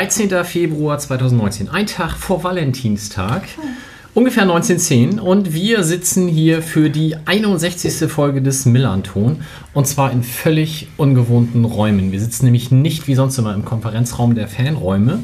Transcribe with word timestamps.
13. 0.00 0.30
Februar 0.44 0.98
2019, 0.98 1.68
ein 1.68 1.84
Tag 1.84 2.16
vor 2.16 2.42
Valentinstag. 2.42 3.42
Ungefähr 4.14 4.46
19.10 4.46 5.20
und 5.20 5.52
wir 5.52 5.84
sitzen 5.84 6.26
hier 6.26 6.62
für 6.62 6.88
die 6.88 7.16
61. 7.26 8.10
Folge 8.10 8.40
des 8.40 8.64
Millanton 8.64 9.42
und 9.74 9.86
zwar 9.86 10.10
in 10.10 10.22
völlig 10.22 10.88
ungewohnten 10.96 11.66
Räumen. 11.66 12.12
Wir 12.12 12.20
sitzen 12.20 12.46
nämlich 12.46 12.70
nicht 12.70 13.08
wie 13.08 13.14
sonst 13.14 13.36
immer 13.36 13.52
im 13.52 13.66
Konferenzraum 13.66 14.34
der 14.34 14.48
Fanräume, 14.48 15.18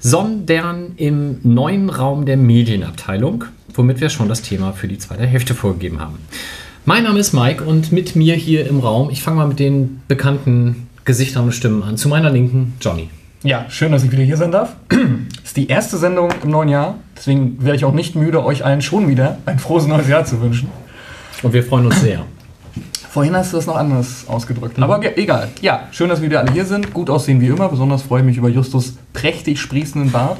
sondern 0.00 0.94
im 0.96 1.38
neuen 1.44 1.88
Raum 1.88 2.26
der 2.26 2.38
Medienabteilung, 2.38 3.44
womit 3.72 4.00
wir 4.00 4.08
schon 4.08 4.28
das 4.28 4.42
Thema 4.42 4.72
für 4.72 4.88
die 4.88 4.98
zweite 4.98 5.26
Hälfte 5.26 5.54
vorgegeben 5.54 6.00
haben. 6.00 6.18
Mein 6.84 7.04
Name 7.04 7.20
ist 7.20 7.34
Mike 7.34 7.62
und 7.62 7.92
mit 7.92 8.16
mir 8.16 8.34
hier 8.34 8.66
im 8.66 8.80
Raum, 8.80 9.10
ich 9.10 9.22
fange 9.22 9.36
mal 9.36 9.46
mit 9.46 9.60
den 9.60 10.00
bekannten 10.08 10.88
Gesichtern 11.04 11.44
und 11.44 11.52
Stimmen 11.52 11.84
an. 11.84 11.96
Zu 11.96 12.08
meiner 12.08 12.30
Linken, 12.30 12.74
Johnny. 12.80 13.10
Ja, 13.42 13.66
schön, 13.68 13.92
dass 13.92 14.02
ich 14.02 14.10
wieder 14.10 14.22
hier 14.22 14.36
sein 14.36 14.50
darf. 14.50 14.74
Ist 15.44 15.56
die 15.56 15.68
erste 15.68 15.96
Sendung 15.96 16.30
im 16.42 16.50
neuen 16.50 16.68
Jahr. 16.68 16.96
Deswegen 17.16 17.64
wäre 17.64 17.76
ich 17.76 17.84
auch 17.84 17.92
nicht 17.92 18.16
müde, 18.16 18.44
euch 18.44 18.64
allen 18.64 18.82
schon 18.82 19.08
wieder 19.08 19.38
ein 19.46 19.58
frohes 19.58 19.86
neues 19.86 20.08
Jahr 20.08 20.24
zu 20.24 20.40
wünschen. 20.40 20.68
Und 21.42 21.52
wir 21.52 21.62
freuen 21.62 21.86
uns 21.86 22.00
sehr. 22.00 22.24
Vorhin 23.10 23.34
hast 23.36 23.52
du 23.52 23.56
das 23.56 23.66
noch 23.66 23.76
anders 23.76 24.24
ausgedrückt. 24.28 24.78
Aber 24.82 25.00
ge- 25.00 25.12
egal. 25.16 25.48
Ja, 25.62 25.84
schön, 25.92 26.08
dass 26.08 26.20
wir 26.20 26.28
wieder 26.28 26.40
alle 26.40 26.52
hier 26.52 26.64
sind. 26.64 26.92
Gut 26.92 27.10
aussehen 27.10 27.40
wie 27.40 27.46
immer. 27.46 27.68
Besonders 27.68 28.02
freue 28.02 28.20
ich 28.20 28.26
mich 28.26 28.36
über 28.36 28.48
Justus 28.48 28.94
prächtig 29.12 29.60
sprießenden 29.60 30.10
Bart. 30.10 30.38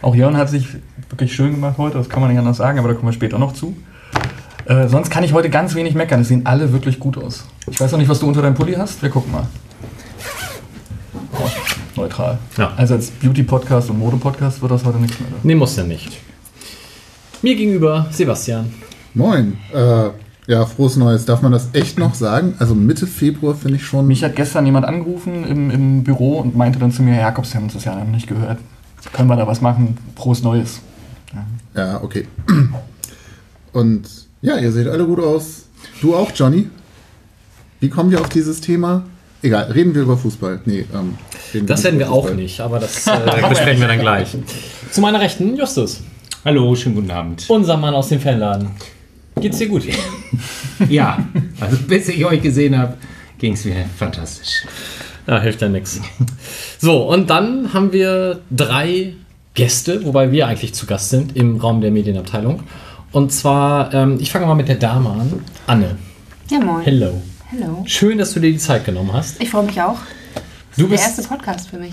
Auch 0.00 0.14
Jörn 0.14 0.36
hat 0.36 0.48
sich 0.48 0.66
wirklich 1.10 1.32
schön 1.34 1.52
gemacht 1.52 1.76
heute. 1.78 1.98
Das 1.98 2.08
kann 2.08 2.20
man 2.20 2.30
nicht 2.30 2.38
anders 2.38 2.56
sagen, 2.56 2.78
aber 2.78 2.88
da 2.88 2.94
kommen 2.94 3.08
wir 3.08 3.12
später 3.12 3.38
noch 3.38 3.52
zu. 3.52 3.76
Äh, 4.64 4.88
sonst 4.88 5.10
kann 5.10 5.22
ich 5.22 5.32
heute 5.32 5.48
ganz 5.50 5.74
wenig 5.74 5.94
meckern. 5.94 6.20
Es 6.22 6.28
sehen 6.28 6.46
alle 6.46 6.72
wirklich 6.72 6.98
gut 6.98 7.16
aus. 7.18 7.44
Ich 7.70 7.78
weiß 7.80 7.92
noch 7.92 7.98
nicht, 7.98 8.08
was 8.08 8.18
du 8.20 8.26
unter 8.26 8.42
deinem 8.42 8.54
Pulli 8.54 8.74
hast. 8.74 9.02
Wir 9.02 9.10
gucken 9.10 9.32
mal. 9.32 9.46
Oh, 12.02 12.06
neutral. 12.06 12.38
Ja. 12.58 12.72
Also 12.76 12.94
als 12.94 13.10
Beauty-Podcast 13.10 13.90
und 13.90 13.98
Mode-Podcast 14.00 14.60
wird 14.60 14.72
das 14.72 14.84
heute 14.84 14.98
nichts 14.98 15.20
mehr. 15.20 15.28
Nee, 15.44 15.54
muss 15.54 15.76
ja 15.76 15.84
nicht. 15.84 16.18
Mir 17.42 17.54
gegenüber 17.54 18.08
Sebastian. 18.10 18.72
Moin. 19.14 19.56
Äh, 19.72 20.10
ja, 20.48 20.66
frohes 20.66 20.96
Neues. 20.96 21.26
Darf 21.26 21.42
man 21.42 21.52
das 21.52 21.68
echt 21.74 21.98
noch 21.98 22.14
sagen? 22.14 22.54
Also 22.58 22.74
Mitte 22.74 23.06
Februar 23.06 23.54
finde 23.54 23.76
ich 23.76 23.84
schon. 23.84 24.08
Mich 24.08 24.24
hat 24.24 24.34
gestern 24.34 24.66
jemand 24.66 24.84
angerufen 24.84 25.46
im, 25.46 25.70
im 25.70 26.02
Büro 26.02 26.40
und 26.40 26.56
meinte 26.56 26.80
dann 26.80 26.90
zu 26.90 27.02
mir, 27.02 27.14
Herr 27.14 27.22
Jakobs, 27.22 27.52
Sie 27.52 27.56
haben 27.56 27.64
uns 27.64 27.74
das 27.74 27.84
ja 27.84 27.94
noch 27.94 28.04
nicht 28.06 28.26
gehört. 28.26 28.58
Können 29.12 29.28
wir 29.28 29.36
da 29.36 29.46
was 29.46 29.60
machen? 29.60 29.96
Frohes 30.16 30.42
Neues. 30.42 30.80
Ja, 31.76 32.02
okay. 32.02 32.26
Und 33.72 34.08
ja, 34.40 34.58
ihr 34.58 34.72
seht 34.72 34.88
alle 34.88 35.06
gut 35.06 35.20
aus. 35.20 35.66
Du 36.00 36.16
auch, 36.16 36.32
Johnny? 36.34 36.68
Wie 37.78 37.88
kommen 37.88 38.10
wir 38.10 38.20
auf 38.20 38.28
dieses 38.28 38.60
Thema? 38.60 39.04
Egal, 39.40 39.70
reden 39.72 39.94
wir 39.94 40.02
über 40.02 40.16
Fußball. 40.16 40.60
Nee, 40.66 40.84
ähm, 40.94 41.14
Das 41.60 41.84
werden 41.84 41.98
wir 41.98 42.10
auch 42.10 42.30
nicht, 42.30 42.60
aber 42.60 42.78
das 42.78 43.06
äh, 43.06 43.48
besprechen 43.48 43.80
wir 43.80 43.88
dann 43.88 44.00
gleich. 44.00 44.28
Zu 44.90 45.00
meiner 45.00 45.20
Rechten, 45.20 45.56
Justus. 45.56 46.02
Hallo, 46.44 46.74
schönen 46.74 46.94
guten 46.94 47.10
Abend. 47.10 47.44
Unser 47.48 47.76
Mann 47.76 47.94
aus 47.94 48.08
dem 48.08 48.20
Fanladen. 48.20 48.70
Geht's 49.40 49.58
dir 49.58 49.68
gut? 49.68 49.84
Ja, 50.88 51.24
also 51.60 51.76
bis 51.86 52.08
ich 52.08 52.24
euch 52.24 52.42
gesehen 52.42 52.76
habe, 52.76 52.94
ging 53.38 53.52
es 53.52 53.64
mir 53.64 53.84
fantastisch. 53.96 54.64
Ja, 55.28 55.40
hilft 55.40 55.62
ja 55.62 55.68
nichts. 55.68 56.00
So, 56.80 57.08
und 57.08 57.30
dann 57.30 57.72
haben 57.72 57.92
wir 57.92 58.40
drei 58.50 59.14
Gäste, 59.54 60.04
wobei 60.04 60.32
wir 60.32 60.48
eigentlich 60.48 60.74
zu 60.74 60.86
Gast 60.86 61.10
sind 61.10 61.36
im 61.36 61.58
Raum 61.58 61.80
der 61.80 61.92
Medienabteilung. 61.92 62.64
Und 63.12 63.30
zwar, 63.30 63.94
ähm, 63.94 64.18
ich 64.20 64.32
fange 64.32 64.46
mal 64.46 64.56
mit 64.56 64.66
der 64.66 64.76
Dame 64.76 65.10
an. 65.10 65.44
Anne. 65.68 65.96
Ja, 66.50 66.58
moin. 66.58 66.82
Hello. 66.84 67.22
Hallo. 67.52 67.84
Schön, 67.86 68.18
dass 68.18 68.32
du 68.32 68.40
dir 68.40 68.50
die 68.50 68.58
Zeit 68.58 68.84
genommen 68.84 69.12
hast. 69.12 69.40
Ich 69.40 69.50
freue 69.50 69.64
mich 69.64 69.80
auch. 69.80 69.98
Du 70.76 70.82
Der 70.82 70.88
bist 70.90 71.04
erste 71.04 71.22
Podcast 71.22 71.68
für 71.68 71.78
mich. 71.78 71.92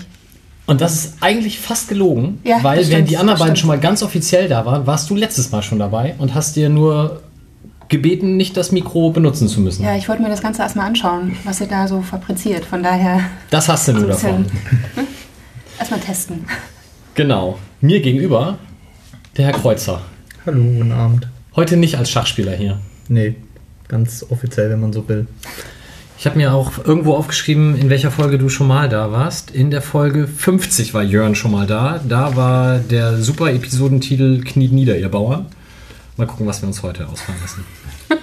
Und 0.66 0.80
das 0.80 0.94
ist 0.94 1.14
eigentlich 1.20 1.58
fast 1.58 1.88
gelogen, 1.88 2.40
Ja, 2.44 2.62
weil 2.62 2.84
stimmt, 2.84 3.10
die 3.10 3.16
anderen 3.16 3.38
beiden 3.38 3.56
schon 3.56 3.68
mal 3.68 3.80
ganz 3.80 4.02
offiziell 4.02 4.48
da 4.48 4.64
waren, 4.64 4.86
warst 4.86 5.10
du 5.10 5.16
letztes 5.16 5.50
Mal 5.50 5.62
schon 5.62 5.78
dabei 5.78 6.14
und 6.18 6.34
hast 6.34 6.54
dir 6.56 6.68
nur 6.68 7.22
gebeten, 7.88 8.36
nicht 8.36 8.56
das 8.56 8.70
Mikro 8.70 9.10
benutzen 9.10 9.48
zu 9.48 9.60
müssen. 9.60 9.84
Ja, 9.84 9.96
ich 9.96 10.08
wollte 10.08 10.22
mir 10.22 10.28
das 10.28 10.42
Ganze 10.42 10.62
erstmal 10.62 10.86
anschauen, 10.86 11.36
was 11.44 11.60
ihr 11.60 11.66
da 11.66 11.88
so 11.88 12.02
fabriziert. 12.02 12.64
Von 12.64 12.82
daher 12.84 13.20
Das 13.50 13.68
hast 13.68 13.88
du 13.88 13.92
nur 13.92 14.12
so 14.12 14.28
ein 14.28 14.46
davon. 14.46 15.06
erstmal 15.78 16.00
testen. 16.00 16.44
Genau. 17.14 17.58
Mir 17.80 18.00
gegenüber 18.00 18.58
der 19.36 19.46
Herr 19.46 19.54
Kreuzer. 19.54 20.02
Hallo, 20.46 20.62
guten 20.62 20.92
Abend. 20.92 21.28
Heute 21.56 21.76
nicht 21.76 21.96
als 21.96 22.10
Schachspieler 22.10 22.52
hier. 22.52 22.78
Nee, 23.08 23.34
ganz 23.88 24.24
offiziell, 24.30 24.70
wenn 24.70 24.80
man 24.80 24.92
so 24.92 25.08
will. 25.08 25.26
Ich 26.20 26.26
habe 26.26 26.36
mir 26.36 26.52
auch 26.52 26.72
irgendwo 26.84 27.14
aufgeschrieben, 27.14 27.78
in 27.78 27.88
welcher 27.88 28.10
Folge 28.10 28.36
du 28.36 28.50
schon 28.50 28.68
mal 28.68 28.90
da 28.90 29.10
warst. 29.10 29.52
In 29.52 29.70
der 29.70 29.80
Folge 29.80 30.28
50 30.28 30.92
war 30.92 31.02
Jörn 31.02 31.34
schon 31.34 31.50
mal 31.50 31.66
da. 31.66 31.98
Da 32.06 32.36
war 32.36 32.78
der 32.78 33.16
super 33.16 33.50
Episodentitel 33.50 34.44
Kniet 34.44 34.70
nieder, 34.70 34.98
ihr 34.98 35.08
Bauern. 35.08 35.46
Mal 36.18 36.26
gucken, 36.26 36.46
was 36.46 36.60
wir 36.60 36.66
uns 36.66 36.82
heute 36.82 37.08
ausfallen 37.08 37.40
lassen. 37.40 37.64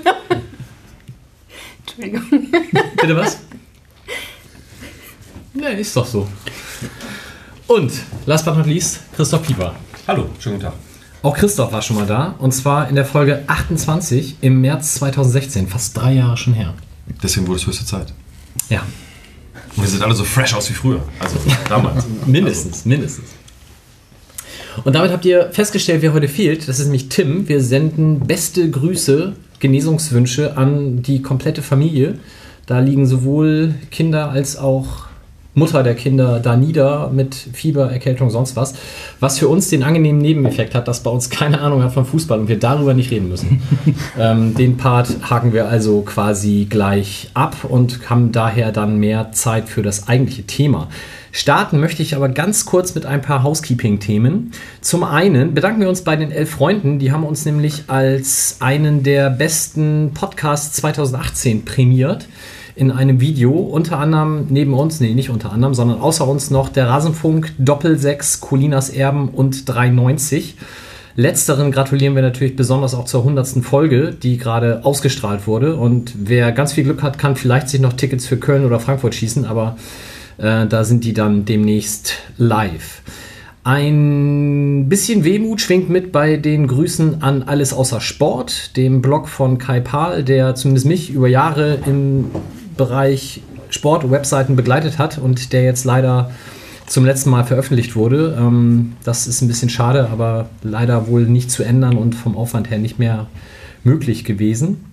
Entschuldigung. 1.88 2.22
Bitte 3.02 3.16
was? 3.16 3.40
Ne, 5.56 5.72
ist 5.72 5.98
doch 5.98 6.06
so. 6.06 6.28
Und, 7.66 7.92
last 8.28 8.46
but 8.46 8.58
not 8.58 8.68
least, 8.68 9.00
Christoph 9.16 9.42
Pieper. 9.42 9.74
Hallo, 10.08 10.30
schönen 10.38 10.58
guten 10.58 10.70
Tag. 10.70 10.78
Auch 11.24 11.36
Christoph 11.36 11.72
war 11.72 11.82
schon 11.82 11.96
mal 11.96 12.06
da. 12.06 12.36
Und 12.38 12.52
zwar 12.52 12.90
in 12.90 12.96
der 12.96 13.06
Folge 13.06 13.44
28 13.48 14.36
im 14.42 14.62
März 14.62 14.94
2016. 14.94 15.68
Fast 15.68 15.98
drei 15.98 16.14
Jahre 16.14 16.38
schon 16.38 16.54
her. 16.54 16.76
Deswegen 17.22 17.48
wurde 17.48 17.60
es 17.60 17.68
höchste 17.68 17.86
Zeit. 17.86 18.14
Ja, 18.70 18.86
Und 19.76 19.84
wir 19.84 19.90
sehen 19.90 20.02
alle 20.02 20.16
so 20.16 20.24
fresh 20.24 20.54
aus 20.54 20.70
wie 20.70 20.74
früher. 20.74 21.02
Also 21.20 21.38
damals. 21.70 22.06
mindestens, 22.26 22.86
mindestens. 22.86 23.30
Und 24.84 24.94
damit 24.94 25.12
habt 25.12 25.26
ihr 25.26 25.50
festgestellt, 25.52 26.02
wer 26.02 26.14
heute 26.14 26.28
fehlt. 26.28 26.68
Das 26.68 26.80
ist 26.80 26.86
nämlich 26.86 27.10
Tim. 27.10 27.48
Wir 27.48 27.62
senden 27.62 28.20
beste 28.20 28.70
Grüße, 28.70 29.34
Genesungswünsche 29.60 30.56
an 30.58 31.02
die 31.02 31.22
komplette 31.22 31.62
Familie. 31.62 32.20
Da 32.68 32.80
liegen 32.80 33.08
sowohl 33.08 33.76
Kinder 33.92 34.30
als 34.30 34.58
auch 34.58 35.07
Mutter 35.58 35.82
der 35.82 35.96
Kinder 35.96 36.40
da 36.40 36.56
nieder 36.56 37.10
mit 37.10 37.34
Fieber, 37.34 37.92
Erkältung, 37.92 38.30
sonst 38.30 38.56
was. 38.56 38.76
Was 39.20 39.40
für 39.40 39.48
uns 39.48 39.70
den 39.70 39.82
angenehmen 39.82 40.22
Nebeneffekt 40.22 40.76
hat, 40.76 40.88
dass 40.88 41.02
bei 41.02 41.10
uns 41.10 41.32
keine 41.32 41.62
Ahnung 41.62 41.84
hat 41.84 41.94
von 41.94 42.06
Fußball 42.06 42.40
und 42.40 42.48
wir 42.48 42.60
darüber 42.60 42.94
nicht 42.94 43.10
reden 43.10 43.28
müssen. 43.28 43.62
ähm, 44.20 44.54
den 44.54 44.78
Part 44.78 45.10
haken 45.28 45.54
wir 45.54 45.68
also 45.68 46.02
quasi 46.02 46.68
gleich 46.70 47.32
ab 47.34 47.56
und 47.64 48.08
haben 48.08 48.32
daher 48.32 48.72
dann 48.72 49.00
mehr 49.00 49.32
Zeit 49.32 49.68
für 49.68 49.82
das 49.82 50.08
eigentliche 50.08 50.44
Thema. 50.44 50.90
Starten 51.32 51.80
möchte 51.80 52.04
ich 52.04 52.16
aber 52.16 52.30
ganz 52.30 52.66
kurz 52.66 52.94
mit 52.94 53.08
ein 53.08 53.24
paar 53.24 53.42
Housekeeping-Themen. 53.42 54.52
Zum 54.82 55.04
einen 55.04 55.56
bedanken 55.56 55.82
wir 55.82 55.90
uns 55.90 56.04
bei 56.04 56.16
den 56.16 56.32
elf 56.32 56.52
Freunden, 56.52 57.00
die 57.00 57.12
haben 57.12 57.24
uns 57.24 57.46
nämlich 57.46 57.86
als 57.88 58.58
einen 58.60 59.02
der 59.02 59.32
besten 59.32 60.12
Podcasts 60.14 60.78
2018 60.78 61.66
prämiert 61.66 62.28
in 62.78 62.92
einem 62.92 63.20
Video. 63.20 63.52
Unter 63.52 64.00
anderem 64.00 64.48
neben 64.50 64.74
uns, 64.74 65.00
nee, 65.00 65.14
nicht 65.14 65.30
unter 65.30 65.52
anderem, 65.52 65.74
sondern 65.74 66.00
außer 66.00 66.28
uns 66.28 66.52
noch 66.52 66.70
der 66.70 66.88
Rasenfunk, 66.88 67.54
Doppel-6, 67.58 68.40
Colinas 68.40 68.90
Erben 68.90 69.30
und 69.30 69.68
390. 69.68 70.56
Letzteren 71.16 71.72
gratulieren 71.72 72.14
wir 72.16 72.22
natürlich 72.22 72.56
besonders 72.56 72.94
auch 72.94 73.06
zur 73.06 73.22
100. 73.22 73.64
Folge, 73.64 74.12
die 74.12 74.38
gerade 74.38 74.86
ausgestrahlt 74.86 75.48
wurde. 75.48 75.76
Und 75.76 76.14
wer 76.16 76.52
ganz 76.52 76.74
viel 76.74 76.84
Glück 76.84 77.02
hat, 77.02 77.18
kann 77.18 77.36
vielleicht 77.36 77.70
sich 77.70 77.82
noch 77.82 77.94
Tickets 77.94 78.28
für 78.28 78.38
Köln 78.38 78.64
oder 78.64 78.80
Frankfurt 78.80 79.16
schießen, 79.16 79.46
aber 79.46 79.78
äh, 80.38 80.68
da 80.68 80.84
sind 80.84 81.04
die 81.04 81.14
dann 81.14 81.46
demnächst 81.46 82.14
live. 82.38 83.02
Ein 83.64 84.88
bisschen 84.88 85.24
Wehmut 85.26 85.60
schwingt 85.60 85.90
mit 85.90 86.12
bei 86.12 86.38
den 86.38 86.68
Grüßen 86.68 87.22
an 87.22 87.44
Alles 87.44 87.74
außer 87.74 88.00
Sport, 88.00 88.78
dem 88.78 89.02
Blog 89.02 89.28
von 89.28 89.58
Kai 89.58 89.82
Pahl, 89.82 90.24
der 90.24 90.56
zumindest 90.56 90.86
mich 90.86 91.10
über 91.10 91.28
Jahre 91.28 91.80
im 91.86 92.26
Bereich 92.78 93.42
Sport-Webseiten 93.70 94.56
begleitet 94.56 94.98
hat 94.98 95.18
und 95.18 95.52
der 95.54 95.64
jetzt 95.64 95.84
leider 95.84 96.32
zum 96.88 97.06
letzten 97.06 97.30
Mal 97.30 97.44
veröffentlicht 97.44 97.96
wurde. 97.96 98.38
Ähm, 98.40 98.94
das 99.04 99.28
ist 99.28 99.42
ein 99.42 99.48
bisschen 99.48 99.70
schade, 99.70 100.10
aber 100.10 100.50
leider 100.64 101.08
wohl 101.08 101.24
nicht 101.24 101.52
zu 101.52 101.64
ändern 101.64 101.98
und 101.98 102.16
vom 102.16 102.38
Aufwand 102.38 102.70
her 102.70 102.78
nicht 102.78 102.98
mehr 102.98 103.28
möglich 103.84 104.24
gewesen. 104.24 104.86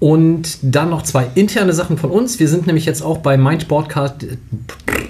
Und 0.00 0.58
dann 0.60 0.90
noch 0.90 1.02
zwei 1.02 1.28
interne 1.34 1.72
Sachen 1.72 1.96
von 1.96 2.10
uns. 2.10 2.38
Wir 2.38 2.48
sind 2.48 2.66
nämlich 2.66 2.84
jetzt 2.84 3.02
auch 3.02 3.18
bei 3.18 3.38
mindsportcast 3.38 4.26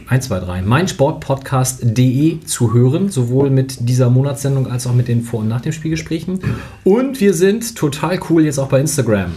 1, 0.06 0.26
2, 0.26 0.40
3, 0.40 0.62
mindsportpodcast.de 0.62 2.40
zu 2.44 2.74
hören, 2.74 3.08
sowohl 3.08 3.50
mit 3.50 3.88
dieser 3.88 4.10
Monatssendung 4.10 4.70
als 4.70 4.86
auch 4.86 4.94
mit 4.94 5.08
den 5.08 5.22
Vor- 5.22 5.40
und 5.40 5.48
Nach 5.48 5.62
dem 5.62 5.72
Spielgesprächen. 5.72 6.40
Und 6.84 7.20
wir 7.20 7.34
sind 7.34 7.74
total 7.74 8.20
cool 8.28 8.44
jetzt 8.44 8.58
auch 8.58 8.68
bei 8.68 8.80
Instagram. 8.80 9.32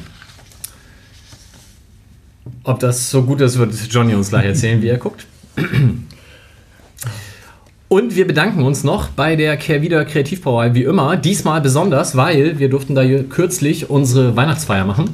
Ob 2.67 2.81
das 2.81 3.09
so 3.09 3.23
gut 3.23 3.39
ist, 3.39 3.57
wird 3.57 3.73
Johnny 3.89 4.13
uns 4.13 4.27
gleich 4.27 4.45
erzählen, 4.45 4.81
wie 4.81 4.89
er 4.89 4.97
guckt. 4.97 5.25
Und 7.87 8.15
wir 8.17 8.27
bedanken 8.27 8.63
uns 8.63 8.83
noch 8.83 9.07
bei 9.07 9.37
der 9.37 9.55
Kehrwieder 9.55 10.03
Kreativbrauerei, 10.03 10.73
wie 10.73 10.83
immer. 10.83 11.15
Diesmal 11.15 11.61
besonders, 11.61 12.17
weil 12.17 12.59
wir 12.59 12.67
durften 12.67 12.93
da 12.93 13.07
kürzlich 13.23 13.89
unsere 13.89 14.35
Weihnachtsfeier 14.35 14.83
machen. 14.83 15.11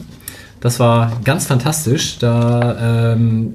Das 0.62 0.80
war 0.80 1.22
ganz 1.24 1.46
fantastisch. 1.46 2.18
Da, 2.18 3.14
ähm, 3.14 3.54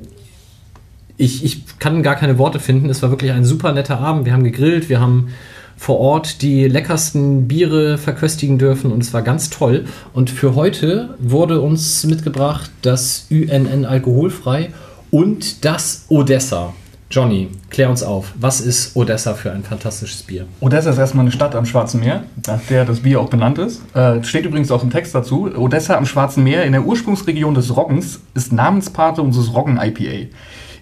ich, 1.16 1.44
ich 1.44 1.80
kann 1.80 2.04
gar 2.04 2.14
keine 2.14 2.38
Worte 2.38 2.60
finden. 2.60 2.90
Es 2.90 3.02
war 3.02 3.10
wirklich 3.10 3.32
ein 3.32 3.44
super 3.44 3.72
netter 3.72 3.98
Abend. 3.98 4.26
Wir 4.26 4.32
haben 4.32 4.44
gegrillt, 4.44 4.88
wir 4.88 5.00
haben 5.00 5.30
vor 5.78 6.00
Ort 6.00 6.42
die 6.42 6.66
leckersten 6.66 7.48
Biere 7.48 7.96
verköstigen 7.96 8.58
dürfen 8.58 8.92
und 8.92 9.02
es 9.02 9.14
war 9.14 9.22
ganz 9.22 9.48
toll. 9.48 9.86
Und 10.12 10.28
für 10.28 10.54
heute 10.54 11.14
wurde 11.18 11.60
uns 11.60 12.04
mitgebracht 12.04 12.70
das 12.82 13.26
UNN 13.30 13.86
alkoholfrei 13.86 14.70
und 15.10 15.64
das 15.64 16.04
Odessa. 16.08 16.74
Johnny, 17.10 17.48
klär 17.70 17.88
uns 17.88 18.02
auf. 18.02 18.34
Was 18.38 18.60
ist 18.60 18.94
Odessa 18.94 19.32
für 19.32 19.50
ein 19.50 19.62
fantastisches 19.62 20.22
Bier? 20.24 20.44
Odessa 20.60 20.90
ist 20.90 20.98
erstmal 20.98 21.24
eine 21.24 21.32
Stadt 21.32 21.54
am 21.54 21.64
Schwarzen 21.64 22.00
Meer, 22.00 22.24
nach 22.46 22.60
der 22.68 22.84
das 22.84 23.00
Bier 23.00 23.18
auch 23.18 23.30
benannt 23.30 23.56
ist. 23.56 23.80
Äh, 23.94 24.22
steht 24.24 24.44
übrigens 24.44 24.70
auch 24.70 24.82
im 24.82 24.90
Text 24.90 25.14
dazu. 25.14 25.48
Odessa 25.56 25.96
am 25.96 26.04
Schwarzen 26.04 26.44
Meer 26.44 26.64
in 26.64 26.72
der 26.72 26.84
Ursprungsregion 26.84 27.54
des 27.54 27.74
Roggens 27.74 28.20
ist 28.34 28.52
Namenspate 28.52 29.22
unseres 29.22 29.54
Roggen-IPA. 29.54 30.28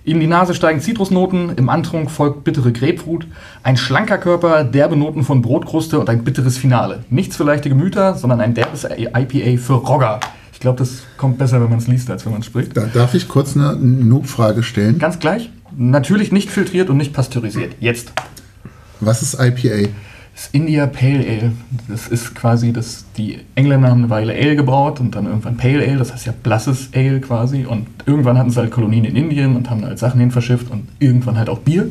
In 0.07 0.21
die 0.21 0.29
Nase 0.29 0.55
steigen 0.55 0.81
Zitrusnoten, 0.81 1.57
im 1.57 1.69
Antrunk 1.69 2.13
folgt 2.13 2.45
bittere 2.45 2.71
Grapefruit, 2.71 3.27
ein 3.65 3.77
schlanker 3.77 4.19
Körper, 4.19 4.63
derbe 4.63 4.95
Noten 4.95 5.25
von 5.25 5.43
Brotkruste 5.43 5.99
und 5.99 6.09
ein 6.09 6.23
bitteres 6.23 6.57
Finale. 6.57 7.03
Nichts 7.11 7.35
für 7.35 7.43
leichte 7.43 7.69
Gemüter, 7.69 8.15
sondern 8.15 8.41
ein 8.41 8.55
derbes 8.55 8.85
IPA 8.85 9.61
für 9.61 9.73
Rogger. 9.73 10.21
Ich 10.53 10.61
glaube, 10.61 10.79
das 10.79 11.03
kommt 11.17 11.39
besser, 11.39 11.61
wenn 11.61 11.71
man 11.71 11.81
es 11.81 11.89
liest, 11.89 12.09
als 12.09 12.25
wenn 12.25 12.31
man 12.31 12.43
es 12.43 12.47
spricht. 12.47 12.77
Da, 12.77 12.85
darf 12.85 13.15
ich 13.15 13.27
kurz 13.27 13.57
eine 13.57 13.75
Noob-Frage 13.75 14.63
stellen? 14.63 15.01
Ganz 15.01 15.19
gleich. 15.19 15.51
Natürlich 15.77 16.31
nicht 16.31 16.51
filtriert 16.51 16.89
und 16.89 16.99
nicht 16.99 17.13
pasteurisiert. 17.13 17.75
Jetzt. 17.81 18.13
Was 19.01 19.23
ist 19.23 19.41
IPA? 19.41 19.89
Das 20.37 20.49
India 20.53 20.87
Pale 20.87 21.25
Ale. 21.27 21.53
Das 21.89 22.09
ist 22.09 22.35
quasi, 22.35 22.71
das, 22.71 23.07
die 23.17 23.39
Engländer 23.55 23.89
haben 23.89 24.01
eine 24.01 24.11
Weile 24.11 24.35
Ale 24.35 24.55
gebraut 24.55 25.01
und 25.01 25.15
dann 25.15 25.25
irgendwann 25.25 25.57
Pale 25.57 25.83
Ale, 25.83 25.97
das 25.97 26.13
heißt 26.13 26.27
ja 26.27 26.35
blasses 26.43 26.91
Ale 26.95 27.23
quasi. 27.23 27.65
Und 27.65 27.87
irgendwann 28.05 28.37
hatten 28.37 28.51
sie 28.51 28.61
halt 28.61 28.71
Kolonien 28.71 29.07
in 29.07 29.17
Indien 29.17 29.57
und 29.57 29.71
haben 29.71 29.83
halt 29.83 29.99
Sachen 29.99 30.21
hin 30.21 30.31
verschifft 30.31 30.71
und 30.71 30.89
irgendwann 30.99 31.39
halt 31.39 31.49
auch 31.49 31.61
Bier. 31.61 31.87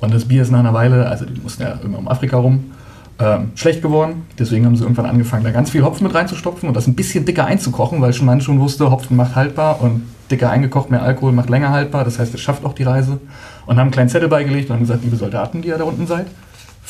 Und 0.00 0.12
das 0.12 0.24
Bier 0.24 0.42
ist 0.42 0.50
nach 0.50 0.58
einer 0.58 0.74
Weile, 0.74 1.06
also 1.06 1.24
die 1.24 1.40
mussten 1.40 1.62
ja 1.62 1.78
immer 1.84 1.98
um 1.98 2.08
Afrika 2.08 2.38
rum, 2.38 2.72
ähm, 3.20 3.52
schlecht 3.54 3.82
geworden. 3.82 4.22
Deswegen 4.36 4.66
haben 4.66 4.74
sie 4.74 4.82
irgendwann 4.82 5.06
angefangen, 5.06 5.44
da 5.44 5.52
ganz 5.52 5.70
viel 5.70 5.84
Hopfen 5.84 6.08
mit 6.08 6.14
reinzustopfen 6.16 6.68
und 6.68 6.74
das 6.74 6.88
ein 6.88 6.96
bisschen 6.96 7.24
dicker 7.24 7.44
einzukochen, 7.44 8.00
weil 8.00 8.12
schon 8.12 8.26
man 8.26 8.40
schon 8.40 8.58
wusste, 8.58 8.90
Hopfen 8.90 9.16
macht 9.16 9.36
haltbar 9.36 9.80
und 9.80 10.02
dicker 10.28 10.50
eingekocht, 10.50 10.90
mehr 10.90 11.04
Alkohol 11.04 11.30
macht 11.30 11.50
länger 11.50 11.70
haltbar. 11.70 12.02
Das 12.02 12.18
heißt, 12.18 12.34
es 12.34 12.40
schafft 12.40 12.64
auch 12.64 12.72
die 12.72 12.82
Reise. 12.82 13.20
Und 13.66 13.76
haben 13.76 13.82
einen 13.82 13.90
kleinen 13.92 14.08
Zettel 14.08 14.28
beigelegt 14.28 14.70
und 14.70 14.74
haben 14.74 14.82
gesagt, 14.82 15.04
liebe 15.04 15.14
Soldaten, 15.14 15.62
die 15.62 15.68
ihr 15.68 15.78
da 15.78 15.84
unten 15.84 16.08
seid, 16.08 16.26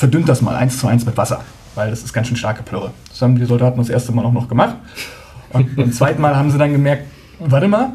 verdünnt 0.01 0.27
das 0.27 0.41
mal 0.41 0.55
eins 0.55 0.79
zu 0.79 0.87
eins 0.87 1.05
mit 1.05 1.15
Wasser, 1.15 1.41
weil 1.75 1.91
das 1.91 2.01
ist 2.01 2.11
ganz 2.11 2.27
schön 2.27 2.35
starke 2.35 2.63
Plörre. 2.63 2.89
Das 3.09 3.21
haben 3.21 3.35
die 3.35 3.45
Soldaten 3.45 3.77
das 3.77 3.87
erste 3.87 4.11
Mal 4.11 4.25
auch 4.25 4.33
noch 4.33 4.47
gemacht. 4.47 4.77
Und 5.53 5.75
beim 5.75 5.91
zweiten 5.99 6.19
Mal 6.19 6.35
haben 6.35 6.49
sie 6.49 6.57
dann 6.57 6.71
gemerkt, 6.71 7.03
warte 7.37 7.67
mal, 7.67 7.93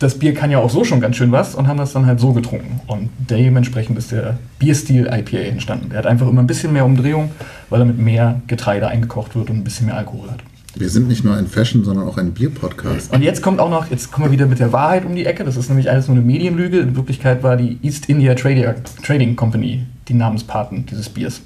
das 0.00 0.18
Bier 0.18 0.34
kann 0.34 0.50
ja 0.50 0.58
auch 0.58 0.68
so 0.68 0.82
schon 0.82 1.00
ganz 1.00 1.14
schön 1.14 1.30
was 1.30 1.54
und 1.54 1.68
haben 1.68 1.78
das 1.78 1.92
dann 1.92 2.06
halt 2.06 2.18
so 2.18 2.32
getrunken. 2.32 2.80
Und 2.88 3.08
dementsprechend 3.18 3.96
ist 3.98 4.10
der 4.10 4.36
Bierstil 4.58 5.06
IPA 5.06 5.48
entstanden. 5.48 5.90
Der 5.90 5.98
hat 5.98 6.06
einfach 6.06 6.26
immer 6.26 6.42
ein 6.42 6.48
bisschen 6.48 6.72
mehr 6.72 6.84
Umdrehung, 6.84 7.30
weil 7.70 7.82
er 7.82 7.86
mit 7.86 7.98
mehr 7.98 8.42
Getreide 8.48 8.88
eingekocht 8.88 9.36
wird 9.36 9.48
und 9.48 9.58
ein 9.58 9.62
bisschen 9.62 9.86
mehr 9.86 9.96
Alkohol 9.96 10.32
hat. 10.32 10.40
Wir 10.74 10.88
sind 10.88 11.06
nicht 11.06 11.22
nur 11.22 11.36
ein 11.36 11.46
Fashion, 11.46 11.84
sondern 11.84 12.08
auch 12.08 12.18
ein 12.18 12.32
Bier-Podcast. 12.32 13.14
Und 13.14 13.22
jetzt 13.22 13.42
kommt 13.42 13.60
auch 13.60 13.70
noch, 13.70 13.92
jetzt 13.92 14.10
kommen 14.10 14.26
wir 14.26 14.32
wieder 14.32 14.46
mit 14.46 14.58
der 14.58 14.72
Wahrheit 14.72 15.04
um 15.04 15.14
die 15.14 15.24
Ecke. 15.24 15.44
Das 15.44 15.56
ist 15.56 15.68
nämlich 15.68 15.88
alles 15.88 16.08
nur 16.08 16.16
eine 16.16 16.26
Medienlüge. 16.26 16.80
In 16.80 16.96
Wirklichkeit 16.96 17.44
war 17.44 17.56
die 17.56 17.78
East 17.80 18.08
India 18.08 18.34
Trading 18.34 19.36
Company 19.36 19.86
die 20.08 20.14
Namenspaten 20.14 20.86
dieses 20.86 21.08
Biers. 21.08 21.42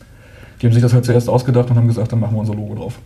Die 0.61 0.67
haben 0.67 0.73
sich 0.73 0.83
das 0.83 0.93
halt 0.93 1.05
zuerst 1.05 1.29
ausgedacht 1.29 1.71
und 1.71 1.77
haben 1.77 1.87
gesagt, 1.87 2.13
dann 2.13 2.21
machen 2.21 2.35
wir 2.35 2.41
unser 2.41 2.55
Logo 2.55 2.75
drauf. 2.75 2.99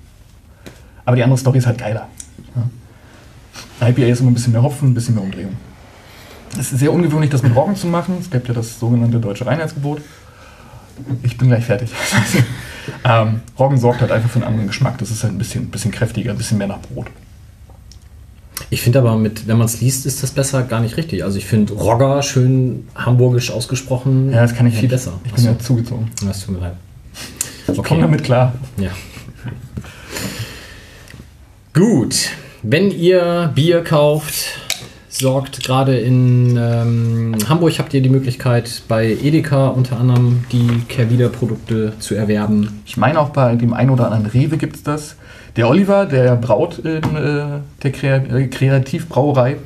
Aber 1.05 1.17
die 1.17 1.23
andere 1.23 1.39
Story 1.39 1.59
ist 1.59 1.67
halt 1.67 1.79
geiler. 1.79 2.09
Ja. 2.55 3.89
IPA 3.89 4.03
ist 4.03 4.21
immer 4.21 4.31
ein 4.31 4.35
bisschen 4.35 4.53
mehr 4.53 4.63
Hopfen, 4.63 4.91
ein 4.91 4.95
bisschen 4.95 5.15
mehr 5.15 5.25
Umdrehung. 5.25 5.57
Es 6.59 6.73
ist 6.73 6.79
sehr 6.79 6.93
ungewöhnlich, 6.93 7.31
das 7.31 7.43
mit 7.43 7.55
Roggen 7.55 7.77
zu 7.77 7.87
machen. 7.87 8.17
Es 8.21 8.31
gibt 8.31 8.49
ja 8.49 8.55
das 8.55 8.79
sogenannte 8.79 9.19
deutsche 9.19 9.47
Reinheitsgebot. 9.47 10.03
Ich 11.23 11.39
bin 11.39 11.49
gleich 11.49 11.65
fertig. 11.65 11.91
ähm, 13.05 13.41
Roggen 13.59 13.79
sorgt 13.79 14.03
halt 14.03 14.13
einfach 14.13 14.31
für 14.31 14.37
einen 14.37 14.45
anderen 14.45 14.67
Geschmack. 14.67 14.99
Das 14.99 15.11
ist 15.11 15.23
halt 15.23 15.35
ein 15.35 15.39
bisschen, 15.39 15.71
bisschen 15.71 15.91
kräftiger, 15.91 16.31
ein 16.31 16.37
bisschen 16.37 16.59
mehr 16.59 16.67
nach 16.67 16.81
Brot. 16.81 17.07
Ich 18.71 18.81
finde 18.83 19.01
aber, 19.01 19.17
mit, 19.17 19.47
wenn 19.49 19.59
man 19.59 19.67
es 19.67 19.81
liest, 19.81 20.07
ist 20.07 20.23
das 20.23 20.31
besser 20.31 20.63
gar 20.63 20.81
nicht 20.81 20.97
richtig. 20.97 21.25
Also 21.25 21.39
ich 21.39 21.45
finde 21.47 21.73
Rogger 21.75 22.23
schön 22.23 22.87
hamburgisch 22.95 23.51
ausgesprochen 23.51 24.31
Ja, 24.33 24.43
das 24.43 24.55
kann 24.55 24.67
ich 24.67 24.75
viel 24.75 24.83
nicht. 24.83 24.91
besser. 24.93 25.13
Ich 25.25 25.33
bin 25.33 25.45
ja 25.45 25.59
zugezogen. 25.59 26.11
das 26.27 26.45
tut 26.45 26.55
mir 26.55 26.61
leid. 26.61 26.75
Ich 27.73 27.83
komme 27.83 28.01
damit 28.03 28.25
klar. 28.25 28.53
Ja. 28.79 28.91
Gut. 31.75 32.31
Wenn 32.63 32.91
ihr 32.91 33.51
Bier 33.55 33.83
kauft, 33.83 34.35
sorgt 35.09 35.65
gerade 35.65 35.99
in 35.99 36.57
ähm, 36.57 37.35
Hamburg 37.49 37.79
habt 37.79 37.93
ihr 37.95 38.03
die 38.03 38.09
Möglichkeit 38.09 38.83
bei 38.89 39.11
Edeka 39.23 39.69
unter 39.69 39.99
anderem 39.99 40.45
die 40.53 40.83
Kehrwieder 40.89 41.29
Produkte 41.29 41.93
zu 41.99 42.15
erwerben. 42.15 42.83
Ich 42.87 42.97
meine 42.97 43.19
auch 43.21 43.31
bei 43.31 43.55
dem 43.57 43.75
einen 43.75 43.91
oder 43.91 44.11
anderen 44.11 44.27
Rewe 44.27 44.57
gibt 44.59 44.77
es 44.77 44.83
das. 44.83 45.17
Der 45.57 45.69
Oliver, 45.69 46.07
der 46.07 46.37
braut 46.37 46.79
in 46.79 47.17
äh, 47.17 47.61
der 47.83 48.33
äh, 48.35 48.47
Kreativbrauerei, 48.47 49.57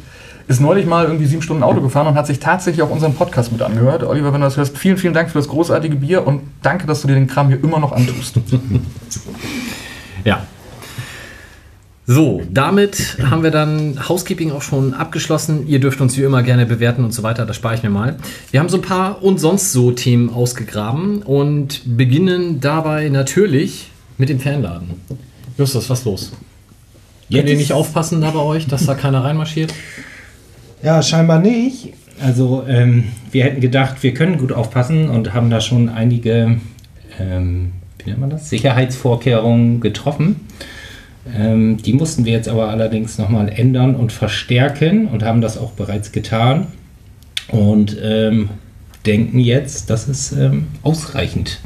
ist 0.49 0.61
neulich 0.61 0.87
mal 0.87 1.07
irgendwie 1.07 1.27
sieben 1.27 1.43
Stunden 1.43 1.63
Auto 1.63 1.81
gefahren 1.81 2.07
und 2.07 2.15
hat 2.15 2.27
sich 2.27 2.39
tatsächlich 2.39 2.83
auch 2.83 2.91
unseren 2.91 3.15
Podcast 3.15 3.53
mit 3.53 3.63
angehört. 3.63 4.05
Oliver, 4.05 4.33
wenn 4.33 4.41
du 4.41 4.47
das 4.47 4.57
hörst, 4.57 4.79
vielen, 4.79 4.97
vielen 4.97 5.15
Dank 5.15 5.31
für 5.31 5.39
das 5.39 5.49
großartige 5.49 5.97
Bier 5.97 6.27
und 6.27 6.43
danke, 6.63 6.87
dass 6.87 7.03
du 7.03 7.09
dir 7.09 7.15
den 7.15 7.27
Kram 7.27 7.49
hier 7.49 7.63
immer 7.63 7.79
noch 7.79 7.93
antust. 7.93 8.41
Ja. 10.25 10.45
So, 12.05 12.43
damit 12.51 13.19
haben 13.31 13.45
wir 13.45 13.53
dann 13.53 14.09
Housekeeping 14.09 14.51
auch 14.51 14.63
schon 14.63 14.93
abgeschlossen. 14.93 15.69
Ihr 15.69 15.79
dürft 15.79 16.01
uns 16.01 16.17
wie 16.17 16.23
immer 16.23 16.43
gerne 16.43 16.67
bewerten 16.67 17.05
und 17.05 17.13
so 17.13 17.23
weiter, 17.23 17.47
das 17.47 17.55
spare 17.55 17.77
ich 17.77 17.85
mir 17.85 17.91
mal. 17.91 18.17
Wir 18.51 18.59
haben 18.59 18.69
so 18.69 18.79
ein 18.79 18.83
paar 18.83 19.23
und 19.23 19.39
sonst 19.39 19.73
so 19.73 19.93
Themen 19.93 20.31
ausgegraben 20.31 21.23
und 21.23 21.83
beginnen 21.97 22.59
dabei 22.61 23.09
natürlich 23.09 23.93
mit 24.19 24.31
dem 24.31 24.41
Fanladen. 24.41 24.95
Justus, 25.59 25.89
was 25.89 26.05
los? 26.05 26.33
Könnt 27.33 27.49
ihr 27.49 27.57
nicht 27.57 27.73
aufpassen 27.73 28.21
da 28.21 28.31
bei 28.31 28.41
euch, 28.41 28.67
dass 28.67 28.87
da 28.87 28.95
keiner 28.95 29.25
reinmarschiert? 29.25 29.75
Ja, 30.83 31.03
scheinbar 31.03 31.41
nicht. 31.41 31.95
Also 32.21 32.65
ähm, 32.69 33.05
wir 33.31 33.45
hätten 33.45 33.61
gedacht, 33.61 34.03
wir 34.03 34.15
können 34.15 34.39
gut 34.39 34.53
aufpassen 34.53 35.09
und 35.09 35.35
haben 35.35 35.51
da 35.51 35.61
schon 35.61 35.89
einige, 35.89 36.61
ähm, 37.19 37.73
wie 37.99 38.11
nennt 38.11 38.21
man 38.21 38.31
das, 38.31 38.49
Sicherheitsvorkehrungen 38.49 39.81
getroffen. 39.81 40.47
Ähm, 41.35 41.79
die 41.79 41.93
mussten 41.93 42.25
wir 42.25 42.33
jetzt 42.33 42.49
aber 42.49 42.69
allerdings 42.69 43.19
nochmal 43.19 43.49
ändern 43.49 43.97
und 43.97 44.13
verstärken 44.13 45.09
und 45.09 45.25
haben 45.25 45.41
das 45.41 45.59
auch 45.59 45.73
bereits 45.73 46.13
getan 46.13 46.69
und 47.49 47.97
ähm, 48.01 48.51
denken 49.05 49.41
jetzt, 49.41 49.91
dass 49.91 50.09
es 50.09 50.33
ähm, 50.33 50.67
ausreichend 50.83 51.61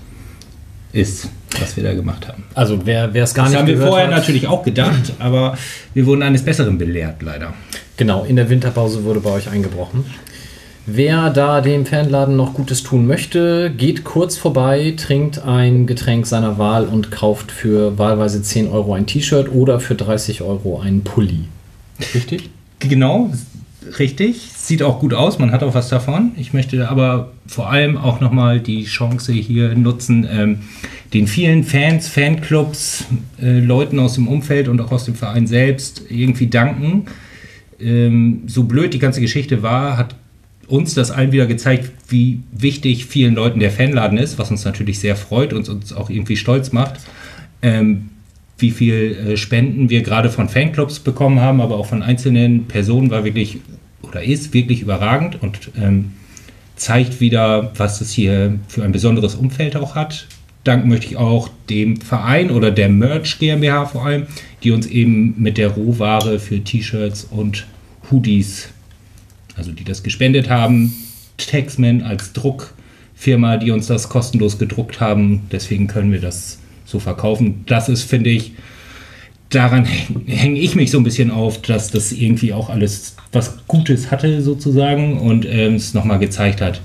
ist, 0.93 1.29
was 1.59 1.77
wir 1.77 1.83
da 1.83 1.95
gemacht 1.95 2.29
haben. 2.29 2.45
Also 2.55 2.85
wer 2.85 3.15
es 3.15 3.35
gar 3.35 3.47
Das 3.47 3.53
nicht 3.53 3.61
haben 3.61 3.69
wir 3.69 3.79
vorher 3.79 4.07
hat, 4.09 4.15
natürlich 4.15 4.47
auch 4.47 4.63
gedacht, 4.63 5.15
aber 5.19 5.57
wir 5.95 6.07
wurden 6.07 6.23
eines 6.23 6.45
Besseren 6.45 6.79
belehrt, 6.79 7.23
leider. 7.23 7.55
Genau, 7.97 8.25
in 8.25 8.37
der 8.37 8.49
Winterpause 8.49 9.05
wurde 9.05 9.21
bei 9.21 9.31
euch 9.31 9.51
eingebrochen. 9.51 10.05
Wer 10.87 11.31
da 11.31 11.61
dem 11.61 11.85
Fanladen 11.87 12.37
noch 12.37 12.55
Gutes 12.55 12.83
tun 12.83 13.07
möchte, 13.07 13.71
geht 13.71 14.03
kurz 14.03 14.37
vorbei, 14.37 14.95
trinkt 14.97 15.45
ein 15.45 15.87
Getränk 15.87 16.27
seiner 16.27 16.59
Wahl 16.59 16.87
und 16.87 17.11
kauft 17.11 17.53
für 17.53 17.99
wahlweise 17.99 18.43
10 18.43 18.69
Euro 18.69 18.95
ein 18.95 19.07
T-Shirt 19.07 19.53
oder 19.53 19.79
für 19.79 19.95
30 19.95 20.43
Euro 20.43 20.81
einen 20.81 21.05
Pulli. 21.05 21.45
Richtig? 22.15 22.51
Genau, 22.79 23.31
richtig. 23.99 24.51
Sieht 24.55 24.83
auch 24.83 25.01
gut 25.01 25.15
aus, 25.15 25.39
man 25.39 25.53
hat 25.53 25.63
auch 25.63 25.75
was 25.75 25.89
davon. 25.89 26.33
Ich 26.37 26.53
möchte 26.53 26.89
aber 26.89 27.33
vor 27.47 27.71
allem 27.71 27.97
auch 27.97 28.21
nochmal 28.21 28.61
die 28.61 28.85
Chance 28.85 29.33
hier 29.33 29.75
nutzen, 29.75 30.27
ähm, 30.31 30.61
den 31.13 31.27
vielen 31.27 31.65
Fans, 31.65 32.09
Fanclubs, 32.09 33.07
äh, 33.43 33.59
Leuten 33.59 33.99
aus 33.99 34.15
dem 34.15 34.29
Umfeld 34.29 34.69
und 34.69 34.81
auch 34.81 34.93
aus 34.93 35.05
dem 35.05 35.15
Verein 35.15 35.47
selbst 35.47 36.03
irgendwie 36.09 36.47
danken. 36.47 37.07
Ähm, 37.81 38.43
so 38.47 38.65
blöd 38.65 38.95
die 38.95 38.99
ganze 38.99 39.21
Geschichte 39.21 39.63
war, 39.63 39.97
hat 39.97 40.15
uns 40.69 40.95
das 40.95 41.11
allen 41.11 41.33
wieder 41.33 41.47
gezeigt, 41.47 41.91
wie 42.09 42.41
wichtig 42.53 43.07
vielen 43.07 43.35
Leuten 43.35 43.59
der 43.59 43.73
Fanladen 43.73 44.19
ist, 44.19 44.39
was 44.39 44.51
uns 44.51 44.65
natürlich 44.65 45.01
sehr 45.01 45.17
freut 45.17 45.53
und 45.53 45.69
uns 45.69 45.93
auch 45.93 46.11
irgendwie 46.11 46.37
stolz 46.37 46.73
macht. 46.73 47.01
Ähm, 47.63 48.11
wie 48.61 48.71
viel 48.71 49.17
äh, 49.17 49.37
Spenden 49.37 49.91
wir 49.91 50.03
gerade 50.03 50.31
von 50.31 50.49
Fanclubs 50.49 51.01
bekommen 51.01 51.41
haben, 51.41 51.61
aber 51.61 51.77
auch 51.77 51.87
von 51.87 52.03
einzelnen 52.03 52.67
Personen 52.67 53.11
war 53.11 53.25
wirklich 53.25 53.59
oder 54.03 54.23
ist 54.23 54.53
wirklich 54.55 54.83
überragend 54.83 55.43
und 55.43 55.71
ähm, 55.81 56.13
zeigt 56.77 57.21
wieder, 57.21 57.73
was 57.77 58.01
es 58.01 58.13
hier 58.13 58.59
für 58.69 58.85
ein 58.85 58.93
besonderes 58.93 59.35
Umfeld 59.35 59.77
auch 59.77 59.95
hat. 59.95 60.27
Dank 60.65 60.87
möchte 60.87 61.07
ich 61.07 61.17
auch 61.17 61.49
dem 61.69 61.99
Verein 61.99 62.51
oder 62.51 62.71
der 62.71 62.89
Merch 62.89 63.39
GmbH 63.39 63.87
vor 63.87 64.07
allem, 64.07 64.27
die 64.63 64.71
uns 64.71 64.87
eben 64.87 65.35
mit 65.39 65.59
der 65.59 65.69
Rohware 65.69 66.39
für 66.39 66.63
T-Shirts 66.63 67.25
und 67.25 67.67
Hoodies, 68.11 68.69
also 69.57 69.73
die 69.73 69.85
das 69.85 70.03
gespendet 70.03 70.51
haben, 70.51 70.95
Taxman 71.39 72.03
als 72.03 72.33
Druck 72.33 72.75
Firma, 73.15 73.59
die 73.59 73.71
uns 73.71 73.87
das 73.87 74.09
kostenlos 74.09 74.59
gedruckt 74.59 75.01
haben. 75.01 75.43
Deswegen 75.53 75.87
können 75.87 76.11
wir 76.11 76.23
das 76.23 76.59
so 76.87 76.99
verkaufen. 76.99 77.65
Das 77.67 77.91
ist, 77.91 78.05
finde 78.05 78.31
ich, 78.31 78.53
daran 79.51 79.85
hänge 79.85 80.59
ich 80.59 80.75
mich 80.75 80.91
so 80.91 80.99
ein 80.99 81.05
bisschen 81.05 81.31
auf, 81.31 81.61
dass 81.61 81.91
das 81.91 82.13
irgendwie 82.13 82.53
auch 82.53 82.71
alles 82.71 83.17
was 83.33 83.59
Gutes 83.67 84.11
hatte 84.11 84.43
sozusagen 84.43 85.19
und 85.19 85.45
ähm, 85.45 85.75
es 85.75 85.93
nochmal 85.93 86.19
gezeigt 86.19 86.61
hat, 86.61 86.81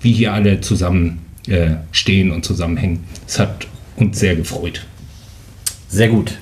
wie 0.00 0.12
hier 0.12 0.32
alle 0.32 0.60
zusammen 0.60 1.20
äh, 1.48 1.72
stehen 1.92 2.30
und 2.30 2.44
zusammenhängen. 2.44 3.04
Es 3.26 3.38
hat 3.38 3.66
uns 3.96 4.18
sehr 4.18 4.36
gefreut. 4.36 4.86
Sehr 5.88 6.08
gut. 6.08 6.38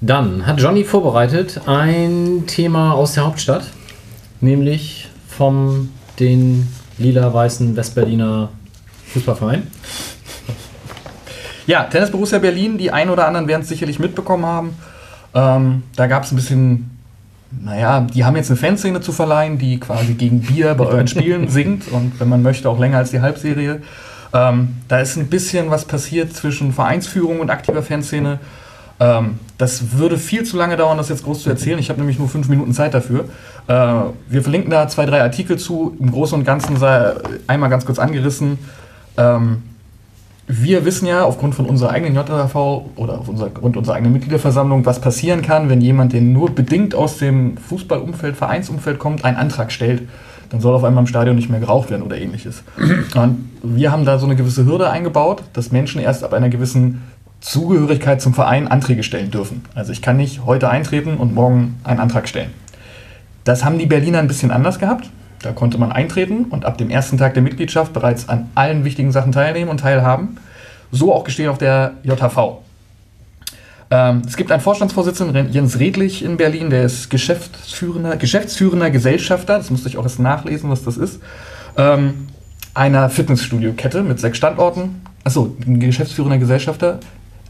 Dann 0.00 0.46
hat 0.46 0.60
Johnny 0.60 0.84
vorbereitet 0.84 1.62
ein 1.66 2.44
Thema 2.46 2.92
aus 2.92 3.14
der 3.14 3.24
Hauptstadt, 3.24 3.70
nämlich 4.40 5.08
vom 5.28 5.88
den 6.20 6.68
lila-weißen 6.98 7.76
Westberliner 7.76 8.50
Fußballverein. 9.12 9.62
Ja, 11.66 11.84
Tennis 11.84 12.10
Borussia 12.10 12.38
Berlin, 12.38 12.78
die 12.78 12.92
einen 12.92 13.10
oder 13.10 13.26
anderen 13.26 13.48
werden 13.48 13.62
es 13.62 13.68
sicherlich 13.68 13.98
mitbekommen 13.98 14.46
haben. 14.46 14.76
Ähm, 15.34 15.82
da 15.96 16.06
gab 16.06 16.22
es 16.22 16.32
ein 16.32 16.36
bisschen, 16.36 16.90
naja, 17.50 18.06
die 18.12 18.24
haben 18.24 18.36
jetzt 18.36 18.50
eine 18.50 18.56
Fanszene 18.56 19.00
zu 19.00 19.12
verleihen, 19.12 19.58
die 19.58 19.80
quasi 19.80 20.14
gegen 20.14 20.40
Bier 20.40 20.74
bei 20.74 20.86
euren 20.86 21.08
Spielen 21.08 21.48
singt 21.50 21.88
und 21.88 22.20
wenn 22.20 22.28
man 22.28 22.42
möchte 22.42 22.70
auch 22.70 22.78
länger 22.78 22.98
als 22.98 23.10
die 23.10 23.20
Halbserie. 23.20 23.82
Ähm, 24.32 24.76
da 24.88 25.00
ist 25.00 25.16
ein 25.16 25.26
bisschen 25.26 25.70
was 25.70 25.84
passiert 25.84 26.32
zwischen 26.34 26.72
Vereinsführung 26.72 27.40
und 27.40 27.50
aktiver 27.50 27.82
Fanszene. 27.82 28.38
Ähm, 29.00 29.38
das 29.58 29.98
würde 29.98 30.18
viel 30.18 30.44
zu 30.44 30.56
lange 30.56 30.76
dauern, 30.76 30.98
das 30.98 31.08
jetzt 31.08 31.24
groß 31.24 31.42
zu 31.42 31.50
erzählen. 31.50 31.78
Ich 31.78 31.90
habe 31.90 31.98
nämlich 31.98 32.18
nur 32.18 32.28
fünf 32.28 32.48
Minuten 32.48 32.72
Zeit 32.72 32.94
dafür. 32.94 33.24
Äh, 33.66 33.74
wir 34.28 34.42
verlinken 34.42 34.70
da 34.70 34.86
zwei, 34.88 35.04
drei 35.04 35.20
Artikel 35.20 35.58
zu. 35.58 35.96
Im 35.98 36.12
Großen 36.12 36.38
und 36.38 36.44
Ganzen 36.44 36.76
sei 36.76 37.12
einmal 37.46 37.70
ganz 37.70 37.84
kurz 37.84 37.98
angerissen. 37.98 38.58
Ähm, 39.16 39.62
wir 40.48 40.84
wissen 40.84 41.06
ja 41.06 41.24
aufgrund 41.24 41.54
von 41.54 41.66
unserer 41.66 41.90
eigenen 41.90 42.14
JV 42.14 42.90
oder 42.94 43.18
aufgrund 43.18 43.76
unserer 43.76 43.96
eigenen 43.96 44.12
Mitgliederversammlung, 44.12 44.86
was 44.86 45.00
passieren 45.00 45.42
kann, 45.42 45.68
wenn 45.68 45.80
jemand, 45.80 46.12
der 46.12 46.20
nur 46.20 46.50
bedingt 46.50 46.94
aus 46.94 47.18
dem 47.18 47.56
Fußballumfeld, 47.56 48.36
Vereinsumfeld 48.36 48.98
kommt, 48.98 49.24
einen 49.24 49.36
Antrag 49.36 49.72
stellt. 49.72 50.02
Dann 50.50 50.60
soll 50.60 50.74
auf 50.76 50.84
einmal 50.84 51.02
im 51.02 51.08
Stadion 51.08 51.34
nicht 51.34 51.50
mehr 51.50 51.58
geraucht 51.58 51.90
werden 51.90 52.02
oder 52.02 52.16
ähnliches. 52.16 52.62
Und 53.16 53.50
wir 53.62 53.90
haben 53.90 54.04
da 54.04 54.18
so 54.18 54.26
eine 54.26 54.36
gewisse 54.36 54.64
Hürde 54.64 54.88
eingebaut, 54.88 55.42
dass 55.52 55.72
Menschen 55.72 56.00
erst 56.00 56.22
ab 56.22 56.32
einer 56.32 56.48
gewissen 56.48 57.02
Zugehörigkeit 57.40 58.22
zum 58.22 58.32
Verein 58.32 58.68
Anträge 58.68 59.02
stellen 59.02 59.32
dürfen. 59.32 59.62
Also 59.74 59.90
ich 59.90 60.00
kann 60.00 60.16
nicht 60.16 60.46
heute 60.46 60.70
eintreten 60.70 61.16
und 61.16 61.34
morgen 61.34 61.80
einen 61.82 61.98
Antrag 61.98 62.28
stellen. 62.28 62.50
Das 63.42 63.64
haben 63.64 63.78
die 63.78 63.86
Berliner 63.86 64.20
ein 64.20 64.28
bisschen 64.28 64.52
anders 64.52 64.78
gehabt. 64.78 65.10
Da 65.42 65.52
konnte 65.52 65.78
man 65.78 65.92
eintreten 65.92 66.44
und 66.44 66.64
ab 66.64 66.78
dem 66.78 66.90
ersten 66.90 67.18
Tag 67.18 67.34
der 67.34 67.42
Mitgliedschaft 67.42 67.92
bereits 67.92 68.28
an 68.28 68.48
allen 68.54 68.84
wichtigen 68.84 69.12
Sachen 69.12 69.32
teilnehmen 69.32 69.70
und 69.70 69.80
teilhaben. 69.80 70.38
So 70.90 71.14
auch 71.14 71.24
gestehen 71.24 71.48
auf 71.48 71.58
der 71.58 71.94
JHV. 72.02 72.58
Ähm, 73.90 74.22
es 74.26 74.36
gibt 74.36 74.50
einen 74.50 74.62
Vorstandsvorsitzenden, 74.62 75.52
Jens 75.52 75.78
Redlich 75.78 76.24
in 76.24 76.36
Berlin, 76.36 76.70
der 76.70 76.84
ist 76.84 77.08
geschäftsführender, 77.08 78.16
geschäftsführender 78.16 78.90
Gesellschafter, 78.90 79.58
das 79.58 79.70
musste 79.70 79.88
ich 79.88 79.96
auch 79.96 80.02
erst 80.02 80.18
nachlesen, 80.18 80.70
was 80.70 80.82
das 80.82 80.96
ist, 80.96 81.20
ähm, 81.76 82.26
einer 82.74 83.08
Fitnessstudio-Kette 83.08 84.02
mit 84.02 84.18
sechs 84.18 84.38
Standorten. 84.38 85.02
Achso, 85.22 85.56
ein 85.64 85.78
geschäftsführender 85.78 86.38
Gesellschafter 86.38 86.98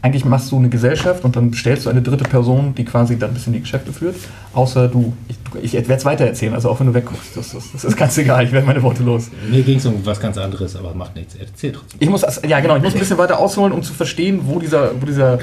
eigentlich 0.07 0.23
machst 0.23 0.51
du 0.51 0.57
eine 0.57 0.69
Gesellschaft 0.69 1.25
und 1.25 1.35
dann 1.35 1.53
stellst 1.53 1.85
du 1.85 1.89
eine 1.89 2.01
dritte 2.01 2.23
Person, 2.23 2.73
die 2.73 2.85
quasi 2.85 3.19
dann 3.19 3.31
ein 3.31 3.33
bisschen 3.33 3.51
die 3.51 3.59
Geschäfte 3.59 3.91
führt. 3.91 4.15
Außer 4.53 4.87
du, 4.87 5.13
ich, 5.27 5.37
ich 5.61 5.73
werde 5.73 5.93
es 5.93 6.05
weitererzählen, 6.05 6.53
also 6.53 6.69
auch 6.69 6.79
wenn 6.79 6.87
du 6.87 6.93
wegguckst, 6.93 7.35
das, 7.35 7.51
das, 7.51 7.71
das 7.73 7.83
ist 7.83 7.97
ganz 7.97 8.17
egal, 8.17 8.45
ich 8.45 8.51
werde 8.53 8.65
meine 8.65 8.81
Worte 8.81 9.03
los. 9.03 9.29
Mir 9.49 9.63
ging 9.63 9.77
es 9.77 9.85
um 9.85 10.05
was 10.05 10.19
ganz 10.19 10.37
anderes, 10.37 10.75
aber 10.77 10.93
macht 10.93 11.15
nichts. 11.15 11.35
Erzähl 11.35 11.73
trotzdem. 11.73 11.97
Ich 11.99 12.09
muss, 12.09 12.25
ja 12.47 12.59
genau, 12.61 12.77
ich 12.77 12.83
muss 12.83 12.93
ein 12.93 12.99
bisschen 12.99 13.17
weiter 13.17 13.37
ausholen, 13.37 13.73
um 13.73 13.83
zu 13.83 13.93
verstehen, 13.93 14.41
wo 14.45 14.59
dieser, 14.59 14.99
wo 14.99 15.05
dieser 15.05 15.39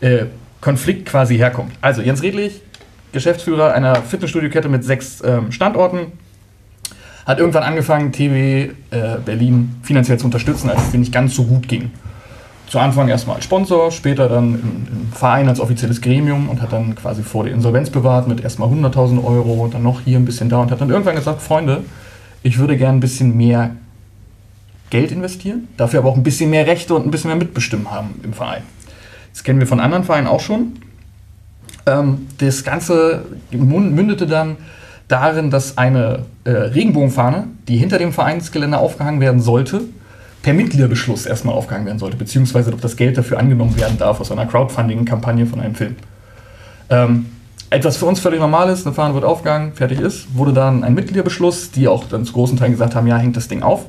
äh, 0.00 0.24
Konflikt 0.62 1.06
quasi 1.06 1.36
herkommt. 1.36 1.72
Also 1.82 2.00
Jens 2.00 2.22
Redlich, 2.22 2.62
Geschäftsführer 3.12 3.74
einer 3.74 3.96
Fitnessstudio-Kette 3.96 4.70
mit 4.70 4.84
sechs 4.84 5.22
ähm, 5.22 5.52
Standorten, 5.52 6.12
hat 7.26 7.40
irgendwann 7.40 7.62
angefangen, 7.62 8.10
TV 8.10 8.72
äh, 8.90 9.18
Berlin 9.22 9.76
finanziell 9.82 10.18
zu 10.18 10.24
unterstützen, 10.24 10.70
als 10.70 10.80
es 10.84 10.90
denen 10.92 11.02
nicht 11.02 11.12
ganz 11.12 11.34
so 11.34 11.44
gut 11.44 11.68
ging 11.68 11.90
zu 12.68 12.78
Anfang 12.78 13.08
erstmal 13.08 13.36
als 13.36 13.44
Sponsor, 13.44 13.90
später 13.90 14.28
dann 14.28 14.54
im, 14.54 14.86
im, 14.90 15.12
Verein 15.12 15.48
als 15.48 15.58
offizielles 15.58 16.00
Gremium 16.00 16.48
und 16.48 16.60
hat 16.60 16.72
dann 16.72 16.94
quasi 16.94 17.22
vor 17.22 17.44
der 17.44 17.54
Insolvenz 17.54 17.90
bewahrt 17.90 18.28
mit 18.28 18.40
erstmal 18.40 18.68
100.000 18.68 19.24
Euro 19.24 19.64
und 19.64 19.74
dann 19.74 19.82
noch 19.82 20.02
hier 20.02 20.18
ein 20.18 20.24
bisschen 20.24 20.48
da 20.48 20.58
und 20.58 20.70
hat 20.70 20.80
dann 20.80 20.90
irgendwann 20.90 21.16
gesagt, 21.16 21.40
Freunde, 21.40 21.84
ich 22.42 22.58
würde 22.58 22.76
gerne 22.76 22.98
ein 22.98 23.00
bisschen 23.00 23.36
mehr 23.36 23.70
Geld 24.90 25.12
investieren, 25.12 25.68
dafür 25.76 26.00
aber 26.00 26.10
auch 26.10 26.16
ein 26.16 26.22
bisschen 26.22 26.50
mehr 26.50 26.66
Rechte 26.66 26.94
und 26.94 27.06
ein 27.06 27.10
bisschen 27.10 27.28
mehr 27.28 27.36
Mitbestimmen 27.36 27.90
haben 27.90 28.20
im 28.22 28.32
Verein. 28.32 28.62
Das 29.32 29.44
kennen 29.44 29.60
wir 29.60 29.66
von 29.66 29.80
anderen 29.80 30.04
Vereinen 30.04 30.26
auch 30.26 30.40
schon. 30.40 30.74
Ähm, 31.86 32.26
das 32.38 32.64
Ganze 32.64 33.24
mündete 33.50 34.26
dann 34.26 34.56
darin, 35.08 35.50
dass 35.50 35.78
eine 35.78 36.26
äh, 36.44 36.50
Regenbogenfahne, 36.50 37.48
die 37.66 37.78
hinter 37.78 37.98
dem 37.98 38.12
Vereinsgelände 38.12 38.78
aufgehangen 38.78 39.20
werden 39.20 39.40
sollte, 39.40 39.82
per 40.42 40.54
Mitgliederbeschluss 40.54 41.26
erstmal 41.26 41.54
aufgehangen 41.54 41.86
werden 41.86 41.98
sollte, 41.98 42.16
beziehungsweise 42.16 42.72
ob 42.72 42.80
das 42.80 42.96
Geld 42.96 43.18
dafür 43.18 43.38
angenommen 43.38 43.76
werden 43.76 43.98
darf 43.98 44.20
aus 44.20 44.30
einer 44.30 44.46
Crowdfunding-Kampagne 44.46 45.46
von 45.46 45.60
einem 45.60 45.74
Film. 45.74 45.96
Ähm, 46.90 47.26
etwas 47.70 47.98
für 47.98 48.06
uns 48.06 48.20
völlig 48.20 48.40
normal 48.40 48.70
ist, 48.70 48.86
eine 48.86 48.94
Fahne 48.94 49.14
wird 49.14 49.24
aufgehangen, 49.24 49.74
fertig 49.74 50.00
ist, 50.00 50.34
wurde 50.34 50.52
dann 50.52 50.84
ein 50.84 50.94
Mitgliederbeschluss, 50.94 51.70
die 51.70 51.86
auch 51.86 52.04
dann 52.04 52.24
zu 52.24 52.32
großen 52.32 52.56
Teilen 52.56 52.72
gesagt 52.72 52.94
haben, 52.94 53.06
ja, 53.06 53.18
hängt 53.18 53.36
das 53.36 53.48
Ding 53.48 53.62
auf. 53.62 53.84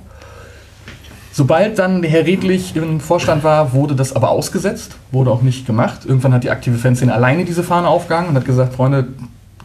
Sobald 1.32 1.79
dann 1.79 2.03
Herr 2.03 2.25
Redlich 2.25 2.75
im 2.75 3.00
Vorstand 3.00 3.46
war, 3.46 3.72
wurde 3.72 3.96
das 3.96 4.13
aber 4.13 4.32
ausgesetzt, 4.32 4.98
wurde 5.12 5.32
auch 5.32 5.41
nicht 5.41 5.65
gemacht. 5.65 6.00
Irgendwann 6.06 6.34
hat 6.34 6.44
die 6.44 6.50
aktive 6.50 6.77
Fanszene 6.77 7.13
alleine 7.13 7.46
diese 7.46 7.63
Fahne 7.63 7.88
aufgehangen 7.88 8.32
und 8.32 8.36
hat 8.36 8.44
gesagt, 8.44 8.74
Freunde, 8.74 9.08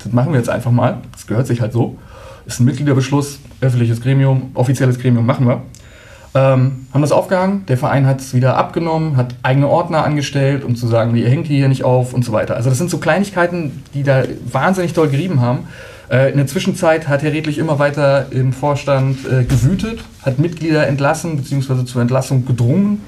das 0.03 0.12
machen 0.12 0.33
wir 0.33 0.38
jetzt 0.38 0.50
einfach 0.50 0.71
mal. 0.71 0.99
Das 1.11 1.26
gehört 1.26 1.49
sich 1.49 1.61
halt 1.61 1.73
so. 1.73 1.97
Ist 2.47 2.61
ein 2.61 2.67
Mitgliederbeschluss, 2.67 3.41
öffentliches 3.61 4.00
Gremium, 4.00 4.50
offizielles 4.55 5.00
Gremium, 5.00 5.26
machen 5.26 5.49
wir. 5.49 5.62
Ähm, 6.37 6.87
haben 6.93 7.00
das 7.00 7.12
aufgehangen, 7.12 7.64
der 7.67 7.79
Verein 7.79 8.07
hat 8.07 8.21
es 8.21 8.35
wieder 8.35 8.57
abgenommen, 8.57 9.17
hat 9.17 9.37
eigene 9.45 9.69
Ordner 9.69 10.05
angestellt, 10.05 10.64
um 10.64 10.75
zu 10.75 10.88
sagen, 10.88 11.14
ihr 11.14 11.29
hängt 11.29 11.47
hier 11.47 11.69
nicht 11.69 11.85
auf 11.85 12.12
und 12.12 12.25
so 12.25 12.33
weiter. 12.33 12.57
Also 12.57 12.71
das 12.71 12.79
sind 12.79 12.91
so 12.91 12.99
Kleinigkeiten, 12.99 13.85
die 13.95 14.03
da 14.03 14.25
wahnsinnig 14.50 14.95
doll 14.95 15.09
gerieben 15.09 15.41
haben. 15.41 15.69
Äh, 16.11 16.33
in 16.33 16.37
der 16.37 16.49
Zwischenzeit 16.49 17.07
hat 17.07 17.23
Herr 17.23 17.33
Redlich 17.33 17.59
immer 17.59 17.79
weiter 17.79 18.26
im 18.33 18.53
Vorstand 18.53 19.19
äh, 19.26 19.45
gewütet, 19.45 20.00
hat 20.23 20.41
Mitglieder 20.41 20.88
entlassen 20.88 21.37
bzw. 21.37 21.85
zur 21.85 22.03
Entlassung 22.03 22.45
gedrungen, 22.45 23.00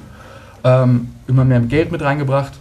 ähm, 0.63 1.09
immer 1.27 1.45
mehr 1.45 1.59
Geld 1.61 1.91
mit 1.91 2.03
reingebracht. 2.03 2.53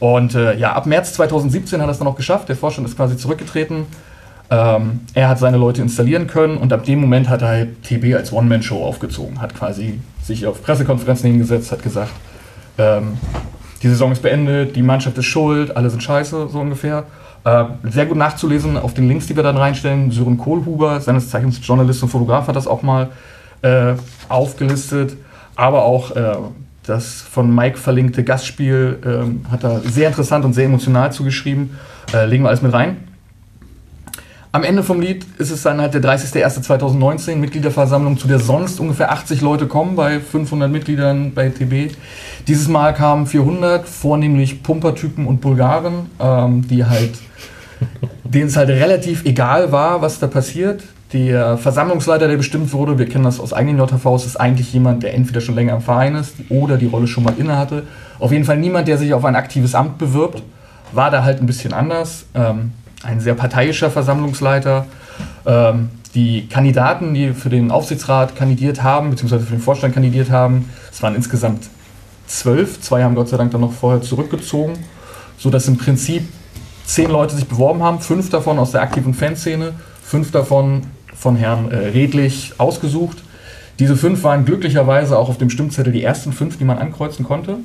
Und 0.00 0.34
äh, 0.34 0.56
ja, 0.56 0.72
ab 0.72 0.86
März 0.86 1.12
2017 1.12 1.80
hat 1.80 1.86
er 1.86 1.92
es 1.92 1.98
dann 1.98 2.08
auch 2.08 2.16
geschafft. 2.16 2.48
Der 2.48 2.56
Vorstand 2.56 2.88
ist 2.88 2.96
quasi 2.96 3.16
zurückgetreten. 3.16 3.86
Ähm, 4.50 5.00
er 5.14 5.28
hat 5.28 5.38
seine 5.38 5.56
Leute 5.56 5.80
installieren 5.80 6.26
können 6.26 6.56
und 6.56 6.72
ab 6.72 6.84
dem 6.84 7.00
Moment 7.00 7.28
hat 7.28 7.42
er 7.42 7.48
halt 7.48 7.82
TB 7.84 8.14
als 8.16 8.32
One-Man-Show 8.32 8.82
aufgezogen, 8.82 9.40
hat 9.40 9.54
quasi 9.54 10.00
sich 10.22 10.46
auf 10.46 10.62
Pressekonferenzen 10.62 11.30
hingesetzt, 11.30 11.70
hat 11.70 11.82
gesagt, 11.82 12.10
ähm, 12.78 13.18
die 13.82 13.88
Saison 13.88 14.12
ist 14.12 14.22
beendet, 14.22 14.74
die 14.76 14.82
Mannschaft 14.82 15.16
ist 15.18 15.26
schuld, 15.26 15.76
alle 15.76 15.88
sind 15.88 16.02
scheiße, 16.02 16.48
so 16.48 16.60
ungefähr. 16.60 17.04
Äh, 17.44 17.64
sehr 17.84 18.06
gut 18.06 18.16
nachzulesen 18.16 18.76
auf 18.76 18.92
den 18.92 19.08
Links, 19.08 19.26
die 19.26 19.36
wir 19.36 19.42
dann 19.42 19.56
reinstellen. 19.56 20.10
Sören 20.10 20.36
Kohlhuber, 20.36 21.00
seines 21.00 21.30
Zeichens 21.30 21.60
Journalist 21.66 22.02
und 22.02 22.10
Fotograf, 22.10 22.48
hat 22.48 22.56
das 22.56 22.66
auch 22.66 22.82
mal 22.82 23.08
äh, 23.62 23.94
aufgelistet. 24.28 25.16
Aber 25.56 25.84
auch 25.84 26.14
äh, 26.14 26.36
das 26.84 27.22
von 27.22 27.54
Mike 27.54 27.78
verlinkte 27.78 28.24
Gastspiel 28.24 28.98
ähm, 29.04 29.46
hat 29.50 29.64
er 29.64 29.80
sehr 29.80 30.08
interessant 30.08 30.44
und 30.44 30.52
sehr 30.52 30.66
emotional 30.66 31.12
zugeschrieben. 31.12 31.78
Äh, 32.12 32.26
legen 32.26 32.44
wir 32.44 32.48
alles 32.48 32.62
mit 32.62 32.72
rein. 32.72 33.09
Am 34.52 34.64
Ende 34.64 34.82
vom 34.82 35.00
Lied 35.00 35.24
ist 35.38 35.52
es 35.52 35.62
dann 35.62 35.80
halt 35.80 35.94
der 35.94 36.02
30.01.2019, 36.02 37.36
Mitgliederversammlung, 37.36 38.18
zu 38.18 38.26
der 38.26 38.40
sonst 38.40 38.80
ungefähr 38.80 39.12
80 39.12 39.42
Leute 39.42 39.68
kommen, 39.68 39.94
bei 39.94 40.18
500 40.18 40.68
Mitgliedern 40.68 41.32
bei 41.34 41.50
TB. 41.50 41.94
Dieses 42.48 42.66
Mal 42.66 42.92
kamen 42.92 43.28
400, 43.28 43.88
vornehmlich 43.88 44.64
Pumpertypen 44.64 45.28
und 45.28 45.40
Bulgaren, 45.40 46.10
ähm, 46.18 46.66
die 46.66 46.84
halt, 46.84 47.12
denen 48.24 48.48
es 48.48 48.56
halt 48.56 48.70
relativ 48.70 49.24
egal 49.24 49.70
war, 49.70 50.02
was 50.02 50.18
da 50.18 50.26
passiert. 50.26 50.82
Der 51.12 51.56
Versammlungsleiter, 51.56 52.26
der 52.26 52.36
bestimmt 52.36 52.72
wurde, 52.72 52.98
wir 52.98 53.08
kennen 53.08 53.24
das 53.24 53.38
aus 53.38 53.52
eigenen 53.52 53.78
JVs, 53.78 54.26
ist 54.26 54.36
eigentlich 54.36 54.72
jemand, 54.72 55.04
der 55.04 55.14
entweder 55.14 55.40
schon 55.40 55.54
länger 55.54 55.74
im 55.74 55.80
Verein 55.80 56.16
ist 56.16 56.34
oder 56.48 56.76
die 56.76 56.86
Rolle 56.86 57.06
schon 57.06 57.22
mal 57.22 57.34
inne 57.38 57.56
hatte. 57.56 57.84
Auf 58.18 58.32
jeden 58.32 58.44
Fall 58.44 58.58
niemand, 58.58 58.88
der 58.88 58.98
sich 58.98 59.14
auf 59.14 59.24
ein 59.24 59.36
aktives 59.36 59.76
Amt 59.76 59.98
bewirbt. 59.98 60.42
War 60.92 61.12
da 61.12 61.22
halt 61.22 61.40
ein 61.40 61.46
bisschen 61.46 61.72
anders. 61.72 62.26
Ähm, 62.34 62.72
ein 63.02 63.20
sehr 63.20 63.34
parteiischer 63.34 63.90
Versammlungsleiter. 63.90 64.86
Ähm, 65.46 65.90
die 66.14 66.48
Kandidaten, 66.48 67.14
die 67.14 67.32
für 67.32 67.50
den 67.50 67.70
Aufsichtsrat 67.70 68.34
kandidiert 68.34 68.82
haben, 68.82 69.10
beziehungsweise 69.10 69.44
für 69.44 69.52
den 69.52 69.60
Vorstand 69.60 69.94
kandidiert 69.94 70.30
haben, 70.30 70.68
es 70.90 71.02
waren 71.02 71.14
insgesamt 71.14 71.68
zwölf. 72.26 72.80
Zwei 72.80 73.04
haben 73.04 73.14
Gott 73.14 73.28
sei 73.28 73.36
Dank 73.36 73.52
dann 73.52 73.60
noch 73.60 73.72
vorher 73.72 74.02
zurückgezogen, 74.02 74.74
sodass 75.38 75.68
im 75.68 75.76
Prinzip 75.76 76.24
zehn 76.84 77.10
Leute 77.10 77.36
sich 77.36 77.46
beworben 77.46 77.82
haben, 77.82 78.00
fünf 78.00 78.30
davon 78.30 78.58
aus 78.58 78.72
der 78.72 78.82
aktiven 78.82 79.14
Fanszene, 79.14 79.74
fünf 80.02 80.32
davon 80.32 80.82
von 81.14 81.36
Herrn 81.36 81.70
äh, 81.70 81.76
Redlich 81.76 82.54
ausgesucht. 82.58 83.18
Diese 83.78 83.96
fünf 83.96 84.24
waren 84.24 84.44
glücklicherweise 84.44 85.16
auch 85.16 85.28
auf 85.28 85.38
dem 85.38 85.50
Stimmzettel 85.50 85.92
die 85.92 86.02
ersten 86.02 86.32
fünf, 86.32 86.58
die 86.58 86.64
man 86.64 86.78
ankreuzen 86.78 87.24
konnte. 87.24 87.58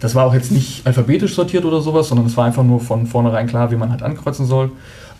Das 0.00 0.14
war 0.14 0.26
auch 0.26 0.34
jetzt 0.34 0.52
nicht 0.52 0.86
alphabetisch 0.86 1.34
sortiert 1.34 1.64
oder 1.64 1.80
sowas, 1.80 2.08
sondern 2.08 2.26
es 2.26 2.36
war 2.36 2.44
einfach 2.44 2.62
nur 2.62 2.80
von 2.80 3.06
vornherein 3.06 3.46
klar, 3.46 3.70
wie 3.70 3.76
man 3.76 3.90
halt 3.90 4.02
ankreuzen 4.02 4.46
soll. 4.46 4.70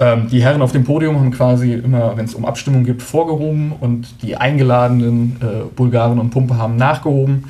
Ähm, 0.00 0.28
die 0.30 0.42
Herren 0.42 0.62
auf 0.62 0.72
dem 0.72 0.84
Podium 0.84 1.16
haben 1.16 1.32
quasi 1.32 1.74
immer, 1.74 2.16
wenn 2.16 2.24
es 2.24 2.34
um 2.34 2.44
Abstimmung 2.44 2.84
gibt, 2.84 3.02
vorgehoben 3.02 3.72
und 3.80 4.22
die 4.22 4.36
eingeladenen 4.36 5.36
äh, 5.40 5.64
Bulgaren 5.74 6.18
und 6.20 6.30
Pumpe 6.30 6.56
haben 6.56 6.76
nachgehoben. 6.76 7.44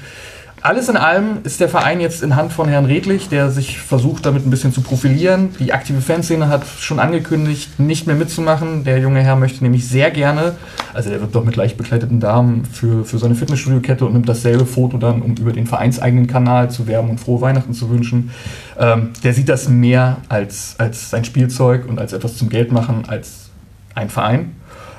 Alles 0.61 0.89
in 0.89 0.97
allem 0.97 1.39
ist 1.45 1.61
der 1.61 1.69
Verein 1.69 2.01
jetzt 2.01 2.23
in 2.23 2.35
Hand 2.35 2.53
von 2.53 2.69
Herrn 2.69 2.85
Redlich, 2.85 3.29
der 3.29 3.51
sich 3.51 3.79
versucht, 3.79 4.27
damit 4.27 4.45
ein 4.45 4.51
bisschen 4.51 4.73
zu 4.73 4.81
profilieren. 4.81 5.51
Die 5.61 5.73
aktive 5.73 6.01
Fanszene 6.01 6.49
hat 6.49 6.67
schon 6.67 6.99
angekündigt, 6.99 7.79
nicht 7.79 8.07
mehr 8.09 8.17
mitzumachen. 8.17 8.83
Der 8.83 8.99
junge 8.99 9.21
Herr 9.21 9.37
möchte 9.37 9.63
nämlich 9.63 9.89
sehr 9.89 10.11
gerne, 10.11 10.57
also 10.95 11.11
er 11.11 11.21
wird 11.21 11.35
doch 11.35 11.45
mit 11.45 11.55
leicht 11.55 11.77
bekleideten 11.77 12.19
Damen 12.19 12.65
für, 12.65 13.05
für 13.05 13.19
seine 13.19 13.37
Fitnessstudio-Kette 13.37 14.05
und 14.05 14.15
nimmt 14.15 14.29
dasselbe 14.29 14.67
Foto 14.67 14.99
dann, 14.99 15.23
um 15.23 15.37
über 15.37 15.53
den 15.53 15.67
vereinseigenen 15.67 16.27
Kanal 16.27 16.71
zu 16.71 16.89
werben 16.89 17.11
und 17.11 17.21
frohe 17.21 17.41
Weihnachten 17.41 17.73
zu 17.73 17.89
wünschen. 17.91 18.31
Ähm, 18.79 19.11
der 19.23 19.35
sieht 19.35 19.49
das 19.49 19.69
mehr 19.69 20.17
als, 20.29 20.75
als 20.79 21.11
sein 21.11 21.25
Spielzeug 21.25 21.89
und 21.89 22.01
als 22.01 22.13
etwas 22.13 22.37
zum 22.37 22.49
Geld 22.49 22.73
machen, 22.73 23.05
als 23.07 23.51
ein 23.95 24.11
Verein. 24.11 24.57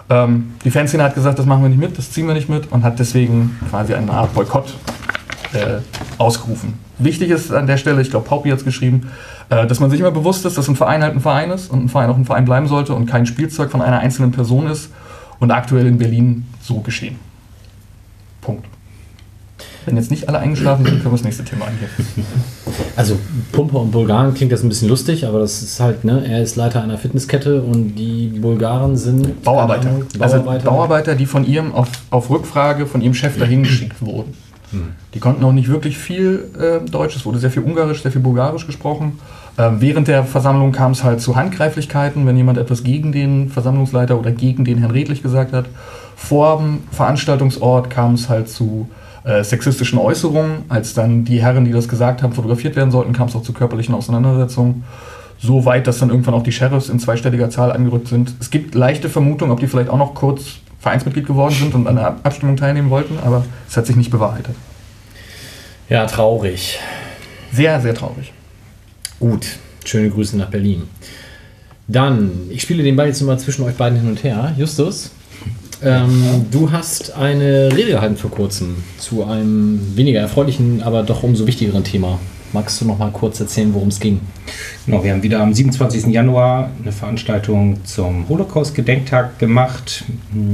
Ähm, 0.10 0.54
die 0.64 0.72
Fanszene 0.72 1.04
hat 1.04 1.16
gesagt, 1.16 1.38
das 1.38 1.46
machen 1.46 1.64
wir 1.64 1.70
nicht 1.70 1.80
mit, 1.82 1.98
das 1.98 2.12
ziehen 2.12 2.28
wir 2.28 2.34
nicht 2.34 2.50
mit 2.50 2.72
und 2.72 2.84
hat 2.84 2.98
deswegen 2.98 3.60
quasi 3.70 3.94
eine 3.94 4.12
Art 4.12 4.34
Boykott 4.34 4.74
äh, 5.54 5.80
ausgerufen. 6.18 6.74
Wichtig 6.98 7.30
ist 7.30 7.52
an 7.52 7.68
der 7.68 7.78
Stelle, 7.78 8.02
ich 8.02 8.10
glaube, 8.10 8.28
Paupi 8.28 8.50
hat 8.50 8.60
es 8.60 8.66
geschrieben, 8.66 9.10
äh, 9.50 9.66
dass 9.66 9.80
man 9.80 9.90
sich 9.90 10.00
immer 10.00 10.12
bewusst 10.12 10.46
ist, 10.46 10.58
dass 10.58 10.68
ein 10.68 10.76
Verein 10.76 11.02
halt 11.02 11.16
ein 11.16 11.22
Verein 11.22 11.52
ist 11.52 11.72
und 11.72 11.86
ein 11.86 11.90
Verein 11.90 12.10
auch 12.10 12.18
ein 12.18 12.26
Verein 12.26 12.46
bleiben 12.46 12.68
sollte 12.68 12.94
und 12.94 13.06
kein 13.06 13.26
Spielzeug 13.26 13.72
von 13.72 13.82
einer 13.82 14.00
einzelnen 14.00 14.32
Person 14.32 14.68
ist 14.68 14.90
und 15.40 15.52
aktuell 15.52 15.88
in 15.88 15.98
Berlin 15.98 16.46
so 16.62 16.80
geschehen. 16.80 17.16
Punkt. 18.42 18.66
Wenn 19.86 19.96
jetzt 19.96 20.12
nicht 20.12 20.28
alle 20.28 20.40
eingeschlafen 20.40 20.86
sind, 20.86 20.96
können 21.00 21.06
wir 21.06 21.18
das 21.18 21.24
nächste 21.24 21.44
Thema 21.44 21.66
angehen. 21.66 21.90
Also 22.96 23.18
Pumper 23.54 23.80
und 23.80 23.92
Bulgaren 23.92 24.34
klingt 24.34 24.52
das 24.52 24.62
ein 24.62 24.70
bisschen 24.70 24.90
lustig, 24.90 25.26
aber 25.26 25.40
das 25.40 25.62
ist 25.62 25.80
halt, 25.80 26.04
ne, 26.04 26.24
er 26.28 26.42
ist 26.44 26.58
Leiter 26.58 26.84
einer 26.84 26.98
Fitnesskette 26.98 27.62
und 27.62 27.96
die 27.96 28.28
Bulgaren 28.28 28.98
sind 28.98 29.42
Bauarbeiter. 29.44 29.90
Ahnung, 29.90 30.04
Also 30.20 30.38
Bauarbeiter. 30.38 30.66
Bauarbeiter, 30.66 31.16
die 31.16 31.26
von 31.26 31.46
ihrem 31.46 31.74
auf, 31.74 31.88
auf 32.10 32.30
Rückfrage 32.30 32.86
von 32.86 33.02
ihrem 33.02 33.14
Chef 33.14 33.38
dahin 33.38 33.64
geschickt 33.64 34.02
wurden. 34.02 34.34
Die 35.14 35.20
konnten 35.20 35.44
auch 35.44 35.52
nicht 35.52 35.70
wirklich 35.70 35.98
viel 35.98 36.50
äh, 36.60 36.88
Deutsch, 36.90 37.16
es 37.16 37.26
wurde 37.26 37.40
sehr 37.40 37.52
viel 37.52 37.64
Ungarisch, 37.64 38.04
sehr 38.04 38.12
viel 38.12 38.22
Bulgarisch 38.22 38.68
gesprochen. 38.68 39.20
Ähm, 39.58 39.78
während 39.80 40.08
der 40.08 40.24
Versammlung 40.24 40.72
kam 40.72 40.92
es 40.92 41.04
halt 41.04 41.22
zu 41.22 41.36
Handgreiflichkeiten, 41.36 42.26
wenn 42.26 42.38
jemand 42.38 42.58
etwas 42.58 42.84
gegen 42.84 43.12
den 43.12 43.50
Versammlungsleiter 43.50 44.18
oder 44.18 44.32
gegen 44.32 44.64
den 44.64 44.78
Herrn 44.78 44.92
Redlich 44.92 45.24
gesagt 45.24 45.54
hat. 45.54 45.66
Vor 46.16 46.58
dem 46.58 46.84
Veranstaltungsort 46.92 47.90
kam 47.90 48.14
es 48.14 48.30
halt 48.30 48.50
zu 48.50 48.90
äh, 49.24 49.44
sexistischen 49.44 50.00
Äußerungen. 50.00 50.64
Als 50.70 50.94
dann 50.94 51.26
die 51.26 51.42
Herren, 51.42 51.66
die 51.66 51.72
das 51.72 51.90
gesagt 51.90 52.24
haben, 52.24 52.34
fotografiert 52.34 52.76
werden 52.76 52.92
sollten, 52.92 53.14
kam 53.14 53.28
es 53.28 53.36
auch 53.36 53.44
zu 53.44 53.54
körperlichen 53.54 53.96
Auseinandersetzungen. 53.96 54.84
So 55.42 55.66
weit, 55.66 55.88
dass 55.88 56.00
dann 56.00 56.10
irgendwann 56.10 56.34
auch 56.34 56.44
die 56.44 56.52
Sheriffs 56.52 56.90
in 56.90 57.00
zweistelliger 57.00 57.50
Zahl 57.50 57.72
angerückt 57.72 58.08
sind. 58.08 58.34
Es 58.40 58.52
gibt 58.52 58.76
leichte 58.76 59.10
Vermutungen, 59.10 59.52
ob 59.52 59.60
die 59.60 59.68
vielleicht 59.68 59.90
auch 59.90 59.98
noch 59.98 60.14
kurz 60.14 60.60
Vereinsmitglied 60.80 61.26
geworden 61.28 61.56
sind 61.56 61.74
und 61.76 61.88
an 61.88 61.96
der 61.96 62.08
Ab- 62.08 62.20
Abstimmung 62.24 62.56
teilnehmen 62.58 62.90
wollten, 62.90 63.18
aber 63.20 63.46
es 63.68 63.76
hat 63.76 63.86
sich 63.86 63.96
nicht 63.96 64.12
bewahrheitet. 64.12 64.56
Ja, 65.90 66.06
traurig. 66.06 66.80
Sehr, 67.52 67.82
sehr 67.82 67.94
traurig. 67.96 68.32
Gut, 69.20 69.46
schöne 69.84 70.10
Grüße 70.10 70.38
nach 70.38 70.50
Berlin. 70.50 70.84
Dann, 71.88 72.32
ich 72.50 72.62
spiele 72.62 72.84
den 72.84 72.96
Ball 72.96 73.08
jetzt 73.08 73.22
mal 73.22 73.40
zwischen 73.40 73.64
euch 73.64 73.76
beiden 73.76 74.00
hin 74.00 74.08
und 74.10 74.24
her. 74.24 74.54
Justus, 74.58 75.12
ähm, 75.84 76.46
du 76.52 76.72
hast 76.72 77.16
eine 77.16 77.70
Rede 77.76 77.92
gehalten 77.92 78.16
vor 78.18 78.30
kurzem 78.32 78.84
zu 79.00 79.26
einem 79.26 79.96
weniger 79.96 80.20
erfreulichen, 80.20 80.84
aber 80.84 81.04
doch 81.04 81.24
umso 81.24 81.48
wichtigeren 81.48 81.84
Thema. 81.84 82.20
Magst 82.52 82.82
du 82.82 82.86
noch 82.86 82.98
mal 82.98 83.12
kurz 83.12 83.40
erzählen, 83.40 83.72
worum 83.74 83.90
es 83.90 84.00
ging? 84.00 84.20
Genau, 84.86 85.04
wir 85.04 85.12
haben 85.12 85.22
wieder 85.22 85.40
am 85.40 85.54
27. 85.54 86.08
Januar 86.08 86.72
eine 86.82 86.92
Veranstaltung 86.92 87.84
zum 87.86 88.28
Holocaust-Gedenktag 88.28 89.38
gemacht. 89.38 90.04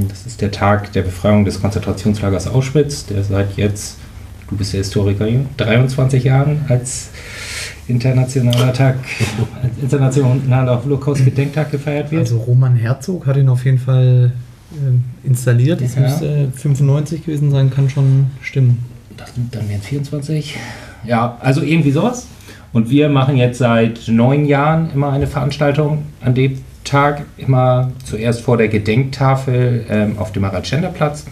Das 0.08 0.26
ist 0.26 0.40
der 0.42 0.50
Tag 0.50 0.92
der 0.92 1.02
Befreiung 1.02 1.44
des 1.46 1.60
Konzentrationslagers 1.60 2.48
Auschwitz, 2.48 3.06
der 3.06 3.24
seit 3.24 3.56
jetzt, 3.56 3.96
du 4.50 4.56
bist 4.56 4.74
der 4.74 4.78
Historiker, 4.80 5.26
23 5.56 6.22
Jahren 6.24 6.66
als 6.68 7.08
internationaler 7.88 8.72
Tag, 8.74 8.96
als 9.62 9.82
internationaler 9.82 10.84
Holocaust-Gedenktag 10.84 11.70
gefeiert 11.70 12.10
wird. 12.10 12.22
Also 12.22 12.38
Roman 12.38 12.76
Herzog 12.76 13.26
hat 13.26 13.36
ihn 13.38 13.48
auf 13.48 13.64
jeden 13.64 13.78
Fall 13.78 14.32
ähm, 14.86 15.04
installiert. 15.24 15.80
Das 15.80 15.94
Ja. 15.94 16.02
müsste 16.02 16.48
95 16.56 17.24
gewesen 17.24 17.50
sein, 17.50 17.70
kann 17.70 17.88
schon 17.88 18.26
stimmen. 18.42 18.84
Das, 19.16 19.32
dann 19.50 19.66
wären 19.70 19.80
es 19.80 19.86
24. 19.86 20.56
Ja, 21.04 21.38
also 21.40 21.62
irgendwie 21.62 21.90
sowas. 21.90 22.26
Und 22.72 22.90
wir 22.90 23.08
machen 23.08 23.36
jetzt 23.36 23.58
seit 23.58 24.08
neun 24.08 24.44
Jahren 24.44 24.90
immer 24.92 25.12
eine 25.12 25.26
Veranstaltung 25.26 26.04
an 26.20 26.34
dem 26.34 26.58
Tag, 26.84 27.24
immer 27.36 27.90
zuerst 28.04 28.42
vor 28.42 28.56
der 28.56 28.68
Gedenktafel 28.68 29.86
ähm, 29.88 30.18
auf 30.18 30.32
dem 30.32 30.42
Maratschenderplatz 30.42 31.26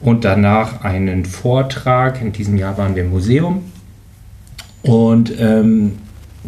und 0.00 0.24
danach 0.24 0.84
einen 0.84 1.24
Vortrag. 1.24 2.20
In 2.20 2.32
diesem 2.32 2.56
Jahr 2.56 2.76
waren 2.78 2.94
wir 2.94 3.04
im 3.04 3.10
Museum. 3.10 3.64
Und 4.82 5.32
ähm, 5.38 5.98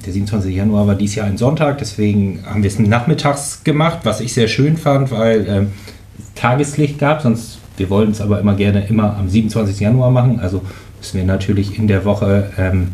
der 0.07 0.13
27. 0.13 0.55
Januar 0.55 0.87
war 0.87 0.95
dieses 0.95 1.17
Jahr 1.17 1.27
ein 1.27 1.39
Sonntag, 1.39 1.79
deswegen 1.79 2.45
haben 2.47 2.63
wir 2.63 2.69
es 2.69 2.79
nachmittags 2.79 3.65
gemacht, 3.65 4.01
was 4.05 4.21
ich 4.21 4.33
sehr 4.33 4.47
schön 4.47 4.77
fand, 4.77 5.11
weil 5.11 5.47
ähm, 5.49 5.73
es 6.19 6.41
Tageslicht 6.41 6.99
gab, 6.99 7.23
sonst 7.23 7.59
wir 7.77 7.91
wollten 7.91 8.13
es 8.13 8.21
aber 8.21 8.41
immer 8.41 8.55
gerne 8.55 8.87
immer 8.87 9.17
am 9.17 9.29
27. 9.29 9.81
Januar 9.81 10.11
machen, 10.11 10.41
also 10.41 10.63
müssen 10.99 11.19
wir 11.19 11.25
natürlich 11.25 11.79
in 11.79 11.89
der 11.89 12.05
Woche 12.05 12.51
ähm, 12.59 12.89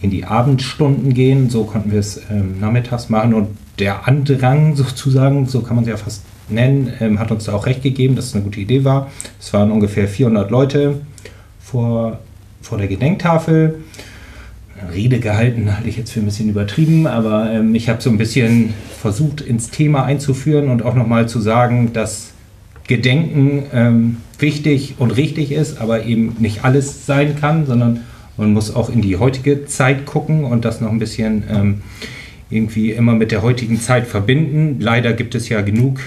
in 0.00 0.10
die 0.10 0.24
Abendstunden 0.24 1.12
gehen, 1.12 1.50
so 1.50 1.64
konnten 1.64 1.92
wir 1.92 2.00
es 2.00 2.20
ähm, 2.30 2.58
nachmittags 2.60 3.08
machen 3.08 3.34
und 3.34 3.48
der 3.78 4.08
Andrang 4.08 4.76
sozusagen, 4.76 5.46
so 5.46 5.60
kann 5.60 5.76
man 5.76 5.84
es 5.84 5.90
ja 5.90 5.96
fast 5.96 6.22
nennen, 6.48 6.92
ähm, 7.00 7.18
hat 7.18 7.30
uns 7.30 7.44
da 7.44 7.52
auch 7.52 7.66
recht 7.66 7.82
gegeben, 7.82 8.16
dass 8.16 8.26
es 8.26 8.34
eine 8.34 8.44
gute 8.44 8.60
Idee 8.60 8.84
war. 8.84 9.10
Es 9.38 9.52
waren 9.52 9.70
ungefähr 9.70 10.08
400 10.08 10.50
Leute 10.50 11.00
vor, 11.60 12.18
vor 12.62 12.78
der 12.78 12.88
Gedenktafel. 12.88 13.76
Rede 14.94 15.20
gehalten, 15.20 15.74
halte 15.76 15.90
ich 15.90 15.98
jetzt 15.98 16.12
für 16.12 16.20
ein 16.20 16.24
bisschen 16.24 16.48
übertrieben, 16.48 17.06
aber 17.06 17.50
ähm, 17.50 17.74
ich 17.74 17.90
habe 17.90 18.00
so 18.00 18.08
ein 18.08 18.16
bisschen 18.16 18.72
versucht, 19.00 19.42
ins 19.42 19.70
Thema 19.70 20.04
einzuführen 20.04 20.70
und 20.70 20.82
auch 20.82 20.94
nochmal 20.94 21.28
zu 21.28 21.38
sagen, 21.38 21.92
dass 21.92 22.30
Gedenken 22.90 23.62
ähm, 23.72 24.16
wichtig 24.40 24.96
und 24.98 25.12
richtig 25.12 25.52
ist, 25.52 25.80
aber 25.80 26.06
eben 26.06 26.34
nicht 26.40 26.64
alles 26.64 27.06
sein 27.06 27.36
kann, 27.36 27.64
sondern 27.64 28.00
man 28.36 28.52
muss 28.52 28.74
auch 28.74 28.90
in 28.90 29.00
die 29.00 29.16
heutige 29.16 29.64
Zeit 29.66 30.06
gucken 30.06 30.42
und 30.42 30.64
das 30.64 30.80
noch 30.80 30.90
ein 30.90 30.98
bisschen 30.98 31.44
ähm, 31.48 31.82
irgendwie 32.50 32.90
immer 32.90 33.12
mit 33.12 33.30
der 33.30 33.42
heutigen 33.42 33.80
Zeit 33.80 34.08
verbinden. 34.08 34.80
Leider 34.80 35.12
gibt 35.12 35.36
es 35.36 35.48
ja 35.48 35.60
genug, 35.60 36.00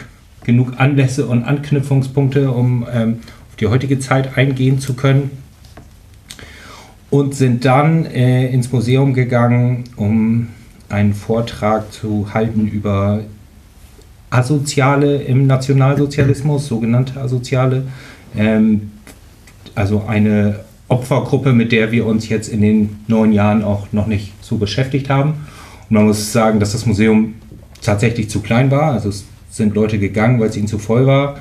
genug 0.44 0.74
Anlässe 0.76 1.26
und 1.26 1.46
Anknüpfungspunkte, 1.46 2.52
um 2.52 2.86
ähm, 2.94 3.20
auf 3.50 3.56
die 3.56 3.68
heutige 3.68 4.00
Zeit 4.00 4.38
eingehen 4.38 4.80
zu 4.80 4.94
können 4.94 5.32
und 7.10 7.34
sind 7.34 7.64
dann 7.64 8.06
äh, 8.08 8.48
ins 8.48 8.74
Museum 8.74 9.14
gegangen, 9.14 9.86
um 9.96 10.50
einen 10.90 11.14
Vortrag 11.14 11.94
zu 11.94 12.34
halten 12.34 12.68
über 12.68 13.22
Asoziale 14.34 15.22
im 15.22 15.46
Nationalsozialismus, 15.46 16.68
sogenannte 16.68 17.22
Asoziale. 17.22 17.84
Ähm, 18.36 18.92
also 19.76 20.04
eine 20.08 20.62
Opfergruppe, 20.88 21.54
mit 21.54 21.72
der 21.72 21.92
wir 21.92 22.06
uns 22.06 22.28
jetzt 22.30 22.48
in 22.50 22.62
den 22.62 22.98
neun 23.08 23.32
Jahren 23.32 23.64
auch 23.64 23.88
noch 23.92 24.08
nicht 24.08 24.34
so 24.42 24.58
beschäftigt 24.58 25.10
haben. 25.10 25.32
Und 25.90 25.92
man 25.92 26.06
muss 26.06 26.32
sagen, 26.32 26.60
dass 26.60 26.72
das 26.72 26.86
Museum 26.86 27.36
tatsächlich 27.82 28.30
zu 28.30 28.42
klein 28.42 28.72
war. 28.72 28.94
Also 28.94 29.10
es 29.10 29.26
sind 29.52 29.76
Leute 29.76 30.00
gegangen, 30.00 30.40
weil 30.40 30.50
es 30.50 30.58
ihnen 30.58 30.68
zu 30.68 30.80
voll 30.80 31.06
war. 31.06 31.40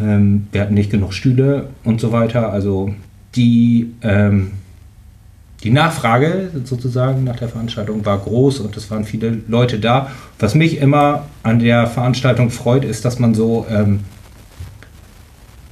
Ähm, 0.00 0.48
wir 0.52 0.60
hatten 0.60 0.74
nicht 0.74 0.90
genug 0.90 1.14
Stühle 1.14 1.68
und 1.82 1.98
so 1.98 2.12
weiter. 2.12 2.52
Also 2.52 2.94
die, 3.36 3.94
ähm, 4.02 4.52
die 5.64 5.70
Nachfrage 5.70 6.50
sozusagen 6.64 7.24
nach 7.24 7.36
der 7.36 7.48
Veranstaltung 7.48 8.04
war 8.06 8.18
groß 8.18 8.60
und 8.60 8.76
es 8.76 8.90
waren 8.90 9.04
viele 9.04 9.40
Leute 9.48 9.80
da. 9.80 10.10
Was 10.38 10.54
mich 10.54 10.78
immer 10.78 11.26
an 11.42 11.58
der 11.58 11.88
Veranstaltung 11.88 12.50
freut, 12.50 12.84
ist, 12.84 13.04
dass 13.04 13.18
man 13.18 13.34
so, 13.34 13.66
ähm, 13.68 14.00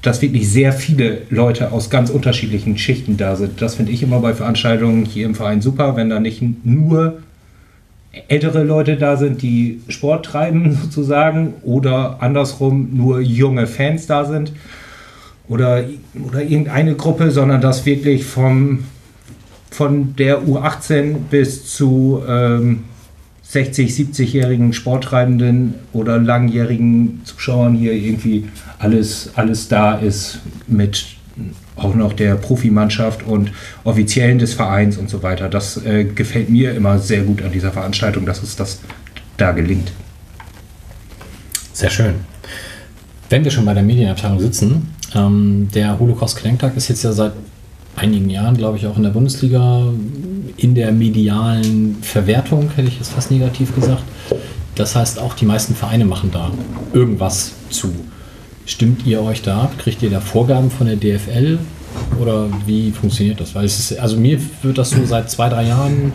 dass 0.03 0.23
wirklich 0.23 0.51
sehr 0.51 0.73
viele 0.73 1.23
Leute 1.31 1.71
aus 1.71 1.89
ganz 1.89 2.11
unterschiedlichen 2.11 2.79
Schichten 2.79 3.17
da 3.17 3.37
sind. 3.37 3.63
Das 3.63 3.77
finde 3.77 3.93
ich 3.93 4.03
immer 4.03 4.19
bei 4.21 4.35
Veranstaltungen 4.35 5.05
hier 5.05 5.25
im 5.25 5.37
Verein 5.37 5.61
super, 5.61 5.95
wenn 5.95 6.11
da 6.11 6.19
nicht 6.19 6.43
nur 6.65 7.19
ältere 8.29 8.65
Leute 8.65 8.97
da 8.97 9.17
sind, 9.17 9.43
die 9.43 9.83
Sport 9.89 10.27
treiben 10.27 10.73
sozusagen 10.83 11.55
oder 11.63 12.17
andersrum 12.21 12.91
nur 12.97 13.21
junge 13.21 13.69
Fans 13.69 14.07
da 14.07 14.25
sind 14.25 14.53
oder, 15.49 15.85
oder 16.27 16.43
irgendeine 16.43 16.95
Gruppe, 16.95 17.31
sondern 17.31 17.61
dass 17.61 17.87
wirklich 17.87 18.25
vom, 18.25 18.85
von 19.77 20.17
der 20.17 20.41
U18 20.41 21.17
bis 21.31 21.67
zu 21.67 22.23
ähm, 22.27 22.85
60, 23.43 23.91
70-jährigen 23.91 24.73
Sporttreibenden 24.73 25.75
oder 25.93 26.19
langjährigen 26.19 27.21
Zuschauern 27.25 27.75
hier 27.75 27.93
irgendwie 27.93 28.49
alles, 28.79 29.33
alles 29.35 29.69
da 29.69 29.97
ist 29.97 30.39
mit 30.67 31.05
auch 31.77 31.95
noch 31.95 32.15
der 32.15 32.37
Profimannschaft 32.37 33.23
und 33.25 33.53
Offiziellen 33.85 34.39
des 34.39 34.55
Vereins 34.55 34.97
und 34.97 35.11
so 35.11 35.23
weiter. 35.23 35.51
Das 35.51 35.85
äh, 35.85 36.05
gefällt 36.05 36.49
mir 36.49 36.75
immer 36.75 36.99
sehr 36.99 37.25
gut 37.25 37.43
an 37.43 37.53
dieser 37.53 37.71
Veranstaltung, 37.71 38.25
dass 38.25 38.43
es 38.43 38.57
das 38.57 38.81
da 39.37 39.53
gelingt. 39.53 39.93
Sehr 41.75 41.91
schön. 41.91 42.15
Wenn 43.29 43.45
wir 43.45 43.51
schon 43.51 43.67
bei 43.67 43.75
der 43.75 43.83
Medienabteilung 43.83 44.41
sitzen, 44.41 44.95
ähm, 45.15 45.69
der 45.75 45.99
Holocaust-Gedenktag 45.99 46.79
ist 46.79 46.89
jetzt 46.89 47.05
ja 47.05 47.13
seit 47.13 47.33
einigen 47.97 48.31
Jahren, 48.31 48.57
glaube 48.57 48.77
ich, 48.77 48.87
auch 48.87 48.97
in 48.97 49.03
der 49.03 49.11
Bundesliga 49.11 49.83
in 50.57 50.75
der 50.75 50.93
medialen 50.93 51.97
Verwertung, 52.03 52.71
hätte 52.77 52.89
ich 52.89 52.97
jetzt 52.97 53.13
fast 53.13 53.31
negativ 53.31 53.75
gesagt. 53.75 54.05
Das 54.75 54.95
heißt, 54.95 55.19
auch 55.19 55.35
die 55.35 55.47
meisten 55.47 55.75
Vereine 55.75 56.05
machen 56.05 56.31
da 56.33 56.51
irgendwas 56.93 57.53
zu. 57.71 57.93
Stimmt 58.67 59.07
ihr 59.07 59.23
euch 59.23 59.43
da 59.43 59.63
ab? 59.63 59.79
Kriegt 59.79 60.03
ihr 60.03 60.11
da 60.11 60.21
Vorgaben 60.21 60.71
von 60.71 60.87
der 60.87 60.97
DFL? 60.97 61.59
Oder 62.21 62.49
wie 62.67 62.91
funktioniert 62.91 63.41
das? 63.41 63.55
Weil 63.55 63.65
es 63.65 63.79
ist, 63.79 63.99
also 63.99 64.17
mir 64.17 64.39
wird 64.63 64.77
das 64.77 64.91
so 64.91 65.05
seit 65.07 65.31
zwei, 65.31 65.49
drei 65.49 65.67
Jahren 65.67 66.13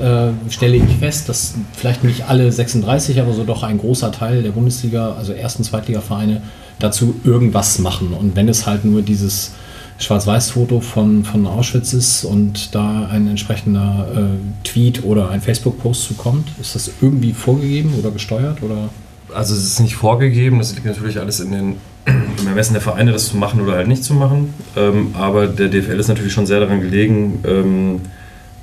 äh, 0.00 0.28
stelle 0.50 0.76
ich 0.76 0.96
fest, 0.98 1.28
dass 1.28 1.54
vielleicht 1.74 2.04
nicht 2.04 2.28
alle 2.28 2.50
36, 2.50 3.20
aber 3.20 3.32
so 3.34 3.44
doch 3.44 3.62
ein 3.62 3.78
großer 3.78 4.12
Teil 4.12 4.42
der 4.42 4.52
Bundesliga, 4.52 5.12
also 5.12 5.32
ersten, 5.32 5.62
Zweitliga-Vereine, 5.62 6.42
dazu 6.78 7.14
irgendwas 7.24 7.78
machen. 7.80 8.14
Und 8.14 8.36
wenn 8.36 8.48
es 8.48 8.66
halt 8.66 8.84
nur 8.84 9.02
dieses 9.02 9.52
Schwarz-Weiß-Foto 10.00 10.80
von, 10.80 11.24
von 11.24 11.46
Auschwitz 11.46 11.92
ist 11.92 12.24
und 12.24 12.74
da 12.74 13.06
ein 13.10 13.28
entsprechender 13.28 14.08
äh, 14.14 14.66
Tweet 14.66 15.04
oder 15.04 15.28
ein 15.28 15.42
Facebook-Post 15.42 16.04
zukommt, 16.04 16.48
ist 16.58 16.74
das 16.74 16.90
irgendwie 17.00 17.34
vorgegeben 17.34 17.94
oder 17.98 18.10
gesteuert? 18.10 18.62
Oder? 18.62 18.88
Also 19.34 19.54
es 19.54 19.64
ist 19.64 19.80
nicht 19.80 19.96
vorgegeben, 19.96 20.58
das 20.58 20.74
liegt 20.74 20.86
natürlich 20.86 21.18
alles 21.20 21.40
in 21.40 21.52
den, 21.52 21.76
im 22.06 22.46
Ermessen 22.46 22.72
der 22.72 22.82
Vereine, 22.82 23.12
das 23.12 23.28
zu 23.28 23.36
machen 23.36 23.60
oder 23.60 23.74
halt 23.74 23.88
nicht 23.88 24.02
zu 24.02 24.14
machen. 24.14 24.54
Ähm, 24.74 25.14
aber 25.18 25.46
der 25.46 25.68
DFL 25.68 26.00
ist 26.00 26.08
natürlich 26.08 26.32
schon 26.32 26.46
sehr 26.46 26.60
daran 26.60 26.80
gelegen, 26.80 27.40
ähm, 27.46 28.00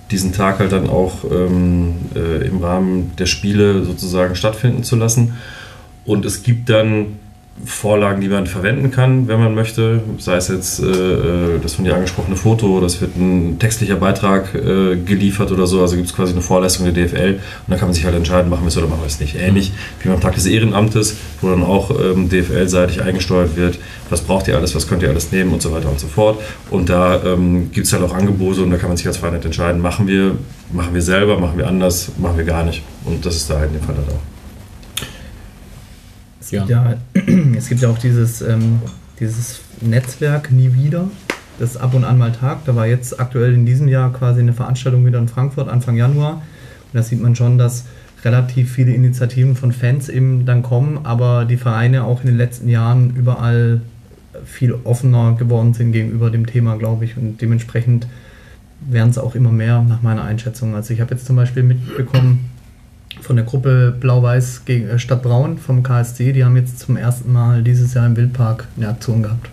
diesen 0.09 0.33
Tag 0.33 0.59
halt 0.59 0.71
dann 0.71 0.89
auch 0.89 1.23
ähm, 1.29 1.95
äh, 2.15 2.47
im 2.47 2.63
Rahmen 2.63 3.11
der 3.19 3.27
Spiele 3.27 3.83
sozusagen 3.83 4.35
stattfinden 4.35 4.83
zu 4.83 4.95
lassen. 4.95 5.35
Und 6.03 6.25
es 6.25 6.41
gibt 6.41 6.69
dann 6.69 7.19
Vorlagen, 7.65 8.21
die 8.21 8.29
man 8.29 8.45
verwenden 8.45 8.91
kann, 8.91 9.27
wenn 9.27 9.39
man 9.39 9.55
möchte. 9.55 10.01
Sei 10.19 10.35
es 10.35 10.47
jetzt 10.47 10.79
äh, 10.79 11.59
das 11.61 11.73
von 11.73 11.85
dir 11.85 11.95
angesprochene 11.95 12.35
Foto, 12.35 12.79
das 12.79 13.01
wird 13.01 13.15
ein 13.17 13.57
textlicher 13.57 13.95
Beitrag 13.95 14.53
äh, 14.53 14.95
geliefert 14.95 15.51
oder 15.51 15.65
so. 15.65 15.81
Also 15.81 15.95
gibt 15.95 16.07
es 16.07 16.15
quasi 16.15 16.33
eine 16.33 16.41
Vorleistung 16.41 16.85
der 16.85 16.93
DFL 16.93 17.33
und 17.33 17.39
dann 17.67 17.79
kann 17.79 17.87
man 17.87 17.95
sich 17.95 18.05
halt 18.05 18.15
entscheiden, 18.15 18.49
machen 18.49 18.61
wir 18.61 18.67
es 18.67 18.77
oder 18.77 18.87
machen 18.87 19.01
wir 19.01 19.07
es 19.07 19.19
nicht. 19.19 19.35
Ähnlich 19.35 19.71
wie 20.01 20.09
beim 20.09 20.21
Tag 20.21 20.35
des 20.35 20.45
Ehrenamtes, 20.45 21.17
wo 21.41 21.49
dann 21.49 21.63
auch 21.63 21.91
ähm, 21.91 22.29
DFL-seitig 22.29 23.01
eingesteuert 23.01 23.55
wird, 23.57 23.79
was 24.09 24.21
braucht 24.21 24.47
ihr 24.47 24.55
alles, 24.55 24.75
was 24.75 24.87
könnt 24.87 25.01
ihr 25.01 25.09
alles 25.09 25.31
nehmen 25.31 25.51
und 25.51 25.61
so 25.61 25.71
weiter 25.71 25.89
und 25.89 25.99
so 25.99 26.07
fort. 26.07 26.39
Und 26.69 26.89
da 26.89 27.23
ähm, 27.23 27.71
gibt 27.71 27.87
es 27.87 27.93
halt 27.93 28.03
auch 28.03 28.13
Angebote 28.13 28.61
und 28.61 28.69
da 28.69 28.77
kann 28.77 28.89
man 28.89 28.97
sich 28.97 29.07
als 29.07 29.17
Verein 29.17 29.41
entscheiden, 29.41 29.81
machen 29.81 30.07
wir, 30.07 30.37
machen 30.71 30.93
wir 30.93 31.01
selber, 31.01 31.39
machen 31.39 31.57
wir 31.57 31.67
anders, 31.67 32.11
machen 32.17 32.37
wir 32.37 32.45
gar 32.45 32.63
nicht. 32.63 32.83
Und 33.03 33.25
das 33.25 33.35
ist 33.35 33.49
da 33.49 33.59
halt 33.59 33.69
in 33.69 33.79
dem 33.79 33.83
Fall 33.83 33.95
halt 33.95 34.09
auch. 34.09 34.36
Es 36.47 36.51
gibt 36.51 36.69
ja, 36.69 36.95
es 37.57 37.67
gibt 37.67 37.81
ja 37.81 37.89
auch 37.89 37.97
dieses, 37.97 38.41
ähm, 38.41 38.79
dieses 39.19 39.59
Netzwerk 39.81 40.49
Nie 40.49 40.73
wieder, 40.73 41.09
das 41.59 41.75
ab 41.75 41.93
und 41.93 42.05
an 42.05 42.17
mal 42.17 42.31
tagt. 42.31 42.69
Da 42.69 42.75
war 42.75 42.87
jetzt 42.87 43.19
aktuell 43.19 43.53
in 43.53 43.65
diesem 43.65 43.89
Jahr 43.89 44.13
quasi 44.13 44.39
eine 44.39 44.53
Veranstaltung 44.53 45.05
wieder 45.05 45.19
in 45.19 45.27
Frankfurt, 45.27 45.67
Anfang 45.67 45.97
Januar. 45.97 46.35
Und 46.35 46.93
da 46.93 47.03
sieht 47.03 47.21
man 47.21 47.35
schon, 47.35 47.57
dass 47.57 47.83
relativ 48.23 48.71
viele 48.71 48.93
Initiativen 48.93 49.57
von 49.57 49.73
Fans 49.73 50.07
eben 50.07 50.45
dann 50.45 50.63
kommen, 50.63 51.01
aber 51.03 51.43
die 51.43 51.57
Vereine 51.57 52.05
auch 52.05 52.21
in 52.21 52.27
den 52.27 52.37
letzten 52.37 52.69
Jahren 52.69 53.13
überall 53.15 53.81
viel 54.45 54.73
offener 54.85 55.35
geworden 55.37 55.73
sind 55.73 55.91
gegenüber 55.91 56.29
dem 56.29 56.45
Thema, 56.45 56.77
glaube 56.77 57.03
ich. 57.03 57.17
Und 57.17 57.41
dementsprechend 57.41 58.07
werden 58.79 59.09
es 59.09 59.17
auch 59.17 59.35
immer 59.35 59.51
mehr 59.51 59.81
nach 59.81 60.01
meiner 60.01 60.23
Einschätzung. 60.23 60.75
Also 60.75 60.93
ich 60.93 61.01
habe 61.01 61.13
jetzt 61.13 61.25
zum 61.25 61.35
Beispiel 61.35 61.63
mitbekommen, 61.63 62.49
von 63.21 63.35
der 63.35 63.45
Gruppe 63.45 63.95
Blau-Weiß 63.99 64.63
gegen 64.65 64.87
äh, 64.87 64.99
Stadt 64.99 65.23
Braun 65.23 65.57
vom 65.57 65.83
KSC. 65.83 66.33
Die 66.33 66.43
haben 66.43 66.55
jetzt 66.55 66.79
zum 66.79 66.97
ersten 66.97 67.31
Mal 67.31 67.63
dieses 67.63 67.93
Jahr 67.93 68.05
im 68.05 68.15
Wildpark 68.15 68.67
eine 68.77 68.89
Aktion 68.89 69.23
gehabt. 69.23 69.49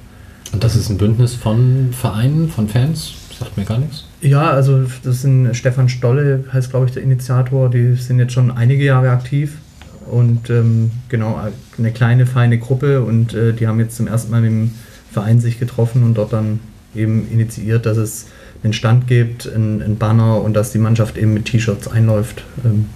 Und 0.53 0.63
das 0.63 0.77
ist 0.77 0.89
ein 0.89 0.99
Bündnis 0.99 1.35
von 1.35 1.91
Vereinen, 1.93 2.49
von 2.49 2.69
Fans? 2.69 3.13
Sagt 3.37 3.57
mir 3.57 3.65
gar 3.65 3.79
nichts. 3.79 4.05
Ja, 4.21 4.51
also 4.51 4.85
das 5.03 5.23
sind 5.23 5.55
Stefan 5.55 5.89
Stolle, 5.89 6.45
heißt 6.53 6.71
glaube 6.71 6.87
ich 6.87 6.93
der 6.93 7.03
Initiator. 7.03 7.69
Die 7.69 7.95
sind 7.95 8.21
jetzt 8.21 8.33
schon 8.33 8.53
einige 8.53 8.85
Jahre 8.85 9.11
aktiv 9.11 9.59
und 10.07 10.51
ähm, 10.51 10.93
genau 11.09 11.41
eine 11.77 11.91
kleine 11.91 12.27
feine 12.27 12.59
Gruppe 12.59 13.03
und 13.03 13.35
äh, 13.35 13.53
die 13.53 13.67
haben 13.67 13.81
jetzt 13.81 13.97
zum 13.97 14.07
ersten 14.07 14.31
Mal 14.31 14.43
mit 14.43 14.51
dem 14.51 14.71
Verein 15.11 15.41
sich 15.41 15.59
getroffen 15.59 16.05
und 16.05 16.15
dort 16.15 16.33
dann 16.33 16.61
eben 16.95 17.29
initiiert, 17.31 17.87
dass 17.87 17.97
es 17.97 18.27
einen 18.63 18.73
Stand 18.73 19.07
gibt, 19.07 19.47
ein, 19.47 19.83
ein 19.83 19.97
Banner 19.99 20.41
und 20.41 20.55
dass 20.55 20.73
die 20.73 20.79
Mannschaft 20.79 21.19
eben 21.19 21.35
mit 21.35 21.47
T-Shirts 21.47 21.89
einläuft. 21.89 22.45
Ähm, 22.65 22.87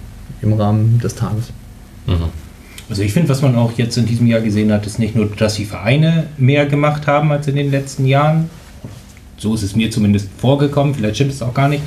im 0.41 0.53
Rahmen 0.53 0.99
des 0.99 1.15
Tages. 1.15 1.51
Mhm. 2.07 2.29
Also 2.89 3.03
ich 3.03 3.13
finde, 3.13 3.29
was 3.29 3.41
man 3.41 3.55
auch 3.55 3.73
jetzt 3.77 3.97
in 3.97 4.05
diesem 4.07 4.25
Jahr 4.25 4.41
gesehen 4.41 4.71
hat, 4.71 4.85
ist 4.87 4.97
nicht 4.97 5.15
nur, 5.15 5.27
dass 5.27 5.55
die 5.55 5.65
Vereine 5.65 6.27
mehr 6.37 6.65
gemacht 6.65 7.05
haben 7.05 7.31
als 7.31 7.47
in 7.47 7.55
den 7.55 7.69
letzten 7.69 8.05
Jahren. 8.05 8.49
So 9.37 9.53
ist 9.53 9.61
es 9.61 9.75
mir 9.75 9.91
zumindest 9.91 10.29
vorgekommen, 10.37 10.95
vielleicht 10.95 11.15
stimmt 11.15 11.31
es 11.31 11.41
auch 11.41 11.53
gar 11.53 11.69
nicht, 11.69 11.83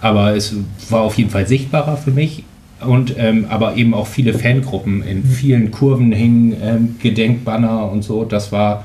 aber 0.00 0.34
es 0.34 0.54
war 0.88 1.02
auf 1.02 1.16
jeden 1.18 1.30
Fall 1.30 1.46
sichtbarer 1.46 1.96
für 1.96 2.10
mich. 2.10 2.44
Und 2.80 3.14
ähm, 3.18 3.46
aber 3.48 3.76
eben 3.76 3.92
auch 3.92 4.06
viele 4.06 4.32
Fangruppen 4.34 5.02
in 5.02 5.24
vielen 5.24 5.72
Kurven 5.72 6.12
hingen 6.12 6.56
ähm, 6.62 6.96
Gedenkbanner 7.02 7.90
und 7.90 8.04
so. 8.04 8.24
Das 8.24 8.52
war, 8.52 8.84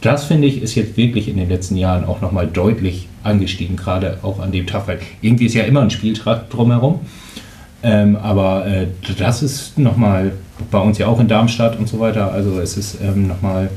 das 0.00 0.24
finde 0.24 0.48
ich, 0.48 0.62
ist 0.62 0.74
jetzt 0.76 0.96
wirklich 0.96 1.28
in 1.28 1.36
den 1.36 1.50
letzten 1.50 1.76
Jahren 1.76 2.04
auch 2.04 2.22
nochmal 2.22 2.46
deutlich 2.46 3.08
angestiegen, 3.22 3.76
gerade 3.76 4.18
auch 4.22 4.40
an 4.40 4.50
dem 4.50 4.66
Tag, 4.66 4.88
weil 4.88 4.98
irgendwie 5.20 5.44
ist 5.44 5.54
ja 5.54 5.64
immer 5.64 5.82
ein 5.82 5.90
Spieltrag 5.90 6.48
drumherum. 6.48 7.00
Ähm, 7.82 8.16
aber 8.16 8.66
äh, 8.66 8.86
das 9.18 9.42
ist 9.42 9.78
nochmal 9.78 10.32
bei 10.70 10.78
uns 10.78 10.98
ja 10.98 11.06
auch 11.06 11.18
in 11.20 11.28
Darmstadt 11.28 11.78
und 11.78 11.88
so 11.88 11.98
weiter. 11.98 12.32
Also 12.32 12.60
es 12.60 12.76
ist 12.76 12.98
ähm, 13.02 13.26
nochmal 13.26 13.70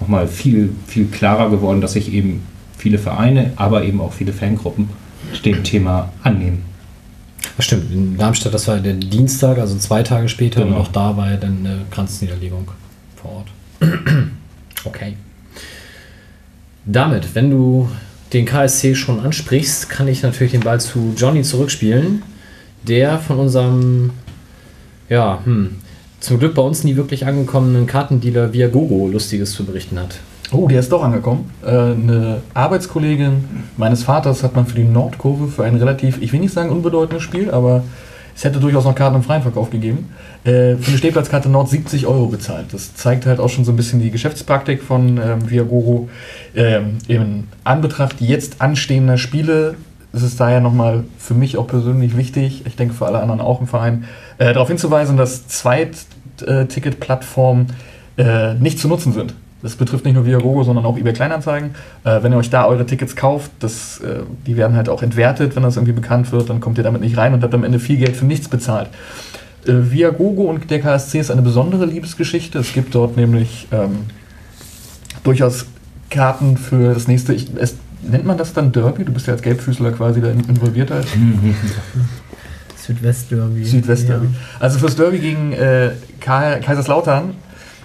noch 0.00 0.08
mal 0.08 0.26
viel, 0.28 0.70
viel 0.86 1.06
klarer 1.06 1.50
geworden, 1.50 1.80
dass 1.80 1.92
sich 1.92 2.12
eben 2.12 2.42
viele 2.76 2.98
Vereine, 2.98 3.52
aber 3.56 3.84
eben 3.84 4.00
auch 4.00 4.12
viele 4.12 4.32
Fangruppen 4.32 4.88
dem 5.44 5.64
Thema 5.64 6.12
annehmen. 6.22 6.64
Das 7.56 7.66
stimmt, 7.66 7.90
in 7.92 8.18
Darmstadt, 8.18 8.52
das 8.52 8.68
war 8.68 8.78
der 8.78 8.92
Dienstag, 8.94 9.58
also 9.58 9.76
zwei 9.78 10.02
Tage 10.02 10.28
später, 10.28 10.62
Genau. 10.62 10.76
und 10.76 10.82
auch 10.82 10.88
da 10.88 11.16
war 11.16 11.30
ja 11.30 11.36
dann 11.36 11.58
eine 11.64 11.78
Kranzniederlegung 11.90 12.70
vor 13.16 13.30
Ort. 13.36 13.48
okay. 14.84 15.16
Damit, 16.84 17.34
wenn 17.34 17.50
du 17.50 17.88
den 18.32 18.44
KSC 18.44 18.94
schon 18.94 19.20
ansprichst, 19.20 19.88
kann 19.88 20.08
ich 20.08 20.22
natürlich 20.22 20.52
den 20.52 20.60
Ball 20.60 20.80
zu 20.80 21.14
Johnny 21.16 21.42
zurückspielen, 21.42 22.22
der 22.82 23.18
von 23.18 23.38
unserem, 23.38 24.10
ja, 25.08 25.40
hm, 25.44 25.76
zum 26.20 26.38
Glück 26.38 26.54
bei 26.54 26.62
uns 26.62 26.84
nie 26.84 26.96
wirklich 26.96 27.26
angekommenen 27.26 27.86
Kartendealer 27.86 28.52
Viagogo 28.52 29.08
Lustiges 29.08 29.52
zu 29.52 29.64
berichten 29.64 29.98
hat. 29.98 30.18
Oh, 30.52 30.68
der 30.68 30.80
ist 30.80 30.92
doch 30.92 31.02
angekommen. 31.02 31.50
Äh, 31.64 31.68
eine 31.68 32.42
Arbeitskollegin 32.54 33.44
meines 33.76 34.04
Vaters 34.04 34.42
hat 34.42 34.54
man 34.54 34.66
für 34.66 34.76
die 34.76 34.84
Nordkurve 34.84 35.48
für 35.48 35.64
ein 35.64 35.76
relativ, 35.76 36.22
ich 36.22 36.32
will 36.32 36.40
nicht 36.40 36.52
sagen 36.52 36.70
unbedeutendes 36.70 37.22
Spiel, 37.22 37.50
aber 37.50 37.82
es 38.36 38.44
hätte 38.44 38.60
durchaus 38.60 38.84
noch 38.84 38.94
Karten 38.94 39.16
im 39.16 39.22
freien 39.22 39.42
Verkauf 39.42 39.70
gegeben. 39.70 40.10
Äh, 40.44 40.76
für 40.76 40.88
eine 40.88 40.98
Stehplatzkarte 40.98 41.48
Nord 41.48 41.68
70 41.68 42.06
Euro 42.06 42.26
bezahlt. 42.26 42.66
Das 42.72 42.94
zeigt 42.94 43.26
halt 43.26 43.40
auch 43.40 43.48
schon 43.48 43.64
so 43.64 43.72
ein 43.72 43.76
bisschen 43.76 44.00
die 44.00 44.10
Geschäftspraktik 44.10 44.82
von 44.82 45.18
ähm, 45.18 45.50
Viagogo. 45.50 46.08
Ähm, 46.54 46.98
in 47.08 47.48
Anbetracht 47.64 48.20
jetzt 48.20 48.60
anstehender 48.60 49.16
Spiele 49.16 49.74
ist 50.16 50.22
es 50.22 50.36
daher 50.36 50.60
nochmal 50.60 51.04
für 51.18 51.34
mich 51.34 51.58
auch 51.58 51.66
persönlich 51.66 52.16
wichtig, 52.16 52.62
ich 52.66 52.76
denke 52.76 52.94
für 52.94 53.06
alle 53.06 53.18
anderen 53.20 53.40
auch 53.40 53.60
im 53.60 53.66
Verein, 53.66 54.04
äh, 54.38 54.52
darauf 54.52 54.68
hinzuweisen, 54.68 55.16
dass 55.16 55.46
Zweit-Ticket-Plattformen 55.46 57.68
äh, 58.16 58.54
nicht 58.54 58.78
zu 58.78 58.88
nutzen 58.88 59.12
sind. 59.12 59.34
Das 59.62 59.76
betrifft 59.76 60.04
nicht 60.04 60.14
nur 60.14 60.26
Viagogo, 60.26 60.64
sondern 60.64 60.84
auch 60.84 60.96
eBay 60.96 61.12
Kleinanzeigen. 61.12 61.74
Äh, 62.04 62.22
wenn 62.22 62.32
ihr 62.32 62.38
euch 62.38 62.50
da 62.50 62.66
eure 62.66 62.86
Tickets 62.86 63.16
kauft, 63.16 63.50
das, 63.60 64.00
äh, 64.00 64.20
die 64.46 64.56
werden 64.56 64.76
halt 64.76 64.88
auch 64.88 65.02
entwertet, 65.02 65.56
wenn 65.56 65.62
das 65.62 65.76
irgendwie 65.76 65.92
bekannt 65.92 66.32
wird, 66.32 66.50
dann 66.50 66.60
kommt 66.60 66.78
ihr 66.78 66.84
damit 66.84 67.00
nicht 67.00 67.16
rein 67.16 67.34
und 67.34 67.42
habt 67.42 67.54
am 67.54 67.64
Ende 67.64 67.78
viel 67.78 67.96
Geld 67.96 68.16
für 68.16 68.26
nichts 68.26 68.48
bezahlt. 68.48 68.88
Äh, 69.66 69.90
Viagogo 69.90 70.44
und 70.44 70.70
der 70.70 70.80
KSC 70.80 71.20
ist 71.20 71.30
eine 71.30 71.42
besondere 71.42 71.86
Liebesgeschichte. 71.86 72.58
Es 72.58 72.72
gibt 72.72 72.94
dort 72.94 73.16
nämlich 73.16 73.68
ähm, 73.72 74.00
durchaus 75.24 75.66
Karten 76.10 76.56
für 76.56 76.94
das 76.94 77.08
nächste, 77.08 77.34
ich, 77.34 77.48
es, 77.56 77.76
nennt 78.08 78.24
man 78.24 78.36
das 78.38 78.52
dann 78.52 78.72
Derby? 78.72 79.04
Du 79.04 79.12
bist 79.12 79.26
ja 79.26 79.32
als 79.34 79.42
Gelbfüßler 79.42 79.92
quasi 79.92 80.20
da 80.20 80.28
involviert. 80.30 80.90
Halt. 80.90 81.06
Südwestderby. 82.76 83.64
Südwestderby. 83.64 84.28
Also 84.60 84.78
fürs 84.78 84.96
Derby 84.96 85.18
gegen 85.18 85.52
äh, 85.52 85.90
Ka- 86.20 86.58
Kaiserslautern 86.60 87.34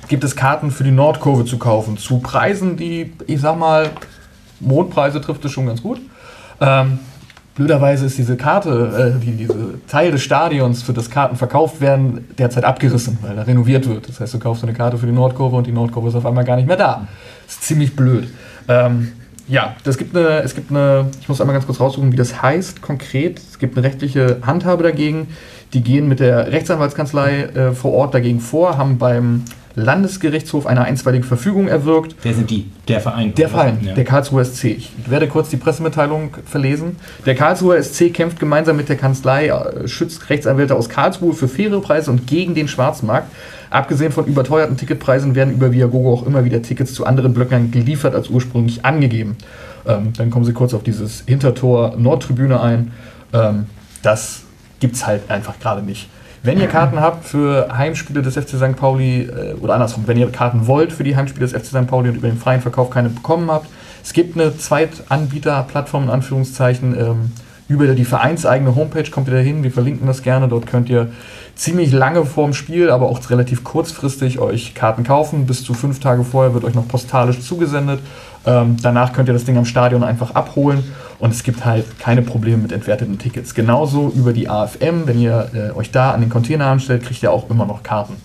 gibt 0.07 0.23
es 0.23 0.35
Karten 0.35 0.71
für 0.71 0.83
die 0.83 0.91
Nordkurve 0.91 1.45
zu 1.45 1.57
kaufen. 1.57 1.97
Zu 1.97 2.19
Preisen, 2.19 2.77
die, 2.77 3.13
ich 3.27 3.39
sag 3.41 3.57
mal, 3.57 3.89
Mondpreise 4.59 5.21
trifft 5.21 5.43
es 5.45 5.51
schon 5.51 5.65
ganz 5.65 5.81
gut. 5.81 5.99
Ähm, 6.59 6.99
Blöderweise 7.53 8.05
ist 8.05 8.17
diese 8.17 8.37
Karte, 8.37 9.15
äh, 9.17 9.19
die, 9.25 9.31
diese 9.33 9.55
Teil 9.87 10.11
des 10.11 10.21
Stadions, 10.23 10.83
für 10.83 10.93
das 10.93 11.09
Karten 11.09 11.35
verkauft 11.35 11.81
werden, 11.81 12.25
derzeit 12.37 12.63
abgerissen, 12.63 13.17
weil 13.21 13.35
da 13.35 13.41
renoviert 13.41 13.87
wird. 13.89 14.07
Das 14.07 14.19
heißt, 14.21 14.33
du 14.33 14.39
kaufst 14.39 14.63
eine 14.63 14.73
Karte 14.73 14.97
für 14.97 15.05
die 15.05 15.11
Nordkurve 15.11 15.57
und 15.57 15.67
die 15.67 15.71
Nordkurve 15.73 16.07
ist 16.09 16.15
auf 16.15 16.25
einmal 16.25 16.45
gar 16.45 16.55
nicht 16.55 16.67
mehr 16.67 16.77
da. 16.77 17.07
Das 17.45 17.55
ist 17.55 17.63
ziemlich 17.63 17.93
blöd. 17.95 18.29
Ähm, 18.69 19.11
ja, 19.51 19.75
das 19.83 19.97
gibt 19.97 20.15
eine, 20.15 20.39
es 20.43 20.55
gibt 20.55 20.71
eine, 20.71 21.07
ich 21.19 21.27
muss 21.27 21.41
einmal 21.41 21.53
ganz 21.53 21.65
kurz 21.65 21.79
raussuchen, 21.81 22.11
wie 22.13 22.15
das 22.15 22.41
heißt 22.41 22.81
konkret. 22.81 23.37
Es 23.39 23.59
gibt 23.59 23.77
eine 23.77 23.85
rechtliche 23.85 24.37
Handhabe 24.43 24.81
dagegen. 24.83 25.27
Die 25.73 25.81
gehen 25.81 26.07
mit 26.07 26.21
der 26.21 26.51
Rechtsanwaltskanzlei 26.51 27.43
äh, 27.43 27.71
vor 27.73 27.91
Ort 27.93 28.13
dagegen 28.13 28.39
vor, 28.39 28.77
haben 28.77 28.97
beim 28.97 29.43
Landesgerichtshof 29.75 30.65
eine 30.67 30.81
einstweilige 30.83 31.25
Verfügung 31.25 31.67
erwirkt. 31.67 32.15
Wer 32.23 32.33
sind 32.33 32.49
die? 32.49 32.69
Der 32.87 32.99
Verein? 33.01 33.33
Der 33.35 33.49
Verein, 33.49 33.79
Ja. 33.81 33.93
der 33.93 34.03
Karlsruher 34.05 34.43
SC. 34.45 34.65
Ich 34.65 34.91
werde 35.07 35.27
kurz 35.27 35.49
die 35.49 35.57
Pressemitteilung 35.57 36.31
verlesen. 36.45 36.97
Der 37.25 37.35
Karlsruher 37.35 37.81
SC 37.81 38.09
kämpft 38.13 38.39
gemeinsam 38.39 38.77
mit 38.77 38.89
der 38.89 38.97
Kanzlei, 38.97 39.47
äh, 39.47 39.87
schützt 39.87 40.29
Rechtsanwälte 40.29 40.75
aus 40.75 40.87
Karlsruhe 40.89 41.33
für 41.33 41.47
faire 41.47 41.79
Preise 41.81 42.11
und 42.11 42.27
gegen 42.27 42.55
den 42.55 42.67
Schwarzmarkt. 42.67 43.27
Abgesehen 43.71 44.11
von 44.11 44.25
überteuerten 44.25 44.75
Ticketpreisen 44.75 45.33
werden 45.33 45.53
über 45.53 45.71
Viagogo 45.71 46.13
auch 46.13 46.25
immer 46.27 46.43
wieder 46.43 46.61
Tickets 46.61 46.93
zu 46.93 47.05
anderen 47.05 47.33
Blöcken 47.33 47.71
geliefert 47.71 48.13
als 48.13 48.27
ursprünglich 48.27 48.83
angegeben. 48.83 49.37
Ähm, 49.87 50.11
dann 50.17 50.29
kommen 50.29 50.43
sie 50.43 50.51
kurz 50.51 50.73
auf 50.73 50.83
dieses 50.83 51.23
Hintertor 51.25 51.95
Nordtribüne 51.97 52.61
ein. 52.61 52.91
Ähm, 53.31 53.65
das 54.03 54.43
gibt 54.81 54.95
es 54.95 55.07
halt 55.07 55.31
einfach 55.31 55.57
gerade 55.59 55.81
nicht. 55.81 56.09
Wenn 56.43 56.59
ihr 56.59 56.67
Karten 56.67 56.99
habt 56.99 57.25
für 57.25 57.69
Heimspiele 57.77 58.21
des 58.21 58.35
FC 58.35 58.57
St. 58.57 58.75
Pauli, 58.75 59.21
äh, 59.21 59.53
oder 59.61 59.75
andersrum, 59.75 60.03
wenn 60.05 60.17
ihr 60.17 60.29
Karten 60.31 60.67
wollt 60.67 60.91
für 60.91 61.03
die 61.03 61.15
Heimspiele 61.15 61.47
des 61.47 61.53
FC 61.53 61.67
St. 61.67 61.87
Pauli 61.87 62.09
und 62.09 62.15
über 62.15 62.27
den 62.27 62.37
freien 62.37 62.61
Verkauf 62.61 62.89
keine 62.89 63.07
bekommen 63.07 63.49
habt, 63.49 63.67
es 64.03 64.11
gibt 64.11 64.35
eine 64.35 64.57
Zweitanbieterplattform 64.57 66.03
in 66.03 66.09
Anführungszeichen. 66.09 66.99
Ähm, 66.99 67.31
über 67.69 67.87
die 67.87 68.03
vereinseigene 68.03 68.75
Homepage 68.75 69.09
kommt 69.09 69.29
ihr 69.29 69.35
da 69.35 69.39
hin, 69.39 69.63
wir 69.63 69.71
verlinken 69.71 70.05
das 70.05 70.23
gerne. 70.23 70.49
Dort 70.49 70.67
könnt 70.67 70.89
ihr 70.89 71.11
ziemlich 71.61 71.91
lange 71.91 72.25
vorm 72.25 72.53
Spiel, 72.53 72.89
aber 72.89 73.07
auch 73.07 73.29
relativ 73.29 73.63
kurzfristig 73.63 74.39
euch 74.39 74.73
Karten 74.73 75.03
kaufen. 75.03 75.45
Bis 75.45 75.63
zu 75.63 75.75
fünf 75.75 75.99
Tage 75.99 76.23
vorher 76.23 76.55
wird 76.55 76.63
euch 76.63 76.73
noch 76.73 76.87
postalisch 76.87 77.39
zugesendet. 77.41 77.99
Ähm, 78.47 78.77
danach 78.81 79.13
könnt 79.13 79.29
ihr 79.29 79.33
das 79.33 79.45
Ding 79.45 79.57
am 79.59 79.65
Stadion 79.65 80.03
einfach 80.03 80.33
abholen 80.33 80.83
und 81.19 81.31
es 81.31 81.43
gibt 81.43 81.63
halt 81.63 81.99
keine 81.99 82.23
Probleme 82.23 82.63
mit 82.63 82.71
entwerteten 82.71 83.19
Tickets. 83.19 83.53
Genauso 83.53 84.11
über 84.15 84.33
die 84.33 84.49
AFM, 84.49 85.05
wenn 85.05 85.19
ihr 85.19 85.51
äh, 85.53 85.77
euch 85.77 85.91
da 85.91 86.11
an 86.11 86.21
den 86.21 86.31
Container 86.31 86.65
anstellt, 86.65 87.03
kriegt 87.03 87.21
ihr 87.21 87.31
auch 87.31 87.47
immer 87.51 87.67
noch 87.67 87.83
Karten. 87.83 88.15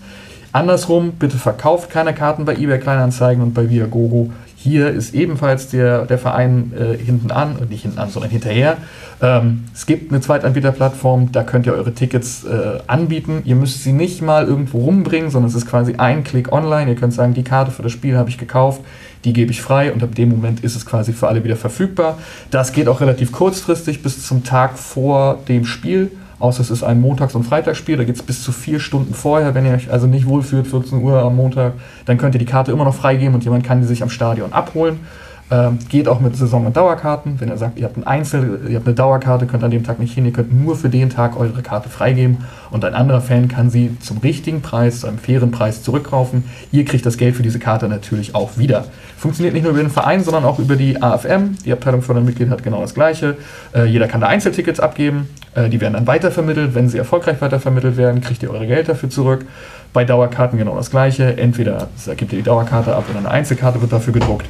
Andersrum, 0.51 1.11
bitte 1.11 1.37
verkauft 1.37 1.91
keine 1.91 2.15
Karten 2.15 2.43
bei 2.43 2.55
eBay 2.55 2.79
Kleinanzeigen 2.79 3.43
und 3.43 3.53
bei 3.53 3.69
Viagogo. 3.69 4.31
Hier 4.67 4.89
ist 4.89 5.13
ebenfalls 5.13 5.69
der, 5.69 6.05
der 6.05 6.17
Verein 6.17 6.73
äh, 6.77 6.97
hinten 6.97 7.31
an, 7.31 7.55
äh, 7.61 7.65
nicht 7.69 7.83
hinten 7.83 7.99
an, 7.99 8.09
sondern 8.09 8.29
hinterher. 8.29 8.75
Ähm, 9.21 9.63
es 9.73 9.85
gibt 9.85 10.11
eine 10.11 10.19
Zweitanbieterplattform, 10.19 11.31
da 11.31 11.43
könnt 11.43 11.65
ihr 11.67 11.73
eure 11.73 11.93
Tickets 11.93 12.43
äh, 12.43 12.79
anbieten. 12.85 13.43
Ihr 13.45 13.55
müsst 13.55 13.83
sie 13.83 13.93
nicht 13.93 14.21
mal 14.21 14.45
irgendwo 14.45 14.79
rumbringen, 14.79 15.31
sondern 15.31 15.47
es 15.47 15.55
ist 15.55 15.67
quasi 15.67 15.95
ein 15.95 16.25
Klick 16.25 16.51
online. 16.51 16.91
Ihr 16.91 16.97
könnt 16.97 17.13
sagen, 17.13 17.33
die 17.33 17.45
Karte 17.45 17.71
für 17.71 17.81
das 17.81 17.93
Spiel 17.93 18.17
habe 18.17 18.29
ich 18.29 18.37
gekauft, 18.37 18.81
die 19.23 19.31
gebe 19.31 19.51
ich 19.51 19.61
frei 19.61 19.93
und 19.93 20.03
ab 20.03 20.13
dem 20.15 20.27
Moment 20.27 20.65
ist 20.65 20.75
es 20.75 20.85
quasi 20.85 21.13
für 21.13 21.29
alle 21.29 21.45
wieder 21.45 21.55
verfügbar. 21.55 22.17
Das 22.51 22.73
geht 22.73 22.89
auch 22.89 22.99
relativ 22.99 23.31
kurzfristig 23.31 24.03
bis 24.03 24.27
zum 24.27 24.43
Tag 24.43 24.77
vor 24.77 25.39
dem 25.47 25.63
Spiel. 25.63 26.11
Außer 26.39 26.61
es 26.61 26.69
ist 26.69 26.83
ein 26.83 27.01
Montags- 27.01 27.33
und 27.33 27.43
Freitagsspiel, 27.43 27.97
da 27.97 28.03
geht 28.03 28.15
es 28.15 28.21
bis 28.21 28.43
zu 28.43 28.51
vier 28.51 28.79
Stunden 28.79 29.13
vorher. 29.13 29.55
Wenn 29.55 29.65
ihr 29.65 29.73
euch 29.73 29.91
also 29.91 30.05
nicht 30.05 30.27
wohlfühlt, 30.27 30.67
14 30.67 31.01
Uhr 31.01 31.19
am 31.19 31.35
Montag, 31.35 31.73
dann 32.05 32.17
könnt 32.17 32.35
ihr 32.35 32.39
die 32.39 32.45
Karte 32.45 32.71
immer 32.71 32.85
noch 32.85 32.93
freigeben 32.93 33.33
und 33.33 33.43
jemand 33.43 33.63
kann 33.63 33.81
die 33.81 33.87
sich 33.87 34.03
am 34.03 34.09
Stadion 34.09 34.53
abholen. 34.53 34.99
Ähm, 35.49 35.79
geht 35.87 36.09
auch 36.09 36.19
mit 36.19 36.35
Saison- 36.35 36.65
und 36.65 36.75
Dauerkarten. 36.75 37.39
Wenn 37.39 37.47
ihr 37.47 37.55
sagt, 37.55 37.79
ihr 37.79 37.85
habt, 37.85 37.95
ein 37.95 38.05
Einzel 38.05 38.67
ihr 38.67 38.75
habt 38.75 38.85
eine 38.85 38.95
Dauerkarte, 38.95 39.45
könnt 39.45 39.63
an 39.63 39.71
dem 39.71 39.85
Tag 39.85 39.97
nicht 39.97 40.13
hin, 40.13 40.25
ihr 40.25 40.33
könnt 40.33 40.53
nur 40.53 40.75
für 40.75 40.89
den 40.89 41.09
Tag 41.09 41.39
eure 41.39 41.61
Karte 41.61 41.87
freigeben 41.87 42.39
und 42.69 42.83
ein 42.83 42.93
anderer 42.93 43.21
Fan 43.21 43.47
kann 43.47 43.69
sie 43.69 43.97
zum 44.01 44.17
richtigen 44.17 44.61
Preis, 44.61 45.01
zu 45.01 45.07
einem 45.07 45.19
fairen 45.19 45.51
Preis 45.51 45.83
zurückkaufen. 45.83 46.43
Ihr 46.73 46.83
kriegt 46.83 47.05
das 47.05 47.17
Geld 47.17 47.37
für 47.37 47.43
diese 47.43 47.59
Karte 47.59 47.87
natürlich 47.87 48.35
auch 48.35 48.57
wieder. 48.57 48.85
Funktioniert 49.17 49.53
nicht 49.53 49.63
nur 49.63 49.71
über 49.71 49.81
den 49.81 49.89
Verein, 49.89 50.21
sondern 50.21 50.43
auch 50.43 50.59
über 50.59 50.75
die 50.75 51.01
AFM. 51.01 51.55
Die 51.63 51.71
Abteilung 51.71 52.01
für 52.01 52.13
Mitglied 52.15 52.49
hat 52.49 52.61
genau 52.63 52.81
das 52.81 52.93
Gleiche. 52.93 53.37
Äh, 53.73 53.85
jeder 53.85 54.07
kann 54.07 54.19
da 54.19 54.27
Einzeltickets 54.27 54.81
abgeben. 54.81 55.29
Äh, 55.55 55.69
die 55.69 55.79
werden 55.79 55.93
dann 55.93 56.07
weitervermittelt. 56.07 56.75
Wenn 56.75 56.89
sie 56.89 56.97
erfolgreich 56.97 57.39
weitervermittelt 57.39 57.95
werden, 57.95 58.19
kriegt 58.19 58.43
ihr 58.43 58.51
eure 58.51 58.67
Geld 58.67 58.89
dafür 58.89 59.09
zurück. 59.09 59.45
Bei 59.93 60.03
Dauerkarten 60.03 60.59
genau 60.59 60.75
das 60.75 60.91
Gleiche. 60.91 61.37
Entweder 61.37 61.87
gebt 62.17 62.33
ihr 62.33 62.39
die 62.39 62.43
Dauerkarte 62.43 62.93
ab 62.93 63.05
oder 63.09 63.19
eine 63.19 63.31
Einzelkarte 63.31 63.79
wird 63.79 63.93
dafür 63.93 64.11
gedruckt. 64.11 64.45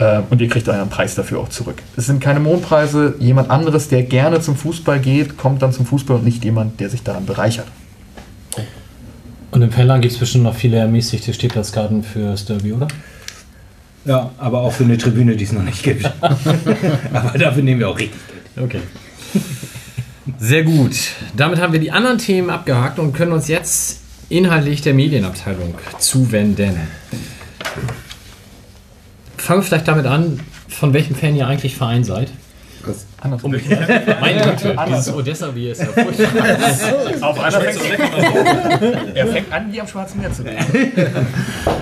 Äh, 0.00 0.22
und 0.30 0.40
ihr 0.40 0.48
kriegt 0.48 0.68
euren 0.68 0.88
Preis 0.88 1.14
dafür 1.14 1.40
auch 1.40 1.50
zurück. 1.50 1.76
Es 1.96 2.06
sind 2.06 2.20
keine 2.20 2.40
Mondpreise. 2.40 3.14
Jemand 3.20 3.50
anderes, 3.50 3.88
der 3.88 4.02
gerne 4.02 4.40
zum 4.40 4.56
Fußball 4.56 4.98
geht, 4.98 5.36
kommt 5.36 5.62
dann 5.62 5.72
zum 5.72 5.84
Fußball 5.86 6.16
und 6.16 6.24
nicht 6.24 6.42
jemand, 6.42 6.80
der 6.80 6.88
sich 6.88 7.02
daran 7.02 7.26
bereichert. 7.26 7.66
Und 9.50 9.62
im 9.62 9.70
Fanladen 9.70 10.00
gibt 10.00 10.14
es 10.14 10.18
bestimmt 10.18 10.44
noch 10.44 10.54
viele 10.54 10.78
ermäßigte 10.78 11.34
Stehplatzkarten 11.34 12.02
fürs 12.02 12.46
Derby, 12.46 12.72
oder? 12.72 12.88
Ja, 14.06 14.30
aber 14.38 14.62
auch 14.62 14.72
für 14.72 14.84
eine 14.84 14.96
Tribüne, 14.96 15.36
die 15.36 15.44
es 15.44 15.52
noch 15.52 15.62
nicht 15.62 15.82
gibt. 15.82 16.10
aber 16.20 17.38
dafür 17.38 17.62
nehmen 17.62 17.80
wir 17.80 17.88
auch 17.90 17.98
richtig 17.98 18.20
Geld. 18.54 18.66
Okay. 18.66 18.80
Sehr 20.38 20.62
gut. 20.62 20.96
Damit 21.36 21.60
haben 21.60 21.72
wir 21.74 21.80
die 21.80 21.90
anderen 21.90 22.16
Themen 22.16 22.48
abgehakt 22.48 22.98
und 22.98 23.12
können 23.12 23.32
uns 23.32 23.48
jetzt 23.48 24.00
inhaltlich 24.30 24.80
der 24.80 24.94
Medienabteilung 24.94 25.74
zuwenden. 25.98 26.78
Fangen 29.50 29.62
wir 29.62 29.66
vielleicht 29.66 29.88
damit 29.88 30.06
an, 30.06 30.38
von 30.68 30.92
welchem 30.94 31.16
Fan 31.16 31.34
ihr 31.34 31.44
eigentlich 31.44 31.74
Verein 31.74 32.04
seid. 32.04 32.30
Was? 32.86 33.04
Andersrum. 33.20 33.50
Meine 34.20 34.42
Güte, 34.42 34.76
dieses 34.86 35.12
Odessa, 35.12 35.52
wie 35.56 35.70
es 35.70 35.80
ja 35.80 35.86
furchtbar 35.86 37.28
Auf 37.28 37.40
einer 37.40 37.60
fängt 37.60 39.16
Er 39.16 39.26
fängt 39.26 39.52
an, 39.52 39.72
wie 39.72 39.80
am 39.80 39.88
Schwarzen 39.88 40.20
Meer 40.20 40.32
zu 40.32 40.44
reden. 40.44 40.64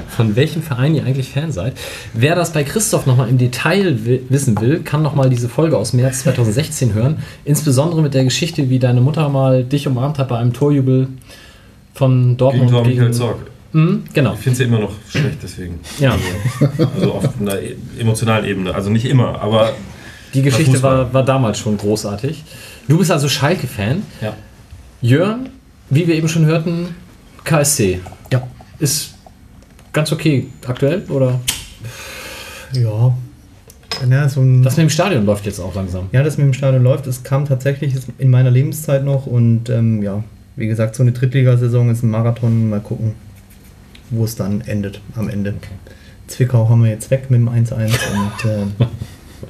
von 0.08 0.34
welchem 0.34 0.62
Verein 0.62 0.94
ihr 0.94 1.04
eigentlich 1.04 1.28
Fan 1.28 1.52
seid. 1.52 1.74
Wer 2.14 2.34
das 2.34 2.54
bei 2.54 2.64
Christoph 2.64 3.04
nochmal 3.04 3.28
im 3.28 3.36
Detail 3.36 3.98
wi- 4.02 4.22
wissen 4.30 4.58
will, 4.62 4.80
kann 4.80 5.02
nochmal 5.02 5.28
diese 5.28 5.50
Folge 5.50 5.76
aus 5.76 5.92
März 5.92 6.20
2016 6.20 6.94
hören. 6.94 7.18
Insbesondere 7.44 8.00
mit 8.00 8.14
der 8.14 8.24
Geschichte, 8.24 8.70
wie 8.70 8.78
deine 8.78 9.02
Mutter 9.02 9.28
mal 9.28 9.62
dich 9.62 9.86
umarmt 9.86 10.18
hat 10.18 10.28
bei 10.28 10.38
einem 10.38 10.54
Torjubel 10.54 11.08
von 11.92 12.38
Dortmund 12.38 12.70
Gegen 12.84 13.10
gegen... 13.10 13.38
Mhm, 13.72 14.04
genau, 14.14 14.34
Ich 14.34 14.40
finde 14.40 14.56
sie 14.56 14.64
immer 14.64 14.78
noch 14.80 14.92
schlecht, 15.10 15.38
deswegen. 15.42 15.80
ja. 15.98 16.16
Also 16.94 17.12
auf 17.12 17.40
einer 17.40 17.60
e- 17.60 17.76
emotionalen 17.98 18.44
Ebene. 18.46 18.74
Also 18.74 18.88
nicht 18.90 19.04
immer, 19.04 19.40
aber 19.40 19.72
Die 20.34 20.42
Geschichte 20.42 20.82
war, 20.82 21.12
war 21.12 21.24
damals 21.24 21.58
schon 21.58 21.76
großartig. 21.76 22.44
Du 22.88 22.98
bist 22.98 23.10
also 23.10 23.28
Schalke-Fan. 23.28 24.02
Ja. 24.22 24.34
Jörn, 25.02 25.50
wie 25.90 26.06
wir 26.06 26.14
eben 26.14 26.28
schon 26.28 26.46
hörten, 26.46 26.94
KSC. 27.44 28.00
Ja. 28.32 28.46
Ist 28.78 29.14
ganz 29.92 30.12
okay 30.12 30.46
aktuell, 30.66 31.02
oder? 31.08 31.38
Ja. 32.72 33.14
Ja, 34.08 34.28
so 34.28 34.40
ein, 34.42 34.62
Das 34.62 34.76
mit 34.76 34.84
dem 34.84 34.90
Stadion 34.90 35.26
läuft 35.26 35.44
jetzt 35.46 35.58
auch 35.60 35.74
langsam. 35.74 36.06
ja, 36.12 36.22
das 36.22 36.38
mit 36.38 36.46
dem 36.46 36.52
Stadion 36.54 36.82
läuft. 36.84 37.06
Es 37.06 37.22
kam 37.24 37.46
tatsächlich 37.46 37.94
in 38.18 38.30
meiner 38.30 38.50
Lebenszeit 38.50 39.04
noch 39.04 39.26
und 39.26 39.68
ähm, 39.70 40.02
ja, 40.02 40.22
wie 40.56 40.68
gesagt, 40.68 40.94
so 40.94 41.02
eine 41.02 41.12
Drittligasaison 41.12 41.90
ist 41.90 42.02
ein 42.02 42.10
Marathon. 42.10 42.70
Mal 42.70 42.80
gucken, 42.80 43.14
wo 44.10 44.24
es 44.24 44.36
dann 44.36 44.60
endet 44.62 45.00
am 45.16 45.28
Ende. 45.28 45.54
Zwickau 46.26 46.68
haben 46.68 46.82
wir 46.84 46.90
jetzt 46.90 47.10
weg 47.10 47.30
mit 47.30 47.40
dem 47.40 47.48
1-1 47.48 47.74
und 47.74 48.50
äh, 48.50 48.86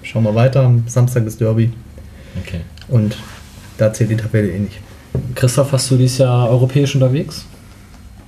schauen 0.03 0.23
wir 0.25 0.35
weiter. 0.35 0.62
Am 0.62 0.85
Samstag 0.87 1.27
ist 1.27 1.40
Derby 1.40 1.73
Okay. 2.47 2.61
und 2.88 3.16
da 3.79 3.92
zählt 3.92 4.11
die 4.11 4.16
Tabelle 4.16 4.49
eh 4.51 4.59
nicht. 4.59 4.79
Christoph, 5.35 5.73
hast 5.73 5.90
du 5.90 5.97
dieses 5.97 6.18
Jahr 6.18 6.49
europäisch 6.51 6.94
unterwegs? 6.94 7.44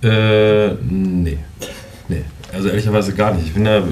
Äh, 0.03 0.69
nee. 0.89 1.39
Nee. 2.09 2.23
Also 2.53 2.69
ehrlicherweise 2.69 3.13
gar 3.15 3.35
nicht. 3.35 3.47
Ich 3.47 3.55
bin 3.55 3.65
da. 3.65 3.83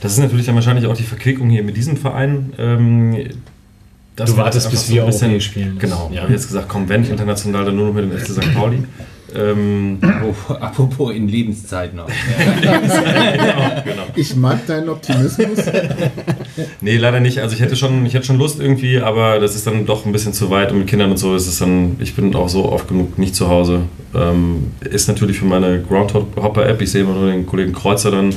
Das 0.00 0.12
ist 0.12 0.18
natürlich 0.18 0.46
dann 0.46 0.54
wahrscheinlich 0.54 0.86
auch 0.86 0.96
die 0.96 1.02
Verquickung 1.02 1.50
hier 1.50 1.62
mit 1.62 1.76
diesem 1.76 1.96
Verein. 1.96 2.52
Ähm, 2.58 3.16
Du 4.16 4.24
wir 4.28 4.36
wartest, 4.36 4.70
bis 4.70 4.78
einfach 4.80 4.88
so 4.88 4.94
wir 4.94 5.02
ein 5.02 5.06
bisschen- 5.08 5.40
spielen. 5.40 5.78
Genau. 5.80 6.06
Ja. 6.10 6.18
Ich 6.18 6.22
habe 6.22 6.32
jetzt 6.32 6.46
gesagt, 6.46 6.68
komm, 6.68 6.88
wenn 6.88 7.04
international, 7.04 7.64
dann 7.64 7.74
nur 7.74 7.88
noch 7.88 7.94
mit 7.94 8.04
dem 8.04 8.16
FC 8.16 8.28
St. 8.30 8.54
Pauli. 8.54 8.84
Ähm, 9.34 9.98
Oh, 10.24 10.52
apropos 10.54 11.14
in 11.14 11.28
Lebenszeit 11.28 11.94
noch. 11.94 12.06
genau, 12.62 13.82
genau. 13.84 14.02
Ich 14.14 14.34
mag 14.36 14.66
deinen 14.66 14.88
Optimismus. 14.88 15.58
Nee, 16.80 16.98
leider 16.98 17.18
nicht. 17.18 17.40
Also 17.40 17.54
ich 17.54 17.60
hätte 17.60 17.74
schon, 17.74 18.06
ich 18.06 18.14
hätte 18.14 18.26
schon 18.26 18.38
Lust 18.38 18.60
irgendwie, 18.60 19.00
aber 19.00 19.40
das 19.40 19.56
ist 19.56 19.66
dann 19.66 19.86
doch 19.86 20.06
ein 20.06 20.12
bisschen 20.12 20.32
zu 20.32 20.50
weit 20.50 20.70
und 20.70 20.78
mit 20.78 20.86
Kindern 20.86 21.10
und 21.10 21.16
so 21.16 21.34
ist 21.34 21.48
es 21.48 21.58
dann, 21.58 21.96
ich 21.98 22.14
bin 22.14 22.34
auch 22.36 22.48
so 22.48 22.70
oft 22.70 22.88
genug 22.88 23.18
nicht 23.18 23.34
zu 23.34 23.48
Hause. 23.48 23.82
Ähm, 24.14 24.70
ist 24.88 25.08
natürlich 25.08 25.38
für 25.38 25.46
meine 25.46 25.82
Groundhopper-App, 25.82 26.80
ich 26.80 26.92
sehe 26.92 27.02
immer 27.02 27.14
nur 27.14 27.30
den 27.30 27.46
Kollegen 27.46 27.72
Kreuzer 27.72 28.12
dann 28.12 28.34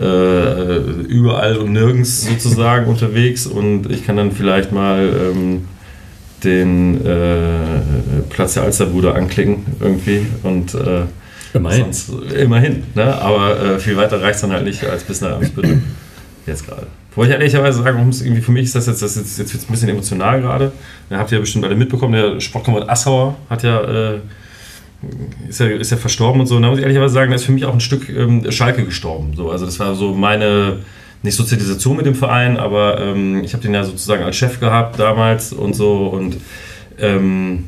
äh, 0.00 0.76
überall 1.08 1.56
und 1.56 1.72
nirgends 1.72 2.26
sozusagen 2.26 2.86
unterwegs 2.90 3.46
und 3.46 3.90
ich 3.90 4.04
kann 4.04 4.16
dann 4.16 4.30
vielleicht 4.30 4.70
mal 4.72 5.32
ähm, 5.32 5.64
den 6.44 7.04
äh, 7.04 7.58
Platz 8.28 8.54
der 8.54 8.64
Alsterbrüder 8.64 9.14
anklicken 9.14 9.64
irgendwie 9.80 10.26
und 10.42 10.74
äh, 10.74 11.02
Immerhin. 11.56 11.92
Sonst, 11.92 12.10
immerhin, 12.34 12.82
ne? 12.94 13.20
aber 13.20 13.60
äh, 13.60 13.78
viel 13.78 13.96
weiter 13.96 14.20
reicht 14.20 14.36
es 14.36 14.40
dann 14.42 14.52
halt 14.52 14.64
nicht 14.64 14.84
als 14.84 15.04
bis 15.04 15.20
nach 15.20 15.36
Amtsbüttel. 15.36 15.82
Jetzt 16.46 16.66
gerade. 16.66 16.86
Wobei 17.14 17.28
ich 17.28 17.32
ehrlicherweise 17.32 17.82
sagen 17.82 18.04
muss, 18.04 18.20
irgendwie 18.20 18.42
für 18.42 18.52
mich 18.52 18.64
ist 18.64 18.74
das 18.76 18.86
jetzt, 18.86 19.00
das 19.00 19.16
jetzt, 19.16 19.38
jetzt 19.38 19.54
ein 19.54 19.72
bisschen 19.72 19.88
emotional 19.88 20.42
gerade. 20.42 20.70
Da 21.08 21.16
habt 21.16 21.32
ihr 21.32 21.38
ja 21.38 21.40
bestimmt 21.40 21.64
alle 21.64 21.74
mitbekommen, 21.74 22.12
der 22.12 22.40
Sportkamerad 22.40 22.88
Assauer 22.90 23.36
hat 23.48 23.62
ja, 23.62 23.80
äh, 23.80 24.20
ist 25.48 25.58
ja, 25.58 25.66
ist 25.66 25.90
ja 25.90 25.96
verstorben 25.96 26.40
und 26.42 26.46
so. 26.46 26.56
Und 26.56 26.62
da 26.62 26.68
muss 26.68 26.78
ich 26.78 26.84
ehrlicherweise 26.84 27.14
sagen, 27.14 27.30
da 27.30 27.36
ist 27.36 27.46
für 27.46 27.52
mich 27.52 27.64
auch 27.64 27.72
ein 27.72 27.80
Stück 27.80 28.10
ähm, 28.10 28.48
Schalke 28.52 28.84
gestorben. 28.84 29.32
So, 29.34 29.50
also 29.50 29.64
das 29.64 29.80
war 29.80 29.94
so 29.94 30.14
meine, 30.14 30.80
nicht 31.22 31.34
Sozialisation 31.34 31.96
mit 31.96 32.06
dem 32.06 32.14
Verein, 32.14 32.56
aber 32.56 33.00
ähm, 33.00 33.42
ich 33.42 33.52
habe 33.52 33.62
den 33.62 33.74
ja 33.74 33.84
sozusagen 33.84 34.22
als 34.22 34.36
Chef 34.36 34.60
gehabt 34.60 34.98
damals 34.98 35.52
und 35.52 35.74
so 35.74 36.08
und 36.08 36.36
ähm, 36.98 37.64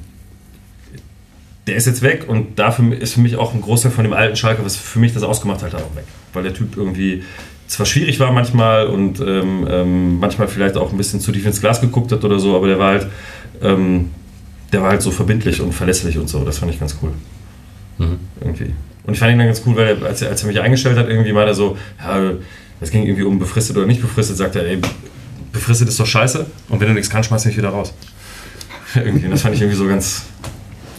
der 1.66 1.76
ist 1.76 1.86
jetzt 1.86 2.02
weg 2.02 2.24
und 2.26 2.58
dafür 2.58 2.96
ist 2.96 3.14
für 3.14 3.20
mich 3.20 3.36
auch 3.36 3.54
ein 3.54 3.60
Großteil 3.60 3.92
von 3.92 4.04
dem 4.04 4.14
alten 4.14 4.36
Schalke, 4.36 4.64
was 4.64 4.76
für 4.76 4.98
mich 4.98 5.12
das 5.12 5.22
ausgemacht 5.22 5.62
hat, 5.62 5.74
auch 5.74 5.94
weg. 5.94 6.04
Weil 6.32 6.44
der 6.44 6.54
Typ 6.54 6.76
irgendwie 6.76 7.22
zwar 7.66 7.84
schwierig 7.84 8.18
war 8.18 8.32
manchmal 8.32 8.86
und 8.86 9.20
ähm, 9.20 9.66
ähm, 9.70 10.18
manchmal 10.18 10.48
vielleicht 10.48 10.76
auch 10.76 10.90
ein 10.90 10.96
bisschen 10.96 11.20
zu 11.20 11.30
tief 11.30 11.44
ins 11.44 11.60
Glas 11.60 11.80
geguckt 11.80 12.10
hat 12.10 12.24
oder 12.24 12.38
so, 12.38 12.56
aber 12.56 12.66
der 12.66 12.78
war 12.78 12.88
halt, 12.92 13.06
ähm, 13.62 14.10
der 14.72 14.82
war 14.82 14.90
halt 14.90 15.02
so 15.02 15.10
verbindlich 15.10 15.60
und 15.60 15.72
verlässlich 15.72 16.16
und 16.16 16.28
so. 16.28 16.44
Das 16.44 16.58
fand 16.58 16.72
ich 16.72 16.80
ganz 16.80 16.96
cool. 17.02 17.12
Mhm. 17.98 18.18
Irgendwie. 18.40 18.72
Und 19.04 19.12
ich 19.12 19.18
fand 19.18 19.32
ihn 19.32 19.38
dann 19.38 19.46
ganz 19.46 19.62
cool, 19.66 19.76
weil 19.76 19.88
er, 19.88 20.06
als, 20.06 20.22
er, 20.22 20.30
als 20.30 20.42
er 20.42 20.48
mich 20.48 20.60
eingestellt 20.60 20.96
hat, 20.96 21.08
irgendwie 21.08 21.32
meinte 21.32 21.50
er 21.50 21.54
so, 21.54 21.76
ja, 21.98 22.32
es 22.80 22.90
ging 22.90 23.04
irgendwie 23.04 23.24
um 23.24 23.38
befristet 23.38 23.76
oder 23.76 23.86
nicht 23.86 24.00
befristet, 24.00 24.36
sagt 24.36 24.56
er, 24.56 24.64
ey, 24.66 24.78
befristet 25.52 25.88
ist 25.88 25.98
doch 25.98 26.06
scheiße 26.06 26.46
und 26.68 26.80
wenn 26.80 26.88
du 26.88 26.94
nichts 26.94 27.10
kannst, 27.10 27.28
schmeiß 27.28 27.44
mich 27.44 27.56
wieder 27.56 27.70
raus. 27.70 27.92
irgendwie. 28.94 29.28
Das 29.28 29.42
fand 29.42 29.54
ich 29.54 29.60
irgendwie 29.60 29.78
so 29.78 29.86
ganz, 29.86 30.22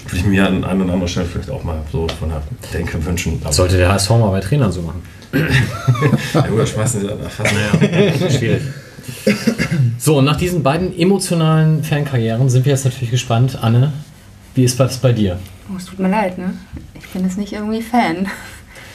würde 0.05 0.17
ich 0.17 0.25
mir 0.25 0.47
an 0.47 0.63
einer 0.63 0.83
und 0.83 0.89
anderen 0.89 1.07
Stelle 1.07 1.25
vielleicht 1.25 1.49
auch 1.49 1.63
mal 1.63 1.81
so 1.91 2.07
von 2.19 2.29
der 2.29 2.41
Denke 2.73 3.03
wünschen. 3.05 3.39
Aber 3.43 3.53
Sollte 3.53 3.77
der 3.77 3.91
HSV 3.91 4.09
mal 4.11 4.29
bei 4.31 4.39
Trainern 4.39 4.71
so 4.71 4.81
machen. 4.81 5.01
ja, 6.33 6.49
oder 6.49 6.65
schmeißen 6.65 7.01
sie 7.01 7.07
dann 7.07 7.19
fast 7.29 7.53
naja. 7.53 8.29
Schwierig. 8.29 8.61
So, 9.97 10.17
und 10.17 10.25
nach 10.25 10.37
diesen 10.37 10.63
beiden 10.63 10.97
emotionalen 10.97 11.83
Fankarrieren 11.83 12.49
sind 12.49 12.65
wir 12.65 12.73
jetzt 12.73 12.85
natürlich 12.85 13.11
gespannt. 13.11 13.57
Anne, 13.61 13.93
wie 14.55 14.63
ist 14.63 14.79
das 14.79 14.97
bei 14.97 15.13
dir? 15.13 15.39
Oh, 15.71 15.77
es 15.77 15.85
tut 15.85 15.99
mir 15.99 16.09
leid, 16.09 16.37
ne? 16.37 16.53
Ich 16.95 17.07
bin 17.09 17.23
jetzt 17.23 17.37
nicht 17.37 17.53
irgendwie 17.53 17.81
Fan. 17.81 18.27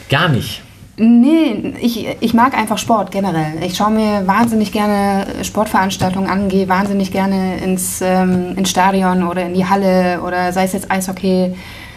Gar 0.08 0.28
nicht. 0.28 0.62
Nee, 0.96 1.74
ich, 1.80 2.06
ich 2.20 2.34
mag 2.34 2.56
einfach 2.56 2.78
Sport 2.78 3.10
generell. 3.10 3.54
Ich 3.62 3.76
schaue 3.76 3.90
mir 3.90 4.26
wahnsinnig 4.26 4.70
gerne 4.70 5.26
Sportveranstaltungen 5.42 6.30
an, 6.30 6.48
gehe 6.48 6.68
wahnsinnig 6.68 7.10
gerne 7.10 7.56
ins, 7.56 8.00
ähm, 8.00 8.56
ins 8.56 8.70
Stadion 8.70 9.26
oder 9.26 9.46
in 9.46 9.54
die 9.54 9.66
Halle 9.66 10.20
oder 10.22 10.52
sei 10.52 10.64
es 10.64 10.72
jetzt 10.72 10.90
Eishockey, 10.90 11.54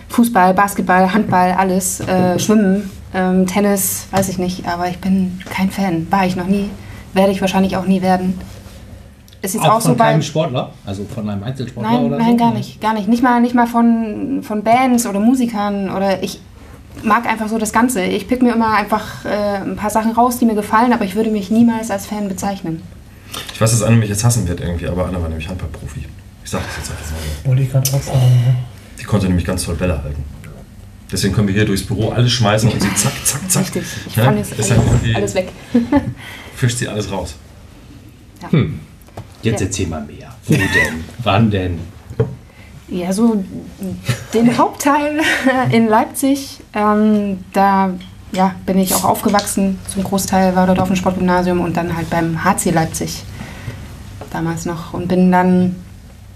Fußball, 0.10 0.54
Basketball, 0.56 1.14
Handball, 1.14 1.52
alles, 1.52 2.00
äh, 2.00 2.40
Schwimmen, 2.40 2.90
ähm, 3.14 3.46
Tennis, 3.46 4.08
weiß 4.10 4.30
ich 4.30 4.40
nicht, 4.40 4.68
aber 4.68 4.90
ich 4.90 4.98
bin 4.98 5.40
kein 5.48 5.70
Fan. 5.70 6.08
War 6.10 6.26
ich 6.26 6.36
noch 6.36 6.48
nie, 6.48 6.70
werde 7.14 7.32
ich 7.32 7.42
wahrscheinlich 7.42 7.78
auch 7.78 7.86
nie 7.86 8.02
werden. 8.02 8.40
Ist 9.44 9.54
jetzt 9.54 9.64
Auch, 9.66 9.76
auch, 9.76 9.82
so 9.82 9.90
von 9.90 9.98
bei. 9.98 10.06
keinem 10.06 10.24
Sportler? 10.24 10.72
Also 10.86 11.06
von 11.06 11.30
einem 11.30 11.44
Einzelsportler 11.44 11.92
Nein, 11.92 12.06
oder 12.06 12.18
nein, 12.18 12.32
so? 12.32 12.38
gar 12.38 12.54
nicht, 12.54 12.82
gar 12.82 12.94
nicht. 12.96 13.08
Nicht 13.08 13.22
mal, 13.22 13.40
nicht 13.40 13.54
mal 13.54 13.68
von, 13.68 14.40
von 14.42 14.64
Bands 14.64 15.06
oder 15.06 15.20
Musikern 15.20 15.92
oder 15.96 16.24
ich 16.24 16.40
mag 17.04 17.26
einfach 17.26 17.48
so 17.48 17.58
das 17.58 17.72
Ganze. 17.74 18.04
Ich 18.04 18.28
pick 18.28 18.42
mir 18.42 18.54
immer 18.54 18.74
einfach 18.76 19.26
äh, 19.26 19.58
ein 19.58 19.76
paar 19.76 19.90
Sachen 19.90 20.12
raus, 20.12 20.38
die 20.40 20.46
mir 20.46 20.56
gefallen, 20.56 20.94
aber 20.94 21.06
ich 21.06 21.16
würde 21.16 21.30
mich 21.32 21.50
niemals 21.52 21.92
als 21.92 22.06
Fan 22.06 22.28
bezeichnen. 22.28 22.82
Ich 23.54 23.60
weiß, 23.62 23.72
dass 23.72 23.84
Anne 23.84 23.98
mich 23.98 24.10
jetzt 24.10 24.24
hassen 24.24 24.48
wird 24.48 24.62
irgendwie, 24.62 24.88
aber 24.88 25.06
Anne 25.06 25.22
war 25.22 25.30
nämlich 25.30 25.48
Handballprofi. 25.48 26.06
Ich 26.44 26.50
sag 26.50 26.62
das 26.66 26.78
jetzt 26.78 26.92
einfach 26.92 27.12
mal 27.12 27.18
so. 27.44 27.50
Wollte 27.50 27.62
ich 27.64 27.72
gerade 27.72 27.90
auch 27.94 28.02
sagen. 28.02 28.20
ne? 28.20 28.56
Die 29.00 29.04
konnte 29.04 29.28
nämlich 29.28 29.46
ganz 29.46 29.64
toll 29.64 29.76
Bälle 29.76 30.02
halten. 30.02 30.24
Deswegen 31.12 31.34
können 31.34 31.48
wir 31.48 31.56
hier 31.56 31.66
durchs 31.66 31.84
Büro 31.86 32.10
alles 32.10 32.32
schmeißen 32.34 32.70
und 32.70 32.82
sie 32.82 32.94
zack, 32.96 33.14
zack, 33.24 33.50
zack. 33.50 33.64
Richtig. 33.64 33.84
Ich 34.08 34.16
Ja, 34.16 34.24
fand 34.26 34.38
jetzt 34.40 34.52
ist 34.60 34.72
alles, 34.72 34.84
halt 35.04 35.16
alles 35.16 35.36
weg. 35.36 35.50
Fischt 36.56 36.78
sie 36.80 36.88
alles 36.90 37.10
raus. 37.12 37.36
Jetzt 39.42 39.60
Ja. 39.62 39.66
erzähl 39.68 39.88
mal 39.88 40.02
mehr. 40.04 40.34
Wo 40.46 40.54
denn? 40.54 41.04
Wann 41.24 41.50
denn? 41.52 41.80
Ja, 42.90 43.12
so 43.12 43.44
den 44.34 44.58
Hauptteil 44.58 45.20
in 45.72 45.88
Leipzig, 45.88 46.60
ähm, 46.74 47.40
da 47.54 47.92
ja, 48.32 48.56
bin 48.66 48.78
ich 48.78 48.94
auch 48.96 49.04
aufgewachsen. 49.04 49.78
Zum 49.88 50.04
Großteil 50.04 50.56
war 50.56 50.68
dort 50.68 50.80
auf 50.80 50.88
dem 50.88 50.96
Sportgymnasium 50.96 51.60
und 51.62 51.76
dann 51.76 51.96
halt 51.96 52.10
beim 52.10 52.44
HC 52.44 52.72
Leipzig 52.72 53.24
damals 54.32 54.66
noch. 54.66 54.94
Und 54.94 55.08
bin 55.08 55.32
dann 55.32 55.76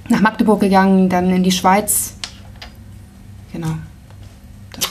nach 0.09 0.21
Magdeburg 0.21 0.59
gegangen, 0.59 1.09
dann 1.09 1.29
in 1.29 1.43
die 1.43 1.51
Schweiz. 1.51 2.13
Genau. 3.53 3.75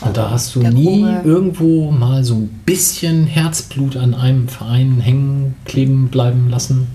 Und 0.03 0.17
da 0.17 0.31
hast 0.31 0.55
du 0.55 0.61
nie 0.61 1.03
grobe- 1.03 1.21
irgendwo 1.25 1.91
mal 1.91 2.23
so 2.25 2.35
ein 2.35 2.49
bisschen 2.65 3.27
Herzblut 3.27 3.97
an 3.97 4.15
einem 4.15 4.49
Verein 4.49 5.01
hängen, 5.01 5.57
kleben 5.65 6.09
bleiben 6.09 6.49
lassen? 6.49 6.87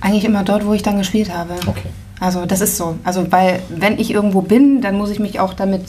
Eigentlich 0.00 0.24
immer 0.24 0.44
dort, 0.44 0.64
wo 0.64 0.72
ich 0.72 0.82
dann 0.82 0.98
gespielt 0.98 1.32
habe. 1.32 1.54
Okay. 1.66 1.88
Also 2.20 2.44
das 2.44 2.60
ist 2.60 2.76
so. 2.76 2.96
Also 3.02 3.32
weil 3.32 3.62
wenn 3.70 3.98
ich 3.98 4.12
irgendwo 4.12 4.42
bin, 4.42 4.82
dann 4.82 4.96
muss 4.96 5.10
ich 5.10 5.18
mich 5.18 5.40
auch 5.40 5.54
damit 5.54 5.84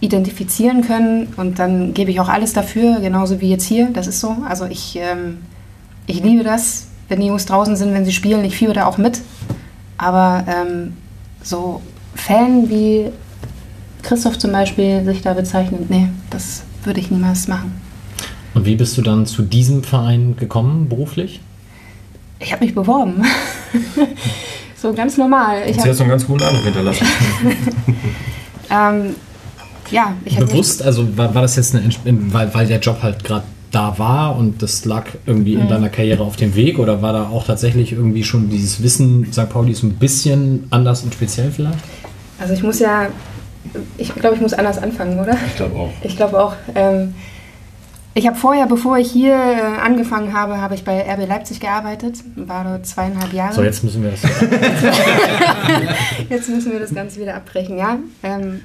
identifizieren 0.00 0.82
können 0.82 1.28
und 1.36 1.58
dann 1.58 1.94
gebe 1.94 2.10
ich 2.10 2.20
auch 2.20 2.28
alles 2.28 2.52
dafür, 2.52 3.00
genauso 3.00 3.40
wie 3.40 3.48
jetzt 3.48 3.64
hier. 3.64 3.88
Das 3.92 4.06
ist 4.06 4.20
so. 4.20 4.36
Also 4.46 4.66
ich, 4.66 4.96
ähm, 4.96 5.38
ich 6.06 6.22
liebe 6.22 6.42
das, 6.42 6.88
wenn 7.08 7.20
die 7.20 7.28
Jungs 7.28 7.46
draußen 7.46 7.76
sind, 7.76 7.94
wenn 7.94 8.04
sie 8.04 8.12
spielen. 8.12 8.44
Ich 8.44 8.56
fiebere 8.56 8.74
da 8.74 8.86
auch 8.86 8.98
mit. 8.98 9.20
Aber 9.96 10.44
ähm, 10.48 10.94
so 11.42 11.80
Fan 12.14 12.68
wie 12.68 13.10
Christoph 14.02 14.38
zum 14.38 14.52
Beispiel 14.52 15.04
sich 15.04 15.22
da 15.22 15.32
bezeichnet, 15.32 15.88
nee, 15.88 16.08
das 16.30 16.64
würde 16.82 17.00
ich 17.00 17.10
niemals 17.10 17.48
machen. 17.48 17.72
Und 18.54 18.66
wie 18.66 18.76
bist 18.76 18.96
du 18.98 19.02
dann 19.02 19.26
zu 19.26 19.42
diesem 19.42 19.82
Verein 19.82 20.36
gekommen, 20.36 20.88
beruflich? 20.88 21.40
Ich 22.40 22.52
habe 22.52 22.64
mich 22.64 22.74
beworben. 22.74 23.24
so 24.84 24.92
ganz 24.92 25.16
normal. 25.16 25.62
Ich 25.66 25.80
Sie 25.80 25.88
hat 25.88 25.96
so 25.96 26.02
einen 26.02 26.10
ganz 26.10 26.26
coolen 26.26 26.42
Eindruck 26.42 26.64
hinterlassen. 26.64 27.06
ähm, 28.70 29.14
ja, 29.90 30.12
ich 30.24 30.36
Bewusst, 30.36 30.82
also 30.82 31.16
war, 31.16 31.34
war 31.34 31.42
das 31.42 31.56
jetzt 31.56 31.74
eine, 31.74 31.88
weil, 32.04 32.52
weil 32.54 32.66
der 32.66 32.80
Job 32.80 33.02
halt 33.02 33.24
gerade 33.24 33.44
da 33.70 33.98
war 33.98 34.36
und 34.36 34.62
das 34.62 34.84
lag 34.84 35.06
irgendwie 35.26 35.54
in 35.54 35.68
deiner 35.68 35.88
Karriere 35.88 36.22
auf 36.22 36.36
dem 36.36 36.54
Weg 36.54 36.78
oder 36.78 37.02
war 37.02 37.12
da 37.12 37.28
auch 37.28 37.44
tatsächlich 37.44 37.92
irgendwie 37.92 38.22
schon 38.22 38.50
dieses 38.50 38.82
Wissen, 38.82 39.32
St. 39.32 39.48
Pauli 39.48 39.72
ist 39.72 39.82
ein 39.82 39.94
bisschen 39.94 40.66
anders 40.70 41.02
und 41.02 41.12
speziell 41.14 41.50
vielleicht? 41.50 41.78
Also 42.38 42.52
ich 42.52 42.62
muss 42.62 42.78
ja, 42.78 43.08
ich 43.96 44.14
glaube, 44.14 44.36
ich 44.36 44.42
muss 44.42 44.52
anders 44.52 44.78
anfangen, 44.78 45.18
oder? 45.18 45.36
Ich 45.48 45.56
glaube 45.56 45.76
auch. 45.76 45.90
Ich 46.02 46.16
glaube 46.16 46.40
auch. 46.40 46.54
Ähm, 46.74 47.14
ich 48.16 48.26
habe 48.28 48.36
vorher, 48.36 48.66
bevor 48.66 48.96
ich 48.98 49.10
hier 49.10 49.34
äh, 49.34 49.80
angefangen 49.84 50.32
habe, 50.32 50.60
habe 50.60 50.74
ich 50.74 50.84
bei 50.84 51.00
RB 51.02 51.26
Leipzig 51.28 51.58
gearbeitet, 51.58 52.16
war 52.36 52.62
dort 52.64 52.86
zweieinhalb 52.86 53.32
Jahre. 53.32 53.52
So, 53.54 53.62
jetzt 53.62 53.82
müssen 53.82 54.02
wir 54.04 54.12
das. 54.12 54.22
Jetzt 56.28 56.48
müssen 56.48 56.72
wir 56.72 56.80
das 56.80 56.94
Ganze 56.94 57.20
wieder 57.20 57.34
abbrechen, 57.34 57.76
ja. 57.76 57.98
Ähm, 58.22 58.60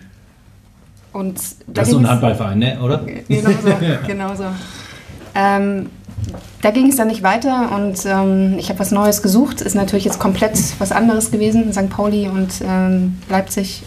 und 1.12 1.38
da 1.68 1.82
Das 1.82 1.88
ist 1.88 1.94
so 1.94 2.00
ein 2.00 2.08
Handballverein, 2.08 2.60
ne? 2.60 2.80
oder? 2.82 3.04
Genau 3.28 3.50
so, 3.50 3.74
genau 4.08 4.36
so. 4.36 4.46
Ähm, 5.34 5.90
da 6.62 6.72
ging 6.72 6.88
es 6.90 6.98
dann 6.98 7.08
nicht 7.08 7.24
weiter 7.24 7.72
und 7.76 8.06
ähm, 8.06 8.56
ich 8.60 8.70
habe 8.70 8.80
was 8.80 8.92
Neues 8.92 9.22
gesucht. 9.24 9.62
Ist 9.62 9.76
natürlich 9.76 10.06
jetzt 10.06 10.20
komplett 10.20 10.60
was 10.80 10.92
anderes 10.92 11.32
gewesen, 11.32 11.72
St. 11.74 11.90
Pauli 11.90 12.28
und 12.28 12.50
ähm, 12.64 13.18
Leipzig. 13.30 13.84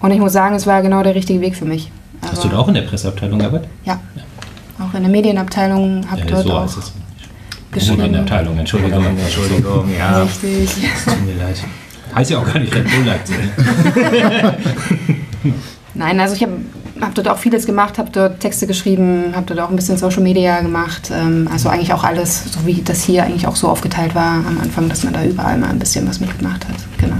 Und 0.00 0.10
ich 0.12 0.20
muss 0.20 0.32
sagen, 0.32 0.54
es 0.54 0.66
war 0.66 0.82
genau 0.82 1.02
der 1.02 1.14
richtige 1.14 1.40
Weg 1.40 1.56
für 1.56 1.64
mich. 1.64 1.90
Hast 2.20 2.36
Also, 2.36 2.42
du 2.48 2.54
da 2.54 2.60
auch 2.60 2.68
in 2.68 2.74
der 2.74 2.82
Presseabteilung 2.82 3.38
gearbeitet? 3.38 3.68
Ja. 3.84 4.00
Auch 4.78 4.94
in 4.94 5.02
der 5.02 5.10
Medienabteilung 5.10 6.04
habe 6.10 6.20
Ja, 6.20 6.26
dort 6.26 6.42
so 6.44 6.52
auch 6.52 6.62
heißt 6.62 6.78
es. 6.78 6.92
geschrieben. 7.72 8.04
In 8.04 8.12
der 8.12 8.22
Abteilung, 8.22 8.58
Entschuldigung, 8.58 9.04
Entschuldigung, 9.18 9.88
ja. 9.96 10.22
Richtig. 10.22 10.76
Tut 11.04 11.26
mir 11.26 11.34
leid. 11.44 11.56
Heißt 12.14 12.30
ja 12.30 12.38
auch 12.38 12.44
gar 12.46 12.58
nicht 12.60 12.74
Red 12.74 12.84
Bull 12.84 13.04
Leipzig. 13.04 13.36
ne? 13.36 14.54
Nein, 15.94 16.18
also 16.20 16.34
ich 16.34 16.42
habe 16.42 16.52
hab 17.00 17.14
dort 17.14 17.28
auch 17.28 17.38
vieles 17.38 17.66
gemacht, 17.66 17.98
habe 17.98 18.10
dort 18.10 18.40
Texte 18.40 18.66
geschrieben, 18.66 19.32
habe 19.34 19.46
dort 19.46 19.60
auch 19.60 19.70
ein 19.70 19.76
bisschen 19.76 19.96
Social 19.96 20.22
Media 20.22 20.60
gemacht. 20.60 21.10
Ähm, 21.12 21.48
also 21.52 21.68
eigentlich 21.68 21.92
auch 21.92 22.02
alles, 22.04 22.52
so 22.52 22.66
wie 22.66 22.82
das 22.82 23.02
hier 23.04 23.24
eigentlich 23.24 23.46
auch 23.46 23.54
so 23.56 23.68
aufgeteilt 23.68 24.14
war 24.14 24.34
am 24.46 24.58
Anfang, 24.60 24.88
dass 24.88 25.04
man 25.04 25.12
da 25.12 25.24
überall 25.24 25.56
mal 25.58 25.70
ein 25.70 25.78
bisschen 25.78 26.08
was 26.08 26.18
mitgemacht 26.20 26.64
hat. 26.68 26.74
Genau. 26.98 27.16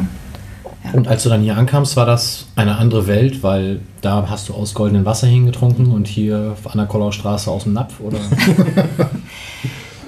Und 0.93 1.09
als 1.09 1.23
du 1.23 1.29
dann 1.29 1.41
hier 1.41 1.57
ankamst, 1.57 1.97
war 1.97 2.07
das 2.07 2.47
eine 2.57 2.77
andere 2.77 3.07
Welt, 3.07 3.43
weil 3.43 3.81
da 4.01 4.27
hast 4.29 4.49
du 4.49 4.55
aus 4.55 4.75
goldenen 4.75 5.05
Wasserhähnen 5.05 5.47
getrunken 5.47 5.91
und 5.93 6.07
hier 6.07 6.57
an 6.65 6.79
der 6.79 6.87
Kolauer 6.87 7.13
Straße 7.13 7.51
aus 7.51 7.65
dem 7.65 7.73
Napf, 7.73 8.01
oder? 8.01 8.19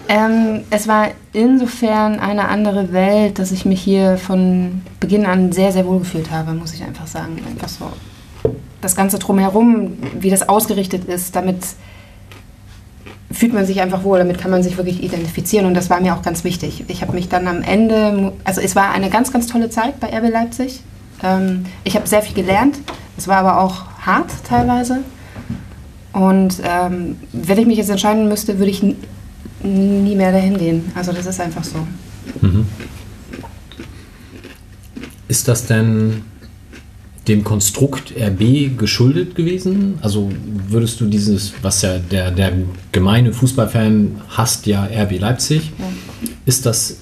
Ähm, 0.08 0.62
es 0.70 0.86
war 0.86 1.08
insofern 1.32 2.20
eine 2.20 2.48
andere 2.48 2.92
Welt, 2.92 3.38
dass 3.38 3.50
ich 3.50 3.64
mich 3.64 3.80
hier 3.82 4.18
von 4.18 4.82
Beginn 5.00 5.26
an 5.26 5.50
sehr, 5.50 5.72
sehr 5.72 5.86
wohl 5.86 5.98
gefühlt 5.98 6.30
habe, 6.30 6.52
muss 6.52 6.74
ich 6.74 6.82
einfach 6.82 7.06
sagen. 7.06 7.38
Einfach 7.46 7.68
so 7.68 7.90
das 8.80 8.94
Ganze 8.94 9.18
drumherum, 9.18 9.94
wie 10.20 10.30
das 10.30 10.48
ausgerichtet 10.48 11.06
ist, 11.06 11.34
damit 11.34 11.58
fühlt 13.36 13.52
man 13.52 13.66
sich 13.66 13.80
einfach 13.80 14.02
wohl, 14.02 14.18
damit 14.18 14.38
kann 14.38 14.50
man 14.50 14.62
sich 14.62 14.76
wirklich 14.76 15.02
identifizieren 15.02 15.66
und 15.66 15.74
das 15.74 15.90
war 15.90 16.00
mir 16.00 16.14
auch 16.14 16.22
ganz 16.22 16.42
wichtig. 16.42 16.84
Ich 16.88 17.02
habe 17.02 17.12
mich 17.12 17.28
dann 17.28 17.46
am 17.46 17.62
Ende, 17.62 18.32
also 18.44 18.60
es 18.60 18.74
war 18.74 18.92
eine 18.92 19.10
ganz, 19.10 19.32
ganz 19.32 19.46
tolle 19.46 19.70
Zeit 19.70 20.00
bei 20.00 20.08
RB 20.08 20.30
Leipzig. 20.30 20.80
Ähm, 21.22 21.66
ich 21.84 21.96
habe 21.96 22.06
sehr 22.06 22.22
viel 22.22 22.34
gelernt, 22.34 22.78
es 23.16 23.28
war 23.28 23.36
aber 23.38 23.60
auch 23.60 23.84
hart 24.00 24.30
teilweise. 24.48 25.00
Und 26.12 26.62
ähm, 26.64 27.16
wenn 27.32 27.58
ich 27.58 27.66
mich 27.66 27.76
jetzt 27.76 27.90
entscheiden 27.90 28.28
müsste, 28.28 28.58
würde 28.58 28.70
ich 28.70 28.82
nie 29.62 30.14
mehr 30.14 30.32
dahin 30.32 30.56
gehen. 30.56 30.90
Also 30.94 31.12
das 31.12 31.26
ist 31.26 31.40
einfach 31.40 31.64
so. 31.64 31.86
Ist 35.28 35.48
das 35.48 35.66
denn 35.66 36.22
dem 37.28 37.42
Konstrukt 37.44 38.12
RB 38.16 38.76
geschuldet 38.78 39.34
gewesen? 39.34 39.98
Also 40.02 40.30
würdest 40.68 41.00
du 41.00 41.06
dieses, 41.06 41.52
was 41.62 41.82
ja 41.82 41.98
der, 41.98 42.30
der 42.30 42.52
gemeine 42.92 43.32
Fußballfan 43.32 44.20
hasst, 44.28 44.66
ja 44.66 44.84
RB 44.84 45.18
Leipzig, 45.18 45.72
Ja. 45.78 45.84
ist 46.44 46.66
das 46.66 46.98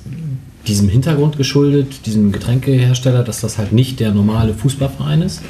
diesem 0.66 0.88
Hintergrund 0.88 1.36
geschuldet, 1.36 2.06
diesem 2.06 2.32
Getränkehersteller, 2.32 3.22
dass 3.22 3.40
das 3.42 3.58
halt 3.58 3.72
nicht 3.72 4.00
der 4.00 4.12
normale 4.12 4.54
Fußballverein 4.54 5.22
ist? 5.22 5.42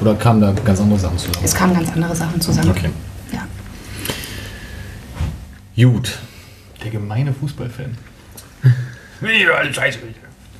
Oder 0.00 0.14
kamen 0.14 0.40
da 0.40 0.52
ganz 0.64 0.80
andere 0.80 0.98
Sachen 0.98 1.18
zusammen? 1.18 1.44
Es 1.44 1.54
kamen 1.54 1.74
ganz 1.74 1.92
andere 1.92 2.14
Sachen 2.16 2.40
zusammen. 2.40 2.70
Okay. 2.70 2.90
Ja. 3.32 3.46
Gut. 5.90 6.18
Der 6.82 6.90
gemeine 6.90 7.32
Fußballfan. 7.32 7.96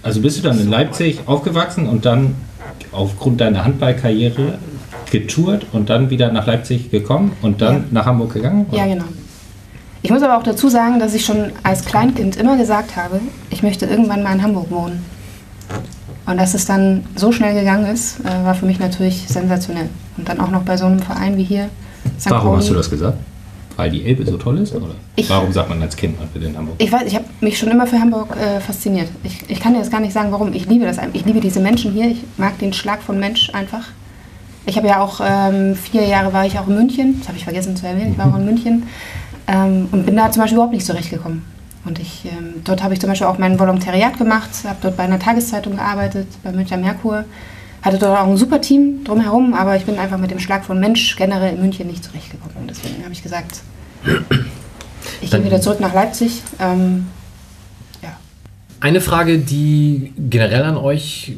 Also 0.03 0.21
bist 0.21 0.39
du 0.39 0.43
dann 0.43 0.61
in 0.61 0.69
Leipzig 0.69 1.21
aufgewachsen 1.27 1.87
und 1.87 2.05
dann 2.05 2.35
aufgrund 2.93 3.41
deiner 3.41 3.65
Handballkarriere 3.65 4.59
getourt 5.11 5.67
und 5.73 5.89
dann 5.91 6.11
wieder 6.11 6.31
nach 6.33 6.47
Leipzig 6.47 6.91
gekommen 6.91 7.33
und 7.43 7.61
dann 7.63 7.75
Ja. 7.75 7.85
nach 7.91 8.07
Hamburg 8.07 8.35
gegangen? 8.35 8.67
Ja, 8.73 8.87
genau. 8.87 9.05
Ich 10.03 10.11
muss 10.11 10.23
aber 10.23 10.39
auch 10.39 10.43
dazu 10.43 10.69
sagen, 10.69 10.99
dass 11.01 11.15
ich 11.15 11.25
schon 11.25 11.51
als 11.63 11.85
Kleinkind 11.85 12.37
immer 12.37 12.57
gesagt 12.57 12.97
habe, 12.97 13.21
ich 13.51 13.63
möchte 13.63 13.87
irgendwann 13.87 14.23
mal 14.23 14.33
in 14.35 14.43
Hamburg 14.43 14.71
wohnen. 14.71 15.05
Und 16.27 16.37
dass 16.37 16.55
es 16.55 16.67
dann 16.67 17.05
so 17.17 17.33
schnell 17.33 17.55
gegangen 17.55 17.87
ist, 17.87 18.21
äh, 18.21 18.45
war 18.45 18.55
für 18.55 18.67
mich 18.67 18.79
natürlich 18.79 19.27
sensationell. 19.29 19.89
Und 20.17 20.29
dann 20.29 20.41
auch 20.41 20.51
noch 20.51 20.63
bei 20.63 20.77
so 20.77 20.85
einem 20.85 21.01
Verein 21.01 21.37
wie 21.37 21.43
hier. 21.45 21.69
St. 22.21 22.31
Warum 22.31 22.49
Pauli. 22.51 22.61
hast 22.61 22.71
du 22.71 22.75
das 22.75 22.91
gesagt? 22.91 23.17
Weil 23.79 23.91
die 23.93 24.05
Elbe 24.05 24.27
so 24.27 24.37
toll 24.37 24.59
ist? 24.59 24.75
Oder 24.75 24.89
Ich- 25.15 25.31
warum 25.31 25.53
sagt 25.53 25.69
man 25.69 25.81
als 25.81 25.97
Kind, 25.97 26.19
man 26.19 26.29
will 26.35 26.43
in 26.43 26.57
Hamburg? 26.59 26.75
Ich 26.79 26.91
weiß, 26.91 27.03
ich 27.07 27.15
habe 27.15 27.27
mich 27.41 27.57
schon 27.57 27.69
immer 27.71 27.87
für 27.87 28.01
Hamburg 28.01 28.37
äh, 28.37 28.59
fasziniert. 28.59 29.09
Ich, 29.23 29.49
ich 29.49 29.61
kann 29.61 29.73
dir 29.73 29.79
jetzt 29.79 29.93
gar 29.93 30.01
nicht 30.01 30.13
sagen, 30.13 30.33
warum. 30.33 30.53
Ich 30.53 30.67
liebe 30.67 30.85
das. 30.85 30.97
Ich 31.13 31.25
liebe 31.25 31.41
diese 31.41 31.61
Menschen 31.61 31.93
hier. 31.93 32.07
Ich 32.11 32.19
mag 32.39 32.59
den 32.59 32.73
Schlag 32.73 33.01
von 33.01 33.21
Mensch 33.21 33.51
einfach. 33.55 33.85
Ich 34.67 34.77
habe 34.77 34.89
ja 34.89 35.01
auch 35.01 35.21
ähm, 35.25 35.77
vier 35.77 36.05
Jahre 36.07 36.33
war 36.33 36.45
ich 36.45 36.59
auch 36.59 36.67
in 36.67 36.75
München. 36.75 37.17
Das 37.21 37.29
habe 37.29 37.39
ich 37.39 37.45
vergessen 37.45 37.77
zu 37.77 37.87
erwähnen. 37.87 38.13
Ich 38.13 38.19
war 38.19 38.27
auch 38.35 38.37
in 38.39 38.45
München 38.47 38.83
ähm, 39.47 39.89
und 39.93 40.05
bin 40.05 40.17
da 40.17 40.31
zum 40.33 40.43
Beispiel 40.43 40.57
überhaupt 40.57 40.75
nicht 40.75 40.85
zurechtgekommen. 40.85 41.43
Und 41.85 42.01
ich, 42.01 42.25
ähm, 42.25 42.55
dort 42.65 42.83
habe 42.83 42.95
ich 42.95 43.01
zum 43.01 43.09
Beispiel 43.09 43.29
auch 43.29 43.39
mein 43.39 43.61
Volontariat 43.61 44.19
gemacht, 44.19 44.51
habe 44.65 44.79
dort 44.83 44.97
bei 44.97 45.05
einer 45.05 45.21
Tageszeitung 45.21 45.77
gearbeitet, 45.77 46.27
bei 46.43 46.51
Münchner 46.51 46.79
Merkur. 46.79 47.25
Hatte 47.83 47.99
dort 47.99 48.19
auch 48.19 48.27
ein 48.27 48.37
super 48.37 48.61
Team 48.61 49.05
drumherum, 49.05 49.55
aber 49.55 49.77
ich 49.77 49.85
bin 49.85 49.99
einfach 49.99 50.19
mit 50.19 50.31
dem 50.31 50.41
Schlag 50.41 50.65
von 50.65 50.81
Mensch 50.81 51.17
generell 51.17 51.55
in 51.55 51.61
München 51.61 51.87
nicht 51.87 52.03
zurechtgekommen. 52.05 52.57
Und 52.61 52.71
deswegen 52.71 53.03
habe 53.05 53.13
ich 53.13 53.23
gesagt, 53.23 53.61
ich 55.21 55.31
gehe 55.31 55.45
wieder 55.45 55.61
zurück 55.61 55.81
nach 55.81 55.95
Leipzig. 55.95 56.43
Ähm, 56.59 57.07
ja. 58.03 58.17
Eine 58.81 59.01
Frage, 59.01 59.39
die 59.39 60.13
generell 60.19 60.65
an 60.65 60.77
euch 60.77 61.37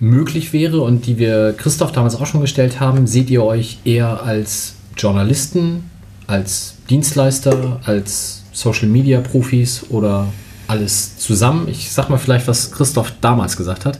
möglich 0.00 0.52
wäre 0.52 0.80
und 0.80 1.06
die 1.06 1.18
wir 1.18 1.54
Christoph 1.56 1.92
damals 1.92 2.14
auch 2.14 2.26
schon 2.26 2.40
gestellt 2.40 2.80
haben, 2.80 3.06
seht 3.06 3.30
ihr 3.30 3.42
euch 3.42 3.78
eher 3.84 4.22
als 4.22 4.74
Journalisten, 4.96 5.90
als 6.26 6.74
Dienstleister, 6.90 7.80
als 7.84 8.42
Social 8.52 8.88
Media 8.88 9.20
Profis 9.20 9.86
oder 9.88 10.26
alles 10.66 11.16
zusammen? 11.18 11.68
Ich 11.68 11.90
sag 11.90 12.10
mal 12.10 12.18
vielleicht, 12.18 12.46
was 12.46 12.70
Christoph 12.70 13.12
damals 13.20 13.56
gesagt 13.56 13.86
hat. 13.86 13.98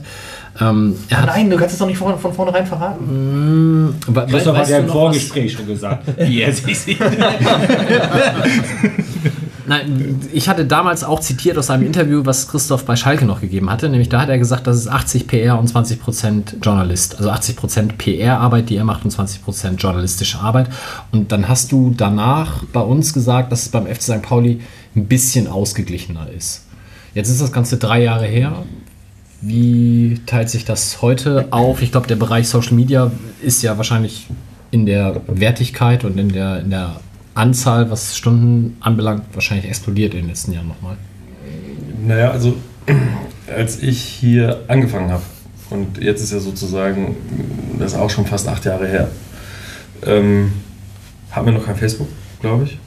Ähm, 0.61 0.95
er 1.07 1.17
hat 1.21 1.25
Nein, 1.27 1.49
du 1.49 1.55
kannst 1.57 1.73
es 1.73 1.79
doch 1.79 1.87
nicht 1.87 1.97
von, 1.97 2.17
von 2.19 2.33
vornherein 2.33 2.65
verraten. 2.67 3.95
We- 4.07 4.25
Christoph 4.29 4.55
weißt 4.57 4.65
hat 4.65 4.69
ja 4.69 4.79
im 4.79 4.89
Vorgespräch 4.89 5.53
schon 5.53 5.67
gesagt, 5.67 6.05
wie 6.17 6.41
er 6.41 6.51
sich 6.53 6.77
sieht. 6.79 6.99
Nein, 9.67 10.19
ich 10.33 10.49
hatte 10.49 10.65
damals 10.65 11.03
auch 11.03 11.19
zitiert 11.19 11.55
aus 11.57 11.69
einem 11.69 11.85
Interview, 11.85 12.21
was 12.25 12.47
Christoph 12.47 12.85
bei 12.85 12.95
Schalke 12.95 13.25
noch 13.25 13.39
gegeben 13.39 13.69
hatte. 13.69 13.87
Nämlich 13.87 14.09
da 14.09 14.21
hat 14.21 14.29
er 14.29 14.39
gesagt, 14.39 14.65
das 14.65 14.77
ist 14.77 14.87
80 14.87 15.27
PR 15.27 15.59
und 15.59 15.71
20% 15.71 16.55
Journalist. 16.63 17.17
Also 17.19 17.29
80% 17.29 17.93
PR-Arbeit, 17.97 18.69
die 18.69 18.77
er 18.77 18.83
macht 18.83 19.05
und 19.05 19.13
20% 19.13 19.75
journalistische 19.77 20.39
Arbeit. 20.39 20.69
Und 21.11 21.31
dann 21.31 21.47
hast 21.47 21.71
du 21.71 21.93
danach 21.95 22.63
bei 22.73 22.81
uns 22.81 23.13
gesagt, 23.13 23.51
dass 23.51 23.61
es 23.63 23.69
beim 23.69 23.85
FC 23.85 24.01
St. 24.01 24.21
Pauli 24.23 24.61
ein 24.95 25.05
bisschen 25.05 25.47
ausgeglichener 25.47 26.27
ist. 26.35 26.65
Jetzt 27.13 27.29
ist 27.29 27.41
das 27.41 27.51
Ganze 27.51 27.77
drei 27.77 28.01
Jahre 28.03 28.25
her. 28.25 28.63
Wie 29.41 30.19
teilt 30.25 30.49
sich 30.49 30.65
das 30.65 31.01
heute 31.01 31.47
auf? 31.51 31.81
Ich 31.81 31.91
glaube, 31.91 32.07
der 32.07 32.17
Bereich 32.17 32.49
Social 32.49 32.73
Media 32.73 33.11
ist 33.41 33.61
ja 33.61 33.77
wahrscheinlich 33.77 34.27
in 34.71 34.85
der 34.85 35.21
Wertigkeit 35.27 36.03
und 36.03 36.17
in 36.17 36.29
der, 36.29 36.59
in 36.59 36.69
der 36.69 36.99
Anzahl, 37.35 37.89
was 37.89 38.17
Stunden 38.17 38.77
anbelangt, 38.81 39.23
wahrscheinlich 39.33 39.67
explodiert 39.67 40.13
in 40.13 40.21
den 40.21 40.29
letzten 40.29 40.51
Jahren 40.51 40.67
nochmal. 40.67 40.97
Naja, 42.05 42.31
also 42.31 42.55
als 43.55 43.81
ich 43.81 44.01
hier 44.01 44.61
angefangen 44.67 45.09
habe, 45.09 45.23
und 45.69 45.99
jetzt 45.99 46.21
ist 46.21 46.33
ja 46.33 46.39
sozusagen, 46.39 47.15
das 47.77 47.93
ist 47.93 47.97
auch 47.97 48.09
schon 48.09 48.25
fast 48.25 48.47
acht 48.47 48.65
Jahre 48.65 48.87
her, 48.87 49.09
ähm, 50.05 50.51
hatten 51.31 51.45
wir 51.45 51.53
noch 51.53 51.65
kein 51.65 51.75
Facebook, 51.75 52.07
glaube 52.41 52.65
ich. 52.65 52.79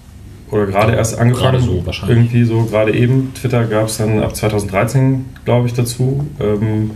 Oder 0.53 0.67
gerade 0.67 0.93
erst 0.93 1.19
angefangen. 1.19 1.53
Gerade 1.53 1.65
so 1.65 1.87
wahrscheinlich. 1.87 2.19
Irgendwie 2.19 2.45
so, 2.45 2.65
gerade 2.65 2.95
eben. 2.95 3.33
Twitter 3.33 3.65
gab 3.65 3.87
es 3.87 3.97
dann 3.97 4.23
ab 4.23 4.37
2013, 4.37 5.25
glaube 5.47 5.67
ich, 5.67 5.73
dazu. 5.73 6.27
Ähm, 6.39 6.91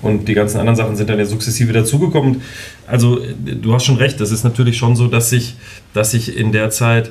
und 0.00 0.26
die 0.26 0.32
ganzen 0.32 0.58
anderen 0.58 0.76
Sachen 0.76 0.96
sind 0.96 1.10
dann 1.10 1.18
ja 1.18 1.26
sukzessive 1.26 1.74
dazugekommen. 1.74 2.40
Also, 2.86 3.20
äh, 3.20 3.34
du 3.34 3.74
hast 3.74 3.84
schon 3.84 3.96
recht, 3.96 4.20
das 4.22 4.30
ist 4.30 4.42
natürlich 4.42 4.78
schon 4.78 4.96
so, 4.96 5.06
dass 5.06 5.28
sich, 5.28 5.56
dass 5.92 6.12
sich 6.12 6.34
in 6.38 6.52
der 6.52 6.70
Zeit 6.70 7.10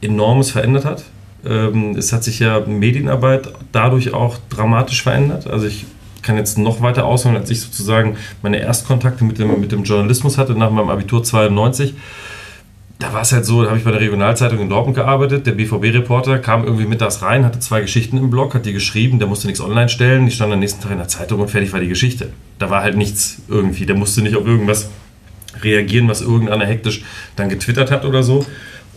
enormes 0.00 0.50
verändert 0.50 0.86
hat. 0.86 1.04
Ähm, 1.46 1.94
es 1.94 2.10
hat 2.14 2.24
sich 2.24 2.38
ja 2.38 2.60
Medienarbeit 2.60 3.52
dadurch 3.70 4.14
auch 4.14 4.38
dramatisch 4.48 5.02
verändert. 5.02 5.46
Also 5.46 5.66
ich 5.66 5.84
kann 6.22 6.38
jetzt 6.38 6.56
noch 6.56 6.80
weiter 6.80 7.04
ausholen, 7.04 7.36
als 7.36 7.50
ich 7.50 7.60
sozusagen 7.60 8.16
meine 8.40 8.60
Erstkontakte 8.60 9.24
mit 9.24 9.38
dem, 9.38 9.60
mit 9.60 9.72
dem 9.72 9.84
Journalismus 9.84 10.38
hatte 10.38 10.54
nach 10.54 10.70
meinem 10.70 10.88
Abitur 10.88 11.22
92. 11.22 11.92
Da 12.98 13.12
war 13.12 13.22
es 13.22 13.32
halt 13.32 13.44
so, 13.44 13.62
da 13.62 13.68
habe 13.68 13.78
ich 13.78 13.84
bei 13.84 13.90
der 13.90 14.00
Regionalzeitung 14.00 14.60
in 14.60 14.68
Dortmund 14.68 14.96
gearbeitet. 14.96 15.46
Der 15.46 15.52
BVB-Reporter 15.52 16.38
kam 16.38 16.64
irgendwie 16.64 16.86
mittags 16.86 17.22
rein, 17.22 17.44
hatte 17.44 17.58
zwei 17.58 17.80
Geschichten 17.80 18.16
im 18.16 18.30
Blog, 18.30 18.54
hat 18.54 18.66
die 18.66 18.72
geschrieben, 18.72 19.18
der 19.18 19.28
musste 19.28 19.46
nichts 19.46 19.60
online 19.60 19.88
stellen. 19.88 20.26
Die 20.26 20.32
stand 20.32 20.52
am 20.52 20.60
nächsten 20.60 20.80
Tag 20.80 20.92
in 20.92 20.98
der 20.98 21.08
Zeitung 21.08 21.40
und 21.40 21.50
fertig 21.50 21.72
war 21.72 21.80
die 21.80 21.88
Geschichte. 21.88 22.30
Da 22.58 22.70
war 22.70 22.82
halt 22.82 22.96
nichts 22.96 23.42
irgendwie. 23.48 23.84
Der 23.84 23.96
musste 23.96 24.22
nicht 24.22 24.36
auf 24.36 24.46
irgendwas 24.46 24.90
reagieren, 25.62 26.08
was 26.08 26.20
irgendeiner 26.20 26.66
hektisch 26.66 27.02
dann 27.36 27.48
getwittert 27.48 27.90
hat 27.90 28.04
oder 28.04 28.22
so. 28.22 28.46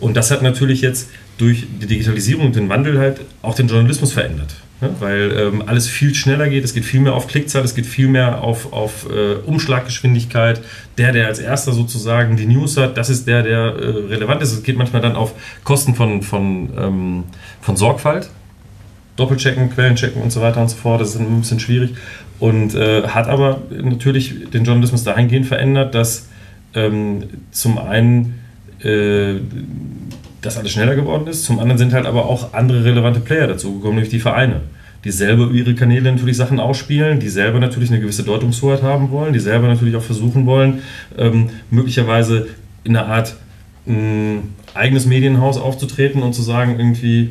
Und 0.00 0.16
das 0.16 0.30
hat 0.30 0.42
natürlich 0.42 0.80
jetzt 0.80 1.10
durch 1.38 1.66
die 1.80 1.86
Digitalisierung 1.86 2.46
und 2.46 2.56
den 2.56 2.68
Wandel 2.68 2.98
halt 2.98 3.20
auch 3.42 3.54
den 3.54 3.68
Journalismus 3.68 4.12
verändert. 4.12 4.54
Ne? 4.80 4.90
Weil 5.00 5.32
ähm, 5.36 5.62
alles 5.66 5.88
viel 5.88 6.14
schneller 6.14 6.48
geht, 6.48 6.64
es 6.64 6.72
geht 6.72 6.84
viel 6.84 7.00
mehr 7.00 7.14
auf 7.14 7.26
Klickzahl, 7.26 7.64
es 7.64 7.74
geht 7.74 7.86
viel 7.86 8.08
mehr 8.08 8.42
auf, 8.42 8.72
auf 8.72 9.06
äh, 9.10 9.34
Umschlaggeschwindigkeit. 9.44 10.60
Der, 10.98 11.12
der 11.12 11.26
als 11.26 11.38
erster 11.38 11.72
sozusagen 11.72 12.36
die 12.36 12.46
News 12.46 12.76
hat, 12.76 12.96
das 12.96 13.10
ist 13.10 13.26
der, 13.26 13.42
der 13.42 13.58
äh, 13.58 13.86
relevant 14.08 14.42
ist. 14.42 14.52
Es 14.52 14.62
geht 14.62 14.76
manchmal 14.76 15.02
dann 15.02 15.16
auf 15.16 15.34
Kosten 15.64 15.94
von, 15.94 16.22
von, 16.22 16.70
ähm, 16.78 17.24
von 17.60 17.76
Sorgfalt. 17.76 18.30
Doppelchecken, 19.16 19.70
Quellenchecken 19.70 20.22
und 20.22 20.30
so 20.30 20.40
weiter 20.40 20.60
und 20.60 20.68
so 20.68 20.76
fort. 20.76 21.00
Das 21.00 21.08
ist 21.08 21.20
ein 21.20 21.40
bisschen 21.40 21.58
schwierig. 21.58 21.96
Und 22.38 22.76
äh, 22.76 23.02
hat 23.02 23.26
aber 23.26 23.62
natürlich 23.70 24.48
den 24.50 24.62
Journalismus 24.62 25.02
dahingehend 25.02 25.46
verändert, 25.46 25.92
dass 25.96 26.28
ähm, 26.74 27.24
zum 27.50 27.78
einen 27.78 28.38
äh, 28.82 29.34
das 30.40 30.56
alles 30.56 30.72
schneller 30.72 30.94
geworden 30.94 31.26
ist, 31.26 31.44
zum 31.44 31.58
anderen 31.58 31.78
sind 31.78 31.92
halt 31.92 32.06
aber 32.06 32.26
auch 32.26 32.52
andere 32.54 32.84
relevante 32.84 33.20
Player 33.20 33.46
dazugekommen, 33.46 33.96
nämlich 33.96 34.10
die 34.10 34.20
Vereine, 34.20 34.60
die 35.04 35.10
selber 35.10 35.44
über 35.44 35.54
ihre 35.54 35.74
Kanäle 35.74 36.12
natürlich 36.12 36.36
Sachen 36.36 36.60
ausspielen, 36.60 37.18
die 37.18 37.28
selber 37.28 37.58
natürlich 37.58 37.90
eine 37.90 38.00
gewisse 38.00 38.22
Deutungshoheit 38.22 38.82
haben 38.82 39.10
wollen, 39.10 39.32
die 39.32 39.40
selber 39.40 39.66
natürlich 39.66 39.96
auch 39.96 40.02
versuchen 40.02 40.46
wollen, 40.46 40.82
ähm, 41.16 41.50
möglicherweise 41.70 42.48
in 42.84 42.96
einer 42.96 43.06
Art 43.06 43.34
mh, 43.86 44.42
eigenes 44.74 45.06
Medienhaus 45.06 45.58
aufzutreten 45.58 46.22
und 46.22 46.34
zu 46.34 46.42
sagen, 46.42 46.76
irgendwie, 46.78 47.30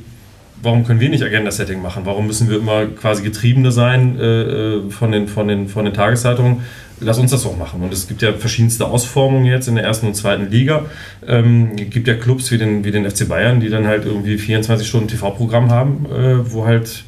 warum 0.61 0.83
können 0.83 0.99
wir 0.99 1.09
nicht 1.09 1.23
Agenda-Setting 1.23 1.81
machen? 1.81 2.03
Warum 2.05 2.27
müssen 2.27 2.49
wir 2.49 2.57
immer 2.57 2.85
quasi 2.87 3.23
Getriebene 3.23 3.71
sein 3.71 4.19
äh, 4.19 4.89
von, 4.89 5.11
den, 5.11 5.27
von, 5.27 5.47
den, 5.47 5.67
von 5.69 5.85
den 5.85 5.93
Tageszeitungen? 5.93 6.61
Lass 6.99 7.19
uns 7.19 7.31
das 7.31 7.43
doch 7.43 7.55
machen. 7.55 7.81
Und 7.83 7.93
es 7.93 8.07
gibt 8.07 8.21
ja 8.21 8.33
verschiedenste 8.33 8.87
Ausformungen 8.87 9.45
jetzt 9.45 9.67
in 9.67 9.75
der 9.75 9.83
ersten 9.83 10.07
und 10.07 10.15
zweiten 10.15 10.49
Liga. 10.49 10.85
Ähm, 11.27 11.71
es 11.77 11.89
gibt 11.91 12.07
ja 12.07 12.15
Clubs 12.15 12.51
wie 12.51 12.57
den, 12.57 12.83
wie 12.83 12.91
den 12.91 13.09
FC 13.09 13.27
Bayern, 13.27 13.59
die 13.59 13.69
dann 13.69 13.85
halt 13.85 14.05
irgendwie 14.05 14.37
24 14.37 14.87
Stunden 14.87 15.07
TV-Programm 15.07 15.69
haben, 15.69 16.05
äh, 16.05 16.51
wo 16.51 16.65
halt 16.65 17.03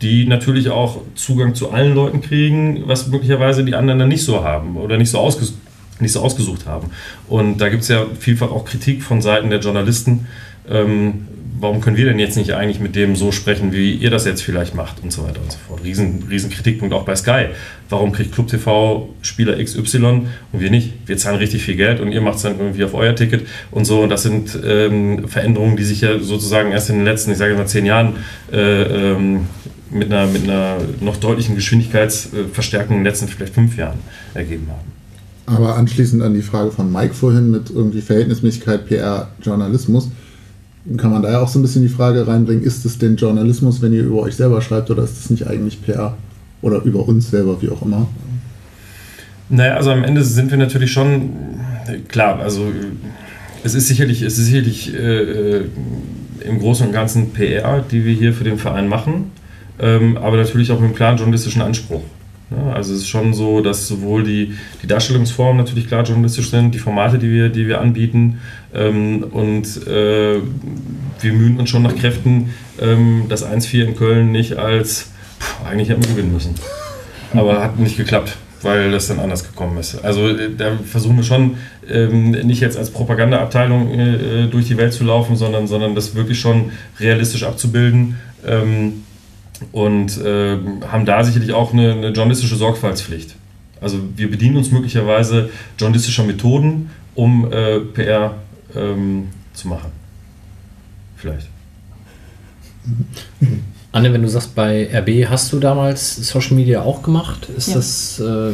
die 0.00 0.26
natürlich 0.26 0.70
auch 0.70 1.02
Zugang 1.14 1.54
zu 1.54 1.70
allen 1.70 1.94
Leuten 1.94 2.22
kriegen, 2.22 2.84
was 2.86 3.08
möglicherweise 3.08 3.64
die 3.64 3.74
anderen 3.74 3.98
dann 3.98 4.08
nicht 4.08 4.24
so 4.24 4.42
haben 4.42 4.76
oder 4.76 4.96
nicht 4.96 5.10
so, 5.10 5.18
ausges 5.18 5.54
nicht 6.00 6.12
so 6.12 6.20
ausgesucht 6.20 6.66
haben. 6.66 6.90
Und 7.28 7.58
da 7.58 7.68
gibt 7.68 7.82
es 7.82 7.88
ja 7.88 8.06
vielfach 8.18 8.50
auch 8.50 8.64
Kritik 8.64 9.02
von 9.02 9.20
Seiten 9.20 9.50
der 9.50 9.60
Journalisten, 9.60 10.26
ähm, 10.68 11.28
warum 11.60 11.80
können 11.80 11.96
wir 11.96 12.06
denn 12.06 12.18
jetzt 12.18 12.36
nicht 12.36 12.54
eigentlich 12.54 12.80
mit 12.80 12.96
dem 12.96 13.16
so 13.16 13.32
sprechen, 13.32 13.72
wie 13.72 13.92
ihr 13.92 14.10
das 14.10 14.24
jetzt 14.24 14.42
vielleicht 14.42 14.74
macht 14.74 15.02
und 15.02 15.12
so 15.12 15.24
weiter 15.24 15.40
und 15.42 15.52
so 15.52 15.58
fort. 15.68 15.84
Riesen, 15.84 16.24
riesen 16.30 16.50
Kritikpunkt 16.50 16.94
auch 16.94 17.04
bei 17.04 17.14
Sky. 17.14 17.46
Warum 17.88 18.12
kriegt 18.12 18.32
Club 18.32 18.48
TV 18.48 19.10
Spieler 19.22 19.62
XY 19.62 20.26
und 20.52 20.60
wir 20.60 20.70
nicht? 20.70 20.94
Wir 21.06 21.18
zahlen 21.18 21.38
richtig 21.38 21.62
viel 21.62 21.76
Geld 21.76 22.00
und 22.00 22.12
ihr 22.12 22.20
macht 22.20 22.36
es 22.36 22.42
dann 22.42 22.58
irgendwie 22.58 22.84
auf 22.84 22.94
euer 22.94 23.14
Ticket 23.14 23.46
und 23.70 23.84
so. 23.84 24.00
Und 24.00 24.08
das 24.08 24.22
sind 24.22 24.58
ähm, 24.64 25.28
Veränderungen, 25.28 25.76
die 25.76 25.84
sich 25.84 26.00
ja 26.00 26.18
sozusagen 26.18 26.72
erst 26.72 26.88
in 26.90 26.96
den 26.96 27.04
letzten, 27.04 27.32
ich 27.32 27.38
sage 27.38 27.54
mal, 27.54 27.66
zehn 27.66 27.84
Jahren 27.84 28.14
äh, 28.52 29.12
ähm, 29.12 29.46
mit, 29.90 30.12
einer, 30.12 30.26
mit 30.26 30.44
einer 30.44 30.78
noch 31.00 31.16
deutlichen 31.16 31.56
Geschwindigkeitsverstärkung 31.56 32.96
in 32.96 33.00
den 33.00 33.06
letzten 33.06 33.28
vielleicht 33.28 33.54
fünf 33.54 33.76
Jahren 33.76 33.98
ergeben 34.34 34.68
haben. 34.70 34.90
Aber 35.46 35.76
anschließend 35.76 36.22
an 36.22 36.34
die 36.34 36.42
Frage 36.42 36.70
von 36.70 36.92
Mike 36.92 37.12
vorhin 37.12 37.50
mit 37.50 37.70
irgendwie 37.70 38.00
Verhältnismäßigkeit 38.00 38.86
PR 38.86 39.30
Journalismus, 39.42 40.08
kann 40.96 41.12
man 41.12 41.22
da 41.22 41.30
ja 41.30 41.40
auch 41.40 41.48
so 41.48 41.58
ein 41.58 41.62
bisschen 41.62 41.82
die 41.82 41.88
Frage 41.88 42.26
reinbringen, 42.26 42.64
ist 42.64 42.84
es 42.84 42.98
denn 42.98 43.16
Journalismus, 43.16 43.80
wenn 43.82 43.92
ihr 43.92 44.02
über 44.02 44.20
euch 44.20 44.36
selber 44.36 44.60
schreibt 44.60 44.90
oder 44.90 45.04
ist 45.04 45.18
es 45.18 45.30
nicht 45.30 45.46
eigentlich 45.46 45.82
PR 45.82 46.16
oder 46.62 46.82
über 46.82 47.06
uns 47.06 47.30
selber, 47.30 47.62
wie 47.62 47.68
auch 47.68 47.82
immer? 47.82 48.08
Naja, 49.48 49.74
also 49.74 49.90
am 49.90 50.04
Ende 50.04 50.24
sind 50.24 50.50
wir 50.50 50.58
natürlich 50.58 50.92
schon, 50.92 51.30
klar, 52.08 52.38
also 52.40 52.66
es 53.64 53.74
ist 53.74 53.88
sicherlich, 53.88 54.22
es 54.22 54.38
ist 54.38 54.46
sicherlich 54.46 54.94
äh, 54.94 55.58
äh 55.58 55.64
im 56.40 56.58
Großen 56.58 56.86
und 56.86 56.92
Ganzen 56.94 57.32
PR, 57.32 57.82
die 57.82 58.06
wir 58.06 58.14
hier 58.14 58.32
für 58.32 58.44
den 58.44 58.56
Verein 58.56 58.88
machen, 58.88 59.30
ähm, 59.78 60.16
aber 60.16 60.38
natürlich 60.38 60.72
auch 60.72 60.80
mit 60.80 60.86
einem 60.86 60.94
klaren 60.94 61.18
journalistischen 61.18 61.60
Anspruch. 61.60 62.00
Also 62.74 62.94
es 62.94 63.00
ist 63.00 63.08
schon 63.08 63.32
so, 63.32 63.60
dass 63.60 63.86
sowohl 63.86 64.24
die, 64.24 64.54
die 64.82 64.86
Darstellungsformen 64.86 65.56
natürlich 65.56 65.86
klar 65.86 66.02
journalistisch 66.02 66.50
sind, 66.50 66.74
die 66.74 66.78
Formate, 66.78 67.18
die 67.18 67.30
wir, 67.30 67.48
die 67.48 67.68
wir 67.68 67.80
anbieten 67.80 68.40
ähm, 68.74 69.24
und 69.30 69.86
äh, 69.86 70.40
wir 71.20 71.32
mühen 71.32 71.60
uns 71.60 71.70
schon 71.70 71.82
nach 71.82 71.94
Kräften, 71.94 72.50
ähm, 72.80 73.26
das 73.28 73.46
1-4 73.46 73.84
in 73.84 73.94
Köln 73.94 74.32
nicht 74.32 74.56
als, 74.56 75.10
pff, 75.38 75.64
eigentlich 75.64 75.90
hätten 75.90 76.02
wir 76.02 76.10
gewinnen 76.10 76.32
müssen. 76.32 76.54
Aber 77.32 77.62
hat 77.62 77.78
nicht 77.78 77.96
geklappt 77.96 78.36
weil 78.62 78.90
das 78.90 79.08
dann 79.08 79.18
anders 79.20 79.44
gekommen 79.44 79.78
ist. 79.78 80.04
Also 80.04 80.28
äh, 80.28 80.50
da 80.56 80.72
versuchen 80.84 81.16
wir 81.16 81.22
schon 81.22 81.56
ähm, 81.88 82.32
nicht 82.32 82.60
jetzt 82.60 82.76
als 82.76 82.90
Propagandaabteilung 82.90 83.90
äh, 83.90 84.46
durch 84.48 84.66
die 84.66 84.76
Welt 84.76 84.92
zu 84.92 85.04
laufen, 85.04 85.36
sondern, 85.36 85.66
sondern 85.66 85.94
das 85.94 86.14
wirklich 86.14 86.40
schon 86.40 86.72
realistisch 86.98 87.44
abzubilden. 87.44 88.18
Ähm, 88.46 89.04
und 89.72 90.18
äh, 90.18 90.58
haben 90.90 91.04
da 91.04 91.22
sicherlich 91.22 91.52
auch 91.52 91.72
eine, 91.72 91.92
eine, 91.92 92.08
journalistische 92.08 92.56
Sorgfaltspflicht. 92.56 93.36
Also 93.80 93.98
wir 94.16 94.30
bedienen 94.30 94.56
uns 94.56 94.70
möglicherweise 94.70 95.50
journalistischer 95.78 96.24
Methoden, 96.24 96.90
um 97.14 97.50
äh, 97.50 97.80
PR 97.80 98.34
ähm, 98.74 99.28
zu 99.54 99.68
machen. 99.68 99.90
Vielleicht. 101.16 101.48
Anne, 103.92 104.12
wenn 104.12 104.22
du 104.22 104.28
sagst, 104.28 104.54
bei 104.54 104.88
RB 104.92 105.28
hast 105.28 105.52
du 105.52 105.58
damals 105.58 106.16
Social 106.16 106.56
Media 106.56 106.82
auch 106.82 107.02
gemacht, 107.02 107.48
ist 107.56 107.68
ja. 107.68 107.74
das, 107.74 108.20
äh, 108.20 108.52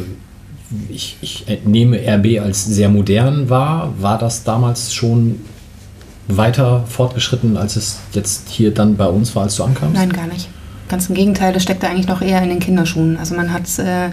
ich, 0.89 1.17
ich 1.21 1.47
nehme 1.65 1.99
RB 1.99 2.41
als 2.41 2.65
sehr 2.65 2.89
modern 2.89 3.49
wahr, 3.49 3.95
war 3.99 4.19
das 4.19 4.45
damals 4.45 4.93
schon 4.93 5.41
weiter 6.29 6.85
fortgeschritten, 6.89 7.57
als 7.57 7.77
es 7.77 7.99
jetzt 8.13 8.49
hier 8.49 8.75
dann 8.75 8.97
bei 8.97 9.07
uns 9.07 9.37
war, 9.37 9.45
als 9.45 9.57
du 9.57 9.65
ankamst? 9.65 9.95
Nein, 9.95 10.13
gar 10.13 10.27
nicht. 10.27 10.49
Ganz 10.89 11.09
im 11.09 11.15
Gegenteil, 11.15 11.53
das 11.53 11.63
steckt 11.63 11.83
da 11.83 11.89
eigentlich 11.89 12.07
noch 12.07 12.23
eher 12.23 12.43
in 12.43 12.49
den 12.49 12.61
Kinderschuhen. 12.61 13.17
Also 13.19 13.35
man 13.35 13.53
hat 13.53 13.79
äh, 13.79 14.11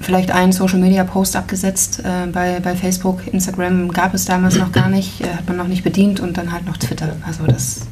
vielleicht 0.00 0.30
einen 0.30 0.52
Social 0.52 0.78
Media 0.78 1.04
Post 1.04 1.36
abgesetzt 1.36 2.00
äh, 2.04 2.26
bei, 2.30 2.60
bei 2.60 2.76
Facebook, 2.76 3.20
Instagram 3.32 3.90
gab 3.90 4.14
es 4.14 4.24
damals 4.24 4.56
noch 4.56 4.72
gar 4.72 4.88
nicht, 4.88 5.20
äh, 5.20 5.28
hat 5.28 5.48
man 5.48 5.56
noch 5.56 5.68
nicht 5.68 5.82
bedient 5.82 6.20
und 6.20 6.36
dann 6.36 6.52
halt 6.52 6.66
noch 6.66 6.76
Twitter. 6.76 7.16
Also 7.26 7.44
das 7.46 7.86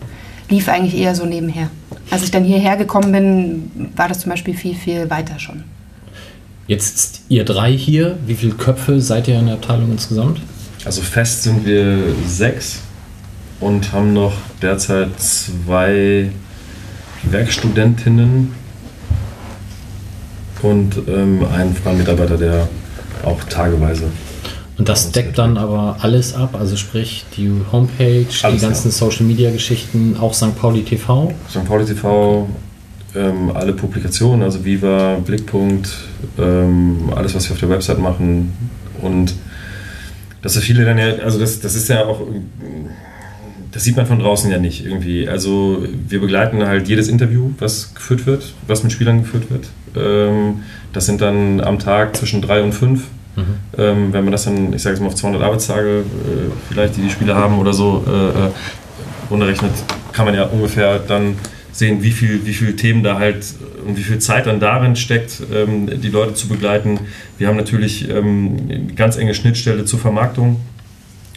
lief 0.49 0.69
eigentlich 0.69 0.97
eher 0.97 1.15
so 1.15 1.25
nebenher. 1.25 1.71
Als 2.11 2.23
ich 2.23 2.31
dann 2.31 2.45
hierher 2.45 2.77
gekommen 2.77 3.11
bin, 3.13 3.91
war 3.97 4.09
das 4.09 4.21
zum 4.21 4.31
Beispiel 4.31 4.55
viel, 4.55 4.75
viel 4.75 5.11
weiter 5.11 5.39
schon. 5.39 5.65
Jetzt 6.69 7.23
ihr 7.29 7.45
drei 7.45 7.73
hier, 7.73 8.19
wie 8.27 8.35
viele 8.35 8.53
Köpfe 8.53 9.01
seid 9.01 9.27
ihr 9.29 9.39
in 9.39 9.47
der 9.47 9.57
Abteilung 9.57 9.91
insgesamt? 9.91 10.41
Also 10.85 11.03
fest 11.03 11.43
sind 11.43 11.65
wir 11.65 11.99
sechs 12.27 12.81
und 13.61 13.93
haben 13.93 14.13
noch 14.13 14.35
derzeit 14.61 15.19
zwei 15.21 16.31
Werkstudentinnen 17.25 18.53
und 20.63 20.97
ähm, 21.09 21.45
einen 21.53 21.75
freien 21.75 21.99
Mitarbeiter, 21.99 22.37
der 22.37 22.69
auch 23.25 23.43
tageweise. 23.45 24.05
Und 24.79 24.89
das 24.89 25.13
deckt 25.13 25.39
dann 25.39 25.59
aber 25.59 25.99
alles 26.01 26.35
ab, 26.35 26.57
also 26.59 26.77
sprich 26.77 27.25
die 27.37 27.51
Homepage, 27.71 28.27
alles, 28.43 28.61
die 28.61 28.67
ganzen 28.67 28.89
ja. 28.89 28.93
Social 28.93 29.27
Media 29.27 29.51
Geschichten, 29.51 30.17
auch 30.19 30.35
St. 30.35 30.57
Pauli 30.57 30.83
TV? 30.83 31.33
St. 31.51 31.65
Pauli 31.65 31.85
TV, 31.85 32.49
ähm, 33.15 33.51
alle 33.55 33.75
Publikationen, 33.75 34.43
also 34.43 34.65
Viva, 34.65 35.19
Blickpunkt, 35.25 35.91
ähm, 36.39 37.13
alles, 37.15 37.35
was 37.35 37.49
wir 37.49 37.53
auf 37.53 37.61
der 37.61 37.69
Website 37.69 37.99
machen 37.99 38.53
und 39.03 39.35
dass 40.41 40.55
so 40.55 40.61
viele 40.61 40.85
dann 40.85 40.99
ja, 40.99 41.17
also 41.23 41.39
das, 41.39 41.61
das 41.61 41.75
ist 41.77 41.89
ja 41.89 42.05
auch 42.05 42.21
das 43.73 43.85
sieht 43.85 43.97
man 43.97 44.07
von 44.07 44.19
draußen 44.19 44.51
ja 44.51 44.59
nicht 44.59 44.85
irgendwie. 44.85 45.29
Also 45.29 45.85
wir 46.09 46.21
begleiten 46.21 46.65
halt 46.65 46.89
jedes 46.89 47.09
Interview, 47.09 47.53
was 47.59 47.95
geführt 47.95 48.27
wird, 48.27 48.53
was 48.67 48.83
mit 48.83 48.93
Spielern 48.93 49.23
geführt 49.23 49.51
wird. 49.51 49.69
Ähm, 49.97 50.63
das 50.93 51.07
sind 51.07 51.23
dann 51.23 51.61
am 51.61 51.79
Tag 51.79 52.15
zwischen 52.17 52.43
drei 52.43 52.63
und 52.63 52.73
fünf. 52.73 53.05
Mhm. 53.35 53.43
Ähm, 53.79 54.13
wenn 54.13 54.25
man 54.25 54.33
das 54.33 54.45
dann, 54.45 54.75
ich 54.75 54.83
sage 54.83 54.95
jetzt 54.95 55.01
mal 55.01 55.09
auf 55.09 55.15
200 55.15 55.43
Arbeitstage 55.43 56.01
äh, 56.01 56.51
vielleicht, 56.69 56.99
die 56.99 57.01
die 57.01 57.11
Spieler 57.11 57.35
haben 57.35 57.59
oder 57.59 57.73
so, 57.73 58.05
äh, 58.07 58.11
äh, 58.11 58.51
runterrechnet, 59.31 59.73
kann 60.13 60.27
man 60.27 60.35
ja 60.35 60.45
ungefähr 60.45 60.99
dann 60.99 61.37
sehen, 61.73 62.03
wie 62.03 62.11
viel, 62.11 62.45
wie 62.45 62.53
viele 62.53 62.77
Themen 62.77 63.03
da 63.03 63.19
halt 63.19 63.47
und 63.87 63.97
wie 63.97 64.03
viel 64.03 64.19
Zeit 64.19 64.47
dann 64.47 64.61
darin 64.61 64.97
steckt, 64.97 65.43
ähm, 65.51 65.89
die 66.03 66.11
Leute 66.11 66.35
zu 66.35 66.47
begleiten. 66.47 67.01
Wir 67.39 67.49
haben 67.49 67.57
natürlich 67.57 68.07
eine 68.13 68.93
ganz 68.95 69.17
enge 69.17 69.33
Schnittstelle 69.33 69.87
zur 69.87 69.99
Vermarktung, 69.99 70.61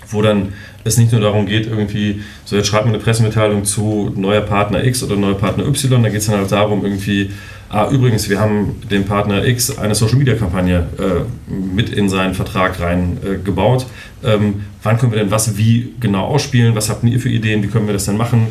wo 0.08 0.22
dann 0.22 0.54
es 0.84 0.98
nicht 0.98 1.12
nur 1.12 1.22
darum 1.22 1.46
geht, 1.46 1.68
irgendwie, 1.68 2.22
so 2.46 2.56
jetzt 2.56 2.68
schreibt 2.68 2.86
man 2.86 2.94
eine 2.94 3.04
Pressemitteilung 3.04 3.66
zu 3.66 4.12
neuer 4.16 4.42
Partner 4.42 4.84
X 4.84 5.04
oder 5.04 5.16
neuer 5.16 5.36
Partner 5.36 5.66
Y, 5.66 6.04
da 6.04 6.10
geht 6.10 6.20
es 6.20 6.28
dann 6.28 6.38
halt 6.38 6.52
darum, 6.52 6.84
irgendwie, 6.84 7.32
ah, 7.70 7.90
übrigens, 7.90 8.30
wir 8.30 8.40
haben 8.40 8.82
dem 8.90 9.06
Partner 9.06 9.46
X 9.46 9.78
eine 9.78 9.96
Social 9.96 10.18
Media 10.18 10.36
Kampagne 10.36 10.88
äh, 11.00 11.52
mit 11.52 11.90
in 11.90 12.08
seinen 12.10 12.34
Vertrag 12.34 12.80
reingebaut. 12.80 13.88
Äh, 14.24 14.36
ähm, 14.36 14.62
wann 14.84 14.98
können 14.98 15.12
wir 15.12 15.20
denn 15.20 15.32
was 15.32 15.58
wie 15.58 15.94
genau 16.00 16.26
ausspielen? 16.26 16.76
Was 16.76 16.90
habt 16.90 17.04
ihr 17.04 17.20
für 17.20 17.30
Ideen? 17.30 17.64
Wie 17.64 17.68
können 17.68 17.88
wir 17.88 17.94
das 17.94 18.06
denn 18.06 18.18
machen? 18.18 18.48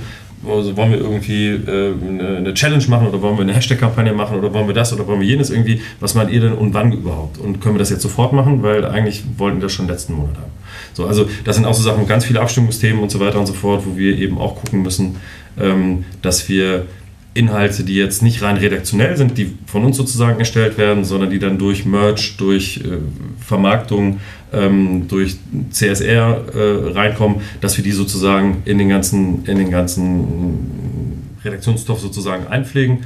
Also 0.49 0.77
wollen 0.77 0.93
wir 0.93 0.99
irgendwie 0.99 1.49
äh, 1.49 1.95
eine, 2.39 2.55
Challenge 2.55 2.85
machen 2.89 3.09
oder 3.09 3.23
wollen 3.23 3.37
wir 3.37 3.43
eine 3.43 3.55
Hashtag-Kampagne 3.55 4.13
machen 4.13 4.39
oder 4.39 4.53
wollen 4.53 4.67
wir 4.67 4.75
das 4.75 4.93
oder 4.93 5.07
wollen 5.07 5.21
wir 5.21 5.27
jenes 5.27 5.51
irgendwie? 5.51 5.81
Was 6.01 6.15
meint 6.15 6.31
ihr 6.31 6.41
denn 6.41 6.53
und 6.53 6.75
wann 6.75 6.93
überhaupt? 6.93 7.39
Und 7.39 7.61
können 7.61 7.75
wir 7.75 7.79
das 7.79 7.91
jetzt 7.91 8.03
sofort 8.03 8.33
machen? 8.33 8.63
Weil 8.63 8.85
eigentlich 8.85 9.25
wollten 9.37 9.59
wir 9.59 9.63
das 9.63 9.73
schon 9.73 9.89
letzten 9.89 10.15
Monat 10.15 10.37
haben. 10.37 10.53
So, 10.93 11.07
also 11.07 11.29
das 11.45 11.57
sind 11.57 11.65
auch 11.65 11.75
so 11.75 11.83
Sachen, 11.83 12.07
ganz 12.07 12.25
viele 12.25 12.41
Abstimmungsthemen 12.41 13.03
und 13.03 13.11
so 13.11 13.21
weiter 13.21 13.39
und 13.39 13.47
so 13.47 13.53
fort, 13.53 13.83
wo 13.87 13.97
wir 13.97 14.17
eben 14.19 14.39
auch 14.39 14.57
gucken 14.57 14.83
müssen, 14.83 15.17
ähm, 15.59 16.05
dass 16.23 16.49
wir 16.49 16.87
Inhalte, 17.35 17.83
die 17.83 17.97
jetzt 17.97 18.23
nicht 18.23 18.43
rein 18.43 18.57
redaktionell 18.57 19.17
sind, 19.17 19.37
die 19.37 19.53
von 19.67 19.85
uns 19.85 19.97
sozusagen 19.97 20.39
erstellt 20.39 20.79
werden, 20.79 21.05
sondern 21.05 21.31
die 21.31 21.41
dann 21.41 21.59
durch 21.59 21.85
Merch, 21.85 22.37
durch 22.37 22.79
äh, 22.79 22.99
Vermarktung, 23.45 24.21
ähm, 24.53 25.09
durch 25.09 25.37
CSR 25.71 26.45
äh, 26.55 26.93
reinkommen, 26.93 27.41
dass 27.61 27.77
wir 27.77 27.83
die 27.83 27.91
sozusagen 27.91 28.63
in 28.65 28.79
den 28.79 28.89
ganzen, 28.89 29.45
in 29.47 29.59
den 29.59 29.71
ganzen 29.71 31.35
Redaktionsstoff 31.45 32.01
sozusagen 32.01 32.47
einpflegen. 32.47 33.05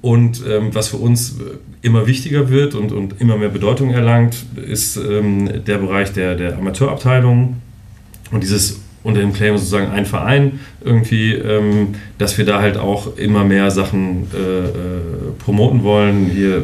Und 0.00 0.42
ähm, 0.48 0.74
was 0.74 0.88
für 0.88 0.96
uns 0.96 1.32
äh, 1.32 1.58
immer 1.82 2.06
wichtiger 2.06 2.48
wird 2.48 2.74
und, 2.74 2.92
und 2.92 3.20
immer 3.20 3.36
mehr 3.36 3.48
Bedeutung 3.50 3.90
erlangt, 3.90 4.46
ist 4.56 4.96
ähm, 4.96 5.64
der 5.66 5.78
Bereich 5.78 6.12
der, 6.12 6.36
der 6.36 6.56
Amateurabteilung. 6.56 7.56
Und 8.30 8.42
dieses 8.42 8.80
unter 9.06 9.20
dem 9.20 9.32
Claim 9.32 9.56
sozusagen 9.56 9.92
ein 9.92 10.04
Verein 10.04 10.58
irgendwie, 10.84 11.32
ähm, 11.32 11.94
dass 12.18 12.36
wir 12.38 12.44
da 12.44 12.60
halt 12.60 12.76
auch 12.76 13.16
immer 13.16 13.44
mehr 13.44 13.70
Sachen 13.70 14.26
äh, 14.34 14.64
äh, 14.66 14.70
promoten 15.38 15.84
wollen. 15.84 16.26
Hier, 16.26 16.56
äh, 16.56 16.62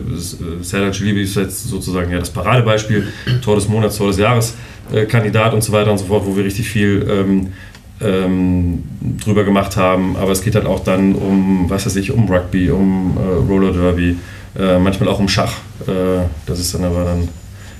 Serdar 0.60 0.92
Cilibi 0.92 1.22
ist 1.22 1.36
jetzt 1.36 1.68
sozusagen 1.68 2.10
ja 2.10 2.18
das 2.18 2.30
Paradebeispiel, 2.30 3.06
Tor 3.44 3.54
des 3.54 3.68
Monats, 3.68 3.96
Tor 3.96 4.08
des 4.08 4.18
Jahres 4.18 4.56
äh, 4.92 5.04
Kandidat 5.04 5.54
und 5.54 5.62
so 5.62 5.72
weiter 5.72 5.92
und 5.92 5.98
so 5.98 6.06
fort, 6.06 6.24
wo 6.26 6.36
wir 6.36 6.44
richtig 6.44 6.68
viel 6.68 7.06
ähm, 7.08 7.52
ähm, 8.00 8.82
drüber 9.24 9.44
gemacht 9.44 9.76
haben. 9.76 10.16
Aber 10.16 10.32
es 10.32 10.42
geht 10.42 10.56
halt 10.56 10.66
auch 10.66 10.80
dann 10.80 11.14
um, 11.14 11.66
was 11.68 11.86
weiß 11.86 11.94
ich, 11.94 12.10
um 12.10 12.28
Rugby, 12.28 12.72
um 12.72 13.16
äh, 13.16 13.48
Roller 13.48 13.72
Derby, 13.72 14.18
äh, 14.58 14.80
manchmal 14.80 15.08
auch 15.08 15.20
um 15.20 15.28
Schach. 15.28 15.54
Das 16.46 16.60
ist 16.60 16.74
dann 16.74 16.84
aber 16.84 17.04
dann 17.04 17.28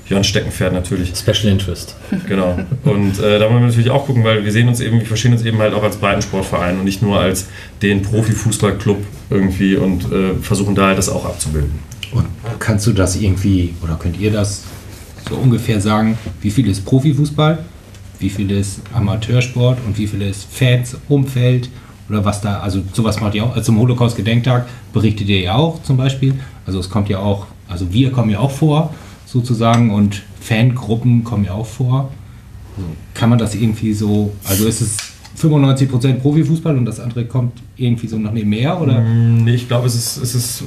Jörn 0.09 0.23
Steckenpferd 0.23 0.73
natürlich. 0.73 1.13
Special 1.15 1.51
Interest. 1.51 1.95
Genau. 2.27 2.57
Und 2.83 3.19
äh, 3.19 3.39
da 3.39 3.45
wollen 3.49 3.61
wir 3.61 3.67
natürlich 3.67 3.89
auch 3.89 4.05
gucken, 4.05 4.23
weil 4.23 4.43
wir 4.43 4.51
sehen 4.51 4.67
uns 4.67 4.79
eben, 4.79 4.99
wir 4.99 5.05
verstehen 5.05 5.33
uns 5.33 5.43
eben 5.43 5.57
halt 5.59 5.73
auch 5.73 5.83
als 5.83 5.97
Breitensportverein 5.97 6.77
und 6.77 6.85
nicht 6.85 7.01
nur 7.01 7.19
als 7.19 7.47
den 7.81 8.01
Profifußballclub 8.01 8.97
irgendwie 9.29 9.75
und 9.75 10.11
äh, 10.11 10.35
versuchen 10.41 10.75
da 10.75 10.87
halt 10.87 10.97
das 10.97 11.09
auch 11.09 11.25
abzubilden. 11.25 11.79
Und 12.11 12.27
kannst 12.59 12.85
du 12.87 12.93
das 12.93 13.15
irgendwie 13.15 13.73
oder 13.83 13.95
könnt 13.95 14.19
ihr 14.19 14.31
das 14.31 14.63
so 15.27 15.35
ungefähr 15.35 15.81
sagen, 15.81 16.17
wie 16.41 16.51
viel 16.51 16.67
ist 16.67 16.85
Profifußball? 16.85 17.59
wie 18.23 18.29
viel 18.29 18.49
ist 18.51 18.81
Amateursport 18.93 19.79
und 19.85 19.97
wie 19.97 20.07
viel 20.07 20.21
ist 20.21 20.47
Fans, 20.49 20.95
Umfeld 21.09 21.69
oder 22.09 22.23
was 22.25 22.41
da, 22.41 22.59
also 22.59 22.81
sowas 22.93 23.19
macht 23.19 23.35
ihr 23.35 23.43
auch, 23.43 23.51
also 23.51 23.63
zum 23.63 23.79
Holocaust-Gedenktag 23.79 24.65
berichtet 24.93 25.27
ihr 25.27 25.41
ja 25.41 25.55
auch 25.55 25.83
zum 25.83 25.97
Beispiel, 25.97 26.33
also 26.65 26.79
es 26.79 26.89
kommt 26.89 27.09
ja 27.09 27.19
auch, 27.19 27.47
also 27.67 27.91
wir 27.93 28.11
kommen 28.11 28.29
ja 28.29 28.39
auch 28.39 28.51
vor 28.51 28.93
sozusagen 29.33 29.89
und 29.89 30.21
Fangruppen 30.39 31.23
kommen 31.23 31.45
ja 31.45 31.53
auch 31.53 31.65
vor. 31.65 32.11
Also 32.77 32.87
kann 33.15 33.29
man 33.29 33.39
das 33.39 33.55
irgendwie 33.55 33.93
so, 33.93 34.31
also 34.45 34.67
ist 34.67 34.81
es 34.81 34.97
95% 35.39 36.19
Profifußball 36.19 36.77
und 36.77 36.85
das 36.85 36.99
andere 36.99 37.25
kommt 37.25 37.53
irgendwie 37.75 38.07
so 38.07 38.17
noch 38.17 38.31
nebenher? 38.31 38.79
Oder? 38.79 39.01
Mm, 39.01 39.43
Nee, 39.43 39.55
ich 39.55 39.67
glaube, 39.67 39.87
es 39.87 39.95
ist, 39.95 40.17
es 40.17 40.35
ist, 40.35 40.63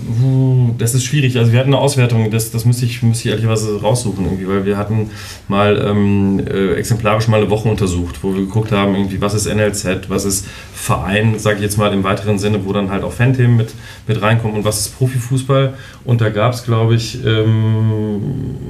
das 0.76 0.94
ist 0.94 1.04
schwierig. 1.04 1.38
Also 1.38 1.52
wir 1.52 1.58
hatten 1.60 1.70
eine 1.72 1.78
Auswertung, 1.78 2.30
das, 2.30 2.50
das 2.50 2.64
müsste 2.64 2.84
ich, 2.84 3.02
müsste 3.02 3.28
ich 3.28 3.30
ehrlicherweise 3.32 3.80
raussuchen 3.80 4.24
irgendwie, 4.24 4.48
weil 4.48 4.66
wir 4.66 4.76
hatten 4.76 5.10
mal 5.48 5.82
ähm, 5.86 6.40
äh, 6.46 6.74
exemplarisch 6.74 7.28
mal 7.28 7.40
eine 7.40 7.48
Woche 7.48 7.68
untersucht, 7.68 8.22
wo 8.22 8.34
wir 8.34 8.40
geguckt 8.42 8.72
haben, 8.72 8.94
irgendwie, 8.94 9.20
was 9.20 9.34
ist 9.34 9.46
NLZ, 9.46 10.08
was 10.08 10.24
ist 10.24 10.46
Verein, 10.74 11.38
sage 11.38 11.56
ich 11.56 11.62
jetzt 11.62 11.78
mal 11.78 11.92
im 11.92 12.04
weiteren 12.04 12.38
Sinne, 12.38 12.64
wo 12.64 12.72
dann 12.72 12.90
halt 12.90 13.02
auch 13.02 13.12
Fanthemen 13.12 13.56
mit, 13.56 13.72
mit 14.06 14.20
reinkommen 14.20 14.56
und 14.56 14.64
was 14.64 14.80
ist 14.80 14.98
Profifußball. 14.98 15.74
Und 16.04 16.20
da 16.20 16.28
gab 16.28 16.52
es, 16.52 16.64
glaube 16.64 16.94
ich, 16.96 17.24
ähm, 17.24 18.20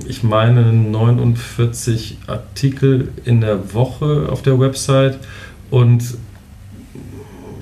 ich 0.09 0.23
meine 0.23 0.73
49 0.73 2.19
Artikel 2.27 3.09
in 3.25 3.41
der 3.41 3.75
Woche 3.75 4.29
auf 4.31 4.43
der 4.43 4.59
Website 4.61 5.19
und 5.71 6.03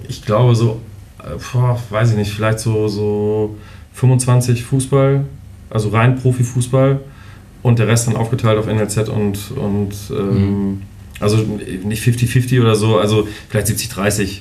ich 0.09 0.24
glaube 0.24 0.55
so, 0.55 0.80
boah, 1.52 1.80
weiß 1.90 2.11
ich 2.11 2.16
nicht, 2.16 2.32
vielleicht 2.32 2.61
so, 2.61 2.88
so 2.88 3.57
25 3.94 4.64
Fußball, 4.64 5.24
also 5.70 5.88
rein 5.88 6.16
Profifußball 6.16 7.00
und 7.62 7.78
der 7.78 7.88
Rest 7.88 8.09
dann 8.09 8.16
aufgeteilt 8.16 8.59
auf 8.59 8.66
NLZ 8.66 9.09
und, 9.09 9.50
und 9.57 9.92
ähm, 10.11 10.82
also 11.20 11.38
nicht 11.38 12.02
50-50 12.02 12.61
oder 12.61 12.74
so, 12.74 12.98
also 12.98 13.26
vielleicht 13.48 13.68
70-30. 13.68 14.40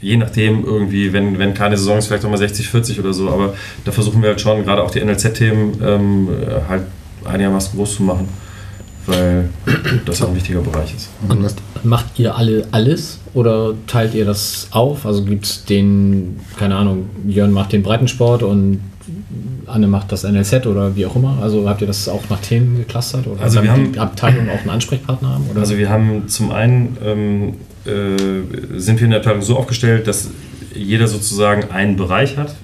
Je 0.00 0.16
nachdem 0.16 0.64
irgendwie, 0.64 1.12
wenn, 1.12 1.38
wenn 1.38 1.54
keine 1.54 1.78
Saison 1.78 1.98
ist, 1.98 2.08
vielleicht 2.08 2.24
auch 2.24 2.30
mal 2.30 2.40
60-40 2.40 2.98
oder 2.98 3.12
so, 3.12 3.30
aber 3.30 3.54
da 3.84 3.92
versuchen 3.92 4.20
wir 4.20 4.30
halt 4.30 4.40
schon, 4.40 4.64
gerade 4.64 4.82
auch 4.82 4.90
die 4.90 5.00
NLZ-Themen 5.00 5.80
ähm, 5.82 6.28
halt 6.68 6.82
einigermaßen 7.24 7.76
groß 7.76 7.96
zu 7.96 8.02
machen, 8.02 8.28
weil 9.06 9.48
das 10.06 10.22
ein 10.22 10.34
wichtiger 10.34 10.60
Bereich 10.60 10.94
ist. 10.94 11.08
Und 11.28 11.44
macht 11.84 12.18
ihr 12.18 12.36
alle 12.36 12.66
alles 12.70 13.18
oder 13.34 13.74
teilt 13.86 14.14
ihr 14.14 14.24
das 14.24 14.68
auf? 14.70 15.06
Also 15.06 15.24
gibt 15.24 15.44
es 15.46 15.64
den, 15.64 16.40
keine 16.58 16.76
Ahnung, 16.76 17.06
Jörn 17.26 17.52
macht 17.52 17.72
den 17.72 17.82
Breitensport 17.82 18.42
und 18.42 18.80
Anne 19.66 19.86
macht 19.86 20.12
das 20.12 20.24
NLZ 20.24 20.66
oder 20.66 20.94
wie 20.96 21.06
auch 21.06 21.16
immer? 21.16 21.38
Also 21.40 21.68
habt 21.68 21.80
ihr 21.80 21.86
das 21.86 22.08
auch 22.08 22.22
nach 22.30 22.40
Themen 22.40 22.76
geclustert? 22.76 23.26
Oder 23.26 23.42
Also 23.42 23.62
wir 23.62 23.72
haben- 23.72 23.92
die 23.92 23.98
Abteilung 23.98 24.48
auch 24.50 24.60
einen 24.60 24.70
Ansprechpartner 24.70 25.30
haben? 25.30 25.44
Oder? 25.50 25.60
Also 25.60 25.78
wir 25.78 25.88
haben 25.88 26.28
zum 26.28 26.52
einen 26.52 26.96
ähm, 27.04 27.54
äh, 27.84 28.78
sind 28.78 29.00
wir 29.00 29.04
in 29.06 29.10
der 29.10 29.20
Abteilung 29.20 29.42
so 29.42 29.56
aufgestellt, 29.56 30.06
dass 30.06 30.28
jeder 30.74 31.08
sozusagen 31.08 31.70
einen 31.70 31.96
Bereich 31.96 32.36
hat 32.36 32.54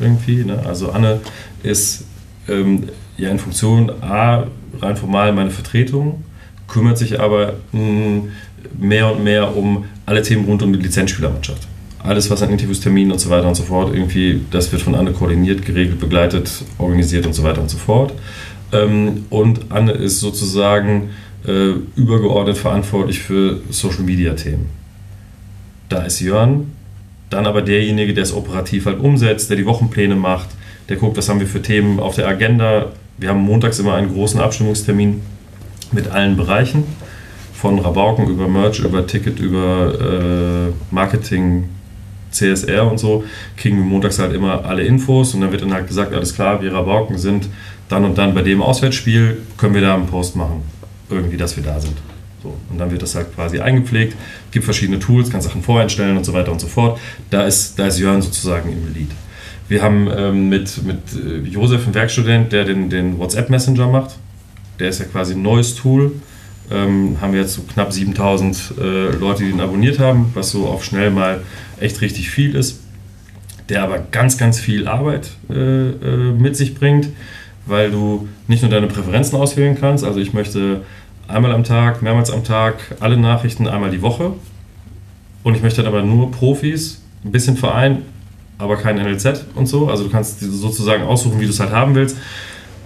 irgendwie. 0.00 0.44
Ne? 0.44 0.58
Also 0.66 0.90
Anne 0.90 1.20
ist 1.62 2.04
ähm, 2.48 2.84
ja 3.16 3.30
in 3.30 3.38
Funktion 3.38 3.90
A 4.02 4.44
rein 4.80 4.96
formal 4.96 5.32
meine 5.32 5.50
Vertretung, 5.50 6.24
kümmert 6.68 6.98
sich 6.98 7.20
aber 7.20 7.54
mh, 7.72 8.22
mehr 8.78 9.12
und 9.12 9.24
mehr 9.24 9.56
um 9.56 9.84
alle 10.06 10.22
Themen 10.22 10.44
rund 10.44 10.62
um 10.62 10.72
die 10.72 10.78
Lizenzspielermannschaft. 10.78 11.66
Alles, 12.02 12.30
was 12.30 12.42
an 12.42 12.50
Interviews, 12.50 12.80
Terminen 12.80 13.12
und 13.12 13.18
so 13.18 13.30
weiter 13.30 13.48
und 13.48 13.54
so 13.54 13.62
fort, 13.62 13.94
irgendwie, 13.94 14.40
das 14.50 14.70
wird 14.72 14.82
von 14.82 14.94
Anne 14.94 15.12
koordiniert, 15.12 15.64
geregelt, 15.64 15.98
begleitet, 16.00 16.50
organisiert 16.78 17.26
und 17.26 17.32
so 17.32 17.42
weiter 17.42 17.62
und 17.62 17.70
so 17.70 17.78
fort. 17.78 18.12
Ähm, 18.72 19.24
und 19.30 19.70
Anne 19.70 19.92
ist 19.92 20.20
sozusagen 20.20 21.10
äh, 21.46 21.72
übergeordnet 21.96 22.58
verantwortlich 22.58 23.20
für 23.20 23.60
Social 23.70 24.02
Media 24.02 24.34
Themen. 24.34 24.68
Da 25.88 26.02
ist 26.02 26.20
Jörn 26.20 26.72
dann 27.30 27.46
aber 27.46 27.62
derjenige, 27.62 28.14
der 28.14 28.22
es 28.22 28.34
operativ 28.34 28.86
halt 28.86 29.00
umsetzt, 29.00 29.50
der 29.50 29.56
die 29.56 29.66
Wochenpläne 29.66 30.14
macht, 30.14 30.48
der 30.88 30.96
guckt, 30.96 31.16
was 31.16 31.28
haben 31.28 31.40
wir 31.40 31.46
für 31.46 31.62
Themen 31.62 32.00
auf 32.00 32.16
der 32.16 32.28
Agenda. 32.28 32.92
Wir 33.18 33.30
haben 33.30 33.40
montags 33.40 33.78
immer 33.78 33.94
einen 33.94 34.12
großen 34.12 34.40
Abstimmungstermin 34.40 35.22
mit 35.92 36.08
allen 36.10 36.36
Bereichen, 36.36 36.84
von 37.54 37.78
Rabauken 37.78 38.28
über 38.28 38.48
Merch, 38.48 38.80
über 38.80 39.06
Ticket, 39.06 39.38
über 39.38 40.68
äh, 40.68 40.94
Marketing, 40.94 41.68
CSR 42.34 42.90
und 42.90 42.98
so, 42.98 43.24
kriegen 43.56 43.78
wir 43.78 43.84
montags 43.84 44.18
halt 44.18 44.34
immer 44.34 44.64
alle 44.64 44.82
Infos 44.82 45.34
und 45.34 45.40
dann 45.40 45.52
wird 45.52 45.62
dann 45.62 45.72
halt 45.72 45.86
gesagt, 45.86 46.12
alles 46.12 46.34
klar, 46.34 46.60
wir 46.60 46.72
Rabauken 46.72 47.16
sind 47.16 47.48
dann 47.88 48.04
und 48.04 48.18
dann 48.18 48.34
bei 48.34 48.42
dem 48.42 48.60
Auswärtsspiel, 48.60 49.42
können 49.56 49.74
wir 49.74 49.82
da 49.82 49.94
einen 49.94 50.06
Post 50.06 50.36
machen, 50.36 50.62
irgendwie, 51.08 51.36
dass 51.36 51.56
wir 51.56 51.62
da 51.62 51.80
sind. 51.80 51.96
So, 52.42 52.54
und 52.70 52.78
dann 52.78 52.90
wird 52.90 53.00
das 53.02 53.14
halt 53.14 53.34
quasi 53.34 53.60
eingepflegt, 53.60 54.16
gibt 54.50 54.64
verschiedene 54.64 54.98
Tools, 54.98 55.30
kann 55.30 55.40
Sachen 55.40 55.62
voreinstellen 55.62 56.16
und 56.16 56.24
so 56.24 56.32
weiter 56.32 56.52
und 56.52 56.60
so 56.60 56.66
fort. 56.66 56.98
Da 57.30 57.44
ist, 57.44 57.78
da 57.78 57.86
ist 57.86 57.98
Jörn 57.98 58.20
sozusagen 58.20 58.70
im 58.70 58.92
Lead. 58.92 59.10
Wir 59.68 59.82
haben 59.82 60.08
ähm, 60.14 60.48
mit, 60.48 60.84
mit 60.84 60.98
äh, 61.14 61.38
Josef, 61.48 61.84
einen 61.84 61.94
Werkstudent, 61.94 62.52
der 62.52 62.64
den, 62.64 62.90
den 62.90 63.18
WhatsApp-Messenger 63.18 63.88
macht. 63.88 64.16
Der 64.78 64.90
ist 64.90 64.98
ja 64.98 65.06
quasi 65.06 65.34
ein 65.34 65.42
neues 65.42 65.74
Tool. 65.74 66.12
Ähm, 66.70 67.18
haben 67.20 67.32
wir 67.32 67.40
jetzt 67.40 67.54
so 67.54 67.62
knapp 67.62 67.92
7000 67.92 68.74
äh, 68.78 68.82
Leute, 69.16 69.44
die 69.44 69.50
ihn 69.50 69.60
abonniert 69.60 69.98
haben, 69.98 70.30
was 70.34 70.50
so 70.50 70.66
auf 70.66 70.84
schnell 70.84 71.10
mal 71.10 71.42
echt 71.80 72.00
richtig 72.00 72.30
viel 72.30 72.54
ist. 72.54 72.80
Der 73.68 73.82
aber 73.82 73.98
ganz, 74.10 74.36
ganz 74.36 74.60
viel 74.60 74.86
Arbeit 74.86 75.30
äh, 75.48 75.54
äh, 75.54 76.32
mit 76.32 76.56
sich 76.56 76.74
bringt, 76.74 77.08
weil 77.64 77.90
du 77.90 78.28
nicht 78.48 78.62
nur 78.62 78.70
deine 78.70 78.86
Präferenzen 78.86 79.38
auswählen 79.38 79.76
kannst. 79.78 80.04
Also 80.04 80.20
ich 80.20 80.34
möchte 80.34 80.82
einmal 81.26 81.52
am 81.52 81.64
Tag, 81.64 82.02
mehrmals 82.02 82.30
am 82.30 82.44
Tag, 82.44 82.96
alle 83.00 83.16
Nachrichten 83.16 83.66
einmal 83.66 83.90
die 83.90 84.02
Woche. 84.02 84.32
Und 85.42 85.54
ich 85.54 85.62
möchte 85.62 85.82
dann 85.82 85.92
aber 85.92 86.02
nur 86.02 86.30
Profis, 86.30 87.02
ein 87.24 87.32
bisschen 87.32 87.56
Verein, 87.56 88.02
aber 88.58 88.76
kein 88.76 88.96
NLZ 88.96 89.46
und 89.54 89.66
so. 89.66 89.88
Also 89.88 90.04
du 90.04 90.10
kannst 90.10 90.40
sozusagen 90.40 91.04
aussuchen, 91.04 91.40
wie 91.40 91.44
du 91.44 91.50
es 91.50 91.60
halt 91.60 91.72
haben 91.72 91.94
willst. 91.94 92.16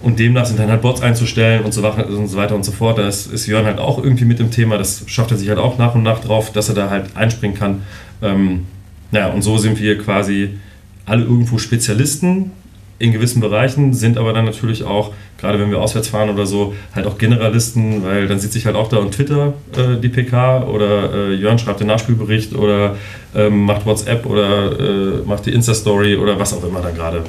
Und 0.01 0.17
demnach 0.17 0.45
sind 0.45 0.59
dann 0.59 0.69
halt 0.69 0.81
Bots 0.81 1.01
einzustellen 1.01 1.65
und 1.65 1.73
so, 1.73 1.83
weiter 1.83 2.55
und 2.55 2.63
so 2.63 2.71
fort. 2.71 2.97
Da 2.97 3.07
ist, 3.07 3.31
ist 3.31 3.47
Jörn 3.47 3.65
halt 3.65 3.79
auch 3.79 4.01
irgendwie 4.01 4.25
mit 4.25 4.39
dem 4.39 4.49
Thema. 4.49 4.77
Das 4.77 5.03
schafft 5.07 5.31
er 5.31 5.37
sich 5.37 5.49
halt 5.49 5.59
auch 5.59 5.77
nach 5.77 5.93
und 5.93 6.03
nach 6.03 6.19
drauf, 6.19 6.53
dass 6.53 6.69
er 6.69 6.75
da 6.75 6.89
halt 6.89 7.17
einspringen 7.17 7.57
kann. 7.57 7.81
Ähm, 8.21 8.65
naja, 9.11 9.27
und 9.27 9.41
so 9.41 9.57
sind 9.57 9.79
wir 9.79 9.97
quasi 9.97 10.57
alle 11.05 11.23
irgendwo 11.23 11.57
Spezialisten 11.57 12.51
in 12.99 13.13
gewissen 13.13 13.39
Bereichen, 13.39 13.93
sind 13.93 14.17
aber 14.17 14.33
dann 14.33 14.45
natürlich 14.45 14.83
auch, 14.83 15.13
gerade 15.39 15.57
wenn 15.59 15.71
wir 15.71 15.79
auswärts 15.79 16.09
fahren 16.09 16.29
oder 16.29 16.45
so, 16.45 16.73
halt 16.93 17.07
auch 17.07 17.17
Generalisten, 17.17 18.03
weil 18.03 18.27
dann 18.27 18.39
sitze 18.39 18.57
ich 18.57 18.65
halt 18.65 18.75
auch 18.75 18.89
da 18.89 18.97
und 18.97 19.13
Twitter 19.13 19.53
äh, 19.75 19.99
die 19.99 20.09
PK 20.09 20.63
oder 20.67 21.13
äh, 21.13 21.33
Jörn 21.33 21.57
schreibt 21.57 21.79
den 21.79 21.87
Nachspielbericht 21.87 22.53
oder 22.53 22.97
ähm, 23.33 23.63
macht 23.63 23.85
WhatsApp 23.85 24.25
oder 24.25 24.79
äh, 24.79 25.21
macht 25.25 25.45
die 25.45 25.53
Insta-Story 25.53 26.17
oder 26.17 26.37
was 26.37 26.53
auch 26.53 26.63
immer 26.63 26.81
da 26.81 26.91
gerade 26.91 27.23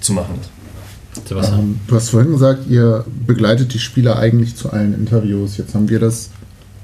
zu 0.00 0.12
machen 0.12 0.38
ist. 0.40 1.28
Sebastian. 1.28 1.60
Ähm, 1.60 1.80
du 1.86 1.96
hast 1.96 2.10
vorhin 2.10 2.30
gesagt, 2.30 2.68
ihr 2.68 3.04
begleitet 3.26 3.74
die 3.74 3.78
Spieler 3.78 4.18
eigentlich 4.18 4.54
zu 4.54 4.70
allen 4.70 4.94
Interviews. 4.94 5.56
Jetzt 5.56 5.74
haben 5.74 5.88
wir 5.88 5.98
das 5.98 6.30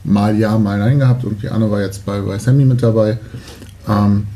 mal 0.04 0.36
ja, 0.38 0.58
mal 0.58 0.78
nein 0.78 0.98
gehabt. 0.98 1.24
Irgendwie 1.24 1.48
Anne 1.48 1.70
war 1.70 1.80
jetzt 1.80 2.04
bei, 2.04 2.20
bei 2.20 2.38
Sammy 2.38 2.64
mit 2.64 2.82
dabei. 2.82 3.18
Ähm, 3.88 4.26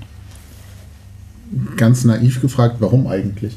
ganz 1.76 2.04
naiv 2.04 2.40
gefragt, 2.40 2.76
warum 2.80 3.06
eigentlich? 3.06 3.56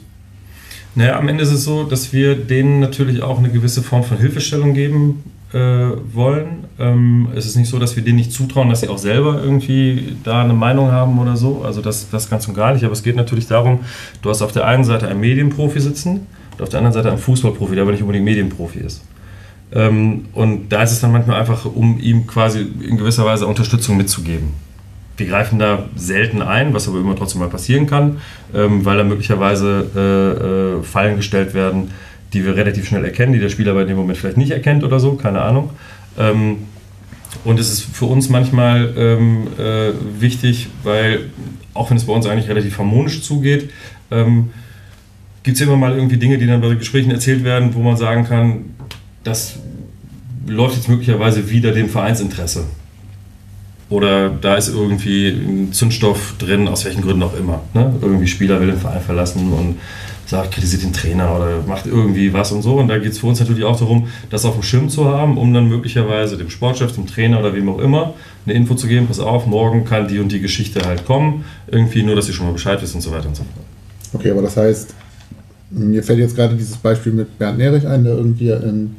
Naja, 0.96 1.18
am 1.18 1.28
Ende 1.28 1.44
ist 1.44 1.52
es 1.52 1.64
so, 1.64 1.84
dass 1.84 2.14
wir 2.14 2.36
denen 2.36 2.80
natürlich 2.80 3.22
auch 3.22 3.38
eine 3.38 3.50
gewisse 3.50 3.84
Form 3.84 4.04
von 4.04 4.18
Hilfestellung 4.18 4.74
geben 4.74 5.24
äh, 5.54 5.58
wollen. 6.14 6.66
Ähm, 6.80 7.30
es 7.36 7.46
ist 7.46 7.56
nicht 7.56 7.70
so, 7.70 7.80
dass 7.80 7.96
wir 7.96 8.04
denen 8.04 8.18
nicht 8.18 8.32
zutrauen, 8.32 8.70
dass 8.70 8.82
sie 8.82 8.88
auch 8.88 8.98
selber 8.98 9.42
irgendwie 9.42 10.18
da 10.24 10.44
eine 10.44 10.54
Meinung 10.54 10.92
haben 10.92 11.20
oder 11.20 11.38
so. 11.38 11.64
Also 11.64 11.82
das, 11.82 12.10
das 12.10 12.30
ganz 12.30 12.48
und 12.48 12.54
gar 12.54 12.74
nicht. 12.74 12.84
Aber 12.84 12.94
es 12.94 13.04
geht 13.04 13.16
natürlich 13.16 13.48
darum, 13.48 13.80
du 14.22 14.30
hast 14.30 14.42
auf 14.42 14.52
der 14.52 14.66
einen 14.66 14.84
Seite 14.84 15.08
einen 15.08 15.20
Medienprofi 15.20 15.80
sitzen 15.80 16.28
und 16.54 16.62
auf 16.62 16.70
der 16.70 16.80
anderen 16.80 16.94
Seite 16.94 17.10
einen 17.10 17.18
Fußballprofi, 17.18 17.76
der 17.76 17.84
aber 17.84 17.92
nicht 17.92 18.02
unbedingt 18.02 18.26
Medienprofi 18.26 18.80
ist. 18.80 19.02
Ähm, 19.72 20.26
und 20.34 20.70
da 20.70 20.84
ist 20.84 20.92
es 20.92 21.02
dann 21.02 21.12
manchmal 21.12 21.40
einfach, 21.40 21.66
um 21.66 22.00
ihm 22.00 22.26
quasi 22.26 22.66
in 22.82 22.98
gewisser 22.98 23.26
Weise 23.26 23.46
Unterstützung 23.46 23.98
mitzugeben. 23.98 24.54
Wir 25.20 25.28
greifen 25.28 25.60
da 25.60 25.90
selten 25.96 26.42
ein, 26.42 26.74
was 26.74 26.88
aber 26.88 27.00
immer 27.00 27.16
trotzdem 27.16 27.42
mal 27.42 27.50
passieren 27.50 27.86
kann, 27.86 28.18
ähm, 28.54 28.86
weil 28.86 28.98
da 28.98 29.04
möglicherweise 29.04 29.86
äh, 29.96 30.80
äh, 30.80 30.84
Fallen 30.84 31.18
gestellt 31.18 31.54
werden, 31.54 31.92
die 32.34 32.46
wir 32.46 32.56
relativ 32.56 32.88
schnell 32.88 33.04
erkennen, 33.04 33.34
die 33.34 33.40
der 33.40 33.50
Spieler 33.50 33.72
aber 33.72 33.82
in 33.82 33.88
dem 33.88 33.98
Moment 33.98 34.18
vielleicht 34.18 34.38
nicht 34.38 34.52
erkennt 34.52 34.84
oder 34.84 35.00
so, 35.00 35.14
keine 35.14 35.42
Ahnung. 35.42 35.72
Ähm, 36.18 36.58
und 37.44 37.60
es 37.60 37.72
ist 37.72 37.82
für 37.82 38.06
uns 38.06 38.30
manchmal 38.30 38.94
ähm, 38.98 39.48
äh, 39.58 39.92
wichtig, 40.20 40.68
weil 40.84 41.30
auch 41.74 41.90
wenn 41.90 41.98
es 41.98 42.06
bei 42.06 42.14
uns 42.14 42.26
eigentlich 42.26 42.50
relativ 42.50 42.78
harmonisch 42.78 43.22
zugeht, 43.22 43.70
ähm, 44.12 44.50
gibt 45.44 45.58
es 45.58 45.62
immer 45.62 45.78
mal 45.78 45.94
irgendwie 45.94 46.18
Dinge, 46.18 46.38
die 46.38 46.48
dann 46.48 46.62
bei 46.62 46.74
Gesprächen 46.76 47.12
erzählt 47.12 47.44
werden, 47.44 47.74
wo 47.74 47.80
man 47.80 47.98
sagen 47.98 48.26
kann, 48.26 48.66
das 49.24 49.56
läuft 50.48 50.76
jetzt 50.76 50.90
möglicherweise 50.90 51.50
wieder 51.50 51.72
dem 51.72 51.90
Vereinsinteresse. 51.90 52.66
Oder 53.90 54.30
da 54.30 54.56
ist 54.56 54.70
irgendwie 54.70 55.30
ein 55.30 55.74
Zündstoff 55.74 56.36
drin, 56.38 56.68
aus 56.68 56.86
welchen 56.86 57.02
Gründen 57.02 57.24
auch 57.24 57.36
immer. 57.36 57.62
Ne? 57.74 57.94
Irgendwie 58.02 58.28
Spieler 58.28 58.60
will 58.60 58.68
den 58.68 58.78
Verein 58.78 59.02
verlassen 59.02 59.52
und 59.52 59.76
sagt, 60.28 60.52
kritisiert 60.52 60.84
den 60.84 60.94
Trainer 60.94 61.36
oder 61.36 61.64
macht 61.68 61.88
irgendwie 61.88 62.32
was 62.32 62.52
und 62.52 62.62
so. 62.62 62.76
Und 62.76 62.88
da 62.88 63.00
geht 63.00 63.14
es 63.14 63.18
für 63.18 63.26
uns 63.26 63.40
natürlich 63.40 63.64
auch 63.64 63.80
darum, 63.80 64.08
das 64.30 64.46
auf 64.46 64.54
dem 64.54 64.62
Schirm 64.62 64.90
zu 64.90 65.06
haben, 65.06 65.40
um 65.40 65.52
dann 65.54 65.68
möglicherweise 65.68 66.38
dem 66.38 66.52
Sportchef, 66.52 66.92
dem 66.92 67.08
Trainer 67.08 67.40
oder 67.40 67.56
wem 67.56 67.68
auch 67.68 67.80
immer 67.80 68.14
eine 68.46 68.54
Info 68.54 68.76
zu 68.76 68.88
geben, 68.88 69.08
pass 69.08 69.20
auf, 69.20 69.48
morgen 69.48 69.86
kann 69.86 70.08
die 70.08 70.20
und 70.20 70.32
die 70.32 70.40
Geschichte 70.40 70.82
halt 70.86 71.06
kommen. 71.06 71.46
Irgendwie 71.68 72.04
nur, 72.04 72.16
dass 72.16 72.28
ihr 72.28 72.36
schon 72.36 72.46
mal 72.46 72.54
Bescheid 72.54 72.80
wisst 72.82 72.94
und 72.94 73.02
so 73.02 73.12
weiter 73.12 73.28
und 73.28 73.36
so 73.36 73.44
fort. 73.44 73.66
Okay, 74.14 74.32
aber 74.32 74.44
das 74.44 74.56
heißt, 74.56 74.94
mir 75.72 76.04
fällt 76.04 76.20
jetzt 76.20 76.36
gerade 76.36 76.56
dieses 76.56 76.78
Beispiel 76.78 77.12
mit 77.12 77.38
Bernd 77.40 77.58
Nerich 77.58 77.88
ein, 77.88 78.04
der 78.04 78.14
irgendwie 78.14 78.50
in 78.50 78.96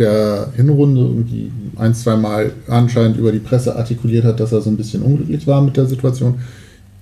der 0.00 0.48
Hinrunde 0.56 1.02
irgendwie 1.02 1.52
ein, 1.76 1.94
zwei 1.94 2.16
Mal 2.16 2.52
anscheinend 2.66 3.18
über 3.18 3.30
die 3.30 3.38
Presse 3.38 3.76
artikuliert 3.76 4.24
hat, 4.24 4.40
dass 4.40 4.50
er 4.50 4.60
so 4.60 4.70
ein 4.70 4.76
bisschen 4.76 5.02
unglücklich 5.02 5.46
war 5.46 5.62
mit 5.62 5.76
der 5.76 5.86
Situation. 5.86 6.36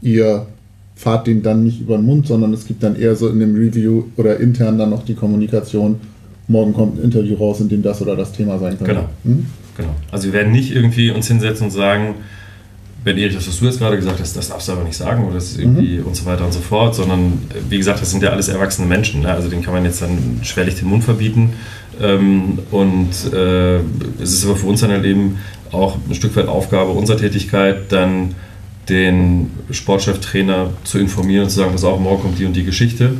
Ihr 0.03 0.47
fahrt 0.95 1.29
den 1.29 1.43
dann 1.43 1.65
nicht 1.65 1.81
über 1.81 1.97
den 1.97 2.05
Mund, 2.05 2.27
sondern 2.27 2.53
es 2.53 2.67
gibt 2.67 2.83
dann 2.83 2.97
eher 2.97 3.15
so 3.15 3.29
in 3.29 3.39
dem 3.39 3.55
Review 3.55 4.05
oder 4.17 4.39
intern 4.39 4.77
dann 4.77 4.91
noch 4.91 5.05
die 5.05 5.15
Kommunikation, 5.15 6.01
morgen 6.49 6.75
kommt 6.75 6.99
ein 6.99 7.05
Interview 7.05 7.37
raus, 7.37 7.61
in 7.61 7.69
dem 7.69 7.83
das 7.83 8.03
oder 8.03 8.17
das 8.17 8.33
Thema 8.33 8.59
sein 8.59 8.77
könnte. 8.77 8.95
Genau. 8.95 9.09
Hm? 9.25 9.47
Genau. 9.77 9.95
Also 10.11 10.27
wir 10.27 10.33
werden 10.33 10.53
nicht 10.53 10.75
irgendwie 10.75 11.11
uns 11.13 11.29
hinsetzen 11.29 11.67
und 11.67 11.71
sagen, 11.71 12.17
Ben 13.09 13.17
Erich, 13.17 13.35
das, 13.35 13.49
was 13.49 13.59
du 13.59 13.65
jetzt 13.65 13.79
gerade 13.79 13.97
gesagt 13.97 14.21
hast, 14.21 14.37
das 14.37 14.49
darfst 14.49 14.69
du 14.69 14.73
aber 14.73 14.85
nicht 14.85 14.97
sagen 14.97 15.25
oder 15.25 15.37
das 15.37 15.57
irgendwie 15.57 15.99
und 15.99 16.15
so 16.15 16.27
weiter 16.27 16.45
und 16.45 16.53
so 16.53 16.61
fort, 16.61 16.95
sondern 16.95 17.41
wie 17.71 17.79
gesagt, 17.79 18.03
das 18.03 18.11
sind 18.11 18.23
ja 18.23 18.29
alles 18.29 18.49
erwachsene 18.49 18.87
Menschen. 18.87 19.23
Ne? 19.23 19.33
Also 19.33 19.49
denen 19.49 19.63
kann 19.63 19.73
man 19.73 19.87
jetzt 19.87 20.03
dann 20.03 20.41
schwerlich 20.43 20.75
den 20.75 20.89
Mund 20.89 21.05
verbieten. 21.05 21.55
Ähm, 22.03 22.59
und 22.71 23.33
äh, 23.33 23.79
es 24.21 24.35
ist 24.35 24.45
aber 24.45 24.57
für 24.57 24.67
uns 24.67 24.83
dann 24.83 24.91
halt 24.91 25.07
eben 25.07 25.39
auch 25.73 25.97
ein 26.07 26.15
Stück 26.15 26.37
weit 26.37 26.49
Aufgabe 26.49 26.91
unserer 26.91 27.17
Tätigkeit, 27.17 27.91
dann 27.91 28.35
den 28.91 29.53
Sportcheftrainer 29.71 30.69
zu 30.85 30.99
informieren 30.99 31.45
und 31.45 31.51
zu 31.51 31.57
sagen, 31.57 31.73
pass 31.73 31.85
auf, 31.85 31.99
morgen 31.99 32.21
kommt 32.21 32.39
die 32.39 32.45
und 32.45 32.55
die 32.55 32.65
Geschichte. 32.65 33.13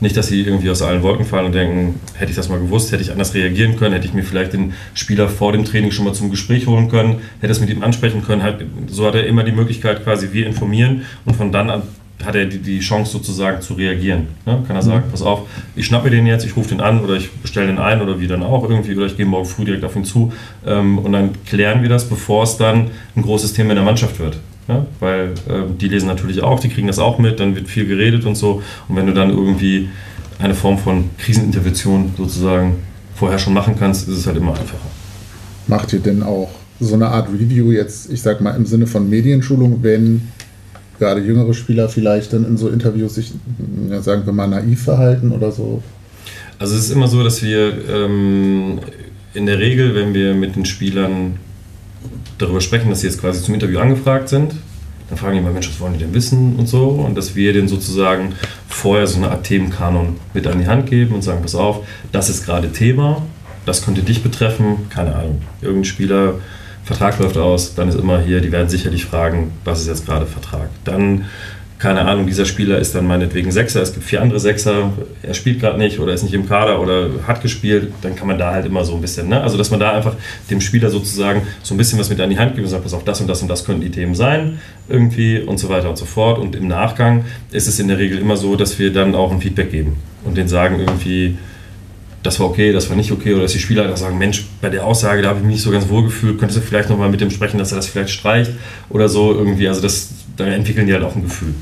Nicht, 0.00 0.16
dass 0.16 0.26
sie 0.28 0.42
irgendwie 0.42 0.70
aus 0.70 0.82
allen 0.82 1.02
Wolken 1.02 1.24
fallen 1.24 1.46
und 1.46 1.54
denken, 1.54 2.00
hätte 2.14 2.30
ich 2.30 2.36
das 2.36 2.48
mal 2.48 2.58
gewusst, 2.58 2.92
hätte 2.92 3.02
ich 3.02 3.12
anders 3.12 3.34
reagieren 3.34 3.76
können, 3.76 3.94
hätte 3.94 4.06
ich 4.06 4.14
mir 4.14 4.24
vielleicht 4.24 4.52
den 4.52 4.74
Spieler 4.94 5.28
vor 5.28 5.52
dem 5.52 5.64
Training 5.64 5.92
schon 5.92 6.04
mal 6.04 6.14
zum 6.14 6.30
Gespräch 6.30 6.66
holen 6.66 6.88
können, 6.88 7.20
hätte 7.40 7.52
es 7.52 7.60
mit 7.60 7.70
ihm 7.70 7.82
ansprechen 7.82 8.24
können. 8.24 8.42
Halt, 8.42 8.64
so 8.88 9.06
hat 9.06 9.14
er 9.14 9.26
immer 9.26 9.44
die 9.44 9.52
Möglichkeit, 9.52 10.02
quasi 10.04 10.28
wir 10.32 10.46
informieren 10.46 11.02
und 11.24 11.36
von 11.36 11.52
dann 11.52 11.70
an 11.70 11.82
hat 12.24 12.34
er 12.36 12.46
die, 12.46 12.78
Chance 12.80 13.12
sozusagen 13.12 13.60
zu 13.60 13.74
reagieren. 13.74 14.28
Ne? 14.46 14.62
Kann 14.66 14.76
er 14.76 14.82
sagen, 14.82 15.04
pass 15.10 15.22
auf, 15.22 15.42
ich 15.74 15.86
schnappe 15.86 16.04
mir 16.04 16.16
den 16.16 16.26
jetzt, 16.26 16.46
ich 16.46 16.56
rufe 16.56 16.68
den 16.68 16.80
an 16.80 17.00
oder 17.00 17.14
ich 17.14 17.30
bestelle 17.30 17.66
den 17.66 17.78
ein 17.78 18.00
oder 18.00 18.20
wie 18.20 18.26
dann 18.26 18.42
auch 18.42 18.68
irgendwie 18.68 18.96
oder 18.96 19.06
ich 19.06 19.16
gehe 19.16 19.26
morgen 19.26 19.46
früh 19.46 19.64
direkt 19.64 19.84
auf 19.84 19.96
ihn 19.96 20.04
zu 20.04 20.32
ähm, 20.66 20.98
und 20.98 21.12
dann 21.12 21.30
klären 21.44 21.82
wir 21.82 21.88
das, 21.88 22.08
bevor 22.08 22.44
es 22.44 22.56
dann 22.56 22.90
ein 23.16 23.22
großes 23.22 23.52
Thema 23.52 23.70
in 23.70 23.76
der 23.76 23.84
Mannschaft 23.84 24.18
wird. 24.20 24.38
Ja, 24.66 24.86
weil 24.98 25.34
äh, 25.48 25.64
die 25.78 25.88
lesen 25.88 26.06
natürlich 26.06 26.42
auch, 26.42 26.58
die 26.58 26.68
kriegen 26.68 26.86
das 26.86 26.98
auch 26.98 27.18
mit, 27.18 27.38
dann 27.38 27.54
wird 27.54 27.68
viel 27.68 27.86
geredet 27.86 28.24
und 28.24 28.34
so. 28.34 28.62
Und 28.88 28.96
wenn 28.96 29.06
du 29.06 29.12
dann 29.12 29.30
irgendwie 29.30 29.88
eine 30.38 30.54
Form 30.54 30.78
von 30.78 31.10
Krisenintervention 31.18 32.12
sozusagen 32.16 32.76
vorher 33.14 33.38
schon 33.38 33.52
machen 33.52 33.76
kannst, 33.78 34.08
ist 34.08 34.16
es 34.16 34.26
halt 34.26 34.36
immer 34.36 34.52
einfacher. 34.52 34.88
Macht 35.66 35.92
ihr 35.92 36.00
denn 36.00 36.22
auch 36.22 36.50
so 36.80 36.94
eine 36.94 37.08
Art 37.08 37.28
Review 37.28 37.72
jetzt, 37.72 38.10
ich 38.10 38.22
sag 38.22 38.40
mal 38.40 38.56
im 38.56 38.66
Sinne 38.66 38.86
von 38.86 39.08
Medienschulung, 39.08 39.82
wenn 39.82 40.28
gerade 40.98 41.20
jüngere 41.20 41.54
Spieler 41.54 41.88
vielleicht 41.88 42.32
dann 42.32 42.44
in 42.44 42.56
so 42.56 42.68
Interviews 42.68 43.14
sich, 43.14 43.32
ja, 43.90 44.00
sagen 44.00 44.26
wir 44.26 44.32
mal, 44.32 44.48
naiv 44.48 44.82
verhalten 44.82 45.32
oder 45.32 45.52
so? 45.52 45.82
Also 46.58 46.74
es 46.76 46.86
ist 46.86 46.90
immer 46.90 47.08
so, 47.08 47.22
dass 47.22 47.42
wir 47.42 47.72
ähm, 47.88 48.78
in 49.34 49.46
der 49.46 49.58
Regel, 49.58 49.94
wenn 49.94 50.14
wir 50.14 50.34
mit 50.34 50.56
den 50.56 50.64
Spielern 50.64 51.38
darüber 52.38 52.60
sprechen, 52.60 52.90
dass 52.90 53.00
sie 53.00 53.06
jetzt 53.06 53.20
quasi 53.20 53.42
zum 53.42 53.54
Interview 53.54 53.78
angefragt 53.78 54.28
sind, 54.28 54.54
dann 55.08 55.18
fragen 55.18 55.36
die 55.36 55.42
mal, 55.42 55.52
Mensch, 55.52 55.68
was 55.68 55.80
wollen 55.80 55.92
die 55.92 55.98
denn 55.98 56.14
wissen 56.14 56.56
und 56.56 56.66
so. 56.66 56.88
Und 56.88 57.14
dass 57.14 57.36
wir 57.36 57.52
denen 57.52 57.68
sozusagen 57.68 58.32
vorher 58.68 59.06
so 59.06 59.18
eine 59.18 59.30
Art 59.30 59.44
Themenkanon 59.44 60.16
mit 60.32 60.46
an 60.46 60.58
die 60.58 60.66
Hand 60.66 60.88
geben 60.88 61.14
und 61.14 61.22
sagen, 61.22 61.42
pass 61.42 61.54
auf, 61.54 61.86
das 62.12 62.30
ist 62.30 62.44
gerade 62.44 62.72
Thema, 62.72 63.22
das 63.66 63.84
könnte 63.84 64.02
dich 64.02 64.22
betreffen, 64.22 64.88
keine 64.90 65.14
Ahnung, 65.14 65.42
irgendein 65.60 65.84
Spieler, 65.84 66.34
Vertrag 66.84 67.18
läuft 67.18 67.38
aus, 67.38 67.74
dann 67.74 67.88
ist 67.88 67.98
immer 67.98 68.20
hier, 68.20 68.40
die 68.42 68.52
werden 68.52 68.68
sicherlich 68.68 69.06
fragen, 69.06 69.52
was 69.64 69.80
ist 69.80 69.86
jetzt 69.86 70.04
gerade 70.04 70.26
Vertrag. 70.26 70.68
Dann 70.84 71.24
keine 71.78 72.02
Ahnung, 72.02 72.26
dieser 72.26 72.44
Spieler 72.44 72.78
ist 72.78 72.94
dann 72.94 73.06
meinetwegen 73.06 73.50
Sechser, 73.50 73.82
es 73.82 73.92
gibt 73.92 74.06
vier 74.06 74.22
andere 74.22 74.38
Sechser, 74.38 74.92
er 75.22 75.34
spielt 75.34 75.60
gerade 75.60 75.78
nicht 75.78 75.98
oder 75.98 76.14
ist 76.14 76.22
nicht 76.22 76.32
im 76.32 76.48
Kader 76.48 76.80
oder 76.80 77.10
hat 77.26 77.42
gespielt, 77.42 77.92
dann 78.00 78.14
kann 78.14 78.28
man 78.28 78.38
da 78.38 78.52
halt 78.52 78.64
immer 78.64 78.84
so 78.84 78.94
ein 78.94 79.00
bisschen, 79.00 79.28
ne? 79.28 79.42
also 79.42 79.58
dass 79.58 79.70
man 79.70 79.80
da 79.80 79.92
einfach 79.92 80.14
dem 80.50 80.60
Spieler 80.60 80.88
sozusagen 80.88 81.42
so 81.62 81.74
ein 81.74 81.76
bisschen 81.76 81.98
was 81.98 82.08
mit 82.08 82.20
an 82.20 82.30
die 82.30 82.38
Hand 82.38 82.54
gibt 82.54 82.64
und 82.64 82.70
sagt, 82.70 82.84
pass 82.84 82.94
auf, 82.94 83.04
das 83.04 83.20
und 83.20 83.26
das 83.26 83.42
und 83.42 83.48
das 83.48 83.64
könnten 83.64 83.82
die 83.82 83.90
Themen 83.90 84.14
sein, 84.14 84.60
irgendwie 84.88 85.40
und 85.40 85.58
so 85.58 85.68
weiter 85.68 85.90
und 85.90 85.98
so 85.98 86.04
fort. 86.04 86.38
Und 86.38 86.54
im 86.54 86.68
Nachgang 86.68 87.24
ist 87.50 87.66
es 87.66 87.78
in 87.78 87.88
der 87.88 87.98
Regel 87.98 88.18
immer 88.18 88.36
so, 88.36 88.56
dass 88.56 88.78
wir 88.78 88.92
dann 88.92 89.14
auch 89.14 89.32
ein 89.32 89.40
Feedback 89.40 89.70
geben 89.70 89.96
und 90.24 90.36
den 90.36 90.48
sagen 90.48 90.78
irgendwie, 90.78 91.36
das 92.22 92.40
war 92.40 92.46
okay, 92.46 92.72
das 92.72 92.88
war 92.88 92.96
nicht 92.96 93.12
okay, 93.12 93.34
oder 93.34 93.42
dass 93.42 93.52
die 93.52 93.58
Spieler 93.58 93.82
einfach 93.82 93.98
sagen, 93.98 94.16
Mensch, 94.16 94.46
bei 94.62 94.70
der 94.70 94.86
Aussage, 94.86 95.20
da 95.20 95.28
habe 95.28 95.40
ich 95.40 95.44
mich 95.44 95.56
nicht 95.56 95.62
so 95.62 95.70
ganz 95.70 95.88
wohl 95.90 96.04
gefühlt, 96.04 96.38
könntest 96.38 96.58
du 96.58 96.64
vielleicht 96.64 96.88
nochmal 96.88 97.10
mit 97.10 97.20
dem 97.20 97.30
sprechen, 97.30 97.58
dass 97.58 97.72
er 97.72 97.76
das 97.76 97.86
vielleicht 97.86 98.10
streicht 98.10 98.52
oder 98.88 99.10
so 99.10 99.32
irgendwie, 99.34 99.68
also 99.68 99.82
das, 99.82 100.08
da 100.36 100.44
entwickeln 100.46 100.86
die 100.86 100.92
halt 100.92 101.04
auch 101.04 101.14
ein 101.14 101.22
Gefühl. 101.22 101.54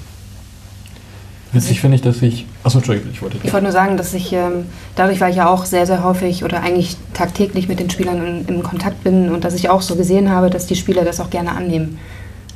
Witzig 1.52 1.82
finde 1.82 1.96
ich, 1.96 2.02
dass 2.02 2.22
ich. 2.22 2.46
Achso, 2.64 2.78
Entschuldigung, 2.78 3.10
ich 3.12 3.20
wollte. 3.20 3.36
Ich 3.42 3.52
wollte 3.52 3.64
nur 3.64 3.72
sagen, 3.72 3.98
dass 3.98 4.14
ich 4.14 4.32
ähm, 4.32 4.64
dadurch, 4.96 5.20
weil 5.20 5.30
ich 5.30 5.36
ja 5.36 5.48
auch 5.48 5.66
sehr, 5.66 5.86
sehr 5.86 6.02
häufig 6.02 6.44
oder 6.44 6.62
eigentlich 6.62 6.96
tagtäglich 7.12 7.68
mit 7.68 7.78
den 7.78 7.90
Spielern 7.90 8.26
in, 8.26 8.46
in, 8.46 8.62
Kontakt 8.62 9.04
bin 9.04 9.30
und 9.30 9.44
dass 9.44 9.54
ich 9.54 9.68
auch 9.68 9.82
so 9.82 9.94
gesehen 9.94 10.30
habe, 10.30 10.48
dass 10.48 10.66
die 10.66 10.76
Spieler 10.76 11.04
das 11.04 11.20
auch 11.20 11.28
gerne 11.28 11.52
annehmen. 11.52 11.98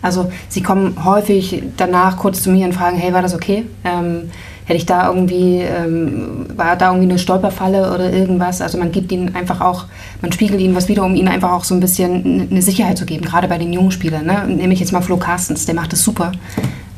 Also 0.00 0.30
sie 0.48 0.62
kommen 0.62 1.04
häufig 1.04 1.62
danach 1.76 2.16
kurz 2.16 2.42
zu 2.42 2.50
mir 2.50 2.64
und 2.66 2.72
fragen, 2.72 2.96
hey, 2.96 3.12
war 3.12 3.22
das 3.22 3.34
okay? 3.34 3.66
Ähm, 3.84 4.30
hätte 4.66 4.78
ich 4.78 4.86
da 4.86 5.08
irgendwie, 5.08 5.60
ähm, 5.60 6.46
war 6.56 6.76
da 6.76 6.88
irgendwie 6.88 7.10
eine 7.10 7.18
Stolperfalle 7.18 7.94
oder 7.94 8.12
irgendwas? 8.12 8.60
Also 8.60 8.78
man 8.78 8.90
gibt 8.90 9.12
ihnen 9.12 9.34
einfach 9.34 9.60
auch, 9.60 9.84
man 10.20 10.32
spiegelt 10.32 10.60
ihnen 10.60 10.74
was 10.74 10.88
wieder, 10.88 11.04
um 11.04 11.14
ihnen 11.14 11.28
einfach 11.28 11.52
auch 11.52 11.64
so 11.64 11.74
ein 11.74 11.80
bisschen 11.80 12.48
eine 12.50 12.62
Sicherheit 12.62 12.98
zu 12.98 13.06
geben, 13.06 13.24
gerade 13.24 13.46
bei 13.46 13.58
den 13.58 13.72
jungen 13.72 13.92
Spielern. 13.92 14.26
Ne? 14.26 14.44
Nehme 14.48 14.74
ich 14.74 14.80
jetzt 14.80 14.92
mal 14.92 15.02
Flo 15.02 15.16
Carstens, 15.16 15.66
der 15.66 15.76
macht 15.76 15.92
das 15.92 16.02
super. 16.02 16.32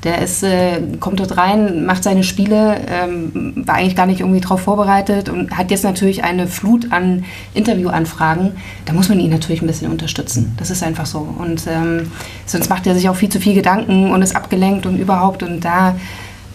Der 0.04 0.22
ist, 0.22 0.44
äh, 0.44 0.80
kommt 1.00 1.20
dort 1.20 1.36
rein, 1.36 1.84
macht 1.84 2.04
seine 2.04 2.22
Spiele, 2.22 2.80
ähm, 2.88 3.64
war 3.66 3.74
eigentlich 3.74 3.96
gar 3.96 4.06
nicht 4.06 4.20
irgendwie 4.20 4.40
darauf 4.40 4.60
vorbereitet 4.60 5.28
und 5.28 5.58
hat 5.58 5.70
jetzt 5.72 5.82
natürlich 5.82 6.22
eine 6.22 6.46
Flut 6.46 6.92
an 6.92 7.24
Interviewanfragen. 7.52 8.52
Da 8.86 8.92
muss 8.92 9.08
man 9.08 9.18
ihn 9.18 9.30
natürlich 9.30 9.60
ein 9.60 9.66
bisschen 9.66 9.90
unterstützen. 9.90 10.54
Das 10.56 10.70
ist 10.70 10.84
einfach 10.84 11.04
so. 11.04 11.18
Und 11.18 11.66
ähm, 11.66 12.12
sonst 12.46 12.70
macht 12.70 12.86
er 12.86 12.94
sich 12.94 13.08
auch 13.08 13.16
viel 13.16 13.28
zu 13.28 13.40
viel 13.40 13.54
Gedanken 13.54 14.12
und 14.12 14.22
ist 14.22 14.36
abgelenkt 14.36 14.86
und 14.86 14.98
überhaupt. 14.98 15.42
Und 15.42 15.64
da, 15.64 15.96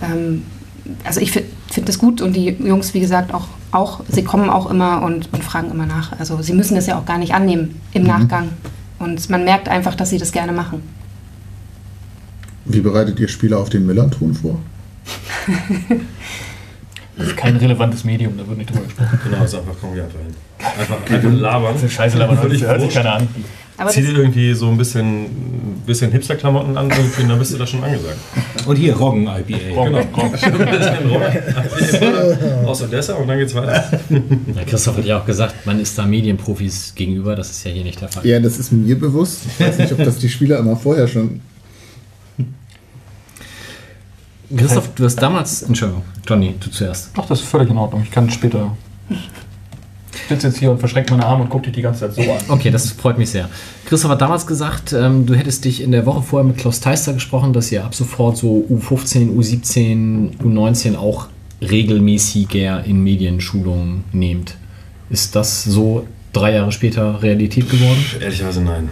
ähm, 0.01 0.43
also 1.03 1.21
ich 1.21 1.31
finde 1.31 1.49
find 1.71 1.89
das 1.89 1.97
gut 1.97 2.21
und 2.21 2.33
die 2.33 2.49
Jungs, 2.49 2.93
wie 2.93 2.99
gesagt, 2.99 3.33
auch, 3.33 3.47
auch 3.71 4.01
sie 4.07 4.23
kommen 4.23 4.49
auch 4.49 4.69
immer 4.69 5.01
und, 5.01 5.29
und 5.33 5.43
fragen 5.43 5.71
immer 5.71 5.85
nach. 5.85 6.17
Also 6.19 6.41
sie 6.41 6.53
müssen 6.53 6.75
das 6.75 6.87
ja 6.87 6.99
auch 6.99 7.05
gar 7.05 7.17
nicht 7.17 7.33
annehmen 7.33 7.81
im 7.93 8.03
mhm. 8.03 8.07
Nachgang. 8.09 8.49
Und 8.99 9.29
man 9.29 9.43
merkt 9.43 9.67
einfach, 9.69 9.95
dass 9.95 10.09
sie 10.09 10.17
das 10.17 10.31
gerne 10.31 10.51
machen. 10.51 10.81
Wie 12.65 12.79
bereitet 12.79 13.19
ihr 13.19 13.27
Spieler 13.27 13.57
auf 13.57 13.69
den 13.69 13.85
Millanton 13.85 14.33
vor? 14.33 14.59
Das 17.15 17.27
ist 17.27 17.37
kein 17.37 17.55
relevantes 17.57 18.03
Medium, 18.03 18.37
da 18.37 18.47
wird 18.47 18.57
nicht 18.57 18.71
drüber 18.71 18.85
gesprochen. 18.85 19.19
Genau, 19.23 19.37
also 19.37 19.59
einfach 19.59 19.75
komm 19.79 19.93
hier 19.93 20.05
einfach 20.05 20.19
hin. 20.19 20.33
Einfach, 20.79 21.39
labern. 21.39 21.73
Das 21.73 21.83
ist 21.83 21.93
scheiße 21.93 22.17
labern, 22.17 22.37
Völlig 22.39 22.63
hört 22.63 22.81
sich 22.81 22.93
keiner 22.93 23.15
an. 23.15 23.27
Aber 23.83 23.91
Zieh 23.91 24.01
dir 24.01 24.17
irgendwie 24.17 24.53
so 24.53 24.69
ein 24.69 24.77
bisschen, 24.77 25.25
bisschen 25.85 26.09
Hipster-Klamotten 26.11 26.77
an, 26.77 26.89
irgendwie, 26.89 27.27
dann 27.27 27.37
bist 27.37 27.53
du 27.53 27.57
da 27.57 27.67
schon 27.67 27.83
angesagt. 27.83 28.17
Und 28.65 28.77
hier 28.77 28.95
Roggen 28.95 29.23
IPA. 29.23 29.75
Roggen, 29.75 30.07
genau. 30.13 31.15
Roggen. 31.15 32.65
Aus 32.65 32.81
Odessa 32.81 33.15
und 33.15 33.27
dann 33.27 33.37
geht's 33.39 33.53
weiter. 33.53 33.99
Ja, 34.55 34.63
Christoph 34.65 34.97
hat 34.97 35.05
ja 35.05 35.19
auch 35.19 35.25
gesagt, 35.25 35.65
man 35.65 35.81
ist 35.81 35.97
da 35.97 36.05
Medienprofis 36.05 36.93
gegenüber, 36.95 37.35
das 37.35 37.49
ist 37.51 37.65
ja 37.65 37.71
hier 37.71 37.83
nicht 37.83 37.99
der 37.99 38.07
Fall. 38.07 38.25
Ja, 38.25 38.39
das 38.39 38.57
ist 38.57 38.71
mir 38.71 38.97
bewusst. 38.97 39.41
Ich 39.47 39.65
weiß 39.65 39.79
nicht, 39.79 39.91
ob 39.91 39.97
das 39.97 40.17
die 40.17 40.29
Spieler 40.29 40.59
immer 40.59 40.77
vorher 40.77 41.09
schon 41.09 41.41
Christoph, 44.55 44.93
du 44.95 45.03
hast 45.03 45.15
damals. 45.15 45.63
Entschuldigung, 45.63 46.03
Johnny, 46.25 46.55
du 46.59 46.69
zuerst. 46.69 47.09
Ach, 47.17 47.25
das 47.25 47.41
ist 47.41 47.47
völlig 47.47 47.69
in 47.69 47.77
Ordnung. 47.77 48.03
Ich 48.03 48.11
kann 48.11 48.29
später. 48.29 48.77
Ich 50.23 50.29
sitze 50.29 50.47
jetzt 50.47 50.59
hier 50.59 50.71
und 50.71 50.79
verschränke 50.79 51.11
meine 51.11 51.25
Arme 51.25 51.43
und 51.43 51.49
gucke 51.49 51.65
dich 51.65 51.73
die 51.73 51.81
ganze 51.81 52.01
Zeit 52.01 52.13
so 52.13 52.21
an. 52.21 52.39
Okay, 52.47 52.71
das 52.71 52.91
freut 52.91 53.17
mich 53.17 53.29
sehr. 53.29 53.49
Christoph 53.85 54.11
hat 54.11 54.21
damals 54.21 54.47
gesagt, 54.47 54.93
ähm, 54.93 55.25
du 55.25 55.35
hättest 55.35 55.65
dich 55.65 55.81
in 55.81 55.91
der 55.91 56.05
Woche 56.05 56.21
vorher 56.21 56.47
mit 56.47 56.57
Klaus 56.57 56.79
Teister 56.79 57.13
gesprochen, 57.13 57.53
dass 57.53 57.71
ihr 57.71 57.83
ab 57.83 57.93
sofort 57.93 58.37
so 58.37 58.65
U15, 58.69 59.35
U17, 59.35 60.37
U19 60.39 60.95
auch 60.95 61.27
regelmäßiger 61.61 62.83
in 62.85 63.03
Medienschulungen 63.03 64.03
nehmt. 64.11 64.55
Ist 65.09 65.35
das 65.35 65.63
so 65.63 66.07
drei 66.31 66.53
Jahre 66.53 66.71
später 66.71 67.21
Realität 67.21 67.69
geworden? 67.69 68.03
Ehrlicherweise 68.19 68.61
nein. 68.61 68.89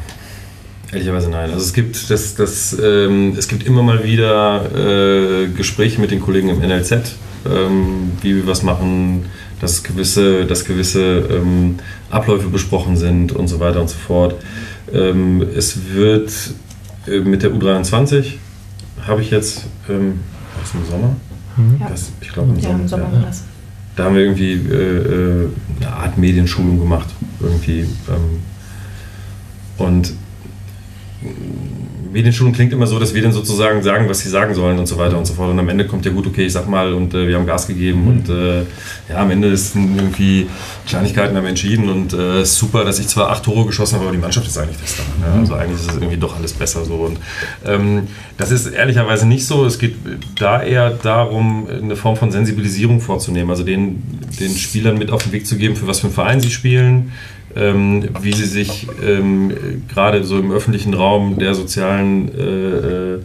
Ehrlicherweise 0.92 1.30
nein. 1.30 1.50
Also 1.52 1.64
es 1.66 1.74
gibt, 1.74 2.10
das, 2.10 2.36
das, 2.36 2.78
ähm, 2.82 3.34
es 3.38 3.48
gibt 3.48 3.66
immer 3.66 3.82
mal 3.82 4.04
wieder 4.04 4.66
äh, 4.76 5.48
Gespräche 5.48 6.02
mit 6.02 6.12
den 6.12 6.22
Kollegen 6.22 6.50
im 6.50 6.60
NLZ, 6.60 7.16
ähm, 7.46 8.12
wie 8.22 8.36
wir 8.36 8.48
was 8.48 8.62
machen, 8.62 9.26
dass 9.62 9.84
gewisse, 9.84 10.46
dass 10.46 10.66
gewisse 10.66 11.20
ähm, 11.30 11.78
Abläufe 12.10 12.50
besprochen 12.50 12.98
sind 12.98 13.32
und 13.32 13.48
so 13.48 13.60
weiter 13.60 13.80
und 13.80 13.90
so 13.90 13.98
fort. 13.98 14.36
Ähm, 14.92 15.42
es 15.56 15.92
wird 15.94 16.32
äh, 17.08 17.20
mit 17.20 17.44
der 17.44 17.52
U23, 17.52 18.34
habe 19.06 19.22
ich 19.22 19.30
jetzt 19.30 19.66
ähm, 19.88 20.20
aus 20.62 20.72
dem 20.72 20.86
Sommer, 20.86 21.16
Ja. 21.80 21.88
Das, 21.90 22.12
ich 22.22 22.30
glaube, 22.34 22.50
im 22.54 22.56
Ja, 22.58 22.70
Sommer. 22.70 22.80
im 22.82 22.88
Sommer 22.88 23.06
ja. 23.06 23.14
war 23.14 23.22
das. 23.28 23.44
Da 23.96 24.06
haben 24.06 24.16
wir 24.16 24.24
irgendwie 24.24 24.54
äh, 24.54 25.44
äh, 25.44 25.48
eine 25.80 25.94
Art 25.94 26.18
Medienschulung 26.18 26.80
gemacht. 26.80 27.10
Irgendwie. 27.40 27.82
Ähm, 27.82 28.40
und 29.78 30.14
Medienschulung 32.12 32.54
klingt 32.54 32.74
immer 32.74 32.88
so, 32.88 33.00
dass 33.00 33.14
wir 33.14 33.22
dann 33.22 33.32
sozusagen 33.32 33.82
sagen, 33.84 34.10
was 34.10 34.20
sie 34.20 34.30
sagen 34.30 34.54
sollen 34.54 34.78
und 34.80 34.86
so 34.86 34.98
weiter 34.98 35.18
und 35.18 35.26
so 35.26 35.34
fort. 35.34 35.50
Und 35.50 35.60
am 35.60 35.70
Ende 35.70 35.86
kommt 35.86 36.06
ja 36.06 36.12
gut, 36.12 36.28
okay, 36.28 36.46
ich 36.46 36.54
sag 36.54 36.68
mal, 36.68 36.94
und 36.94 37.14
äh, 37.14 37.28
wir 37.28 37.36
haben 37.36 37.46
Gas 37.46 37.68
gegeben 37.68 38.08
und 38.08 38.30
äh, 38.30 38.62
ja, 39.10 39.18
am 39.18 39.32
Ende 39.32 39.48
ist 39.48 39.76
irgendwie 39.76 40.48
Kleinigkeiten 40.88 41.36
haben 41.36 41.46
entschieden 41.46 41.90
und 41.90 42.14
äh, 42.14 42.42
ist 42.42 42.56
super, 42.56 42.84
dass 42.84 43.00
ich 43.00 43.08
zwar 43.08 43.30
acht 43.30 43.44
Tore 43.44 43.66
geschossen 43.66 43.96
habe, 43.96 44.06
aber 44.06 44.16
die 44.16 44.22
Mannschaft 44.22 44.48
ist 44.48 44.58
eigentlich 44.58 44.78
das 44.82 44.98
da. 44.98 45.28
Ne? 45.28 45.40
Also 45.40 45.54
eigentlich 45.54 45.80
ist 45.80 45.90
es 45.90 45.96
irgendwie 45.96 46.18
doch 46.18 46.36
alles 46.36 46.54
besser 46.54 46.84
so. 46.86 46.96
Und 46.96 47.18
ähm, 47.66 48.08
das 48.38 48.52
ist 48.52 48.68
ehrlicherweise 48.68 49.28
nicht 49.28 49.46
so. 49.46 49.66
Es 49.66 49.80
geht 49.80 49.96
da 50.36 50.62
eher 50.62 50.90
darum, 50.92 51.68
eine 51.70 51.96
Form 51.96 52.18
von 52.18 52.32
Sensibilisierung 52.32 53.02
vorzunehmen, 53.02 53.50
also 53.50 53.64
den, 53.64 54.04
den 54.40 54.56
Spielern 54.56 54.98
mit 54.98 55.12
auf 55.12 55.24
den 55.24 55.32
Weg 55.32 55.48
zu 55.48 55.58
geben, 55.58 55.76
für 55.76 55.88
was 55.88 56.00
für 56.00 56.08
einen 56.08 56.14
Verein 56.14 56.42
sie 56.42 56.52
spielen, 56.52 57.12
ähm, 57.56 58.10
wie 58.22 58.34
sie 58.34 58.46
sich 58.46 58.88
ähm, 59.04 59.84
gerade 59.88 60.24
so 60.24 60.40
im 60.40 60.52
öffentlichen 60.52 60.94
Raum 60.94 61.38
der 61.38 61.54
sozialen 61.56 62.34
äh, 62.36 63.16
äh, 63.16 63.20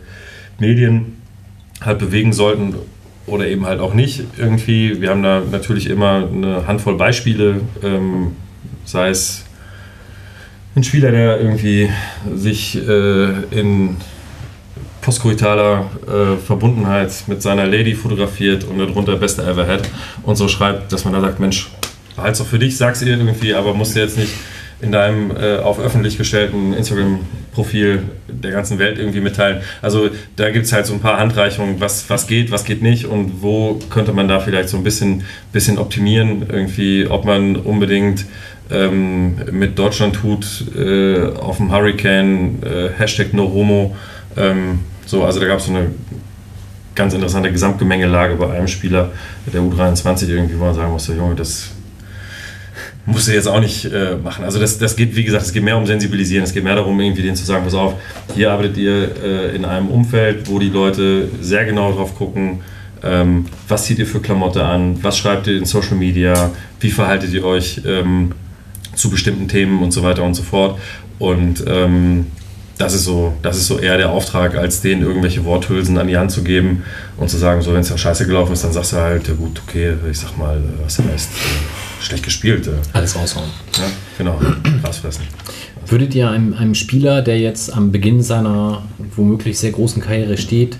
Medien 0.59 1.17
halt 1.81 1.99
bewegen 1.99 2.33
sollten 2.33 2.75
oder 3.27 3.47
eben 3.47 3.67
halt 3.67 3.81
auch 3.81 3.95
nicht 3.95 4.25
irgendwie. 4.39 5.01
Wir 5.01 5.11
haben 5.11 5.23
da 5.23 5.43
natürlich 5.51 5.89
immer 5.89 6.29
eine 6.33 6.67
Handvoll 6.67 6.97
Beispiele, 6.97 7.61
ähm, 7.83 8.33
sei 8.85 9.11
es 9.11 9.45
ein 10.75 10.85
Spieler, 10.85 11.11
der 11.11 11.41
irgendwie 11.41 11.89
sich 12.35 12.77
äh, 12.77 13.31
in 13.51 13.97
postkoitaler 15.01 15.87
äh, 16.07 16.37
Verbundenheit 16.37 17.13
mit 17.29 17.41
seiner 17.41 17.67
Lady 17.67 17.95
fotografiert 17.95 18.65
und 18.65 18.79
darunter 18.79 19.17
Beste 19.17 19.43
Ever 19.43 19.67
Had 19.67 19.89
und 20.25 20.37
so 20.37 20.49
schreibt, 20.49 20.93
dass 20.93 21.05
man 21.05 21.15
da 21.15 21.21
sagt, 21.21 21.39
Mensch, 21.39 21.71
behalt's 22.17 22.39
doch 22.39 22.47
für 22.47 22.59
dich, 22.59 22.77
sag's 22.77 23.03
ihr 23.03 23.09
irgendwie, 23.09 23.55
aber 23.55 23.75
musst 23.75 23.95
du 23.95 24.01
jetzt 24.01 24.19
nicht 24.19 24.33
in 24.81 24.93
deinem 24.93 25.31
äh, 25.31 25.57
auf 25.57 25.81
öffentlich 25.81 26.19
gestellten 26.19 26.75
Instagram-Profil 26.75 28.03
der 28.29 28.51
ganzen 28.51 28.79
Welt 28.79 28.99
irgendwie 28.99 29.21
mitteilen. 29.21 29.63
Also 29.81 30.11
da 30.37 30.51
gibt 30.51 30.67
es 30.67 30.73
halt 30.73 30.85
so 30.85 30.93
ein 30.93 31.01
paar 31.01 31.19
Handreichungen, 31.19 31.81
was, 31.81 32.11
was 32.11 32.27
geht, 32.27 32.51
was 32.51 32.65
geht 32.65 32.83
nicht 32.83 33.07
und 33.07 33.43
wo 33.43 33.79
könnte 33.89 34.13
man 34.13 34.29
da 34.29 34.41
vielleicht 34.41 34.69
so 34.69 34.77
ein 34.77 34.85
bisschen, 34.85 35.25
bisschen 35.53 35.79
optimieren, 35.79 36.45
irgendwie, 36.51 37.07
ob 37.07 37.25
man 37.25 37.57
unbedingt 37.57 38.27
ähm, 38.71 39.37
mit 39.51 39.79
Deutschland 39.79 40.17
tut 40.17 40.67
äh, 40.77 41.25
auf 41.25 41.57
dem 41.57 41.73
Hurricane, 41.73 42.63
äh, 42.63 42.89
Hashtag 42.99 43.33
NoHomo, 43.33 43.97
ähm, 44.37 44.81
so, 45.07 45.25
also 45.25 45.41
da 45.41 45.47
gab 45.47 45.61
es 45.61 45.67
so 45.67 45.73
eine 45.73 45.87
ganz 46.95 47.15
interessante 47.15 47.53
Gesamtgemengelage 47.53 48.35
bei 48.35 48.51
einem 48.51 48.69
Spieler 48.69 49.13
der 49.53 49.61
U23 49.61 50.29
irgendwie, 50.29 50.59
wo 50.59 50.65
man 50.65 50.75
sagen 50.75 50.91
musste, 50.91 51.15
Junge, 51.15 51.37
das 51.37 51.71
musst 53.07 53.29
du 53.29 53.33
jetzt 53.33 53.47
auch 53.47 53.61
nicht 53.61 53.85
äh, 53.85 54.17
machen. 54.17 54.45
Also 54.45 54.59
das, 54.59 54.79
das 54.79 54.97
geht, 54.97 55.15
wie 55.15 55.25
gesagt, 55.25 55.45
es 55.45 55.53
geht 55.53 55.63
mehr 55.63 55.79
um 55.79 55.87
Sensibilisieren, 55.87 56.45
es 56.45 56.53
geht 56.53 56.65
mehr 56.65 56.75
darum, 56.75 57.01
irgendwie 57.01 57.23
denen 57.23 57.37
zu 57.37 57.45
sagen, 57.45 57.65
pass 57.65 57.75
auf, 57.75 57.95
hier 58.35 58.51
arbeitet 58.51 58.77
ihr 58.77 59.11
äh, 59.23 59.57
in 59.57 59.65
einem 59.65 59.89
Umfeld, 59.89 60.49
wo 60.51 60.59
die 60.59 60.69
Leute 60.69 61.29
sehr 61.41 61.65
genau 61.65 61.93
drauf 61.93 62.17
gucken, 62.17 62.61
ähm, 63.05 63.47
was 63.69 63.85
zieht 63.85 64.01
ihr 64.01 64.07
für 64.07 64.21
Klamotte 64.21 64.65
an, 64.65 65.03
was 65.03 65.17
schreibt 65.17 65.47
ihr 65.47 65.57
in 65.57 65.65
Social 65.65 65.97
Media, 65.97 66.51
wie 66.81 66.91
verhaltet 66.91 67.33
ihr 67.33 67.45
euch 67.45 67.83
ähm, 67.87 68.33
zu 68.95 69.09
bestimmten 69.09 69.47
Themen 69.47 69.83
und 69.83 69.93
so 69.93 70.03
weiter 70.03 70.25
und 70.25 70.35
so 70.35 70.43
fort. 70.43 70.79
Und 71.19 71.65
ähm, 71.67 72.27
das 72.79 72.95
ist 72.95 73.05
so, 73.05 73.35
das 73.43 73.57
ist 73.57 73.67
so 73.67 73.79
eher 73.79 73.97
der 73.97 74.11
Auftrag, 74.11 74.55
als 74.55 74.81
denen 74.81 75.03
irgendwelche 75.03 75.45
Worthülsen 75.45 75.97
an 75.99 76.09
die 76.09 76.17
Hand 76.17 76.31
zu 76.31 76.43
geben 76.43 76.85
und 77.17 77.31
zu 77.31 77.39
sagen, 77.39 77.63
so 77.63 77.73
wenn 77.73 77.81
es 77.81 77.89
ja 77.89 77.97
scheiße 77.97 78.27
gelaufen 78.27 78.53
ist, 78.53 78.65
dann 78.65 78.73
sagst 78.73 78.93
du 78.93 78.97
halt, 78.97 79.27
ja 79.29 79.35
gut, 79.35 79.63
okay, 79.67 79.95
ich 80.11 80.19
sag 80.19 80.37
mal, 80.37 80.63
was 80.85 80.99
heißt 80.99 81.31
äh, 81.31 82.05
schlecht 82.05 82.25
gespielt. 82.25 82.67
Äh, 82.67 82.73
Alles 82.93 83.17
raushauen. 83.17 83.49
ja, 83.77 83.85
genau, 84.19 84.39
Gras 84.83 84.99
fressen. 84.99 85.23
Würdet 85.87 86.15
ihr 86.15 86.31
einem, 86.31 86.53
einem 86.55 86.75
Spieler, 86.75 87.23
der 87.23 87.39
jetzt 87.39 87.73
am 87.73 87.93
Beginn 87.93 88.23
seiner 88.23 88.83
womöglich 89.15 89.59
sehr 89.59 89.71
großen 89.71 90.03
Karriere 90.03 90.37
steht, 90.37 90.79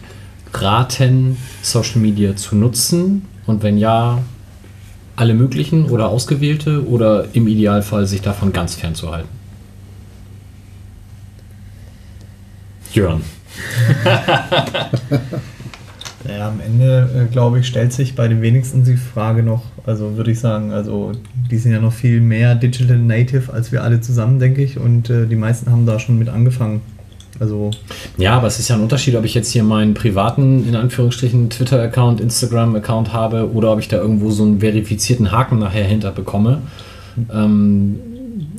raten, 0.53 1.37
Social 1.63 2.01
Media 2.01 2.37
zu 2.37 2.57
nutzen? 2.57 3.23
Und 3.47 3.63
wenn 3.63 3.79
ja, 3.79 4.19
alle 5.15 5.33
möglichen 5.33 5.89
oder 5.89 6.09
ausgewählte 6.09 6.87
oder 6.87 7.27
im 7.33 7.49
Idealfall 7.49 8.07
sich 8.07 8.21
davon 8.21 8.53
ganz 8.53 8.75
fernzuhalten? 8.75 9.29
Jörn. 12.97 13.21
Ja, 16.29 16.49
am 16.49 16.61
Ende, 16.61 17.09
äh, 17.15 17.33
glaube 17.33 17.61
ich, 17.61 17.67
stellt 17.67 17.93
sich 17.93 18.15
bei 18.15 18.27
den 18.29 18.43
wenigsten 18.43 18.85
die 18.85 18.97
Frage 18.97 19.43
noch, 19.43 19.63
also 19.85 20.17
würde 20.17 20.33
ich 20.33 20.41
sagen, 20.41 20.73
also 20.73 21.13
die 21.51 21.59
sind 21.59 21.73
ja 21.73 21.81
noch 21.81 21.93
viel 21.93 22.21
mehr 22.21 22.55
Digital 22.55 22.99
Native 22.99 23.53
als 23.53 23.71
wir 23.71 23.83
alle 23.83 24.01
zusammen, 24.01 24.39
denke 24.39 24.63
ich, 24.63 24.79
und 24.79 25.11
äh, 25.11 25.27
die 25.27 25.37
meisten 25.37 25.71
haben 25.71 25.87
da 25.87 25.99
schon 25.99 26.19
mit 26.19 26.29
angefangen. 26.29 26.81
Also, 27.39 27.71
Ja, 28.17 28.33
aber 28.37 28.47
es 28.47 28.59
ist 28.59 28.69
ja 28.69 28.77
ein 28.77 28.83
Unterschied, 28.83 29.15
ob 29.15 29.25
ich 29.25 29.35
jetzt 29.35 29.51
hier 29.53 29.63
meinen 29.63 29.93
privaten, 29.93 30.67
in 30.67 30.75
Anführungsstrichen, 30.75 31.51
Twitter-Account, 31.51 32.21
Instagram-Account 32.21 33.13
habe 33.13 33.53
oder 33.53 33.73
ob 33.73 33.79
ich 33.79 33.89
da 33.89 33.99
irgendwo 33.99 34.31
so 34.31 34.43
einen 34.43 34.61
verifizierten 34.61 35.33
Haken 35.33 35.59
nachher 35.59 35.85
hinter 35.85 36.13
bekomme. 36.13 36.63
Ähm, 37.33 38.01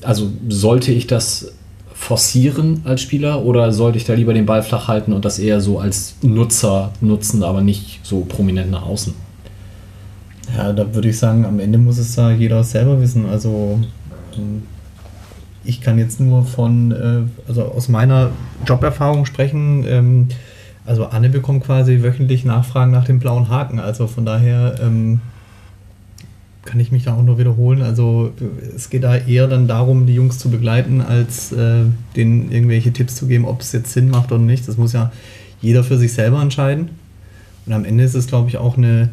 also 0.04 0.30
sollte 0.48 0.92
ich 0.92 1.08
das 1.08 1.54
forcieren 1.98 2.82
als 2.86 3.02
Spieler 3.02 3.44
oder 3.44 3.72
sollte 3.72 3.98
ich 3.98 4.06
da 4.06 4.14
lieber 4.14 4.34
den 4.34 4.46
Ball 4.46 4.64
flach 4.64 4.88
halten 4.88 5.14
und 5.14 5.26
das 5.26 5.40
eher 5.40 5.62
so 5.62 5.80
als 5.80 6.16
Nutzer 6.22 6.92
nutzen, 7.02 7.44
aber 7.44 7.62
nicht 7.62 8.00
so 8.04 8.22
prominent 8.22 8.72
nach 8.72 8.86
außen? 8.86 9.14
ja, 10.56 10.74
da 10.74 10.94
würde 10.94 11.10
ich 11.10 11.20
sagen, 11.20 11.46
am 11.46 11.60
Ende 11.60 11.78
muss 11.78 11.98
es 11.98 12.16
da 12.16 12.32
jeder 12.32 12.64
selber 12.64 13.02
wissen. 13.02 13.26
Also, 13.26 13.80
ähm, 14.36 14.64
ich 15.64 15.82
kann 15.82 15.98
jetzt 15.98 16.20
nur 16.20 16.46
von, 16.46 16.92
äh, 16.92 17.48
also 17.48 17.64
aus 17.64 17.90
meiner 17.90 18.32
Joberfahrung 18.66 19.26
sprechen. 19.26 19.84
Ähm, 19.88 20.28
also, 20.86 21.08
Anne 21.08 21.30
bekommt 21.30 21.66
quasi 21.66 22.02
wöchentlich 22.02 22.46
Nachfragen 22.46 22.92
nach 22.92 23.06
dem 23.06 23.20
blauen 23.20 23.50
Haken. 23.50 23.80
Also, 23.80 24.08
von 24.08 24.26
daher 24.26 24.76
ähm, 24.82 25.20
kann 26.68 26.80
ich 26.80 26.92
mich 26.92 27.06
da 27.06 27.16
auch 27.16 27.24
nur 27.24 27.40
wiederholen. 27.40 27.82
Also, 27.82 28.32
es 28.76 28.90
geht 28.90 29.04
da 29.04 29.16
eher 29.16 29.48
dann 29.48 29.68
darum, 29.68 30.06
die 30.06 30.14
Jungs 30.14 30.38
zu 30.38 30.52
begleiten, 30.52 31.02
als 31.02 31.52
äh, 31.52 31.86
denen 32.16 32.52
irgendwelche 32.52 32.94
Tipps 32.94 33.16
zu 33.16 33.26
geben, 33.26 33.46
ob 33.46 33.62
es 33.62 33.72
jetzt 33.72 33.94
Sinn 33.94 34.10
macht 34.10 34.32
oder 34.32 34.42
nicht. 34.42 34.68
Das 34.68 34.78
muss 34.78 34.94
ja 34.94 35.12
jeder 35.62 35.84
für 35.84 35.98
sich 35.98 36.14
selber 36.14 36.42
entscheiden. 36.42 36.90
Und 37.66 37.74
am 37.74 37.86
Ende 37.86 38.04
ist 38.04 38.14
es, 38.14 38.28
glaube 38.28 38.50
ich, 38.50 38.58
auch 38.58 38.78
eine 38.78 39.10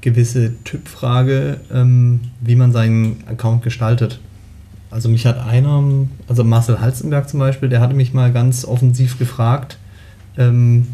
gewisse 0.00 0.52
Typfrage, 0.64 1.58
ähm, 1.72 2.20
wie 2.40 2.56
man 2.56 2.72
seinen 2.72 3.22
Account 3.26 3.62
gestaltet. 3.62 4.18
Also 4.90 5.08
mich 5.08 5.26
hat 5.26 5.38
einer, 5.38 5.84
also 6.26 6.42
Marcel 6.42 6.80
Halzenberg 6.80 7.28
zum 7.28 7.38
Beispiel, 7.38 7.68
der 7.68 7.80
hatte 7.80 7.94
mich 7.94 8.12
mal 8.12 8.32
ganz 8.32 8.64
offensiv 8.64 9.18
gefragt, 9.18 9.78
ähm, 10.36 10.88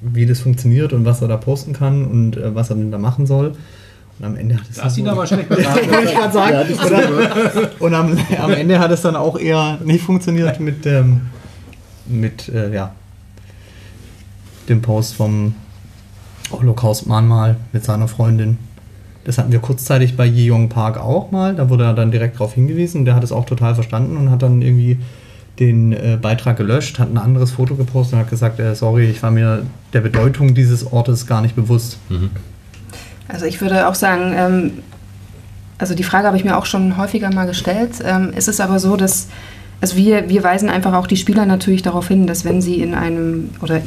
wie 0.00 0.26
das 0.26 0.40
funktioniert 0.40 0.92
und 0.92 1.04
was 1.04 1.22
er 1.22 1.28
da 1.28 1.36
posten 1.36 1.72
kann 1.72 2.04
und 2.04 2.36
äh, 2.36 2.54
was 2.54 2.70
er 2.70 2.76
denn 2.76 2.90
da 2.90 2.98
machen 2.98 3.26
soll. 3.26 3.52
Und 4.20 4.26
am 4.26 4.36
Ende 4.36 4.54
hat 4.56 4.62
es 4.70 4.76
Das 4.76 4.94
sieht 4.94 5.06
dann- 5.06 5.14
aber 5.14 5.26
schlecht 5.26 5.50
aus. 5.50 5.56
wollte 5.64 6.04
ich 6.04 6.14
gerade 6.14 6.32
sagen. 6.32 6.56
Oder, 6.86 7.70
und 7.80 7.94
am, 7.94 8.18
am 8.40 8.52
Ende 8.52 8.78
hat 8.78 8.90
es 8.90 9.00
dann 9.00 9.16
auch 9.16 9.38
eher 9.38 9.78
nicht 9.82 10.04
funktioniert 10.04 10.60
mit, 10.60 10.84
ähm, 10.86 11.22
mit 12.06 12.48
äh, 12.50 12.72
ja, 12.72 12.92
dem 14.68 14.82
Post 14.82 15.14
vom 15.14 15.54
Holocaust-Mahnmal 16.52 17.56
mit 17.72 17.84
seiner 17.84 18.08
Freundin. 18.08 18.58
Das 19.24 19.38
hatten 19.38 19.52
wir 19.52 19.58
kurzzeitig 19.60 20.16
bei 20.16 20.26
Yeong 20.26 20.68
Park 20.68 20.98
auch 20.98 21.30
mal. 21.30 21.54
Da 21.54 21.68
wurde 21.70 21.84
er 21.84 21.94
dann 21.94 22.10
direkt 22.10 22.36
darauf 22.36 22.54
hingewiesen. 22.54 23.04
Der 23.04 23.14
hat 23.14 23.24
es 23.24 23.32
auch 23.32 23.44
total 23.46 23.74
verstanden 23.74 24.16
und 24.16 24.30
hat 24.30 24.42
dann 24.42 24.60
irgendwie 24.62 24.98
den 25.58 25.92
äh, 25.92 26.18
Beitrag 26.20 26.56
gelöscht, 26.56 26.98
hat 26.98 27.10
ein 27.10 27.18
anderes 27.18 27.52
Foto 27.52 27.74
gepostet 27.74 28.14
und 28.14 28.20
hat 28.20 28.30
gesagt, 28.30 28.58
äh, 28.60 28.74
sorry, 28.74 29.04
ich 29.06 29.22
war 29.22 29.30
mir 29.30 29.64
der 29.92 30.00
Bedeutung 30.00 30.54
dieses 30.54 30.90
Ortes 30.90 31.26
gar 31.26 31.42
nicht 31.42 31.54
bewusst. 31.54 31.98
Also 33.32 33.46
ich 33.46 33.60
würde 33.60 33.88
auch 33.88 33.94
sagen, 33.94 34.34
ähm, 34.36 34.72
also 35.78 35.94
die 35.94 36.02
Frage 36.02 36.26
habe 36.26 36.36
ich 36.36 36.44
mir 36.44 36.56
auch 36.56 36.66
schon 36.66 36.96
häufiger 36.96 37.32
mal 37.32 37.46
gestellt. 37.46 37.92
Ähm, 38.04 38.32
es 38.34 38.48
ist 38.48 38.60
aber 38.60 38.78
so, 38.78 38.96
dass 38.96 39.28
also 39.80 39.96
wir, 39.96 40.28
wir 40.28 40.42
weisen 40.44 40.68
einfach 40.68 40.92
auch 40.92 41.06
die 41.06 41.16
Spieler 41.16 41.46
natürlich 41.46 41.82
darauf 41.82 42.08
hin, 42.08 42.26
dass 42.26 42.44
wenn 42.44 42.60
sie 42.60 42.80
in 42.82 42.94
einem 42.94 43.50
oder 43.62 43.80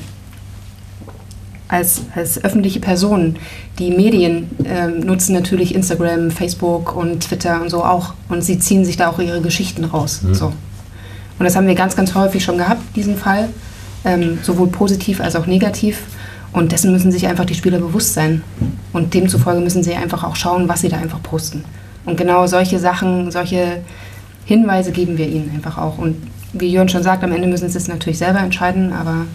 als, 1.67 2.01
als 2.15 2.43
öffentliche 2.43 2.79
Personen 2.79 3.37
die 3.79 3.91
Medien 3.91 4.49
ähm, 4.65 4.99
nutzen 5.01 5.33
natürlich 5.33 5.73
Instagram, 5.73 6.31
Facebook 6.31 6.95
und 6.95 7.21
Twitter 7.21 7.61
und 7.61 7.69
so 7.69 7.83
auch 7.83 8.13
und 8.29 8.43
sie 8.43 8.59
ziehen 8.59 8.85
sich 8.85 8.97
da 8.97 9.09
auch 9.09 9.19
ihre 9.19 9.41
Geschichten 9.41 9.83
raus. 9.83 10.21
So. 10.33 10.47
Und 11.39 11.45
das 11.45 11.55
haben 11.55 11.67
wir 11.67 11.75
ganz, 11.75 11.95
ganz 11.95 12.13
häufig 12.13 12.43
schon 12.43 12.57
gehabt, 12.57 12.81
diesen 12.95 13.17
Fall, 13.17 13.49
ähm, 14.05 14.39
sowohl 14.43 14.67
positiv 14.67 15.19
als 15.19 15.35
auch 15.35 15.47
negativ. 15.47 16.03
Und 16.53 16.71
dessen 16.71 16.91
müssen 16.91 17.11
sich 17.11 17.27
einfach 17.27 17.45
die 17.45 17.55
Spieler 17.55 17.79
bewusst 17.79 18.13
sein. 18.13 18.43
Und 18.93 19.13
demzufolge 19.13 19.59
müssen 19.59 19.83
sie 19.83 19.95
einfach 19.95 20.23
auch 20.23 20.35
schauen, 20.35 20.69
was 20.69 20.81
sie 20.81 20.89
da 20.89 20.97
einfach 20.97 21.21
posten. 21.21 21.65
Und 22.05 22.15
genau 22.15 22.45
solche 22.47 22.79
Sachen, 22.79 23.31
solche 23.31 23.81
Hinweise 24.45 24.91
geben 24.91 25.17
wir 25.17 25.27
ihnen 25.27 25.51
einfach 25.53 25.77
auch. 25.77 25.97
Und 25.97 26.15
wie 26.53 26.67
Jörn 26.67 26.89
schon 26.89 27.03
sagt, 27.03 27.23
am 27.23 27.31
Ende 27.31 27.47
müssen 27.47 27.69
sie 27.69 27.77
es 27.77 27.87
natürlich 27.87 28.19
selber 28.19 28.39
entscheiden, 28.39 28.93
aber 28.93 29.25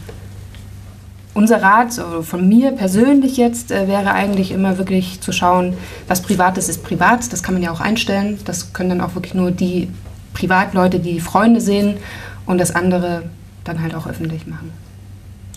unser 1.35 1.63
Rat 1.63 1.93
von 2.23 2.49
mir 2.49 2.73
persönlich 2.73 3.37
jetzt 3.37 3.71
äh, 3.71 3.87
wäre 3.87 4.13
eigentlich 4.13 4.51
immer 4.51 4.77
wirklich 4.77 5.21
zu 5.21 5.31
schauen, 5.31 5.75
was 6.09 6.23
Privates 6.23 6.69
ist 6.69 6.83
privat. 6.83 7.33
Das 7.33 7.43
kann 7.43 7.55
man 7.55 7.63
ja 7.63 7.71
auch 7.71 7.81
einstellen. 7.81 8.39
Das 8.45 8.73
können 8.73 8.89
dann 8.89 9.01
auch 9.01 9.15
wirklich 9.15 9.35
nur 9.35 9.53
die 9.53 9.89
Privatleute, 10.35 10.99
die 10.99 11.21
Freunde 11.21 11.61
sehen 11.61 11.97
und 12.45 12.59
das 12.59 12.75
andere 12.75 13.23
dann 13.63 13.83
halt 13.83 13.95
auch 13.95 14.07
öffentlich 14.07 14.47
machen. 14.47 14.73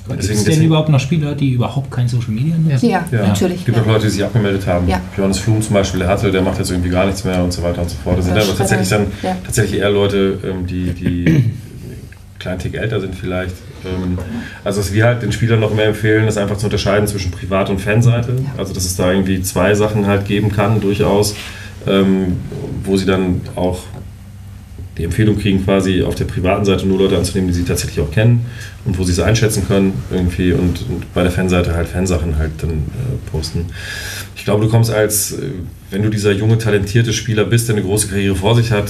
Gibt 0.10 0.24
es 0.24 0.44
denn 0.44 0.64
überhaupt 0.64 0.90
noch 0.90 1.00
Spieler, 1.00 1.36
die 1.36 1.52
überhaupt 1.54 1.92
kein 1.92 2.08
Social 2.08 2.32
Media 2.32 2.56
nutzen? 2.58 2.90
Ja, 2.90 3.06
Ja, 3.12 3.28
natürlich. 3.28 3.60
Es 3.60 3.66
gibt 3.66 3.78
ja. 3.78 3.84
auch 3.84 3.88
Leute, 3.88 4.06
die 4.06 4.12
sich 4.12 4.24
abgemeldet 4.24 4.66
haben. 4.66 4.88
Ja. 4.88 5.00
Johannes 5.16 5.40
Flum 5.40 5.62
zum 5.62 5.74
Beispiel, 5.74 6.00
der 6.00 6.10
hatte, 6.10 6.32
der 6.32 6.42
macht 6.42 6.58
jetzt 6.58 6.72
irgendwie 6.72 6.90
gar 6.90 7.06
nichts 7.06 7.24
mehr 7.24 7.44
und 7.44 7.54
so 7.54 7.62
weiter 7.62 7.82
und 7.82 7.90
so 7.90 7.98
fort. 8.04 8.18
Das 8.18 8.26
sind 8.26 8.36
Das 8.36 8.48
aber 8.50 8.58
tatsächlich 8.58 8.90
dann 8.90 9.08
ja. 9.22 9.38
tatsächlich 9.44 9.80
eher 9.80 9.92
Leute, 9.92 10.40
ähm, 10.44 10.66
die, 10.66 10.94
die 10.94 11.28
einen 11.28 11.60
kleinen 12.40 12.60
Tick 12.60 12.76
älter 12.76 13.00
sind 13.00 13.16
vielleicht. 13.16 13.56
Ähm, 13.86 14.18
Also 14.64 14.80
was 14.80 14.92
wir 14.92 15.06
halt 15.06 15.22
den 15.22 15.32
Spielern 15.32 15.60
noch 15.60 15.74
mehr 15.74 15.88
empfehlen, 15.88 16.28
ist 16.28 16.38
einfach 16.38 16.58
zu 16.58 16.66
unterscheiden 16.66 17.08
zwischen 17.08 17.32
Privat- 17.32 17.70
und 17.70 17.80
Fanseite. 17.80 18.34
Also 18.58 18.74
dass 18.74 18.86
es 18.86 18.96
da 18.96 19.12
irgendwie 19.12 19.42
zwei 19.44 19.76
Sachen 19.76 20.08
halt 20.08 20.26
geben 20.26 20.52
kann, 20.52 20.82
durchaus, 20.82 21.36
ähm, 21.88 22.38
wo 22.84 22.98
sie 22.98 23.06
dann 23.06 23.42
auch 23.56 23.80
die 24.98 25.04
Empfehlung 25.06 25.38
kriegen, 25.40 25.64
quasi 25.64 26.04
auf 26.04 26.16
der 26.16 26.26
privaten 26.26 26.66
Seite 26.66 26.86
nur 26.86 26.98
Leute 27.00 27.18
anzunehmen, 27.18 27.48
die 27.48 27.54
sie 27.54 27.64
tatsächlich 27.64 28.02
auch 28.02 28.12
kennen 28.12 28.46
und 28.86 28.98
wo 28.98 29.04
sie 29.04 29.12
es 29.12 29.20
einschätzen 29.20 29.68
können 29.68 29.94
irgendwie 30.10 30.54
und, 30.54 30.82
und 30.90 31.14
bei 31.14 31.24
der 31.24 31.32
Fanseite 31.32 31.76
halt 31.76 31.88
Fansachen 31.88 32.38
halt 32.38 32.52
dann 32.60 32.72
äh, 32.72 33.32
posten. 33.32 33.68
Ich 34.36 34.44
glaube, 34.44 34.64
du 34.64 34.70
kommst 34.70 34.92
als, 34.92 35.34
äh, 35.34 35.52
wenn 35.92 36.02
du 36.04 36.10
dieser 36.10 36.32
junge, 36.32 36.58
talentierte 36.58 37.14
Spieler 37.14 37.46
bist, 37.46 37.68
der 37.68 37.76
eine 37.76 37.86
große 37.86 38.08
Karriere 38.08 38.36
vor 38.36 38.56
sich 38.56 38.72
hat, 38.72 38.90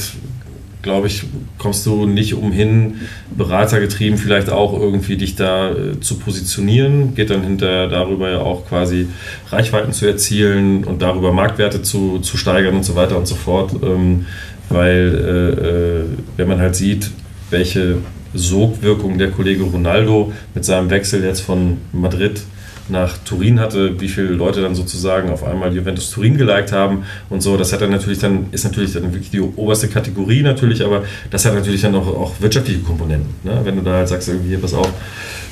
glaube 0.81 1.07
ich, 1.07 1.23
kommst 1.57 1.85
du 1.85 2.05
nicht 2.05 2.33
umhin, 2.33 3.01
beratergetrieben 3.35 4.17
vielleicht 4.17 4.49
auch 4.49 4.73
irgendwie 4.73 5.17
dich 5.17 5.35
da 5.35 5.71
äh, 5.71 5.99
zu 5.99 6.17
positionieren, 6.17 7.13
geht 7.13 7.29
dann 7.29 7.43
hinter 7.43 7.87
darüber 7.87 8.29
ja 8.31 8.39
auch 8.39 8.67
quasi 8.67 9.07
Reichweiten 9.49 9.93
zu 9.93 10.07
erzielen 10.07 10.83
und 10.83 11.01
darüber 11.01 11.31
Marktwerte 11.33 11.81
zu, 11.81 12.19
zu 12.19 12.37
steigern 12.37 12.75
und 12.75 12.83
so 12.83 12.95
weiter 12.95 13.17
und 13.17 13.27
so 13.27 13.35
fort. 13.35 13.73
Ähm, 13.83 14.25
weil 14.69 15.13
äh, 15.13 15.67
äh, 15.67 16.05
wenn 16.37 16.47
man 16.47 16.59
halt 16.59 16.75
sieht, 16.75 17.11
welche 17.49 17.97
Sogwirkung 18.33 19.17
der 19.17 19.31
Kollege 19.31 19.63
Ronaldo 19.63 20.31
mit 20.53 20.65
seinem 20.65 20.89
Wechsel 20.89 21.23
jetzt 21.23 21.41
von 21.41 21.77
Madrid 21.91 22.41
nach 22.89 23.17
Turin 23.19 23.59
hatte, 23.59 23.99
wie 23.99 24.07
viele 24.07 24.29
Leute 24.29 24.61
dann 24.61 24.75
sozusagen 24.75 25.29
auf 25.29 25.43
einmal 25.43 25.73
Juventus 25.73 26.11
Turin 26.11 26.37
geliked 26.37 26.71
haben 26.71 27.03
und 27.29 27.41
so, 27.41 27.55
das 27.57 27.71
hat 27.71 27.81
dann 27.81 27.91
natürlich 27.91 28.19
dann, 28.19 28.47
ist 28.51 28.63
natürlich 28.63 28.93
dann 28.93 29.03
wirklich 29.03 29.29
die 29.29 29.39
oberste 29.39 29.87
Kategorie 29.87 30.41
natürlich, 30.41 30.83
aber 30.83 31.03
das 31.29 31.45
hat 31.45 31.53
natürlich 31.53 31.81
dann 31.81 31.95
auch, 31.95 32.07
auch 32.07 32.33
wirtschaftliche 32.39 32.81
Komponenten. 32.81 33.29
Ne? 33.43 33.61
Wenn 33.63 33.77
du 33.77 33.81
da 33.81 33.93
halt 33.93 34.09
sagst, 34.09 34.27
irgendwie, 34.27 34.57
pass 34.57 34.73
auf, 34.73 34.91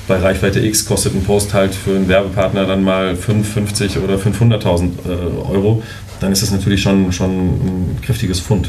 bei 0.06 0.16
Reichweite 0.16 0.60
X 0.60 0.84
kostet 0.84 1.14
ein 1.14 1.22
Post 1.22 1.54
halt 1.54 1.74
für 1.74 1.94
einen 1.94 2.08
Werbepartner 2.08 2.66
dann 2.66 2.82
mal 2.82 3.16
5, 3.16 3.48
50 3.48 3.98
oder 3.98 4.16
500.000 4.16 4.90
äh, 5.06 5.52
Euro, 5.52 5.82
dann 6.20 6.32
ist 6.32 6.42
das 6.42 6.50
natürlich 6.50 6.82
schon, 6.82 7.12
schon 7.12 7.30
ein 7.30 7.98
kräftiges 8.02 8.40
Fund. 8.40 8.68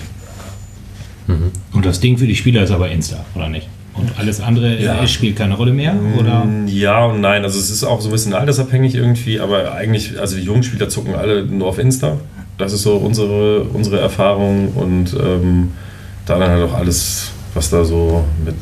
Und 1.74 1.86
das 1.86 2.00
Ding 2.00 2.18
für 2.18 2.28
die 2.28 2.36
Spieler 2.36 2.64
ist 2.64 2.72
aber 2.72 2.90
Insta, 2.90 3.26
oder 3.36 3.50
nicht? 3.50 3.68
Und 3.94 4.12
alles 4.18 4.40
andere 4.42 4.80
Ja. 4.80 5.02
äh, 5.04 5.08
spielt 5.08 5.36
keine 5.38 5.56
Rolle 5.56 5.74
mehr? 5.74 5.94
Oder? 6.18 6.46
Mm, 6.46 6.68
Ja 6.68 7.06
und 7.06 7.20
nein. 7.22 7.44
Also 7.44 7.60
es 7.60 7.70
ist 7.70 7.84
auch 7.84 8.00
so 8.02 8.08
ein 8.10 8.12
bisschen 8.12 8.34
altersabhängig 8.34 8.96
irgendwie, 8.96 9.40
aber 9.40 9.74
eigentlich, 9.74 10.20
also 10.20 10.36
die 10.38 10.44
jungen 10.44 10.64
Spieler 10.64 10.88
zucken 10.90 11.14
alle 11.16 11.44
nur 11.46 11.68
auf 11.68 11.78
Insta. 11.78 12.18
Das 12.58 12.72
ist 12.74 12.84
so 12.84 12.96
unsere, 12.98 13.64
unsere 13.64 14.00
Erfahrung 14.00 14.70
und 14.70 15.14
ähm, 15.22 15.72
da 16.26 16.38
dann 16.40 16.50
halt 16.52 16.64
auch 16.70 16.74
alles, 16.76 17.32
was 17.54 17.70
da 17.70 17.84
so 17.84 18.24
mit 18.46 18.56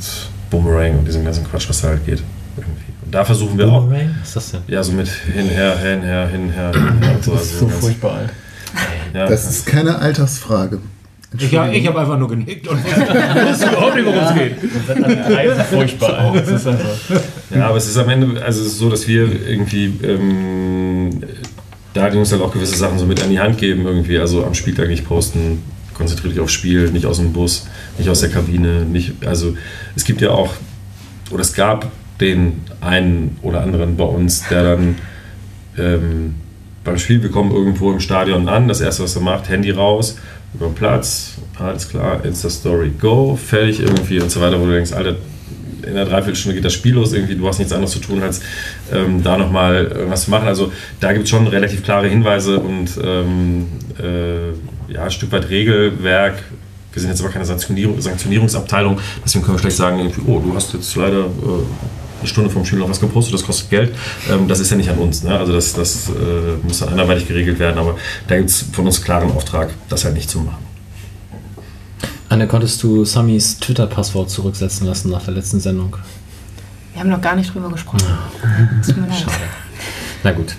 Boomerang 0.49 0.97
und 0.99 1.05
diesem 1.07 1.23
ganzen 1.23 1.45
Quatsch, 1.45 1.69
was 1.69 1.81
da 1.81 1.89
halt 1.89 2.05
geht. 2.05 2.23
Irgendwie. 2.57 2.91
Und 3.05 3.13
da 3.13 3.23
versuchen 3.23 3.57
wir 3.57 3.67
auch, 3.67 3.81
Boomerang? 3.83 4.15
Was 4.21 4.29
ist 4.29 4.35
das 4.35 4.51
denn? 4.51 4.61
ja, 4.67 4.81
so 4.83 4.93
mit 4.93 5.07
hinher, 5.07 5.77
hinher, 5.77 6.27
hinher, 6.27 6.71
hinher 6.73 7.15
und 7.15 7.23
so. 7.23 7.33
Das 7.33 7.43
ist 7.43 7.53
Also 7.53 7.65
so 7.67 7.69
furchtbar 7.69 8.13
alt. 8.15 8.29
Ja. 9.13 9.27
Das 9.27 9.49
ist 9.49 9.65
keine 9.65 9.99
Altersfrage. 9.99 10.79
Ich, 11.37 11.51
ja, 11.51 11.71
ich 11.71 11.85
habe 11.87 11.99
einfach 11.99 12.17
nur 12.17 12.27
genickt 12.27 12.67
und 12.67 12.77
wusste 12.83 13.67
überhaupt 13.67 13.95
nicht, 13.95 14.05
worum 14.05 14.19
es 14.19 14.33
geht. 14.33 15.65
furchtbar 15.69 16.17
alt. 16.17 16.41
Das 16.41 16.49
ist 16.49 16.67
einfach. 16.67 17.21
Ja, 17.53 17.67
aber 17.67 17.77
es 17.77 17.87
ist 17.87 17.97
am 17.97 18.09
Ende, 18.09 18.43
also 18.43 18.61
es 18.61 18.67
ist 18.67 18.79
so, 18.79 18.89
dass 18.89 19.07
wir 19.07 19.47
irgendwie 19.47 19.93
ähm, 20.03 21.21
da 21.93 22.09
die 22.09 22.17
uns 22.17 22.31
halt 22.31 22.41
auch 22.41 22.53
gewisse 22.53 22.75
Sachen 22.75 22.99
so 22.99 23.05
mit 23.05 23.21
an 23.23 23.29
die 23.29 23.39
Hand 23.39 23.57
geben 23.57 23.85
irgendwie. 23.85 24.19
Also 24.19 24.45
am 24.45 24.53
Spieltag 24.53 24.87
nicht 24.87 25.07
posten, 25.07 25.61
konzentriere 25.93 26.33
dich 26.33 26.39
aufs 26.39 26.53
Spiel, 26.53 26.91
nicht 26.91 27.05
aus 27.05 27.17
dem 27.17 27.33
Bus, 27.33 27.67
nicht 27.97 28.09
aus 28.09 28.21
der 28.21 28.29
Kabine, 28.29 28.85
nicht, 28.85 29.25
also 29.25 29.55
es 29.95 30.05
gibt 30.05 30.21
ja 30.21 30.31
auch, 30.31 30.53
oder 31.31 31.41
es 31.41 31.53
gab 31.53 31.91
den 32.21 32.61
einen 32.81 33.37
oder 33.41 33.61
anderen 33.61 33.97
bei 33.97 34.03
uns, 34.03 34.47
der 34.49 34.63
dann 34.63 34.95
ähm, 35.77 36.35
beim 36.83 36.97
Spiel, 36.97 37.21
wir 37.21 37.31
kommen 37.31 37.51
irgendwo 37.51 37.91
im 37.91 37.99
Stadion 37.99 38.47
an, 38.47 38.67
das 38.67 38.81
erste, 38.81 39.03
was 39.03 39.15
er 39.15 39.21
macht, 39.21 39.49
Handy 39.49 39.71
raus, 39.71 40.17
über 40.53 40.69
Platz, 40.69 41.33
alles 41.57 41.89
klar, 41.89 42.23
Insta-Story, 42.25 42.91
go, 42.99 43.35
fertig 43.35 43.81
irgendwie 43.81 44.19
und 44.19 44.31
so 44.31 44.41
weiter, 44.41 44.59
wo 44.59 44.65
du 44.65 44.71
denkst, 44.71 44.93
Alter, 44.93 45.15
in 45.83 45.89
einer 45.89 46.05
Dreiviertelstunde 46.05 46.55
geht 46.55 46.65
das 46.65 46.73
Spiel 46.73 46.93
los, 46.93 47.13
irgendwie, 47.13 47.35
du 47.35 47.47
hast 47.47 47.59
nichts 47.59 47.73
anderes 47.73 47.91
zu 47.91 47.99
tun, 47.99 48.21
als 48.21 48.41
ähm, 48.91 49.23
da 49.23 49.37
nochmal 49.37 49.85
irgendwas 49.85 50.25
zu 50.25 50.31
machen. 50.31 50.47
Also 50.47 50.71
da 50.99 51.13
gibt 51.13 51.25
es 51.25 51.29
schon 51.29 51.47
relativ 51.47 51.83
klare 51.83 52.07
Hinweise 52.07 52.59
und 52.59 52.89
ähm, 53.03 53.67
äh, 53.97 54.93
ja, 54.93 55.03
ein 55.03 55.11
Stück 55.11 55.31
weit 55.31 55.49
Regelwerk. 55.49 56.43
Wir 56.91 57.01
sind 57.01 57.11
jetzt 57.11 57.21
aber 57.21 57.29
keine 57.29 57.45
Sanktionierung, 57.45 58.01
Sanktionierungsabteilung, 58.01 58.99
deswegen 59.23 59.45
können 59.45 59.57
wir 59.57 59.61
schlecht 59.61 59.77
sagen, 59.77 59.99
irgendwie, 59.99 60.21
oh, 60.25 60.39
du 60.39 60.53
hast 60.55 60.73
jetzt 60.73 60.95
leider 60.95 61.25
äh, 61.25 61.98
eine 62.19 62.27
Stunde 62.27 62.49
vom 62.49 62.63
noch 62.77 62.89
was 62.89 62.99
gepostet, 62.99 63.33
das 63.33 63.43
kostet 63.43 63.69
Geld. 63.69 63.95
Ähm, 64.29 64.47
das 64.47 64.59
ist 64.59 64.69
ja 64.71 64.77
nicht 64.77 64.89
an 64.89 64.97
uns. 64.97 65.23
Ne? 65.23 65.37
Also 65.37 65.53
das, 65.53 65.73
das 65.73 66.09
äh, 66.09 66.65
muss 66.65 66.79
dann 66.79 66.89
anderweitig 66.89 67.27
geregelt 67.27 67.59
werden, 67.59 67.77
aber 67.77 67.95
da 68.27 68.37
gibt 68.37 68.49
es 68.49 68.65
von 68.71 68.85
uns 68.85 69.01
klaren 69.01 69.31
Auftrag, 69.31 69.69
das 69.89 70.05
halt 70.05 70.15
nicht 70.15 70.29
zu 70.29 70.39
machen. 70.39 70.69
Anne, 72.29 72.47
konntest 72.47 72.83
du 72.83 73.05
Samis 73.05 73.57
Twitter-Passwort 73.57 74.29
zurücksetzen 74.29 74.85
lassen 74.85 75.09
nach 75.09 75.23
der 75.23 75.33
letzten 75.33 75.59
Sendung? 75.59 75.97
Wir 76.93 77.01
haben 77.01 77.09
noch 77.09 77.21
gar 77.21 77.35
nicht 77.35 77.53
drüber 77.53 77.69
gesprochen. 77.69 78.05
Na 80.23 80.31
gut. 80.31 80.55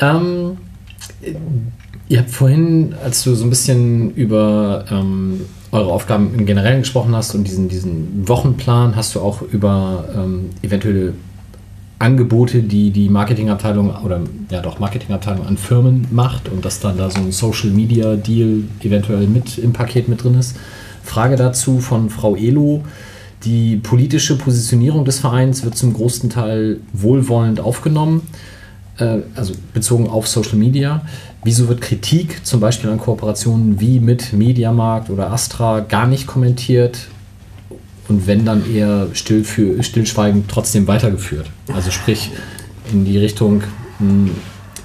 Ähm, 0.00 0.56
ihr 2.08 2.18
habt 2.18 2.30
vorhin, 2.30 2.94
als 3.02 3.22
du 3.22 3.34
so 3.34 3.44
ein 3.44 3.50
bisschen 3.50 4.12
über 4.14 4.86
ähm, 4.90 5.42
eure 5.74 5.92
Aufgaben 5.92 6.34
im 6.38 6.46
Generellen 6.46 6.80
gesprochen 6.80 7.14
hast 7.14 7.34
und 7.34 7.44
diesen, 7.44 7.68
diesen 7.68 8.26
Wochenplan, 8.28 8.96
hast 8.96 9.14
du 9.14 9.20
auch 9.20 9.42
über 9.42 10.04
ähm, 10.14 10.50
eventuelle 10.62 11.14
Angebote, 11.98 12.62
die 12.62 12.90
die 12.90 13.08
Marketingabteilung 13.08 13.94
oder 14.04 14.20
ja 14.50 14.60
doch 14.60 14.78
Marketingabteilung 14.78 15.46
an 15.46 15.56
Firmen 15.56 16.06
macht 16.10 16.48
und 16.48 16.64
dass 16.64 16.80
dann 16.80 16.96
da 16.96 17.10
so 17.10 17.18
ein 17.18 17.32
Social 17.32 17.70
Media 17.70 18.14
Deal 18.16 18.64
eventuell 18.82 19.26
mit 19.26 19.58
im 19.58 19.72
Paket 19.72 20.08
mit 20.08 20.22
drin 20.22 20.34
ist. 20.34 20.56
Frage 21.02 21.36
dazu 21.36 21.80
von 21.80 22.10
Frau 22.10 22.36
Elo. 22.36 22.82
Die 23.44 23.76
politische 23.76 24.38
Positionierung 24.38 25.04
des 25.04 25.18
Vereins 25.18 25.64
wird 25.64 25.76
zum 25.76 25.92
großen 25.92 26.30
Teil 26.30 26.80
wohlwollend 26.92 27.60
aufgenommen, 27.60 28.22
äh, 28.98 29.18
also 29.34 29.54
bezogen 29.72 30.08
auf 30.08 30.28
Social 30.28 30.56
Media. 30.56 31.02
Wieso 31.42 31.68
wird 31.68 31.80
Kritik 31.80 32.44
zum 32.46 32.60
Beispiel 32.60 32.90
an 32.90 32.98
Kooperationen 32.98 33.80
wie 33.80 34.00
mit 34.00 34.32
Mediamarkt 34.32 35.10
oder 35.10 35.30
Astra 35.30 35.80
gar 35.80 36.06
nicht 36.06 36.26
kommentiert 36.26 36.98
und 38.08 38.26
wenn 38.26 38.44
dann 38.44 38.62
eher 38.72 39.08
still 39.12 39.44
für, 39.44 39.82
stillschweigend 39.82 40.48
trotzdem 40.48 40.86
weitergeführt? 40.86 41.50
Also 41.72 41.90
sprich 41.90 42.30
in 42.92 43.04
die 43.04 43.18
Richtung, 43.18 43.62
mh, 43.98 44.30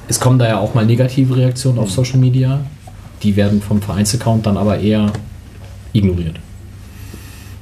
es 0.08 0.20
kommen 0.20 0.40
da 0.40 0.48
ja 0.48 0.60
auch 0.60 0.74
mal 0.74 0.86
negative 0.86 1.36
Reaktionen 1.36 1.80
auf 1.80 1.92
Social 1.92 2.20
Media, 2.20 2.62
die 3.24 3.36
werden 3.36 3.62
vom 3.62 3.82
Vereinsaccount 3.82 4.46
dann 4.46 4.58
aber 4.58 4.80
eher 4.80 5.12
ignoriert. 5.94 6.38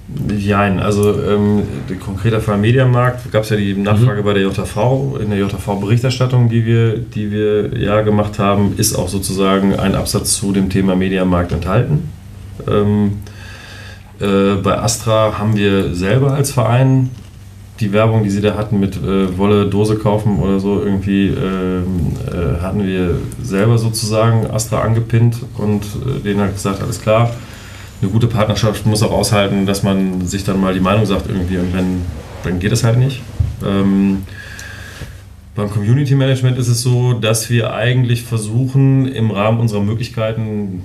Nein, 0.09 0.79
also 0.79 1.21
ähm, 1.21 1.63
der 1.89 1.97
konkreter 1.97 2.39
Fall 2.39 2.57
Mediamarkt 2.57 3.29
gab 3.31 3.43
es 3.43 3.49
ja 3.49 3.57
die 3.57 3.73
Nachfrage 3.73 4.23
bei 4.23 4.33
der 4.33 4.43
JV. 4.43 5.17
In 5.21 5.31
der 5.31 5.39
JV-Berichterstattung, 5.39 6.47
die 6.47 6.65
wir, 6.65 6.97
die 6.97 7.29
wir 7.29 7.77
ja 7.77 8.01
gemacht 8.01 8.39
haben, 8.39 8.75
ist 8.77 8.95
auch 8.95 9.09
sozusagen 9.09 9.75
ein 9.77 9.95
Absatz 9.95 10.35
zu 10.35 10.53
dem 10.53 10.69
Thema 10.69 10.95
Mediamarkt 10.95 11.51
enthalten. 11.51 12.09
Ähm, 12.69 13.19
äh, 14.19 14.55
bei 14.55 14.77
Astra 14.77 15.37
haben 15.37 15.57
wir 15.57 15.93
selber 15.93 16.31
als 16.33 16.51
Verein 16.51 17.09
die 17.81 17.91
Werbung, 17.91 18.23
die 18.23 18.29
sie 18.29 18.41
da 18.41 18.55
hatten 18.55 18.79
mit 18.79 18.95
äh, 18.95 19.37
Wolle 19.37 19.67
Dose 19.67 19.97
kaufen 19.97 20.39
oder 20.39 20.59
so, 20.59 20.81
irgendwie 20.81 21.27
ähm, 21.27 22.13
äh, 22.25 22.61
hatten 22.61 22.85
wir 22.85 23.15
selber 23.43 23.77
sozusagen 23.77 24.49
Astra 24.49 24.81
angepinnt 24.81 25.37
und 25.57 25.83
äh, 25.83 26.23
denen 26.23 26.39
halt 26.39 26.53
gesagt, 26.53 26.81
alles 26.81 27.01
klar, 27.01 27.31
eine 28.01 28.11
gute 28.11 28.27
Partnerschaft 28.27 28.85
muss 28.85 29.01
auch 29.03 29.11
aushalten, 29.11 29.65
dass 29.65 29.83
man 29.83 30.25
sich 30.27 30.43
dann 30.43 30.59
mal 30.59 30.73
die 30.73 30.79
Meinung 30.79 31.05
sagt 31.05 31.27
irgendwie 31.27 31.57
und 31.57 31.73
wenn, 31.73 32.01
dann 32.43 32.59
geht 32.59 32.71
es 32.71 32.83
halt 32.83 32.97
nicht. 32.97 33.21
Ähm, 33.65 34.23
beim 35.55 35.71
Community 35.71 36.13
Management 36.13 36.59
ist 36.59 36.67
es 36.67 36.83
so, 36.83 37.13
dass 37.13 37.49
wir 37.49 37.73
eigentlich 37.73 38.21
versuchen, 38.21 39.07
im 39.07 39.31
Rahmen 39.31 39.59
unserer 39.59 39.81
Möglichkeiten, 39.81 40.83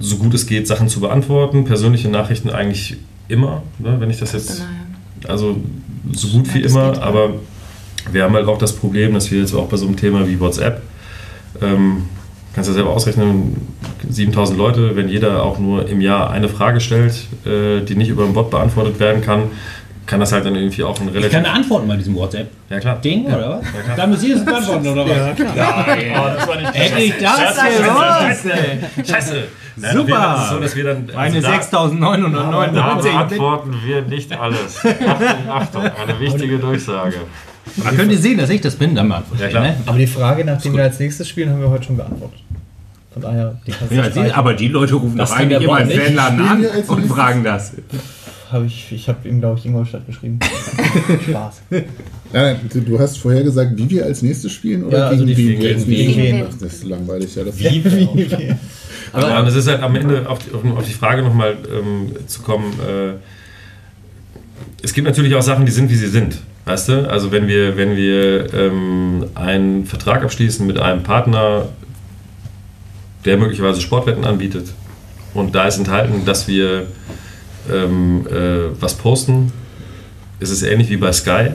so 0.00 0.16
gut 0.16 0.34
es 0.34 0.46
geht, 0.46 0.66
Sachen 0.66 0.88
zu 0.88 0.98
beantworten. 0.98 1.64
Persönliche 1.64 2.08
Nachrichten 2.08 2.50
eigentlich 2.50 2.96
immer, 3.28 3.62
ne, 3.78 3.96
wenn 4.00 4.10
ich 4.10 4.18
das 4.18 4.32
jetzt, 4.32 4.64
also 5.28 5.56
so 6.12 6.28
gut 6.28 6.52
wie 6.54 6.62
immer, 6.62 7.00
aber 7.00 7.34
wir 8.10 8.24
haben 8.24 8.34
halt 8.34 8.48
auch 8.48 8.58
das 8.58 8.74
Problem, 8.74 9.14
dass 9.14 9.30
wir 9.30 9.38
jetzt 9.38 9.54
auch 9.54 9.68
bei 9.68 9.76
so 9.76 9.86
einem 9.86 9.96
Thema 9.96 10.26
wie 10.28 10.40
WhatsApp, 10.40 10.82
ähm, 11.62 12.04
kannst 12.54 12.68
du 12.68 12.72
ja 12.72 12.74
selber 12.74 12.90
ausrechnen, 12.90 13.56
7000 14.08 14.58
Leute, 14.58 14.96
wenn 14.96 15.08
jeder 15.08 15.42
auch 15.42 15.58
nur 15.58 15.88
im 15.88 16.00
Jahr 16.00 16.30
eine 16.30 16.48
Frage 16.48 16.80
stellt, 16.80 17.26
äh, 17.44 17.80
die 17.82 17.96
nicht 17.96 18.08
über 18.10 18.24
einen 18.24 18.34
Bot 18.34 18.50
beantwortet 18.50 19.00
werden 19.00 19.22
kann, 19.22 19.50
kann 20.06 20.20
das 20.20 20.32
halt 20.32 20.44
dann 20.44 20.54
irgendwie 20.54 20.84
auch 20.84 21.00
ein 21.00 21.08
Ich 21.08 21.14
relativ... 21.14 21.32
kann 21.32 21.46
antworten 21.46 21.88
bei 21.88 21.96
diesem 21.96 22.14
WhatsApp-Ding, 22.14 23.24
ja 23.24 23.30
klar. 23.30 23.38
oder 23.38 23.50
was? 23.62 23.96
Da 23.96 24.06
muss 24.06 24.22
ich 24.22 24.30
es 24.32 24.44
beantworten, 24.44 24.86
oder 24.88 25.08
was? 25.08 25.16
Ja, 25.16 25.32
klar. 25.32 25.86
Oh, 25.88 26.36
das 26.36 26.48
war 26.48 26.56
nicht 26.56 26.74
Hätte 26.74 27.00
ich 27.00 27.14
das 27.18 27.56
gewusst, 27.56 28.46
ey. 28.46 29.04
Scheiße! 29.04 29.44
Nein, 29.76 29.96
Super. 29.96 30.38
es 30.42 30.50
so, 30.50 30.60
dass 30.60 30.76
wir 30.76 30.84
dann... 30.84 31.06
Meine 31.06 31.36
also 31.36 31.40
da- 31.40 31.52
6999. 31.54 32.74
Da 32.74 32.94
beantworten 32.94 33.74
wir 33.84 34.02
nicht 34.02 34.38
alles. 34.38 34.76
Achtung, 34.84 35.48
Achtung, 35.50 35.82
eine 35.82 36.20
wichtige 36.20 36.58
Durchsage. 36.58 37.16
Man 37.76 37.96
könnte 37.96 38.16
sehen, 38.16 38.38
dass 38.38 38.50
ich 38.50 38.60
das 38.60 38.76
bin, 38.76 38.94
dann 38.94 39.08
beantworte 39.08 39.50
Ja, 39.50 39.60
ne? 39.60 39.76
Aber 39.86 39.98
die 39.98 40.06
Frage, 40.06 40.44
nachdem 40.44 40.76
wir 40.76 40.84
als 40.84 40.98
nächstes 40.98 41.28
spielen, 41.28 41.50
haben 41.50 41.60
wir 41.60 41.70
heute 41.70 41.84
schon 41.84 41.96
beantwortet. 41.96 42.40
Von 43.12 43.22
daher, 43.22 43.60
die 43.66 43.70
kannst 43.70 43.92
du 43.92 43.96
Ja, 43.96 44.08
die, 44.08 44.32
aber 44.32 44.54
die 44.54 44.68
Leute 44.68 44.94
rufen 44.94 45.16
Das 45.16 45.30
doch 45.30 45.36
eigentlich 45.36 45.62
immer 45.62 45.80
im. 45.80 45.90
Fanladen 45.90 46.40
Spielen 46.40 46.70
an 46.70 46.82
und 46.88 47.06
fragen 47.06 47.44
das. 47.44 47.72
Hab 48.50 48.64
ich 48.64 48.92
ich 48.92 49.08
habe 49.08 49.28
ihm, 49.28 49.40
glaube 49.40 49.58
ich, 49.58 49.66
Ingolstadt 49.66 50.06
geschrieben. 50.06 50.38
Spaß. 51.28 51.62
Nein, 51.70 51.84
nein, 52.32 52.56
du, 52.72 52.80
du 52.80 52.98
hast 52.98 53.18
vorher 53.18 53.42
gesagt, 53.42 53.76
wie 53.76 53.88
wir 53.88 54.04
als 54.04 54.22
nächstes 54.22 54.52
spielen 54.52 54.84
oder 54.84 54.98
Ja, 54.98 55.06
also 55.08 55.24
gegen 55.24 55.38
wen 55.38 55.48
wir 55.48 55.58
gegen 55.58 55.74
als 55.74 55.86
wen. 55.86 55.96
nächstes 55.96 56.14
spielen? 56.14 56.46
Das 56.60 56.72
ist 56.74 56.84
langweilig, 56.84 57.34
ja. 57.34 57.44
Das 57.44 57.58
Wie? 57.58 58.54
Aber 59.12 59.40
und 59.40 59.46
es 59.46 59.54
ist 59.54 59.68
halt 59.68 59.82
am 59.82 59.94
Ende 59.94 60.28
auf 60.28 60.40
die, 60.40 60.52
auf 60.52 60.64
auf 60.78 60.84
die 60.86 60.92
Frage 60.92 61.22
nochmal 61.22 61.56
ähm, 61.72 62.12
zu 62.26 62.42
kommen. 62.42 62.72
Äh, 62.80 63.14
es 64.82 64.92
gibt 64.92 65.06
natürlich 65.06 65.34
auch 65.34 65.42
Sachen, 65.42 65.64
die 65.66 65.72
sind, 65.72 65.88
wie 65.88 65.94
sie 65.96 66.08
sind. 66.08 66.36
Weißt 66.64 66.88
du? 66.88 67.10
Also 67.10 67.30
wenn 67.30 67.46
wir, 67.46 67.76
wenn 67.76 67.96
wir 67.96 68.52
ähm, 68.54 69.26
einen 69.34 69.84
Vertrag 69.84 70.22
abschließen 70.22 70.66
mit 70.66 70.78
einem 70.78 71.02
Partner, 71.02 71.68
der 73.24 73.36
möglicherweise 73.36 73.80
Sportwetten 73.80 74.24
anbietet 74.24 74.68
und 75.34 75.54
da 75.54 75.66
ist 75.66 75.78
enthalten, 75.78 76.24
dass 76.24 76.48
wir 76.48 76.86
ähm, 77.70 78.26
äh, 78.26 78.80
was 78.80 78.94
posten, 78.94 79.52
ist 80.40 80.50
es 80.50 80.62
ähnlich 80.62 80.88
wie 80.90 80.96
bei 80.96 81.12
Sky, 81.12 81.50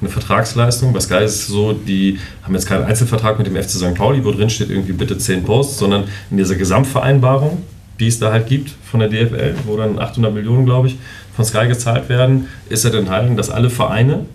eine 0.00 0.10
Vertragsleistung. 0.10 0.92
Bei 0.92 1.00
Sky 1.00 1.24
ist 1.24 1.34
es 1.34 1.46
so, 1.46 1.72
die 1.72 2.18
haben 2.42 2.54
jetzt 2.54 2.66
keinen 2.66 2.84
Einzelvertrag 2.84 3.38
mit 3.38 3.46
dem 3.46 3.56
FC 3.56 3.70
St. 3.70 3.94
Pauli, 3.94 4.24
wo 4.24 4.30
drin 4.30 4.50
steht 4.50 4.70
irgendwie 4.70 4.92
bitte 4.92 5.16
10 5.16 5.44
Posts, 5.44 5.78
sondern 5.78 6.04
in 6.30 6.36
dieser 6.36 6.56
Gesamtvereinbarung, 6.56 7.62
die 7.98 8.08
es 8.08 8.18
da 8.18 8.32
halt 8.32 8.46
gibt 8.46 8.72
von 8.90 9.00
der 9.00 9.08
DFL, 9.08 9.54
wo 9.64 9.76
dann 9.76 9.98
800 9.98 10.32
Millionen, 10.32 10.66
glaube 10.66 10.88
ich, 10.88 10.96
von 11.34 11.44
Sky 11.44 11.66
gezahlt 11.66 12.08
werden, 12.08 12.48
ist 12.68 12.84
halt 12.84 12.94
enthalten, 12.94 13.36
dass 13.36 13.50
alle 13.50 13.70
Vereine 13.70 14.26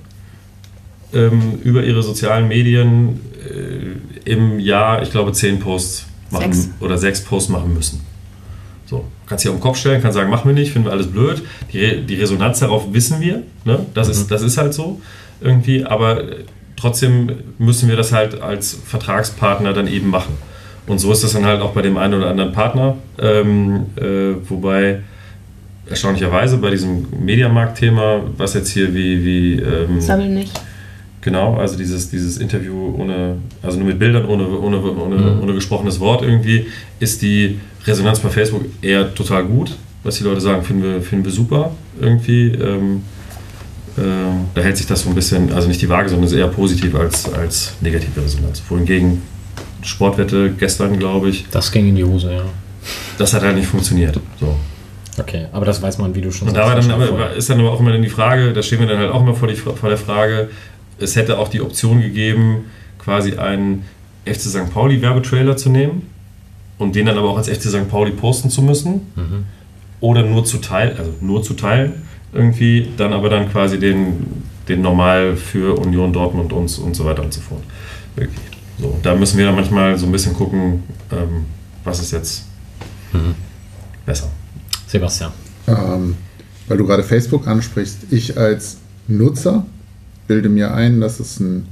ähm, 1.13 1.59
über 1.63 1.83
ihre 1.83 2.03
sozialen 2.03 2.47
Medien 2.47 3.19
äh, 3.47 4.29
im 4.29 4.59
Jahr, 4.59 5.01
ich 5.01 5.11
glaube, 5.11 5.31
10 5.31 5.59
Posts 5.59 6.05
machen 6.29 6.53
Sechs. 6.53 6.69
oder 6.79 6.97
6 6.97 7.21
Posts 7.21 7.49
machen 7.49 7.73
müssen. 7.73 8.01
So, 8.85 9.05
kannst 9.25 9.45
dich 9.45 9.49
auf 9.49 9.57
den 9.57 9.61
Kopf 9.61 9.77
stellen, 9.77 10.01
kannst 10.01 10.17
sagen, 10.17 10.29
machen 10.29 10.47
wir 10.49 10.53
nicht, 10.53 10.73
finden 10.73 10.87
wir 10.87 10.91
alles 10.91 11.07
blöd. 11.07 11.41
Die, 11.71 11.79
Re 11.79 12.01
die 12.01 12.15
Resonanz 12.15 12.59
darauf 12.59 12.93
wissen 12.93 13.21
wir, 13.21 13.43
ne? 13.63 13.85
das, 13.93 14.09
ist, 14.09 14.29
das 14.29 14.41
ist 14.41 14.57
halt 14.57 14.73
so 14.73 15.01
irgendwie, 15.39 15.85
aber 15.85 16.23
äh, 16.23 16.35
trotzdem 16.75 17.31
müssen 17.57 17.89
wir 17.89 17.95
das 17.95 18.11
halt 18.11 18.41
als 18.41 18.77
Vertragspartner 18.85 19.73
dann 19.73 19.87
eben 19.87 20.09
machen. 20.09 20.37
Und 20.87 20.99
so 20.99 21.11
ist 21.11 21.23
das 21.23 21.33
dann 21.33 21.45
halt 21.45 21.61
auch 21.61 21.71
bei 21.71 21.81
dem 21.81 21.97
einen 21.97 22.15
oder 22.15 22.29
anderen 22.29 22.51
Partner, 22.51 22.97
ähm, 23.19 23.85
äh, 23.95 24.33
wobei 24.49 25.01
erstaunlicherweise 25.87 26.57
bei 26.57 26.71
diesem 26.71 27.07
Mediamarkt-Thema, 27.23 28.21
was 28.37 28.55
jetzt 28.55 28.69
hier 28.69 28.93
wie, 28.93 29.23
wie 29.23 29.53
ähm, 29.61 30.01
Sammel 30.01 30.29
nicht. 30.29 30.59
Genau, 31.21 31.55
also 31.55 31.77
dieses, 31.77 32.09
dieses 32.09 32.37
Interview 32.37 32.95
ohne, 32.97 33.37
also 33.61 33.77
nur 33.77 33.87
mit 33.87 33.99
Bildern, 33.99 34.25
ohne, 34.25 34.47
ohne, 34.47 34.81
ohne, 34.81 35.39
ohne 35.39 35.53
gesprochenes 35.53 35.99
Wort 35.99 36.23
irgendwie, 36.23 36.65
ist 36.99 37.21
die 37.21 37.59
Resonanz 37.85 38.19
bei 38.19 38.29
Facebook 38.29 38.65
eher 38.81 39.13
total 39.13 39.45
gut. 39.45 39.75
Was 40.03 40.17
die 40.17 40.23
Leute 40.23 40.41
sagen, 40.41 40.63
finden 40.63 40.83
wir, 40.83 41.01
finden 41.01 41.25
wir 41.25 41.31
super 41.31 41.71
irgendwie. 41.99 42.47
Ähm, 42.53 43.03
äh, 43.97 44.01
da 44.55 44.61
hält 44.61 44.77
sich 44.77 44.87
das 44.87 45.01
so 45.03 45.09
ein 45.09 45.15
bisschen, 45.15 45.53
also 45.53 45.67
nicht 45.67 45.81
die 45.81 45.89
Waage, 45.89 46.09
sondern 46.09 46.25
ist 46.27 46.33
eher 46.33 46.47
positiv 46.47 46.95
als, 46.95 47.31
als 47.31 47.73
negative 47.81 48.23
Resonanz. 48.23 48.63
Wohingegen 48.67 49.21
Sportwette 49.83 50.51
gestern, 50.57 50.97
glaube 50.97 51.29
ich, 51.29 51.45
Das 51.51 51.71
ging 51.71 51.87
in 51.89 51.95
die 51.95 52.03
Hose, 52.03 52.33
ja. 52.33 52.43
das 53.17 53.33
hat 53.33 53.43
halt 53.43 53.55
nicht 53.55 53.67
funktioniert. 53.67 54.19
So. 54.39 54.55
Okay, 55.19 55.47
aber 55.51 55.65
das 55.65 55.81
weiß 55.81 55.97
man, 55.97 56.15
wie 56.15 56.21
du 56.21 56.31
schon 56.31 56.47
Und 56.47 56.55
da 56.55 56.67
sagst, 56.67 56.89
dann, 56.89 56.95
aber, 56.95 57.07
vorher. 57.07 57.33
ist 57.33 57.49
dann 57.49 57.59
aber 57.59 57.71
auch 57.71 57.79
immer 57.79 57.91
dann 57.91 58.01
die 58.01 58.09
Frage, 58.09 58.53
da 58.53 58.63
stehen 58.63 58.79
wir 58.79 58.87
dann 58.87 58.97
halt 58.97 59.11
auch 59.11 59.21
immer 59.21 59.35
vor, 59.35 59.47
die, 59.47 59.55
vor 59.55 59.89
der 59.89 59.97
Frage, 59.97 60.49
es 61.01 61.15
hätte 61.15 61.37
auch 61.39 61.47
die 61.49 61.61
Option 61.61 62.01
gegeben, 62.01 62.65
quasi 62.99 63.35
einen 63.37 63.83
FC 64.25 64.41
St. 64.41 64.71
Pauli 64.73 65.01
Werbetrailer 65.01 65.57
zu 65.57 65.69
nehmen 65.69 66.03
und 66.77 66.95
den 66.95 67.05
dann 67.07 67.17
aber 67.17 67.29
auch 67.29 67.37
als 67.37 67.49
FC 67.49 67.63
St. 67.63 67.89
Pauli 67.89 68.11
posten 68.11 68.49
zu 68.49 68.61
müssen 68.61 69.01
Mhm. 69.15 69.45
oder 69.99 70.23
nur 70.23 70.45
zu 70.45 70.57
teilen, 70.59 70.97
also 70.97 71.13
nur 71.21 71.41
zu 71.43 71.53
teilen 71.53 71.93
irgendwie, 72.33 72.87
dann 72.97 73.11
aber 73.13 73.29
dann 73.29 73.51
quasi 73.51 73.77
den, 73.79 74.43
den 74.67 74.81
normal 74.81 75.35
für 75.35 75.77
Union 75.79 76.13
Dortmund 76.13 76.53
und, 76.53 76.79
und 76.79 76.95
so 76.95 77.03
weiter 77.05 77.23
und 77.23 77.33
so 77.33 77.41
fort. 77.41 77.61
Irgendwie. 78.15 78.39
So, 78.79 78.97
da 79.03 79.13
müssen 79.15 79.37
wir 79.37 79.45
dann 79.45 79.55
manchmal 79.55 79.97
so 79.97 80.05
ein 80.05 80.11
bisschen 80.11 80.33
gucken, 80.33 80.83
ähm, 81.11 81.45
was 81.83 81.99
ist 81.99 82.11
jetzt 82.11 82.45
Mhm. 83.13 83.35
besser. 84.05 84.29
Sebastian. 84.87 85.31
Ähm, 85.67 86.15
weil 86.67 86.77
du 86.77 86.85
gerade 86.85 87.03
Facebook 87.03 87.45
ansprichst, 87.47 87.97
ich 88.11 88.37
als 88.37 88.77
Nutzer 89.09 89.65
bilde 90.27 90.49
mir 90.49 90.73
ein, 90.73 91.01
dass 91.01 91.19
es 91.19 91.39
einen 91.39 91.67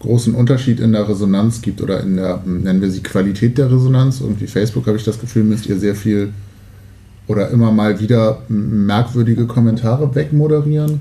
großen 0.00 0.34
Unterschied 0.34 0.80
in 0.80 0.92
der 0.92 1.08
Resonanz 1.08 1.62
gibt 1.62 1.80
oder 1.80 2.00
in 2.00 2.16
der, 2.16 2.42
nennen 2.44 2.80
wir 2.80 2.90
sie 2.90 3.02
Qualität 3.02 3.58
der 3.58 3.70
Resonanz. 3.70 4.20
Und 4.20 4.40
wie 4.40 4.46
Facebook 4.46 4.86
habe 4.86 4.96
ich 4.96 5.04
das 5.04 5.20
Gefühl, 5.20 5.44
müsst 5.44 5.66
ihr 5.66 5.78
sehr 5.78 5.94
viel 5.94 6.32
oder 7.26 7.50
immer 7.50 7.72
mal 7.72 8.00
wieder 8.00 8.42
merkwürdige 8.48 9.46
Kommentare 9.46 10.14
wegmoderieren. 10.14 11.00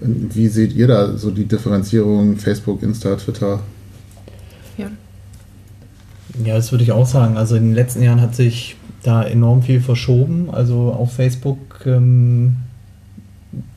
Wie 0.00 0.48
seht 0.48 0.74
ihr 0.74 0.88
da 0.88 1.16
so 1.16 1.30
die 1.30 1.46
Differenzierung 1.46 2.36
Facebook, 2.36 2.82
Insta, 2.82 3.14
Twitter? 3.16 3.60
Ja, 6.44 6.54
das 6.54 6.70
würde 6.70 6.84
ich 6.84 6.92
auch 6.92 7.06
sagen. 7.06 7.36
Also 7.36 7.56
in 7.56 7.64
den 7.64 7.74
letzten 7.74 8.02
Jahren 8.02 8.20
hat 8.20 8.34
sich 8.34 8.76
da 9.02 9.22
enorm 9.22 9.62
viel 9.62 9.80
verschoben. 9.80 10.50
Also 10.50 10.92
auf 10.92 11.12
Facebook 11.12 11.80
ähm, 11.86 12.56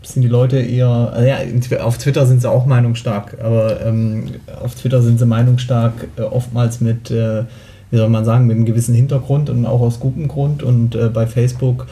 sind 0.01 0.23
die 0.23 0.27
Leute 0.27 0.59
eher, 0.59 0.87
also 0.87 1.27
ja, 1.27 1.37
auf 1.83 1.97
Twitter 1.97 2.25
sind 2.25 2.41
sie 2.41 2.49
auch 2.49 2.65
meinungsstark, 2.65 3.37
aber 3.41 3.85
ähm, 3.85 4.25
auf 4.61 4.75
Twitter 4.75 5.01
sind 5.01 5.19
sie 5.19 5.25
meinungsstark 5.25 6.07
äh, 6.17 6.21
oftmals 6.21 6.81
mit, 6.81 7.11
äh, 7.11 7.43
wie 7.91 7.97
soll 7.97 8.09
man 8.09 8.25
sagen, 8.25 8.47
mit 8.47 8.55
einem 8.55 8.65
gewissen 8.65 8.93
Hintergrund 8.93 9.49
und 9.49 9.65
auch 9.65 9.81
aus 9.81 9.99
gutem 9.99 10.27
Grund. 10.27 10.63
Und 10.63 10.95
äh, 10.95 11.09
bei 11.09 11.27
Facebook 11.27 11.87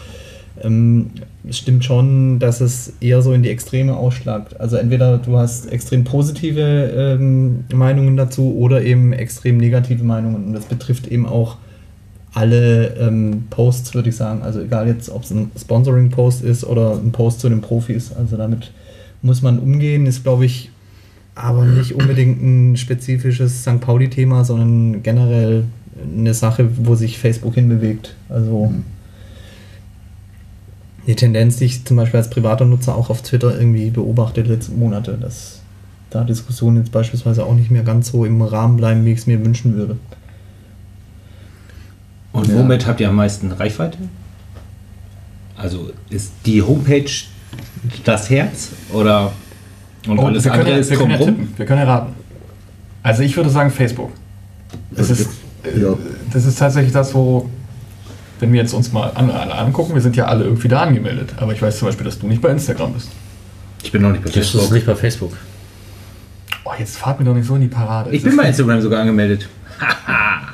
ähm, 0.61 1.11
stimmt 1.49 1.85
schon, 1.85 2.39
dass 2.39 2.61
es 2.61 2.93
eher 2.99 3.21
so 3.21 3.33
in 3.33 3.43
die 3.43 3.49
Extreme 3.49 3.95
ausschlagt. 3.95 4.59
Also 4.59 4.77
entweder 4.77 5.17
du 5.17 5.37
hast 5.37 5.71
extrem 5.71 6.03
positive 6.03 6.61
ähm, 6.61 7.65
Meinungen 7.73 8.17
dazu 8.17 8.55
oder 8.57 8.81
eben 8.81 9.13
extrem 9.13 9.57
negative 9.57 10.03
Meinungen. 10.03 10.45
Und 10.47 10.53
das 10.53 10.65
betrifft 10.65 11.07
eben 11.07 11.25
auch 11.25 11.57
alle 12.37 12.95
ähm, 12.97 13.45
Posts, 13.49 13.95
würde 13.95 14.09
ich 14.09 14.15
sagen. 14.15 14.43
Also 14.43 14.61
egal 14.61 14.87
jetzt, 14.87 15.09
ob 15.09 15.23
es 15.23 15.31
ein 15.31 15.49
Sponsoring-Post 15.59 16.43
ist 16.43 16.63
oder 16.63 16.93
ein 16.93 17.11
Post 17.11 17.39
zu 17.39 17.49
den 17.49 17.61
Profis. 17.61 18.11
Also 18.13 18.37
damit 18.37 18.71
muss 19.23 19.41
man 19.41 19.57
umgehen, 19.57 20.05
ist 20.05 20.21
glaube 20.21 20.45
ich 20.45 20.69
aber 21.33 21.65
nicht 21.65 21.95
unbedingt 21.95 22.41
ein 22.41 22.77
spezifisches 22.77 23.61
St. 23.61 23.79
Pauli-Thema, 23.79 24.45
sondern 24.45 25.01
generell 25.01 25.63
eine 26.15 26.35
Sache, 26.35 26.69
wo 26.77 26.93
sich 26.93 27.17
Facebook 27.17 27.55
hinbewegt. 27.55 28.15
Also 28.29 28.71
die 31.07 31.15
Tendenz, 31.15 31.57
die 31.57 31.65
ich 31.65 31.85
zum 31.85 31.97
Beispiel 31.97 32.19
als 32.19 32.29
privater 32.29 32.65
Nutzer 32.65 32.95
auch 32.95 33.09
auf 33.09 33.23
Twitter 33.23 33.57
irgendwie 33.59 33.89
beobachte 33.89 34.43
letzten 34.43 34.77
Monate, 34.77 35.17
dass 35.19 35.61
da 36.11 36.23
Diskussionen 36.23 36.77
jetzt 36.77 36.91
beispielsweise 36.91 37.45
auch 37.45 37.55
nicht 37.55 37.71
mehr 37.71 37.83
ganz 37.83 38.11
so 38.11 38.25
im 38.25 38.43
Rahmen 38.43 38.77
bleiben, 38.77 39.05
wie 39.05 39.13
ich 39.13 39.19
es 39.19 39.27
mir 39.27 39.43
wünschen 39.43 39.75
würde. 39.75 39.97
Und 42.37 42.47
Ja. 42.49 42.55
womit 42.55 42.85
habt 42.85 42.99
ihr 42.99 43.09
am 43.09 43.15
meisten 43.15 43.51
Reichweite? 43.51 43.97
Also 45.57 45.91
ist 46.11 46.31
die 46.45 46.61
Homepage 46.61 47.09
das 48.03 48.29
Herz 48.29 48.69
oder 48.93 49.31
und 50.07 50.19
alles 50.19 50.43
wir 50.43 50.51
können, 50.51 50.61
andere 50.61 50.75
ja- 50.75 50.81
ist 50.81 50.89
wir 50.91 50.97
können 50.97 51.11
ja 51.11 51.17
tippen, 51.17 51.53
wir 51.57 51.65
können 51.65 51.79
ja 51.81 51.87
raten. 51.93 52.13
Also 53.01 53.23
ich 53.23 53.35
würde 53.35 53.49
sagen 53.49 53.71
Facebook. 53.71 54.11
Das 54.91 55.09
ist, 55.09 55.19
jetzt- 55.19 55.77
ja. 55.81 55.93
äh, 55.93 55.95
das 56.31 56.45
ist 56.45 56.59
tatsächlich 56.59 56.93
das, 56.93 57.13
wo, 57.15 57.49
wenn 58.39 58.53
wir 58.53 58.61
jetzt 58.61 58.73
uns 58.73 58.91
mal 58.93 59.09
an, 59.15 59.31
alle 59.31 59.55
angucken, 59.55 59.95
wir 59.95 60.01
sind 60.01 60.15
ja 60.15 60.25
alle 60.25 60.43
irgendwie 60.43 60.67
da 60.67 60.81
angemeldet. 60.83 61.33
Aber 61.37 61.53
ich 61.53 61.61
weiß 61.61 61.79
zum 61.79 61.87
Beispiel, 61.87 62.05
dass 62.05 62.19
du 62.19 62.27
nicht 62.27 62.41
bei 62.41 62.49
Instagram 62.49 62.93
bist. 62.93 63.09
Ich 63.81 63.91
bin 63.91 64.03
noch 64.03 64.11
nicht 64.11 64.23
bei 64.23 64.29
Das 64.29 64.37
ist 64.37 64.51
Facebook. 64.51 64.71
nicht 64.73 64.85
bei 64.85 64.95
Facebook. 64.95 65.33
Oh, 66.65 66.71
jetzt 66.77 66.97
fahrt 66.97 67.17
mir 67.19 67.25
doch 67.25 67.33
nicht 67.33 67.47
so 67.47 67.55
in 67.55 67.61
die 67.61 67.67
Parade. 67.67 68.11
Ich 68.11 68.21
bin 68.21 68.35
bei 68.37 68.43
Instagram 68.43 68.79
sogar 68.81 68.99
angemeldet. 69.01 69.47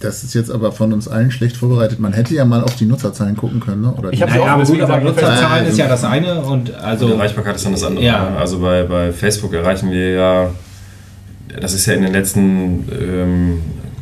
Das 0.00 0.22
ist 0.24 0.34
jetzt 0.34 0.50
aber 0.50 0.72
von 0.72 0.92
uns 0.92 1.08
allen 1.08 1.30
schlecht 1.30 1.56
vorbereitet. 1.56 1.98
Man 2.00 2.12
hätte 2.12 2.34
ja 2.34 2.44
mal 2.44 2.62
auf 2.62 2.76
die 2.76 2.84
Nutzerzahlen 2.84 3.36
gucken 3.36 3.60
können, 3.60 3.82
ne? 3.82 3.94
Oder 3.96 4.12
Ich 4.12 4.18
die- 4.18 4.22
hab- 4.24 4.30
Sie 4.30 4.38
Naja, 4.38 4.50
auch 4.50 4.54
aber 4.56 4.64
gut, 4.64 4.80
aber 4.82 5.00
Nutzerzahlen 5.00 5.66
ist 5.66 5.78
ja 5.78 5.88
das 5.88 6.04
eine 6.04 6.40
und 6.42 6.74
Also 6.74 6.86
also 6.86 7.06
die 7.08 7.12
Erreichbarkeit 7.14 7.56
ist 7.56 7.64
dann 7.64 7.72
das 7.72 7.82
andere. 7.84 8.04
Ja. 8.04 8.30
ne? 8.30 8.36
Also 8.36 8.58
bei, 8.60 8.82
bei 8.82 9.12
Facebook 9.12 9.54
erreichen 9.54 9.90
wir 9.90 10.10
ja 10.12 10.50
das 11.60 11.72
ist 11.72 11.86
ja 11.86 11.94
in 11.94 12.02
den 12.02 12.12
letzten, 12.12 12.86
ähm, 12.92 13.58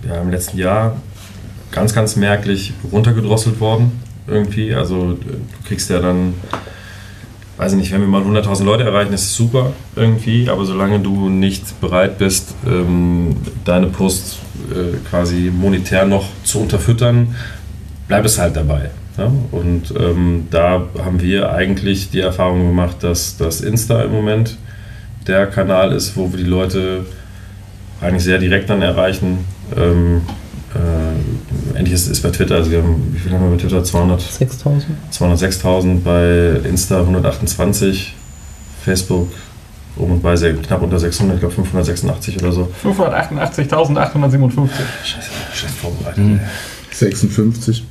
ja, 0.08 0.20
im 0.20 0.30
letzten 0.30 0.58
Jahr 0.58 0.96
ganz, 1.70 1.94
ganz 1.94 2.16
merklich 2.16 2.72
runtergedrosselt 2.90 3.60
worden 3.60 3.92
irgendwie. 4.26 4.74
Also 4.74 5.12
du 5.12 5.18
kriegst 5.68 5.88
ja 5.90 6.00
dann, 6.00 6.34
weiß 7.56 7.72
ich 7.72 7.78
nicht, 7.78 7.92
wenn 7.92 8.00
wir 8.00 8.08
mal 8.08 8.22
100.000 8.22 8.64
Leute 8.64 8.82
erreichen, 8.84 9.12
ist 9.12 9.22
es 9.22 9.36
super 9.36 9.72
irgendwie, 9.94 10.48
aber 10.48 10.64
solange 10.64 10.98
du 10.98 11.28
nicht 11.28 11.80
bereit 11.80 12.18
bist, 12.18 12.54
ähm, 12.66 13.36
deine 13.64 13.86
Posts 13.86 14.38
äh, 14.70 14.97
quasi 15.09 15.51
monetär 15.55 16.07
noch 16.07 16.27
zu 16.45 16.61
unterfüttern, 16.61 17.35
bleib 18.09 18.24
es 18.24 18.39
halt 18.39 18.57
dabei. 18.57 18.91
Ja? 19.19 19.31
Und 19.51 19.95
ähm, 19.99 20.49
da 20.51 20.82
haben 20.99 21.20
wir 21.20 21.53
eigentlich 21.53 22.11
die 22.11 22.20
Erfahrung 22.20 22.66
gemacht, 22.69 22.97
dass 23.01 23.36
das 23.36 23.61
Insta 23.61 24.03
im 24.03 24.12
Moment 24.12 24.57
der 25.27 25.47
Kanal 25.47 25.93
ist, 25.93 26.16
wo 26.16 26.31
wir 26.31 26.39
die 26.39 26.45
Leute 26.45 27.07
eigentlich 28.01 28.24
sehr 28.24 28.39
direkt 28.39 28.69
dann 28.70 28.82
erreichen. 28.82 29.45
Ähm, 29.77 30.23
äh, 30.74 31.78
ähnlich 31.78 31.95
ist 31.95 32.09
es 32.09 32.20
bei 32.20 32.31
Twitter. 32.31 32.57
Also 32.57 32.70
wir 32.70 32.82
haben, 32.82 33.11
wie 33.12 33.19
viel 33.19 33.32
haben 33.32 33.45
wir 33.45 33.57
bei 33.57 33.62
Twitter? 33.62 33.82
200, 33.82 34.20
6000? 34.20 34.85
206.000, 35.12 36.01
bei 36.01 36.69
Insta 36.69 37.01
128, 37.01 38.15
Facebook 38.85 39.28
um 39.96 40.12
und 40.12 40.22
bei 40.22 40.36
sehr, 40.36 40.54
knapp 40.54 40.82
unter 40.82 40.98
600, 40.98 41.36
ich 41.36 41.40
glaube 41.40 41.54
586 41.54 42.42
oder 42.42 42.52
so. 42.52 42.70
588.857. 42.84 44.68
Scheiße, 45.04 45.30
scheiß 45.52 45.70
vorbereitet. 45.72 46.40
56. 46.90 47.84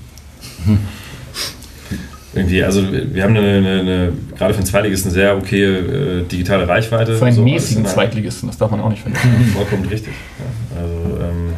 Irgendwie, 2.35 2.63
also 2.63 2.81
wir 2.91 3.23
haben 3.23 3.37
eine, 3.37 3.57
eine, 3.57 3.79
eine 3.79 4.13
gerade 4.35 4.53
für 4.53 4.59
einen 4.59 4.65
Zweitligisten 4.65 5.11
sehr 5.11 5.37
okay 5.37 5.63
äh, 5.63 6.23
digitale 6.23 6.67
Reichweite. 6.67 7.15
Für 7.15 7.25
einen 7.25 7.35
So, 7.35 7.43
mäßigen 7.43 7.83
in 7.83 7.89
Zweitligisten, 7.89 8.49
das 8.49 8.57
darf 8.57 8.71
man 8.71 8.81
auch 8.81 8.89
nicht 8.89 9.03
vergessen. 9.03 9.29
Vollkommen 9.53 9.85
richtig. 9.85 10.13
Ja, 10.39 10.81
also, 10.81 11.23
ähm, 11.23 11.53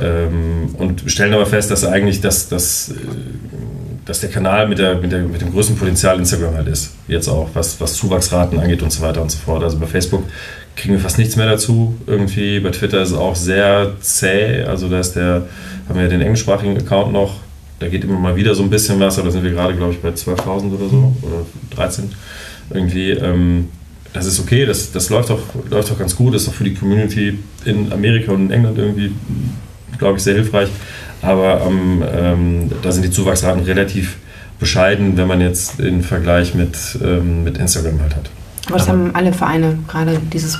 ähm, 0.00 0.74
und 0.78 1.10
stellen 1.10 1.34
aber 1.34 1.46
fest, 1.46 1.72
dass 1.72 1.84
eigentlich 1.84 2.20
das, 2.20 2.48
das, 2.48 2.90
äh, 2.90 2.94
dass 4.04 4.20
der 4.20 4.30
Kanal 4.30 4.66
mit, 4.68 4.78
der, 4.78 4.96
mit, 4.96 5.12
der, 5.12 5.20
mit 5.22 5.40
dem 5.40 5.52
größten 5.52 5.76
Potenzial 5.76 6.18
Instagram 6.18 6.54
halt 6.54 6.68
ist. 6.68 6.94
Jetzt 7.06 7.28
auch, 7.28 7.50
was, 7.54 7.80
was 7.80 7.94
Zuwachsraten 7.94 8.58
angeht 8.58 8.82
und 8.82 8.92
so 8.92 9.02
weiter 9.02 9.22
und 9.22 9.30
so 9.30 9.38
fort. 9.38 9.62
Also 9.62 9.78
bei 9.78 9.86
Facebook 9.86 10.24
kriegen 10.76 10.94
wir 10.94 11.00
fast 11.00 11.18
nichts 11.18 11.36
mehr 11.36 11.46
dazu. 11.46 11.96
Irgendwie 12.06 12.60
bei 12.60 12.70
Twitter 12.70 13.02
ist 13.02 13.10
es 13.10 13.16
auch 13.16 13.36
sehr 13.36 13.92
zäh. 14.00 14.62
Also 14.64 14.88
da 14.88 15.00
ist 15.00 15.14
der, 15.14 15.46
haben 15.88 15.96
wir 15.96 16.02
ja 16.02 16.08
den 16.08 16.22
englischsprachigen 16.22 16.76
Account 16.78 17.12
noch. 17.12 17.36
Da 17.78 17.88
geht 17.88 18.04
immer 18.04 18.18
mal 18.18 18.36
wieder 18.36 18.54
so 18.54 18.62
ein 18.62 18.70
bisschen 18.70 19.00
was, 19.00 19.18
aber 19.18 19.28
da 19.28 19.32
sind 19.32 19.44
wir 19.44 19.52
gerade, 19.52 19.74
glaube 19.74 19.92
ich, 19.92 20.00
bei 20.00 20.10
12.000 20.10 20.74
oder 20.74 20.88
so 20.88 21.16
oder 21.22 21.46
13 21.76 22.10
irgendwie. 22.70 23.10
Ähm, 23.12 23.68
das 24.12 24.26
ist 24.26 24.40
okay, 24.40 24.66
das, 24.66 24.90
das 24.92 25.08
läuft, 25.08 25.30
auch, 25.30 25.40
läuft 25.70 25.96
ganz 25.98 26.16
gut, 26.16 26.34
das 26.34 26.42
ist 26.42 26.48
auch 26.48 26.54
für 26.54 26.64
die 26.64 26.74
Community 26.74 27.38
in 27.64 27.92
Amerika 27.92 28.32
und 28.32 28.46
in 28.46 28.50
England 28.50 28.76
irgendwie, 28.76 29.12
glaube 29.98 30.18
ich, 30.18 30.24
sehr 30.24 30.34
hilfreich. 30.34 30.68
Aber 31.22 31.62
ähm, 31.66 32.02
ähm, 32.12 32.70
da 32.82 32.92
sind 32.92 33.04
die 33.04 33.10
Zuwachsraten 33.10 33.62
relativ 33.64 34.16
bescheiden, 34.58 35.16
wenn 35.16 35.26
man 35.26 35.40
jetzt 35.40 35.78
den 35.78 36.02
Vergleich 36.02 36.54
mit, 36.54 36.76
ähm, 37.02 37.44
mit 37.44 37.58
Instagram 37.58 38.00
halt 38.00 38.16
hat. 38.16 38.30
Aber 38.66 38.78
das 38.78 38.88
haben 38.88 39.14
alle 39.14 39.32
Vereine 39.32 39.78
gerade 39.88 40.20
dieses, 40.32 40.58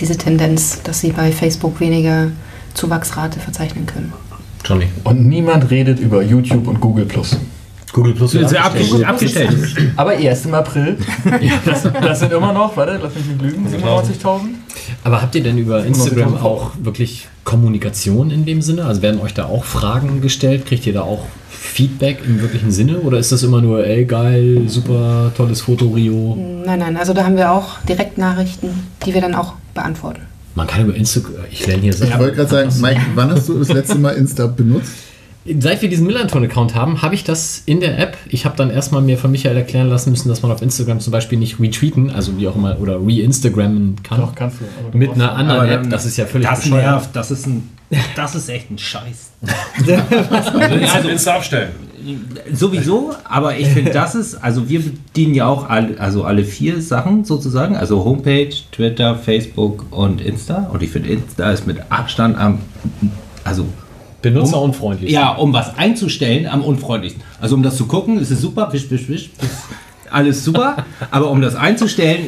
diese 0.00 0.16
Tendenz, 0.16 0.82
dass 0.82 1.00
sie 1.00 1.12
bei 1.12 1.30
Facebook 1.32 1.80
weniger 1.80 2.28
Zuwachsrate 2.74 3.40
verzeichnen 3.40 3.86
können. 3.86 4.12
Johnny. 4.64 4.86
Und 5.04 5.26
niemand 5.26 5.70
redet 5.70 5.98
über 5.98 6.22
YouTube 6.22 6.66
und 6.68 6.80
Google 6.80 7.04
Plus. 7.04 7.36
Google 7.92 8.14
Plus 8.14 8.34
Ist 8.34 8.56
abgestellt. 8.56 9.04
abgestellt. 9.06 9.52
Aber 9.96 10.14
erst 10.14 10.46
im 10.46 10.54
April. 10.54 10.96
Das, 11.64 11.82
das 11.82 12.20
sind 12.20 12.32
immer 12.32 12.52
noch, 12.52 12.76
warte, 12.76 12.98
lass 13.02 13.14
mich 13.14 13.26
nicht 13.26 13.42
lügen, 13.42 13.66
97.000. 13.66 14.40
Aber 15.04 15.22
habt 15.22 15.34
ihr 15.34 15.42
denn 15.42 15.58
über 15.58 15.84
Instagram 15.84 16.36
auch 16.36 16.72
wirklich 16.82 17.28
Kommunikation 17.44 18.30
in 18.30 18.44
dem 18.44 18.62
Sinne? 18.62 18.84
Also 18.84 19.02
werden 19.02 19.20
euch 19.20 19.34
da 19.34 19.46
auch 19.46 19.64
Fragen 19.64 20.20
gestellt? 20.20 20.66
Kriegt 20.66 20.86
ihr 20.86 20.92
da 20.92 21.02
auch 21.02 21.26
Feedback 21.50 22.18
im 22.26 22.40
wirklichen 22.40 22.70
Sinne? 22.70 23.00
Oder 23.00 23.18
ist 23.18 23.32
das 23.32 23.42
immer 23.42 23.60
nur, 23.60 23.86
ey, 23.86 24.04
geil, 24.04 24.62
super, 24.66 25.32
tolles 25.36 25.60
Foto, 25.62 25.88
Rio? 25.88 26.36
Nein, 26.64 26.78
nein, 26.78 26.96
also 26.96 27.12
da 27.12 27.24
haben 27.24 27.36
wir 27.36 27.50
auch 27.52 27.80
Direktnachrichten, 27.88 28.70
die 29.04 29.14
wir 29.14 29.20
dann 29.20 29.34
auch 29.34 29.54
beantworten. 29.74 30.22
Man 30.54 30.66
kann 30.66 30.84
über 30.84 30.94
Instagram, 30.94 31.32
ich 31.50 31.66
lerne 31.66 31.82
hier 31.82 31.92
Ich 31.94 32.18
wollte 32.18 32.36
gerade 32.36 32.50
sagen, 32.50 32.72
Mike, 32.80 33.00
wann 33.14 33.30
hast 33.30 33.48
du 33.48 33.58
das 33.58 33.68
letzte 33.68 33.96
Mal 33.96 34.10
Insta 34.16 34.46
benutzt? 34.46 34.92
Seit 35.58 35.82
wir 35.82 35.88
diesen 35.88 36.06
Millanton-Account 36.06 36.76
haben, 36.76 37.02
habe 37.02 37.16
ich 37.16 37.24
das 37.24 37.62
in 37.66 37.80
der 37.80 37.98
App. 37.98 38.16
Ich 38.28 38.44
habe 38.44 38.56
dann 38.56 38.70
erstmal 38.70 39.02
mir 39.02 39.18
von 39.18 39.30
Michael 39.32 39.56
erklären 39.56 39.88
lassen 39.88 40.10
müssen, 40.10 40.28
dass 40.28 40.42
man 40.42 40.52
auf 40.52 40.62
Instagram 40.62 41.00
zum 41.00 41.10
Beispiel 41.10 41.36
nicht 41.36 41.58
retweeten, 41.58 42.10
also 42.10 42.38
wie 42.38 42.46
auch 42.46 42.54
immer, 42.54 42.78
oder 42.80 43.04
re-Instagrammen 43.04 43.96
kann. 44.04 44.20
Doch, 44.20 44.34
kannst 44.36 44.60
du. 44.60 44.64
aber 44.78 44.90
du 44.92 44.98
mit 44.98 45.12
einer 45.12 45.32
anderen 45.32 45.60
Aber 45.60 45.70
App. 45.70 45.90
Das 45.90 46.06
ist 46.06 46.16
ja 46.16 46.26
völlig 46.26 46.46
Das 46.48 46.60
bescheuert. 46.60 46.84
nervt, 46.84 47.10
das 47.14 47.32
ist 47.32 47.46
ein, 47.46 47.68
das 48.14 48.36
ist 48.36 48.48
echt 48.48 48.70
ein 48.70 48.78
Scheiß. 48.78 49.32
Also 50.94 51.08
Insta 51.08 51.34
abstellen. 51.36 51.70
Sowieso, 52.52 53.12
aber 53.24 53.56
ich 53.56 53.66
finde, 53.68 53.90
das 53.92 54.14
ist, 54.14 54.36
also 54.36 54.68
wir 54.68 54.80
bedienen 54.80 55.34
ja 55.34 55.46
auch 55.46 55.68
alle, 55.68 55.98
also 55.98 56.22
alle 56.24 56.44
vier 56.44 56.80
Sachen 56.80 57.24
sozusagen, 57.24 57.76
also 57.76 58.04
Homepage, 58.04 58.50
Twitter, 58.70 59.16
Facebook 59.16 59.86
und 59.90 60.20
Insta. 60.20 60.70
Und 60.72 60.82
ich 60.82 60.90
finde, 60.90 61.10
Insta 61.10 61.50
ist 61.50 61.66
mit 61.66 61.78
Abstand 61.90 62.38
am, 62.38 62.60
also 63.44 63.66
Benutzerunfreundlich. 64.22 65.10
ja, 65.10 65.32
um 65.32 65.52
was 65.52 65.76
einzustellen, 65.76 66.46
am 66.46 66.62
unfreundlichsten. 66.62 67.22
Also 67.40 67.56
um 67.56 67.62
das 67.62 67.76
zu 67.76 67.86
gucken, 67.86 68.18
ist 68.18 68.30
es 68.30 68.40
super, 68.40 68.72
wisch, 68.72 68.90
wisch, 68.90 69.08
wisch, 69.08 69.30
alles 70.10 70.44
super, 70.44 70.84
aber 71.10 71.30
um 71.30 71.40
das 71.40 71.54
einzustellen, 71.56 72.24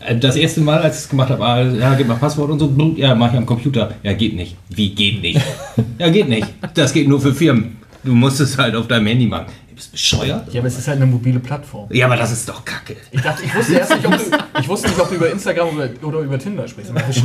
äh, 0.00 0.16
das 0.16 0.36
erste 0.36 0.60
Mal, 0.60 0.80
als 0.80 0.96
ich 0.98 1.04
es 1.04 1.08
gemacht 1.08 1.30
habe, 1.30 1.44
ah, 1.44 1.62
ja, 1.62 1.94
gib 1.94 2.08
mal 2.08 2.16
Passwort 2.16 2.50
und 2.50 2.58
so, 2.58 2.72
ja, 2.96 3.14
mach 3.14 3.32
ich 3.32 3.38
am 3.38 3.46
Computer. 3.46 3.92
Ja, 4.02 4.12
geht 4.12 4.34
nicht. 4.34 4.56
Wie 4.68 4.90
geht 4.90 5.22
nicht? 5.22 5.40
Ja, 5.98 6.10
geht 6.10 6.28
nicht. 6.28 6.46
Das 6.74 6.92
geht 6.92 7.08
nur 7.08 7.20
für 7.20 7.34
Firmen. 7.34 7.76
Du 8.04 8.14
musst 8.14 8.40
es 8.40 8.56
halt 8.56 8.76
auf 8.76 8.86
deinem 8.86 9.06
Handy 9.08 9.26
machen. 9.26 9.46
Bist 9.78 9.92
bescheuert? 9.92 10.52
Ja, 10.52 10.60
aber 10.60 10.66
es 10.66 10.76
ist 10.76 10.88
halt 10.88 10.96
eine 10.96 11.06
mobile 11.06 11.38
Plattform. 11.38 11.86
Ja, 11.92 12.06
aber 12.06 12.16
das 12.16 12.32
ist 12.32 12.48
doch 12.48 12.64
kacke. 12.64 12.96
Ich 13.12 13.20
dachte, 13.22 13.44
ich 13.44 13.54
wusste 13.54 13.74
erst 13.74 13.94
nicht, 13.94 14.04
ob 14.06 14.12
du, 14.18 14.24
ich 14.60 14.68
wusste 14.68 14.88
nicht, 14.88 14.98
ob 15.00 15.08
du 15.08 15.14
über 15.14 15.30
Instagram 15.30 15.68
oder, 15.68 15.88
oder 16.02 16.18
über 16.18 16.36
Tinder 16.36 16.66
sprichst. 16.66 16.92
Bin 16.92 17.02
ich. 17.08 17.22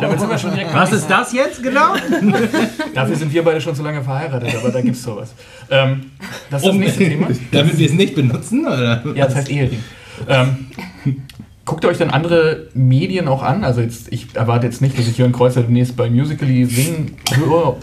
Damit 0.00 0.20
sind 0.20 0.30
wir 0.30 0.38
schon 0.38 0.52
direkt 0.52 0.72
Was 0.72 0.92
ist 0.92 1.08
das 1.10 1.32
jetzt 1.32 1.60
genau? 1.64 1.94
Dafür 2.94 3.16
sind 3.16 3.32
wir 3.32 3.42
beide 3.42 3.60
schon 3.60 3.74
zu 3.74 3.82
lange 3.82 4.02
verheiratet, 4.04 4.54
aber 4.54 4.70
da 4.70 4.80
gibt's 4.80 5.02
sowas. 5.02 5.34
Ähm, 5.68 6.12
das 6.48 6.62
ist 6.62 6.66
das 6.68 6.74
Um- 6.74 6.80
nächste 6.80 6.98
Thema. 7.08 7.26
Damit 7.50 7.76
wir 7.76 7.86
es 7.86 7.92
nicht 7.94 8.14
benutzen? 8.14 8.64
Oder? 8.66 9.02
Ja, 9.14 9.26
das 9.26 9.34
heißt 9.34 9.50
Ehering. 9.50 9.82
Ähm, 10.28 10.66
guckt 11.64 11.82
ihr 11.84 11.88
euch 11.90 11.98
dann 11.98 12.10
andere 12.10 12.68
Medien 12.74 13.26
auch 13.26 13.42
an? 13.42 13.64
Also 13.64 13.80
jetzt, 13.80 14.12
ich 14.12 14.28
erwarte 14.34 14.66
jetzt 14.66 14.80
nicht, 14.80 14.96
dass 14.96 15.08
ich 15.08 15.18
Jörn 15.18 15.32
Kreuzer 15.32 15.62
demnächst 15.62 15.96
bei 15.96 16.08
Musically 16.08 16.64
singen 16.66 17.16
höre. 17.34 17.76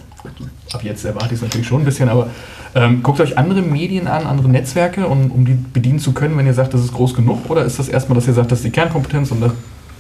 Ab 0.74 0.84
jetzt 0.84 1.06
erwarte 1.06 1.28
ich 1.28 1.34
es 1.34 1.42
natürlich 1.42 1.68
schon 1.68 1.82
ein 1.82 1.86
bisschen, 1.86 2.10
aber 2.10 2.30
ähm, 2.76 3.02
guckt 3.04 3.20
euch 3.20 3.38
andere 3.38 3.62
Medien 3.62 4.08
an, 4.08 4.26
andere 4.26 4.50
Netzwerke, 4.50 5.08
um, 5.08 5.32
um 5.32 5.46
die 5.46 5.54
bedienen 5.74 6.00
zu 6.00 6.14
können, 6.14 6.38
wenn 6.38 6.46
ihr 6.46 6.54
sagt, 6.54 6.74
das 6.74 6.82
ist 6.82 6.94
groß 6.94 7.14
genug? 7.14 7.50
Oder 7.50 7.66
ist 7.66 7.80
das 7.80 7.90
erstmal, 7.90 8.16
dass 8.16 8.28
ihr 8.28 8.34
sagt, 8.34 8.52
das 8.52 8.60
ist 8.60 8.66
die 8.66 8.72
Kernkompetenz 8.72 9.32
und 9.32 9.42
da 9.42 9.52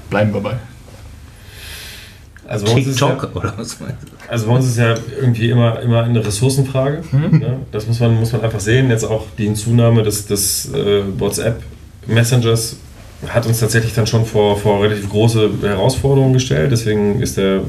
bleiben 0.10 0.34
wir 0.34 0.42
bei? 0.42 0.58
Also 2.48 2.66
bei 2.66 2.74
uns 2.74 2.88
ist 2.88 3.00
ja, 3.00 3.10
TikTok 3.10 3.36
oder 3.36 3.54
was 3.58 3.80
meinst 3.80 4.04
du? 4.04 4.08
Also 4.30 4.48
bei 4.48 4.54
uns 4.54 4.66
ist 4.66 4.78
ja 4.78 4.96
irgendwie 5.20 5.50
immer, 5.50 5.80
immer 5.82 6.04
eine 6.04 6.26
Ressourcenfrage. 6.26 7.04
Ne? 7.12 7.60
Das 7.72 7.88
muss 7.88 8.00
man, 8.00 8.16
muss 8.16 8.32
man 8.32 8.42
einfach 8.42 8.60
sehen. 8.60 8.90
Jetzt 8.90 9.04
auch 9.04 9.26
die 9.38 9.46
Hinzunahme 9.46 10.04
des, 10.04 10.28
des 10.28 10.72
äh, 10.74 11.04
WhatsApp-Messengers 11.18 12.78
hat 13.28 13.48
uns 13.48 13.60
tatsächlich 13.60 13.94
dann 13.94 14.06
schon 14.06 14.26
vor, 14.26 14.58
vor 14.58 14.84
relativ 14.84 15.10
große 15.10 15.50
Herausforderungen 15.64 16.34
gestellt. 16.34 16.72
Deswegen 16.72 17.20
ist 17.20 17.38
der 17.38 17.62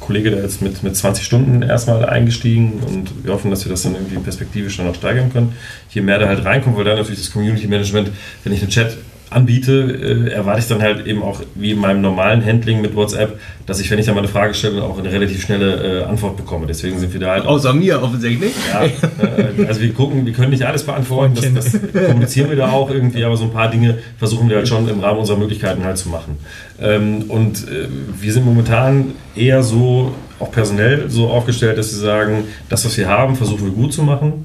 Kollege 0.00 0.30
da 0.30 0.38
jetzt 0.38 0.62
mit, 0.62 0.82
mit 0.82 0.96
20 0.96 1.24
Stunden 1.24 1.62
erstmal 1.62 2.06
eingestiegen 2.06 2.80
und 2.86 3.24
wir 3.24 3.34
hoffen, 3.34 3.50
dass 3.50 3.64
wir 3.64 3.70
das 3.70 3.82
dann 3.82 3.94
irgendwie 3.94 4.16
perspektivisch 4.16 4.78
dann 4.78 4.88
auch 4.88 4.94
steigern 4.94 5.30
können. 5.30 5.52
Je 5.90 6.00
mehr 6.00 6.18
da 6.18 6.26
halt 6.26 6.44
reinkommt, 6.44 6.76
weil 6.76 6.84
dann 6.84 6.96
natürlich 6.96 7.20
das 7.20 7.32
Community 7.32 7.66
Management, 7.66 8.10
wenn 8.44 8.52
ich 8.54 8.62
einen 8.62 8.70
Chat 8.70 8.96
anbiete, 9.30 10.26
äh, 10.28 10.30
erwarte 10.30 10.60
ich 10.60 10.68
dann 10.68 10.82
halt 10.82 11.06
eben 11.06 11.22
auch 11.22 11.40
wie 11.54 11.72
in 11.72 11.78
meinem 11.78 12.00
normalen 12.00 12.44
Handling 12.44 12.80
mit 12.80 12.94
WhatsApp, 12.94 13.38
dass 13.66 13.80
ich, 13.80 13.90
wenn 13.90 13.98
ich 13.98 14.06
dann 14.06 14.14
mal 14.14 14.20
eine 14.20 14.28
Frage 14.28 14.54
stelle, 14.54 14.82
auch 14.82 14.98
eine 14.98 15.10
relativ 15.10 15.42
schnelle 15.42 16.02
äh, 16.02 16.04
Antwort 16.04 16.36
bekomme. 16.36 16.66
Deswegen 16.66 16.98
sind 16.98 17.12
wir 17.12 17.20
da 17.20 17.32
halt 17.32 17.44
auch 17.44 17.52
Außer 17.52 17.72
mir 17.72 18.02
offensichtlich. 18.02 18.52
ja, 18.72 18.84
äh, 18.84 19.66
also 19.66 19.80
wir 19.80 19.92
gucken, 19.92 20.26
wir 20.26 20.32
können 20.32 20.50
nicht 20.50 20.64
alles 20.64 20.84
beantworten, 20.84 21.34
das, 21.34 21.52
das 21.52 21.80
kommunizieren 22.06 22.50
wir 22.50 22.56
da 22.56 22.70
auch 22.70 22.90
irgendwie, 22.90 23.24
aber 23.24 23.36
so 23.36 23.44
ein 23.44 23.52
paar 23.52 23.70
Dinge 23.70 23.98
versuchen 24.18 24.48
wir 24.48 24.56
halt 24.56 24.68
schon 24.68 24.88
im 24.88 25.00
Rahmen 25.00 25.18
unserer 25.18 25.38
Möglichkeiten 25.38 25.84
halt 25.84 25.98
zu 25.98 26.08
machen. 26.08 26.38
Ähm, 26.80 27.24
und 27.28 27.68
äh, 27.68 27.88
wir 28.20 28.32
sind 28.32 28.44
momentan 28.44 29.12
eher 29.34 29.62
so, 29.62 30.14
auch 30.38 30.50
personell 30.50 31.10
so 31.10 31.28
aufgestellt, 31.28 31.78
dass 31.78 31.92
wir 31.92 32.00
sagen, 32.00 32.44
das, 32.68 32.84
was 32.84 32.96
wir 32.96 33.08
haben, 33.08 33.36
versuchen 33.36 33.64
wir 33.64 33.72
gut 33.72 33.92
zu 33.92 34.02
machen. 34.02 34.44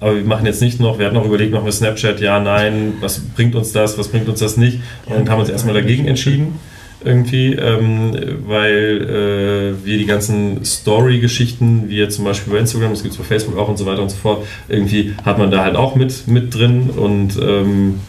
Aber 0.00 0.16
wir 0.16 0.24
machen 0.24 0.46
jetzt 0.46 0.62
nicht 0.62 0.80
noch, 0.80 0.98
wir 0.98 1.06
hatten 1.06 1.16
noch 1.16 1.26
überlegt, 1.26 1.52
machen 1.52 1.66
wir 1.66 1.72
Snapchat, 1.72 2.20
ja, 2.20 2.40
nein, 2.40 2.94
was 3.00 3.20
bringt 3.20 3.54
uns 3.54 3.72
das, 3.72 3.98
was 3.98 4.08
bringt 4.08 4.28
uns 4.28 4.40
das 4.40 4.56
nicht? 4.56 4.80
Und 5.06 5.28
haben 5.28 5.40
uns 5.40 5.50
erstmal 5.50 5.74
dagegen 5.74 6.06
entschieden 6.06 6.58
irgendwie, 7.04 7.54
ähm, 7.54 8.12
weil 8.46 9.74
äh, 9.82 9.86
wir 9.86 9.98
die 9.98 10.06
ganzen 10.06 10.64
Story-Geschichten, 10.64 11.88
wie 11.88 11.96
jetzt 11.96 12.16
zum 12.16 12.24
Beispiel 12.24 12.52
bei 12.52 12.58
Instagram, 12.58 12.90
das 12.90 13.02
gibt 13.02 13.12
es 13.12 13.18
bei 13.18 13.24
Facebook 13.24 13.56
auch 13.58 13.68
und 13.68 13.78
so 13.78 13.86
weiter 13.86 14.02
und 14.02 14.10
so 14.10 14.16
fort, 14.16 14.46
irgendwie 14.68 15.14
hat 15.24 15.38
man 15.38 15.50
da 15.50 15.64
halt 15.64 15.76
auch 15.76 15.94
mit, 15.94 16.28
mit 16.28 16.54
drin 16.54 16.90
und 16.90 17.38
ähm, 17.40 18.00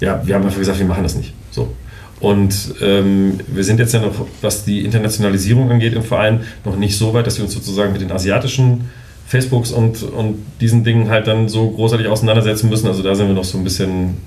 ja, 0.00 0.22
wir 0.26 0.34
haben 0.34 0.44
einfach 0.44 0.58
gesagt, 0.58 0.78
wir 0.78 0.86
machen 0.86 1.02
das 1.02 1.16
nicht. 1.16 1.32
So. 1.50 1.72
Und 2.20 2.74
ähm, 2.82 3.40
wir 3.46 3.64
sind 3.64 3.78
jetzt 3.78 3.94
ja 3.94 4.00
noch, 4.00 4.26
was 4.42 4.64
die 4.64 4.84
Internationalisierung 4.84 5.70
angeht 5.70 5.94
im 5.94 6.02
Verein, 6.02 6.40
noch 6.64 6.76
nicht 6.76 6.96
so 6.96 7.14
weit, 7.14 7.26
dass 7.26 7.38
wir 7.38 7.44
uns 7.44 7.54
sozusagen 7.54 7.92
mit 7.92 8.00
den 8.00 8.12
asiatischen 8.12 8.90
Facebooks 9.26 9.72
und, 9.72 10.02
und 10.04 10.38
diesen 10.60 10.84
Dingen 10.84 11.10
halt 11.10 11.26
dann 11.26 11.48
so 11.48 11.68
großartig 11.70 12.06
auseinandersetzen 12.06 12.70
müssen. 12.70 12.86
Also 12.86 13.02
da 13.02 13.14
sind 13.14 13.26
wir 13.26 13.34
noch 13.34 13.44
so 13.44 13.58
ein 13.58 13.64
bisschen, 13.64 14.18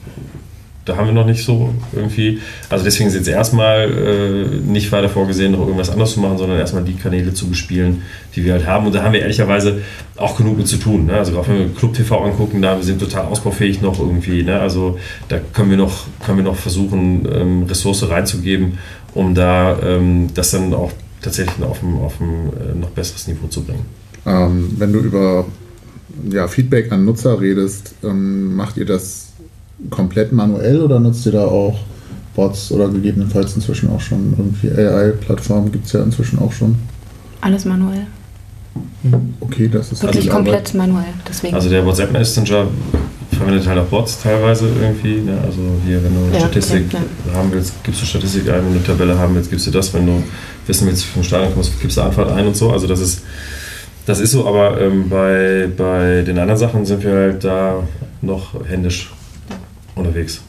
da 0.84 0.98
haben 0.98 1.06
wir 1.08 1.14
noch 1.14 1.26
nicht 1.26 1.46
so 1.46 1.74
irgendwie. 1.94 2.40
Also 2.70 2.84
deswegen 2.84 3.08
ist 3.08 3.16
jetzt 3.16 3.30
erstmal 3.30 3.90
äh, 3.90 4.60
nicht 4.60 4.92
weiter 4.92 5.08
vorgesehen, 5.08 5.54
noch 5.54 5.62
irgendwas 5.62 5.90
anderes 5.90 6.12
zu 6.12 6.20
machen, 6.20 6.38
sondern 6.38 6.60
erstmal 6.60 6.84
die 6.84 6.96
Kanäle 6.96 7.34
zu 7.34 7.48
bespielen, 7.48 8.02
die 8.36 8.44
wir 8.44 8.52
halt 8.52 8.68
haben. 8.68 8.88
Und 8.88 8.96
da 8.96 9.02
haben 9.02 9.14
wir 9.14 9.22
ehrlicherweise 9.22 9.82
auch 10.18 10.36
genug 10.36 10.58
mit 10.58 10.68
zu 10.68 10.76
tun. 10.76 11.06
Ne? 11.06 11.14
Also 11.14 11.40
auch 11.40 11.48
wenn 11.48 11.60
wir 11.60 11.74
Club 11.74 11.94
TV 11.94 12.22
angucken, 12.22 12.62
da 12.62 12.76
wir 12.76 12.84
sind 12.84 13.00
total 13.00 13.28
ausbaufähig 13.28 13.82
noch 13.82 14.00
irgendwie. 14.00 14.44
Ne? 14.44 14.60
Also 14.60 15.00
da 15.30 15.40
können 15.54 15.70
wir 15.70 15.78
noch, 15.78 16.08
können 16.26 16.40
wir 16.40 16.46
noch 16.46 16.58
versuchen, 16.58 17.26
ähm, 17.34 17.64
Ressource 17.64 18.10
reinzugeben, 18.10 18.80
um 19.14 19.34
da 19.34 19.80
ähm, 19.82 20.28
das 20.34 20.52
dann 20.52 20.74
auch 20.74 20.92
tatsächlich 21.22 21.64
auf 21.64 21.82
ein, 21.84 21.98
auf 22.00 22.20
ein 22.20 22.52
äh, 22.54 22.76
noch 22.78 22.90
besseres 22.90 23.28
Niveau 23.30 23.48
zu 23.48 23.64
bringen. 23.64 23.86
Ähm, 24.30 24.76
wenn 24.78 24.94
du 24.94 25.00
über 25.00 25.46
ja, 26.30 26.48
Feedback 26.48 26.92
an 26.92 27.06
Nutzer 27.06 27.40
redest, 27.42 27.96
ähm, 28.04 28.56
macht 28.56 28.78
ihr 28.78 28.86
das 28.86 29.30
komplett 29.90 30.32
manuell 30.32 30.82
oder 30.82 31.00
nutzt 31.00 31.26
ihr 31.26 31.32
da 31.32 31.46
auch 31.46 31.80
Bots 32.36 32.72
oder 32.72 32.90
gegebenenfalls 32.90 33.56
inzwischen 33.56 33.90
auch 33.90 34.00
schon 34.02 34.34
irgendwie 34.38 34.70
AI-Plattformen 34.70 35.72
gibt 35.72 35.88
es 35.88 35.94
ja 35.94 36.04
inzwischen 36.04 36.40
auch 36.40 36.52
schon? 36.52 36.76
Alles 37.42 37.66
manuell. 37.66 38.06
Okay, 39.40 39.68
das 39.68 39.92
ist 39.92 40.04
Wirklich 40.04 40.24
viel 40.26 40.32
komplett 40.32 40.70
Arbeit. 40.70 40.76
manuell. 40.76 41.14
Deswegen. 41.28 41.56
Also 41.56 41.70
der 41.70 41.86
WhatsApp 41.86 42.12
Messenger 42.12 42.68
verwendet 43.32 43.68
halt 43.68 43.80
auch 43.80 43.86
Bots 43.86 44.22
teilweise 44.22 44.68
irgendwie. 44.82 45.22
Ne? 45.22 45.38
Also 45.44 45.60
hier, 45.86 46.04
wenn 46.04 46.14
du 46.14 46.26
eine 46.26 46.34
Ja, 46.34 46.40
Statistik 46.42 46.94
ja, 46.94 47.00
haben 47.34 47.52
willst, 47.52 47.74
gibst 47.84 48.02
du 48.02 48.06
Statistik 48.06 48.50
ein, 48.50 48.56
wenn 48.56 48.74
du 48.74 48.80
eine 48.80 48.84
Tabelle 48.84 49.18
haben 49.18 49.36
willst, 49.36 49.50
gibst 49.50 49.68
du 49.68 49.72
das, 49.72 49.94
wenn 49.94 50.06
du 50.06 50.24
wissen 50.68 50.88
willst, 50.88 51.06
vom 51.06 51.24
Stadion 51.24 51.54
kommst, 51.54 51.80
gibst 51.82 51.98
du 51.98 52.02
Antwort 52.02 52.32
ein 52.32 52.48
und 52.48 52.56
so. 52.56 52.72
Also 52.72 52.88
das 52.88 53.00
ist, 53.00 53.22
das 54.06 54.20
ist 54.20 54.32
so, 54.32 54.48
aber 54.48 54.80
ähm, 54.82 55.10
bei, 55.10 55.68
bei 55.76 56.24
den 56.24 56.38
anderen 56.40 56.58
Sachen 56.58 56.86
sind 56.86 57.04
wir 57.04 57.14
halt 57.14 57.44
da 57.44 57.84
noch 58.22 58.54
händisch 58.68 59.12
unterwegs. 59.96 60.42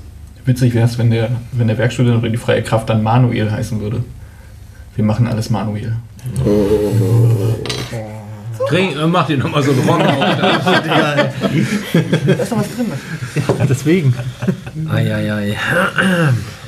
Witzig 0.44 0.74
wäre 0.74 0.86
es, 0.86 0.98
wenn 0.98 1.10
der, 1.10 1.30
wenn 1.52 1.68
der 1.68 1.78
Werkstudent 1.78 2.18
oder 2.18 2.28
die 2.28 2.36
freie 2.36 2.62
Kraft 2.62 2.88
dann 2.88 3.02
Manuel 3.02 3.50
heißen 3.50 3.80
würde. 3.80 4.02
Wir 4.96 5.04
machen 5.04 5.26
alles 5.26 5.50
manuell. 5.50 5.96
Trink, 6.42 7.49
äh, 8.72 9.06
mach 9.06 9.26
dir 9.26 9.38
nochmal 9.38 9.62
so 9.62 9.72
einen 9.72 9.88
Ron 9.88 10.02
auf. 10.02 10.16
Da 12.26 12.32
ist 12.42 12.52
doch 12.52 12.58
was 12.58 12.74
drin. 12.74 12.86
Ja, 13.34 13.66
deswegen. 13.66 14.14
Eieiei. 14.88 15.56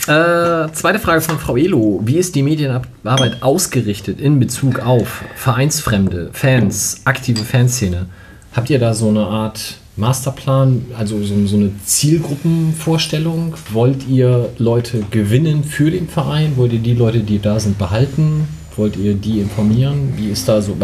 Äh, 0.09 0.73
zweite 0.73 0.99
Frage 0.99 1.21
von 1.21 1.39
Frau 1.39 1.57
Elo. 1.57 2.01
Wie 2.05 2.19
ist 2.19 2.35
die 2.35 2.43
Medienarbeit 2.43 3.43
ausgerichtet 3.43 4.21
in 4.21 4.41
Bezug 4.41 4.81
auf 4.81 5.23
Vereinsfremde, 5.37 6.31
Fans, 6.33 7.03
aktive 7.05 7.45
Fanszene? 7.45 8.07
Habt 8.53 8.69
ihr 8.71 8.81
da 8.81 8.95
so 8.95 9.09
eine 9.09 9.27
Art 9.27 9.77
Masterplan, 9.97 10.87
also 10.99 11.23
so, 11.23 11.47
so 11.47 11.57
eine 11.57 11.71
Zielgruppenvorstellung? 11.85 13.55
Wollt 13.73 14.09
ihr 14.09 14.49
Leute 14.59 15.05
gewinnen 15.11 15.63
für 15.63 15.91
den 15.91 16.09
Verein? 16.09 16.57
Wollt 16.57 16.73
ihr 16.73 16.81
die 16.81 16.95
Leute, 16.95 17.21
die 17.21 17.39
da 17.39 17.61
sind, 17.61 17.79
behalten? 17.79 18.49
Wollt 18.77 18.97
ihr 18.97 19.15
die 19.15 19.41
informieren? 19.41 20.15
Wie 20.17 20.31
ist 20.31 20.49
da 20.49 20.63
so? 20.63 20.77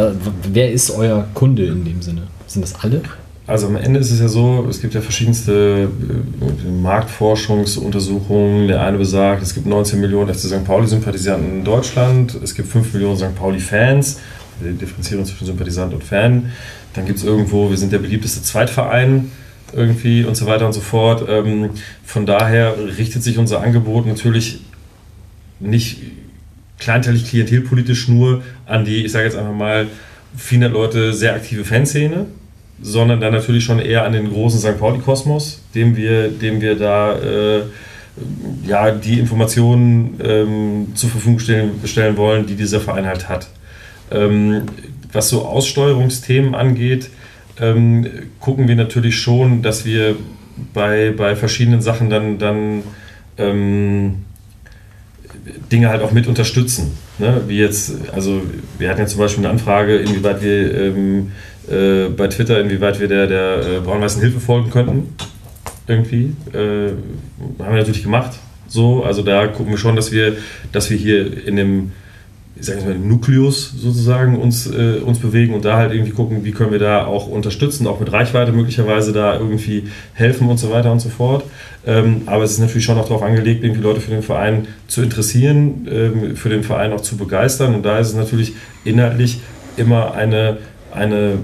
Wer 0.53 0.73
ist 0.73 0.91
euer 0.91 1.27
Kunde 1.35 1.67
in 1.67 1.85
dem 1.85 2.03
Sinne? 2.03 2.23
Sind 2.47 2.63
das 2.63 2.75
alle? 2.83 3.03
Also 3.47 3.67
am 3.67 3.77
Ende 3.77 3.99
ist 3.99 4.11
es 4.11 4.21
ja 4.21 4.29
so, 4.29 4.67
es 4.69 4.83
gibt 4.83 4.93
ja 4.93 5.01
verschiedenste 5.01 5.89
äh, 5.89 6.71
Marktforschungsuntersuchungen. 6.71 8.69
Der 8.69 8.83
eine 8.83 8.99
besagt, 8.99 9.43
es 9.43 9.55
gibt 9.55 9.67
19 9.67 10.01
Millionen 10.01 10.35
FC 10.35 10.41
St. 10.49 10.65
Pauli-Sympathisanten 10.67 11.61
in 11.61 11.65
Deutschland, 11.65 12.39
es 12.45 12.55
gibt 12.55 12.69
5 12.69 12.93
Millionen 12.93 13.17
St. 13.17 13.35
Pauli-Fans, 13.35 14.21
wir 14.61 14.73
differenzieren 14.73 15.25
zwischen 15.25 15.47
Sympathisant 15.47 15.95
und 15.95 16.05
Fan. 16.05 16.53
Dann 16.93 17.07
gibt 17.07 17.21
es 17.21 17.25
irgendwo, 17.25 17.71
wir 17.71 17.79
sind 17.79 17.91
der 17.91 18.01
beliebteste 18.01 18.43
Zweitverein 18.43 19.31
irgendwie 19.73 20.25
und 20.25 20.37
so 20.37 20.45
weiter 20.45 20.67
und 20.67 20.75
so 20.75 20.81
fort. 20.81 21.25
Ähm, 21.27 21.71
Von 22.05 22.27
daher 22.27 22.75
richtet 22.99 23.23
sich 23.23 23.39
unser 23.39 23.63
Angebot 23.63 24.07
natürlich 24.07 24.61
nicht 25.59 26.03
kleinteilig 26.79 27.29
klientelpolitisch 27.29 28.09
nur 28.09 28.43
an 28.67 28.85
die, 28.85 29.05
ich 29.05 29.13
sage 29.13 29.25
jetzt 29.25 29.37
einfach 29.37 29.55
mal, 29.55 29.87
400 30.37 30.73
Leute 30.73 31.13
sehr 31.13 31.35
aktive 31.35 31.65
Fanszene, 31.65 32.27
sondern 32.81 33.21
dann 33.21 33.33
natürlich 33.33 33.65
schon 33.65 33.81
eher 33.81 34.05
an 34.05 34.13
den 34.13 34.31
großen 34.31 34.61
St. 34.61 34.79
Pauli-Kosmos, 34.79 35.63
dem 35.75 35.97
wir, 35.97 36.29
dem 36.29 36.61
wir 36.61 36.77
da 36.77 37.19
äh, 37.19 37.63
ja, 38.67 38.91
die 38.91 39.19
Informationen 39.19 40.21
ähm, 40.23 40.87
zur 40.95 41.11
Verfügung 41.11 41.39
stellen, 41.39 41.81
stellen 41.85 42.17
wollen, 42.17 42.47
die 42.47 42.55
dieser 42.55 42.81
Verein 42.81 43.07
halt 43.07 43.29
hat. 43.29 43.49
Ähm, 44.11 44.63
was 45.13 45.29
so 45.29 45.45
Aussteuerungsthemen 45.45 46.55
angeht, 46.55 47.11
ähm, 47.61 48.07
gucken 48.41 48.69
wir 48.69 48.77
natürlich 48.77 49.19
schon, 49.19 49.63
dass 49.63 49.85
wir 49.85 50.17
bei, 50.75 51.13
bei 51.17 51.37
verschiedenen 51.37 51.81
Sachen 51.83 52.11
dann, 52.11 52.39
dann 52.39 52.83
ähm, 53.39 54.25
Dinge 55.71 55.89
halt 55.89 56.03
auch 56.03 56.13
mit 56.13 56.27
unterstützen. 56.27 56.93
Ne? 57.19 57.43
Wie 57.47 57.59
jetzt, 57.59 57.93
also 58.13 58.43
wir 58.79 58.91
hatten 58.91 59.01
ja 59.01 59.07
zum 59.07 59.21
Beispiel 59.21 59.45
eine 59.45 59.53
Anfrage, 59.53 59.97
inwieweit 59.97 60.43
wir 60.43 60.75
ähm, 60.75 61.33
äh, 61.71 62.09
bei 62.09 62.29
Twitter, 62.29 62.61
inwieweit 62.61 63.01
wir 63.01 63.09
der, 63.09 63.27
der 63.27 63.59
äh, 63.59 63.81
braun-weißen 63.81 64.21
Hilfe 64.21 64.41
folgen 64.41 64.71
könnten. 64.71 65.15
Irgendwie. 65.87 66.35
Äh, 66.53 66.93
haben 67.59 67.73
wir 67.73 67.79
natürlich 67.79 68.03
gemacht. 68.03 68.39
So, 68.67 69.03
also 69.03 69.23
da 69.23 69.47
gucken 69.47 69.73
wir 69.73 69.79
schon, 69.79 69.97
dass 69.97 70.13
wir, 70.13 70.37
dass 70.73 70.91
wir 70.91 70.97
hier 70.97 71.47
in 71.47 71.57
dem, 71.57 71.93
ich 72.61 72.67
sag 72.67 72.85
mal, 72.85 72.95
Nukleus 72.99 73.73
sozusagen 73.77 74.37
uns, 74.37 74.67
äh, 74.67 74.99
uns 75.05 75.19
bewegen 75.21 75.55
und 75.55 75.65
da 75.65 75.77
halt 75.77 75.93
irgendwie 75.93 76.11
gucken, 76.13 76.45
wie 76.45 76.51
können 76.51 76.73
wir 76.73 76.79
da 76.81 77.07
auch 77.07 77.29
unterstützen, 77.29 77.87
auch 77.87 78.01
mit 78.01 78.13
Reichweite 78.13 78.51
möglicherweise 78.53 79.13
da 79.13 79.35
irgendwie 79.39 79.85
helfen 80.15 80.49
und 80.49 80.59
so 80.59 80.71
weiter 80.71 80.91
und 80.91 81.01
so 81.01 81.09
fort. 81.09 81.45
Ähm, 81.87 82.23
aber 82.27 82.43
es 82.45 82.53
ist 82.53 82.59
natürlich 82.59 82.85
schon 82.85 82.99
auch 82.99 83.07
darauf 83.07 83.23
angelegt, 83.23 83.63
irgendwie 83.63 83.83
Leute 83.83 84.01
für 84.01 84.11
den 84.11 84.23
Verein 84.23 84.67
zu 84.89 85.03
interessieren, 85.03 85.87
ähm, 85.91 86.37
für 86.37 86.49
den 86.49 86.63
Verein 86.65 86.93
auch 86.93 87.01
zu 87.01 87.17
begeistern. 87.17 87.75
Und 87.75 87.85
da 87.85 87.99
ist 87.99 88.09
es 88.09 88.15
natürlich 88.17 88.55
inhaltlich 88.85 89.41
immer 89.77 90.15
eine, 90.15 90.59
eine 90.93 91.35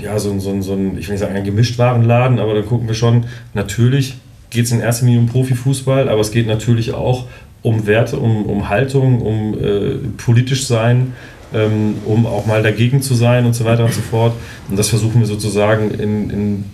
ja, 0.00 0.18
so, 0.18 0.30
ein- 0.30 0.40
so, 0.40 0.58
so 0.62 0.72
ein, 0.72 0.96
ich 0.98 1.06
will 1.08 1.14
nicht 1.14 1.20
sagen, 1.20 1.34
ein 1.36 1.44
Gemischtwarenladen, 1.44 2.38
aber 2.38 2.54
dann 2.54 2.64
gucken 2.64 2.88
wir 2.88 2.94
schon, 2.94 3.26
natürlich 3.52 4.14
geht 4.48 4.64
es 4.64 4.72
in 4.72 4.80
erster 4.80 5.04
Linie 5.04 5.20
um 5.20 5.26
Profifußball, 5.26 6.08
aber 6.08 6.20
es 6.20 6.30
geht 6.30 6.46
natürlich 6.46 6.94
auch 6.94 7.26
um 7.66 7.86
Werte, 7.88 8.18
um, 8.18 8.46
um 8.46 8.68
Haltung, 8.68 9.20
um 9.20 9.54
äh, 9.58 9.96
politisch 10.16 10.66
sein, 10.66 11.14
ähm, 11.52 11.96
um 12.04 12.24
auch 12.24 12.46
mal 12.46 12.62
dagegen 12.62 13.02
zu 13.02 13.14
sein 13.14 13.44
und 13.44 13.54
so 13.54 13.64
weiter 13.64 13.84
und 13.84 13.92
so 13.92 14.02
fort. 14.02 14.34
Und 14.70 14.78
das 14.78 14.88
versuchen 14.88 15.18
wir 15.18 15.26
sozusagen 15.26 15.90
in, 15.90 16.30
in 16.30 16.64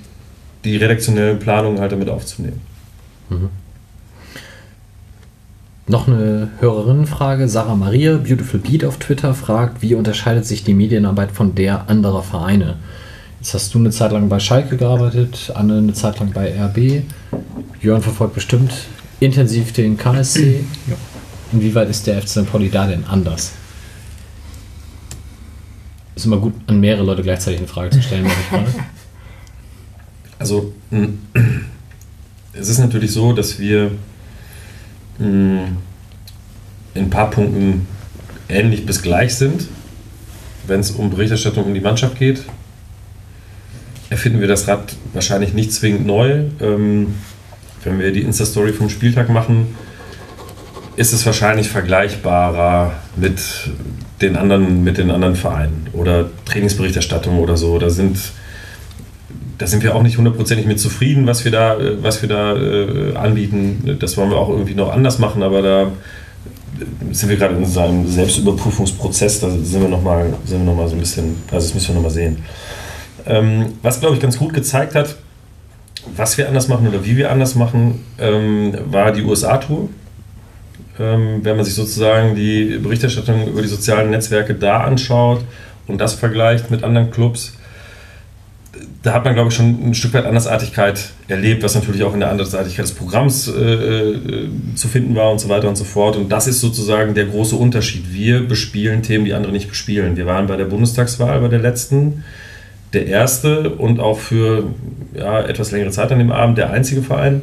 die 0.65 0.77
redaktionellen 0.77 1.39
Planungen 1.39 1.81
halt 1.81 1.93
damit 1.93 2.11
aufzunehmen. 2.11 2.61
Noch 5.87 6.07
eine 6.07 6.51
Hörerinnenfrage. 6.61 7.49
Sarah 7.49 7.75
Maria, 7.75 8.19
Beautiful 8.19 8.61
Beat 8.61 8.85
auf 8.85 8.99
Twitter, 8.99 9.33
fragt, 9.33 9.81
wie 9.81 9.95
unterscheidet 9.95 10.45
sich 10.45 10.63
die 10.63 10.75
Medienarbeit 10.75 11.33
von 11.33 11.55
der 11.55 11.89
anderer 11.89 12.23
Vereine? 12.23 12.77
Jetzt 13.41 13.55
hast 13.55 13.73
du 13.73 13.79
eine 13.79 13.91
Zeit 13.91 14.13
lang 14.13 14.29
bei 14.29 14.39
Schalke 14.39 14.77
gearbeitet, 14.77 15.53
Anne 15.55 15.79
eine 15.79 15.95
Zeit 15.95 16.21
lang 16.21 16.33
bei 16.33 16.53
RB. 16.55 17.03
Jörn 17.81 18.03
verfolgt 18.03 18.35
bestimmt 18.35 18.73
intensiv 19.25 19.73
den 19.73 19.97
KSC. 19.97 20.65
Inwieweit 21.53 21.89
ist 21.89 22.07
der 22.07 22.21
FC 22.21 22.29
St. 22.29 22.51
Pauli 22.51 22.71
da 22.71 22.87
denn 22.87 23.05
anders? 23.05 23.53
Ist 26.15 26.27
immer 26.27 26.39
gut, 26.39 26.55
an 26.67 26.81
mehrere 26.81 27.05
Leute 27.05 27.23
gleichzeitig 27.23 27.59
eine 27.59 27.69
Frage 27.69 27.91
zu 27.91 28.03
stellen, 28.03 28.25
merke 28.25 28.41
ich 28.41 28.51
gerade. 28.51 28.75
Also, 30.39 30.73
es 32.53 32.69
ist 32.69 32.79
natürlich 32.79 33.13
so, 33.13 33.33
dass 33.33 33.61
wir 33.61 33.93
in 35.21 35.77
ein 36.97 37.11
paar 37.11 37.31
Punkten 37.31 37.87
ähnlich 38.49 38.85
bis 38.85 39.03
gleich 39.03 39.37
sind. 39.37 39.69
Wenn 40.67 40.81
es 40.81 40.91
um 40.91 41.11
Berichterstattung 41.11 41.67
um 41.67 41.75
die 41.75 41.81
Mannschaft 41.81 42.19
geht, 42.19 42.43
erfinden 44.11 44.41
wir 44.41 44.49
das 44.49 44.67
Rad 44.67 44.97
wahrscheinlich 45.13 45.55
nicht 45.55 45.73
zwingend 45.73 46.07
neu. 46.07 46.47
Ähm, 46.61 47.15
wenn 47.85 47.99
wir 47.99 48.13
die 48.13 48.23
Insta-Story 48.23 48.73
vom 48.73 48.89
Spieltag 48.89 49.29
machen, 49.29 49.75
ist 50.97 51.13
es 51.13 51.25
wahrscheinlich 51.25 51.69
vergleichbarer 51.69 52.95
mit 53.17 53.41
den 54.21 54.37
anderen, 54.37 54.85
mit 54.85 54.99
den 54.99 55.11
anderen 55.11 55.37
Vereinen 55.37 55.89
oder 55.93 56.31
Trainingsberichterstattung 56.45 57.39
oder 57.39 57.57
so. 57.57 57.79
Da 57.79 57.91
sind 57.91 58.19
da 59.59 59.69
sind 59.69 59.85
wir 59.85 59.95
auch 59.95 60.03
nicht 60.03 60.19
hundertprozentig 60.19 60.67
mit 60.67 60.81
zufrieden, 60.81 61.27
was 61.27 61.45
wir 61.45 61.53
da, 61.53 61.77
was 62.01 62.21
wir 62.21 62.29
da 62.29 62.57
äh, 62.57 63.15
anbieten. 63.15 63.97
Das 64.01 64.17
wollen 64.17 64.31
wir 64.31 64.37
auch 64.37 64.49
irgendwie 64.49 64.75
noch 64.75 64.91
anders 64.91 65.21
machen, 65.21 65.43
aber 65.45 65.63
da 65.63 65.93
sind 67.13 67.29
wir 67.29 67.37
gerade 67.37 67.55
in 67.55 67.65
so 67.65 67.81
einem 67.81 68.09
Selbstüberprüfungsprozess. 68.09 69.39
Da 69.39 69.51
sind 69.51 69.83
wir 69.83 69.89
nochmal 69.89 70.31
noch 70.31 70.89
so 70.89 70.95
ein 70.95 70.99
bisschen, 70.99 71.37
also 71.51 71.67
das 71.69 71.75
müssen 71.75 71.89
wir 71.89 71.95
nochmal 71.95 72.11
sehen. 72.11 72.39
Ähm, 73.25 73.75
was, 73.83 74.01
glaube 74.01 74.17
ich, 74.17 74.21
ganz 74.21 74.37
gut 74.37 74.53
gezeigt 74.53 74.97
hat, 74.97 75.17
was 76.17 76.37
wir 76.39 76.49
anders 76.49 76.69
machen 76.69 76.89
oder 76.89 77.05
wie 77.05 77.17
wir 77.17 77.31
anders 77.31 77.55
machen, 77.55 78.05
ähm, 78.19 78.75
war 78.87 79.13
die 79.13 79.23
USA-Tour. 79.23 79.89
Ähm, 80.99 81.41
wenn 81.43 81.57
man 81.57 81.65
sich 81.65 81.75
sozusagen 81.75 82.35
die 82.35 82.79
Berichterstattung 82.83 83.49
über 83.49 83.63
die 83.63 83.69
sozialen 83.69 84.11
Netzwerke 84.11 84.55
da 84.55 84.83
anschaut 84.83 85.45
und 85.87 86.01
das 86.01 86.15
vergleicht 86.15 86.71
mit 86.71 86.85
anderen 86.85 87.11
Clubs, 87.11 87.55
da 89.03 89.15
hat 89.15 89.25
man, 89.25 89.35
glaube 89.35 89.49
ich, 89.49 89.55
schon 89.55 89.91
ein 89.91 89.95
Stück 89.95 90.15
weit 90.15 90.27
Andersartigkeit 90.27 91.11
erlebt, 91.29 91.63
was 91.63 91.75
natürlich 91.75 92.05
auch 92.05 92.15
in 92.15 92.21
der 92.21 92.31
Andersartigkeit 92.31 92.85
des 92.85 92.93
Programms 92.93 93.49
äh, 93.49 93.61
äh, 93.61 94.49
zu 94.77 94.89
finden 94.89 95.15
war 95.17 95.31
und 95.33 95.41
so 95.41 95.49
weiter 95.49 95.69
und 95.69 95.77
so 95.77 95.85
fort. 95.85 96.17
Und 96.17 96.31
das 96.31 96.47
ist 96.47 96.61
sozusagen 96.61 97.15
der 97.15 97.27
große 97.27 97.57
Unterschied. 97.57 98.13
Wir 98.13 98.47
bespielen 98.47 99.03
Themen, 99.03 99.25
die 99.25 99.35
andere 99.35 99.53
nicht 99.53 99.69
bespielen. 99.69 100.17
Wir 100.17 100.27
waren 100.27 100.47
bei 100.47 100.57
der 100.57 100.67
Bundestagswahl, 100.67 101.41
bei 101.41 101.49
der 101.49 101.59
letzten, 101.59 102.23
der 102.93 103.07
erste 103.07 103.71
und 103.71 104.01
auch 104.01 104.19
für 104.19 104.65
ja, 105.15 105.41
etwas 105.41 105.71
längere 105.71 105.91
Zeit 105.91 106.13
an 106.13 106.19
dem 106.19 106.33
Abend 106.33 106.59
der 106.59 106.71
einzige 106.71 107.03
Verein, 107.03 107.43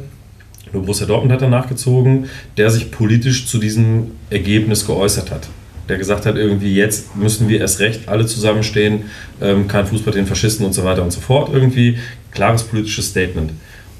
nur 0.72 0.82
Borussia 0.82 1.06
Dortmund 1.06 1.32
hat 1.32 1.42
danach 1.42 1.68
gezogen, 1.68 2.28
der 2.56 2.70
sich 2.70 2.90
politisch 2.90 3.46
zu 3.46 3.58
diesem 3.58 4.12
Ergebnis 4.30 4.86
geäußert 4.86 5.30
hat 5.30 5.48
der 5.90 5.98
gesagt 5.98 6.24
hat, 6.24 6.36
irgendwie 6.36 6.74
jetzt 6.74 7.16
müssen 7.16 7.48
wir 7.48 7.60
erst 7.60 7.80
recht 7.80 8.08
alle 8.08 8.24
zusammenstehen, 8.24 9.10
ähm, 9.42 9.68
kein 9.68 9.86
Fußball 9.86 10.14
den 10.14 10.26
Faschisten 10.26 10.64
und 10.64 10.72
so 10.72 10.84
weiter 10.84 11.02
und 11.02 11.10
so 11.10 11.20
fort. 11.20 11.50
Irgendwie 11.52 11.98
klares 12.30 12.62
politisches 12.62 13.08
Statement. 13.08 13.52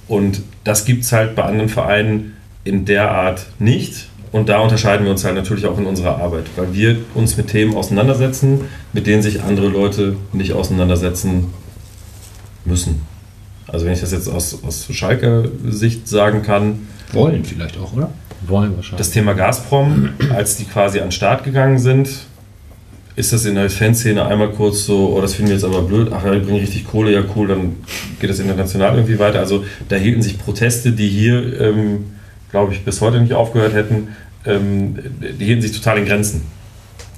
Und 0.09 0.41
das 0.65 0.85
gibt 0.85 1.03
es 1.03 1.13
halt 1.13 1.35
bei 1.35 1.43
anderen 1.43 1.69
Vereinen 1.69 2.37
in 2.65 2.85
der 2.85 3.11
Art 3.11 3.47
nicht. 3.59 4.07
Und 4.33 4.49
da 4.49 4.61
unterscheiden 4.61 5.05
wir 5.05 5.11
uns 5.11 5.25
halt 5.25 5.35
natürlich 5.35 5.67
auch 5.67 5.79
in 5.79 5.87
unserer 5.87 6.19
Arbeit, 6.19 6.45
weil 6.55 6.73
wir 6.73 6.97
uns 7.15 7.37
mit 7.37 7.49
Themen 7.49 7.75
auseinandersetzen, 7.75 8.61
mit 8.93 9.07
denen 9.07 9.23
sich 9.23 9.43
andere 9.43 9.69
Leute 9.69 10.17
nicht 10.33 10.53
auseinandersetzen 10.53 11.47
müssen. 12.65 13.03
Also 13.67 13.87
wenn 13.87 13.93
ich 13.93 14.01
das 14.01 14.13
jetzt 14.13 14.29
aus, 14.29 14.65
aus 14.65 14.89
Schalke-Sicht 14.91 16.09
sagen 16.09 16.43
kann. 16.43 16.89
Wollen 17.13 17.45
vielleicht 17.45 17.79
auch, 17.79 17.93
oder? 17.93 18.11
Wollen 18.47 18.77
wahrscheinlich. 18.77 18.99
Das 18.99 19.11
Thema 19.11 19.35
Gazprom, 19.35 20.11
als 20.35 20.57
die 20.57 20.65
quasi 20.65 20.99
an 20.99 21.07
den 21.07 21.13
Start 21.13 21.45
gegangen 21.45 21.79
sind, 21.79 22.09
ist 23.17 23.33
das 23.33 23.45
in 23.45 23.55
der 23.55 23.69
Fanszene 23.71 24.25
einmal 24.25 24.51
kurz 24.51 24.85
so, 24.85 25.15
oh, 25.17 25.21
das 25.21 25.35
finden 25.35 25.51
wir 25.51 25.57
jetzt 25.57 25.65
aber 25.65 25.83
blöd, 25.83 26.11
ach 26.13 26.25
ja, 26.25 26.33
die 26.33 26.41
bringen 26.41 26.61
richtig 26.61 26.87
Kohle, 26.87 27.13
ja 27.13 27.23
cool, 27.37 27.49
dann 27.49 27.77
geht 28.19 28.31
das 28.31 28.39
international 28.39 28.95
irgendwie 28.95 29.19
weiter. 29.19 29.41
Also 29.41 29.65
da 29.89 29.97
hielten 29.97 30.23
sich 30.23 30.39
Proteste, 30.39 30.93
die 30.93 31.09
hier, 31.09 31.61
ähm, 31.61 32.07
glaube 32.51 32.73
ich, 32.73 32.85
bis 32.85 33.01
heute 33.01 33.21
nicht 33.21 33.35
aufgehört 33.35 33.75
hätten, 33.75 34.09
ähm, 34.47 34.99
die 35.39 35.45
hielten 35.45 35.63
sich 35.63 35.73
total 35.73 35.99
in 35.99 36.07
Grenzen. 36.07 36.43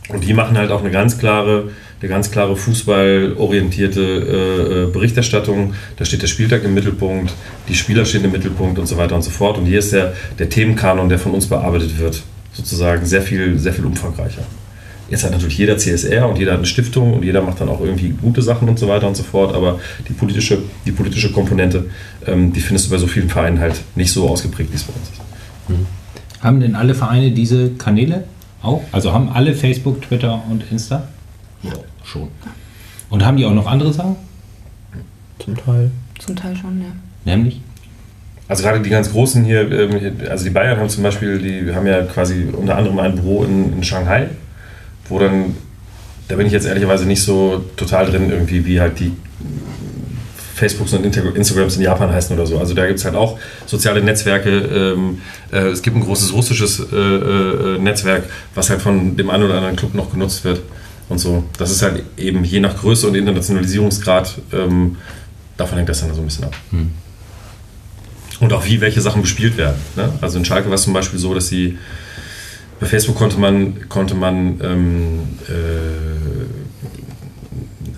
Und 0.08 0.24
die 0.24 0.34
machen 0.34 0.58
halt 0.58 0.70
auch 0.70 0.80
eine 0.80 0.90
ganz 0.90 1.18
klare, 1.18 1.70
eine 2.00 2.08
ganz 2.08 2.30
klare 2.30 2.56
fußballorientierte 2.56 4.00
äh, 4.00 4.82
äh, 4.82 4.86
Berichterstattung. 4.90 5.74
Da 5.96 6.04
steht 6.04 6.22
der 6.22 6.26
Spieltag 6.26 6.64
im 6.64 6.74
Mittelpunkt, 6.74 7.32
die 7.68 7.74
Spieler 7.74 8.04
stehen 8.04 8.24
im 8.24 8.32
Mittelpunkt 8.32 8.78
und 8.78 8.86
so 8.86 8.96
weiter 8.96 9.14
und 9.14 9.22
so 9.22 9.30
fort. 9.30 9.58
Und 9.58 9.66
hier 9.66 9.78
ist 9.78 9.92
der, 9.92 10.14
der 10.38 10.48
Themenkanon, 10.48 11.08
der 11.08 11.18
von 11.18 11.32
uns 11.32 11.46
bearbeitet 11.46 11.98
wird, 11.98 12.22
sozusagen 12.52 13.06
sehr 13.06 13.22
viel, 13.22 13.58
sehr 13.58 13.72
viel 13.72 13.84
umfangreicher. 13.84 14.42
Jetzt 15.08 15.24
hat 15.24 15.32
natürlich 15.32 15.58
jeder 15.58 15.76
CSR 15.76 16.26
und 16.28 16.38
jeder 16.38 16.52
hat 16.52 16.58
eine 16.58 16.66
Stiftung 16.66 17.12
und 17.12 17.22
jeder 17.22 17.42
macht 17.42 17.60
dann 17.60 17.68
auch 17.68 17.80
irgendwie 17.80 18.08
gute 18.08 18.40
Sachen 18.40 18.68
und 18.68 18.78
so 18.78 18.88
weiter 18.88 19.06
und 19.06 19.14
so 19.14 19.22
fort, 19.22 19.54
aber 19.54 19.78
die 20.08 20.14
politische, 20.14 20.58
die 20.86 20.92
politische 20.92 21.30
Komponente, 21.32 21.84
ähm, 22.26 22.52
die 22.52 22.60
findest 22.60 22.86
du 22.86 22.92
bei 22.92 22.98
so 22.98 23.06
vielen 23.06 23.28
Vereinen 23.28 23.60
halt 23.60 23.82
nicht 23.94 24.10
so 24.10 24.26
ausgeprägt, 24.26 24.72
wie 24.72 24.76
es 24.76 24.84
bei 24.84 24.94
uns 24.94 25.10
ist. 25.10 25.20
Mhm. 25.68 25.86
Haben 26.40 26.60
denn 26.60 26.74
alle 26.74 26.94
Vereine 26.94 27.30
diese 27.30 27.72
Kanäle 27.72 28.24
auch? 28.62 28.82
Also 28.92 29.12
haben 29.12 29.28
alle 29.30 29.54
Facebook, 29.54 30.02
Twitter 30.02 30.42
und 30.50 30.64
Insta? 30.70 31.08
Ja, 31.62 31.72
schon. 32.04 32.28
Und 33.10 33.24
haben 33.24 33.36
die 33.36 33.44
auch 33.44 33.54
noch 33.54 33.66
andere 33.66 33.92
Sachen? 33.92 34.16
Zum 35.38 35.56
Teil. 35.56 35.90
Zum 36.18 36.36
Teil 36.36 36.56
schon, 36.56 36.80
ja. 36.80 36.88
Nämlich? 37.24 37.60
Also 38.48 38.62
gerade 38.62 38.80
die 38.80 38.90
ganz 38.90 39.10
großen 39.10 39.44
hier, 39.44 39.70
ähm, 39.70 40.16
also 40.28 40.44
die 40.44 40.50
Bayern 40.50 40.78
haben 40.78 40.88
zum 40.88 41.02
Beispiel, 41.02 41.38
die 41.38 41.74
haben 41.74 41.86
ja 41.86 42.02
quasi 42.02 42.48
unter 42.52 42.76
anderem 42.76 42.98
ein 42.98 43.14
Büro 43.14 43.44
in, 43.44 43.72
in 43.72 43.84
Shanghai, 43.84 44.28
wo 45.08 45.18
dann, 45.18 45.56
da 46.28 46.36
bin 46.36 46.46
ich 46.46 46.52
jetzt 46.52 46.66
ehrlicherweise 46.66 47.06
nicht 47.06 47.22
so 47.22 47.64
total 47.76 48.06
drin, 48.06 48.30
irgendwie, 48.30 48.66
wie 48.66 48.80
halt 48.80 48.98
die 49.00 49.12
Facebooks 50.62 50.92
und 50.92 51.04
Instagrams 51.04 51.76
in 51.76 51.82
Japan 51.82 52.12
heißen 52.12 52.36
oder 52.36 52.46
so. 52.46 52.56
Also 52.56 52.72
da 52.72 52.86
gibt 52.86 53.00
es 53.00 53.04
halt 53.04 53.16
auch 53.16 53.36
soziale 53.66 54.00
Netzwerke. 54.00 54.50
Ähm, 54.50 55.18
äh, 55.50 55.70
es 55.70 55.82
gibt 55.82 55.96
ein 55.96 56.04
großes 56.04 56.32
russisches 56.32 56.78
äh, 56.78 56.96
äh, 56.96 57.78
Netzwerk, 57.78 58.24
was 58.54 58.70
halt 58.70 58.80
von 58.80 59.16
dem 59.16 59.28
einen 59.28 59.42
oder 59.42 59.56
anderen 59.56 59.74
Club 59.74 59.92
noch 59.94 60.12
genutzt 60.12 60.44
wird 60.44 60.60
und 61.08 61.18
so. 61.18 61.42
Das 61.58 61.72
ist 61.72 61.82
halt 61.82 62.04
eben 62.16 62.44
je 62.44 62.60
nach 62.60 62.76
Größe 62.76 63.08
und 63.08 63.16
Internationalisierungsgrad, 63.16 64.38
ähm, 64.52 64.98
davon 65.56 65.78
hängt 65.78 65.88
das 65.88 66.00
dann 66.00 66.14
so 66.14 66.20
ein 66.20 66.26
bisschen 66.26 66.44
ab. 66.44 66.54
Hm. 66.70 66.92
Und 68.38 68.52
auch 68.52 68.64
wie 68.64 68.80
welche 68.80 69.00
Sachen 69.00 69.22
bespielt 69.22 69.56
werden. 69.56 69.80
Ne? 69.96 70.12
Also 70.20 70.38
in 70.38 70.44
Schalke 70.44 70.68
war 70.68 70.76
es 70.76 70.82
zum 70.82 70.92
Beispiel 70.92 71.18
so, 71.18 71.34
dass 71.34 71.48
sie 71.48 71.76
bei 72.78 72.86
Facebook 72.86 73.16
konnte 73.16 73.38
man, 73.38 73.88
konnte 73.88 74.14
man 74.14 74.60
ähm, 74.62 75.18
äh, 75.48 76.11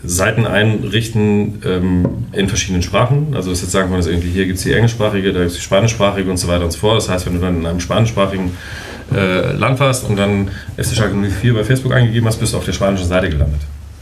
Seiten 0.07 0.47
einrichten 0.47 1.63
ähm, 1.65 2.27
in 2.33 2.49
verschiedenen 2.49 2.83
Sprachen. 2.83 3.35
Also 3.35 3.51
das 3.51 3.63
jetzt 3.63 3.73
sagen 3.73 3.91
wir, 3.91 4.07
irgendwie 4.07 4.29
hier 4.29 4.47
gibt 4.47 4.59
es 4.59 4.65
die 4.65 4.73
englischsprachige, 4.73 5.33
da 5.33 5.41
gibt 5.41 5.53
es 5.53 5.57
die 5.57 5.63
spanischsprachige 5.63 6.31
und 6.31 6.37
so 6.37 6.49
weiter 6.49 6.65
und 6.65 6.73
so 6.73 6.79
fort. 6.79 6.99
Das 6.99 7.09
heißt, 7.09 7.27
wenn 7.27 7.35
du 7.35 7.41
dann 7.41 7.61
in 7.61 7.67
einem 7.67 7.81
spanischsprachigen 7.81 8.53
äh, 9.15 9.53
Land 9.53 9.81
warst 9.81 10.09
und 10.09 10.17
dann 10.17 10.49
FC 10.77 10.95
Schalke 10.95 11.15
04 11.17 11.55
bei 11.55 11.65
Facebook 11.65 11.93
eingegeben 11.93 12.27
hast, 12.27 12.39
bist 12.39 12.53
du 12.53 12.59
auf 12.59 12.65
der 12.65 12.73
spanischen 12.73 13.07
Seite 13.07 13.31
gelandet. 13.31 13.61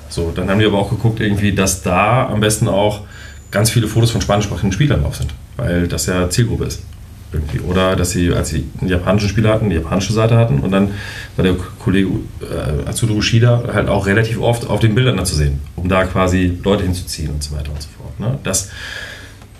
So, 0.08 0.32
dann 0.34 0.50
haben 0.50 0.58
die 0.58 0.66
aber 0.66 0.78
auch 0.78 0.90
geguckt, 0.90 1.20
irgendwie, 1.20 1.52
dass 1.52 1.82
da 1.82 2.28
am 2.28 2.40
besten 2.40 2.68
auch 2.68 3.02
ganz 3.50 3.70
viele 3.70 3.86
Fotos 3.86 4.10
von 4.10 4.20
spanischsprachigen 4.20 4.72
Spielern 4.72 5.02
drauf 5.02 5.16
sind, 5.16 5.32
weil 5.56 5.88
das 5.88 6.06
ja 6.06 6.28
Zielgruppe 6.28 6.64
ist. 6.64 6.82
Irgendwie. 7.32 7.60
Oder 7.60 7.96
dass 7.96 8.10
sie, 8.10 8.32
als 8.32 8.50
sie 8.50 8.66
einen 8.80 8.90
japanischen 8.90 9.28
Spieler 9.28 9.54
hatten, 9.54 9.70
die 9.70 9.76
japanische 9.76 10.12
Seite 10.12 10.36
hatten 10.36 10.60
und 10.60 10.70
dann 10.70 10.90
war 11.36 11.44
der 11.44 11.54
Kollege 11.78 12.10
äh, 12.42 12.88
Atsudo 12.88 13.14
Ushida 13.14 13.64
halt 13.72 13.88
auch 13.88 14.06
relativ 14.06 14.38
oft 14.40 14.68
auf 14.68 14.80
den 14.80 14.94
Bildern 14.94 15.24
zu 15.24 15.34
sehen, 15.34 15.60
um 15.76 15.88
da 15.88 16.04
quasi 16.04 16.58
Leute 16.62 16.84
hinzuziehen 16.84 17.30
und 17.30 17.42
so 17.42 17.56
weiter 17.56 17.70
und 17.70 17.80
so 17.80 17.88
fort. 17.96 18.20
Ne? 18.20 18.38
Das 18.44 18.70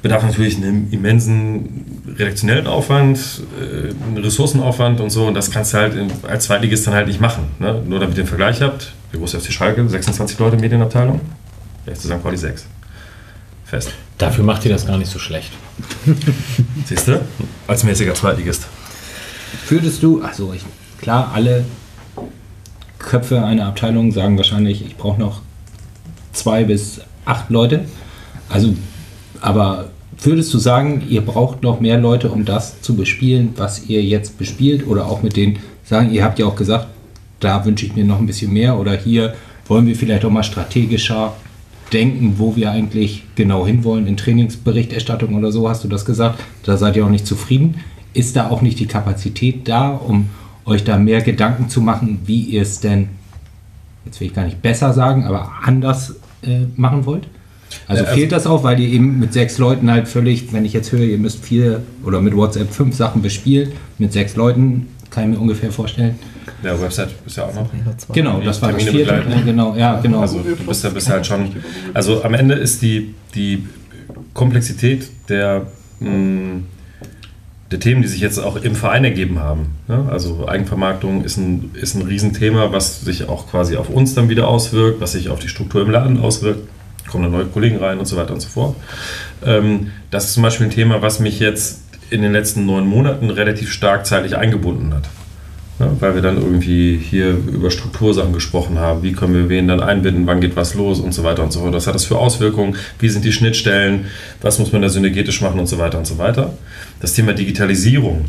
bedarf 0.02 0.24
natürlich 0.24 0.56
einem 0.56 0.88
immensen 0.90 2.02
redaktionellen 2.18 2.66
Aufwand, 2.66 3.18
äh, 3.58 4.20
Ressourcenaufwand 4.20 5.00
und 5.00 5.10
so. 5.10 5.26
Und 5.26 5.34
das 5.34 5.50
kannst 5.50 5.72
du 5.72 5.78
halt 5.78 5.94
als 6.28 6.44
Zweitligist 6.44 6.86
dann 6.86 6.94
halt 6.94 7.06
nicht 7.06 7.20
machen. 7.20 7.44
Ne? 7.58 7.80
Nur 7.86 8.00
damit 8.00 8.16
ihr 8.16 8.24
den 8.24 8.28
Vergleich 8.28 8.60
habt, 8.60 8.92
der 9.12 9.20
große 9.20 9.40
FC 9.40 9.52
Schalke, 9.52 9.88
26 9.88 10.38
Leute 10.38 10.56
Medienabteilung, 10.56 11.20
der 11.86 11.94
FC 11.94 12.02
St. 12.02 12.22
Pauli 12.22 12.36
6. 12.36 12.66
Fest. 13.64 13.92
Dafür 14.22 14.44
macht 14.44 14.64
ihr 14.64 14.70
das 14.70 14.86
gar 14.86 14.98
nicht 14.98 15.10
so 15.10 15.18
schlecht. 15.18 15.50
Siehst 16.84 17.08
du? 17.08 17.20
Als 17.66 17.82
mäßiger 17.82 18.14
Zweitligist. 18.14 18.68
Würdest 19.68 20.00
du, 20.00 20.22
also 20.22 20.52
ich, 20.52 20.62
klar, 21.00 21.32
alle 21.34 21.64
Köpfe 23.00 23.42
einer 23.44 23.66
Abteilung 23.66 24.12
sagen 24.12 24.36
wahrscheinlich, 24.36 24.86
ich 24.86 24.96
brauche 24.96 25.18
noch 25.18 25.40
zwei 26.32 26.62
bis 26.62 27.00
acht 27.24 27.50
Leute. 27.50 27.86
Also, 28.48 28.76
aber 29.40 29.90
würdest 30.16 30.54
du 30.54 30.58
sagen, 30.58 31.02
ihr 31.08 31.22
braucht 31.22 31.64
noch 31.64 31.80
mehr 31.80 31.98
Leute, 31.98 32.30
um 32.30 32.44
das 32.44 32.80
zu 32.80 32.94
bespielen, 32.94 33.54
was 33.56 33.86
ihr 33.86 34.04
jetzt 34.04 34.38
bespielt? 34.38 34.86
Oder 34.86 35.06
auch 35.06 35.22
mit 35.22 35.34
den 35.34 35.58
sagen, 35.82 36.12
ihr 36.12 36.22
habt 36.22 36.38
ja 36.38 36.46
auch 36.46 36.54
gesagt, 36.54 36.86
da 37.40 37.64
wünsche 37.64 37.86
ich 37.86 37.96
mir 37.96 38.04
noch 38.04 38.20
ein 38.20 38.26
bisschen 38.26 38.52
mehr 38.52 38.78
oder 38.78 38.92
hier 38.92 39.34
wollen 39.66 39.88
wir 39.88 39.96
vielleicht 39.96 40.24
auch 40.24 40.30
mal 40.30 40.44
strategischer 40.44 41.34
denken, 41.92 42.34
wo 42.38 42.56
wir 42.56 42.70
eigentlich 42.70 43.24
genau 43.34 43.66
hinwollen 43.66 44.06
in 44.06 44.16
Trainingsberichterstattung 44.16 45.34
oder 45.34 45.52
so, 45.52 45.68
hast 45.68 45.84
du 45.84 45.88
das 45.88 46.04
gesagt. 46.04 46.40
Da 46.64 46.76
seid 46.76 46.96
ihr 46.96 47.04
auch 47.04 47.10
nicht 47.10 47.26
zufrieden. 47.26 47.76
Ist 48.14 48.36
da 48.36 48.50
auch 48.50 48.62
nicht 48.62 48.78
die 48.78 48.86
Kapazität 48.86 49.68
da, 49.68 49.90
um 49.90 50.28
euch 50.64 50.84
da 50.84 50.98
mehr 50.98 51.22
Gedanken 51.22 51.68
zu 51.68 51.80
machen, 51.80 52.20
wie 52.26 52.42
ihr 52.42 52.62
es 52.62 52.80
denn, 52.80 53.08
jetzt 54.04 54.20
will 54.20 54.28
ich 54.28 54.34
gar 54.34 54.44
nicht 54.44 54.62
besser 54.62 54.92
sagen, 54.92 55.24
aber 55.24 55.52
anders 55.64 56.16
äh, 56.42 56.66
machen 56.76 57.06
wollt? 57.06 57.26
Also, 57.88 58.04
also 58.04 58.14
fehlt 58.14 58.32
das 58.32 58.46
auch, 58.46 58.64
weil 58.64 58.78
ihr 58.80 58.88
eben 58.88 59.18
mit 59.18 59.32
sechs 59.32 59.58
Leuten 59.58 59.90
halt 59.90 60.08
völlig, 60.08 60.52
wenn 60.52 60.64
ich 60.64 60.72
jetzt 60.72 60.92
höre, 60.92 61.04
ihr 61.04 61.18
müsst 61.18 61.44
vier 61.44 61.82
oder 62.04 62.20
mit 62.20 62.36
WhatsApp 62.36 62.70
fünf 62.72 62.94
Sachen 62.94 63.22
bespielen, 63.22 63.72
mit 63.98 64.12
sechs 64.12 64.36
Leuten, 64.36 64.88
kann 65.12 65.24
ich 65.24 65.36
mir 65.36 65.40
ungefähr 65.40 65.70
vorstellen. 65.70 66.18
Ja, 66.62 66.80
Website 66.80 67.10
ist 67.26 67.36
ja 67.36 67.44
auch 67.44 67.54
noch. 67.54 67.68
Genau, 68.12 68.40
das 68.40 68.62
war 68.62 68.72
das 68.72 68.82
vierte. 68.82 69.22
Ja, 69.28 69.40
genau, 69.44 69.76
ja, 69.76 70.00
genau. 70.00 70.20
Also 70.20 70.38
du 70.38 70.56
bist 70.56 70.82
ja 70.82 70.90
bist 70.90 71.08
halt 71.08 71.26
schon. 71.26 71.54
Also 71.92 72.24
am 72.24 72.34
Ende 72.34 72.54
ist 72.54 72.82
die, 72.82 73.14
die 73.34 73.66
Komplexität 74.32 75.08
der, 75.28 75.66
mh, 76.00 76.10
hm, 76.10 76.64
der 77.70 77.80
Themen, 77.80 78.02
die 78.02 78.08
sich 78.08 78.20
jetzt 78.20 78.38
auch 78.38 78.56
im 78.56 78.74
Verein 78.74 79.04
ergeben 79.04 79.38
haben. 79.38 79.76
Ne? 79.86 80.06
Also 80.10 80.48
Eigenvermarktung 80.48 81.24
ist 81.24 81.36
ein, 81.36 81.70
ist 81.74 81.94
ein 81.94 82.02
Riesenthema, 82.02 82.72
was 82.72 83.02
sich 83.02 83.28
auch 83.28 83.50
quasi 83.50 83.76
auf 83.76 83.88
uns 83.90 84.14
dann 84.14 84.28
wieder 84.28 84.48
auswirkt, 84.48 85.00
was 85.00 85.12
sich 85.12 85.28
auf 85.28 85.40
die 85.40 85.48
Struktur 85.48 85.82
im 85.82 85.90
Laden 85.90 86.20
auswirkt. 86.20 86.68
Kommen 87.10 87.24
dann 87.24 87.32
neue 87.32 87.46
Kollegen 87.46 87.76
rein 87.76 87.98
und 87.98 88.06
so 88.06 88.16
weiter 88.16 88.32
und 88.32 88.40
so 88.40 88.48
fort. 88.48 88.76
Ähm, 89.44 89.90
das 90.10 90.26
ist 90.26 90.34
zum 90.34 90.42
Beispiel 90.42 90.66
ein 90.66 90.70
Thema, 90.70 91.02
was 91.02 91.18
mich 91.18 91.38
jetzt 91.40 91.81
in 92.12 92.22
den 92.22 92.32
letzten 92.32 92.66
neun 92.66 92.86
Monaten 92.86 93.30
relativ 93.30 93.72
stark 93.72 94.06
zeitlich 94.06 94.36
eingebunden 94.36 94.92
hat. 94.92 95.08
Ja, 95.78 95.90
weil 95.98 96.14
wir 96.14 96.22
dann 96.22 96.36
irgendwie 96.36 96.96
hier 96.96 97.30
über 97.30 97.70
Struktursachen 97.70 98.32
gesprochen 98.32 98.78
haben, 98.78 99.02
wie 99.02 99.12
können 99.12 99.34
wir 99.34 99.48
wen 99.48 99.68
dann 99.68 99.80
einbinden, 99.80 100.26
wann 100.26 100.40
geht 100.40 100.54
was 100.54 100.74
los 100.74 101.00
und 101.00 101.12
so 101.12 101.24
weiter 101.24 101.42
und 101.42 101.52
so 101.52 101.60
fort. 101.60 101.72
Was 101.72 101.86
hat 101.86 101.94
das 101.94 102.04
für 102.04 102.18
Auswirkungen, 102.18 102.76
wie 102.98 103.08
sind 103.08 103.24
die 103.24 103.32
Schnittstellen, 103.32 104.06
was 104.42 104.58
muss 104.58 104.70
man 104.72 104.82
da 104.82 104.90
synergetisch 104.90 105.40
machen 105.40 105.58
und 105.58 105.66
so 105.66 105.78
weiter 105.78 105.98
und 105.98 106.06
so 106.06 106.18
weiter. 106.18 106.52
Das 107.00 107.14
Thema 107.14 107.32
Digitalisierung 107.32 108.26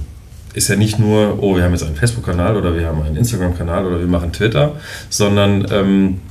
ist 0.53 0.69
ja 0.69 0.77
nicht 0.77 0.97
nur, 0.99 1.43
oh, 1.43 1.55
wir 1.57 1.63
haben 1.63 1.73
jetzt 1.73 1.83
einen 1.83 1.95
Facebook-Kanal 1.95 2.55
oder 2.55 2.75
wir 2.75 2.87
haben 2.87 3.01
einen 3.01 3.17
Instagram-Kanal 3.17 3.85
oder 3.85 3.99
wir 3.99 4.07
machen 4.07 4.31
Twitter, 4.31 4.77
sondern 5.09 5.67
ähm, 5.71 6.21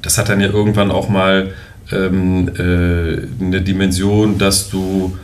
das 0.00 0.16
hat 0.16 0.28
dann 0.28 0.40
ja 0.40 0.48
irgendwann 0.48 0.90
auch 0.90 1.08
mal 1.08 1.52
ähm, 1.92 2.48
äh, 2.56 3.44
eine 3.44 3.60
Dimension, 3.60 4.38
dass 4.38 4.70
du 4.70 5.16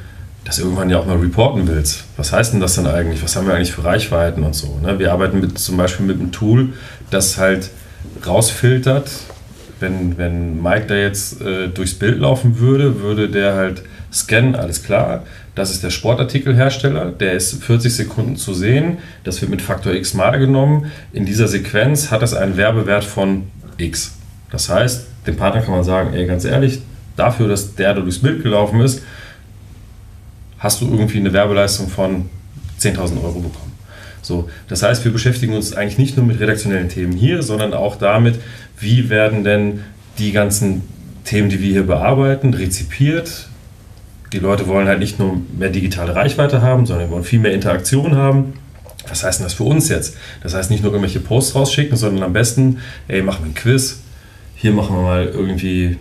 das 0.50 0.58
irgendwann 0.58 0.90
ja 0.90 0.98
auch 0.98 1.06
mal 1.06 1.16
reporten 1.16 1.68
willst. 1.68 2.02
Was 2.16 2.32
heißt 2.32 2.52
denn 2.52 2.60
das 2.60 2.74
dann 2.74 2.88
eigentlich? 2.88 3.22
Was 3.22 3.36
haben 3.36 3.46
wir 3.46 3.54
eigentlich 3.54 3.70
für 3.70 3.84
Reichweiten 3.84 4.42
und 4.42 4.56
so? 4.56 4.80
Ne? 4.82 4.98
Wir 4.98 5.12
arbeiten 5.12 5.38
mit, 5.38 5.56
zum 5.60 5.76
Beispiel 5.76 6.04
mit 6.04 6.18
einem 6.18 6.32
Tool, 6.32 6.70
das 7.10 7.38
halt 7.38 7.70
rausfiltert, 8.26 9.08
wenn, 9.78 10.18
wenn 10.18 10.60
Mike 10.60 10.86
da 10.88 10.96
jetzt 10.96 11.40
äh, 11.40 11.68
durchs 11.68 11.94
Bild 11.94 12.18
laufen 12.18 12.58
würde, 12.58 13.00
würde 13.00 13.28
der 13.28 13.54
halt 13.54 13.84
scannen, 14.12 14.56
alles 14.56 14.82
klar. 14.82 15.22
Das 15.54 15.70
ist 15.70 15.84
der 15.84 15.90
Sportartikelhersteller, 15.90 17.12
der 17.12 17.34
ist 17.34 17.62
40 17.62 17.94
Sekunden 17.94 18.36
zu 18.36 18.52
sehen. 18.52 18.98
Das 19.22 19.40
wird 19.40 19.52
mit 19.52 19.62
Faktor 19.62 19.92
X 19.92 20.14
mal 20.14 20.36
genommen. 20.40 20.90
In 21.12 21.26
dieser 21.26 21.46
Sequenz 21.46 22.10
hat 22.10 22.22
das 22.22 22.34
einen 22.34 22.56
Werbewert 22.56 23.04
von 23.04 23.44
X. 23.76 24.16
Das 24.50 24.68
heißt, 24.68 25.06
dem 25.28 25.36
Partner 25.36 25.62
kann 25.62 25.74
man 25.74 25.84
sagen, 25.84 26.12
ey, 26.12 26.26
ganz 26.26 26.44
ehrlich, 26.44 26.82
dafür, 27.14 27.46
dass 27.46 27.76
der 27.76 27.94
da 27.94 28.00
durchs 28.00 28.18
Bild 28.18 28.42
gelaufen 28.42 28.80
ist, 28.80 29.02
hast 30.60 30.80
du 30.80 30.88
irgendwie 30.88 31.18
eine 31.18 31.32
Werbeleistung 31.32 31.88
von 31.88 32.28
10.000 32.80 33.22
Euro 33.22 33.40
bekommen. 33.40 33.72
So, 34.22 34.48
das 34.68 34.82
heißt, 34.82 35.04
wir 35.04 35.12
beschäftigen 35.12 35.54
uns 35.54 35.72
eigentlich 35.72 35.98
nicht 35.98 36.16
nur 36.16 36.26
mit 36.26 36.38
redaktionellen 36.38 36.88
Themen 36.88 37.12
hier, 37.12 37.42
sondern 37.42 37.74
auch 37.74 37.96
damit, 37.96 38.38
wie 38.78 39.08
werden 39.08 39.42
denn 39.42 39.80
die 40.18 40.32
ganzen 40.32 40.82
Themen, 41.24 41.48
die 41.48 41.60
wir 41.60 41.70
hier 41.70 41.86
bearbeiten, 41.86 42.54
rezipiert. 42.54 43.48
Die 44.32 44.38
Leute 44.38 44.66
wollen 44.68 44.86
halt 44.86 44.98
nicht 44.98 45.18
nur 45.18 45.40
mehr 45.58 45.70
digitale 45.70 46.14
Reichweite 46.14 46.62
haben, 46.62 46.86
sondern 46.86 47.10
wollen 47.10 47.24
viel 47.24 47.40
mehr 47.40 47.52
Interaktion 47.52 48.14
haben. 48.14 48.52
Was 49.08 49.24
heißt 49.24 49.40
denn 49.40 49.46
das 49.46 49.54
für 49.54 49.64
uns 49.64 49.88
jetzt? 49.88 50.16
Das 50.42 50.54
heißt 50.54 50.70
nicht 50.70 50.82
nur 50.82 50.92
irgendwelche 50.92 51.20
Posts 51.20 51.54
rausschicken, 51.54 51.96
sondern 51.96 52.22
am 52.22 52.32
besten, 52.32 52.78
ey, 53.08 53.22
machen 53.22 53.44
wir 53.44 53.50
ein 53.50 53.54
Quiz. 53.54 54.00
Hier 54.54 54.72
machen 54.72 54.94
wir 54.94 55.02
mal 55.02 55.26
irgendwie, 55.26 55.96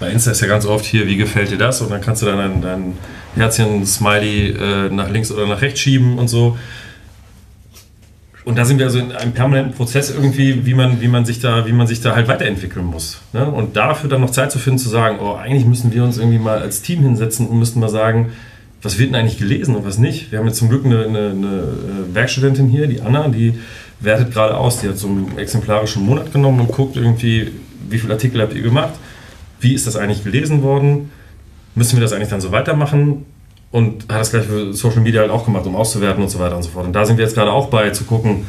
bei 0.00 0.10
Insta 0.10 0.30
ist 0.30 0.40
ja 0.40 0.46
ganz 0.46 0.64
oft 0.64 0.84
hier, 0.84 1.06
wie 1.06 1.16
gefällt 1.16 1.50
dir 1.50 1.58
das? 1.58 1.80
Und 1.80 1.90
dann 1.90 2.00
kannst 2.00 2.22
du 2.22 2.26
dann 2.26 2.38
dein, 2.38 2.62
dein 2.62 2.92
Herzchen, 3.34 3.84
Smiley 3.84 4.50
äh, 4.50 4.90
nach 4.90 5.10
links 5.10 5.30
oder 5.32 5.46
nach 5.46 5.60
rechts 5.60 5.80
schieben 5.80 6.18
und 6.18 6.28
so. 6.28 6.56
Und 8.44 8.56
da 8.56 8.64
sind 8.64 8.78
wir 8.78 8.86
also 8.86 8.98
in 8.98 9.12
einem 9.12 9.32
permanenten 9.32 9.74
Prozess 9.74 10.10
irgendwie, 10.10 10.64
wie 10.64 10.72
man, 10.72 11.02
wie 11.02 11.08
man, 11.08 11.26
sich, 11.26 11.38
da, 11.38 11.66
wie 11.66 11.72
man 11.72 11.86
sich 11.86 12.00
da 12.00 12.14
halt 12.14 12.28
weiterentwickeln 12.28 12.86
muss. 12.86 13.20
Ne? 13.34 13.44
Und 13.44 13.76
dafür 13.76 14.08
dann 14.08 14.22
noch 14.22 14.30
Zeit 14.30 14.50
zu 14.50 14.58
finden, 14.58 14.78
zu 14.78 14.88
sagen, 14.88 15.18
oh, 15.20 15.34
eigentlich 15.34 15.66
müssen 15.66 15.92
wir 15.92 16.02
uns 16.02 16.16
irgendwie 16.16 16.38
mal 16.38 16.58
als 16.58 16.80
Team 16.80 17.02
hinsetzen 17.02 17.46
und 17.46 17.58
müssten 17.58 17.78
mal 17.78 17.90
sagen, 17.90 18.32
was 18.80 18.98
wird 18.98 19.10
denn 19.10 19.16
eigentlich 19.16 19.38
gelesen 19.38 19.74
und 19.74 19.84
was 19.84 19.98
nicht. 19.98 20.32
Wir 20.32 20.38
haben 20.38 20.46
jetzt 20.46 20.58
zum 20.58 20.70
Glück 20.70 20.86
eine, 20.86 21.04
eine, 21.04 21.18
eine 21.30 21.64
Werkstudentin 22.14 22.68
hier, 22.68 22.86
die 22.86 23.02
Anna, 23.02 23.28
die 23.28 23.58
wertet 24.00 24.32
gerade 24.32 24.56
aus. 24.56 24.80
Die 24.80 24.88
hat 24.88 24.96
so 24.96 25.08
einen 25.08 25.36
exemplarischen 25.36 26.06
Monat 26.06 26.32
genommen 26.32 26.60
und 26.60 26.68
guckt 26.68 26.96
irgendwie, 26.96 27.50
wie 27.90 27.98
viele 27.98 28.14
Artikel 28.14 28.40
habt 28.40 28.54
ihr 28.54 28.62
gemacht, 28.62 28.94
wie 29.60 29.74
ist 29.74 29.86
das 29.86 29.96
eigentlich 29.96 30.24
gelesen 30.24 30.62
worden, 30.62 31.10
müssen 31.74 31.96
wir 31.96 32.02
das 32.02 32.12
eigentlich 32.12 32.28
dann 32.28 32.40
so 32.40 32.52
weitermachen 32.52 33.26
und 33.70 34.04
hat 34.08 34.20
das 34.20 34.30
gleich 34.30 34.44
für 34.44 34.72
Social 34.72 35.00
Media 35.00 35.20
halt 35.20 35.30
auch 35.30 35.44
gemacht, 35.44 35.66
um 35.66 35.76
auszuwerten 35.76 36.22
und 36.22 36.28
so 36.28 36.38
weiter 36.38 36.56
und 36.56 36.62
so 36.62 36.70
fort. 36.70 36.86
Und 36.86 36.92
da 36.92 37.04
sind 37.04 37.18
wir 37.18 37.24
jetzt 37.24 37.34
gerade 37.34 37.52
auch 37.52 37.68
bei, 37.68 37.90
zu 37.90 38.04
gucken, 38.04 38.46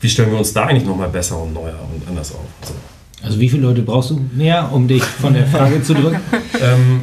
wie 0.00 0.08
stellen 0.08 0.30
wir 0.30 0.38
uns 0.38 0.52
da 0.52 0.64
eigentlich 0.64 0.86
nochmal 0.86 1.08
besser 1.08 1.40
und 1.40 1.52
neuer 1.52 1.78
und 1.94 2.08
anders 2.08 2.32
auf. 2.32 2.40
So. 2.62 2.74
Also 3.22 3.38
wie 3.38 3.48
viele 3.48 3.62
Leute 3.62 3.82
brauchst 3.82 4.10
du 4.10 4.20
mehr, 4.34 4.70
um 4.72 4.88
dich 4.88 5.04
von 5.04 5.34
der 5.34 5.46
Frage 5.46 5.82
zu 5.82 5.94
drücken? 5.94 6.20
Ähm, 6.60 7.02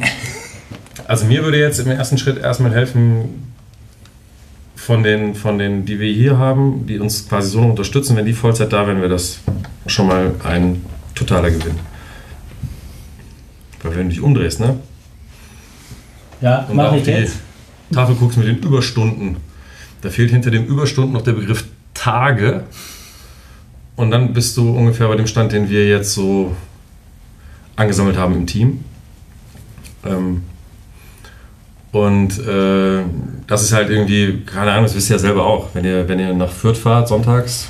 also 1.06 1.26
mir 1.26 1.42
würde 1.42 1.58
jetzt 1.58 1.80
im 1.80 1.90
ersten 1.90 2.16
Schritt 2.16 2.38
erstmal 2.38 2.72
helfen, 2.72 3.50
von 4.80 5.02
den, 5.02 5.34
von 5.34 5.58
den, 5.58 5.84
die 5.84 6.00
wir 6.00 6.10
hier 6.10 6.38
haben, 6.38 6.86
die 6.86 6.98
uns 6.98 7.28
quasi 7.28 7.50
so 7.50 7.60
unterstützen, 7.60 8.16
wenn 8.16 8.24
die 8.24 8.32
Vollzeit 8.32 8.72
da 8.72 8.86
wären, 8.86 8.98
wäre 8.98 9.10
das 9.10 9.40
schon 9.86 10.06
mal 10.06 10.32
ein 10.42 10.82
totaler 11.14 11.50
Gewinn. 11.50 11.78
Weil 13.82 13.96
wenn 13.96 14.08
du 14.08 14.14
dich 14.14 14.20
umdrehst, 14.20 14.60
ne? 14.60 14.78
Ja, 16.40 16.66
Und 16.68 16.76
mache 16.76 16.90
auf 16.90 16.96
ich 16.96 17.04
die 17.04 17.10
jetzt. 17.10 17.38
Tafel 17.92 18.14
guckst 18.14 18.38
mit 18.38 18.46
den 18.46 18.58
Überstunden. 18.58 19.36
Da 20.00 20.10
fehlt 20.10 20.30
hinter 20.30 20.50
dem 20.50 20.64
Überstunden 20.66 21.12
noch 21.12 21.22
der 21.22 21.32
Begriff 21.32 21.64
Tage. 21.94 22.64
Und 23.96 24.10
dann 24.10 24.32
bist 24.32 24.56
du 24.56 24.70
ungefähr 24.70 25.08
bei 25.08 25.16
dem 25.16 25.26
Stand, 25.26 25.52
den 25.52 25.68
wir 25.68 25.86
jetzt 25.86 26.14
so 26.14 26.54
angesammelt 27.76 28.16
haben 28.16 28.34
im 28.34 28.46
Team. 28.46 28.84
Ähm, 30.04 30.42
und 31.92 32.38
äh, 32.46 33.02
das 33.46 33.62
ist 33.62 33.72
halt 33.72 33.90
irgendwie, 33.90 34.42
keine 34.46 34.70
Ahnung, 34.70 34.84
das 34.84 34.94
wisst 34.94 35.10
ihr 35.10 35.16
ja 35.16 35.20
selber 35.20 35.44
auch. 35.44 35.68
Wenn 35.74 35.84
ihr, 35.84 36.08
wenn 36.08 36.18
ihr 36.18 36.32
nach 36.32 36.50
Fürth 36.50 36.78
fahrt, 36.78 37.08
sonntags, 37.08 37.66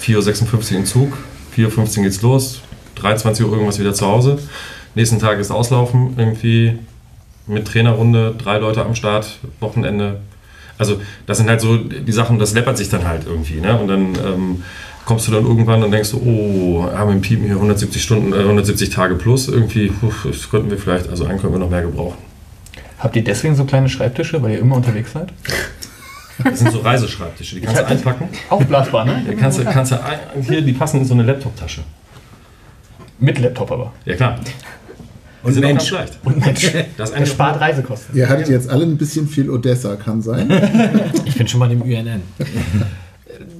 4.56 0.00 0.72
Uhr 0.72 0.78
im 0.78 0.86
Zug, 0.86 1.18
4.15 1.56 1.98
Uhr 1.98 2.04
geht's 2.04 2.22
los, 2.22 2.60
23 2.94 3.44
Uhr 3.44 3.52
irgendwas 3.52 3.78
wieder 3.78 3.92
zu 3.92 4.06
Hause. 4.06 4.38
Nächsten 4.94 5.18
Tag 5.18 5.38
ist 5.38 5.50
Auslaufen, 5.50 6.14
irgendwie 6.16 6.78
mit 7.46 7.66
Trainerrunde, 7.66 8.34
drei 8.38 8.58
Leute 8.58 8.84
am 8.84 8.94
Start, 8.94 9.38
Wochenende. 9.60 10.20
Also 10.78 11.00
das 11.26 11.38
sind 11.38 11.48
halt 11.48 11.60
so 11.60 11.76
die 11.76 12.12
Sachen, 12.12 12.38
das 12.38 12.54
läppert 12.54 12.78
sich 12.78 12.88
dann 12.88 13.06
halt 13.06 13.26
irgendwie. 13.26 13.60
Ne? 13.60 13.78
Und 13.78 13.88
dann 13.88 14.14
ähm, 14.24 14.62
kommst 15.04 15.28
du 15.28 15.32
dann 15.32 15.44
irgendwann 15.44 15.82
und 15.82 15.90
denkst 15.90 16.08
so, 16.08 16.18
oh, 16.18 16.86
haben 16.92 17.08
wir 17.08 17.16
im 17.16 17.22
Team 17.22 17.42
hier 17.42 17.54
170 17.54 18.02
Stunden, 18.02 18.32
äh, 18.32 18.38
170 18.38 18.90
Tage 18.90 19.14
plus, 19.16 19.48
irgendwie, 19.48 19.92
uff, 20.02 20.26
das 20.28 20.50
könnten 20.50 20.70
wir 20.70 20.78
vielleicht, 20.78 21.08
also 21.08 21.24
einen 21.24 21.38
könnten 21.38 21.54
wir 21.54 21.60
noch 21.60 21.70
mehr 21.70 21.82
gebrauchen. 21.82 22.18
Habt 22.98 23.16
ihr 23.16 23.24
deswegen 23.24 23.54
so 23.54 23.64
kleine 23.64 23.88
Schreibtische, 23.88 24.42
weil 24.42 24.52
ihr 24.52 24.60
immer 24.60 24.76
unterwegs 24.76 25.12
seid? 25.12 25.32
Das 26.42 26.58
sind 26.58 26.72
so 26.72 26.80
Reiseschreibtische, 26.80 27.56
die 27.56 27.60
kannst 27.60 27.82
du 27.82 27.86
einpacken. 27.86 28.28
Aufblasbar, 28.48 29.04
ne? 29.04 29.24
Die 29.30 29.36
kannst 29.36 29.58
du, 29.58 29.64
kannst 29.64 29.92
du 29.92 30.02
ein, 30.02 30.18
hier, 30.42 30.62
die 30.62 30.72
passen 30.72 31.00
in 31.00 31.04
so 31.04 31.14
eine 31.14 31.22
Laptop-Tasche. 31.22 31.82
Mit 33.20 33.38
Laptop 33.38 33.70
aber. 33.70 33.92
Ja 34.04 34.16
klar. 34.16 34.40
Und 35.44 35.60
Mensch. 35.60 35.92
Und 36.24 36.44
Mensch, 36.44 36.62
Das 36.62 36.74
ist 36.74 36.86
das 36.96 37.12
eine 37.12 37.26
spart 37.26 37.60
Reisekosten. 37.60 38.16
Ihr 38.16 38.28
hattet 38.28 38.48
jetzt 38.48 38.68
alle 38.68 38.84
ein 38.84 38.96
bisschen 38.96 39.28
viel 39.28 39.50
Odessa, 39.50 39.96
kann 39.96 40.22
sein. 40.22 40.50
Ich 41.24 41.36
bin 41.36 41.46
schon 41.46 41.60
mal 41.60 41.70
im 41.70 41.82
UNN. 41.82 42.22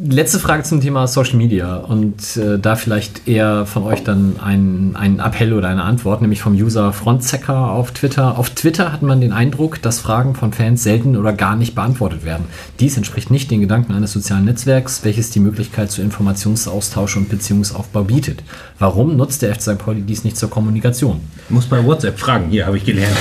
Letzte 0.02 0.38
Frage 0.38 0.62
zum 0.64 0.80
Thema 0.80 1.06
Social 1.06 1.36
Media 1.36 1.76
und 1.76 2.36
äh, 2.36 2.58
da 2.58 2.74
vielleicht 2.74 3.28
eher 3.28 3.64
von 3.66 3.84
euch 3.84 4.02
dann 4.02 4.36
ein, 4.42 4.96
ein 4.96 5.18
Appell 5.20 5.52
oder 5.52 5.68
eine 5.68 5.84
Antwort, 5.84 6.20
nämlich 6.20 6.40
vom 6.40 6.54
User 6.54 6.92
Frontsecker 6.92 7.70
auf 7.70 7.92
Twitter. 7.92 8.38
Auf 8.38 8.50
Twitter 8.50 8.92
hat 8.92 9.02
man 9.02 9.20
den 9.20 9.32
Eindruck, 9.32 9.82
dass 9.82 10.00
Fragen 10.00 10.34
von 10.34 10.52
Fans 10.52 10.82
selten 10.82 11.16
oder 11.16 11.32
gar 11.32 11.54
nicht 11.54 11.74
beantwortet 11.74 12.24
werden. 12.24 12.46
Dies 12.80 12.96
entspricht 12.96 13.30
nicht 13.30 13.50
den 13.50 13.60
Gedanken 13.60 13.92
eines 13.92 14.12
sozialen 14.12 14.46
Netzwerks, 14.46 15.04
welches 15.04 15.30
die 15.30 15.40
Möglichkeit 15.40 15.90
zu 15.90 16.02
Informationsaustausch 16.02 17.16
und 17.16 17.28
Beziehungsaufbau 17.28 18.04
bietet. 18.04 18.42
Warum 18.78 19.16
nutzt 19.16 19.42
der 19.42 19.54
FC 19.54 19.62
St. 19.62 19.78
Pauli 19.78 20.00
dies 20.00 20.24
nicht 20.24 20.36
zur 20.36 20.50
Kommunikation? 20.50 21.20
Muss 21.50 21.66
bei 21.66 21.84
WhatsApp 21.84 22.18
fragen. 22.18 22.48
Hier 22.50 22.66
habe 22.66 22.78
ich 22.78 22.84
gelernt. 22.84 23.16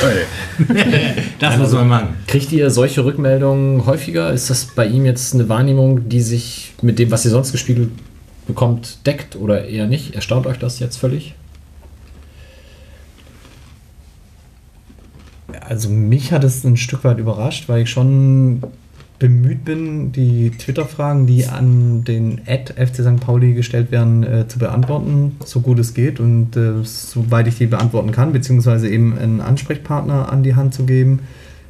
das 1.40 1.58
muss 1.58 1.74
man 1.74 1.88
machen. 1.88 2.08
Kriegt 2.26 2.52
ihr 2.52 2.70
solche 2.70 3.04
Rückmeldungen 3.04 3.86
häufiger? 3.86 4.32
Ist 4.32 4.50
das 4.50 4.66
bei 4.66 4.88
ihm 4.88 5.06
jetzt 5.06 5.34
eine 5.34 5.50
Wahrnehmung, 5.50 6.08
die 6.08 6.22
sich 6.22 6.63
mit 6.82 7.00
dem, 7.00 7.12
was 7.12 7.26
ihr 7.26 7.32
sonst 7.32 7.52
gespiegelt 7.52 7.92
bekommt, 8.48 9.06
deckt 9.06 9.36
oder 9.36 9.66
eher 9.66 9.88
nicht? 9.88 10.16
Erstaunt 10.16 10.46
euch 10.48 10.58
das 10.58 10.80
jetzt 10.80 10.98
völlig? 10.98 11.36
Also 15.62 15.90
mich 15.90 16.32
hat 16.32 16.44
es 16.44 16.64
ein 16.64 16.78
Stück 16.78 17.04
weit 17.04 17.20
überrascht, 17.20 17.70
weil 17.70 17.84
ich 17.84 17.90
schon 17.90 18.64
bemüht 19.20 19.64
bin, 19.64 20.12
die 20.12 20.52
Twitter-Fragen, 20.52 21.28
die 21.28 21.46
an 21.46 22.04
den 22.04 22.42
Ad 22.46 22.74
FC 22.74 22.96
St. 22.96 23.20
Pauli 23.22 23.54
gestellt 23.54 23.92
werden, 23.92 24.24
äh, 24.24 24.48
zu 24.48 24.60
beantworten, 24.60 25.38
so 25.46 25.62
gut 25.62 25.80
es 25.80 25.94
geht 25.94 26.20
und 26.20 26.58
äh, 26.58 26.84
soweit 26.84 27.48
ich 27.48 27.58
die 27.58 27.68
beantworten 27.68 28.12
kann, 28.12 28.34
beziehungsweise 28.34 28.90
eben 28.90 29.18
einen 29.18 29.40
Ansprechpartner 29.40 30.30
an 30.32 30.44
die 30.44 30.56
Hand 30.56 30.74
zu 30.74 30.86
geben. 30.86 31.20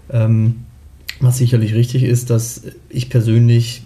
Ähm, 0.09 0.55
was 1.19 1.37
sicherlich 1.37 1.75
richtig 1.75 2.03
ist, 2.03 2.29
dass 2.29 2.63
ich 2.89 3.09
persönlich 3.09 3.83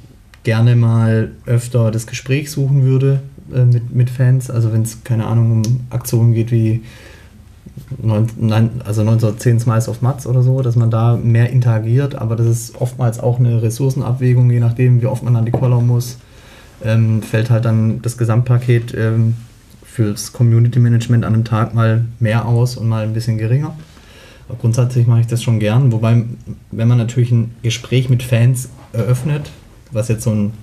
gerne 0.47 0.77
mal 0.77 1.31
öfter 1.45 1.91
das 1.91 2.07
Gespräch 2.07 2.49
suchen 2.51 2.83
würde 2.83 3.19
äh, 3.53 3.65
mit, 3.65 3.93
mit 3.93 4.09
Fans. 4.09 4.49
Also 4.49 4.71
wenn 4.71 4.83
es, 4.83 5.03
keine 5.03 5.25
Ahnung, 5.25 5.51
um 5.51 5.61
Aktionen 5.89 6.33
geht 6.33 6.53
wie 6.53 6.83
neun, 8.01 8.27
nein, 8.39 8.69
also 8.85 9.01
1910 9.01 9.59
Smiles 9.59 9.89
of 9.89 10.01
Mats 10.01 10.25
oder 10.25 10.43
so, 10.43 10.61
dass 10.61 10.77
man 10.77 10.89
da 10.89 11.17
mehr 11.21 11.49
interagiert, 11.49 12.15
aber 12.15 12.37
das 12.37 12.47
ist 12.47 12.79
oftmals 12.79 13.19
auch 13.19 13.39
eine 13.39 13.61
Ressourcenabwägung, 13.61 14.49
je 14.49 14.61
nachdem, 14.61 15.01
wie 15.01 15.07
oft 15.07 15.21
man 15.21 15.35
an 15.35 15.43
die 15.43 15.51
Collar 15.51 15.81
muss, 15.81 16.17
ähm, 16.81 17.21
fällt 17.21 17.49
halt 17.49 17.65
dann 17.65 18.01
das 18.01 18.17
Gesamtpaket 18.17 18.95
ähm, 18.97 19.35
fürs 19.83 20.31
Community 20.31 20.79
Management 20.79 21.25
an 21.25 21.33
einem 21.33 21.43
Tag 21.43 21.73
mal 21.73 22.05
mehr 22.21 22.45
aus 22.45 22.77
und 22.77 22.87
mal 22.87 23.03
ein 23.03 23.11
bisschen 23.11 23.37
geringer. 23.37 23.75
Aber 24.47 24.57
grundsätzlich 24.59 25.07
mache 25.07 25.19
ich 25.19 25.27
das 25.27 25.43
schon 25.43 25.59
gern, 25.59 25.91
wobei, 25.91 26.23
wenn 26.71 26.87
man 26.87 26.99
natürlich 26.99 27.31
ein 27.31 27.51
Gespräch 27.63 28.09
mit 28.09 28.23
Fans 28.23 28.69
eröffnet, 28.93 29.51
was 29.91 30.07
jetzt 30.07 30.23
so 30.23 30.31
ein 30.31 30.53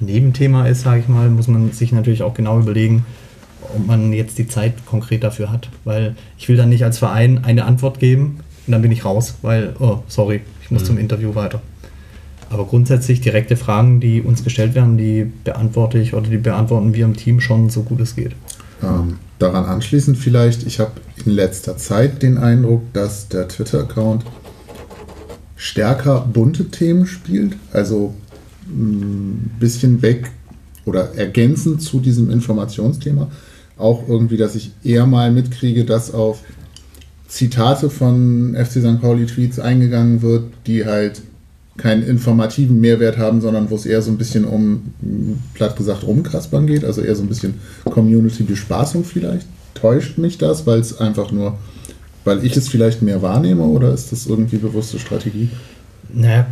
Nebenthema 0.00 0.66
ist, 0.66 0.82
sage 0.82 1.00
ich 1.00 1.08
mal, 1.08 1.30
muss 1.30 1.48
man 1.48 1.72
sich 1.72 1.92
natürlich 1.92 2.22
auch 2.22 2.34
genau 2.34 2.58
überlegen, 2.58 3.06
ob 3.74 3.86
man 3.86 4.12
jetzt 4.12 4.38
die 4.38 4.48
Zeit 4.48 4.86
konkret 4.86 5.22
dafür 5.24 5.50
hat. 5.50 5.68
Weil 5.84 6.16
ich 6.38 6.48
will 6.48 6.56
dann 6.56 6.68
nicht 6.68 6.84
als 6.84 6.98
Verein 6.98 7.44
eine 7.44 7.64
Antwort 7.64 8.00
geben 8.00 8.40
und 8.66 8.72
dann 8.72 8.82
bin 8.82 8.92
ich 8.92 9.04
raus, 9.04 9.34
weil, 9.42 9.74
oh, 9.78 9.98
sorry, 10.08 10.40
ich 10.62 10.70
muss 10.70 10.84
zum 10.84 10.98
Interview 10.98 11.34
weiter. 11.34 11.60
Aber 12.50 12.66
grundsätzlich 12.66 13.20
direkte 13.20 13.56
Fragen, 13.56 14.00
die 14.00 14.22
uns 14.22 14.44
gestellt 14.44 14.74
werden, 14.74 14.96
die 14.96 15.30
beantworte 15.44 15.98
ich 15.98 16.14
oder 16.14 16.28
die 16.28 16.38
beantworten 16.38 16.94
wir 16.94 17.04
im 17.04 17.16
Team 17.16 17.40
schon 17.40 17.68
so 17.68 17.82
gut 17.82 18.00
es 18.00 18.14
geht. 18.14 18.32
Ähm, 18.82 19.18
daran 19.38 19.64
anschließend 19.64 20.16
vielleicht, 20.16 20.66
ich 20.66 20.78
habe 20.78 20.92
in 21.24 21.32
letzter 21.32 21.76
Zeit 21.76 22.22
den 22.22 22.38
Eindruck, 22.38 22.92
dass 22.92 23.28
der 23.28 23.48
Twitter-Account 23.48 24.24
stärker 25.56 26.20
bunte 26.20 26.70
Themen 26.70 27.06
spielt, 27.06 27.56
also 27.72 28.14
ein 28.68 29.50
bisschen 29.60 30.02
weg 30.02 30.30
oder 30.84 31.14
ergänzend 31.14 31.82
zu 31.82 32.00
diesem 32.00 32.30
Informationsthema. 32.30 33.30
Auch 33.76 34.08
irgendwie, 34.08 34.36
dass 34.36 34.54
ich 34.54 34.72
eher 34.84 35.06
mal 35.06 35.32
mitkriege, 35.32 35.84
dass 35.84 36.12
auf 36.12 36.40
Zitate 37.28 37.90
von 37.90 38.54
FC 38.54 38.80
St. 38.80 39.00
Pauli 39.00 39.26
Tweets 39.26 39.58
eingegangen 39.58 40.22
wird, 40.22 40.44
die 40.66 40.84
halt 40.84 41.22
keinen 41.76 42.04
informativen 42.04 42.80
Mehrwert 42.80 43.18
haben, 43.18 43.40
sondern 43.40 43.70
wo 43.70 43.74
es 43.74 43.86
eher 43.86 44.00
so 44.00 44.10
ein 44.10 44.18
bisschen 44.18 44.44
um, 44.44 44.92
platt 45.54 45.76
gesagt, 45.76 46.04
rumkaspern 46.04 46.66
geht, 46.68 46.84
also 46.84 47.00
eher 47.00 47.16
so 47.16 47.22
ein 47.22 47.28
bisschen 47.28 47.54
Community-Bespaßung 47.84 49.02
vielleicht. 49.04 49.46
Täuscht 49.74 50.18
mich 50.18 50.38
das, 50.38 50.66
weil 50.66 50.78
es 50.78 51.00
einfach 51.00 51.32
nur, 51.32 51.58
weil 52.24 52.44
ich 52.44 52.56
es 52.56 52.68
vielleicht 52.68 53.02
mehr 53.02 53.22
wahrnehme 53.22 53.64
oder 53.64 53.92
ist 53.92 54.12
das 54.12 54.26
irgendwie 54.26 54.58
bewusste 54.58 55.00
Strategie? 55.00 55.48
Naja, 56.12 56.46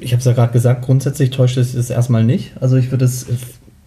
ich 0.00 0.12
habe 0.12 0.20
es 0.20 0.24
ja 0.24 0.32
gerade 0.32 0.52
gesagt, 0.52 0.84
grundsätzlich 0.84 1.30
täuscht 1.30 1.56
es 1.56 1.74
es 1.74 1.90
erstmal 1.90 2.24
nicht. 2.24 2.52
Also 2.60 2.76
ich 2.76 2.90
würde 2.90 3.04
es, 3.04 3.26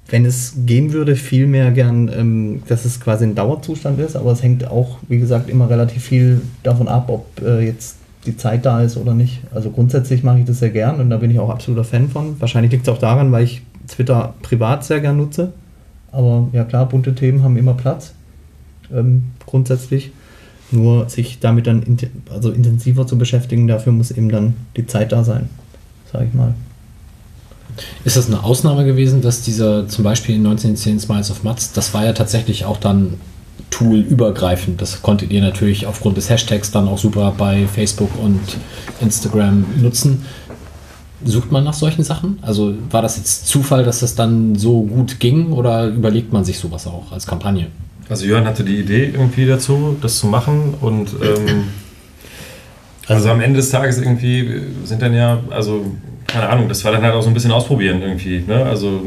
wenn 0.10 0.26
es 0.26 0.54
gehen 0.66 0.94
würde, 0.94 1.16
viel 1.16 1.48
mehr 1.48 1.72
gern, 1.72 2.10
ähm, 2.14 2.64
dass 2.68 2.86
es 2.86 3.00
quasi 3.00 3.26
ein 3.26 3.36
Dauerzustand 3.36 4.00
ist, 4.00 4.16
aber 4.16 4.32
es 4.32 4.44
hängt 4.44 4.68
auch, 4.68 4.98
wie 5.08 5.20
gesagt, 5.20 5.50
immer 5.50 5.70
relativ 5.70 6.04
viel 6.04 6.42
davon 6.64 6.88
ab, 6.88 7.10
ob 7.10 7.42
äh, 7.42 7.66
jetzt 7.66 7.98
die 8.26 8.38
Zeit 8.38 8.66
da 8.66 8.82
ist 8.82 8.98
oder 8.98 9.14
nicht. 9.14 9.42
Also 9.54 9.72
grundsätzlich 9.72 10.24
mache 10.24 10.40
ich 10.40 10.46
das 10.46 10.60
sehr 10.60 10.70
gern 10.70 11.00
und 11.00 11.10
da 11.10 11.18
bin 11.18 11.32
ich 11.32 11.40
auch 11.40 11.50
absoluter 11.50 11.84
Fan 11.84 12.10
von. 12.10 12.40
Wahrscheinlich 12.40 12.72
liegt 12.72 12.88
es 12.88 12.94
auch 12.94 13.00
daran, 13.00 13.32
weil 13.32 13.44
ich 13.44 13.62
Twitter 13.88 14.34
privat 14.42 14.84
sehr 14.84 15.00
gern 15.00 15.18
nutze. 15.18 15.54
Aber 16.12 16.50
ja 16.52 16.64
klar, 16.64 16.88
bunte 16.88 17.16
Themen 17.16 17.44
haben 17.44 17.58
immer 17.58 17.74
Platz. 17.74 18.14
Ähm, 18.94 19.24
grundsätzlich. 19.46 20.12
Nur 20.72 21.10
sich 21.10 21.40
damit 21.40 21.68
dann 21.68 21.84
int 21.84 22.08
also 22.30 22.52
intensiver 22.52 23.06
zu 23.06 23.18
beschäftigen, 23.18 23.68
dafür 23.68 23.92
muss 23.92 24.12
eben 24.12 24.30
dann 24.30 24.54
die 24.78 24.88
Zeit 24.88 25.12
da 25.12 25.24
sein, 25.26 25.50
sage 26.12 26.28
ich 26.30 26.34
mal. 26.34 26.54
Ist 28.04 28.18
das 28.18 28.28
eine 28.28 28.44
Ausnahme 28.44 28.86
gewesen, 28.86 29.22
dass 29.22 29.42
dieser 29.42 29.88
zum 29.88 30.04
Beispiel 30.04 30.36
in 30.36 30.46
1910 30.46 31.00
Smiles 31.00 31.32
of 31.32 31.44
Mats, 31.44 31.72
das 31.72 31.94
war 31.94 32.06
ja 32.06 32.14
tatsächlich 32.14 32.66
auch 32.66 32.78
dann 32.78 33.14
toolübergreifend. 33.70 34.82
Das 34.82 35.02
konntet 35.02 35.32
ihr 35.32 35.42
natürlich 35.42 35.88
aufgrund 35.88 36.18
des 36.18 36.30
Hashtags 36.30 36.72
dann 36.72 36.88
auch 36.88 36.98
super 36.98 37.34
bei 37.38 37.66
Facebook 37.68 38.12
und 38.22 38.40
Instagram 39.00 39.66
nutzen. 39.82 40.26
Sucht 41.24 41.52
man 41.52 41.64
nach 41.64 41.74
solchen 41.74 42.04
Sachen? 42.04 42.40
Also 42.42 42.74
war 42.90 43.02
das 43.02 43.18
jetzt 43.18 43.48
Zufall, 43.48 43.84
dass 43.84 44.00
das 44.00 44.16
dann 44.16 44.56
so 44.56 44.82
gut 44.82 45.20
ging 45.20 45.54
oder 45.54 45.88
überlegt 45.88 46.34
man 46.34 46.44
sich 46.44 46.60
sowas 46.60 46.88
auch 46.88 47.12
als 47.12 47.26
Kampagne? 47.26 47.68
Also 48.10 48.26
Jörn 48.26 48.46
hatte 48.46 48.64
die 48.64 48.78
Idee 48.78 49.06
irgendwie 49.06 49.46
dazu, 49.46 49.96
das 50.02 50.18
zu 50.18 50.28
machen 50.28 50.74
und 50.82 51.10
ähm, 51.22 51.66
also 53.08 53.30
am 53.30 53.42
Ende 53.42 53.58
des 53.58 53.70
Tages 53.70 53.98
irgendwie 53.98 54.62
sind 54.86 55.02
dann 55.02 55.14
ja, 55.14 55.40
also 55.50 55.86
keine 56.28 56.48
Ahnung, 56.50 56.70
das 56.70 56.84
war 56.86 56.92
dann 56.92 57.02
halt 57.02 57.14
auch 57.14 57.22
so 57.22 57.28
ein 57.30 57.34
bisschen 57.34 57.52
ausprobieren 57.52 58.02
irgendwie. 58.02 58.40
Ne? 58.48 58.64
Also 58.66 59.02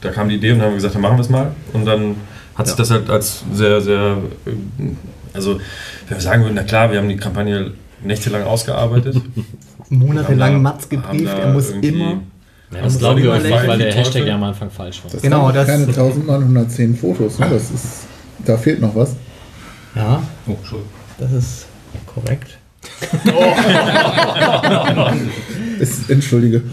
da 0.00 0.10
kam 0.10 0.28
die 0.28 0.36
Idee 0.36 0.52
und 0.52 0.58
dann 0.58 0.66
haben 0.66 0.72
wir 0.72 0.76
gesagt, 0.76 0.94
dann 0.94 1.02
machen 1.02 1.16
wir 1.18 1.22
es 1.22 1.28
mal 1.28 1.50
und 1.72 1.84
dann 1.84 2.16
hat 2.54 2.66
sich 2.66 2.76
das 2.76 2.90
halt 2.90 3.10
als 3.10 3.44
sehr, 3.52 3.80
sehr, 3.82 4.16
also 5.34 5.58
wenn 6.08 6.16
wir 6.16 6.20
sagen 6.22 6.42
würden, 6.44 6.54
na 6.54 6.62
klar, 6.62 6.90
wir 6.90 6.98
haben 6.98 7.08
die 7.08 7.16
Kampagne 7.16 7.72
nächtelang 8.02 8.44
ausgearbeitet. 8.44 9.16
Monatelang 9.90 10.62
Mats 10.62 10.84
haben 10.90 11.02
gebrieft, 11.02 11.38
er 11.38 11.52
muss 11.52 11.70
immer. 11.70 12.20
Ja, 12.72 12.82
das 12.82 12.98
glaube 12.98 13.20
ich 13.20 13.28
euch 13.28 13.42
nicht, 13.44 13.66
weil 13.66 13.78
der 13.78 13.92
Hashtag 13.92 14.12
Teufel. 14.14 14.28
ja 14.28 14.34
am 14.34 14.42
Anfang 14.42 14.70
falsch 14.70 15.04
war. 15.04 15.10
Das 15.12 15.22
Genau, 15.22 15.52
das- 15.52 15.66
keine 15.66 15.84
1910 15.86 16.96
Fotos, 16.96 17.38
ne? 17.38 17.46
Das 17.50 17.70
ist, 17.70 18.06
da 18.44 18.56
fehlt 18.56 18.80
noch 18.80 18.94
was. 18.96 19.14
Ja, 19.94 20.22
Oh, 20.48 20.52
Entschuldigung. 20.52 20.90
das 21.18 21.32
ist 21.32 21.66
korrekt. 22.06 22.55
Ist, 25.78 26.10
entschuldige. 26.10 26.62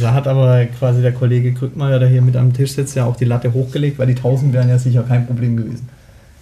Da 0.00 0.14
hat 0.14 0.26
aber 0.26 0.64
quasi 0.78 1.02
der 1.02 1.12
Kollege 1.12 1.52
Krückmeier, 1.52 1.98
der 1.98 2.08
hier 2.08 2.22
mit 2.22 2.36
am 2.36 2.52
Tisch 2.54 2.72
sitzt, 2.72 2.96
ja 2.96 3.04
auch 3.04 3.16
die 3.16 3.26
Latte 3.26 3.52
hochgelegt, 3.52 3.98
weil 3.98 4.06
die 4.06 4.16
1000 4.16 4.52
wären 4.54 4.68
ja 4.68 4.78
sicher 4.78 5.02
kein 5.02 5.26
Problem 5.26 5.56
gewesen. 5.56 5.88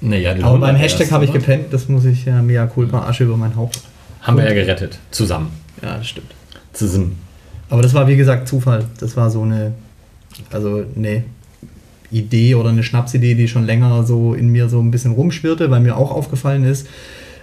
Naja, 0.01 0.35
die 0.35 0.43
Aber 0.43 0.59
beim 0.59 0.77
100 0.77 0.83
Hashtag 0.83 1.11
habe 1.11 1.25
ich 1.25 1.31
oder? 1.31 1.41
gepennt, 1.41 1.73
das 1.73 1.89
muss 1.89 2.05
ich 2.05 2.25
ja 2.25 2.41
mea 2.43 2.67
culpa 2.67 3.09
Asche 3.09 3.25
über 3.25 3.37
mein 3.37 3.57
Haupt. 3.57 3.81
Haben 4.21 4.37
wir 4.37 4.45
ja 4.45 4.55
gerettet. 4.55 4.99
Zusammen. 5.11 5.51
Ja, 5.83 5.97
das 5.97 6.07
stimmt. 6.07 6.31
Zusammen. 6.73 7.19
Aber 7.69 7.83
das 7.83 7.95
war 7.95 8.07
wie 8.07 8.17
gesagt 8.17 8.47
Zufall. 8.47 8.85
Das 9.01 9.17
war 9.17 9.31
so 9.31 9.43
eine, 9.43 9.73
also 10.53 10.85
eine 10.95 11.25
Idee 12.13 12.55
oder 12.55 12.69
eine 12.69 12.85
Schnapsidee, 12.85 13.35
die 13.35 13.49
schon 13.49 13.67
länger 13.67 14.05
so 14.05 14.35
in 14.35 14.51
mir 14.51 14.69
so 14.69 14.81
ein 14.81 14.91
bisschen 14.91 15.13
rumschwirrte, 15.13 15.71
weil 15.71 15.81
mir 15.81 15.97
auch 15.97 16.13
aufgefallen 16.13 16.65
ist, 16.65 16.87
äh, 16.87 16.91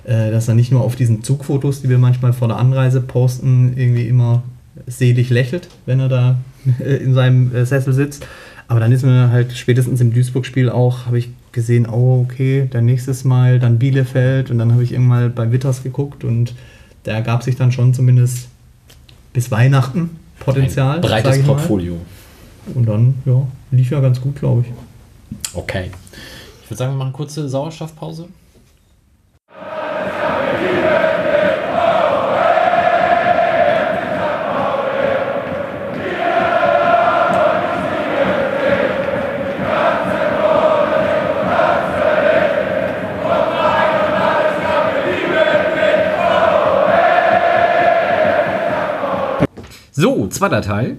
dass 0.06 0.48
er 0.48 0.56
nicht 0.56 0.72
nur 0.72 0.82
auf 0.82 0.96
diesen 0.96 1.24
Zugfotos, 1.24 1.82
die 1.82 1.90
wir 1.90 1.98
manchmal 1.98 2.34
vor 2.34 2.48
der 2.48 2.58
Anreise 2.58 3.02
posten, 3.02 3.74
irgendwie 3.78 4.08
immer 4.08 4.44
selig 4.88 5.30
lächelt, 5.30 5.70
wenn 5.86 6.00
er 6.00 6.10
da 6.10 6.38
äh, 6.80 6.96
in 6.96 7.14
seinem 7.14 7.54
äh, 7.56 7.66
Sessel 7.66 7.94
sitzt. 7.94 8.26
Aber 8.68 8.80
dann 8.80 8.92
ist 8.92 9.04
mir 9.04 9.30
halt 9.30 9.54
spätestens 9.54 10.02
im 10.02 10.14
Duisburg-Spiel 10.14 10.70
auch, 10.70 11.06
habe 11.06 11.20
ich 11.20 11.30
gesehen, 11.52 11.88
oh 11.88 12.26
okay, 12.28 12.68
dann 12.72 12.86
nächstes 12.86 13.24
Mal 13.24 13.60
dann 13.60 13.78
Bielefeld 13.78 14.50
und 14.50 14.58
dann 14.58 14.72
habe 14.72 14.84
ich 14.84 14.94
irgendwann 14.94 15.34
bei 15.34 15.52
Witters 15.52 15.84
geguckt 15.84 16.24
und 16.24 16.56
da 17.04 17.12
ergab 17.12 17.44
sich 17.44 17.56
dann 17.56 17.72
schon 17.72 17.94
zumindest 17.94 18.48
bis 19.34 19.52
Weihnachten 19.52 20.12
Potenzial. 20.40 20.96
Ein 20.96 21.02
breites 21.02 21.38
ich 21.38 21.46
mal. 21.46 21.54
Portfolio. 21.54 21.98
Und 22.74 22.88
dann, 22.88 23.16
ja, 23.26 23.46
lief 23.72 23.92
ja 23.92 24.00
ganz 24.00 24.22
gut, 24.22 24.38
glaube 24.38 24.62
ich. 24.62 24.68
Okay. 25.54 25.92
Ich 26.64 26.70
würde 26.70 26.78
sagen, 26.78 26.94
wir 26.94 26.98
machen 26.98 27.08
eine 27.08 27.16
kurze 27.16 27.50
Sauerstoffpause. 27.50 28.28
So, 50.04 50.28
zweiter 50.28 50.62
Teil. 50.62 50.98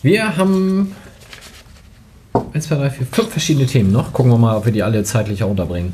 Wir 0.00 0.38
haben 0.38 0.92
1, 2.54 2.68
2, 2.68 2.74
3, 2.76 2.90
4, 2.90 3.06
5 3.12 3.28
verschiedene 3.28 3.66
Themen 3.66 3.92
noch. 3.92 4.14
Gucken 4.14 4.32
wir 4.32 4.38
mal, 4.38 4.56
ob 4.56 4.64
wir 4.64 4.72
die 4.72 4.82
alle 4.82 5.04
zeitlich 5.04 5.44
auch 5.44 5.50
unterbringen. 5.50 5.92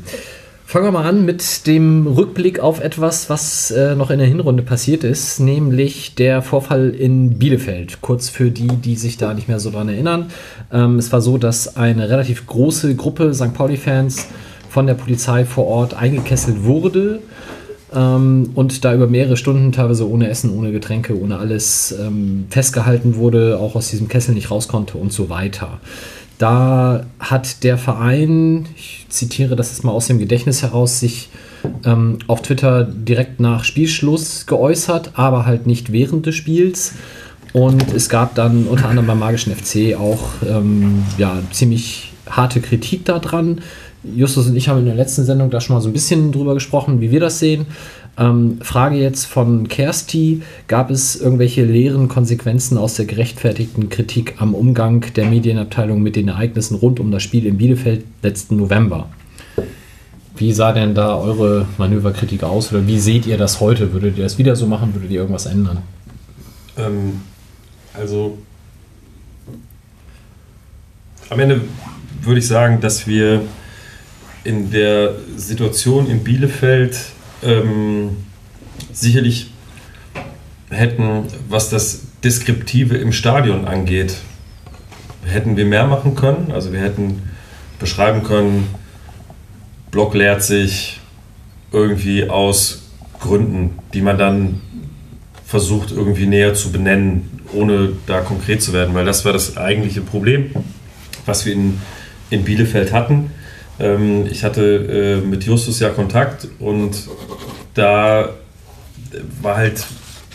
Fangen 0.65 0.85
wir 0.85 0.93
mal 0.93 1.05
an 1.05 1.25
mit 1.25 1.67
dem 1.67 2.07
Rückblick 2.07 2.61
auf 2.61 2.79
etwas, 2.79 3.29
was 3.29 3.71
äh, 3.71 3.93
noch 3.95 4.09
in 4.09 4.19
der 4.19 4.27
Hinrunde 4.29 4.63
passiert 4.63 5.03
ist, 5.03 5.41
nämlich 5.41 6.15
der 6.15 6.41
Vorfall 6.41 6.91
in 6.91 7.39
Bielefeld. 7.39 7.99
Kurz 7.99 8.29
für 8.29 8.51
die, 8.51 8.67
die 8.67 8.95
sich 8.95 9.17
da 9.17 9.33
nicht 9.33 9.49
mehr 9.49 9.59
so 9.59 9.69
dran 9.69 9.89
erinnern. 9.89 10.27
Ähm, 10.71 10.99
es 10.99 11.11
war 11.11 11.19
so, 11.19 11.37
dass 11.37 11.75
eine 11.75 12.09
relativ 12.09 12.47
große 12.47 12.95
Gruppe 12.95 13.33
St. 13.33 13.53
Pauli-Fans 13.53 14.27
von 14.69 14.87
der 14.87 14.93
Polizei 14.93 15.43
vor 15.43 15.67
Ort 15.67 15.93
eingekesselt 15.93 16.63
wurde 16.63 17.19
ähm, 17.93 18.51
und 18.55 18.83
da 18.83 18.93
über 18.93 19.07
mehrere 19.07 19.37
Stunden, 19.37 19.71
teilweise 19.71 20.09
ohne 20.09 20.29
Essen, 20.29 20.55
ohne 20.55 20.71
Getränke, 20.71 21.19
ohne 21.19 21.37
alles, 21.37 21.95
ähm, 21.99 22.47
festgehalten 22.49 23.15
wurde, 23.15 23.59
auch 23.59 23.75
aus 23.75 23.89
diesem 23.89 24.07
Kessel 24.07 24.33
nicht 24.33 24.51
raus 24.51 24.67
konnte 24.67 24.97
und 24.97 25.13
so 25.13 25.29
weiter. 25.29 25.79
Da 26.37 27.05
hat 27.19 27.63
der 27.63 27.77
Verein, 27.77 28.67
ich 28.75 29.05
zitiere 29.09 29.55
das 29.55 29.71
jetzt 29.71 29.83
mal 29.83 29.91
aus 29.91 30.07
dem 30.07 30.19
Gedächtnis 30.19 30.61
heraus, 30.61 30.99
sich 30.99 31.29
ähm, 31.83 32.19
auf 32.27 32.41
Twitter 32.41 32.83
direkt 32.83 33.39
nach 33.39 33.63
Spielschluss 33.63 34.45
geäußert, 34.45 35.11
aber 35.15 35.45
halt 35.45 35.65
nicht 35.65 35.91
während 35.91 36.25
des 36.25 36.35
Spiels. 36.35 36.93
Und 37.53 37.91
es 37.93 38.09
gab 38.09 38.35
dann 38.35 38.67
unter 38.67 38.89
anderem 38.89 39.07
beim 39.07 39.19
Magischen 39.19 39.55
FC 39.55 39.97
auch 39.99 40.29
ähm, 40.47 41.03
ja, 41.17 41.39
ziemlich 41.51 42.11
harte 42.29 42.61
Kritik 42.61 43.05
daran. 43.05 43.61
Justus 44.15 44.47
und 44.47 44.55
ich 44.55 44.69
haben 44.69 44.79
in 44.79 44.85
der 44.85 44.95
letzten 44.95 45.23
Sendung 45.23 45.49
da 45.49 45.61
schon 45.61 45.75
mal 45.75 45.81
so 45.81 45.89
ein 45.89 45.93
bisschen 45.93 46.31
drüber 46.31 46.53
gesprochen, 46.53 47.01
wie 47.01 47.11
wir 47.11 47.19
das 47.19 47.39
sehen. 47.39 47.65
Ähm, 48.17 48.59
Frage 48.61 48.97
jetzt 48.97 49.25
von 49.25 49.67
Kersti: 49.67 50.41
Gab 50.67 50.89
es 50.89 51.15
irgendwelche 51.15 51.63
leeren 51.65 52.07
Konsequenzen 52.07 52.77
aus 52.77 52.95
der 52.95 53.05
gerechtfertigten 53.05 53.89
Kritik 53.89 54.35
am 54.39 54.55
Umgang 54.55 55.05
der 55.15 55.25
Medienabteilung 55.25 56.01
mit 56.01 56.15
den 56.15 56.27
Ereignissen 56.27 56.75
rund 56.75 56.99
um 56.99 57.11
das 57.11 57.23
Spiel 57.23 57.45
in 57.45 57.57
Bielefeld 57.57 58.05
letzten 58.23 58.57
November? 58.57 59.09
Wie 60.35 60.53
sah 60.53 60.71
denn 60.71 60.93
da 60.93 61.15
eure 61.15 61.67
Manöverkritik 61.77 62.43
aus 62.43 62.71
oder 62.71 62.85
wie 62.85 62.99
seht 62.99 63.25
ihr 63.25 63.37
das 63.37 63.59
heute? 63.59 63.93
Würdet 63.93 64.17
ihr 64.17 64.23
das 64.23 64.37
wieder 64.37 64.55
so 64.55 64.67
machen? 64.67 64.93
Würdet 64.93 65.11
ihr 65.11 65.19
irgendwas 65.21 65.47
ändern? 65.47 65.79
Ähm, 66.77 67.21
also 67.93 68.37
am 71.29 71.39
Ende 71.39 71.61
würde 72.21 72.39
ich 72.39 72.47
sagen, 72.47 72.79
dass 72.81 73.07
wir 73.07 73.41
in 74.47 74.71
der 74.71 75.15
Situation 75.35 76.09
in 76.09 76.23
Bielefeld 76.23 76.97
ähm, 77.43 78.15
sicherlich 78.93 79.51
hätten, 80.69 81.25
was 81.49 81.69
das 81.69 82.03
Deskriptive 82.23 82.95
im 82.95 83.11
Stadion 83.11 83.65
angeht, 83.65 84.15
hätten 85.25 85.57
wir 85.57 85.65
mehr 85.65 85.85
machen 85.85 86.15
können. 86.15 86.53
Also 86.53 86.71
wir 86.71 86.79
hätten 86.79 87.23
beschreiben 87.77 88.23
können, 88.23 88.69
Block 89.91 90.13
leert 90.13 90.41
sich 90.43 91.01
irgendwie 91.73 92.29
aus 92.29 92.83
Gründen, 93.19 93.77
die 93.93 94.01
man 94.01 94.17
dann 94.17 94.61
versucht 95.45 95.91
irgendwie 95.91 96.25
näher 96.25 96.53
zu 96.53 96.71
benennen, 96.71 97.41
ohne 97.51 97.89
da 98.05 98.21
konkret 98.21 98.61
zu 98.61 98.71
werden, 98.71 98.95
weil 98.95 99.05
das 99.05 99.25
war 99.25 99.33
das 99.33 99.57
eigentliche 99.57 99.99
Problem, 99.99 100.51
was 101.25 101.45
wir 101.45 101.51
in, 101.51 101.81
in 102.29 102.45
Bielefeld 102.45 102.93
hatten. 102.93 103.31
Ähm, 103.79 104.25
ich 104.29 104.43
hatte 104.43 105.21
äh, 105.23 105.25
mit 105.25 105.43
Justus 105.43 105.79
ja 105.79 105.89
Kontakt 105.89 106.47
und 106.59 107.07
da 107.73 108.29
war 109.41 109.57
halt 109.57 109.85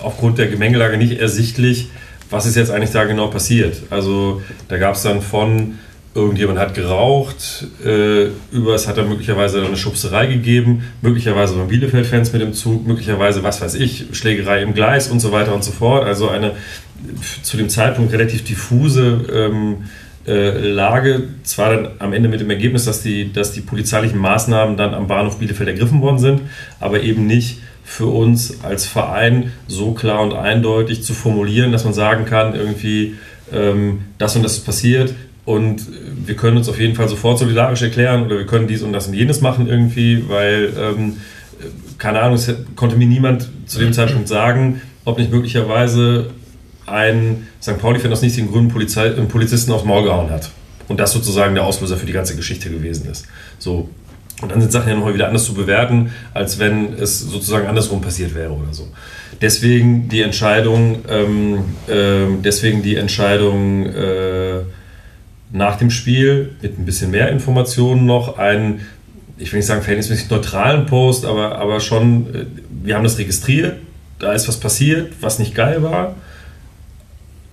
aufgrund 0.01 0.39
der 0.39 0.49
Gemengelage 0.49 0.97
nicht 0.97 1.19
ersichtlich, 1.21 1.89
was 2.31 2.47
ist 2.47 2.57
jetzt 2.57 2.71
eigentlich 2.71 2.91
da 2.91 3.05
genau 3.05 3.29
passiert. 3.29 3.83
Also 3.91 4.43
da 4.69 4.79
gab 4.79 4.95
es 4.95 5.03
dann 5.03 5.21
von 5.23 5.79
irgendjemand 6.15 6.59
hat 6.59 6.75
geraucht, 6.75 7.67
äh, 7.85 8.27
über 8.51 8.75
es 8.75 8.87
hat 8.87 8.99
dann 8.99 9.09
möglicherweise 9.09 9.65
eine 9.65 9.77
Schubserei 9.77 10.27
gegeben, 10.27 10.85
möglicherweise 11.01 11.57
waren 11.57 11.69
Bielefeld-Fans 11.69 12.33
mit 12.33 12.43
dem 12.43 12.53
Zug, 12.53 12.87
möglicherweise, 12.87 13.43
was 13.43 13.63
weiß 13.63 13.75
ich, 13.77 14.07
Schlägerei 14.13 14.63
im 14.63 14.75
Gleis 14.75 15.09
und 15.09 15.21
so 15.21 15.33
weiter 15.33 15.55
und 15.55 15.65
so 15.65 15.73
fort. 15.73 16.05
Also 16.05 16.29
eine 16.29 16.53
zu 17.43 17.57
dem 17.57 17.69
Zeitpunkt 17.69 18.13
relativ 18.13 18.45
diffuse 18.45 19.25
ähm, 19.33 19.77
äh, 19.83 20.02
Lage, 20.25 21.25
zwar 21.43 21.75
dann 21.75 21.89
am 21.99 22.13
Ende 22.13 22.29
mit 22.29 22.41
dem 22.41 22.51
Ergebnis, 22.51 22.85
dass 22.85 23.03
die, 23.03 23.33
dass 23.33 23.53
die 23.53 23.61
polizeilichen 23.61 24.19
Maßnahmen 24.19 24.77
dann 24.77 24.95
am 24.95 25.09
Bahnhof 25.09 25.39
Bielefeld 25.39 25.69
ergriffen 25.69 26.01
worden 26.01 26.19
sind, 26.19 26.43
aber 26.79 27.03
eben 27.03 27.27
nicht 27.27 27.59
für 27.85 28.07
uns 28.07 28.63
als 28.63 28.87
Verein 28.87 29.53
so 29.67 29.93
klar 29.93 30.21
und 30.23 30.33
eindeutig 30.33 31.03
zu 31.03 31.15
formulieren, 31.15 31.73
dass 31.73 31.85
man 31.85 31.93
sagen 31.93 32.25
kann, 32.25 32.55
irgendwie 32.55 33.17
ähm, 33.53 34.03
das 34.19 34.37
und 34.37 34.45
das 34.45 34.53
ist 34.55 34.65
passiert, 34.65 35.13
und 35.45 35.87
wir 36.25 36.37
können 36.37 36.57
uns 36.57 36.69
auf 36.69 36.79
jeden 36.79 36.95
Fall 36.95 37.09
sofort 37.09 37.39
solidarisch 37.39 37.83
erklären 37.83 38.25
oder 38.25 38.39
wir 38.39 38.47
können 38.47 38.69
dies 38.69 38.83
und 38.83 38.93
das 38.93 39.09
und 39.09 39.15
jenes 39.15 39.41
machen 39.41 39.67
irgendwie, 39.67 40.25
weil, 40.29 40.73
ähm, 40.79 41.17
keine 41.99 42.21
Ahnung, 42.21 42.37
es 42.37 42.53
konnte 42.77 42.97
mir 42.97 43.07
niemand 43.07 43.49
zu 43.67 43.79
dem 43.81 43.93
Zeitpunkt 43.93 44.29
sagen, 44.29 44.81
ob 45.05 45.19
nicht 45.19 45.33
möglicherweise 45.33 46.31
ein 46.93 47.49
St. 47.61 47.79
Pauli-Fan 47.79 48.13
aus 48.13 48.23
nichtigen 48.23 48.51
Gründen 48.51 48.71
Polizei, 48.71 49.07
einen 49.07 49.29
Polizisten 49.29 49.73
aufs 49.73 49.85
Maul 49.85 50.05
gehauen 50.05 50.31
hat. 50.31 50.51
Und 50.89 51.01
das 51.01 51.13
sozusagen 51.13 51.55
der 51.55 51.65
Auslöser 51.65 51.97
für 51.97 52.07
die 52.07 52.13
ganze 52.13 52.37
Geschichte 52.37 52.71
gewesen 52.71 53.11
ist. 53.11 53.27
So. 53.59 53.89
Und 54.41 54.51
dann 54.51 54.61
sind 54.61 54.73
Sachen 54.73 54.89
ja 54.89 54.97
nochmal 54.97 55.15
wieder 55.15 55.29
anders 55.29 55.45
zu 55.45 55.55
bewerten, 55.55 56.13
als 56.35 56.59
wenn 56.59 56.95
es 56.95 57.21
sozusagen 57.21 57.67
andersrum 57.69 58.01
passiert 58.01 58.35
wäre 58.35 58.51
oder 58.51 58.73
so. 58.73 58.89
Deswegen 59.41 60.09
die 60.09 60.21
Entscheidung, 60.21 60.99
ähm, 61.09 61.59
äh, 61.87 62.27
deswegen 62.43 62.83
die 62.83 62.97
Entscheidung, 62.97 63.87
äh, 63.87 64.63
nach 65.53 65.77
dem 65.77 65.91
Spiel 65.91 66.57
mit 66.61 66.79
ein 66.79 66.85
bisschen 66.85 67.11
mehr 67.11 67.29
Informationen 67.31 68.07
noch 68.07 68.39
einen, 68.39 68.81
ich 69.39 69.53
will 69.53 69.59
nicht 69.59 69.67
sagen 69.67 69.83
verhältnismäßig 69.83 70.31
neutralen 70.31 70.87
Post, 70.87 71.25
aber, 71.25 71.59
aber 71.59 71.81
schon, 71.81 72.35
äh, 72.35 72.47
wir 72.83 72.97
haben 72.97 73.05
das 73.05 73.19
registriert, 73.19 73.77
da 74.19 74.33
ist 74.33 74.49
was 74.49 74.59
passiert, 74.59 75.13
was 75.21 75.39
nicht 75.39 75.55
geil 75.55 75.83
war 75.83 76.17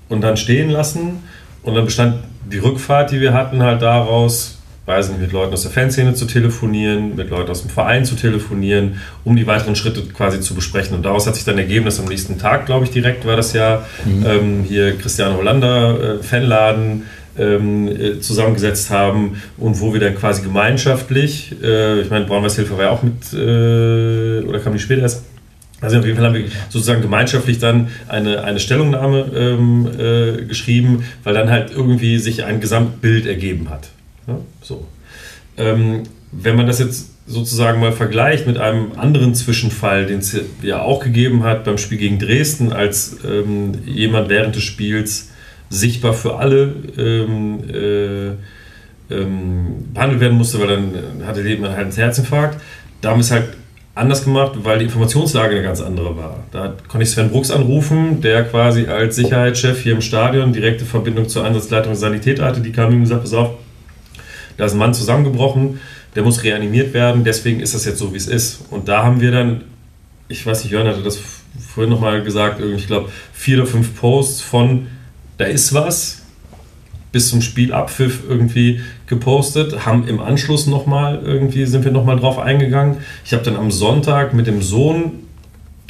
und 0.09 0.21
dann 0.21 0.37
stehen 0.37 0.69
lassen 0.69 1.23
und 1.63 1.75
dann 1.75 1.85
bestand 1.85 2.23
die 2.51 2.57
Rückfahrt, 2.57 3.11
die 3.11 3.21
wir 3.21 3.33
hatten, 3.33 3.61
halt 3.61 3.81
daraus, 3.81 4.57
weiß 4.85 5.09
nicht, 5.09 5.21
mit 5.21 5.31
Leuten 5.31 5.53
aus 5.53 5.61
der 5.61 5.71
Fanszene 5.71 6.15
zu 6.15 6.25
telefonieren, 6.25 7.15
mit 7.15 7.29
Leuten 7.29 7.51
aus 7.51 7.61
dem 7.61 7.69
Verein 7.69 8.05
zu 8.05 8.15
telefonieren, 8.15 8.99
um 9.23 9.35
die 9.35 9.45
weiteren 9.45 9.75
Schritte 9.75 10.01
quasi 10.01 10.41
zu 10.41 10.55
besprechen. 10.55 10.95
Und 10.95 11.03
daraus 11.03 11.27
hat 11.27 11.35
sich 11.35 11.45
dann 11.45 11.59
ergeben, 11.59 11.85
dass 11.85 11.99
am 11.99 12.05
nächsten 12.05 12.39
Tag, 12.39 12.65
glaube 12.65 12.85
ich, 12.85 12.91
direkt 12.91 13.25
war 13.25 13.35
das 13.35 13.53
ja, 13.53 13.85
mhm. 14.03 14.25
ähm, 14.25 14.63
hier 14.67 14.97
Christian 14.97 15.37
Hollander, 15.37 16.19
äh, 16.19 16.23
Fanladen, 16.23 17.03
ähm, 17.37 17.87
äh, 17.87 18.19
zusammengesetzt 18.19 18.89
haben 18.89 19.41
und 19.57 19.79
wo 19.79 19.93
wir 19.93 19.99
dann 19.99 20.15
quasi 20.15 20.41
gemeinschaftlich, 20.41 21.55
äh, 21.63 22.01
ich 22.01 22.09
meine, 22.09 22.25
Braunweiß-Hilfe 22.25 22.77
war 22.77 22.85
ja 22.85 22.89
auch 22.89 23.03
mit, 23.03 23.31
äh, 23.33 24.45
oder 24.45 24.59
kam 24.59 24.73
die 24.73 24.79
später 24.79 25.03
erst, 25.03 25.23
also 25.81 25.99
auf 25.99 26.05
jeden 26.05 26.17
Fall 26.17 26.27
haben 26.27 26.35
wir 26.35 26.45
sozusagen 26.69 27.01
gemeinschaftlich 27.01 27.59
dann 27.59 27.87
eine, 28.07 28.43
eine 28.43 28.59
Stellungnahme 28.59 29.31
ähm, 29.33 29.87
äh, 29.97 30.45
geschrieben, 30.45 31.03
weil 31.23 31.33
dann 31.33 31.49
halt 31.49 31.71
irgendwie 31.71 32.17
sich 32.19 32.43
ein 32.43 32.59
Gesamtbild 32.59 33.25
ergeben 33.25 33.69
hat. 33.69 33.89
Ja, 34.27 34.37
so. 34.61 34.87
Ähm, 35.57 36.03
wenn 36.31 36.55
man 36.55 36.67
das 36.67 36.79
jetzt 36.79 37.11
sozusagen 37.25 37.79
mal 37.79 37.91
vergleicht 37.91 38.47
mit 38.47 38.57
einem 38.57 38.93
anderen 38.97 39.35
Zwischenfall, 39.35 40.05
den 40.05 40.19
es 40.19 40.35
ja 40.61 40.81
auch 40.81 41.03
gegeben 41.03 41.43
hat 41.43 41.63
beim 41.63 41.77
Spiel 41.77 41.97
gegen 41.97 42.19
Dresden, 42.19 42.73
als 42.73 43.17
ähm, 43.23 43.73
jemand 43.85 44.29
während 44.29 44.55
des 44.55 44.63
Spiels 44.63 45.29
sichtbar 45.69 46.13
für 46.13 46.37
alle 46.37 46.73
ähm, 46.97 47.59
äh, 47.71 49.13
ähm, 49.13 49.93
behandelt 49.93 50.21
werden 50.21 50.37
musste, 50.37 50.59
weil 50.59 50.67
dann 50.67 50.93
hatte 51.25 51.41
jemand 51.41 51.75
halt 51.75 51.87
einen 51.87 51.95
Herzinfarkt. 51.95 52.59
Da 53.01 53.11
haben 53.11 53.17
wir 53.17 53.23
es 53.23 53.31
halt 53.31 53.45
anders 53.99 54.23
gemacht, 54.23 54.53
weil 54.63 54.79
die 54.79 54.85
Informationslage 54.85 55.55
eine 55.55 55.63
ganz 55.63 55.81
andere 55.81 56.15
war. 56.15 56.43
Da 56.51 56.73
konnte 56.87 57.03
ich 57.03 57.11
Sven 57.11 57.29
Brooks 57.29 57.51
anrufen, 57.51 58.21
der 58.21 58.43
quasi 58.43 58.87
als 58.87 59.15
Sicherheitschef 59.15 59.83
hier 59.83 59.93
im 59.93 60.01
Stadion 60.01 60.53
direkte 60.53 60.85
Verbindung 60.85 61.27
zur 61.27 61.45
Einsatzleitung 61.45 61.95
Sanität 61.95 62.39
hatte. 62.39 62.61
Die 62.61 62.71
kam 62.71 62.91
ihm 62.91 62.97
und 62.97 63.03
gesagt, 63.03 63.23
pass 63.23 63.33
auf, 63.33 63.51
da 64.57 64.65
ist 64.65 64.73
ein 64.73 64.79
Mann 64.79 64.93
zusammengebrochen, 64.93 65.79
der 66.15 66.23
muss 66.23 66.43
reanimiert 66.43 66.93
werden, 66.93 67.23
deswegen 67.23 67.59
ist 67.59 67.75
das 67.75 67.85
jetzt 67.85 67.99
so, 67.99 68.13
wie 68.13 68.17
es 68.17 68.27
ist. 68.27 68.61
Und 68.71 68.87
da 68.87 69.03
haben 69.03 69.21
wir 69.21 69.31
dann, 69.31 69.61
ich 70.27 70.45
weiß 70.45 70.63
nicht, 70.63 70.71
Jörn 70.71 70.87
hatte 70.87 71.01
das 71.01 71.19
vorhin 71.73 71.91
nochmal 71.91 72.23
gesagt, 72.23 72.61
ich 72.61 72.87
glaube, 72.87 73.09
vier 73.33 73.59
oder 73.59 73.67
fünf 73.67 73.99
Posts 73.99 74.41
von 74.41 74.87
da 75.37 75.45
ist 75.45 75.73
was, 75.73 76.18
bis 77.11 77.29
zum 77.29 77.41
Spielabpfiff 77.41 78.23
irgendwie 78.27 78.81
gepostet, 79.07 79.85
haben 79.85 80.07
im 80.07 80.19
Anschluss 80.19 80.67
nochmal 80.67 81.21
irgendwie, 81.23 81.65
sind 81.65 81.83
wir 81.83 81.91
nochmal 81.91 82.19
drauf 82.19 82.37
eingegangen. 82.37 82.97
Ich 83.25 83.33
habe 83.33 83.43
dann 83.43 83.55
am 83.55 83.71
Sonntag 83.71 84.33
mit 84.33 84.47
dem 84.47 84.61
Sohn 84.61 85.11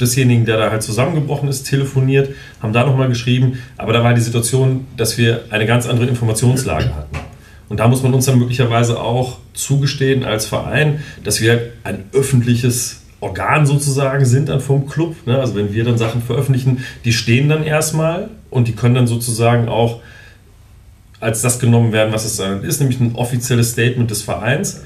desjenigen, 0.00 0.46
der 0.46 0.56
da 0.56 0.70
halt 0.70 0.82
zusammengebrochen 0.82 1.48
ist, 1.48 1.64
telefoniert, 1.64 2.30
haben 2.62 2.72
da 2.72 2.86
nochmal 2.86 3.08
geschrieben, 3.08 3.58
aber 3.76 3.92
da 3.92 4.02
war 4.02 4.14
die 4.14 4.20
Situation, 4.22 4.86
dass 4.96 5.18
wir 5.18 5.44
eine 5.50 5.66
ganz 5.66 5.86
andere 5.86 6.06
Informationslage 6.06 6.94
hatten. 6.94 7.18
Und 7.68 7.78
da 7.78 7.86
muss 7.86 8.02
man 8.02 8.12
uns 8.14 8.26
dann 8.26 8.38
möglicherweise 8.38 9.00
auch 9.00 9.38
zugestehen 9.52 10.24
als 10.24 10.46
Verein, 10.46 11.00
dass 11.22 11.40
wir 11.40 11.72
ein 11.84 12.04
öffentliches 12.12 13.02
Organ 13.20 13.66
sozusagen 13.66 14.24
sind 14.24 14.48
dann 14.48 14.60
vom 14.60 14.88
Club. 14.88 15.14
Ne? 15.26 15.38
Also 15.38 15.54
wenn 15.54 15.72
wir 15.72 15.84
dann 15.84 15.98
Sachen 15.98 16.22
veröffentlichen, 16.22 16.84
die 17.04 17.12
stehen 17.12 17.48
dann 17.48 17.62
erstmal 17.62 18.30
und 18.48 18.66
die 18.66 18.72
können 18.72 18.94
dann 18.94 19.06
sozusagen 19.06 19.68
auch 19.68 20.00
als 21.20 21.42
das 21.42 21.58
genommen 21.58 21.92
werden, 21.92 22.12
was 22.12 22.24
es 22.24 22.38
ist, 22.64 22.80
nämlich 22.80 22.98
ein 23.00 23.14
offizielles 23.14 23.72
Statement 23.72 24.10
des 24.10 24.22
Vereins. 24.22 24.82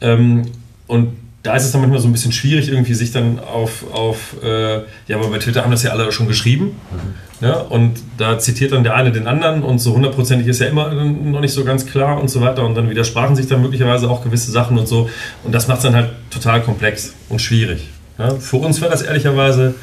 Ähm, 0.00 0.42
und 0.86 1.16
da 1.42 1.54
ist 1.54 1.64
es 1.64 1.72
dann 1.72 1.80
manchmal 1.80 2.00
so 2.00 2.08
ein 2.08 2.12
bisschen 2.12 2.32
schwierig, 2.32 2.68
irgendwie 2.68 2.94
sich 2.94 3.12
dann 3.12 3.38
auf, 3.38 3.84
auf 3.92 4.36
äh, 4.42 4.78
ja, 5.06 5.16
aber 5.16 5.28
bei 5.28 5.38
Twitter 5.38 5.62
haben 5.62 5.70
das 5.70 5.82
ja 5.82 5.92
alle 5.92 6.10
schon 6.12 6.26
geschrieben. 6.26 6.76
Mhm. 6.90 7.28
Ja, 7.40 7.58
und 7.58 8.02
da 8.16 8.38
zitiert 8.40 8.72
dann 8.72 8.82
der 8.82 8.96
eine 8.96 9.12
den 9.12 9.28
anderen 9.28 9.62
und 9.62 9.78
so 9.78 9.94
hundertprozentig 9.94 10.48
ist 10.48 10.60
ja 10.60 10.66
immer 10.66 10.92
noch 10.92 11.40
nicht 11.40 11.52
so 11.52 11.64
ganz 11.64 11.86
klar 11.86 12.20
und 12.20 12.28
so 12.28 12.40
weiter. 12.40 12.64
Und 12.66 12.74
dann 12.74 12.90
widersprachen 12.90 13.36
sich 13.36 13.46
dann 13.46 13.62
möglicherweise 13.62 14.10
auch 14.10 14.24
gewisse 14.24 14.50
Sachen 14.50 14.76
und 14.76 14.88
so. 14.88 15.08
Und 15.44 15.54
das 15.54 15.68
macht 15.68 15.78
es 15.78 15.84
dann 15.84 15.94
halt 15.94 16.10
total 16.30 16.62
komplex 16.62 17.14
und 17.28 17.40
schwierig. 17.40 17.88
Ja, 18.18 18.34
für 18.34 18.56
uns 18.56 18.82
war 18.82 18.88
das 18.88 19.02
ehrlicherweise, 19.02 19.76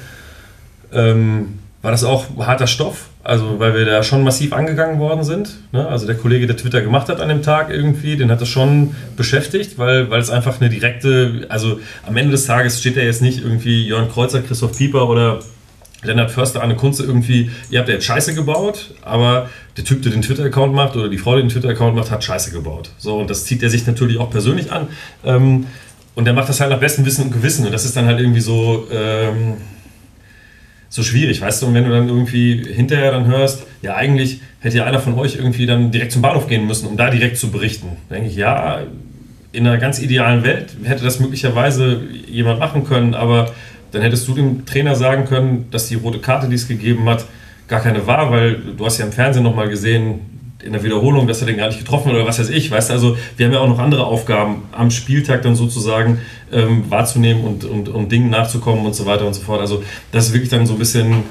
ähm, 0.92 1.60
war 1.82 1.92
das 1.92 2.04
auch 2.04 2.26
harter 2.40 2.68
Stoff. 2.68 3.06
Also, 3.26 3.60
weil 3.60 3.74
wir 3.74 3.86
da 3.86 4.04
schon 4.04 4.24
massiv 4.24 4.54
angegangen 4.54 5.00
worden 5.00 5.24
sind. 5.24 5.58
Ne? 5.72 5.88
Also, 5.88 6.06
der 6.06 6.16
Kollege, 6.16 6.46
der 6.46 6.58
Twitter 6.58 6.82
gemacht 6.82 7.10
hat 7.10 7.20
an 7.20 7.28
dem 7.28 7.42
Tag 7.42 7.72
irgendwie, 7.72 8.18
den 8.18 8.30
hat 8.30 8.40
das 8.40 8.50
schon 8.50 8.96
beschäftigt, 9.18 9.80
weil, 9.80 10.12
weil 10.12 10.22
es 10.22 10.30
einfach 10.30 10.62
eine 10.62 10.70
direkte, 10.70 11.48
also 11.50 11.80
am 12.06 12.16
Ende 12.18 12.34
des 12.34 12.46
Tages 12.46 12.80
steht 12.80 12.98
da 12.98 13.02
jetzt 13.02 13.24
nicht 13.24 13.44
irgendwie 13.44 13.88
Jörn 13.88 14.12
Kreuzer, 14.12 14.44
Christoph 14.44 14.78
Pieper 14.78 15.10
oder 15.10 15.40
Lennart 16.04 16.30
Förster, 16.30 16.62
Anne 16.62 16.76
Kunze 16.76 17.04
irgendwie, 17.04 17.50
ihr 17.72 17.80
habt 17.80 17.90
ja 17.90 17.96
jetzt 17.96 18.06
Scheiße 18.06 18.36
gebaut, 18.36 18.94
aber 19.02 19.50
der 19.76 19.86
Typ, 19.86 20.04
der 20.04 20.12
den 20.12 20.22
Twitter-Account 20.22 20.76
macht 20.76 20.96
oder 20.96 21.10
die 21.10 21.18
Frau, 21.18 21.36
die 21.36 21.42
den 21.42 21.50
Twitter-Account 21.50 21.96
macht, 21.96 22.12
hat 22.12 22.24
Scheiße 22.24 22.52
gebaut. 22.52 22.92
So, 23.00 23.18
und 23.18 23.32
das 23.32 23.46
zieht 23.46 23.64
er 23.64 23.72
sich 23.72 23.88
natürlich 23.88 24.20
auch 24.20 24.30
persönlich 24.30 24.72
an. 24.72 24.88
Ähm, 25.26 25.66
und 26.14 26.26
der 26.26 26.36
macht 26.36 26.48
das 26.48 26.62
halt 26.62 26.70
nach 26.70 26.80
bestem 26.80 27.08
Wissen 27.08 27.24
und 27.24 27.32
Gewissen. 27.32 27.66
Und 27.66 27.72
das 27.72 27.86
ist 27.86 27.98
dann 27.98 28.06
halt 28.06 28.20
irgendwie 28.20 28.40
so, 28.40 28.88
ähm, 28.92 29.56
so 30.96 31.04
schwierig, 31.04 31.42
weißt 31.42 31.62
du? 31.62 31.66
Und 31.68 31.74
wenn 31.74 31.84
du 31.84 31.90
dann 31.90 32.08
irgendwie 32.08 32.64
hinterher 32.74 33.12
dann 33.12 33.26
hörst, 33.26 33.64
ja, 33.82 33.96
eigentlich 33.96 34.40
hätte 34.62 34.78
ja 34.78 34.86
einer 34.86 35.02
von 35.02 35.16
euch 35.16 35.36
irgendwie 35.36 35.66
dann 35.66 35.92
direkt 35.92 36.14
zum 36.14 36.22
Bahnhof 36.22 36.48
gehen 36.48 36.66
müssen, 36.66 36.88
um 36.88 36.96
da 36.96 37.10
direkt 37.10 37.36
zu 37.38 37.52
berichten. 37.52 37.98
Da 38.08 38.16
denke 38.16 38.30
ich, 38.30 38.38
ja, 38.38 38.80
in 39.52 39.68
einer 39.68 39.78
ganz 39.78 40.02
idealen 40.02 40.46
Welt 40.46 40.68
hätte 40.86 41.04
das 41.04 41.20
möglicherweise 41.20 42.00
jemand 42.28 42.60
machen 42.60 42.86
können, 42.86 43.14
aber 43.14 43.52
dann 43.92 44.04
hättest 44.04 44.26
du 44.30 44.36
dem 44.36 44.66
Trainer 44.66 44.96
sagen 44.96 45.26
können, 45.26 45.66
dass 45.70 45.90
die 45.90 45.96
rote 45.96 46.20
Karte, 46.20 46.48
die 46.48 46.56
es 46.56 46.66
gegeben 46.66 47.10
hat, 47.10 47.26
gar 47.68 47.82
keine 47.82 48.08
war, 48.08 48.32
weil 48.32 48.56
du 48.78 48.86
hast 48.86 48.98
ja 48.98 49.06
im 49.06 49.12
Fernsehen 49.12 49.44
nochmal 49.44 49.68
gesehen, 49.68 50.22
in 50.64 50.74
der 50.74 50.84
Wiederholung, 50.84 51.28
dass 51.28 51.42
er 51.42 51.48
den 51.48 51.58
gar 51.58 51.68
nicht 51.68 51.80
getroffen 51.80 52.10
hat 52.10 52.16
oder 52.16 52.28
was 52.28 52.40
weiß 52.40 52.50
ich. 52.50 52.72
Weißt 52.72 52.92
also 52.92 53.18
wir 53.38 53.46
haben 53.46 53.54
ja 53.54 53.60
auch 53.60 53.68
noch 53.68 53.80
andere 53.80 54.06
Aufgaben 54.06 54.64
am 54.72 54.90
Spieltag 54.90 55.42
dann 55.42 55.56
sozusagen 55.56 56.20
ähm, 56.52 56.86
wahrzunehmen 56.90 57.44
und, 57.44 57.66
und, 57.66 57.90
und 57.90 58.12
Dingen 58.12 58.30
nachzukommen 58.30 58.86
und 58.86 58.96
so 58.96 59.06
weiter 59.06 59.26
und 59.26 59.34
so 59.34 59.42
fort. 59.42 59.60
Also 59.62 59.84
das 60.12 60.28
ist 60.28 60.34
wirklich 60.34 60.50
dann 60.50 60.66
so 60.66 60.74
ein 60.74 60.80
bisschen 60.80 61.24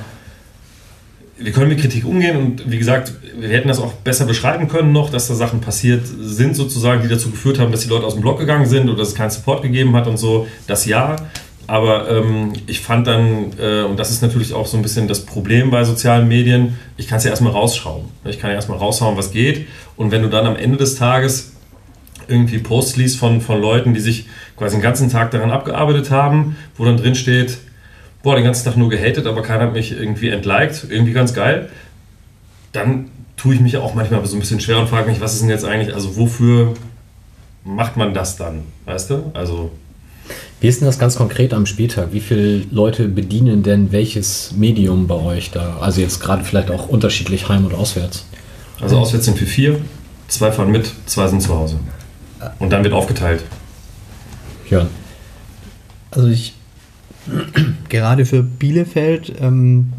wir 1.36 1.52
können 1.52 1.68
mit 1.68 1.80
Kritik 1.80 2.04
umgehen 2.06 2.36
und 2.36 2.70
wie 2.70 2.78
gesagt, 2.78 3.12
wir 3.36 3.48
hätten 3.48 3.68
das 3.68 3.80
auch 3.80 3.92
besser 3.92 4.24
beschreiben 4.24 4.68
können 4.68 4.92
noch, 4.92 5.10
dass 5.10 5.26
da 5.26 5.34
Sachen 5.34 5.60
passiert 5.60 6.02
sind 6.06 6.54
sozusagen, 6.54 7.02
die 7.02 7.08
dazu 7.08 7.30
geführt 7.30 7.58
haben, 7.58 7.72
dass 7.72 7.80
die 7.80 7.88
Leute 7.88 8.06
aus 8.06 8.14
dem 8.14 8.22
Blog 8.22 8.38
gegangen 8.38 8.66
sind 8.66 8.88
oder 8.88 8.98
dass 8.98 9.08
es 9.08 9.14
keinen 9.14 9.30
Support 9.30 9.62
gegeben 9.62 9.96
hat 9.96 10.06
und 10.06 10.16
so. 10.16 10.46
Das 10.66 10.86
ja. 10.86 11.16
Aber 11.66 12.10
ähm, 12.10 12.52
ich 12.66 12.80
fand 12.80 13.06
dann, 13.06 13.52
äh, 13.58 13.82
und 13.82 13.98
das 13.98 14.10
ist 14.10 14.22
natürlich 14.22 14.52
auch 14.52 14.66
so 14.66 14.76
ein 14.76 14.82
bisschen 14.82 15.08
das 15.08 15.24
Problem 15.24 15.70
bei 15.70 15.84
sozialen 15.84 16.28
Medien, 16.28 16.78
ich 16.96 17.08
kann 17.08 17.18
es 17.18 17.24
ja 17.24 17.30
erstmal 17.30 17.52
rausschrauben. 17.52 18.08
Ich 18.24 18.38
kann 18.38 18.50
ja 18.50 18.56
erstmal 18.56 18.78
raushauen, 18.78 19.16
was 19.16 19.30
geht. 19.30 19.66
Und 19.96 20.10
wenn 20.10 20.22
du 20.22 20.28
dann 20.28 20.46
am 20.46 20.56
Ende 20.56 20.76
des 20.76 20.96
Tages 20.96 21.52
irgendwie 22.28 22.58
Posts 22.58 22.96
liest 22.96 23.18
von, 23.18 23.40
von 23.40 23.60
Leuten, 23.60 23.94
die 23.94 24.00
sich 24.00 24.26
quasi 24.56 24.76
den 24.76 24.82
ganzen 24.82 25.10
Tag 25.10 25.30
daran 25.30 25.50
abgearbeitet 25.50 26.10
haben, 26.10 26.56
wo 26.76 26.84
dann 26.84 26.96
drin 26.96 27.14
steht, 27.14 27.58
boah, 28.22 28.34
den 28.36 28.44
ganzen 28.44 28.64
Tag 28.64 28.76
nur 28.76 28.88
gehatet, 28.88 29.26
aber 29.26 29.42
keiner 29.42 29.64
hat 29.64 29.72
mich 29.74 29.92
irgendwie 29.92 30.30
entliked, 30.30 30.86
irgendwie 30.88 31.12
ganz 31.12 31.34
geil, 31.34 31.68
dann 32.72 33.10
tue 33.36 33.54
ich 33.54 33.60
mich 33.60 33.76
auch 33.76 33.94
manchmal 33.94 34.24
so 34.26 34.36
ein 34.36 34.40
bisschen 34.40 34.60
schwer 34.60 34.78
und 34.78 34.88
frage 34.88 35.10
mich, 35.10 35.20
was 35.20 35.34
ist 35.34 35.42
denn 35.42 35.50
jetzt 35.50 35.64
eigentlich, 35.64 35.94
also 35.94 36.16
wofür 36.16 36.74
macht 37.64 37.96
man 37.96 38.14
das 38.14 38.36
dann, 38.36 38.62
weißt 38.86 39.10
du? 39.10 39.30
Also 39.34 39.72
Wie 40.60 40.68
ist 40.68 40.80
denn 40.80 40.86
das 40.86 40.98
ganz 40.98 41.16
konkret 41.16 41.52
am 41.52 41.66
Spieltag? 41.66 42.08
Wie 42.12 42.20
viele 42.20 42.62
Leute 42.70 43.08
bedienen 43.08 43.62
denn 43.62 43.92
welches 43.92 44.52
Medium 44.56 45.06
bei 45.06 45.16
euch 45.16 45.50
da? 45.50 45.76
Also 45.80 46.00
jetzt 46.00 46.20
gerade 46.20 46.44
vielleicht 46.44 46.70
auch 46.70 46.88
unterschiedlich 46.88 47.48
heim 47.48 47.66
und 47.66 47.74
auswärts. 47.74 48.26
Also 48.80 48.98
auswärts 48.98 49.26
sind 49.26 49.38
wir 49.38 49.46
vier, 49.46 49.80
zwei 50.28 50.50
fahren 50.52 50.70
mit, 50.70 50.90
zwei 51.06 51.28
sind 51.28 51.42
zu 51.42 51.54
Hause. 51.54 51.78
Und 52.58 52.72
dann 52.72 52.82
wird 52.82 52.94
aufgeteilt. 52.94 53.44
Jörn. 54.68 54.88
Also 56.10 56.28
ich 56.28 56.54
gerade 57.88 58.24
für 58.24 58.42
Bielefeld 58.42 59.32
ähm, 59.40 59.92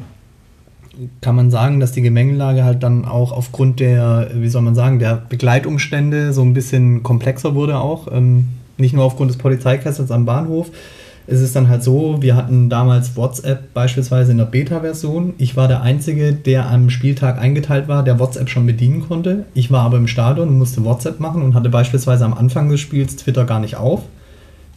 kann 1.21 1.35
man 1.35 1.51
sagen, 1.51 1.79
dass 1.79 1.91
die 1.91 2.01
Gemengelage 2.01 2.63
halt 2.63 2.83
dann 2.83 3.05
auch 3.05 3.31
aufgrund 3.31 3.79
der, 3.79 4.31
wie 4.33 4.47
soll 4.49 4.61
man 4.61 4.75
sagen, 4.75 4.99
der 4.99 5.15
Begleitumstände 5.29 6.33
so 6.33 6.41
ein 6.41 6.53
bisschen 6.53 7.03
komplexer 7.03 7.53
wurde 7.53 7.79
auch. 7.79 8.07
Ähm, 8.11 8.47
nicht 8.77 8.93
nur 8.93 9.03
aufgrund 9.03 9.31
des 9.31 9.37
Polizeikessels 9.37 10.11
am 10.11 10.25
Bahnhof. 10.25 10.71
Es 11.27 11.41
ist 11.41 11.55
dann 11.55 11.69
halt 11.69 11.83
so, 11.83 12.21
wir 12.21 12.35
hatten 12.35 12.69
damals 12.69 13.15
WhatsApp 13.15 13.73
beispielsweise 13.73 14.31
in 14.31 14.37
der 14.37 14.45
Beta-Version. 14.45 15.33
Ich 15.39 15.57
war 15.57 15.67
der 15.67 15.81
Einzige, 15.81 16.33
der 16.33 16.69
am 16.69 16.91
Spieltag 16.91 17.39
eingeteilt 17.39 17.87
war, 17.87 18.03
der 18.03 18.19
WhatsApp 18.19 18.47
schon 18.49 18.67
bedienen 18.67 19.07
konnte. 19.07 19.45
Ich 19.55 19.71
war 19.71 19.81
aber 19.81 19.97
im 19.97 20.07
Stadion 20.07 20.49
und 20.49 20.59
musste 20.59 20.85
WhatsApp 20.85 21.19
machen 21.19 21.41
und 21.41 21.55
hatte 21.55 21.69
beispielsweise 21.69 22.25
am 22.25 22.35
Anfang 22.35 22.69
des 22.69 22.79
Spiels 22.79 23.15
Twitter 23.15 23.45
gar 23.45 23.59
nicht 23.59 23.75
auf. 23.75 24.03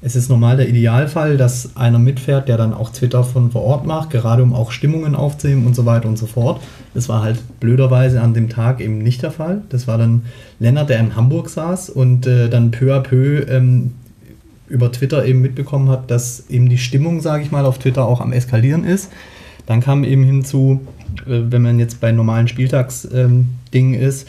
Es 0.00 0.14
ist 0.14 0.28
normal 0.28 0.56
der 0.56 0.68
Idealfall, 0.68 1.36
dass 1.36 1.76
einer 1.76 1.98
mitfährt, 1.98 2.48
der 2.48 2.56
dann 2.56 2.72
auch 2.72 2.90
Twitter 2.90 3.24
von 3.24 3.50
vor 3.50 3.62
Ort 3.62 3.84
macht, 3.84 4.10
gerade 4.10 4.44
um 4.44 4.54
auch 4.54 4.70
Stimmungen 4.70 5.16
aufzunehmen 5.16 5.66
und 5.66 5.74
so 5.74 5.86
weiter 5.86 6.08
und 6.08 6.16
so 6.16 6.26
fort. 6.26 6.62
Das 6.94 7.08
war 7.08 7.22
halt 7.22 7.40
blöderweise 7.58 8.20
an 8.20 8.32
dem 8.32 8.48
Tag 8.48 8.80
eben 8.80 8.98
nicht 8.98 9.22
der 9.22 9.32
Fall. 9.32 9.62
Das 9.70 9.88
war 9.88 9.98
dann 9.98 10.22
Lennart, 10.60 10.88
der 10.88 11.00
in 11.00 11.16
Hamburg 11.16 11.48
saß 11.48 11.90
und 11.90 12.28
äh, 12.28 12.48
dann 12.48 12.70
peu 12.70 12.94
à 12.94 13.00
peu 13.00 13.44
ähm, 13.48 13.92
über 14.68 14.92
Twitter 14.92 15.24
eben 15.24 15.40
mitbekommen 15.40 15.88
hat, 15.88 16.10
dass 16.10 16.48
eben 16.48 16.68
die 16.68 16.78
Stimmung, 16.78 17.20
sage 17.20 17.42
ich 17.42 17.50
mal, 17.50 17.64
auf 17.64 17.78
Twitter 17.78 18.04
auch 18.04 18.20
am 18.20 18.32
Eskalieren 18.32 18.84
ist. 18.84 19.10
Dann 19.66 19.80
kam 19.80 20.04
eben 20.04 20.22
hinzu, 20.22 20.80
äh, 21.26 21.40
wenn 21.50 21.62
man 21.62 21.80
jetzt 21.80 22.00
bei 22.00 22.12
normalen 22.12 22.46
Spieltagsdingen 22.46 23.48
ähm, 23.72 23.94
ist, 23.94 24.28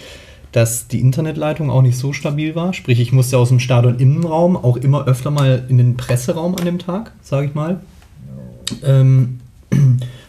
dass 0.52 0.88
die 0.88 1.00
Internetleitung 1.00 1.70
auch 1.70 1.82
nicht 1.82 1.98
so 1.98 2.14
stabil 2.14 2.56
war. 2.56 2.74
Sprich, 2.74 3.00
ich 3.00 3.12
musste 3.12 3.38
aus 3.38 3.50
dem 3.50 3.60
Stadion-Innenraum 3.60 4.56
auch 4.58 4.78
immer 4.78 5.06
öfter 5.06 5.32
mal 5.32 5.64
in 5.70 5.78
den 5.78 5.98
Presseraum 5.98 6.56
an 6.56 6.66
dem 6.66 6.80
Tag, 6.80 7.12
sage 7.22 7.48
ich 7.48 7.56
mal. 7.56 7.80
Ähm, 8.84 9.40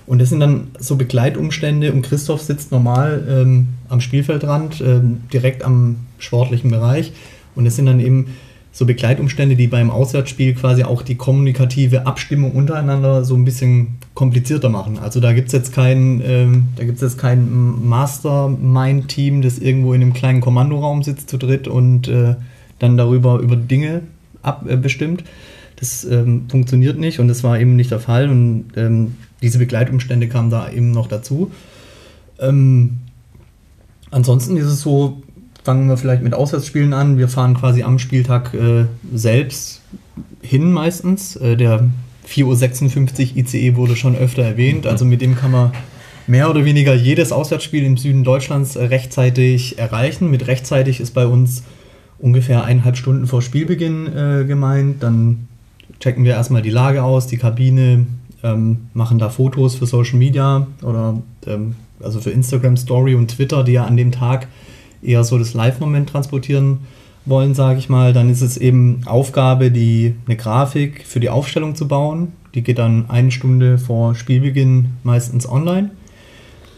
und 0.07 0.21
das 0.21 0.29
sind 0.29 0.41
dann 0.41 0.69
so 0.79 0.97
Begleitumstände 0.97 1.93
und 1.93 2.03
Christoph 2.03 2.43
sitzt 2.43 2.73
normal 2.73 3.27
ähm, 3.29 3.69
am 3.89 4.01
Spielfeldrand, 4.01 4.81
ähm, 4.81 5.23
direkt 5.33 5.65
am 5.65 5.97
sportlichen 6.19 6.71
Bereich. 6.71 7.13
Und 7.55 7.65
das 7.65 7.77
sind 7.77 7.87
dann 7.87 8.01
eben 8.01 8.35
so 8.73 8.87
Begleitumstände, 8.87 9.57
die 9.57 9.67
beim 9.67 9.91
Auswärtsspiel 9.91 10.55
quasi 10.55 10.85
auch 10.85 11.03
die 11.03 11.17
kommunikative 11.17 12.07
Abstimmung 12.07 12.53
untereinander 12.53 13.25
so 13.25 13.35
ein 13.35 13.45
bisschen 13.45 14.00
komplizierter 14.21 14.69
machen. 14.69 14.99
Also 14.99 15.19
da 15.19 15.33
gibt 15.33 15.47
es 15.47 15.55
jetzt 15.55 15.73
kein, 15.73 16.21
ähm, 16.23 16.69
kein 17.17 17.89
Mastermind-Team, 17.89 19.41
das 19.41 19.59
irgendwo 19.59 19.95
in 19.95 20.03
einem 20.03 20.13
kleinen 20.13 20.43
Kommandoraum 20.43 21.03
sitzt 21.03 21.31
zu 21.31 21.39
dritt 21.39 21.67
und 21.67 22.07
äh, 22.09 22.35
dann 22.79 22.99
darüber 22.99 23.39
über 23.39 23.57
Dinge 23.57 24.03
abbestimmt. 24.43 25.23
Äh, 25.23 25.25
das 25.77 26.05
ähm, 26.05 26.43
funktioniert 26.51 26.99
nicht 26.99 27.19
und 27.19 27.29
das 27.29 27.43
war 27.43 27.59
eben 27.59 27.77
nicht 27.77 27.91
der 27.91 27.99
Fall 27.99 28.29
und 28.29 28.67
ähm, 28.77 29.15
diese 29.41 29.59
Begleitumstände 29.59 30.29
kamen 30.29 30.51
da 30.51 30.71
eben 30.71 30.91
noch 30.91 31.07
dazu. 31.07 31.51
Ähm, 32.39 32.99
ansonsten 34.11 34.59
ist 34.59 34.67
es 34.67 34.83
so, 34.83 35.23
fangen 35.65 35.89
wir 35.89 35.97
vielleicht 35.97 36.23
mit 36.23 36.35
Auswärtsspielen 36.35 36.93
an. 36.93 37.17
Wir 37.17 37.29
fahren 37.29 37.55
quasi 37.55 37.85
am 37.85 37.99
Spieltag 37.99 38.53
äh, 38.53 38.85
selbst 39.15 39.81
hin 40.43 40.73
meistens. 40.73 41.37
Äh, 41.37 41.57
der 41.57 41.89
4.56 42.31 43.33
Uhr 43.33 43.37
ICE 43.39 43.77
wurde 43.77 43.97
schon 43.97 44.17
öfter 44.17 44.43
erwähnt. 44.43 44.87
Also 44.87 45.05
mit 45.05 45.21
dem 45.21 45.35
kann 45.35 45.51
man 45.51 45.73
mehr 46.27 46.49
oder 46.49 46.65
weniger 46.65 46.95
jedes 46.95 47.33
Auswärtsspiel 47.33 47.85
im 47.85 47.97
Süden 47.97 48.25
Deutschlands 48.25 48.77
rechtzeitig 48.77 49.79
erreichen. 49.79 50.31
Mit 50.31 50.47
rechtzeitig 50.47 51.01
ist 51.01 51.13
bei 51.13 51.27
uns 51.27 51.65
ungefähr 52.19 52.65
eineinhalb 52.65 52.97
Stunden 52.97 53.27
vor 53.27 53.43
Spielbeginn 53.43 54.07
äh, 54.07 54.45
gemeint. 54.45 55.03
Dann 55.03 55.49
checken 55.99 56.25
wir 56.25 56.33
erstmal 56.33 56.63
die 56.63 56.71
Lage 56.71 57.03
aus, 57.03 57.27
die 57.27 57.37
Kabine, 57.37 58.07
ähm, 58.43 58.89
machen 58.95 59.19
da 59.19 59.29
Fotos 59.29 59.75
für 59.75 59.87
Social 59.87 60.19
Media 60.19 60.67
oder 60.83 61.21
ähm, 61.47 61.75
also 62.01 62.21
für 62.21 62.31
Instagram 62.31 62.77
Story 62.77 63.15
und 63.15 63.29
Twitter, 63.29 63.65
die 63.65 63.73
ja 63.73 63.85
an 63.85 63.97
dem 63.97 64.13
Tag 64.13 64.49
eher 65.03 65.25
so 65.25 65.39
das 65.39 65.55
Live-Moment 65.55 66.09
transportieren 66.09 66.79
wollen, 67.27 67.55
sage 67.55 67.79
ich 67.79 67.89
mal, 67.89 68.13
dann 68.13 68.31
ist 68.31 68.41
es 68.41 68.57
eben 68.57 69.03
Aufgabe, 69.07 69.71
die, 69.71 70.15
eine 70.27 70.37
Grafik 70.37 71.05
für 71.07 71.21
die 71.21 71.31
Aufstellung 71.31 71.75
zu 71.75 71.87
bauen. 71.87 72.33
Die 72.55 72.63
geht 72.63 72.79
dann 72.79 73.09
eine 73.09 73.31
Stunde 73.31 73.79
vor 73.79 74.15
Spielbeginn 74.15 74.91
meistens 75.05 75.49
online. 75.49 75.91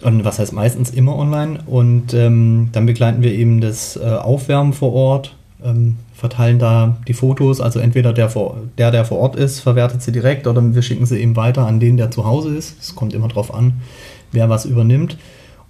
Und 0.03 0.25
was 0.25 0.39
heißt 0.39 0.53
meistens 0.53 0.91
immer 0.91 1.17
online? 1.17 1.61
Und 1.67 2.13
ähm, 2.13 2.71
dann 2.73 2.87
begleiten 2.87 3.23
wir 3.23 3.33
eben 3.33 3.61
das 3.61 3.97
äh, 3.97 4.01
Aufwärmen 4.01 4.73
vor 4.73 4.93
Ort, 4.93 5.37
ähm, 5.65 5.97
verteilen 6.13 6.59
da 6.59 6.99
die 7.07 7.15
Fotos. 7.15 7.61
Also 7.61 7.79
entweder 7.79 8.13
der, 8.13 8.29
vor, 8.29 8.57
der, 8.79 8.91
der 8.91 9.05
vor 9.05 9.19
Ort 9.19 9.37
ist, 9.37 9.61
verwertet 9.61 10.03
sie 10.03 10.13
direkt 10.13 10.47
oder 10.47 10.75
wir 10.75 10.83
schicken 10.83 11.07
sie 11.07 11.21
eben 11.21 11.37
weiter 11.37 11.67
an 11.67 11.79
den, 11.79 11.97
der 11.97 12.11
zu 12.11 12.25
Hause 12.25 12.55
ist. 12.57 12.77
Es 12.81 12.95
kommt 12.97 13.15
immer 13.15 13.29
darauf 13.29 13.55
an, 13.55 13.75
wer 14.33 14.49
was 14.49 14.65
übernimmt. 14.65 15.17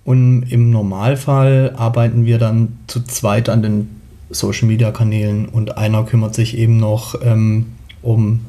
Und 0.05 0.45
im 0.51 0.71
Normalfall 0.71 1.75
arbeiten 1.77 2.25
wir 2.25 2.39
dann 2.39 2.79
zu 2.87 3.05
zweit 3.05 3.49
an 3.49 3.63
den 3.63 4.02
Social 4.33 4.69
Media 4.69 4.91
Kanälen 4.91 5.47
und 5.49 5.77
einer 5.77 6.05
kümmert 6.05 6.35
sich 6.35 6.57
eben 6.57 6.79
noch 6.79 7.15
ähm, 7.23 7.67
um 8.03 8.41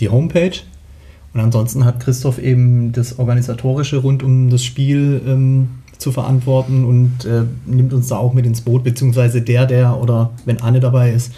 die 0.00 0.08
Homepage. 0.08 0.60
Und 1.34 1.40
ansonsten 1.40 1.84
hat 1.84 2.00
Christoph 2.00 2.38
eben 2.38 2.92
das 2.92 3.18
Organisatorische 3.18 3.98
rund 3.98 4.22
um 4.22 4.50
das 4.50 4.62
Spiel 4.62 5.20
ähm, 5.26 5.68
zu 5.96 6.12
verantworten 6.12 6.84
und 6.84 7.24
äh, 7.24 7.44
nimmt 7.64 7.92
uns 7.94 8.08
da 8.08 8.18
auch 8.18 8.34
mit 8.34 8.44
ins 8.44 8.60
Boot, 8.60 8.84
beziehungsweise 8.84 9.40
der, 9.40 9.66
der 9.66 9.98
oder 9.98 10.32
wenn 10.44 10.60
Anne 10.60 10.80
dabei 10.80 11.12
ist, 11.12 11.32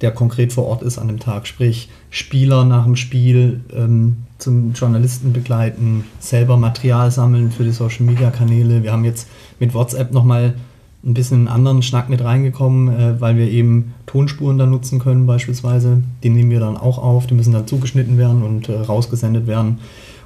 der 0.00 0.12
konkret 0.12 0.52
vor 0.52 0.66
Ort 0.66 0.82
ist 0.82 0.98
an 0.98 1.08
dem 1.08 1.18
Tag, 1.18 1.46
sprich 1.46 1.88
Spieler 2.10 2.64
nach 2.64 2.84
dem 2.84 2.96
Spiel 2.96 3.60
ähm, 3.74 4.18
zum 4.38 4.72
Journalisten 4.72 5.32
begleiten, 5.32 6.04
selber 6.18 6.56
Material 6.56 7.10
sammeln 7.10 7.50
für 7.50 7.64
die 7.64 7.72
Social 7.72 8.06
Media 8.06 8.30
Kanäle. 8.30 8.82
Wir 8.82 8.92
haben 8.92 9.04
jetzt 9.04 9.28
mit 9.58 9.74
WhatsApp 9.74 10.12
nochmal 10.12 10.54
ein 11.02 11.14
bisschen 11.14 11.38
einen 11.38 11.48
anderen 11.48 11.82
Schnack 11.82 12.10
mit 12.10 12.22
reingekommen, 12.22 12.88
äh, 12.88 13.20
weil 13.20 13.36
wir 13.36 13.50
eben 13.50 13.94
Tonspuren 14.06 14.58
da 14.58 14.66
nutzen 14.66 14.98
können 14.98 15.26
beispielsweise. 15.26 16.02
Die 16.22 16.30
nehmen 16.30 16.50
wir 16.50 16.60
dann 16.60 16.76
auch 16.76 16.98
auf, 16.98 17.26
die 17.26 17.34
müssen 17.34 17.52
dann 17.52 17.66
zugeschnitten 17.66 18.18
werden 18.18 18.42
und 18.42 18.68
äh, 18.68 18.74
rausgesendet 18.74 19.46
werden. 19.46 19.78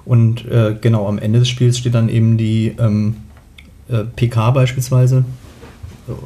Und 0.05 0.45
äh, 0.47 0.77
genau 0.81 1.07
am 1.09 1.19
Ende 1.19 1.39
des 1.39 1.49
Spiels 1.49 1.79
steht 1.79 1.95
dann 1.95 2.09
eben 2.09 2.37
die 2.37 2.75
ähm, 2.79 3.17
äh, 3.89 4.05
PK 4.05 4.51
beispielsweise. 4.51 5.25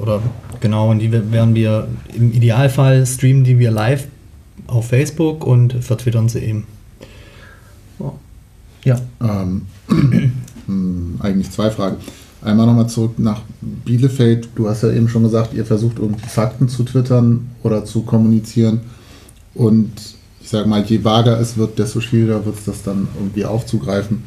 Oder 0.01 0.20
genau, 0.61 0.91
und 0.91 0.99
die 0.99 1.12
werden 1.12 1.55
wir 1.55 1.87
im 2.15 2.33
Idealfall 2.33 3.07
streamen 3.07 3.45
die 3.45 3.61
wir 3.61 3.70
live 3.70 4.09
auf 4.66 4.89
Facebook 4.89 5.47
und 5.47 5.75
vertwittern 5.85 6.29
sie 6.29 6.41
eben. 6.41 6.66
Ja. 8.85 9.01
Ähm, 9.20 9.66
hm, 10.66 11.19
eigentlich 11.20 11.51
zwei 11.51 11.70
Fragen. 11.70 11.97
Einmal 12.40 12.66
nochmal 12.66 12.89
zurück 12.89 13.19
nach 13.19 13.43
Bielefeld. 13.60 14.48
Du 14.55 14.69
hast 14.69 14.82
ja 14.82 14.93
eben 14.93 15.09
schon 15.09 15.24
gesagt, 15.24 15.55
ihr 15.55 15.65
versucht 15.65 15.98
irgendwie 15.98 16.28
Fakten 16.28 16.69
zu 16.69 16.85
twittern 16.85 17.51
oder 17.62 17.85
zu 17.85 18.02
kommunizieren. 18.02 18.81
Und 19.55 19.90
ich 20.40 20.48
sage 20.48 20.69
mal, 20.69 20.85
je 20.85 21.05
vager 21.05 21.39
es 21.40 21.56
wird, 21.56 21.78
desto 21.78 22.01
schwieriger 22.01 22.44
wird 22.47 22.56
es 22.59 22.65
das 22.65 22.82
dann 22.82 23.09
irgendwie 23.19 23.44
aufzugreifen. 23.44 24.23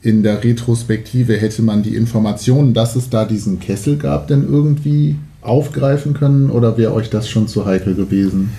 In 0.00 0.22
der 0.22 0.42
Retrospektive 0.42 1.36
hätte 1.36 1.62
man 1.62 1.82
die 1.82 1.96
Informationen, 1.96 2.72
dass 2.72 2.96
es 2.96 3.10
da 3.10 3.24
diesen 3.24 3.60
Kessel 3.60 3.96
gab, 3.98 4.28
denn 4.28 4.48
irgendwie 4.48 5.16
aufgreifen 5.42 6.14
können 6.14 6.50
oder 6.50 6.76
wäre 6.76 6.94
euch 6.94 7.10
das 7.10 7.28
schon 7.28 7.48
zu 7.48 7.66
heikel 7.66 7.94
gewesen? 7.94 8.50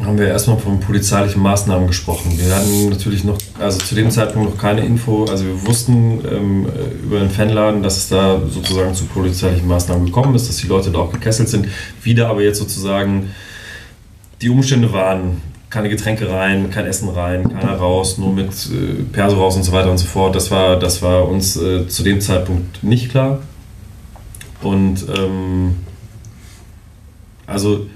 Haben 0.00 0.18
wir 0.18 0.26
erstmal 0.26 0.58
von 0.58 0.80
polizeilichen 0.80 1.42
Maßnahmen 1.42 1.86
gesprochen. 1.86 2.32
Wir 2.36 2.54
hatten 2.54 2.88
natürlich 2.88 3.24
noch, 3.24 3.38
also 3.58 3.78
zu 3.78 3.94
dem 3.94 4.10
Zeitpunkt 4.10 4.50
noch 4.50 4.58
keine 4.60 4.84
Info, 4.84 5.26
also 5.26 5.44
wir 5.44 5.66
wussten 5.66 6.20
ähm, 6.28 6.66
über 7.04 7.20
den 7.20 7.30
Fanladen, 7.30 7.82
dass 7.82 7.98
es 7.98 8.08
da 8.08 8.40
sozusagen 8.48 8.94
zu 8.94 9.04
polizeilichen 9.04 9.68
Maßnahmen 9.68 10.06
gekommen 10.06 10.34
ist, 10.34 10.48
dass 10.48 10.56
die 10.56 10.66
Leute 10.66 10.90
da 10.90 11.00
auch 11.00 11.12
gekesselt 11.12 11.48
sind. 11.48 11.68
Wieder 12.02 12.28
aber 12.28 12.42
jetzt 12.42 12.58
sozusagen 12.58 13.30
die 14.40 14.48
Umstände 14.48 14.92
waren, 14.92 15.40
keine 15.70 15.88
Getränke 15.88 16.28
rein, 16.28 16.70
kein 16.70 16.86
Essen 16.86 17.08
rein, 17.08 17.48
keiner 17.48 17.76
raus, 17.76 18.18
nur 18.18 18.32
mit 18.32 18.50
äh, 18.50 19.02
Perso 19.12 19.36
raus 19.36 19.56
und 19.56 19.62
so 19.62 19.72
weiter 19.72 19.90
und 19.90 19.98
so 19.98 20.06
fort. 20.06 20.34
Das 20.34 20.50
war, 20.50 20.78
das 20.78 21.00
war 21.00 21.28
uns 21.28 21.56
äh, 21.56 21.86
zu 21.86 22.02
dem 22.02 22.20
Zeitpunkt 22.20 22.82
nicht 22.82 23.10
klar. 23.10 23.40
Und 24.62 25.06
ähm, 25.16 25.76
also 27.46 27.86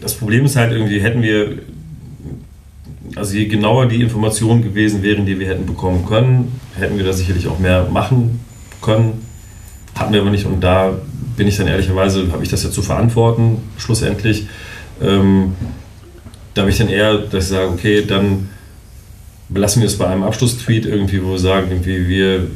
das 0.00 0.14
Problem 0.14 0.44
ist 0.44 0.56
halt 0.56 0.72
irgendwie, 0.72 1.00
hätten 1.00 1.22
wir, 1.22 1.58
also 3.16 3.36
je 3.36 3.46
genauer 3.46 3.86
die 3.86 4.00
Informationen 4.00 4.62
gewesen 4.62 5.02
wären, 5.02 5.26
die 5.26 5.38
wir 5.38 5.48
hätten 5.48 5.66
bekommen 5.66 6.06
können, 6.06 6.60
hätten 6.78 6.96
wir 6.96 7.04
da 7.04 7.12
sicherlich 7.12 7.48
auch 7.48 7.58
mehr 7.58 7.88
machen 7.90 8.40
können. 8.80 9.26
Hatten 9.94 10.12
wir 10.12 10.20
aber 10.20 10.30
nicht 10.30 10.46
und 10.46 10.60
da 10.60 10.98
bin 11.36 11.48
ich 11.48 11.56
dann 11.56 11.66
ehrlicherweise, 11.66 12.30
habe 12.32 12.42
ich 12.42 12.48
das 12.48 12.62
ja 12.62 12.70
zu 12.70 12.82
verantworten, 12.82 13.58
schlussendlich. 13.76 14.46
Ähm, 15.02 15.54
da 16.54 16.62
habe 16.62 16.70
ich 16.70 16.78
dann 16.78 16.88
eher, 16.88 17.18
dass 17.18 17.44
ich 17.44 17.50
sage, 17.50 17.68
okay, 17.68 18.04
dann 18.06 18.48
belassen 19.48 19.82
wir 19.82 19.86
es 19.86 19.98
bei 19.98 20.06
einem 20.06 20.22
Abschlusstweet 20.22 20.86
irgendwie, 20.86 21.22
wo 21.22 21.32
wir 21.32 21.38
sagen, 21.38 21.68
irgendwie 21.70 22.08
wir 22.08 22.46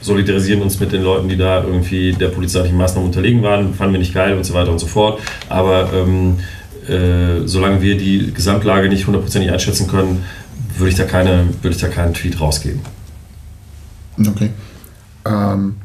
solidarisieren 0.00 0.60
uns 0.60 0.78
mit 0.80 0.92
den 0.92 1.02
Leuten, 1.02 1.28
die 1.28 1.36
da 1.36 1.64
irgendwie 1.64 2.12
der 2.12 2.28
polizeilichen 2.28 2.76
Maßnahmen 2.76 3.08
unterlegen 3.08 3.42
waren, 3.42 3.72
fanden 3.72 3.94
wir 3.94 3.98
nicht 3.98 4.12
geil 4.12 4.36
und 4.36 4.44
so 4.44 4.52
weiter 4.52 4.70
und 4.70 4.78
so 4.78 4.86
fort. 4.86 5.20
Aber 5.48 5.90
ähm, 5.94 6.36
äh, 6.88 7.46
solange 7.46 7.82
wir 7.82 7.96
die 7.96 8.32
Gesamtlage 8.32 8.88
nicht 8.88 9.06
hundertprozentig 9.06 9.50
einschätzen 9.50 9.86
können, 9.86 10.24
würde 10.76 10.90
ich, 10.90 10.96
da 10.96 11.04
keine, 11.04 11.46
würde 11.62 11.74
ich 11.74 11.80
da 11.80 11.88
keinen 11.88 12.14
Tweet 12.14 12.40
rausgeben. 12.40 12.80
Okay. 14.18 14.50
Ähm, 15.24 15.76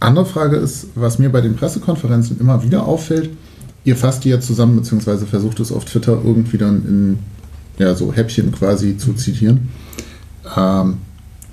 andere 0.00 0.26
Frage 0.26 0.56
ist, 0.56 0.88
was 0.94 1.18
mir 1.18 1.30
bei 1.30 1.40
den 1.40 1.56
Pressekonferenzen 1.56 2.40
immer 2.40 2.62
wieder 2.62 2.86
auffällt, 2.86 3.30
ihr 3.84 3.96
fasst 3.96 4.24
die 4.24 4.30
ja 4.30 4.40
zusammen, 4.40 4.76
beziehungsweise 4.76 5.26
versucht 5.26 5.60
es 5.60 5.72
auf 5.72 5.84
Twitter 5.84 6.20
irgendwie 6.24 6.58
dann 6.58 6.86
in 6.86 7.18
ja, 7.78 7.94
so 7.94 8.12
Häppchen 8.12 8.52
quasi 8.52 8.96
zu 8.96 9.14
zitieren. 9.14 9.68
Ähm, 10.56 10.98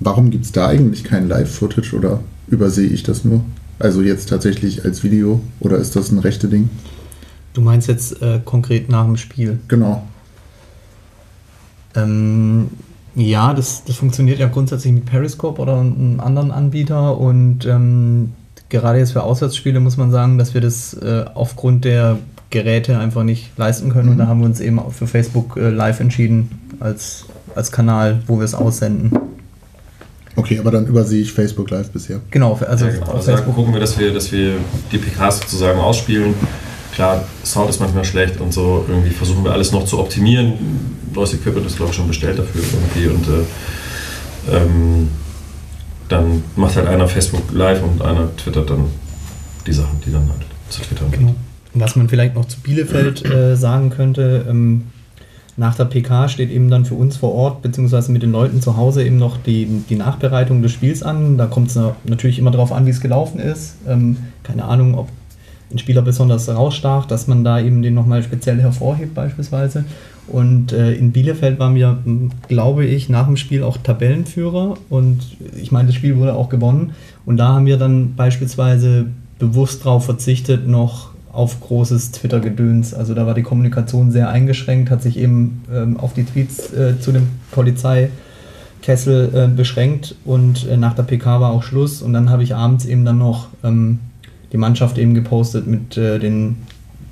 warum 0.00 0.30
gibt 0.30 0.44
es 0.44 0.52
da 0.52 0.68
eigentlich 0.68 1.04
kein 1.04 1.28
Live-Footage 1.28 1.94
oder 1.94 2.20
übersehe 2.48 2.88
ich 2.88 3.02
das 3.02 3.24
nur? 3.24 3.44
Also 3.78 4.02
jetzt 4.02 4.28
tatsächlich 4.28 4.84
als 4.84 5.02
Video 5.04 5.40
oder 5.60 5.78
ist 5.78 5.94
das 5.94 6.10
ein 6.10 6.18
rechte 6.18 6.48
Ding? 6.48 6.68
Du 7.58 7.64
meinst 7.64 7.88
jetzt 7.88 8.22
äh, 8.22 8.38
konkret 8.44 8.88
nach 8.88 9.04
dem 9.04 9.16
Spiel? 9.16 9.58
Genau. 9.66 10.04
Ähm, 11.96 12.68
ja, 13.16 13.52
das, 13.52 13.82
das 13.84 13.96
funktioniert 13.96 14.38
ja 14.38 14.46
grundsätzlich 14.46 14.92
mit 14.92 15.06
Periscope 15.06 15.60
oder 15.60 15.80
einem 15.80 16.20
anderen 16.20 16.52
Anbieter 16.52 17.18
und 17.18 17.66
ähm, 17.66 18.32
gerade 18.68 19.00
jetzt 19.00 19.10
für 19.10 19.24
Auswärtsspiele 19.24 19.80
muss 19.80 19.96
man 19.96 20.12
sagen, 20.12 20.38
dass 20.38 20.54
wir 20.54 20.60
das 20.60 20.94
äh, 20.94 21.24
aufgrund 21.34 21.84
der 21.84 22.18
Geräte 22.50 22.96
einfach 23.00 23.24
nicht 23.24 23.50
leisten 23.58 23.90
können 23.90 24.06
Mhm. 24.06 24.12
und 24.12 24.18
da 24.18 24.28
haben 24.28 24.38
wir 24.38 24.46
uns 24.46 24.60
eben 24.60 24.78
auch 24.78 24.92
für 24.92 25.08
Facebook 25.08 25.56
äh, 25.56 25.70
Live 25.70 25.98
entschieden 25.98 26.76
als, 26.78 27.24
als 27.56 27.72
Kanal, 27.72 28.22
wo 28.28 28.38
wir 28.38 28.44
es 28.44 28.54
aussenden. 28.54 29.18
Okay, 30.36 30.60
aber 30.60 30.70
dann 30.70 30.86
übersehe 30.86 31.22
ich 31.22 31.32
Facebook 31.32 31.70
Live 31.70 31.90
bisher. 31.90 32.20
Genau, 32.30 32.56
also 32.68 32.86
Ja, 32.86 32.92
genau. 32.92 33.06
Also 33.14 33.32
Facebook. 33.32 33.56
gucken 33.56 33.72
wir, 33.72 33.80
dass 33.80 33.98
wir, 33.98 34.14
dass 34.14 34.30
wir 34.30 34.52
die 34.92 34.98
PKs 34.98 35.38
sozusagen 35.40 35.80
ausspielen. 35.80 36.34
Klar, 36.98 37.22
Sound 37.44 37.70
ist 37.70 37.78
manchmal 37.78 38.04
schlecht 38.04 38.40
und 38.40 38.52
so. 38.52 38.84
Irgendwie 38.88 39.10
versuchen 39.10 39.44
wir 39.44 39.52
alles 39.52 39.70
noch 39.70 39.84
zu 39.84 40.00
optimieren. 40.00 40.54
Neues 41.14 41.32
Equipment 41.32 41.64
ist, 41.64 41.76
glaube 41.76 41.92
ich, 41.92 41.96
schon 41.96 42.08
bestellt 42.08 42.40
dafür 42.40 42.60
irgendwie. 42.60 43.06
Und 43.06 43.24
äh, 43.28 44.56
ähm, 44.56 45.08
dann 46.08 46.42
macht 46.56 46.74
halt 46.74 46.88
einer 46.88 47.06
Facebook 47.06 47.52
live 47.52 47.84
und 47.84 48.02
einer 48.02 48.34
twittert 48.36 48.70
dann 48.70 48.86
die 49.64 49.72
Sachen, 49.72 50.00
die 50.04 50.10
dann 50.10 50.28
halt 50.28 50.40
zu 50.70 50.82
twittern. 50.82 51.12
Genau. 51.12 51.36
Was 51.74 51.94
man 51.94 52.08
vielleicht 52.08 52.34
noch 52.34 52.46
zu 52.46 52.58
Bielefeld 52.62 53.24
äh, 53.30 53.54
sagen 53.54 53.90
könnte, 53.90 54.44
ähm, 54.48 54.86
nach 55.56 55.76
der 55.76 55.84
PK 55.84 56.28
steht 56.28 56.50
eben 56.50 56.68
dann 56.68 56.84
für 56.84 56.96
uns 56.96 57.16
vor 57.16 57.32
Ort, 57.32 57.62
beziehungsweise 57.62 58.10
mit 58.10 58.24
den 58.24 58.32
Leuten 58.32 58.60
zu 58.60 58.76
Hause 58.76 59.04
eben 59.04 59.18
noch 59.18 59.36
die, 59.36 59.84
die 59.88 59.94
Nachbereitung 59.94 60.62
des 60.62 60.72
Spiels 60.72 61.04
an. 61.04 61.38
Da 61.38 61.46
kommt 61.46 61.68
es 61.68 61.78
natürlich 62.06 62.40
immer 62.40 62.50
darauf 62.50 62.72
an, 62.72 62.86
wie 62.86 62.90
es 62.90 63.00
gelaufen 63.00 63.38
ist. 63.38 63.76
Ähm, 63.86 64.16
keine 64.42 64.64
Ahnung, 64.64 64.98
ob 64.98 65.06
ein 65.70 65.78
Spieler 65.78 66.02
besonders 66.02 66.48
rausstach, 66.48 67.06
dass 67.06 67.26
man 67.26 67.44
da 67.44 67.60
eben 67.60 67.82
den 67.82 67.94
nochmal 67.94 68.22
speziell 68.22 68.60
hervorhebt 68.60 69.14
beispielsweise. 69.14 69.84
Und 70.26 70.72
äh, 70.72 70.92
in 70.92 71.12
Bielefeld 71.12 71.58
waren 71.58 71.74
wir, 71.74 71.98
glaube 72.48 72.84
ich, 72.84 73.08
nach 73.08 73.26
dem 73.26 73.36
Spiel 73.36 73.62
auch 73.62 73.78
Tabellenführer 73.78 74.76
und 74.90 75.20
ich 75.56 75.72
meine, 75.72 75.88
das 75.88 75.94
Spiel 75.94 76.16
wurde 76.16 76.34
auch 76.34 76.50
gewonnen. 76.50 76.92
Und 77.24 77.38
da 77.38 77.48
haben 77.48 77.66
wir 77.66 77.78
dann 77.78 78.14
beispielsweise 78.14 79.06
bewusst 79.38 79.84
darauf 79.84 80.04
verzichtet, 80.04 80.66
noch 80.66 81.10
auf 81.32 81.60
großes 81.60 82.12
Twitter-Gedöns. 82.12 82.94
Also 82.94 83.14
da 83.14 83.26
war 83.26 83.34
die 83.34 83.42
Kommunikation 83.42 84.10
sehr 84.10 84.28
eingeschränkt, 84.28 84.90
hat 84.90 85.02
sich 85.02 85.18
eben 85.18 85.62
ähm, 85.72 85.96
auf 85.98 86.12
die 86.12 86.24
Tweets 86.24 86.72
äh, 86.72 86.98
zu 86.98 87.12
dem 87.12 87.28
Polizeikessel 87.52 89.30
äh, 89.34 89.48
beschränkt 89.48 90.14
und 90.24 90.66
äh, 90.66 90.76
nach 90.76 90.94
der 90.94 91.04
PK 91.04 91.40
war 91.40 91.52
auch 91.52 91.62
Schluss. 91.62 92.02
Und 92.02 92.12
dann 92.12 92.28
habe 92.28 92.42
ich 92.42 92.54
abends 92.54 92.84
eben 92.84 93.04
dann 93.04 93.18
noch 93.18 93.48
ähm, 93.62 94.00
die 94.52 94.56
Mannschaft 94.56 94.98
eben 94.98 95.14
gepostet 95.14 95.66
mit 95.66 95.96
äh, 95.96 96.18
den 96.18 96.56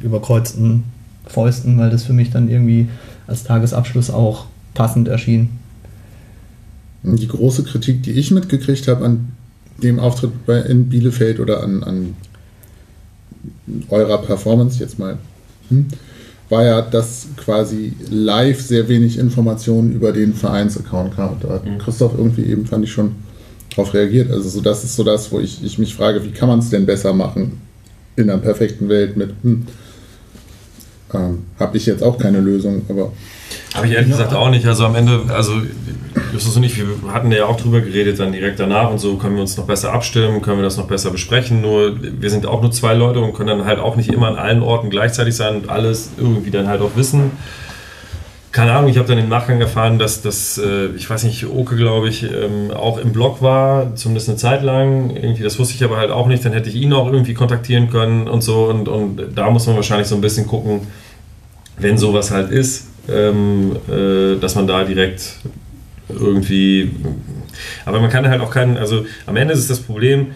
überkreuzten 0.00 0.84
Fäusten, 1.26 1.78
weil 1.78 1.90
das 1.90 2.04
für 2.04 2.12
mich 2.12 2.30
dann 2.30 2.48
irgendwie 2.48 2.88
als 3.26 3.44
Tagesabschluss 3.44 4.10
auch 4.10 4.46
passend 4.74 5.08
erschien. 5.08 5.50
Die 7.02 7.28
große 7.28 7.64
Kritik, 7.64 8.02
die 8.02 8.12
ich 8.12 8.30
mitgekriegt 8.30 8.88
habe 8.88 9.04
an 9.04 9.32
dem 9.82 9.98
Auftritt 9.98 10.46
bei, 10.46 10.60
in 10.60 10.88
Bielefeld 10.88 11.40
oder 11.40 11.62
an, 11.62 11.82
an 11.82 12.16
eurer 13.90 14.18
Performance 14.18 14.78
jetzt 14.80 14.98
mal, 14.98 15.18
hm, 15.68 15.86
war 16.48 16.64
ja, 16.64 16.80
dass 16.80 17.26
quasi 17.36 17.92
live 18.08 18.60
sehr 18.60 18.88
wenig 18.88 19.18
Informationen 19.18 19.92
über 19.92 20.12
den 20.12 20.34
Vereinsaccount 20.34 21.16
kam. 21.16 21.36
Da 21.40 21.54
hat 21.54 21.62
Christoph 21.78 22.14
irgendwie 22.16 22.44
eben, 22.44 22.66
fand 22.66 22.84
ich 22.84 22.92
schon, 22.92 23.16
darauf 23.76 23.94
reagiert. 23.94 24.30
Also 24.30 24.48
so, 24.48 24.60
das 24.60 24.82
ist 24.84 24.96
so 24.96 25.04
das, 25.04 25.30
wo 25.30 25.38
ich, 25.38 25.62
ich 25.62 25.78
mich 25.78 25.94
frage, 25.94 26.24
wie 26.24 26.30
kann 26.30 26.48
man 26.48 26.58
es 26.60 26.70
denn 26.70 26.86
besser 26.86 27.12
machen 27.12 27.60
in 28.16 28.30
einer 28.30 28.40
perfekten 28.40 28.88
Welt 28.88 29.16
mit, 29.16 29.34
hm, 29.42 29.66
ähm, 31.14 31.44
habe 31.60 31.76
ich 31.76 31.86
jetzt 31.86 32.02
auch 32.02 32.18
keine 32.18 32.40
Lösung, 32.40 32.82
aber 32.88 33.12
Habe 33.74 33.86
ich 33.86 33.92
ehrlich 33.92 34.10
gesagt 34.10 34.34
auch 34.34 34.50
nicht. 34.50 34.66
Also 34.66 34.86
am 34.86 34.94
Ende, 34.96 35.20
also 35.28 35.52
Justus 36.32 36.56
und 36.56 36.64
ich, 36.64 36.78
wir 36.78 37.12
hatten 37.12 37.30
ja 37.30 37.46
auch 37.46 37.60
drüber 37.60 37.80
geredet 37.80 38.18
dann 38.18 38.32
direkt 38.32 38.58
danach 38.58 38.90
und 38.90 38.98
so, 38.98 39.16
können 39.16 39.34
wir 39.34 39.42
uns 39.42 39.56
noch 39.56 39.66
besser 39.66 39.92
abstimmen, 39.92 40.42
können 40.42 40.58
wir 40.58 40.64
das 40.64 40.76
noch 40.76 40.88
besser 40.88 41.10
besprechen. 41.10 41.60
Nur 41.60 41.96
wir 42.00 42.30
sind 42.30 42.46
auch 42.46 42.62
nur 42.62 42.72
zwei 42.72 42.94
Leute 42.94 43.20
und 43.20 43.34
können 43.34 43.48
dann 43.48 43.64
halt 43.66 43.78
auch 43.78 43.96
nicht 43.96 44.10
immer 44.10 44.28
an 44.28 44.36
allen 44.36 44.62
Orten 44.62 44.90
gleichzeitig 44.90 45.36
sein 45.36 45.56
und 45.56 45.68
alles 45.68 46.10
irgendwie 46.16 46.50
dann 46.50 46.66
halt 46.66 46.80
auch 46.80 46.96
wissen. 46.96 47.32
Keine 48.56 48.72
Ahnung, 48.72 48.88
ich 48.88 48.96
habe 48.96 49.06
dann 49.06 49.18
im 49.18 49.28
Nachgang 49.28 49.60
erfahren, 49.60 49.98
dass 49.98 50.22
das, 50.22 50.56
äh, 50.56 50.86
ich 50.96 51.10
weiß 51.10 51.24
nicht, 51.24 51.44
Oke, 51.44 51.76
glaube 51.76 52.08
ich, 52.08 52.22
ähm, 52.22 52.70
auch 52.70 52.96
im 52.96 53.12
Blog 53.12 53.42
war, 53.42 53.94
zumindest 53.96 54.30
eine 54.30 54.38
Zeit 54.38 54.62
lang. 54.62 55.10
Irgendwie, 55.14 55.42
das 55.42 55.58
wusste 55.58 55.74
ich 55.74 55.84
aber 55.84 55.98
halt 55.98 56.10
auch 56.10 56.26
nicht. 56.26 56.42
Dann 56.42 56.54
hätte 56.54 56.70
ich 56.70 56.76
ihn 56.76 56.94
auch 56.94 57.12
irgendwie 57.12 57.34
kontaktieren 57.34 57.90
können 57.90 58.26
und 58.26 58.40
so. 58.40 58.64
Und, 58.64 58.88
und 58.88 59.20
da 59.34 59.50
muss 59.50 59.66
man 59.66 59.76
wahrscheinlich 59.76 60.08
so 60.08 60.14
ein 60.14 60.22
bisschen 60.22 60.46
gucken, 60.46 60.86
wenn 61.76 61.98
sowas 61.98 62.30
halt 62.30 62.50
ist, 62.50 62.86
ähm, 63.10 63.76
äh, 63.90 64.40
dass 64.40 64.54
man 64.54 64.66
da 64.66 64.84
direkt 64.84 65.34
irgendwie. 66.08 66.92
Aber 67.84 68.00
man 68.00 68.08
kann 68.08 68.26
halt 68.26 68.40
auch 68.40 68.50
keinen. 68.50 68.78
Also 68.78 69.04
am 69.26 69.36
Ende 69.36 69.52
ist 69.52 69.68
das 69.68 69.80
Problem, 69.80 70.28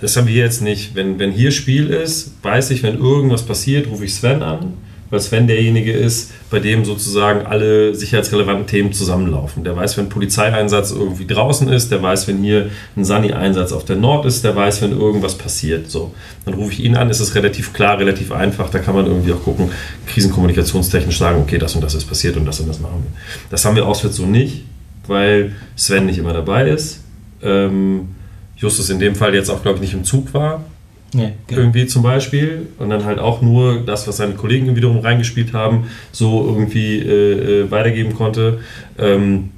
das 0.00 0.16
haben 0.16 0.26
wir 0.26 0.42
jetzt 0.42 0.62
nicht. 0.62 0.94
Wenn, 0.94 1.18
wenn 1.18 1.32
hier 1.32 1.50
Spiel 1.50 1.90
ist, 1.90 2.32
weiß 2.42 2.70
ich, 2.70 2.82
wenn 2.82 2.96
irgendwas 2.96 3.42
passiert, 3.42 3.88
rufe 3.88 4.06
ich 4.06 4.14
Sven 4.14 4.42
an, 4.42 4.72
weil 5.10 5.20
Sven 5.20 5.46
derjenige 5.46 5.92
ist, 5.92 6.32
bei 6.50 6.60
dem 6.60 6.84
sozusagen 6.84 7.46
alle 7.46 7.94
sicherheitsrelevanten 7.94 8.66
Themen 8.66 8.92
zusammenlaufen. 8.92 9.64
Der 9.64 9.74
weiß, 9.74 9.96
wenn 9.96 10.08
Polizeieinsatz 10.08 10.90
irgendwie 10.90 11.26
draußen 11.26 11.68
ist, 11.68 11.90
der 11.90 12.02
weiß, 12.02 12.28
wenn 12.28 12.42
hier 12.42 12.70
ein 12.96 13.04
Sani-Einsatz 13.04 13.72
auf 13.72 13.84
der 13.84 13.96
Nord 13.96 14.26
ist, 14.26 14.44
der 14.44 14.54
weiß, 14.54 14.82
wenn 14.82 14.92
irgendwas 14.92 15.36
passiert. 15.36 15.90
So, 15.90 16.12
dann 16.44 16.54
rufe 16.54 16.72
ich 16.72 16.84
ihn 16.84 16.96
an, 16.96 17.10
ist 17.10 17.20
es 17.20 17.34
relativ 17.34 17.72
klar, 17.72 17.98
relativ 17.98 18.32
einfach. 18.32 18.70
Da 18.70 18.78
kann 18.78 18.94
man 18.94 19.06
irgendwie 19.06 19.32
auch 19.32 19.42
gucken, 19.42 19.70
krisenkommunikationstechnisch 20.06 21.18
sagen, 21.18 21.40
okay, 21.40 21.58
das 21.58 21.74
und 21.74 21.82
das 21.82 21.94
ist 21.94 22.04
passiert 22.04 22.36
und 22.36 22.44
das 22.44 22.60
und 22.60 22.68
das 22.68 22.80
machen 22.80 23.04
wir. 23.04 23.20
Das 23.50 23.64
haben 23.64 23.76
wir 23.76 23.86
auswärts 23.86 24.16
so 24.16 24.26
nicht, 24.26 24.64
weil 25.06 25.52
Sven 25.76 26.06
nicht 26.06 26.18
immer 26.18 26.34
dabei 26.34 26.68
ist. 26.68 27.00
Ähm, 27.42 28.08
Justus 28.56 28.90
in 28.90 28.98
dem 28.98 29.14
Fall 29.14 29.34
jetzt 29.34 29.50
auch, 29.50 29.62
glaube 29.62 29.76
ich, 29.76 29.82
nicht 29.82 29.94
im 29.94 30.04
Zug 30.04 30.34
war, 30.34 30.64
Nee, 31.14 31.32
genau. 31.46 31.62
irgendwie 31.62 31.86
zum 31.86 32.02
Beispiel 32.02 32.66
und 32.78 32.90
dann 32.90 33.04
halt 33.04 33.18
auch 33.18 33.40
nur 33.40 33.80
das, 33.80 34.06
was 34.06 34.18
seine 34.18 34.34
Kollegen 34.34 34.76
wiederum 34.76 34.98
reingespielt 34.98 35.54
haben, 35.54 35.88
so 36.12 36.44
irgendwie 36.46 36.98
äh, 36.98 37.62
äh, 37.62 37.70
weitergeben 37.70 38.14
konnte. 38.14 38.60
Ähm, 38.98 39.50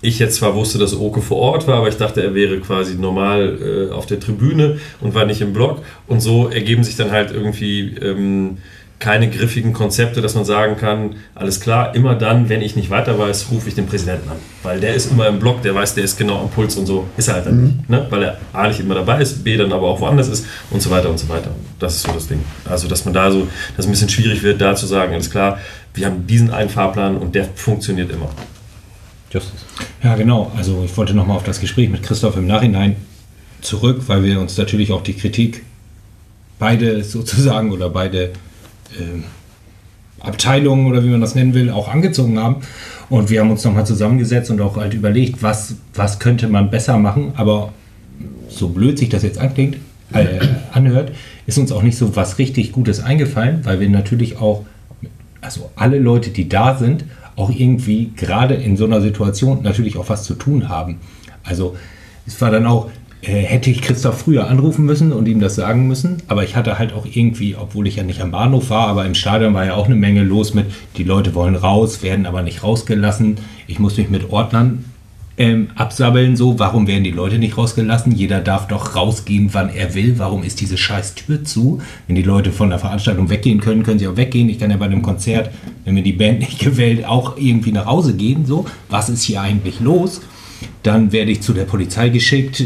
ich 0.00 0.18
jetzt 0.18 0.36
zwar 0.36 0.54
wusste, 0.54 0.78
dass 0.78 0.98
Oke 0.98 1.20
vor 1.20 1.38
Ort 1.38 1.66
war, 1.66 1.78
aber 1.78 1.88
ich 1.88 1.96
dachte, 1.96 2.22
er 2.22 2.34
wäre 2.34 2.58
quasi 2.60 2.94
normal 2.94 3.88
äh, 3.90 3.92
auf 3.92 4.06
der 4.06 4.20
Tribüne 4.20 4.78
und 5.00 5.14
war 5.14 5.24
nicht 5.24 5.40
im 5.40 5.52
Block. 5.52 5.82
Und 6.06 6.20
so 6.20 6.48
ergeben 6.48 6.84
sich 6.84 6.96
dann 6.96 7.10
halt 7.10 7.32
irgendwie 7.32 7.96
ähm, 8.00 8.58
keine 8.98 9.30
griffigen 9.30 9.72
Konzepte, 9.72 10.20
dass 10.20 10.34
man 10.34 10.44
sagen 10.44 10.76
kann, 10.76 11.16
alles 11.34 11.60
klar, 11.60 11.94
immer 11.94 12.16
dann, 12.16 12.48
wenn 12.48 12.62
ich 12.62 12.74
nicht 12.74 12.90
weiter 12.90 13.16
weiß, 13.16 13.46
rufe 13.52 13.68
ich 13.68 13.76
den 13.76 13.86
Präsidenten 13.86 14.28
an. 14.28 14.36
Weil 14.64 14.80
der 14.80 14.94
ist 14.94 15.12
immer 15.12 15.28
im 15.28 15.38
Block, 15.38 15.62
der 15.62 15.74
weiß, 15.74 15.94
der 15.94 16.04
ist 16.04 16.18
genau 16.18 16.40
am 16.40 16.50
Puls 16.50 16.76
und 16.76 16.86
so. 16.86 17.06
Ist 17.16 17.28
er 17.28 17.34
halt 17.34 17.46
dann 17.46 17.64
nicht. 17.64 17.88
Ne? 17.88 18.06
Weil 18.10 18.22
er 18.24 18.38
A 18.52 18.66
nicht 18.66 18.80
immer 18.80 18.96
dabei 18.96 19.20
ist, 19.22 19.44
B 19.44 19.56
dann 19.56 19.72
aber 19.72 19.86
auch 19.86 20.00
woanders 20.00 20.28
ist 20.28 20.46
und 20.70 20.82
so 20.82 20.90
weiter 20.90 21.10
und 21.10 21.18
so 21.18 21.28
weiter. 21.28 21.50
Das 21.78 21.94
ist 21.94 22.02
so 22.02 22.12
das 22.12 22.26
Ding. 22.26 22.44
Also, 22.64 22.88
dass 22.88 23.04
man 23.04 23.14
da 23.14 23.30
so, 23.30 23.46
dass 23.76 23.84
es 23.84 23.86
ein 23.86 23.92
bisschen 23.92 24.08
schwierig 24.08 24.42
wird, 24.42 24.60
da 24.60 24.74
zu 24.74 24.86
sagen, 24.86 25.12
alles 25.12 25.30
klar, 25.30 25.58
wir 25.94 26.06
haben 26.06 26.26
diesen 26.26 26.50
einen 26.50 26.68
Fahrplan 26.68 27.18
und 27.18 27.34
der 27.36 27.44
funktioniert 27.54 28.10
immer. 28.10 28.28
Justus. 29.30 29.64
Ja, 30.02 30.16
genau. 30.16 30.50
Also 30.56 30.82
ich 30.84 30.96
wollte 30.96 31.14
nochmal 31.14 31.36
auf 31.36 31.44
das 31.44 31.60
Gespräch 31.60 31.88
mit 31.88 32.02
Christoph 32.02 32.36
im 32.36 32.46
Nachhinein 32.46 32.96
zurück, 33.60 34.02
weil 34.06 34.24
wir 34.24 34.40
uns 34.40 34.56
natürlich 34.56 34.90
auch 34.90 35.02
die 35.02 35.14
Kritik 35.14 35.64
beide 36.58 37.04
sozusagen 37.04 37.72
oder 37.72 37.90
beide 37.90 38.32
Abteilungen 40.20 40.86
oder 40.86 41.04
wie 41.04 41.08
man 41.08 41.20
das 41.20 41.34
nennen 41.34 41.54
will, 41.54 41.70
auch 41.70 41.88
angezogen 41.88 42.38
haben. 42.38 42.56
Und 43.08 43.30
wir 43.30 43.40
haben 43.40 43.50
uns 43.50 43.64
nochmal 43.64 43.86
zusammengesetzt 43.86 44.50
und 44.50 44.60
auch 44.60 44.76
halt 44.76 44.94
überlegt, 44.94 45.42
was, 45.42 45.76
was 45.94 46.18
könnte 46.18 46.48
man 46.48 46.70
besser 46.70 46.98
machen. 46.98 47.32
Aber 47.36 47.72
so 48.48 48.68
blöd 48.68 48.98
sich 48.98 49.08
das 49.08 49.22
jetzt 49.22 49.38
anklingt, 49.38 49.76
äh, 50.12 50.40
anhört, 50.72 51.12
ist 51.46 51.58
uns 51.58 51.72
auch 51.72 51.82
nicht 51.82 51.96
so 51.96 52.16
was 52.16 52.38
richtig 52.38 52.72
Gutes 52.72 53.00
eingefallen, 53.00 53.60
weil 53.64 53.80
wir 53.80 53.88
natürlich 53.88 54.38
auch, 54.38 54.64
also 55.40 55.70
alle 55.76 55.98
Leute, 55.98 56.30
die 56.30 56.48
da 56.48 56.76
sind, 56.76 57.04
auch 57.36 57.50
irgendwie 57.50 58.10
gerade 58.16 58.54
in 58.54 58.76
so 58.76 58.84
einer 58.84 59.00
Situation 59.00 59.62
natürlich 59.62 59.96
auch 59.96 60.08
was 60.08 60.24
zu 60.24 60.34
tun 60.34 60.68
haben. 60.68 60.98
Also 61.44 61.76
es 62.26 62.40
war 62.40 62.50
dann 62.50 62.66
auch, 62.66 62.90
hätte 63.22 63.70
ich 63.70 63.82
Christoph 63.82 64.20
früher 64.20 64.48
anrufen 64.48 64.84
müssen 64.84 65.12
und 65.12 65.26
ihm 65.26 65.40
das 65.40 65.56
sagen 65.56 65.88
müssen, 65.88 66.22
aber 66.28 66.44
ich 66.44 66.54
hatte 66.54 66.78
halt 66.78 66.92
auch 66.92 67.04
irgendwie, 67.04 67.56
obwohl 67.56 67.86
ich 67.86 67.96
ja 67.96 68.04
nicht 68.04 68.20
am 68.20 68.30
Bahnhof 68.30 68.70
war, 68.70 68.86
aber 68.86 69.06
im 69.06 69.14
Stadion 69.14 69.54
war 69.54 69.64
ja 69.64 69.74
auch 69.74 69.86
eine 69.86 69.96
Menge 69.96 70.22
los 70.22 70.54
mit, 70.54 70.66
die 70.96 71.04
Leute 71.04 71.34
wollen 71.34 71.56
raus, 71.56 72.02
werden 72.02 72.26
aber 72.26 72.42
nicht 72.42 72.62
rausgelassen. 72.62 73.36
Ich 73.66 73.78
muss 73.78 73.96
mich 73.96 74.08
mit 74.08 74.30
Ordnern 74.30 74.84
ähm, 75.38 75.68
absabbeln, 75.76 76.36
so, 76.36 76.58
warum 76.58 76.88
werden 76.88 77.04
die 77.04 77.12
Leute 77.12 77.38
nicht 77.38 77.56
rausgelassen? 77.56 78.12
Jeder 78.12 78.40
darf 78.40 78.66
doch 78.66 78.96
rausgehen, 78.96 79.50
wann 79.52 79.70
er 79.70 79.94
will. 79.94 80.18
Warum 80.18 80.42
ist 80.42 80.60
diese 80.60 80.76
scheiß 80.76 81.14
Tür 81.14 81.44
zu? 81.44 81.80
Wenn 82.06 82.16
die 82.16 82.22
Leute 82.22 82.50
von 82.50 82.70
der 82.70 82.80
Veranstaltung 82.80 83.30
weggehen 83.30 83.60
können, 83.60 83.84
können 83.84 84.00
sie 84.00 84.08
auch 84.08 84.16
weggehen. 84.16 84.48
Ich 84.48 84.58
kann 84.58 84.70
ja 84.70 84.76
bei 84.76 84.86
einem 84.86 85.02
Konzert, 85.02 85.50
wenn 85.84 85.94
mir 85.94 86.02
die 86.02 86.12
Band 86.12 86.40
nicht 86.40 86.58
gewählt, 86.64 87.04
auch 87.06 87.36
irgendwie 87.36 87.70
nach 87.70 87.86
Hause 87.86 88.14
gehen. 88.14 88.46
So, 88.46 88.66
was 88.88 89.08
ist 89.08 89.22
hier 89.22 89.40
eigentlich 89.40 89.78
los? 89.78 90.20
Dann 90.82 91.12
werde 91.12 91.30
ich 91.30 91.40
zu 91.40 91.52
der 91.52 91.64
Polizei 91.64 92.08
geschickt, 92.08 92.64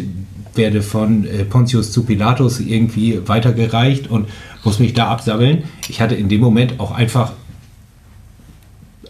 werde 0.55 0.83
von 0.83 1.25
äh, 1.25 1.45
Pontius 1.45 1.93
zu 1.93 2.05
Pilatus 2.05 2.61
irgendwie 2.61 3.21
weitergereicht 3.27 4.11
und 4.11 4.29
muss 4.65 4.79
mich 4.79 4.95
da 4.95 5.09
absabbeln. 5.09 5.65
Ich 5.89 6.01
hatte 6.01 6.15
in 6.15 6.29
dem 6.29 6.41
Moment 6.41 6.79
auch 6.79 6.91
einfach 6.93 7.33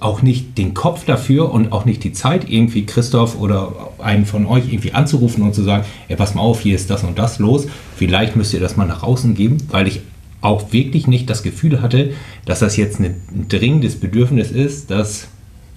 auch 0.02 0.20
nicht 0.22 0.58
den 0.58 0.74
Kopf 0.74 1.04
dafür 1.04 1.52
und 1.52 1.70
auch 1.70 1.84
nicht 1.84 2.02
die 2.02 2.12
Zeit, 2.12 2.50
irgendwie 2.50 2.86
Christoph 2.86 3.38
oder 3.38 3.92
einen 3.98 4.26
von 4.26 4.46
euch 4.46 4.72
irgendwie 4.72 4.92
anzurufen 4.92 5.44
und 5.44 5.54
zu 5.54 5.62
sagen, 5.62 5.84
ey, 6.08 6.16
pass 6.16 6.34
mal 6.34 6.42
auf, 6.42 6.60
hier 6.60 6.74
ist 6.74 6.90
das 6.90 7.04
und 7.04 7.18
das 7.18 7.38
los. 7.38 7.66
Vielleicht 7.96 8.34
müsst 8.34 8.52
ihr 8.52 8.60
das 8.60 8.76
mal 8.76 8.86
nach 8.86 9.02
außen 9.04 9.34
geben, 9.34 9.58
weil 9.70 9.86
ich 9.86 10.00
auch 10.40 10.72
wirklich 10.72 11.06
nicht 11.06 11.30
das 11.30 11.44
Gefühl 11.44 11.80
hatte, 11.82 12.14
dass 12.44 12.58
das 12.58 12.76
jetzt 12.76 12.98
ein 12.98 13.14
dringendes 13.48 14.00
Bedürfnis 14.00 14.50
ist, 14.50 14.90
dass 14.90 15.28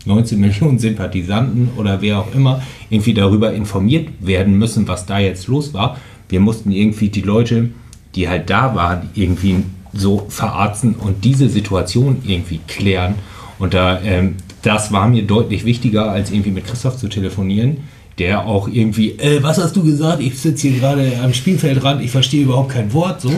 19 0.05 0.39
Millionen 0.39 0.79
Sympathisanten 0.79 1.69
oder 1.77 2.01
wer 2.01 2.19
auch 2.19 2.33
immer 2.33 2.61
irgendwie 2.89 3.13
darüber 3.13 3.53
informiert 3.53 4.09
werden 4.19 4.57
müssen, 4.57 4.87
was 4.87 5.05
da 5.05 5.19
jetzt 5.19 5.47
los 5.47 5.73
war. 5.73 5.97
Wir 6.29 6.39
mussten 6.39 6.71
irgendwie 6.71 7.09
die 7.09 7.21
Leute, 7.21 7.69
die 8.15 8.29
halt 8.29 8.49
da 8.49 8.75
waren, 8.75 9.09
irgendwie 9.13 9.57
so 9.93 10.25
verarzten 10.29 10.95
und 10.95 11.23
diese 11.23 11.49
Situation 11.49 12.17
irgendwie 12.25 12.59
klären. 12.67 13.15
Und 13.59 13.73
da, 13.73 14.01
ähm, 14.01 14.35
das 14.61 14.91
war 14.91 15.07
mir 15.07 15.23
deutlich 15.23 15.65
wichtiger, 15.65 16.11
als 16.11 16.31
irgendwie 16.31 16.51
mit 16.51 16.65
Christoph 16.65 16.97
zu 16.97 17.07
telefonieren, 17.07 17.77
der 18.17 18.45
auch 18.45 18.67
irgendwie, 18.67 19.11
äh, 19.11 19.41
was 19.43 19.57
hast 19.57 19.75
du 19.75 19.83
gesagt? 19.83 20.21
Ich 20.21 20.39
sitze 20.39 20.69
hier 20.69 20.79
gerade 20.79 21.13
am 21.23 21.33
Spielfeldrand, 21.33 22.01
ich 22.01 22.11
verstehe 22.11 22.43
überhaupt 22.43 22.69
kein 22.69 22.91
Wort. 22.93 23.21
So, 23.21 23.31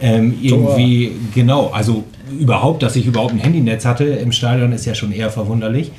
ähm, 0.00 0.34
irgendwie, 0.40 1.12
genau, 1.34 1.68
also 1.68 2.04
überhaupt, 2.38 2.82
dass 2.82 2.96
ich 2.96 3.06
überhaupt 3.06 3.32
ein 3.32 3.38
Handynetz 3.38 3.84
hatte 3.84 4.04
im 4.04 4.32
Stadion, 4.32 4.72
ist 4.72 4.86
ja 4.86 4.94
schon 4.94 5.12
eher 5.12 5.30
verwunderlich. 5.30 5.92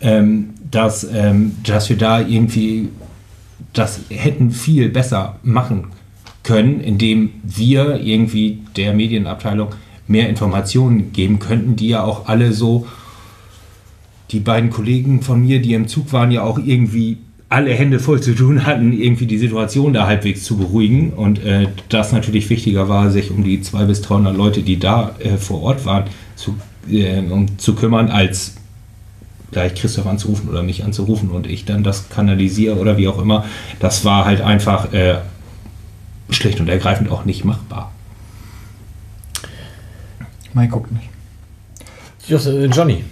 Ähm, 0.00 0.50
dass, 0.70 1.04
ähm, 1.04 1.56
dass 1.62 1.88
wir 1.88 1.96
da 1.96 2.20
irgendwie 2.20 2.88
das 3.72 4.00
hätten 4.10 4.50
viel 4.50 4.88
besser 4.88 5.36
machen 5.42 5.86
können, 6.42 6.80
indem 6.80 7.30
wir 7.42 8.00
irgendwie 8.00 8.60
der 8.76 8.92
Medienabteilung 8.92 9.70
mehr 10.06 10.28
Informationen 10.28 11.12
geben 11.12 11.38
könnten, 11.38 11.76
die 11.76 11.88
ja 11.88 12.02
auch 12.02 12.28
alle 12.28 12.52
so 12.52 12.86
die 14.30 14.40
beiden 14.40 14.70
Kollegen 14.70 15.22
von 15.22 15.40
mir, 15.40 15.60
die 15.60 15.74
im 15.74 15.88
Zug 15.88 16.12
waren, 16.12 16.30
ja 16.30 16.42
auch 16.42 16.58
irgendwie 16.58 17.18
alle 17.48 17.72
Hände 17.72 18.00
voll 18.00 18.20
zu 18.20 18.34
tun 18.34 18.66
hatten, 18.66 18.92
irgendwie 18.92 19.26
die 19.26 19.38
Situation 19.38 19.92
da 19.92 20.06
halbwegs 20.06 20.44
zu 20.44 20.56
beruhigen. 20.56 21.12
Und 21.12 21.44
äh, 21.44 21.68
das 21.88 22.12
natürlich 22.12 22.50
wichtiger 22.50 22.88
war, 22.88 23.10
sich 23.10 23.30
um 23.30 23.44
die 23.44 23.60
200 23.60 23.88
bis 23.88 24.02
300 24.02 24.36
Leute, 24.36 24.62
die 24.62 24.78
da 24.78 25.14
äh, 25.18 25.36
vor 25.36 25.62
Ort 25.62 25.84
waren, 25.84 26.04
zu, 26.36 26.56
äh, 26.90 27.18
um, 27.18 27.58
zu 27.58 27.74
kümmern, 27.74 28.08
als 28.08 28.56
gleich 29.52 29.74
Christoph 29.74 30.06
anzurufen 30.06 30.48
oder 30.48 30.62
mich 30.62 30.84
anzurufen 30.84 31.30
und 31.30 31.46
ich 31.46 31.64
dann 31.64 31.84
das 31.84 32.08
kanalisiere 32.08 32.76
oder 32.76 32.96
wie 32.96 33.06
auch 33.08 33.20
immer. 33.20 33.44
Das 33.78 34.04
war 34.04 34.24
halt 34.24 34.40
einfach 34.40 34.92
äh, 34.92 35.18
schlicht 36.30 36.60
und 36.60 36.68
ergreifend 36.68 37.10
auch 37.10 37.24
nicht 37.24 37.44
machbar. 37.44 37.92
Mike 40.54 40.72
guckt 40.72 40.90
nicht. 40.92 41.08
Äh, 42.28 42.66
Johnny, 42.66 43.04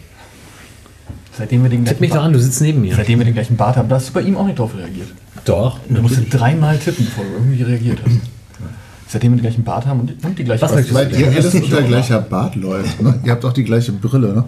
Seitdem 1.36 1.62
wir 1.62 1.70
den 1.70 1.84
tipp 1.84 2.00
mich 2.00 2.10
doch 2.10 2.16
Bart, 2.16 2.26
an, 2.26 2.32
du 2.34 2.38
sitzt 2.38 2.60
neben 2.60 2.82
mir. 2.82 2.94
seitdem 2.94 3.18
wir 3.18 3.24
den 3.24 3.34
gleichen 3.34 3.56
Bart 3.56 3.76
haben, 3.76 3.88
da 3.88 3.96
hast 3.96 4.10
du 4.10 4.12
bei 4.12 4.20
ihm 4.20 4.36
auch 4.36 4.44
nicht 4.44 4.58
drauf 4.58 4.76
reagiert. 4.76 5.08
Doch. 5.44 5.78
Du 5.88 6.02
musst 6.02 6.18
dreimal 6.30 6.76
tippen, 6.78 7.06
bevor 7.06 7.24
du 7.24 7.30
irgendwie 7.32 7.62
reagiert 7.62 7.98
hast. 8.04 8.20
Seitdem 9.08 9.32
wir 9.32 9.38
den 9.38 9.42
gleichen 9.42 9.64
Bart 9.64 9.86
haben 9.86 10.00
und, 10.00 10.24
und 10.24 10.38
die 10.38 10.44
gleiche 10.44 10.62
Was 10.62 10.72
sagst 10.72 10.90
du? 10.90 10.94
Weil 10.94 11.14
ihr 11.14 11.28
alles 11.28 11.54
unter 11.54 11.82
gleicher 11.82 12.20
Bart 12.20 12.54
läuft. 12.56 13.00
Ne? 13.02 13.20
Ihr 13.24 13.32
habt 13.32 13.44
auch 13.44 13.52
die 13.52 13.64
gleiche 13.64 13.92
Brille. 13.92 14.32
Ne? 14.32 14.44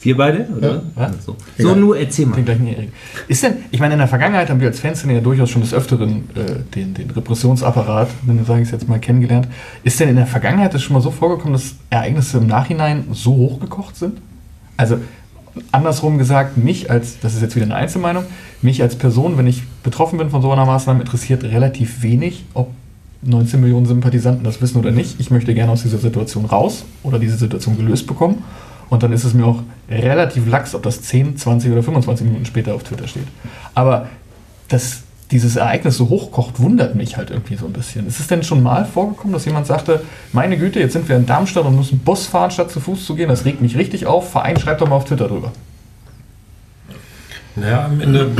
Wir 0.00 0.16
beide? 0.16 0.46
Oder? 0.56 0.82
Ja. 0.96 1.10
So, 1.24 1.36
so 1.56 1.74
nur 1.74 1.96
erzähl 1.96 2.26
mal. 2.26 2.36
Den 2.36 2.44
gleichen 2.44 2.66
Erik. 2.66 2.92
Ist 3.26 3.42
denn, 3.42 3.54
ich 3.70 3.80
meine, 3.80 3.94
in 3.94 3.98
der 3.98 4.08
Vergangenheit 4.08 4.50
haben 4.50 4.60
wir 4.60 4.68
als 4.68 4.80
Fanszene 4.80 5.14
ja 5.14 5.20
durchaus 5.20 5.48
schon 5.48 5.62
des 5.62 5.72
Öfteren 5.72 6.28
äh, 6.34 6.74
den, 6.74 6.92
den 6.92 7.10
Repressionsapparat, 7.10 8.08
wenn 8.22 8.44
sage 8.44 8.60
ich 8.60 8.66
es 8.66 8.72
jetzt 8.72 8.88
mal, 8.88 8.98
kennengelernt. 8.98 9.48
Ist 9.82 9.98
denn 10.00 10.08
in 10.08 10.16
der 10.16 10.26
Vergangenheit 10.26 10.74
das 10.74 10.82
schon 10.82 10.94
mal 10.94 11.00
so 11.00 11.10
vorgekommen, 11.10 11.54
dass 11.54 11.76
Ereignisse 11.88 12.38
im 12.38 12.46
Nachhinein 12.46 13.04
so 13.12 13.34
hochgekocht 13.34 13.96
sind? 13.96 14.18
Also 14.76 14.98
andersrum 15.72 16.18
gesagt, 16.18 16.56
mich 16.56 16.90
als, 16.90 17.20
das 17.20 17.34
ist 17.34 17.42
jetzt 17.42 17.56
wieder 17.56 17.66
eine 17.66 17.76
Einzelmeinung, 17.76 18.24
mich 18.62 18.82
als 18.82 18.96
Person, 18.96 19.38
wenn 19.38 19.46
ich 19.46 19.62
betroffen 19.82 20.18
bin 20.18 20.30
von 20.30 20.42
so 20.42 20.50
einer 20.50 20.64
Maßnahme, 20.64 21.00
interessiert 21.00 21.44
relativ 21.44 22.02
wenig, 22.02 22.44
ob 22.54 22.70
19 23.22 23.60
Millionen 23.60 23.86
Sympathisanten 23.86 24.44
das 24.44 24.60
wissen 24.60 24.78
oder 24.78 24.90
nicht. 24.90 25.18
Ich 25.18 25.30
möchte 25.30 25.54
gerne 25.54 25.72
aus 25.72 25.82
dieser 25.82 25.98
Situation 25.98 26.44
raus 26.44 26.84
oder 27.02 27.18
diese 27.18 27.36
Situation 27.36 27.76
gelöst 27.76 28.06
bekommen. 28.06 28.44
Und 28.90 29.02
dann 29.02 29.12
ist 29.12 29.24
es 29.24 29.32
mir 29.32 29.46
auch 29.46 29.62
relativ 29.88 30.46
lax, 30.46 30.74
ob 30.74 30.82
das 30.82 31.00
10, 31.02 31.38
20 31.38 31.72
oder 31.72 31.82
25 31.82 32.26
Minuten 32.26 32.44
später 32.44 32.74
auf 32.74 32.82
Twitter 32.82 33.08
steht. 33.08 33.26
Aber 33.74 34.08
dass 34.68 35.03
dieses 35.30 35.56
Ereignis 35.56 35.96
so 35.96 36.08
hochkocht, 36.08 36.60
wundert 36.60 36.94
mich 36.94 37.16
halt 37.16 37.30
irgendwie 37.30 37.56
so 37.56 37.66
ein 37.66 37.72
bisschen. 37.72 38.06
Ist 38.06 38.20
es 38.20 38.26
denn 38.26 38.42
schon 38.42 38.62
mal 38.62 38.84
vorgekommen, 38.84 39.32
dass 39.32 39.44
jemand 39.44 39.66
sagte, 39.66 40.02
meine 40.32 40.58
Güte, 40.58 40.80
jetzt 40.80 40.92
sind 40.92 41.08
wir 41.08 41.16
in 41.16 41.26
Darmstadt 41.26 41.64
und 41.64 41.76
müssen 41.76 41.98
Bus 41.98 42.26
fahren, 42.26 42.50
statt 42.50 42.70
zu 42.70 42.80
Fuß 42.80 43.06
zu 43.06 43.14
gehen? 43.14 43.28
Das 43.28 43.44
regt 43.44 43.60
mich 43.60 43.76
richtig 43.76 44.06
auf. 44.06 44.30
Verein, 44.30 44.58
schreibt 44.58 44.80
doch 44.80 44.88
mal 44.88 44.96
auf 44.96 45.06
Twitter 45.06 45.28
drüber. 45.28 45.52
Naja, 47.56 47.84
am 47.84 48.00
Ende, 48.00 48.30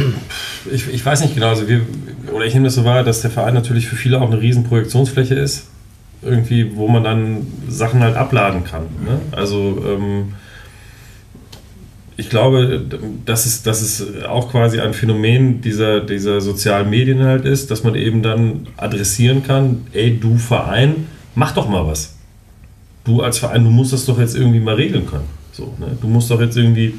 ich, 0.70 0.92
ich 0.92 1.04
weiß 1.04 1.20
nicht 1.20 1.34
genau, 1.34 1.48
also 1.48 1.68
wir, 1.68 1.82
oder 2.32 2.46
ich 2.46 2.54
nehme 2.54 2.66
das 2.66 2.74
so 2.74 2.84
wahr, 2.84 3.04
dass 3.04 3.22
der 3.22 3.30
Verein 3.30 3.54
natürlich 3.54 3.86
für 3.86 3.96
viele 3.96 4.20
auch 4.20 4.30
eine 4.30 4.40
riesen 4.40 4.64
Projektionsfläche 4.64 5.36
ist, 5.36 5.68
irgendwie, 6.20 6.76
wo 6.76 6.88
man 6.88 7.04
dann 7.04 7.46
Sachen 7.68 8.02
halt 8.02 8.16
abladen 8.16 8.64
kann. 8.64 8.82
Ne? 9.04 9.20
Also 9.30 9.78
ähm, 9.86 10.32
ich 12.16 12.30
glaube, 12.30 12.80
dass 13.24 13.46
es, 13.46 13.62
dass 13.62 13.82
es 13.82 14.24
auch 14.24 14.50
quasi 14.50 14.80
ein 14.80 14.94
Phänomen 14.94 15.60
dieser, 15.60 16.00
dieser 16.00 16.40
sozialen 16.40 16.88
Medien 16.88 17.24
halt 17.24 17.44
ist, 17.44 17.70
dass 17.70 17.82
man 17.82 17.96
eben 17.96 18.22
dann 18.22 18.68
adressieren 18.76 19.42
kann, 19.42 19.86
ey, 19.92 20.18
du 20.18 20.36
Verein, 20.36 21.06
mach 21.34 21.52
doch 21.52 21.68
mal 21.68 21.86
was. 21.86 22.14
Du 23.04 23.22
als 23.22 23.38
Verein, 23.38 23.64
du 23.64 23.70
musst 23.70 23.92
das 23.92 24.06
doch 24.06 24.18
jetzt 24.18 24.36
irgendwie 24.36 24.60
mal 24.60 24.76
regeln 24.76 25.06
können. 25.06 25.28
So, 25.52 25.74
ne? 25.78 25.96
Du 26.00 26.06
musst 26.06 26.30
doch 26.30 26.40
jetzt 26.40 26.56
irgendwie, 26.56 26.94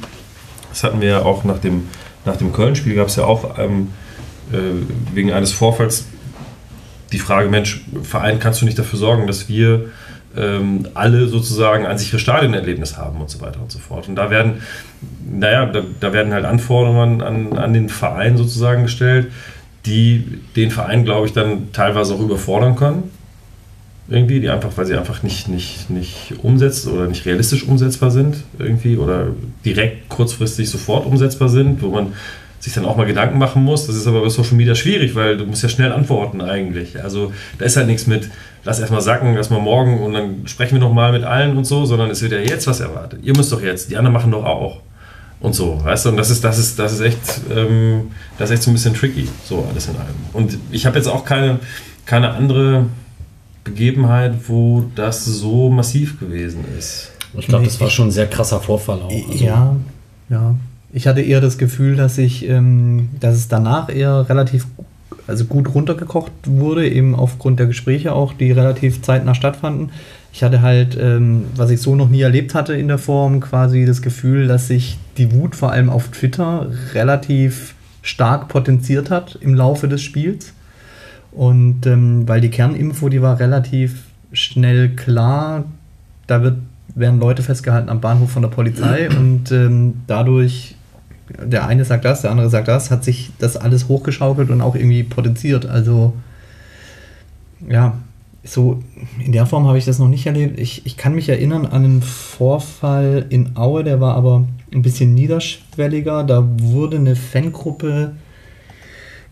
das 0.69 0.83
hatten 0.83 0.99
wir 0.99 1.07
ja 1.07 1.21
auch 1.21 1.45
nach 1.45 1.59
dem, 1.59 1.83
nach 2.25 2.35
dem 2.35 2.51
Köln-Spiel, 2.51 2.95
gab 2.95 3.07
es 3.07 3.15
ja 3.15 3.23
auch 3.23 3.57
ähm, 3.57 3.89
äh, 4.51 4.57
wegen 5.13 5.31
eines 5.31 5.53
Vorfalls 5.53 6.05
die 7.11 7.19
Frage, 7.19 7.49
Mensch, 7.49 7.85
Verein, 8.03 8.39
kannst 8.39 8.61
du 8.61 8.65
nicht 8.65 8.77
dafür 8.77 8.99
sorgen, 8.99 9.27
dass 9.27 9.47
wir 9.47 9.91
ähm, 10.37 10.87
alle 10.93 11.27
sozusagen 11.27 11.85
ein 11.85 11.97
sicheres 11.97 12.21
Stadionerlebnis 12.21 12.97
haben 12.97 13.21
und 13.21 13.29
so 13.29 13.41
weiter 13.41 13.61
und 13.61 13.71
so 13.71 13.79
fort. 13.79 14.07
Und 14.07 14.15
da 14.15 14.29
werden, 14.29 14.61
naja, 15.29 15.65
da, 15.65 15.81
da 15.99 16.13
werden 16.13 16.33
halt 16.33 16.45
Anforderungen 16.45 17.21
an, 17.21 17.57
an 17.57 17.73
den 17.73 17.89
Verein 17.89 18.37
sozusagen 18.37 18.83
gestellt, 18.83 19.31
die 19.85 20.39
den 20.55 20.71
Verein, 20.71 21.05
glaube 21.05 21.27
ich, 21.27 21.33
dann 21.33 21.71
teilweise 21.71 22.15
auch 22.15 22.19
überfordern 22.19 22.75
können. 22.75 23.11
irgendwie, 24.07 24.39
die 24.39 24.49
einfach, 24.49 24.71
weil 24.75 24.85
sie 24.85 24.95
einfach 24.95 25.23
nicht, 25.23 25.47
nicht, 25.47 25.89
nicht 25.89 26.33
umsetzt 26.43 26.87
oder 26.87 27.07
nicht 27.07 27.25
realistisch 27.25 27.63
umsetzbar 27.67 28.11
sind 28.11 28.37
irgendwie 28.59 28.97
oder 28.97 29.27
direkt 29.63 30.09
kurzfristig 30.09 30.69
sofort 30.69 31.05
umsetzbar 31.05 31.49
sind, 31.49 31.81
wo 31.81 31.89
man 31.89 32.13
sich 32.65 32.73
dann 32.73 32.85
auch 32.85 32.97
mal 32.97 33.05
Gedanken 33.05 33.37
machen 33.37 33.63
muss. 33.63 33.85
Das 33.85 33.95
ist 33.95 34.07
aber 34.07 34.21
bei 34.21 34.29
Social 34.29 34.55
Media 34.55 34.73
schwierig, 34.73 35.13
weil 35.13 35.37
du 35.37 35.45
musst 35.45 35.61
ja 35.61 35.69
schnell 35.69 35.91
antworten 35.91 36.41
eigentlich. 36.41 37.01
Also 37.01 37.31
da 37.59 37.65
ist 37.65 37.77
halt 37.77 37.85
nichts 37.85 38.07
mit, 38.07 38.29
lass 38.63 38.79
erstmal 38.79 39.01
sacken, 39.01 39.35
erstmal 39.35 39.61
morgen 39.61 40.01
und 40.01 40.13
dann 40.13 40.47
sprechen 40.47 40.73
wir 40.73 40.79
nochmal 40.79 41.11
mit 41.11 41.23
allen 41.23 41.57
und 41.57 41.65
so, 41.65 41.85
sondern 41.85 42.09
es 42.09 42.23
wird 42.23 42.31
ja 42.31 42.39
jetzt 42.39 42.65
was 42.65 42.79
erwartet. 42.79 43.19
Ihr 43.21 43.37
müsst 43.37 43.51
doch 43.51 43.61
jetzt, 43.61 43.91
die 43.91 43.97
anderen 43.97 44.13
machen 44.13 44.31
doch 44.31 44.43
auch. 44.43 44.81
Und 45.39 45.53
so, 45.53 45.79
weißt 45.83 46.05
du, 46.05 46.09
und 46.09 46.17
das 46.17 46.31
ist, 46.31 46.43
das 46.43 46.57
ist, 46.57 46.79
das 46.79 46.93
ist 46.93 47.01
echt, 47.01 47.19
ähm, 47.55 48.09
das 48.39 48.49
ist 48.49 48.55
echt 48.55 48.63
so 48.63 48.71
ein 48.71 48.73
bisschen 48.73 48.95
tricky, 48.95 49.29
so 49.43 49.67
alles 49.69 49.87
in 49.87 49.95
allem. 49.97 50.15
Und 50.33 50.57
ich 50.71 50.87
habe 50.87 50.97
jetzt 50.97 51.07
auch 51.07 51.23
keine, 51.23 51.59
keine 52.07 52.31
andere 52.31 52.87
Begebenheit, 53.63 54.33
wo 54.47 54.85
das 54.95 55.23
so 55.23 55.69
massiv 55.69 56.19
gewesen 56.19 56.65
ist. 56.79 57.11
Ich 57.37 57.47
glaube, 57.47 57.65
das 57.65 57.79
war 57.79 57.91
schon 57.91 58.07
ein 58.07 58.11
sehr 58.11 58.27
krasser 58.27 58.59
Vorfall 58.59 59.03
auch. 59.03 59.11
Also, 59.11 59.43
ja, 59.43 59.75
ja. 60.29 60.55
Ich 60.95 61.07
hatte 61.07 61.19
eher 61.19 61.41
das 61.41 61.57
Gefühl, 61.57 61.97
dass 61.97 62.17
ich, 62.17 62.47
ähm, 62.47 63.09
dass 63.19 63.35
es 63.35 63.49
danach 63.49 63.89
eher 63.89 64.29
relativ 64.29 64.65
also 65.27 65.43
gut 65.43 65.75
runtergekocht 65.75 66.31
wurde, 66.45 66.87
eben 66.87 67.15
aufgrund 67.15 67.59
der 67.59 67.67
Gespräche 67.67 68.13
auch, 68.13 68.31
die 68.31 68.53
relativ 68.53 69.01
zeitnah 69.01 69.35
stattfanden. 69.35 69.89
Ich 70.31 70.41
hatte 70.41 70.61
halt, 70.61 70.97
ähm, 70.97 71.47
was 71.53 71.69
ich 71.69 71.81
so 71.81 71.97
noch 71.97 72.07
nie 72.07 72.21
erlebt 72.21 72.55
hatte 72.55 72.75
in 72.75 72.87
der 72.87 72.97
Form, 72.97 73.41
quasi 73.41 73.85
das 73.85 74.01
Gefühl, 74.01 74.47
dass 74.47 74.69
sich 74.69 74.97
die 75.17 75.33
Wut 75.33 75.53
vor 75.53 75.73
allem 75.73 75.89
auf 75.89 76.07
Twitter 76.11 76.69
relativ 76.93 77.75
stark 78.01 78.47
potenziert 78.47 79.09
hat 79.09 79.37
im 79.41 79.53
Laufe 79.53 79.89
des 79.89 80.01
Spiels. 80.01 80.53
Und 81.33 81.85
ähm, 81.87 82.25
weil 82.25 82.39
die 82.39 82.49
Kerninfo, 82.49 83.09
die 83.09 83.21
war 83.21 83.37
relativ 83.37 84.03
schnell 84.31 84.91
klar, 84.95 85.65
da 86.25 86.41
wird, 86.41 86.55
werden 86.95 87.19
Leute 87.19 87.43
festgehalten 87.43 87.89
am 87.89 87.99
Bahnhof 87.99 88.31
von 88.31 88.43
der 88.43 88.49
Polizei 88.49 89.09
und 89.09 89.51
ähm, 89.51 89.95
dadurch, 90.07 90.75
der 91.29 91.67
eine 91.67 91.85
sagt 91.85 92.05
das, 92.05 92.21
der 92.21 92.31
andere 92.31 92.49
sagt 92.49 92.67
das, 92.67 92.91
hat 92.91 93.03
sich 93.03 93.31
das 93.39 93.57
alles 93.57 93.87
hochgeschaukelt 93.87 94.49
und 94.49 94.61
auch 94.61 94.75
irgendwie 94.75 95.03
potenziert. 95.03 95.65
Also 95.65 96.13
ja, 97.67 97.97
so 98.43 98.83
in 99.23 99.31
der 99.31 99.45
Form 99.45 99.67
habe 99.67 99.77
ich 99.77 99.85
das 99.85 99.99
noch 99.99 100.07
nicht 100.07 100.25
erlebt. 100.27 100.59
Ich, 100.59 100.85
ich 100.85 100.97
kann 100.97 101.15
mich 101.15 101.29
erinnern 101.29 101.65
an 101.65 101.83
einen 101.83 102.01
Vorfall 102.01 103.25
in 103.29 103.57
Aue, 103.57 103.83
der 103.83 103.99
war 103.99 104.15
aber 104.15 104.47
ein 104.73 104.81
bisschen 104.81 105.13
niederschwelliger. 105.13 106.23
Da 106.23 106.47
wurde 106.59 106.97
eine 106.97 107.15
Fangruppe 107.15 108.13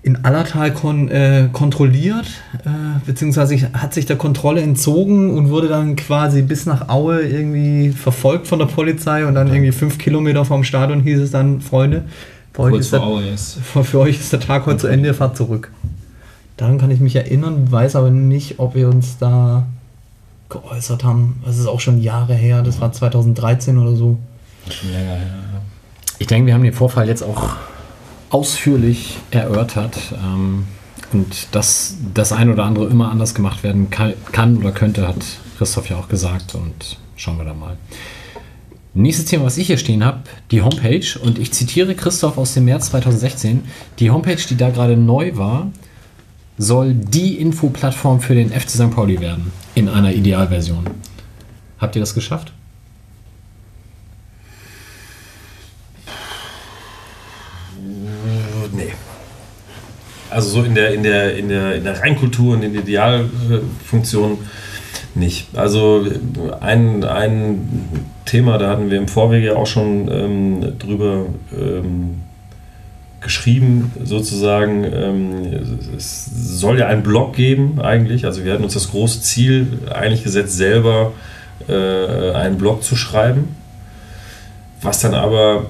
in 0.04 0.26
Allertal 0.26 0.74
kon 0.74 1.08
äh, 1.10 1.48
kontrolliert, 1.54 2.26
äh, 2.66 2.70
beziehungsweise 3.06 3.70
hat 3.74 3.94
sich 3.94 4.06
der 4.06 4.18
Kontrolle 4.18 4.62
entzogen 4.62 5.30
und 5.36 5.50
wurde 5.50 5.70
dann 5.70 5.96
quasi 5.96 6.42
bis 6.42 6.66
nach 6.66 6.90
Aue 6.90 7.22
irgendwie 7.22 7.92
verfolgt 7.92 8.48
von 8.48 8.60
der 8.60 8.66
Polizei 8.66 9.26
und 9.26 9.36
dann 9.36 9.48
irgendwie 9.48 9.72
fünf 9.72 9.98
Kilometer 9.98 10.44
vom 10.44 10.66
Stadion 10.66 11.02
hieß 11.02 11.20
es 11.20 11.32
dann, 11.32 11.62
Freunde, 11.62 12.04
für 12.52 12.64
euch, 12.64 12.76
ist 12.76 12.92
der, 12.92 13.02
für 13.84 14.00
euch 14.00 14.20
ist 14.20 14.34
der 14.34 14.42
Tag 14.42 14.66
heute 14.66 14.78
zu 14.80 14.88
Ende, 14.88 15.08
ihr 15.08 15.14
fahrt 15.14 15.38
zurück. 15.38 15.72
Daran 16.58 16.78
kann 16.78 16.92
ich 16.92 17.00
mich 17.00 17.16
erinnern, 17.16 17.72
weiß 17.72 17.96
aber 17.96 18.12
nicht, 18.12 18.60
ob 18.60 18.76
wir 18.76 18.90
uns 18.90 19.18
da 19.18 19.66
geäußert 20.50 21.06
haben. 21.06 21.42
Das 21.46 21.58
ist 21.58 21.66
auch 21.66 21.80
schon 21.80 22.02
Jahre 22.02 22.34
her, 22.34 22.62
das 22.62 22.82
war 22.82 22.92
2013 22.92 23.78
oder 23.78 23.96
so. 23.96 24.18
Schon 24.70 24.92
länger 24.92 25.16
her, 25.16 25.28
ja. 25.54 25.62
Ich 26.20 26.28
denke, 26.28 26.48
wir 26.48 26.54
haben 26.54 26.64
den 26.64 26.74
Vorfall 26.74 27.08
jetzt 27.08 27.24
auch 27.24 27.56
ausführlich 28.34 29.19
erörtert. 29.31 29.97
Ähm, 30.14 30.65
und 31.14 31.47
dass 31.51 31.97
das 32.14 32.34
ein 32.34 32.49
oder 32.49 32.65
andere 32.65 32.88
immer 32.88 33.11
anders 33.11 33.35
gemacht 33.35 33.64
werden 33.64 33.89
kann, 33.91 34.57
oder 34.57 34.72
könnte, 34.72 35.07
hat 35.07 35.23
Christoph 35.57 35.89
ja 35.89 35.97
auch 35.97 36.10
gesagt. 36.10 36.55
Und 36.55 36.97
schauen 37.15 37.38
wir 37.38 37.45
da 37.45 37.53
mal. 37.53 37.77
Nächstes 38.95 39.26
Thema, 39.26 39.45
was 39.45 39.57
ich 39.57 39.68
hier 39.68 39.77
stehen 39.77 40.03
habe, 40.03 40.22
die 40.51 40.61
Homepage. 40.61 41.05
Und 41.22 41.38
ich 41.38 41.51
zitiere 41.51 41.95
Christoph 41.95 42.38
aus 42.38 42.55
dem 42.55 42.65
März 42.65 42.88
2016. 42.88 43.64
Die 43.99 44.10
Homepage, 44.10 44.41
die 44.49 44.57
da 44.57 44.72
gerade 44.72 44.97
neu 44.97 45.38
war, 45.38 45.72
soll 46.57 46.93
die 46.93 47.39
Infoplattform 47.39 48.19
für 48.22 48.35
den 48.35 48.49
FC 48.49 48.69
St. 48.69 48.91
Pauli 48.91 49.19
werden. 49.19 49.51
In 49.76 49.89
einer 49.89 50.14
Idealversion. 50.14 50.85
Habt 51.80 51.95
ihr 51.95 51.99
das 51.99 52.14
geschafft? 52.14 52.53
Nee. 58.73 58.93
Also 60.34 60.49
so 60.49 60.64
in 60.64 60.76
der, 60.76 60.93
in 60.93 61.03
der, 61.03 61.38
in 61.38 61.49
der, 61.49 61.76
in 61.76 61.84
der 61.84 62.01
Reinkultur 62.01 62.55
und 62.55 62.64
in 62.64 62.73
der 62.73 62.81
Idealfunktion 62.81 64.39
nicht. 65.15 65.47
Also 65.53 66.05
ein, 66.60 67.03
ein 67.03 68.07
Thema, 68.26 68.57
da 68.57 68.69
hatten 68.69 68.89
wir 68.89 68.97
im 68.97 69.07
Vorwege 69.07 69.47
ja 69.47 69.55
auch 69.55 69.68
schon 69.68 70.10
ähm, 70.11 70.80
drüber 70.80 71.26
ähm, 71.55 72.22
geschrieben, 73.22 73.91
sozusagen. 74.03 74.84
Ähm, 74.84 75.53
es 75.95 76.26
soll 76.26 76.80
ja 76.80 76.88
einen 76.88 77.03
Blog 77.03 77.35
geben, 77.35 77.80
eigentlich. 77.81 78.26
Also 78.26 78.43
wir 78.43 78.53
hatten 78.53 78.64
uns 78.64 78.73
das 78.73 78.89
große 78.91 79.22
Ziel 79.22 79.80
eigentlich 79.93 80.23
gesetzt, 80.23 80.57
selber 80.57 81.14
äh, 81.68 82.31
einen 82.31 82.57
Blog 82.57 82.84
zu 82.84 82.95
schreiben. 82.95 83.55
Was 84.81 84.99
dann 84.99 85.14
aber 85.14 85.68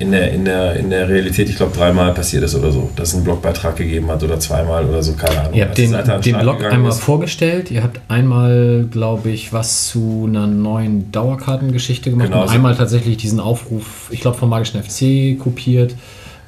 in 0.00 0.12
der, 0.12 0.32
in 0.32 0.46
der, 0.46 0.76
in 0.76 0.88
der 0.88 1.08
Realität, 1.10 1.50
ich 1.50 1.56
glaube, 1.56 1.76
dreimal 1.76 2.14
passiert 2.14 2.42
ist 2.42 2.54
oder 2.54 2.72
so, 2.72 2.90
dass 2.96 3.10
es 3.10 3.14
einen 3.16 3.24
Blogbeitrag 3.24 3.76
gegeben 3.76 4.10
hat 4.10 4.22
oder 4.22 4.40
zweimal 4.40 4.86
oder 4.86 5.02
so, 5.02 5.12
keine 5.12 5.40
Ahnung. 5.40 5.52
Ihr 5.52 5.66
habt 5.66 5.76
den, 5.76 5.92
den 5.92 6.38
Blog 6.38 6.64
einmal 6.64 6.90
ist. 6.90 7.00
vorgestellt, 7.00 7.70
ihr 7.70 7.82
habt 7.82 8.00
einmal, 8.08 8.88
glaube 8.90 9.28
ich, 9.28 9.52
was 9.52 9.88
zu 9.88 10.24
einer 10.26 10.46
neuen 10.46 11.12
Dauerkartengeschichte 11.12 12.08
gemacht 12.10 12.28
genau, 12.28 12.44
und 12.44 12.48
einmal 12.48 12.74
tatsächlich 12.74 13.18
diesen 13.18 13.40
Aufruf, 13.40 14.08
ich 14.10 14.22
glaube, 14.22 14.38
vom 14.38 14.48
Magischen 14.48 14.82
FC 14.82 15.38
kopiert 15.38 15.94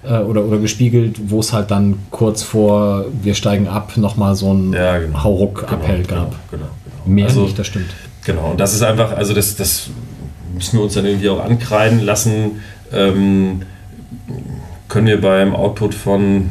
äh, 0.02 0.20
oder, 0.20 0.46
oder 0.46 0.56
gespiegelt, 0.56 1.20
wo 1.26 1.40
es 1.40 1.52
halt 1.52 1.70
dann 1.70 1.98
kurz 2.10 2.42
vor 2.42 3.04
wir 3.22 3.34
steigen 3.34 3.68
ab 3.68 3.98
nochmal 3.98 4.34
so 4.34 4.54
ein 4.54 4.72
ja, 4.72 4.98
genau. 4.98 5.24
Hauruck-Appell 5.24 6.04
genau, 6.04 6.22
gab. 6.22 6.50
Genau, 6.50 6.64
genau, 6.64 7.14
Mehr 7.14 7.26
also, 7.26 7.42
nicht, 7.42 7.58
das 7.58 7.66
stimmt. 7.66 7.90
Genau, 8.24 8.52
und 8.52 8.60
das 8.60 8.72
ist 8.72 8.82
einfach, 8.82 9.12
also 9.12 9.34
das, 9.34 9.56
das 9.56 9.90
müssen 10.54 10.78
wir 10.78 10.84
uns 10.84 10.94
dann 10.94 11.04
irgendwie 11.04 11.28
auch 11.28 11.44
ankreiden 11.44 12.00
lassen. 12.00 12.62
Ähm, 12.92 13.62
können 14.88 15.06
wir 15.06 15.20
beim 15.20 15.54
Output 15.54 15.94
von, 15.94 16.50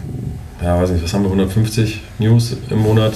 ja, 0.61 0.81
weiß 0.81 0.91
nicht, 0.91 1.03
was 1.03 1.13
haben 1.13 1.23
wir, 1.23 1.29
150 1.29 2.01
News 2.19 2.57
im 2.69 2.79
Monat, 2.79 3.13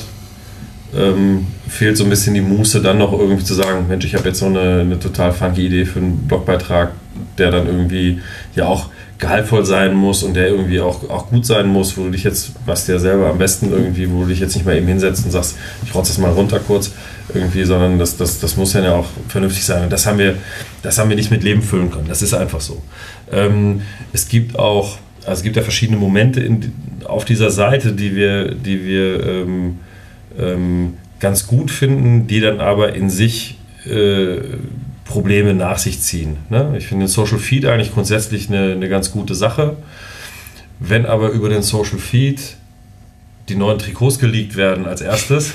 ähm, 0.95 1.47
fehlt 1.67 1.97
so 1.97 2.03
ein 2.03 2.09
bisschen 2.09 2.35
die 2.35 2.41
Muße, 2.41 2.81
dann 2.81 2.99
noch 2.99 3.11
irgendwie 3.11 3.43
zu 3.43 3.53
sagen, 3.53 3.87
Mensch, 3.87 4.05
ich 4.05 4.15
habe 4.15 4.27
jetzt 4.27 4.39
so 4.39 4.45
eine, 4.45 4.81
eine 4.81 4.99
total 4.99 5.31
funky 5.31 5.65
Idee 5.65 5.85
für 5.85 5.99
einen 5.99 6.27
Blogbeitrag, 6.27 6.91
der 7.37 7.51
dann 7.51 7.65
irgendwie 7.65 8.21
ja 8.55 8.65
auch 8.65 8.89
gehaltvoll 9.17 9.65
sein 9.65 9.93
muss 9.93 10.23
und 10.23 10.33
der 10.33 10.49
irgendwie 10.49 10.81
auch, 10.81 11.09
auch 11.09 11.29
gut 11.29 11.45
sein 11.45 11.67
muss, 11.67 11.97
wo 11.97 12.03
du 12.03 12.11
dich 12.11 12.23
jetzt, 12.23 12.51
was 12.65 12.85
dir 12.85 12.99
selber 12.99 13.29
am 13.29 13.37
besten 13.37 13.71
irgendwie, 13.71 14.09
wo 14.11 14.21
du 14.21 14.27
dich 14.27 14.39
jetzt 14.39 14.55
nicht 14.55 14.65
mal 14.65 14.75
eben 14.75 14.87
hinsetzt 14.87 15.23
und 15.25 15.31
sagst, 15.31 15.55
ich 15.85 15.95
rotze 15.95 16.11
das 16.11 16.17
mal 16.17 16.31
runter 16.31 16.59
kurz 16.59 16.91
irgendwie, 17.33 17.63
sondern 17.63 17.97
das, 17.97 18.17
das, 18.17 18.39
das 18.39 18.57
muss 18.57 18.73
ja 18.73 18.93
auch 18.93 19.07
vernünftig 19.29 19.63
sein. 19.63 19.83
Und 19.83 19.93
das 19.93 20.05
haben 20.05 20.17
wir, 20.17 20.35
das 20.83 20.97
haben 20.97 21.09
wir 21.09 21.15
nicht 21.15 21.31
mit 21.31 21.43
Leben 21.43 21.61
füllen 21.61 21.91
können. 21.91 22.07
Das 22.07 22.21
ist 22.21 22.33
einfach 22.33 22.61
so. 22.61 22.81
Ähm, 23.31 23.81
es 24.11 24.27
gibt 24.27 24.59
auch, 24.59 24.97
also 25.25 25.39
es 25.39 25.43
gibt 25.43 25.55
ja 25.55 25.61
verschiedene 25.61 25.97
Momente 25.97 26.41
in, 26.41 26.73
auf 27.05 27.23
dieser 27.23 27.51
Seite, 27.51 27.93
die 27.93 28.15
wir, 28.15 28.53
die 28.53 28.85
wir 28.85 29.25
ähm, 29.25 29.79
ähm, 30.37 30.93
ganz 31.19 31.47
gut 31.47 31.71
finden, 31.71 32.27
die 32.27 32.41
dann 32.41 32.59
aber 32.59 32.95
in 32.95 33.09
sich 33.09 33.57
äh, 33.85 34.39
Probleme 35.05 35.53
nach 35.53 35.77
sich 35.77 36.01
ziehen. 36.01 36.37
Ne? 36.49 36.73
Ich 36.77 36.87
finde 36.87 37.05
den 37.05 37.09
Social 37.09 37.39
Feed 37.39 37.65
eigentlich 37.65 37.93
grundsätzlich 37.93 38.49
eine, 38.49 38.73
eine 38.73 38.89
ganz 38.89 39.11
gute 39.11 39.35
Sache. 39.35 39.77
Wenn 40.79 41.05
aber 41.05 41.29
über 41.29 41.47
den 41.47 41.61
Social 41.61 41.99
Feed 41.99 42.57
die 43.47 43.55
neuen 43.55 43.77
Trikots 43.77 44.17
geleakt 44.17 44.55
werden 44.55 44.87
als 44.87 45.01
erstes, 45.01 45.53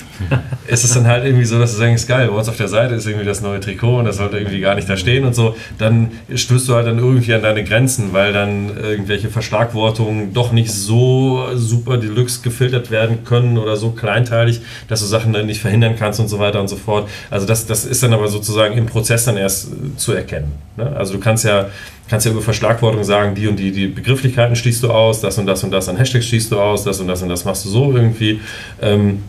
ist 0.68 0.84
es 0.84 0.94
dann 0.94 1.08
halt 1.08 1.24
irgendwie 1.24 1.44
so, 1.44 1.58
dass 1.58 1.72
du 1.72 1.78
sagst, 1.78 2.06
geil, 2.06 2.28
bei 2.28 2.34
uns 2.34 2.48
auf 2.48 2.56
der 2.56 2.68
Seite 2.68 2.94
ist 2.94 3.06
irgendwie 3.06 3.26
das 3.26 3.40
neue 3.40 3.58
Trikot 3.58 3.98
und 3.98 4.04
das 4.04 4.18
sollte 4.18 4.38
irgendwie 4.38 4.60
gar 4.60 4.76
nicht 4.76 4.88
da 4.88 4.96
stehen 4.96 5.24
und 5.24 5.34
so, 5.34 5.56
dann 5.78 6.12
stößt 6.32 6.68
du 6.68 6.74
halt 6.74 6.86
dann 6.86 6.98
irgendwie 6.98 7.34
an 7.34 7.42
deine 7.42 7.64
Grenzen, 7.64 8.12
weil 8.12 8.32
dann 8.32 8.76
irgendwelche 8.76 9.28
Verschlagwortungen 9.28 10.32
doch 10.32 10.52
nicht 10.52 10.70
so 10.70 11.48
super 11.54 11.96
deluxe 11.96 12.42
gefiltert 12.42 12.92
werden 12.92 13.24
können 13.24 13.58
oder 13.58 13.76
so 13.76 13.90
kleinteilig, 13.90 14.60
dass 14.86 15.00
du 15.00 15.06
Sachen 15.06 15.32
dann 15.32 15.46
nicht 15.46 15.60
verhindern 15.60 15.96
kannst 15.98 16.20
und 16.20 16.28
so 16.28 16.38
weiter 16.38 16.60
und 16.60 16.68
so 16.68 16.76
fort. 16.76 17.08
Also 17.28 17.44
das, 17.44 17.66
das 17.66 17.84
ist 17.84 18.04
dann 18.04 18.12
aber 18.12 18.28
sozusagen 18.28 18.78
im 18.78 18.86
Prozess 18.86 19.24
dann 19.24 19.36
erst 19.36 19.68
zu 19.96 20.12
erkennen. 20.12 20.52
Ne? 20.76 20.94
Also 20.96 21.14
du 21.14 21.18
kannst 21.18 21.44
ja 21.44 21.66
kannst 22.10 22.26
ja 22.26 22.32
über 22.32 22.42
Verschlagwortung 22.42 23.04
sagen, 23.04 23.36
die 23.36 23.46
und 23.46 23.56
die, 23.56 23.70
die 23.70 23.86
Begrifflichkeiten 23.86 24.56
schließt 24.56 24.82
du 24.82 24.90
aus, 24.90 25.20
das 25.20 25.38
und 25.38 25.46
das 25.46 25.62
und 25.62 25.70
das 25.70 25.88
an 25.88 25.96
Hashtags 25.96 26.26
schließt 26.26 26.50
du 26.50 26.60
aus, 26.60 26.82
das 26.82 27.00
und 27.00 27.06
das 27.06 27.22
und 27.22 27.28
das 27.28 27.44
machst 27.44 27.64
du 27.64 27.68
so 27.68 27.92
irgendwie. 27.96 28.40
Ähm, 28.82 29.22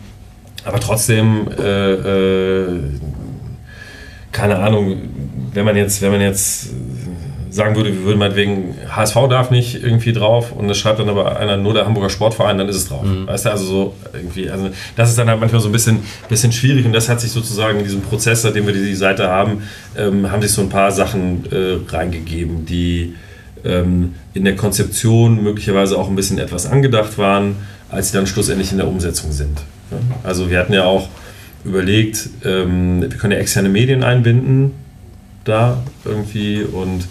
aber 0.64 0.80
trotzdem, 0.80 1.48
äh, 1.58 1.92
äh, 1.92 2.80
keine 4.32 4.58
Ahnung, 4.58 4.96
wenn 5.54 5.64
man 5.64 5.76
jetzt, 5.76 6.02
wenn 6.02 6.10
man 6.10 6.20
jetzt 6.20 6.70
sagen 7.52 7.76
würde, 7.76 7.92
wir 7.92 8.04
würden 8.04 8.18
meinetwegen, 8.18 8.74
HSV 8.88 9.14
darf 9.28 9.50
nicht 9.50 9.82
irgendwie 9.82 10.12
drauf 10.12 10.52
und 10.52 10.68
es 10.70 10.78
schreibt 10.78 11.00
dann 11.00 11.08
aber 11.08 11.38
einer 11.38 11.58
nur 11.58 11.74
der 11.74 11.84
Hamburger 11.84 12.08
Sportverein, 12.08 12.56
dann 12.56 12.68
ist 12.68 12.76
es 12.76 12.88
drauf. 12.88 13.04
Weißt 13.26 13.44
du, 13.44 13.50
also 13.50 13.64
so 13.64 13.94
irgendwie, 14.12 14.50
also 14.50 14.70
das 14.96 15.10
ist 15.10 15.18
dann 15.18 15.28
halt 15.28 15.38
manchmal 15.38 15.60
so 15.60 15.68
ein 15.68 15.72
bisschen, 15.72 15.98
bisschen 16.28 16.52
schwierig 16.52 16.86
und 16.86 16.92
das 16.92 17.08
hat 17.08 17.20
sich 17.20 17.30
sozusagen 17.30 17.78
in 17.78 17.84
diesem 17.84 18.00
Prozess, 18.00 18.42
seitdem 18.42 18.66
wir 18.66 18.72
die 18.72 18.94
Seite 18.94 19.28
haben, 19.28 19.62
ähm, 19.96 20.30
haben 20.30 20.40
sich 20.40 20.52
so 20.52 20.62
ein 20.62 20.70
paar 20.70 20.92
Sachen 20.92 21.44
äh, 21.52 21.78
reingegeben, 21.92 22.64
die 22.64 23.14
ähm, 23.64 24.14
in 24.32 24.44
der 24.44 24.56
Konzeption 24.56 25.42
möglicherweise 25.42 25.98
auch 25.98 26.08
ein 26.08 26.16
bisschen 26.16 26.38
etwas 26.38 26.66
angedacht 26.66 27.18
waren, 27.18 27.56
als 27.90 28.10
sie 28.10 28.16
dann 28.16 28.26
schlussendlich 28.26 28.72
in 28.72 28.78
der 28.78 28.88
Umsetzung 28.88 29.30
sind. 29.32 29.60
Ja? 29.90 29.98
Also 30.22 30.50
wir 30.50 30.58
hatten 30.58 30.72
ja 30.72 30.84
auch 30.84 31.08
überlegt, 31.64 32.30
ähm, 32.44 33.02
wir 33.02 33.08
können 33.10 33.34
ja 33.34 33.38
externe 33.38 33.68
Medien 33.68 34.02
einbinden 34.02 34.72
da 35.44 35.82
irgendwie 36.04 36.62
und 36.62 37.06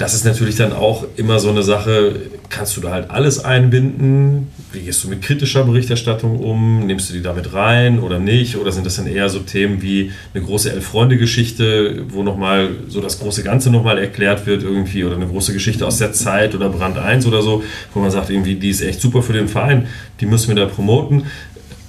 das 0.00 0.14
ist 0.14 0.24
natürlich 0.24 0.56
dann 0.56 0.72
auch 0.72 1.04
immer 1.16 1.38
so 1.40 1.50
eine 1.50 1.62
Sache, 1.62 2.14
kannst 2.48 2.74
du 2.74 2.80
da 2.80 2.90
halt 2.90 3.10
alles 3.10 3.44
einbinden? 3.44 4.48
Wie 4.72 4.80
gehst 4.80 5.04
du 5.04 5.08
mit 5.08 5.20
kritischer 5.20 5.62
Berichterstattung 5.64 6.38
um? 6.40 6.86
Nimmst 6.86 7.10
du 7.10 7.12
die 7.12 7.20
damit 7.20 7.52
rein 7.52 7.98
oder 8.00 8.18
nicht? 8.18 8.56
Oder 8.56 8.72
sind 8.72 8.86
das 8.86 8.96
dann 8.96 9.06
eher 9.06 9.28
so 9.28 9.40
Themen 9.40 9.82
wie 9.82 10.10
eine 10.32 10.42
große 10.42 10.72
Elf-Freunde-Geschichte, 10.72 12.04
wo 12.08 12.22
nochmal 12.22 12.70
so 12.88 13.02
das 13.02 13.20
große 13.20 13.42
Ganze 13.42 13.70
nochmal 13.70 13.98
erklärt 13.98 14.46
wird 14.46 14.62
irgendwie 14.62 15.04
oder 15.04 15.16
eine 15.16 15.26
große 15.26 15.52
Geschichte 15.52 15.86
aus 15.86 15.98
der 15.98 16.14
Zeit 16.14 16.54
oder 16.54 16.70
Brand 16.70 16.96
1 16.96 17.26
oder 17.26 17.42
so, 17.42 17.62
wo 17.92 18.00
man 18.00 18.10
sagt, 18.10 18.30
irgendwie, 18.30 18.54
die 18.54 18.70
ist 18.70 18.80
echt 18.80 19.02
super 19.02 19.22
für 19.22 19.34
den 19.34 19.48
Verein, 19.48 19.86
die 20.18 20.24
müssen 20.24 20.48
wir 20.48 20.54
da 20.54 20.64
promoten. 20.64 21.26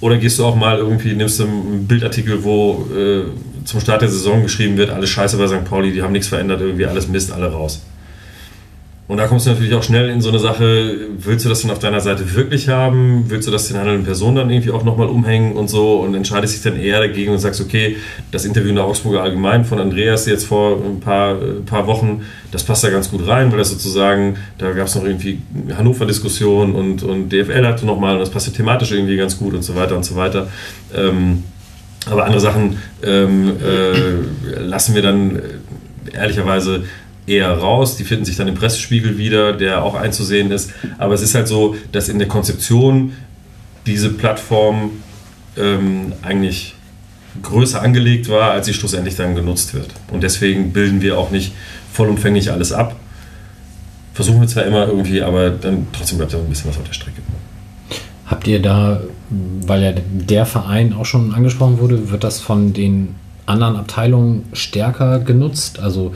Oder 0.00 0.18
gehst 0.18 0.38
du 0.38 0.44
auch 0.44 0.54
mal 0.54 0.76
irgendwie, 0.76 1.14
nimmst 1.14 1.40
du 1.40 1.44
einen 1.44 1.86
Bildartikel, 1.86 2.44
wo 2.44 2.86
äh, 2.94 3.22
zum 3.64 3.80
Start 3.80 4.02
der 4.02 4.10
Saison 4.10 4.42
geschrieben 4.42 4.76
wird, 4.76 4.90
alles 4.90 5.08
scheiße 5.08 5.38
bei 5.38 5.46
St. 5.46 5.64
Pauli, 5.64 5.92
die 5.92 6.02
haben 6.02 6.12
nichts 6.12 6.28
verändert, 6.28 6.60
irgendwie 6.60 6.84
alles 6.84 7.08
Mist, 7.08 7.32
alle 7.32 7.50
raus. 7.50 7.80
Und 9.12 9.18
da 9.18 9.26
kommst 9.26 9.44
du 9.44 9.50
natürlich 9.50 9.74
auch 9.74 9.82
schnell 9.82 10.08
in 10.08 10.22
so 10.22 10.30
eine 10.30 10.38
Sache, 10.38 10.96
willst 11.18 11.44
du 11.44 11.50
das 11.50 11.60
denn 11.60 11.70
auf 11.70 11.78
deiner 11.78 12.00
Seite 12.00 12.34
wirklich 12.34 12.70
haben? 12.70 13.26
Willst 13.28 13.46
du 13.46 13.52
das 13.52 13.68
den 13.68 13.76
handelnden 13.76 14.06
Personen 14.06 14.36
dann 14.36 14.48
irgendwie 14.48 14.70
auch 14.70 14.84
nochmal 14.84 15.08
umhängen 15.08 15.52
und 15.52 15.68
so? 15.68 16.00
Und 16.00 16.14
entscheidest 16.14 16.54
dich 16.54 16.62
dann 16.62 16.80
eher 16.80 16.98
dagegen 16.98 17.30
und 17.30 17.38
sagst, 17.38 17.60
okay, 17.60 17.98
das 18.30 18.46
Interview 18.46 18.70
in 18.70 18.76
der 18.76 18.86
Augsburger 18.86 19.22
Allgemein 19.22 19.66
von 19.66 19.78
Andreas 19.80 20.24
jetzt 20.24 20.46
vor 20.46 20.82
ein 20.82 21.00
paar, 21.00 21.34
ein 21.34 21.66
paar 21.66 21.86
Wochen, 21.86 22.22
das 22.52 22.64
passt 22.64 22.84
da 22.84 22.88
ganz 22.88 23.10
gut 23.10 23.28
rein, 23.28 23.50
weil 23.50 23.58
das 23.58 23.68
sozusagen, 23.68 24.38
da 24.56 24.72
gab 24.72 24.86
es 24.86 24.94
noch 24.94 25.04
irgendwie 25.04 25.42
Hannover-Diskussion 25.76 26.74
und, 26.74 27.02
und 27.02 27.28
DFL 27.28 27.66
hatte 27.66 27.84
nochmal 27.84 28.14
und 28.14 28.20
das 28.20 28.30
passte 28.30 28.50
thematisch 28.50 28.92
irgendwie 28.92 29.18
ganz 29.18 29.36
gut 29.36 29.52
und 29.52 29.60
so 29.60 29.76
weiter 29.76 29.94
und 29.94 30.06
so 30.06 30.16
weiter. 30.16 30.48
Ähm, 30.96 31.42
aber 32.10 32.24
andere 32.24 32.40
Sachen 32.40 32.78
ähm, 33.04 33.56
äh, 33.62 34.58
lassen 34.58 34.94
wir 34.94 35.02
dann 35.02 35.36
äh, 35.36 35.40
ehrlicherweise 36.14 36.84
eher 37.26 37.50
raus. 37.50 37.96
Die 37.96 38.04
finden 38.04 38.24
sich 38.24 38.36
dann 38.36 38.48
im 38.48 38.54
Pressespiegel 38.54 39.18
wieder, 39.18 39.52
der 39.52 39.82
auch 39.84 39.94
einzusehen 39.94 40.50
ist. 40.50 40.72
Aber 40.98 41.14
es 41.14 41.22
ist 41.22 41.34
halt 41.34 41.48
so, 41.48 41.76
dass 41.92 42.08
in 42.08 42.18
der 42.18 42.28
Konzeption 42.28 43.12
diese 43.86 44.10
Plattform 44.10 44.90
ähm, 45.56 46.12
eigentlich 46.22 46.74
größer 47.42 47.80
angelegt 47.80 48.28
war, 48.28 48.50
als 48.50 48.66
sie 48.66 48.74
schlussendlich 48.74 49.16
dann 49.16 49.34
genutzt 49.34 49.74
wird. 49.74 49.88
Und 50.10 50.22
deswegen 50.22 50.72
bilden 50.72 51.00
wir 51.00 51.18
auch 51.18 51.30
nicht 51.30 51.52
vollumfänglich 51.92 52.50
alles 52.50 52.72
ab. 52.72 52.96
Versuchen 54.12 54.40
wir 54.40 54.48
zwar 54.48 54.64
immer 54.64 54.86
irgendwie, 54.86 55.22
aber 55.22 55.50
dann 55.50 55.86
trotzdem 55.92 56.18
bleibt 56.18 56.34
da 56.34 56.38
ein 56.38 56.48
bisschen 56.48 56.68
was 56.68 56.76
auf 56.76 56.84
der 56.84 56.92
Strecke. 56.92 57.22
Habt 58.26 58.46
ihr 58.46 58.60
da, 58.60 59.00
weil 59.30 59.82
ja 59.82 59.92
der 60.10 60.44
Verein 60.44 60.92
auch 60.92 61.06
schon 61.06 61.34
angesprochen 61.34 61.78
wurde, 61.78 62.10
wird 62.10 62.24
das 62.24 62.40
von 62.40 62.72
den 62.72 63.14
anderen 63.46 63.76
Abteilungen 63.76 64.44
stärker 64.52 65.18
genutzt? 65.20 65.80
Also 65.80 66.14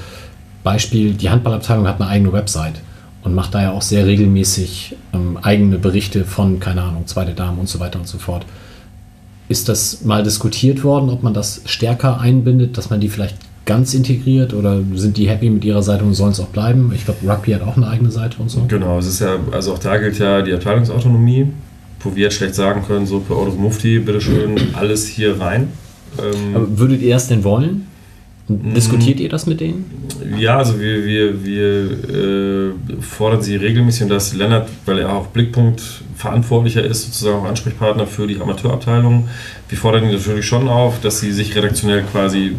Beispiel, 0.66 1.14
die 1.14 1.30
Handballabteilung 1.30 1.86
hat 1.86 2.01
eine 2.01 2.10
eigene 2.10 2.32
Website 2.32 2.82
und 3.22 3.36
macht 3.36 3.55
da 3.55 3.62
ja 3.62 3.70
auch 3.70 3.82
sehr 3.82 4.05
regelmäßig 4.05 4.97
ähm, 5.14 5.38
eigene 5.40 5.78
Berichte 5.78 6.24
von, 6.24 6.59
keine 6.59 6.82
Ahnung, 6.82 7.06
zweite 7.06 7.34
Damen 7.34 7.60
und 7.60 7.68
so 7.68 7.78
weiter 7.78 8.01
und 8.01 8.09
so 8.09 8.18
fort. 8.18 8.44
Ist 9.48 9.68
das 9.68 10.05
mal 10.05 10.24
diskutiert 10.24 10.82
worden, 10.82 11.09
ob 11.09 11.22
man 11.22 11.34
das 11.34 11.62
stärker 11.66 12.20
einbindet, 12.20 12.76
dass 12.76 12.90
man 12.90 12.98
die 12.98 13.09
vielleicht 13.09 13.36
ganz 13.64 13.94
integriert 13.94 14.55
oder 14.55 14.80
sind 14.94 15.18
die 15.18 15.28
happy 15.28 15.51
mit 15.51 15.64
ihrer 15.64 15.84
Seite 15.84 16.02
und 16.02 16.14
sollen 16.14 16.32
es 16.32 16.40
auch 16.40 16.48
bleiben? 16.48 16.90
Ich 16.93 17.05
glaube, 17.05 17.20
Rugby 17.28 17.52
hat 17.52 17.62
auch 17.62 17.76
eine 17.76 17.86
eigene 17.86 18.10
Seite 18.10 18.38
und 18.40 18.51
so. 18.51 18.64
Genau, 18.66 18.98
es 18.98 19.06
ist 19.06 19.20
ja, 19.20 19.36
also 19.52 19.74
auch 19.74 19.78
da 19.78 19.98
gilt 19.98 20.18
ja 20.18 20.43
die 20.43 20.52
Abteilungsautonomie, 20.52 21.47
wo 22.01 22.16
wir 22.16 22.24
jetzt 22.24 22.34
schlecht 22.34 22.56
sagen 22.56 22.82
können, 22.88 23.06
so 23.06 23.20
per 23.20 23.36
Orders 23.36 23.55
Mufti, 23.55 24.01
bitteschön, 24.01 24.74
alles 24.74 25.06
hier 25.06 25.40
rein. 25.40 25.68
Ähm, 26.18 26.76
würdet 26.76 27.02
ihr 27.02 27.14
das 27.14 27.28
denn 27.28 27.44
wollen? 27.44 27.86
Mhm. 28.48 28.74
Diskutiert 28.74 29.20
ihr 29.20 29.28
das 29.28 29.47
mit 29.47 29.60
denen? 29.60 29.85
Ja, 30.39 30.59
also 30.59 30.78
wir, 30.78 31.05
wir, 31.05 31.44
wir 31.44 32.70
äh, 32.70 33.01
fordern 33.01 33.43
sie 33.43 33.56
regelmäßig 33.56 34.05
und 34.05 34.09
dass 34.10 34.35
Lennart, 34.35 34.68
weil 34.85 35.01
er 35.01 35.12
auch 35.12 35.27
Blickpunkt 35.28 35.82
verantwortlicher 36.14 36.85
ist, 36.85 37.05
sozusagen 37.05 37.39
auch 37.39 37.48
Ansprechpartner 37.48 38.06
für 38.06 38.27
die 38.27 38.40
Amateurabteilung, 38.40 39.28
wir 39.68 39.78
fordern 39.78 40.05
ihn 40.05 40.12
natürlich 40.12 40.47
schon 40.47 40.68
auf, 40.68 41.01
dass 41.01 41.20
sie 41.20 41.32
sich 41.32 41.56
redaktionell 41.56 42.02
quasi 42.05 42.52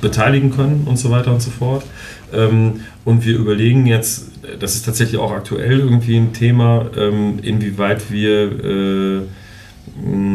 beteiligen 0.00 0.50
können 0.50 0.86
und 0.86 0.98
so 0.98 1.10
weiter 1.10 1.32
und 1.32 1.42
so 1.42 1.50
fort. 1.50 1.84
Ähm, 2.32 2.80
und 3.04 3.24
wir 3.24 3.36
überlegen 3.36 3.86
jetzt, 3.86 4.30
das 4.58 4.74
ist 4.74 4.84
tatsächlich 4.84 5.20
auch 5.20 5.32
aktuell 5.32 5.80
irgendwie 5.80 6.16
ein 6.16 6.32
Thema, 6.32 6.86
ähm, 6.96 7.38
inwieweit 7.42 8.10
wir 8.10 8.64
äh, 8.64 9.20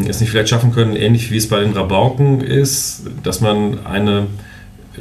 es 0.08 0.20
nicht 0.20 0.30
vielleicht 0.30 0.50
schaffen 0.50 0.72
können, 0.72 0.96
ähnlich 0.96 1.32
wie 1.32 1.38
es 1.38 1.48
bei 1.48 1.60
den 1.60 1.74
Rabauken 1.74 2.42
ist, 2.42 3.04
dass 3.24 3.42
man 3.42 3.86
eine 3.86 4.28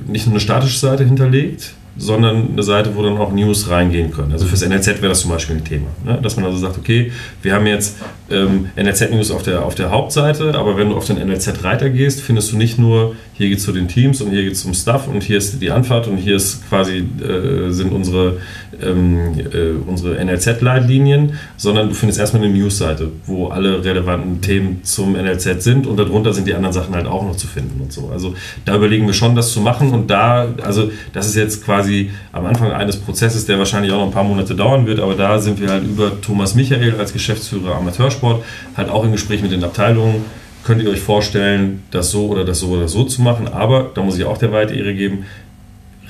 nicht 0.07 0.27
nur 0.27 0.35
eine 0.35 0.41
statische 0.41 0.79
Seite 0.79 1.05
hinterlegt, 1.05 1.75
sondern 1.97 2.51
eine 2.53 2.63
Seite, 2.63 2.97
wo 2.97 3.03
dann 3.03 3.17
auch 3.19 3.33
News 3.33 3.71
reingehen 3.71 4.11
können. 4.11 4.33
Also 4.33 4.47
fürs 4.47 4.67
NLZ 4.67 4.87
wäre 4.87 5.09
das 5.09 5.21
zum 5.21 5.31
Beispiel 5.31 5.57
ein 5.57 5.65
Thema. 5.65 5.87
Ne? 6.05 6.19
Dass 6.21 6.37
man 6.37 6.45
also 6.45 6.59
sagt, 6.59 6.77
okay, 6.77 7.13
wir 7.43 7.55
haben 7.55 7.67
jetzt 7.67 7.97
ähm, 8.31 8.69
NLZ-News 8.77 9.31
auf 9.31 9.43
der, 9.43 9.65
auf 9.65 9.75
der 9.75 9.91
Hauptseite, 9.91 10.55
aber 10.55 10.77
wenn 10.77 10.91
du 10.91 10.97
auf 10.97 11.07
den 11.07 11.17
NLZ-Reiter 11.17 11.91
gehst, 11.91 12.21
findest 12.21 12.53
du 12.53 12.57
nicht 12.57 12.79
nur, 12.79 13.15
hier 13.35 13.49
geht 13.49 13.59
es 13.59 13.65
zu 13.65 13.73
den 13.73 13.87
Teams 13.87 14.21
und 14.21 14.31
hier 14.31 14.43
geht 14.43 14.55
es 14.55 14.65
um 14.65 14.75
Stuff 14.75 15.07
und 15.07 15.23
hier 15.23 15.39
ist 15.39 15.61
die 15.61 15.71
Anfahrt 15.71 16.09
und 16.09 16.17
hier 16.17 16.37
ist 16.37 16.69
quasi, 16.69 17.05
äh, 17.23 17.71
sind 17.71 17.93
unsere, 17.93 18.39
ähm, 18.83 19.39
äh, 19.53 19.71
unsere 19.87 20.25
NLZ-Leitlinien, 20.25 21.35
sondern 21.57 21.91
du 21.91 21.95
findest 21.95 22.19
erstmal 22.19 22.43
eine 22.43 22.53
News-Seite, 22.53 23.11
wo 23.27 23.49
alle 23.49 23.85
relevanten 23.85 24.41
Themen 24.41 24.81
zum 24.83 25.13
NLZ 25.13 25.63
sind 25.63 25.87
und 25.87 25.97
darunter 25.97 26.33
sind 26.33 26.49
die 26.49 26.55
anderen 26.55 26.73
Sachen 26.73 26.95
halt 26.95 27.07
auch 27.07 27.23
noch 27.23 27.37
zu 27.37 27.47
finden 27.47 27.81
und 27.81 27.93
so. 27.93 28.11
Also 28.13 28.35
da 28.65 28.75
überlegen 28.75 29.07
wir 29.07 29.15
schon, 29.15 29.37
das 29.37 29.53
zu 29.53 29.61
machen 29.61 29.91
und 29.91 30.11
da, 30.11 30.49
also 30.63 30.91
das 31.13 31.27
ist 31.27 31.37
jetzt 31.37 31.65
quasi 31.65 31.84
am 32.33 32.47
Anfang 32.47 32.73
eines 32.73 32.97
Prozesses, 32.97 33.47
der 33.47 33.59
wahrscheinlich 33.59 33.93
auch 33.93 33.99
noch 33.99 34.07
ein 34.07 34.13
paar 34.13 34.25
Monate 34.25 34.55
dauern 34.55 34.87
wird, 34.87 35.01
aber 35.01 35.15
da 35.15 35.39
sind 35.39 35.61
wir 35.61 35.71
halt 35.71 35.85
über 35.85 36.21
Thomas 36.21 36.55
Michael 36.55 36.97
als 36.99 37.13
Geschäftsführer 37.13 37.77
Amateursport 37.77 38.45
halt 38.77 38.89
auch 38.89 39.05
im 39.05 39.13
Gespräch 39.13 39.43
mit 39.43 39.53
den 39.53 39.65
Abteilungen. 39.65 40.25
Könnt 40.65 40.83
ihr 40.83 40.91
euch 40.91 41.01
vorstellen, 41.01 41.83
das 41.91 42.11
so 42.11 42.27
oder 42.29 42.45
das 42.45 42.61
so 42.61 42.69
oder 42.69 42.89
so 42.89 43.05
zu 43.05 43.21
machen, 43.23 43.49
aber 43.49 43.91
da 43.95 44.03
muss 44.03 44.17
ich 44.17 44.25
auch 44.25 44.39
der 44.39 44.51
Weite 44.51 44.75
Ehre 44.75 44.95
geben, 44.95 45.25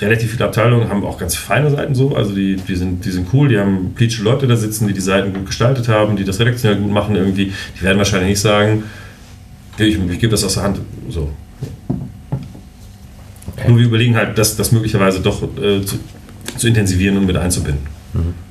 relativ 0.01 0.33
viele 0.33 0.45
Abteilungen 0.45 0.89
haben 0.89 1.05
auch 1.05 1.19
ganz 1.19 1.37
feine 1.37 1.71
Seiten 1.71 1.95
so, 1.95 2.15
also 2.15 2.35
die, 2.35 2.57
die, 2.57 2.77
sind, 2.77 3.05
die 3.05 3.11
sind 3.11 3.29
cool, 3.33 3.49
die 3.49 3.59
haben 3.59 3.95
pleatsche 3.95 4.23
Leute 4.23 4.47
da 4.47 4.57
sitzen, 4.57 4.89
die 4.89 4.95
die 4.95 5.01
Seiten 5.01 5.33
gut 5.33 5.47
gestaltet 5.47 5.89
haben, 5.89 6.17
die 6.17 6.25
das 6.25 6.41
redaktionell 6.41 6.79
gut 6.79 6.91
machen 6.91 7.15
irgendwie, 7.15 7.53
die 7.79 7.83
werden 7.83 7.99
wahrscheinlich 7.99 8.31
nicht 8.31 8.41
sagen, 8.41 8.85
ich, 9.79 9.99
ich 9.99 10.19
gebe 10.19 10.31
das 10.31 10.45
aus 10.45 10.55
der 10.55 10.65
Hand, 10.65 10.81
so. 11.09 11.31
Nur 13.69 13.79
wir 13.79 13.87
überlegen 13.87 14.17
halt, 14.17 14.37
das, 14.37 14.57
das 14.57 14.73
möglicherweise 14.73 15.21
doch 15.21 15.43
äh, 15.43 15.83
zu, 15.83 15.97
zu 16.57 16.69
intensivieren 16.69 17.17
und 17.17 17.27
mit 17.27 17.37
einzubinden. 17.37 17.95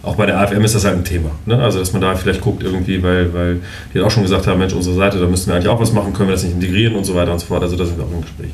Auch 0.02 0.16
bei 0.16 0.26
der 0.26 0.40
AFM 0.40 0.62
ist 0.64 0.76
das 0.76 0.84
halt 0.84 0.98
ein 0.98 1.06
Thema. 1.06 1.32
Ne? 1.46 1.58
Also, 1.58 1.80
dass 1.80 1.94
man 1.94 2.02
da 2.02 2.16
vielleicht 2.16 2.42
guckt, 2.42 2.64
irgendwie, 2.64 3.02
weil, 3.02 3.34
weil 3.34 3.62
die 3.94 4.02
auch 4.02 4.12
schon 4.12 4.24
gesagt 4.24 4.46
haben: 4.46 4.60
Mensch, 4.60 4.74
unsere 4.74 4.96
Seite, 4.96 5.20
da 5.20 5.26
müssten 5.26 5.50
wir 5.50 5.56
eigentlich 5.56 5.70
auch 5.70 5.80
was 5.80 5.94
machen, 5.94 6.12
können 6.12 6.30
wir 6.30 6.34
das 6.34 6.44
nicht 6.44 6.56
integrieren 6.56 6.96
und 6.96 7.06
so 7.06 7.16
weiter 7.16 7.32
und 7.32 7.40
so 7.40 7.46
fort. 7.46 7.64
Also, 7.64 7.78
da 7.78 7.86
sind 7.86 7.98
wir 7.98 8.04
auch 8.04 8.12
im 8.12 8.22
Gespräch. 8.22 8.50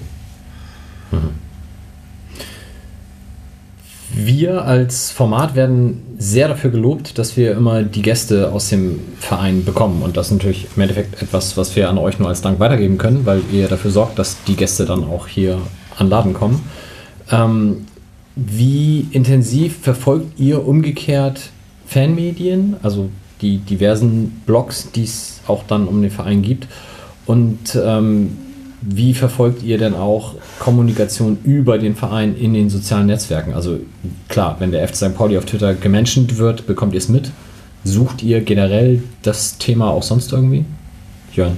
Wir 4.11 4.65
als 4.65 5.11
Format 5.11 5.55
werden 5.55 6.01
sehr 6.17 6.47
dafür 6.47 6.69
gelobt, 6.71 7.17
dass 7.17 7.37
wir 7.37 7.53
immer 7.53 7.83
die 7.83 8.01
Gäste 8.01 8.51
aus 8.51 8.69
dem 8.69 8.99
Verein 9.19 9.63
bekommen. 9.65 10.01
Und 10.03 10.17
das 10.17 10.27
ist 10.27 10.33
natürlich 10.33 10.67
im 10.75 10.81
Endeffekt 10.81 11.21
etwas, 11.21 11.57
was 11.57 11.75
wir 11.75 11.89
an 11.89 11.97
euch 11.97 12.19
nur 12.19 12.27
als 12.27 12.41
Dank 12.41 12.59
weitergeben 12.59 12.97
können, 12.97 13.25
weil 13.25 13.41
ihr 13.51 13.67
dafür 13.67 13.91
sorgt, 13.91 14.19
dass 14.19 14.43
die 14.43 14.55
Gäste 14.55 14.85
dann 14.85 15.03
auch 15.03 15.27
hier 15.27 15.59
an 15.99 16.09
Laden 16.09 16.33
kommen. 16.33 16.61
Ähm, 17.31 17.85
wie 18.35 19.07
intensiv 19.11 19.77
verfolgt 19.81 20.39
ihr 20.39 20.65
umgekehrt 20.65 21.49
Fanmedien, 21.85 22.77
also 22.83 23.09
die 23.41 23.57
diversen 23.57 24.41
Blogs, 24.45 24.91
die 24.91 25.03
es 25.03 25.41
auch 25.47 25.63
dann 25.67 25.87
um 25.87 26.01
den 26.01 26.11
Verein 26.11 26.41
gibt? 26.41 26.67
Und 27.25 27.77
ähm, 27.83 28.37
wie 28.81 29.13
verfolgt 29.13 29.61
ihr 29.61 29.77
denn 29.77 29.93
auch 29.93 30.35
Kommunikation 30.59 31.37
über 31.43 31.77
den 31.77 31.95
Verein 31.95 32.35
in 32.35 32.53
den 32.53 32.69
sozialen 32.69 33.07
Netzwerken? 33.07 33.53
Also 33.53 33.79
klar, 34.29 34.55
wenn 34.59 34.71
der 34.71 34.87
FC 34.87 34.95
St. 34.95 35.15
Pauli 35.15 35.37
auf 35.37 35.45
Twitter 35.45 35.73
gemenschent 35.73 36.37
wird, 36.37 36.65
bekommt 36.65 36.93
ihr 36.93 36.99
es 36.99 37.09
mit. 37.09 37.31
Sucht 37.83 38.23
ihr 38.23 38.41
generell 38.41 39.03
das 39.21 39.57
Thema 39.57 39.89
auch 39.89 40.03
sonst 40.03 40.31
irgendwie? 40.31 40.65
Jörn. 41.33 41.57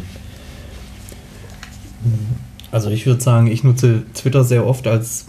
Also 2.72 2.90
ich 2.90 3.06
würde 3.06 3.22
sagen, 3.22 3.48
ich 3.48 3.64
nutze 3.64 4.04
Twitter 4.14 4.44
sehr 4.44 4.66
oft 4.66 4.88
als 4.88 5.26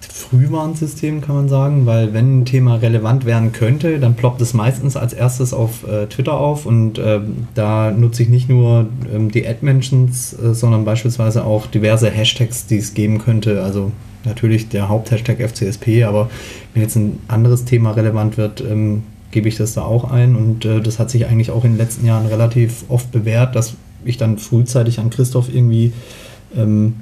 Frühwarnsystem, 0.00 1.20
kann 1.22 1.36
man 1.36 1.48
sagen, 1.48 1.86
weil 1.86 2.12
wenn 2.12 2.40
ein 2.40 2.44
Thema 2.44 2.76
relevant 2.76 3.24
werden 3.24 3.52
könnte, 3.52 3.98
dann 3.98 4.14
ploppt 4.14 4.40
es 4.40 4.52
meistens 4.52 4.96
als 4.96 5.12
erstes 5.12 5.54
auf 5.54 5.86
äh, 5.88 6.06
Twitter 6.06 6.38
auf 6.38 6.66
und 6.66 6.98
ähm, 6.98 7.46
da 7.54 7.90
nutze 7.90 8.24
ich 8.24 8.28
nicht 8.28 8.48
nur 8.48 8.86
ähm, 9.14 9.30
die 9.30 9.46
Ad-Mentions, 9.46 10.34
äh, 10.34 10.54
sondern 10.54 10.84
beispielsweise 10.84 11.44
auch 11.44 11.66
diverse 11.66 12.10
Hashtags, 12.10 12.66
die 12.66 12.78
es 12.78 12.94
geben 12.94 13.18
könnte. 13.18 13.62
Also 13.62 13.92
natürlich 14.24 14.68
der 14.68 14.88
Haupthashtag 14.88 15.38
FCSP, 15.40 16.04
aber 16.04 16.28
wenn 16.74 16.82
jetzt 16.82 16.96
ein 16.96 17.20
anderes 17.28 17.64
Thema 17.64 17.92
relevant 17.92 18.36
wird, 18.36 18.60
ähm, 18.60 19.04
gebe 19.30 19.48
ich 19.48 19.56
das 19.56 19.74
da 19.74 19.82
auch 19.82 20.10
ein 20.10 20.36
und 20.36 20.64
äh, 20.64 20.80
das 20.80 20.98
hat 20.98 21.10
sich 21.10 21.26
eigentlich 21.26 21.50
auch 21.50 21.64
in 21.64 21.72
den 21.72 21.78
letzten 21.78 22.06
Jahren 22.06 22.26
relativ 22.26 22.84
oft 22.88 23.12
bewährt, 23.12 23.56
dass 23.56 23.74
ich 24.04 24.16
dann 24.16 24.38
frühzeitig 24.38 25.00
an 25.00 25.10
Christoph 25.10 25.52
irgendwie 25.52 25.92
ähm, 26.56 26.94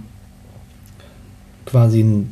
quasi 1.64 2.00
einen, 2.00 2.30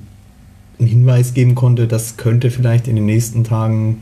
einen 0.78 0.88
Hinweis 0.88 1.34
geben 1.34 1.54
konnte, 1.54 1.86
das 1.86 2.16
könnte 2.16 2.50
vielleicht 2.50 2.88
in 2.88 2.96
den 2.96 3.06
nächsten 3.06 3.44
Tagen 3.44 3.98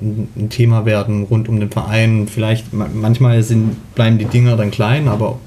ein, 0.00 0.48
Thema 0.50 0.84
werden 0.86 1.24
rund 1.24 1.48
um 1.48 1.60
den 1.60 1.70
Verein. 1.70 2.26
Vielleicht 2.26 2.72
ma- 2.72 2.88
manchmal 2.92 3.42
sind, 3.42 3.76
bleiben 3.94 4.18
die 4.18 4.24
Dinger 4.24 4.56
dann 4.56 4.70
klein, 4.70 5.08
aber 5.08 5.38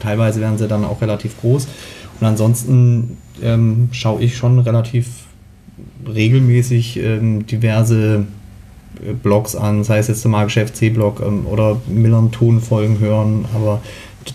teilweise 0.00 0.40
werden 0.40 0.58
sie 0.58 0.68
dann 0.68 0.84
auch 0.84 1.00
relativ 1.00 1.40
groß. 1.40 1.66
Und 2.20 2.26
ansonsten 2.26 3.16
ähm, 3.42 3.88
schaue 3.92 4.22
ich 4.22 4.36
schon 4.36 4.58
relativ 4.58 5.08
regelmäßig 6.06 6.98
ähm, 6.98 7.46
diverse 7.46 8.26
Blogs 9.22 9.56
an, 9.56 9.84
sei 9.84 9.98
es 9.98 10.08
jetzt 10.08 10.24
der 10.24 10.30
Magische 10.30 10.66
FC-Blog 10.66 11.22
ähm, 11.24 11.46
oder 11.46 11.80
Millern-Tonfolgen 11.86 12.98
hören, 12.98 13.44
aber 13.54 13.80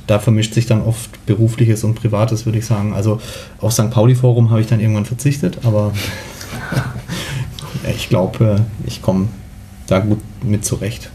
da 0.05 0.19
vermischt 0.19 0.53
sich 0.53 0.65
dann 0.65 0.81
oft 0.81 1.25
Berufliches 1.25 1.83
und 1.83 1.95
Privates, 1.95 2.45
würde 2.45 2.59
ich 2.59 2.65
sagen. 2.65 2.93
Also 2.93 3.21
auf 3.59 3.71
St. 3.71 3.89
Pauli-Forum 3.89 4.49
habe 4.49 4.61
ich 4.61 4.67
dann 4.67 4.79
irgendwann 4.79 5.05
verzichtet, 5.05 5.59
aber 5.63 5.93
ich 7.95 8.09
glaube, 8.09 8.65
ich 8.85 9.01
komme 9.01 9.27
da 9.87 9.99
gut 9.99 10.19
mit 10.43 10.65
zurecht. 10.65 11.09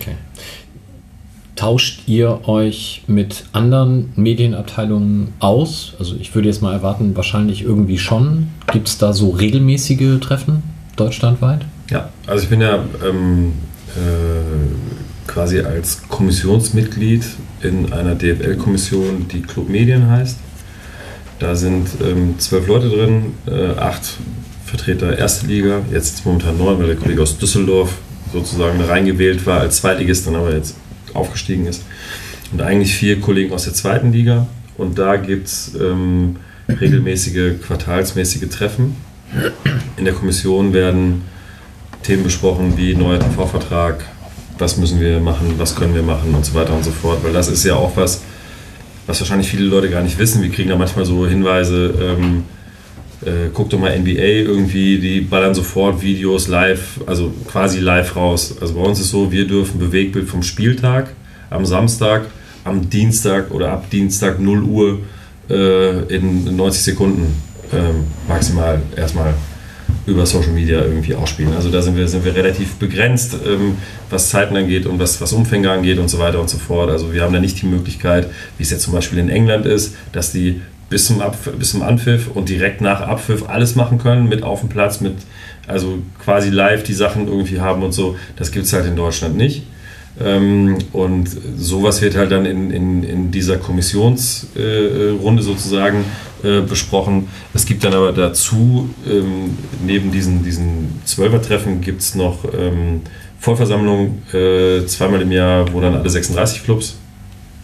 Okay. 0.00 0.14
Tauscht 1.56 2.02
ihr 2.06 2.48
euch 2.48 3.02
mit 3.06 3.44
anderen 3.52 4.12
Medienabteilungen 4.16 5.34
aus? 5.40 5.94
Also 5.98 6.16
ich 6.18 6.34
würde 6.34 6.48
jetzt 6.48 6.62
mal 6.62 6.72
erwarten, 6.72 7.16
wahrscheinlich 7.16 7.62
irgendwie 7.62 7.98
schon. 7.98 8.48
Gibt 8.72 8.88
es 8.88 8.98
da 8.98 9.12
so 9.12 9.30
regelmäßige 9.30 10.20
Treffen 10.20 10.62
deutschlandweit? 10.96 11.66
Ja, 11.90 12.10
also 12.26 12.44
ich 12.44 12.48
bin 12.48 12.60
ja 12.60 12.84
ähm, 13.04 13.52
äh, 13.96 15.26
quasi 15.26 15.60
als 15.60 16.02
Kommissionsmitglied 16.08 17.24
in 17.62 17.92
einer 17.92 18.14
DFL-Kommission, 18.14 19.26
die 19.28 19.42
Club 19.42 19.68
Medien 19.68 20.08
heißt. 20.08 20.38
Da 21.40 21.56
sind 21.56 21.88
ähm, 22.02 22.38
zwölf 22.38 22.68
Leute 22.68 22.88
drin, 22.88 23.34
äh, 23.46 23.78
acht 23.78 24.18
Vertreter 24.64 25.18
erste 25.18 25.46
Liga, 25.46 25.80
jetzt 25.90 26.24
momentan 26.24 26.58
neun, 26.58 26.78
weil 26.78 26.86
der 26.86 26.96
Kollege 26.96 27.22
aus 27.22 27.38
Düsseldorf 27.38 27.98
sozusagen 28.32 28.80
reingewählt 28.80 29.44
war 29.44 29.60
als 29.60 29.78
Zweitligist, 29.78 30.28
dann 30.28 30.36
aber 30.36 30.54
jetzt 30.54 30.76
aufgestiegen 31.12 31.66
ist. 31.66 31.82
Und 32.52 32.62
eigentlich 32.62 32.94
vier 32.94 33.20
Kollegen 33.20 33.52
aus 33.52 33.64
der 33.64 33.74
zweiten 33.74 34.12
Liga. 34.12 34.46
Und 34.76 34.98
da 34.98 35.16
gibt 35.16 35.48
es 35.48 35.74
ähm, 35.74 36.36
regelmäßige, 36.68 37.60
quartalsmäßige 37.60 38.48
Treffen. 38.48 38.94
In 39.96 40.04
der 40.04 40.14
Kommission 40.14 40.72
werden 40.72 41.22
Themen 42.10 42.24
besprochen 42.24 42.76
wie 42.76 42.92
neuer 42.96 43.20
TV-Vertrag, 43.20 44.04
was 44.58 44.76
müssen 44.76 44.98
wir 45.00 45.20
machen, 45.20 45.54
was 45.58 45.76
können 45.76 45.94
wir 45.94 46.02
machen 46.02 46.34
und 46.34 46.44
so 46.44 46.54
weiter 46.54 46.74
und 46.74 46.82
so 46.84 46.90
fort. 46.90 47.22
Weil 47.22 47.32
das 47.32 47.46
ist 47.46 47.64
ja 47.64 47.76
auch 47.76 47.96
was, 47.96 48.22
was 49.06 49.20
wahrscheinlich 49.20 49.48
viele 49.48 49.66
Leute 49.66 49.88
gar 49.90 50.02
nicht 50.02 50.18
wissen. 50.18 50.42
Wir 50.42 50.50
kriegen 50.50 50.70
da 50.70 50.76
manchmal 50.76 51.04
so 51.04 51.24
Hinweise, 51.24 51.94
ähm, 52.02 52.42
äh, 53.24 53.50
guck 53.54 53.70
doch 53.70 53.78
mal 53.78 53.96
NBA 53.96 54.42
irgendwie, 54.42 54.98
die 54.98 55.20
ballern 55.20 55.54
sofort 55.54 56.02
Videos 56.02 56.48
live, 56.48 56.98
also 57.06 57.32
quasi 57.46 57.78
live 57.78 58.16
raus. 58.16 58.56
Also 58.60 58.74
bei 58.74 58.80
uns 58.80 58.98
ist 58.98 59.10
so, 59.10 59.30
wir 59.30 59.46
dürfen 59.46 59.78
Bewegbild 59.78 60.28
vom 60.28 60.42
Spieltag 60.42 61.10
am 61.48 61.64
Samstag, 61.64 62.22
am 62.64 62.90
Dienstag 62.90 63.52
oder 63.52 63.70
ab 63.70 63.88
Dienstag 63.88 64.40
0 64.40 64.62
Uhr 64.64 64.98
äh, 65.48 66.12
in 66.12 66.56
90 66.56 66.82
Sekunden 66.82 67.40
ähm, 67.72 68.06
maximal 68.26 68.82
erstmal 68.96 69.34
über 70.10 70.26
Social 70.26 70.52
Media 70.52 70.82
irgendwie 70.82 71.14
ausspielen. 71.14 71.54
Also 71.54 71.70
da 71.70 71.80
sind 71.82 71.96
wir, 71.96 72.08
sind 72.08 72.24
wir 72.24 72.34
relativ 72.34 72.74
begrenzt, 72.74 73.36
ähm, 73.46 73.76
was 74.10 74.28
Zeiten 74.28 74.56
angeht 74.56 74.86
und 74.86 74.98
was, 74.98 75.20
was 75.20 75.32
Umfänge 75.32 75.70
angeht 75.70 75.98
und 75.98 76.08
so 76.08 76.18
weiter 76.18 76.40
und 76.40 76.50
so 76.50 76.58
fort. 76.58 76.90
Also 76.90 77.12
wir 77.12 77.22
haben 77.22 77.32
da 77.32 77.40
nicht 77.40 77.60
die 77.62 77.66
Möglichkeit, 77.66 78.28
wie 78.58 78.62
es 78.62 78.70
jetzt 78.70 78.82
zum 78.82 78.92
Beispiel 78.92 79.18
in 79.18 79.30
England 79.30 79.66
ist, 79.66 79.94
dass 80.12 80.32
die 80.32 80.60
bis 80.88 81.06
zum, 81.06 81.20
Abpfiff, 81.20 81.54
bis 81.54 81.70
zum 81.70 81.82
Anpfiff 81.82 82.28
und 82.34 82.48
direkt 82.48 82.80
nach 82.80 83.00
Abpfiff 83.00 83.48
alles 83.48 83.76
machen 83.76 83.98
können, 83.98 84.28
mit 84.28 84.42
auf 84.42 84.60
dem 84.60 84.68
Platz, 84.68 85.00
mit 85.00 85.14
also 85.68 85.98
quasi 86.22 86.50
live 86.50 86.82
die 86.82 86.94
Sachen 86.94 87.28
irgendwie 87.28 87.60
haben 87.60 87.82
und 87.82 87.92
so. 87.92 88.16
Das 88.36 88.50
gibt 88.50 88.66
es 88.66 88.72
halt 88.72 88.86
in 88.86 88.96
Deutschland 88.96 89.36
nicht. 89.36 89.62
Ähm, 90.22 90.76
und 90.92 91.30
sowas 91.56 92.02
wird 92.02 92.14
halt 92.14 92.30
dann 92.30 92.44
in, 92.44 92.70
in, 92.70 93.02
in 93.02 93.30
dieser 93.30 93.56
Kommissionsrunde 93.56 95.42
sozusagen 95.42 96.04
äh, 96.42 96.60
besprochen. 96.60 97.28
Es 97.54 97.64
gibt 97.64 97.84
dann 97.84 97.94
aber 97.94 98.12
dazu, 98.12 98.90
ähm, 99.08 99.56
neben 99.84 100.12
diesen, 100.12 100.44
diesen 100.44 101.00
Zwölfer-Treffen, 101.06 101.80
gibt 101.80 102.02
es 102.02 102.14
noch 102.14 102.44
ähm, 102.44 103.00
Vollversammlungen 103.38 104.22
äh, 104.34 104.84
zweimal 104.86 105.22
im 105.22 105.32
Jahr, 105.32 105.72
wo 105.72 105.80
dann 105.80 105.94
alle 105.94 106.10
36 106.10 106.64
Clubs 106.64 106.96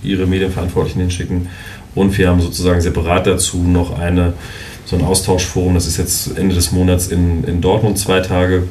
ihre 0.02 0.26
Medienverantwortlichen 0.26 1.02
hinschicken. 1.02 1.48
Und 1.94 2.16
wir 2.16 2.28
haben 2.28 2.40
sozusagen 2.40 2.80
separat 2.80 3.26
dazu 3.26 3.58
noch 3.58 3.98
eine, 3.98 4.32
so 4.86 4.96
ein 4.96 5.02
Austauschforum, 5.02 5.74
das 5.74 5.86
ist 5.86 5.98
jetzt 5.98 6.38
Ende 6.38 6.54
des 6.54 6.72
Monats 6.72 7.08
in, 7.08 7.44
in 7.44 7.60
Dortmund 7.60 7.98
zwei 7.98 8.20
Tage, 8.20 8.64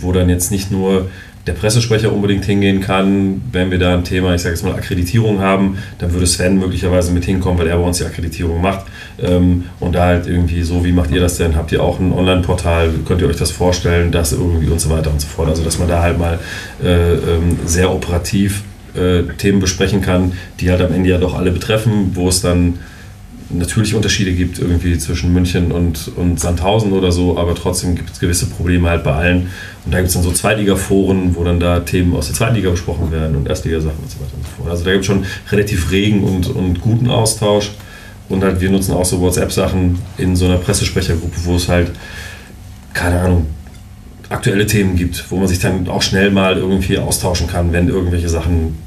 wo 0.00 0.12
dann 0.12 0.30
jetzt 0.30 0.50
nicht 0.50 0.70
nur 0.70 1.08
der 1.46 1.54
Pressesprecher 1.54 2.12
unbedingt 2.12 2.44
hingehen 2.44 2.80
kann, 2.80 3.42
wenn 3.50 3.70
wir 3.70 3.78
da 3.78 3.94
ein 3.94 4.04
Thema, 4.04 4.34
ich 4.34 4.42
sage 4.42 4.54
jetzt 4.54 4.62
mal 4.62 4.74
Akkreditierung 4.74 5.40
haben, 5.40 5.78
dann 5.98 6.12
würde 6.12 6.26
Sven 6.26 6.58
möglicherweise 6.58 7.12
mit 7.12 7.24
hinkommen, 7.24 7.58
weil 7.58 7.66
er 7.66 7.76
bei 7.76 7.82
uns 7.84 7.98
die 7.98 8.04
Akkreditierung 8.04 8.60
macht. 8.60 8.86
Ähm, 9.20 9.64
und 9.80 9.94
da 9.94 10.06
halt 10.06 10.26
irgendwie 10.26 10.62
so, 10.62 10.84
wie 10.84 10.92
macht 10.92 11.10
ihr 11.10 11.20
das 11.20 11.38
denn? 11.38 11.56
Habt 11.56 11.72
ihr 11.72 11.82
auch 11.82 11.98
ein 11.98 12.12
Online-Portal? 12.12 12.90
Könnt 13.06 13.20
ihr 13.22 13.28
euch 13.28 13.36
das 13.36 13.50
vorstellen? 13.50 14.12
Das 14.12 14.32
irgendwie 14.32 14.68
und 14.68 14.80
so 14.80 14.90
weiter 14.90 15.10
und 15.10 15.20
so 15.20 15.26
fort. 15.26 15.48
Also 15.48 15.64
dass 15.64 15.78
man 15.78 15.88
da 15.88 16.02
halt 16.02 16.18
mal 16.18 16.38
äh, 16.82 17.14
ähm, 17.14 17.58
sehr 17.66 17.92
operativ 17.92 18.62
äh, 18.94 19.22
Themen 19.36 19.58
besprechen 19.58 20.00
kann, 20.00 20.32
die 20.60 20.70
halt 20.70 20.80
am 20.80 20.92
Ende 20.92 21.10
ja 21.10 21.18
doch 21.18 21.34
alle 21.36 21.50
betreffen, 21.50 22.12
wo 22.14 22.28
es 22.28 22.40
dann 22.40 22.78
natürlich 23.52 23.94
Unterschiede 23.94 24.32
gibt 24.32 24.58
irgendwie 24.58 24.96
zwischen 24.98 25.32
München 25.32 25.72
und, 25.72 26.10
und 26.16 26.40
Sandhausen 26.40 26.92
oder 26.92 27.12
so, 27.12 27.38
aber 27.38 27.54
trotzdem 27.54 27.94
gibt 27.94 28.10
es 28.10 28.20
gewisse 28.20 28.46
Probleme 28.46 28.88
halt 28.88 29.04
bei 29.04 29.12
allen. 29.12 29.50
Und 29.84 29.92
da 29.92 29.98
gibt 29.98 30.08
es 30.08 30.14
dann 30.14 30.22
so 30.22 30.32
Zweitliga-Foren, 30.32 31.34
wo 31.36 31.44
dann 31.44 31.60
da 31.60 31.80
Themen 31.80 32.14
aus 32.14 32.26
der 32.26 32.36
Zweitliga 32.36 32.70
besprochen 32.70 33.10
werden 33.10 33.36
und 33.36 33.48
Erstligasachen 33.48 33.98
und 34.00 34.10
so 34.10 34.18
weiter 34.20 34.34
und 34.36 34.44
so 34.44 34.50
fort. 34.56 34.70
Also 34.70 34.84
da 34.84 34.92
gibt 34.92 35.02
es 35.02 35.06
schon 35.06 35.24
relativ 35.50 35.90
regen 35.90 36.22
und, 36.24 36.48
und 36.48 36.80
guten 36.80 37.10
Austausch. 37.10 37.72
Und 38.28 38.42
halt 38.42 38.60
wir 38.60 38.70
nutzen 38.70 38.92
auch 38.92 39.04
so 39.04 39.20
WhatsApp-Sachen 39.20 39.98
in 40.16 40.36
so 40.36 40.46
einer 40.46 40.56
Pressesprechergruppe, 40.56 41.36
wo 41.44 41.56
es 41.56 41.68
halt, 41.68 41.90
keine 42.94 43.20
Ahnung, 43.20 43.46
aktuelle 44.28 44.66
Themen 44.66 44.96
gibt, 44.96 45.30
wo 45.30 45.36
man 45.36 45.48
sich 45.48 45.58
dann 45.58 45.88
auch 45.88 46.02
schnell 46.02 46.30
mal 46.30 46.56
irgendwie 46.56 46.96
austauschen 46.98 47.48
kann, 47.48 47.72
wenn 47.72 47.88
irgendwelche 47.88 48.28
Sachen. 48.28 48.78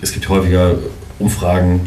Es 0.00 0.12
gibt 0.12 0.28
häufiger 0.28 0.76
Umfragen, 1.18 1.80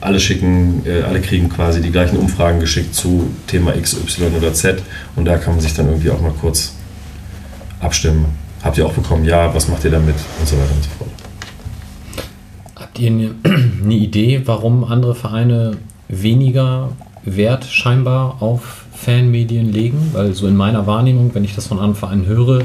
alle 0.00 0.20
schicken, 0.20 0.82
äh, 0.86 1.02
alle 1.02 1.20
kriegen 1.20 1.48
quasi 1.48 1.80
die 1.80 1.90
gleichen 1.90 2.16
Umfragen 2.16 2.60
geschickt 2.60 2.94
zu 2.94 3.30
Thema 3.46 3.74
X, 3.74 3.94
Y 3.94 4.34
oder 4.36 4.52
Z 4.52 4.82
und 5.16 5.24
da 5.24 5.38
kann 5.38 5.54
man 5.54 5.60
sich 5.60 5.74
dann 5.74 5.86
irgendwie 5.86 6.10
auch 6.10 6.20
mal 6.20 6.32
kurz 6.40 6.74
abstimmen. 7.80 8.26
Habt 8.62 8.78
ihr 8.78 8.86
auch 8.86 8.92
bekommen? 8.92 9.24
Ja, 9.24 9.54
was 9.54 9.68
macht 9.68 9.84
ihr 9.84 9.90
damit? 9.90 10.16
Und 10.40 10.48
so 10.48 10.56
weiter 10.56 10.74
und 10.74 10.82
so 10.82 10.90
fort. 10.98 11.10
Habt 12.76 12.98
ihr 12.98 13.10
eine, 13.10 13.34
eine 13.82 13.94
Idee, 13.94 14.42
warum 14.44 14.84
andere 14.84 15.14
Vereine 15.14 15.76
weniger 16.08 16.90
Wert 17.24 17.64
scheinbar 17.64 18.42
auf 18.42 18.84
Fanmedien 18.94 19.72
legen? 19.72 20.10
Weil 20.12 20.34
so 20.34 20.46
in 20.48 20.56
meiner 20.56 20.86
Wahrnehmung, 20.86 21.34
wenn 21.34 21.44
ich 21.44 21.54
das 21.54 21.66
von 21.66 21.78
anderen 21.78 21.94
Vereinen 21.94 22.26
höre, 22.26 22.62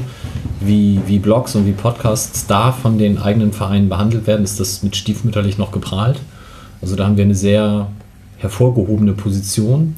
wie, 0.60 1.00
wie 1.06 1.18
Blogs 1.18 1.54
und 1.54 1.66
wie 1.66 1.72
Podcasts 1.72 2.46
da 2.46 2.72
von 2.72 2.98
den 2.98 3.18
eigenen 3.18 3.52
Vereinen 3.52 3.88
behandelt 3.88 4.26
werden, 4.26 4.42
ist 4.44 4.58
das 4.58 4.82
mit 4.82 4.96
stiefmütterlich 4.96 5.58
noch 5.58 5.70
geprahlt. 5.70 6.20
Also 6.84 6.96
da 6.96 7.06
haben 7.06 7.16
wir 7.16 7.24
eine 7.24 7.34
sehr 7.34 7.88
hervorgehobene 8.36 9.14
Position. 9.14 9.94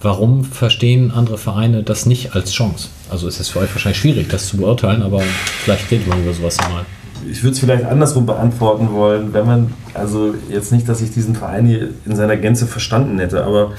Warum 0.00 0.44
verstehen 0.44 1.10
andere 1.10 1.38
Vereine 1.38 1.82
das 1.82 2.06
nicht 2.06 2.36
als 2.36 2.52
Chance? 2.52 2.86
Also 3.10 3.26
ist 3.26 3.40
es 3.40 3.48
für 3.48 3.58
euch 3.58 3.74
wahrscheinlich 3.74 3.98
schwierig, 3.98 4.28
das 4.28 4.46
zu 4.46 4.58
beurteilen, 4.58 5.02
aber 5.02 5.22
vielleicht 5.64 5.90
redet 5.90 6.06
man 6.06 6.22
über 6.22 6.32
sowas 6.32 6.56
mal. 6.58 6.86
Ich 7.28 7.42
würde 7.42 7.54
es 7.54 7.58
vielleicht 7.58 7.84
andersrum 7.84 8.26
beantworten 8.26 8.92
wollen, 8.92 9.32
wenn 9.34 9.44
man, 9.44 9.74
also 9.92 10.36
jetzt 10.48 10.70
nicht, 10.70 10.88
dass 10.88 11.00
ich 11.00 11.10
diesen 11.10 11.34
Verein 11.34 11.66
hier 11.66 11.88
in 12.06 12.14
seiner 12.14 12.36
Gänze 12.36 12.68
verstanden 12.68 13.18
hätte, 13.18 13.42
aber 13.42 13.72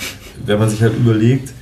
wenn 0.46 0.60
man 0.60 0.70
sich 0.70 0.82
halt 0.82 0.98
überlegt, 0.98 1.54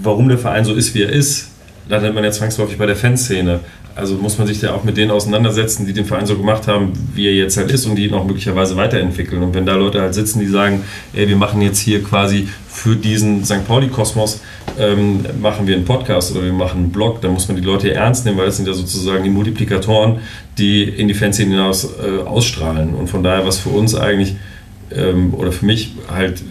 warum 0.00 0.28
der 0.28 0.38
Verein 0.38 0.64
so 0.64 0.74
ist, 0.74 0.94
wie 0.94 1.02
er 1.02 1.10
ist, 1.10 1.48
landet 1.88 2.14
man 2.14 2.22
ja 2.22 2.30
zwangsläufig 2.30 2.78
bei 2.78 2.86
der 2.86 2.94
Fanszene. 2.94 3.58
Also 3.94 4.16
muss 4.16 4.38
man 4.38 4.46
sich 4.46 4.60
ja 4.62 4.74
auch 4.74 4.84
mit 4.84 4.96
denen 4.96 5.10
auseinandersetzen, 5.10 5.86
die 5.86 5.92
den 5.92 6.04
Verein 6.04 6.26
so 6.26 6.36
gemacht 6.36 6.66
haben, 6.66 6.92
wie 7.14 7.26
er 7.26 7.34
jetzt 7.34 7.56
halt 7.56 7.70
ist 7.70 7.86
und 7.86 7.96
die 7.96 8.06
ihn 8.06 8.14
auch 8.14 8.24
möglicherweise 8.24 8.76
weiterentwickeln. 8.76 9.42
Und 9.42 9.54
wenn 9.54 9.66
da 9.66 9.74
Leute 9.74 10.00
halt 10.00 10.14
sitzen, 10.14 10.40
die 10.40 10.46
sagen, 10.46 10.84
ey, 11.12 11.28
wir 11.28 11.36
machen 11.36 11.60
jetzt 11.62 11.78
hier 11.78 12.02
quasi 12.02 12.48
für 12.68 12.96
diesen 12.96 13.44
St. 13.44 13.66
Pauli-Kosmos, 13.66 14.40
ähm, 14.78 15.24
machen 15.40 15.66
wir 15.66 15.76
einen 15.76 15.84
Podcast 15.84 16.34
oder 16.34 16.44
wir 16.44 16.52
machen 16.52 16.78
einen 16.78 16.92
Blog, 16.92 17.20
dann 17.20 17.32
muss 17.32 17.48
man 17.48 17.56
die 17.56 17.62
Leute 17.62 17.92
ernst 17.92 18.24
nehmen, 18.24 18.38
weil 18.38 18.46
das 18.46 18.56
sind 18.56 18.66
ja 18.66 18.74
sozusagen 18.74 19.22
die 19.24 19.30
Multiplikatoren, 19.30 20.20
die 20.58 20.84
in 20.84 21.08
die 21.08 21.14
Fans 21.14 21.36
hinaus 21.36 21.84
äh, 21.84 22.22
ausstrahlen. 22.22 22.94
Und 22.94 23.08
von 23.08 23.22
daher 23.22 23.46
was 23.46 23.58
für 23.58 23.70
uns 23.70 23.94
eigentlich, 23.94 24.36
ähm, 24.94 25.34
oder 25.34 25.52
für 25.52 25.66
mich 25.66 25.94
halt 26.10 26.42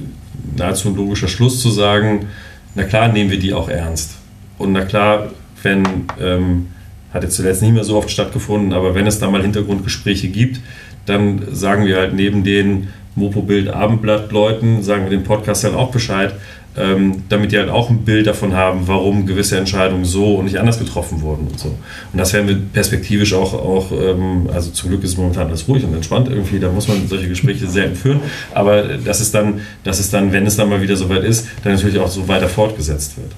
nahezu 0.56 0.90
ein 0.90 0.96
logischer 0.96 1.28
Schluss 1.28 1.62
zu 1.62 1.72
sagen, 1.72 2.28
na 2.76 2.84
klar 2.84 3.08
nehmen 3.08 3.32
wir 3.32 3.40
die 3.40 3.54
auch 3.54 3.70
ernst. 3.70 4.16
Und 4.58 4.74
na 4.74 4.86
klar, 4.86 5.32
wenn, 5.64 5.84
ähm, 6.20 6.68
hat 7.14 7.24
jetzt 7.24 7.36
zuletzt 7.36 7.62
nicht 7.62 7.74
mehr 7.74 7.84
so 7.84 7.98
oft 7.98 8.10
stattgefunden, 8.10 8.74
aber 8.74 8.96
wenn 8.96 9.08
es 9.08 9.20
da 9.20 9.30
mal 9.30 9.42
Hintergrundgespräche 9.42 10.30
gibt, 10.30 10.60
dann 11.06 11.42
sagen 11.52 11.86
wir 11.86 11.98
halt 11.98 12.14
neben 12.14 12.44
den 12.44 12.88
Mopo-Bild 13.16 13.70
Abendblatt-Leuten, 13.70 14.84
sagen 14.84 15.04
wir 15.04 15.10
dem 15.10 15.24
Podcast 15.24 15.64
halt 15.64 15.76
auch 15.76 15.92
Bescheid, 15.92 16.34
ähm, 16.78 17.24
damit 17.28 17.52
die 17.52 17.58
halt 17.58 17.70
auch 17.70 17.90
ein 17.90 18.06
Bild 18.06 18.28
davon 18.28 18.54
haben, 18.56 18.88
warum 18.88 19.26
gewisse 19.26 19.58
Entscheidungen 19.58 20.06
so 20.06 20.36
und 20.36 20.46
nicht 20.46 20.58
anders 20.58 20.80
getroffen 20.80 21.22
wurden 21.22 21.48
und 21.48 21.60
so. 21.60 21.68
Und 21.68 22.18
das 22.18 22.32
werden 22.32 22.48
wir 22.48 22.56
perspektivisch 22.56 23.34
auch, 23.34 23.54
auch 23.54 23.92
ähm, 23.92 24.50
also 24.54 24.72
zum 24.72 24.90
Glück 24.90 25.04
ist 25.04 25.12
es 25.12 25.18
momentan 25.18 25.48
alles 25.48 25.68
ruhig 25.68 25.84
und 25.84 25.94
entspannt 25.94 26.30
irgendwie, 26.30 26.60
da 26.60 26.72
muss 26.72 26.88
man 26.88 27.06
solche 27.10 27.28
Gespräche 27.28 27.68
selten 27.68 27.98
führen, 27.98 28.22
aber 28.54 28.84
das 28.84 29.20
ist 29.20 29.36
dann, 29.36 29.60
das 29.84 30.00
ist 30.00 30.14
dann, 30.14 30.32
wenn 30.32 30.46
es 30.46 30.56
dann 30.56 30.70
mal 30.70 30.82
wieder 30.82 30.96
soweit 30.96 31.26
ist, 31.26 31.48
dann 31.64 31.74
natürlich 31.74 32.00
auch 32.00 32.08
so 32.08 32.26
weiter 32.30 32.48
fortgesetzt 32.48 33.18
wird. 33.18 33.32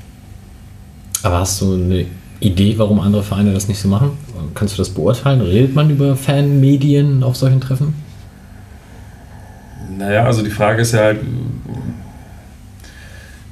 Aber 1.24 1.40
hast 1.40 1.60
du 1.62 1.74
eine 1.74 2.06
Idee, 2.44 2.76
warum 2.78 3.00
andere 3.00 3.24
Vereine 3.24 3.54
das 3.54 3.68
nicht 3.68 3.80
so 3.80 3.88
machen? 3.88 4.12
Kannst 4.56 4.74
du 4.76 4.78
das 4.78 4.90
beurteilen? 4.90 5.42
Redet 5.42 5.74
man 5.76 5.90
über 5.90 6.16
Fanmedien 6.16 7.24
auf 7.24 7.36
solchen 7.36 7.62
Treffen? 7.62 7.94
Naja, 9.98 10.26
also 10.26 10.42
die 10.44 10.50
Frage 10.50 10.82
ist 10.82 10.94
ja 10.94 11.02
halt, 11.02 11.20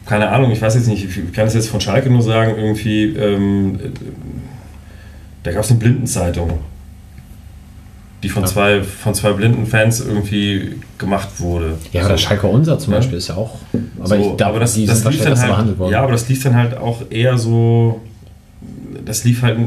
keine 0.05 0.30
Ahnung, 0.30 0.51
ich 0.51 0.61
weiß 0.61 0.76
jetzt 0.76 0.88
nicht, 0.88 1.05
ich 1.05 1.34
kann 1.34 1.47
es 1.47 1.53
jetzt 1.53 1.69
von 1.69 1.80
Schalke 1.80 2.09
nur 2.09 2.22
sagen, 2.22 2.53
irgendwie, 2.57 3.05
ähm, 3.15 3.80
da 5.43 5.51
gab 5.51 5.63
es 5.63 5.69
eine 5.69 5.80
Blindenzeitung, 5.80 6.59
die 8.23 8.30
von, 8.30 8.43
Ja. 8.43 8.49
zwei, 8.49 8.84
von 8.84 9.13
zwei 9.13 9.31
blinden 9.34 9.65
Fans 9.65 10.01
irgendwie 10.01 10.76
gemacht 10.97 11.39
wurde. 11.39 11.77
Ja, 11.93 12.07
So. 12.07 12.18
Schalke 12.18 12.47
Unser 12.47 12.77
zum 12.80 12.93
Ja. 12.93 12.99
Beispiel 12.99 13.18
ist 13.19 13.30
ja 13.30 13.35
auch. 13.35 13.59
Aber 13.99 14.07
so, 14.07 14.15
ich 14.15 14.38
glaube, 14.38 14.59
das, 14.59 14.73
die 14.73 14.85
das 14.85 15.03
lief 15.05 15.23
dann 15.23 15.39
halt, 15.39 15.49
behandelt 15.49 15.80
worden. 15.80 15.91
Ja, 15.93 16.01
aber 16.03 16.11
das 16.11 16.27
lief 16.27 16.43
dann 16.43 16.55
halt 16.55 16.76
auch 16.77 17.01
eher 17.09 17.38
so, 17.38 18.01
das 19.06 19.23
lief 19.23 19.41
halt, 19.41 19.57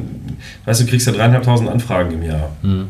weißt 0.65 0.81
du, 0.81 0.85
du 0.85 0.90
kriegst 0.90 1.06
ja 1.06 1.12
dreieinhalbtausend 1.12 1.69
Anfragen 1.69 2.12
im 2.12 2.23
Jahr. 2.23 2.51
Mhm. 2.62 2.86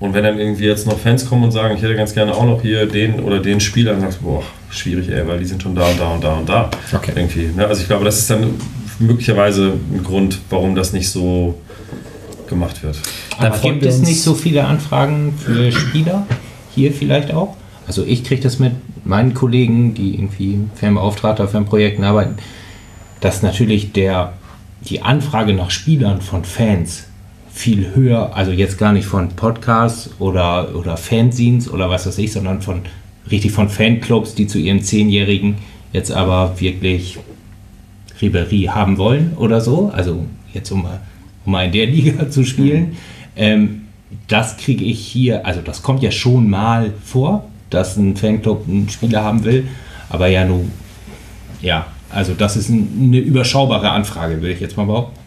Und 0.00 0.14
wenn 0.14 0.24
dann 0.24 0.38
irgendwie 0.38 0.64
jetzt 0.64 0.86
noch 0.86 0.98
Fans 0.98 1.26
kommen 1.26 1.44
und 1.44 1.52
sagen, 1.52 1.76
ich 1.76 1.82
hätte 1.82 1.94
ganz 1.94 2.12
gerne 2.12 2.34
auch 2.34 2.44
noch 2.44 2.60
hier 2.60 2.86
den 2.86 3.20
oder 3.20 3.38
den 3.38 3.60
Spieler, 3.60 3.92
dann 3.92 4.00
sagst 4.00 4.18
du, 4.20 4.24
boah, 4.24 4.42
schwierig, 4.68 5.08
ey, 5.08 5.26
weil 5.28 5.38
die 5.38 5.44
sind 5.44 5.62
schon 5.62 5.76
da 5.76 5.86
und 5.86 6.00
da 6.00 6.08
und 6.08 6.24
da 6.24 6.34
und 6.34 6.48
da. 6.48 6.70
Okay. 6.92 7.12
Irgendwie. 7.14 7.50
Ne? 7.54 7.66
Also 7.66 7.82
ich 7.82 7.86
glaube, 7.86 8.04
das 8.04 8.18
ist 8.18 8.28
dann 8.28 8.54
möglicherweise 8.98 9.74
ein 9.92 10.02
Grund, 10.02 10.40
warum 10.50 10.74
das 10.74 10.92
nicht 10.92 11.08
so 11.08 11.54
gemacht 12.48 12.82
wird. 12.82 12.96
Da 13.38 13.46
Aber 13.46 13.58
gibt 13.58 13.82
wir 13.82 13.88
es 13.88 14.00
nicht 14.00 14.22
so 14.22 14.34
viele 14.34 14.64
Anfragen 14.64 15.34
für 15.38 15.70
Spieler? 15.70 16.26
Hier 16.74 16.92
vielleicht 16.92 17.32
auch? 17.32 17.56
Also 17.86 18.04
ich 18.04 18.24
kriege 18.24 18.42
das 18.42 18.58
mit 18.58 18.72
meinen 19.04 19.34
Kollegen, 19.34 19.94
die 19.94 20.14
irgendwie 20.14 20.60
Fanbeauftragter, 20.74 21.48
Fanprojekten 21.48 22.04
arbeiten, 22.04 22.36
dass 23.20 23.42
natürlich 23.42 23.92
der, 23.92 24.34
die 24.88 25.02
Anfrage 25.02 25.52
nach 25.54 25.70
Spielern 25.70 26.20
von 26.20 26.44
Fans 26.44 27.04
viel 27.52 27.94
höher, 27.94 28.34
also 28.34 28.50
jetzt 28.50 28.78
gar 28.78 28.92
nicht 28.92 29.06
von 29.06 29.28
Podcasts 29.30 30.10
oder, 30.18 30.74
oder 30.74 30.96
Fanzines 30.96 31.70
oder 31.70 31.90
was 31.90 32.06
weiß 32.06 32.18
ich, 32.18 32.32
sondern 32.32 32.62
von 32.62 32.82
richtig 33.30 33.52
von 33.52 33.68
Fanclubs, 33.68 34.34
die 34.34 34.46
zu 34.46 34.58
ihren 34.58 34.82
Zehnjährigen 34.82 35.56
jetzt 35.92 36.10
aber 36.10 36.58
wirklich 36.58 37.18
Ribery 38.20 38.64
haben 38.72 38.96
wollen 38.98 39.32
oder 39.36 39.60
so, 39.60 39.90
also 39.94 40.24
jetzt 40.54 40.70
um, 40.70 40.82
mal- 40.82 41.00
um 41.44 41.52
mal 41.52 41.66
in 41.66 41.72
der 41.72 41.86
Liga 41.94 42.30
zu 42.30 42.44
spielen. 42.44 42.96
Ähm, 43.36 43.82
das 44.28 44.56
kriege 44.56 44.84
ich 44.84 44.98
hier, 45.00 45.46
also 45.46 45.60
das 45.60 45.82
kommt 45.82 46.02
ja 46.02 46.10
schon 46.10 46.48
mal 46.48 46.92
vor, 47.04 47.44
dass 47.70 47.96
ein 47.96 48.16
Fanclub 48.16 48.66
einen 48.68 48.88
Spieler 48.88 49.24
haben 49.24 49.44
will, 49.44 49.66
aber 50.08 50.26
ja 50.28 50.44
nur, 50.44 50.64
ja, 51.60 51.86
also 52.12 52.34
das 52.34 52.56
ist 52.56 52.68
ein, 52.68 52.88
eine 53.02 53.18
überschaubare 53.18 53.90
Anfrage, 53.90 54.36
würde 54.36 54.52
ich 54.52 54.60
jetzt 54.60 54.76
mal 54.76 54.86
behaupten. 54.86 55.18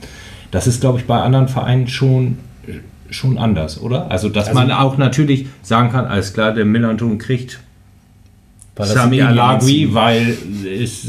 Das 0.52 0.68
ist, 0.68 0.82
glaube 0.82 1.00
ich, 1.00 1.06
bei 1.06 1.20
anderen 1.20 1.48
Vereinen 1.48 1.88
schon, 1.88 2.38
schon 3.10 3.38
anders, 3.38 3.82
oder? 3.82 4.10
Also, 4.12 4.30
dass 4.30 4.48
Also- 4.48 4.60
man 4.60 4.72
auch 4.72 4.98
natürlich 4.98 5.48
sagen 5.62 5.92
kann, 5.92 6.06
alles 6.06 6.34
klar, 6.34 6.54
der 6.54 6.66
Millanton 6.66 7.18
kriegt 7.18 7.60
Sami 8.78 9.22
Alagui, 9.22 9.94
weil 9.94 10.38
es, 10.80 11.08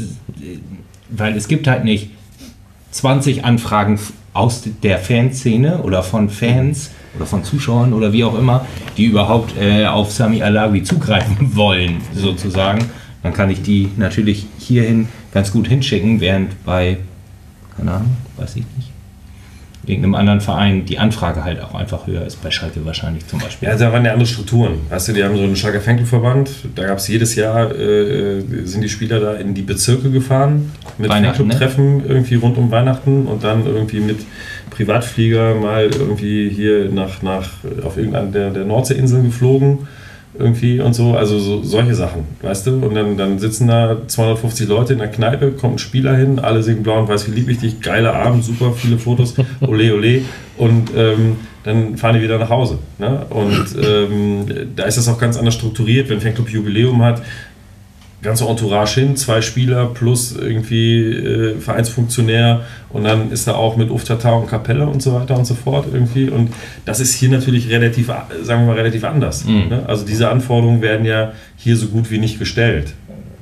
weil 1.09 1.35
es 1.35 1.47
gibt 1.47 1.67
halt 1.67 1.83
nicht 1.83 2.11
20 2.91 3.43
Anfragen 3.43 3.99
aus 4.33 4.63
der 4.83 4.99
Fanszene 4.99 5.79
oder 5.83 6.01
von 6.03 6.29
Fans 6.29 6.91
oder 7.15 7.25
von 7.25 7.43
Zuschauern 7.43 7.91
oder 7.93 8.13
wie 8.13 8.23
auch 8.23 8.37
immer, 8.37 8.65
die 8.95 9.05
überhaupt 9.05 9.53
äh, 9.59 9.85
auf 9.85 10.11
Sami 10.11 10.41
Alagui 10.41 10.83
zugreifen 10.83 11.35
wollen, 11.55 11.97
sozusagen. 12.13 12.85
Dann 13.23 13.33
kann 13.33 13.49
ich 13.49 13.61
die 13.61 13.89
natürlich 13.97 14.45
hierhin 14.59 15.07
ganz 15.33 15.51
gut 15.51 15.67
hinschicken, 15.67 16.21
während 16.21 16.63
bei, 16.65 16.97
keine 17.75 17.91
Ahnung, 17.93 18.17
weiß 18.37 18.55
ich 18.57 18.65
nicht, 18.75 18.91
irgendeinem 19.87 20.15
anderen 20.15 20.41
Verein 20.41 20.85
die 20.85 20.99
Anfrage 20.99 21.43
halt 21.43 21.61
auch 21.61 21.73
einfach 21.73 22.07
höher 22.07 22.25
ist, 22.25 22.41
bei 22.43 22.51
Schalke 22.51 22.85
wahrscheinlich 22.85 23.25
zum 23.27 23.39
Beispiel. 23.39 23.69
Ja, 23.69 23.75
da 23.75 23.91
waren 23.93 24.03
ja 24.03 24.11
andere 24.11 24.27
Strukturen. 24.27 24.79
Weißt 24.89 25.07
du, 25.07 25.13
die 25.13 25.23
haben 25.23 25.37
so 25.37 25.43
einen 25.43 25.55
Schalker 25.55 25.79
Fanclub-Verband. 25.79 26.49
Da 26.75 26.87
gab 26.87 26.97
es 26.97 27.07
jedes 27.07 27.35
Jahr, 27.35 27.73
äh, 27.73 28.41
sind 28.65 28.81
die 28.81 28.89
Spieler 28.89 29.19
da 29.19 29.33
in 29.35 29.53
die 29.53 29.61
Bezirke 29.61 30.11
gefahren 30.11 30.71
mit 30.97 31.09
Weihnachten, 31.09 31.47
ne? 31.47 31.53
Fanclub-Treffen 31.53 32.05
irgendwie 32.05 32.35
rund 32.35 32.57
um 32.57 32.69
Weihnachten 32.69 33.27
und 33.27 33.43
dann 33.43 33.65
irgendwie 33.65 34.01
mit 34.01 34.17
Privatflieger 34.71 35.55
mal 35.55 35.85
irgendwie 35.85 36.49
hier 36.49 36.89
nach, 36.89 37.21
nach 37.21 37.51
auf 37.83 37.97
irgendeiner 37.97 38.27
der, 38.27 38.49
der 38.51 38.65
Nordseeinseln 38.65 39.23
geflogen 39.23 39.87
irgendwie 40.33 40.79
und 40.79 40.93
so, 40.93 41.15
also 41.15 41.39
so, 41.39 41.63
solche 41.63 41.95
Sachen, 41.95 42.25
weißt 42.41 42.67
du? 42.67 42.85
Und 42.85 42.95
dann, 42.95 43.17
dann 43.17 43.39
sitzen 43.39 43.67
da 43.67 43.97
250 44.07 44.67
Leute 44.67 44.93
in 44.93 44.99
der 44.99 45.07
Kneipe, 45.07 45.51
kommt 45.51 45.75
ein 45.75 45.79
Spieler 45.79 46.15
hin, 46.15 46.39
alle 46.39 46.61
singen 46.63 46.83
blau 46.83 46.99
und 46.99 47.07
weiß, 47.07 47.27
wie 47.27 47.35
lieb 47.35 47.49
ich 47.49 47.59
dich, 47.59 47.81
geiler 47.81 48.13
Abend, 48.13 48.43
super, 48.43 48.73
viele 48.73 48.99
Fotos, 48.99 49.35
ole 49.61 49.93
ole 49.93 50.21
und 50.57 50.91
ähm, 50.95 51.37
dann 51.63 51.97
fahren 51.97 52.15
die 52.15 52.21
wieder 52.21 52.37
nach 52.37 52.49
Hause. 52.49 52.77
Ne? 52.97 53.25
Und 53.29 53.75
ähm, 53.83 54.45
da 54.75 54.83
ist 54.83 54.97
das 54.97 55.07
auch 55.07 55.19
ganz 55.19 55.37
anders 55.37 55.55
strukturiert, 55.55 56.09
wenn 56.09 56.21
Fanclub 56.21 56.49
Jubiläum 56.49 57.01
hat, 57.03 57.21
ganze 58.21 58.45
Entourage 58.45 58.99
hin, 58.99 59.15
zwei 59.15 59.41
Spieler 59.41 59.85
plus 59.93 60.35
irgendwie 60.35 61.03
äh, 61.03 61.59
Vereinsfunktionär 61.59 62.61
und 62.89 63.03
dann 63.03 63.31
ist 63.31 63.47
da 63.47 63.53
auch 63.53 63.77
mit 63.77 63.91
Uftata 63.91 64.31
und 64.31 64.47
Kapelle 64.49 64.87
und 64.87 65.01
so 65.03 65.13
weiter 65.13 65.37
und 65.37 65.45
so 65.45 65.53
fort 65.53 65.85
irgendwie 65.93 66.29
und 66.29 66.51
das 66.85 66.99
ist 66.99 67.13
hier 67.13 67.29
natürlich 67.29 67.69
relativ, 67.69 68.09
a- 68.09 68.27
sagen 68.43 68.61
wir 68.63 68.67
mal, 68.73 68.75
relativ 68.75 69.03
anders. 69.03 69.45
Mhm. 69.45 69.67
Ne? 69.69 69.83
Also 69.87 70.05
diese 70.05 70.29
Anforderungen 70.29 70.81
werden 70.81 71.05
ja 71.05 71.33
hier 71.57 71.77
so 71.77 71.87
gut 71.87 72.09
wie 72.09 72.17
nicht 72.17 72.39
gestellt. 72.39 72.93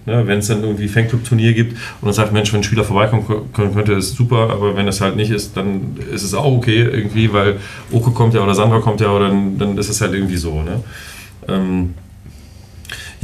Ne? 0.06 0.28
Wenn 0.28 0.40
es 0.40 0.48
dann 0.48 0.62
irgendwie 0.62 0.88
Fanclub-Turnier 0.90 1.54
gibt 1.54 1.72
und 1.72 2.04
man 2.04 2.14
sagt, 2.14 2.34
Mensch, 2.34 2.52
wenn 2.54 2.60
ein 2.60 2.64
Spieler 2.64 2.84
vorbeikommen 2.84 3.26
könnte, 3.54 3.94
ist 3.94 4.16
super, 4.16 4.50
aber 4.52 4.76
wenn 4.76 4.86
das 4.86 5.00
halt 5.02 5.16
nicht 5.16 5.32
ist, 5.32 5.56
dann 5.58 5.98
ist 6.14 6.22
es 6.24 6.34
auch 6.34 6.54
okay 6.54 6.82
irgendwie, 6.84 7.32
weil 7.32 7.56
Oko 7.94 8.12
kommt 8.12 8.34
ja 8.34 8.42
oder 8.44 8.54
Sandra 8.54 8.80
kommt 8.82 9.00
ja 9.02 9.10
oder 9.10 9.30
dann, 9.30 9.58
dann 9.58 9.78
ist 9.78 9.90
es 9.90 10.02
halt 10.02 10.14
irgendwie 10.14 10.38
so. 10.38 10.62
Ne? 10.62 10.82
Ähm, 11.48 11.94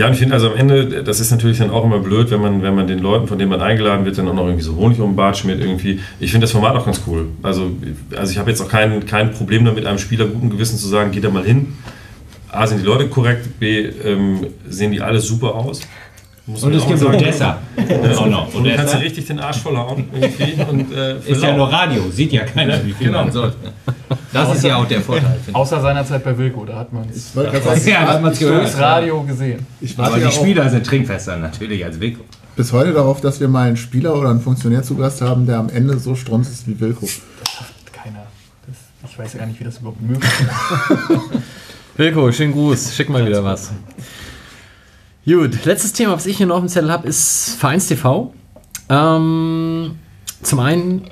ja, 0.01 0.07
und 0.07 0.13
ich 0.13 0.19
finde 0.19 0.33
also 0.33 0.49
am 0.49 0.57
Ende, 0.57 1.03
das 1.03 1.19
ist 1.19 1.29
natürlich 1.29 1.59
dann 1.59 1.69
auch 1.69 1.85
immer 1.85 1.99
blöd, 1.99 2.31
wenn 2.31 2.41
man, 2.41 2.63
wenn 2.63 2.73
man 2.73 2.87
den 2.87 2.97
Leuten, 2.97 3.27
von 3.27 3.37
denen 3.37 3.51
man 3.51 3.61
eingeladen 3.61 4.03
wird, 4.03 4.17
dann 4.17 4.27
auch 4.27 4.33
noch 4.33 4.45
irgendwie 4.45 4.63
so 4.63 4.75
Honig 4.75 4.99
um 4.99 5.11
den 5.11 5.15
Bart 5.15 5.37
schmiert 5.37 5.59
irgendwie. 5.59 5.99
Ich 6.19 6.31
finde 6.31 6.45
das 6.45 6.53
Format 6.53 6.75
auch 6.75 6.85
ganz 6.85 7.03
cool. 7.05 7.27
Also, 7.43 7.69
also 8.17 8.31
ich 8.31 8.39
habe 8.39 8.49
jetzt 8.49 8.61
auch 8.61 8.67
kein, 8.67 9.05
kein 9.05 9.31
Problem 9.31 9.63
damit, 9.63 9.85
einem 9.85 9.99
Spieler 9.99 10.25
guten 10.25 10.49
Gewissen 10.49 10.79
zu 10.79 10.87
sagen, 10.87 11.11
geht 11.11 11.23
da 11.23 11.29
mal 11.29 11.43
hin. 11.43 11.73
A, 12.49 12.65
sind 12.65 12.81
die 12.81 12.85
Leute 12.85 13.09
korrekt, 13.09 13.59
B, 13.59 13.89
ähm, 14.03 14.47
sehen 14.67 14.91
die 14.91 15.01
alle 15.01 15.19
super 15.19 15.53
aus. 15.53 15.81
Muss 16.51 16.63
Und 16.63 16.73
es 16.75 16.85
gibt 16.87 16.99
sagen. 16.99 17.15
Odessa. 17.15 17.59
noch. 18.27 18.53
Und 18.53 18.63
du 18.63 18.69
kannst 18.75 18.83
Odessa 18.93 18.97
dir 18.97 19.03
richtig 19.05 19.25
den 19.27 19.39
Arsch 19.39 19.57
vollhauen 19.59 20.05
irgendwie. 20.13 20.61
Und, 20.69 20.91
äh, 20.93 21.17
ist 21.25 21.41
ja 21.41 21.55
nur 21.55 21.71
Radio, 21.71 22.09
sieht 22.11 22.31
ja 22.33 22.43
keiner, 22.43 22.83
wie 22.85 22.91
viel 22.93 23.07
Genau. 23.07 23.23
man 23.23 23.31
soll. 23.31 23.53
Das 24.33 24.55
ist 24.55 24.63
ja 24.63 24.75
auch 24.77 24.85
der 24.87 25.01
Vorteil. 25.01 25.39
Außer 25.53 25.81
seiner 25.81 26.05
Zeit 26.05 26.23
bei 26.23 26.37
Wilco, 26.37 26.65
da 26.65 26.77
hat 26.77 26.91
man 26.93 27.07
es 27.09 27.33
Ja, 27.35 27.43
das 27.43 27.85
hat 28.09 28.21
man's 28.21 28.39
gehört. 28.39 28.61
durchs 28.63 28.77
Radio 28.77 29.23
gesehen. 29.23 29.65
ich 29.79 29.97
Aber 29.97 30.15
die 30.17 30.23
ja 30.23 30.31
Spieler 30.31 30.69
sind 30.69 30.85
trinkfester 30.85 31.37
natürlich 31.37 31.83
als 31.85 31.99
Wilko. 31.99 32.23
bis 32.55 32.71
heute 32.73 32.93
darauf, 32.93 33.21
dass 33.21 33.39
wir 33.39 33.47
mal 33.47 33.67
einen 33.67 33.77
Spieler 33.77 34.15
oder 34.15 34.29
einen 34.29 34.41
Funktionär 34.41 34.83
zu 34.83 34.95
Gast 34.95 35.21
haben, 35.21 35.45
der 35.45 35.57
am 35.57 35.69
Ende 35.69 35.97
so 35.99 36.15
strunz 36.15 36.49
ist 36.49 36.67
wie 36.67 36.79
Wilko. 36.79 37.07
Keiner. 37.91 38.25
Das, 38.67 39.11
ich 39.11 39.17
weiß 39.19 39.33
ja 39.33 39.39
gar 39.39 39.45
nicht, 39.47 39.59
wie 39.59 39.63
das 39.63 39.77
überhaupt 39.77 40.01
möglich 40.01 40.23
ist. 40.39 41.19
Wilko, 41.97 42.31
schönen 42.31 42.53
Gruß. 42.53 42.95
Schick 42.95 43.09
mal 43.09 43.25
wieder 43.25 43.43
was. 43.43 43.71
Gut, 45.25 45.65
letztes 45.65 45.93
Thema, 45.93 46.13
was 46.13 46.25
ich 46.25 46.37
hier 46.37 46.47
noch 46.47 46.55
auf 46.55 46.61
dem 46.61 46.69
Zettel 46.69 46.91
habe, 46.91 47.07
ist 47.07 47.55
Vereinstv. 47.59 48.05
Ähm, 48.89 49.91
zum 50.41 50.59
einen 50.59 51.03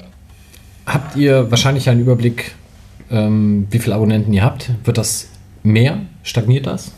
habt 0.86 1.16
ihr 1.16 1.52
wahrscheinlich 1.52 1.90
einen 1.90 2.02
Überblick 2.02 2.56
ähm, 3.12 3.68
wie 3.72 3.80
viele 3.80 3.96
Abonnenten 3.96 4.34
ihr 4.34 4.44
habt. 4.44 4.72
Wird 4.84 4.98
das 4.98 5.30
mehr? 5.64 6.02
Stagniert 6.24 6.68
das? 6.68 6.92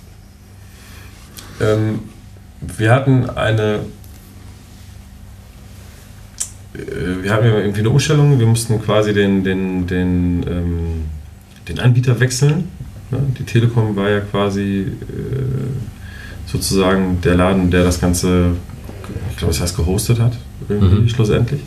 Ähm, 1.62 2.00
wir 2.62 2.92
hatten 2.92 3.30
eine. 3.30 3.80
äh, 6.74 7.24
Wir 7.24 7.34
hatten 7.34 7.46
irgendwie 7.46 7.80
eine 7.80 7.90
Umstellung. 7.90 8.40
Wir 8.40 8.48
mussten 8.48 8.82
quasi 8.82 9.14
den, 9.14 9.44
den, 9.44 9.88
den, 9.88 10.46
ähm, 10.48 11.06
den 11.68 11.80
Anbieter 11.80 12.20
wechseln. 12.20 12.70
Ne? 13.10 13.20
Die 13.38 13.44
Telekom 13.44 13.96
war 13.96 14.10
ja 14.10 14.20
quasi 14.22 14.82
äh, 14.82 14.92
sozusagen 16.52 17.20
der 17.22 17.36
Laden, 17.36 17.72
der 17.72 17.84
das 17.84 18.00
Ganze, 18.02 18.52
ich 19.32 19.38
glaube, 19.38 19.54
es 19.54 19.62
heißt 19.62 19.76
gehostet 19.78 20.20
hat, 20.20 20.34
irgendwie 20.70 21.02
Mhm. 21.02 21.10
schlussendlich. 21.10 21.62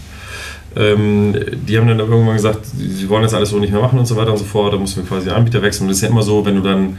Ähm, 0.76 1.34
die 1.68 1.78
haben 1.78 1.86
dann 1.86 2.00
irgendwann 2.00 2.34
gesagt, 2.34 2.66
sie 2.66 3.08
wollen 3.08 3.22
jetzt 3.22 3.34
alles 3.34 3.50
so 3.50 3.58
nicht 3.58 3.72
mehr 3.72 3.80
machen 3.80 3.98
und 3.98 4.06
so 4.06 4.16
weiter 4.16 4.32
und 4.32 4.38
so 4.38 4.44
fort. 4.44 4.72
Da 4.72 4.76
mussten 4.76 5.02
wir 5.02 5.08
quasi 5.08 5.26
den 5.26 5.34
Anbieter 5.34 5.62
wechseln. 5.62 5.84
Und 5.84 5.90
das 5.90 5.98
ist 5.98 6.02
ja 6.02 6.08
immer 6.08 6.22
so, 6.22 6.44
wenn 6.44 6.56
du 6.56 6.62
dann 6.62 6.98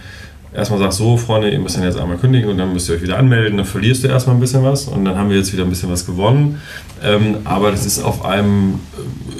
erstmal 0.53 0.79
sagst, 0.79 0.97
so 0.99 1.17
Freunde, 1.17 1.49
ihr 1.49 1.59
müsst 1.59 1.75
dann 1.75 1.83
jetzt 1.83 1.99
einmal 1.99 2.15
kündigen 2.17 2.49
und 2.49 2.57
dann 2.57 2.71
müsst 2.71 2.87
ihr 2.87 2.95
euch 2.95 3.01
wieder 3.01 3.17
anmelden, 3.17 3.57
dann 3.57 3.65
verlierst 3.65 4.05
du 4.05 4.07
erstmal 4.07 4.37
ein 4.37 4.39
bisschen 4.39 4.63
was 4.63 4.85
und 4.87 5.03
dann 5.03 5.17
haben 5.17 5.29
wir 5.29 5.35
jetzt 5.35 5.51
wieder 5.51 5.63
ein 5.63 5.69
bisschen 5.69 5.91
was 5.91 6.05
gewonnen. 6.05 6.61
Ähm, 7.03 7.35
aber 7.43 7.71
das 7.71 7.85
ist 7.85 8.01
auf 8.01 8.23
einem 8.23 8.75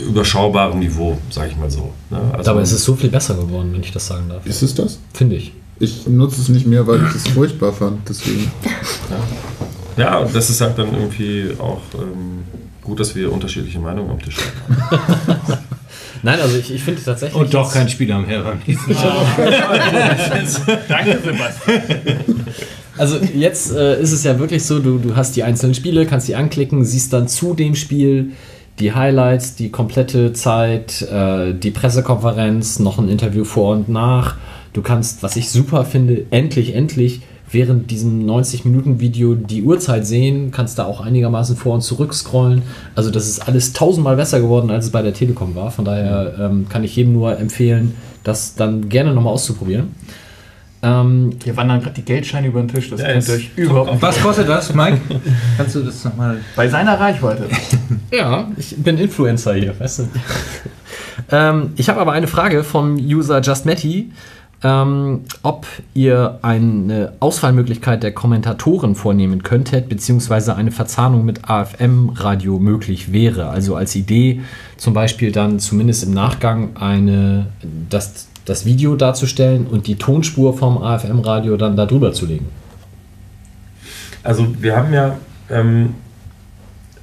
überschaubaren 0.06 0.80
Niveau, 0.80 1.18
sage 1.30 1.52
ich 1.52 1.58
mal 1.58 1.72
so. 1.72 1.94
Ne? 2.10 2.20
Also, 2.34 2.44
Dabei 2.44 2.62
ist 2.64 2.74
es 2.74 2.84
so 2.84 2.96
viel 2.96 3.10
besser 3.10 3.36
geworden, 3.36 3.70
wenn 3.72 3.82
ich 3.82 3.92
das 3.94 4.06
sagen 4.08 4.26
darf. 4.28 4.46
Ist 4.46 4.62
es 4.62 4.76
das? 4.76 5.00
Finde 5.14 5.38
ich. 5.38 5.54
Ich 5.80 6.08
nutze 6.08 6.42
es 6.42 6.50
nicht 6.50 6.66
mehr, 6.66 6.88
weil 6.88 7.04
ich 7.04 7.16
es 7.16 7.28
furchtbar 7.28 7.74
fand. 7.74 8.08
Deswegen. 8.08 8.52
ja, 9.98 10.20
und 10.20 10.34
das 10.34 10.50
ist 10.50 10.62
halt 10.62 10.78
dann 10.78 10.94
irgendwie 10.94 11.52
auch 11.60 11.82
ähm, 11.96 12.44
gut, 12.82 13.00
dass 13.00 13.16
wir 13.16 13.32
unterschiedliche 13.32 13.80
Meinungen 13.80 14.12
am 14.12 14.22
Tisch 14.22 14.38
haben. 14.38 15.38
Nein, 16.24 16.40
also 16.40 16.58
ich, 16.58 16.74
ich 16.74 16.82
finde 16.82 17.04
tatsächlich. 17.04 17.40
Und 17.40 17.54
doch 17.54 17.72
kein 17.72 17.90
Spieler 17.90 18.16
am 18.16 18.26
Herr 18.26 18.42
beim 18.42 18.60
nächsten 18.66 18.94
Mal. 18.94 19.26
Danke, 20.88 21.20
Sebastian. 21.24 22.46
Also 22.98 23.18
jetzt 23.18 23.72
äh, 23.72 24.02
ist 24.02 24.12
es 24.12 24.24
ja 24.24 24.40
wirklich 24.40 24.64
so, 24.64 24.80
du, 24.80 24.98
du 24.98 25.16
hast 25.16 25.36
die 25.36 25.44
einzelnen 25.44 25.76
Spiele, 25.76 26.06
kannst 26.06 26.28
die 26.28 26.36
anklicken, 26.36 26.86
siehst 26.86 27.12
dann 27.12 27.28
zu 27.28 27.54
dem 27.54 27.76
Spiel 27.76 28.32
die 28.80 28.94
Highlights, 28.94 29.56
die 29.56 29.70
komplette 29.70 30.34
Zeit, 30.34 31.02
äh, 31.02 31.54
die 31.54 31.72
Pressekonferenz, 31.72 32.80
noch 32.80 32.98
ein 32.98 33.10
Interview 33.10 33.44
vor 33.44 33.74
und 33.74 33.90
nach. 33.90 34.36
Du 34.76 34.82
kannst, 34.82 35.24
was 35.24 35.38
ich 35.38 35.50
super 35.50 35.86
finde, 35.86 36.26
endlich, 36.32 36.76
endlich 36.76 37.22
während 37.50 37.90
diesem 37.92 38.26
90-Minuten-Video 38.26 39.36
die 39.36 39.64
Uhrzeit 39.64 40.06
sehen, 40.06 40.52
kannst 40.52 40.78
da 40.78 40.84
auch 40.84 41.00
einigermaßen 41.00 41.56
vor 41.56 41.76
und 41.76 41.82
zurück 41.82 42.14
scrollen. 42.14 42.62
Also 42.94 43.10
das 43.10 43.26
ist 43.26 43.48
alles 43.48 43.72
tausendmal 43.72 44.18
besser 44.18 44.42
geworden, 44.42 44.70
als 44.70 44.86
es 44.86 44.92
bei 44.92 45.02
der 45.02 45.14
Telekom 45.14 45.56
war. 45.56 45.72
Von 45.72 45.86
daher 45.86 46.34
ähm, 46.38 46.68
kann 46.68 46.84
ich 46.84 46.94
jedem 46.94 47.14
nur 47.14 47.40
empfehlen, 47.40 47.96
das 48.26 48.56
dann 48.56 48.90
gerne 48.90 49.14
nochmal 49.14 49.32
auszuprobieren. 49.32 49.96
Ähm, 50.84 51.38
Hier 51.42 51.56
wandern 51.56 51.82
gerade 51.82 51.96
die 51.96 52.04
Geldscheine 52.04 52.48
über 52.48 52.60
den 52.60 52.68
Tisch, 52.68 52.90
das 52.90 53.00
Ja, 53.00 53.14
könnt 53.14 53.30
euch 53.30 53.52
überhaupt 53.56 53.92
nicht. 53.92 54.02
Was 54.02 54.22
kostet 54.22 54.50
das, 54.50 54.74
Mike? 54.74 55.00
Kannst 55.58 55.76
du 55.76 55.84
das 55.84 56.04
nochmal. 56.04 56.40
Bei 56.58 56.68
seiner 56.68 57.00
Reichweite. 57.00 57.48
Ja, 58.12 58.50
ich 58.58 58.76
bin 58.78 58.98
Influencer 58.98 59.56
hier, 59.56 59.78
weißt 59.80 60.00
du. 60.00 60.08
ähm, 61.32 61.74
ich 61.76 61.90
habe 61.90 62.00
aber 62.00 62.14
eine 62.14 62.28
Frage 62.28 62.64
vom 62.64 62.96
User 62.96 63.42
JustMatty, 63.42 64.12
ähm, 64.66 65.22
ob 65.44 65.68
ihr 65.94 66.40
eine 66.42 67.14
Auswahlmöglichkeit 67.20 68.02
der 68.02 68.14
Kommentatoren 68.14 68.96
vornehmen 68.96 69.44
könntet, 69.44 69.90
beziehungsweise 69.90 70.56
eine 70.56 70.72
Verzahnung 70.72 71.24
mit 71.24 71.48
AFM-Radio 71.48 72.58
möglich 72.58 73.14
wäre. 73.14 73.50
Also 73.50 73.76
als 73.76 73.96
Idee 73.96 74.42
zum 74.78 74.96
Beispiel 74.96 75.32
dann 75.32 75.60
zumindest 75.60 76.04
im 76.06 76.16
Nachgang 76.16 76.76
eine, 76.78 77.46
das, 77.92 78.28
das 78.46 78.66
Video 78.66 78.96
darzustellen 78.96 79.68
und 79.68 79.86
die 79.86 79.98
Tonspur 79.98 80.58
vom 80.58 80.82
AFM-Radio 80.82 81.58
dann 81.58 81.78
da 81.78 81.86
drüber 81.86 82.14
zu 82.14 82.26
legen. 82.26 82.48
Also 84.24 84.48
wir 84.60 84.76
haben 84.76 84.92
ja 84.92 85.16
ähm, 85.52 85.94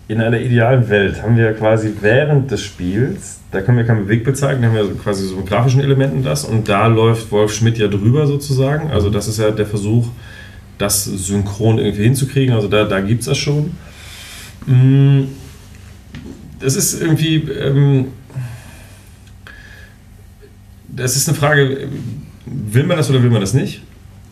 in 0.08 0.20
einer 0.20 0.40
idealen 0.40 0.88
Welt 0.88 1.22
haben 1.22 1.36
wir 1.36 1.52
quasi 1.54 1.92
während 2.00 2.50
des 2.50 2.62
Spiels, 2.62 3.40
da 3.50 3.60
können 3.60 3.78
wir 3.78 3.84
kein 3.84 4.04
Bewegbild 4.04 4.36
zeigen, 4.36 4.62
da 4.62 4.68
haben 4.68 4.74
wir 4.74 4.94
quasi 4.96 5.26
so 5.26 5.36
mit 5.36 5.46
grafischen 5.46 5.80
Elementen 5.80 6.22
das 6.22 6.44
und 6.44 6.68
da 6.68 6.86
läuft 6.86 7.30
Wolf 7.30 7.54
Schmidt 7.54 7.78
ja 7.78 7.88
drüber 7.88 8.26
sozusagen. 8.26 8.90
Also 8.90 9.10
das 9.10 9.28
ist 9.28 9.38
ja 9.38 9.50
der 9.50 9.66
Versuch, 9.66 10.08
das 10.78 11.04
synchron 11.04 11.78
irgendwie 11.78 12.04
hinzukriegen. 12.04 12.54
Also 12.54 12.68
da, 12.68 12.84
da 12.84 13.00
gibt 13.00 13.20
es 13.20 13.26
das 13.26 13.38
schon. 13.38 13.72
Mm, 14.66 15.24
Das 16.60 16.76
ist 16.76 17.00
irgendwie, 17.00 17.36
ähm, 17.36 18.06
das 20.88 21.16
ist 21.16 21.28
eine 21.28 21.36
Frage, 21.36 21.88
will 22.46 22.84
man 22.84 22.96
das 22.96 23.10
oder 23.10 23.22
will 23.22 23.30
man 23.30 23.40
das 23.40 23.54
nicht? 23.54 23.82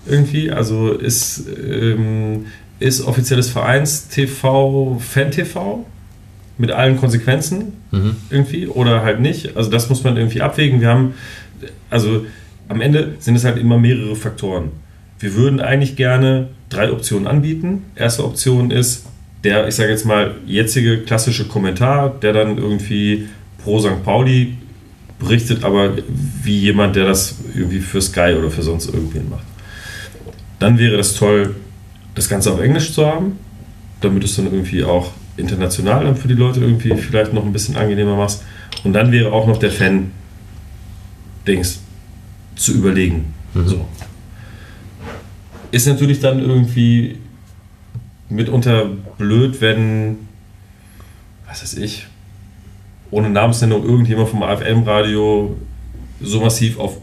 Irgendwie, 0.06 0.50
also 0.50 0.92
ist, 0.92 1.44
ähm, 1.58 2.46
ist 2.80 3.02
offizielles 3.02 3.50
Vereins-TV 3.50 4.98
Fan-TV 4.98 5.86
mit 6.58 6.72
allen 6.72 6.96
Konsequenzen 6.96 7.74
irgendwie 8.30 8.66
oder 8.66 9.02
halt 9.02 9.20
nicht. 9.20 9.56
Also 9.56 9.70
das 9.70 9.88
muss 9.88 10.04
man 10.04 10.16
irgendwie 10.16 10.42
abwägen. 10.42 10.80
Wir 10.80 10.88
haben, 10.88 11.14
also 11.88 12.26
am 12.68 12.80
Ende 12.80 13.14
sind 13.18 13.36
es 13.36 13.44
halt 13.44 13.58
immer 13.58 13.78
mehrere 13.78 14.16
Faktoren. 14.16 14.70
Wir 15.18 15.34
würden 15.34 15.60
eigentlich 15.60 15.96
gerne 15.96 16.48
drei 16.68 16.90
Optionen 16.92 17.26
anbieten. 17.26 17.84
Erste 17.94 18.24
Option 18.24 18.70
ist 18.70 19.06
der, 19.44 19.68
ich 19.68 19.74
sage 19.74 19.90
jetzt 19.90 20.06
mal, 20.06 20.34
jetzige 20.46 20.98
klassische 20.98 21.46
Kommentar, 21.46 22.10
der 22.20 22.32
dann 22.32 22.58
irgendwie 22.58 23.28
pro 23.62 23.80
St. 23.80 24.02
Pauli 24.04 24.56
berichtet, 25.18 25.64
aber 25.64 25.92
wie 26.42 26.58
jemand, 26.58 26.96
der 26.96 27.06
das 27.06 27.36
irgendwie 27.54 27.80
für 27.80 28.00
Sky 28.00 28.34
oder 28.38 28.50
für 28.50 28.62
sonst 28.62 28.86
irgendwen 28.86 29.28
macht. 29.28 29.44
Dann 30.58 30.78
wäre 30.78 30.96
das 30.96 31.14
toll, 31.14 31.56
das 32.20 32.28
Ganze 32.28 32.52
auf 32.52 32.60
Englisch 32.60 32.92
zu 32.92 33.06
haben, 33.06 33.38
damit 34.02 34.22
es 34.24 34.36
dann 34.36 34.44
irgendwie 34.44 34.84
auch 34.84 35.12
international 35.38 36.04
dann 36.04 36.16
für 36.16 36.28
die 36.28 36.34
Leute 36.34 36.60
irgendwie 36.60 36.94
vielleicht 36.96 37.32
noch 37.32 37.46
ein 37.46 37.52
bisschen 37.52 37.76
angenehmer 37.76 38.14
machst. 38.14 38.44
Und 38.84 38.92
dann 38.92 39.10
wäre 39.10 39.32
auch 39.32 39.46
noch 39.46 39.56
der 39.56 39.70
Fan-Dings 39.70 40.10
zu 42.56 42.74
überlegen. 42.74 43.32
So. 43.54 43.86
Ist 45.70 45.86
natürlich 45.86 46.20
dann 46.20 46.40
irgendwie 46.40 47.16
mitunter 48.28 48.90
blöd, 49.16 49.62
wenn, 49.62 50.18
was 51.48 51.62
weiß 51.62 51.78
ich, 51.78 52.06
ohne 53.10 53.30
Namensnennung 53.30 53.82
irgendjemand 53.82 54.28
vom 54.28 54.42
AFM-Radio 54.42 55.56
so 56.20 56.40
massiv 56.42 56.78
auf 56.78 56.98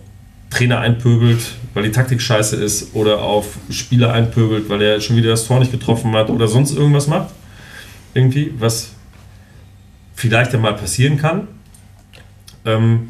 Trainer 0.58 0.80
einpöbelt, 0.80 1.40
weil 1.74 1.84
die 1.84 1.92
Taktik 1.92 2.19
scheiße 2.19 2.56
ist, 2.56 2.95
oder 2.95 3.22
auf 3.22 3.58
Spieler 3.69 4.11
einpöbelt, 4.11 4.69
weil 4.69 4.82
er 4.82 5.02
schon 5.02 5.16
wieder 5.16 5.30
das 5.30 5.45
Tor 5.45 5.60
nicht 5.60 5.72
getroffen 5.72 6.16
hat 6.16 6.30
oder 6.30 6.48
sonst 6.48 6.76
irgendwas 6.76 7.08
macht. 7.08 7.30
Irgendwie, 8.16 8.53
was 8.58 8.94
vielleicht 10.16 10.56
einmal 10.56 10.74
passieren 10.74 11.18
kann. 11.18 11.48
Ähm, 12.66 13.10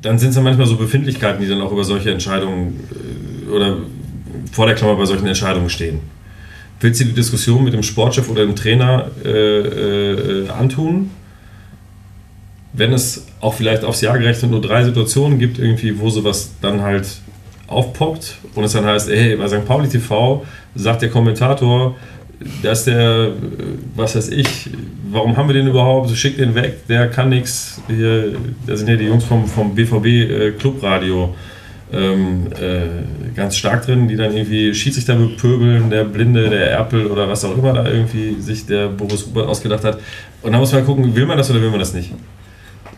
dann 0.00 0.18
sind 0.18 0.30
es 0.30 0.36
ja 0.36 0.42
manchmal 0.42 0.66
so 0.66 0.76
Befindlichkeiten, 0.76 1.42
die 1.42 1.48
dann 1.48 1.60
auch 1.60 1.72
über 1.72 1.82
solche 1.82 2.12
Entscheidungen 2.12 2.80
äh, 3.48 3.50
oder 3.50 3.78
vor 4.52 4.66
der 4.66 4.76
Klammer 4.76 4.94
bei 4.94 5.06
solchen 5.06 5.26
Entscheidungen 5.26 5.70
stehen. 5.70 6.00
Willst 6.78 7.00
du 7.00 7.04
die 7.04 7.12
Diskussion 7.12 7.64
mit 7.64 7.74
dem 7.74 7.82
Sportchef 7.82 8.30
oder 8.30 8.46
dem 8.46 8.54
Trainer 8.54 9.10
äh, 9.24 9.28
äh, 9.28 10.48
antun? 10.48 11.10
Wenn 12.72 12.92
es 12.92 13.26
auch 13.40 13.54
vielleicht 13.54 13.84
aufs 13.84 14.00
Jahr 14.00 14.18
gerechnet 14.18 14.50
nur 14.50 14.60
drei 14.60 14.84
Situationen 14.84 15.38
gibt, 15.38 15.58
irgendwie, 15.58 15.98
wo 15.98 16.08
sowas 16.08 16.52
dann 16.60 16.82
halt 16.82 17.06
aufpoppt 17.66 18.38
und 18.54 18.64
es 18.64 18.72
dann 18.72 18.84
heißt, 18.84 19.08
hey, 19.10 19.36
bei 19.36 19.48
St. 19.48 19.64
Pauli 19.64 19.88
TV 19.88 20.44
sagt 20.74 21.02
der 21.02 21.10
Kommentator, 21.10 21.96
dass 22.62 22.84
der, 22.84 23.32
was 23.94 24.16
weiß 24.16 24.30
ich, 24.30 24.70
warum 25.10 25.36
haben 25.36 25.48
wir 25.48 25.54
den 25.54 25.68
überhaupt, 25.68 26.10
schick 26.16 26.36
den 26.36 26.54
weg, 26.54 26.86
der 26.88 27.08
kann 27.08 27.28
nichts, 27.28 27.80
da 28.66 28.76
sind 28.76 28.88
ja 28.88 28.96
die 28.96 29.06
Jungs 29.06 29.24
vom, 29.24 29.46
vom 29.46 29.74
BVB 29.74 30.06
äh, 30.06 30.50
Clubradio 30.52 31.34
ähm, 31.92 32.46
äh, 32.52 33.34
ganz 33.34 33.56
stark 33.56 33.84
drin, 33.84 34.08
die 34.08 34.16
dann 34.16 34.34
irgendwie 34.34 34.74
Schiedsrichter 34.74 35.16
bepöbeln, 35.16 35.90
der 35.90 36.04
Blinde, 36.04 36.48
der 36.48 36.70
Erpel 36.70 37.06
oder 37.06 37.28
was 37.28 37.44
auch 37.44 37.56
immer 37.56 37.72
da 37.72 37.86
irgendwie 37.86 38.40
sich 38.40 38.66
der 38.66 38.88
Boris 38.88 39.26
Rubert 39.26 39.48
ausgedacht 39.48 39.84
hat. 39.84 39.98
Und 40.42 40.52
da 40.52 40.58
muss 40.58 40.72
man 40.72 40.84
gucken, 40.84 41.14
will 41.14 41.26
man 41.26 41.36
das 41.36 41.50
oder 41.50 41.60
will 41.60 41.70
man 41.70 41.80
das 41.80 41.92
nicht? 41.92 42.12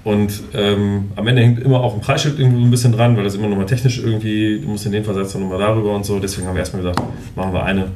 Und 0.05 0.33
ähm, 0.55 1.13
am 1.15 1.27
Ende 1.29 1.43
hängt 1.43 1.61
immer 1.61 1.81
auch 1.81 1.95
ein 1.95 2.01
Preisschild 2.01 2.39
irgendwo 2.39 2.61
ein 2.65 2.71
bisschen 2.71 2.93
dran, 2.93 3.17
weil 3.17 3.23
das 3.25 3.35
immer 3.37 3.47
nochmal 3.47 3.67
technisch 3.67 3.99
irgendwie, 3.99 4.61
du 4.61 4.69
musst 4.69 4.85
in 4.87 4.93
dem 4.93 5.05
Fall 5.05 5.15
setzt 5.15 5.35
nochmal 5.39 5.59
darüber 5.59 5.95
und 5.95 6.05
so. 6.05 6.19
Deswegen 6.19 6.47
haben 6.49 6.55
wir 6.55 6.61
erstmal 6.61 6.83
gesagt, 6.83 7.01
machen 7.37 7.53
wir 7.53 7.63
eine 7.63 7.89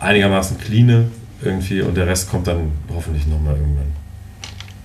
einigermaßen 0.00 0.58
cleane 0.58 1.06
irgendwie 1.42 1.82
und 1.82 1.96
der 1.96 2.06
Rest 2.06 2.30
kommt 2.30 2.46
dann 2.46 2.70
hoffentlich 2.94 3.26
nochmal 3.26 3.56
irgendwann. 3.56 3.92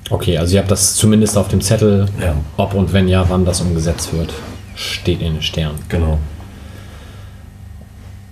Okay, 0.09 0.37
also 0.37 0.55
ihr 0.55 0.59
habt 0.59 0.71
das 0.71 0.95
zumindest 0.95 1.37
auf 1.37 1.47
dem 1.49 1.61
Zettel, 1.61 2.07
Ja. 2.19 2.35
ob 2.57 2.73
und 2.73 2.93
wenn 2.93 3.07
ja, 3.07 3.25
wann 3.29 3.45
das 3.45 3.61
umgesetzt 3.61 4.11
wird. 4.13 4.33
Steht 4.75 5.21
in 5.21 5.33
den 5.33 5.41
Sternen. 5.43 5.77
Genau. 5.87 6.17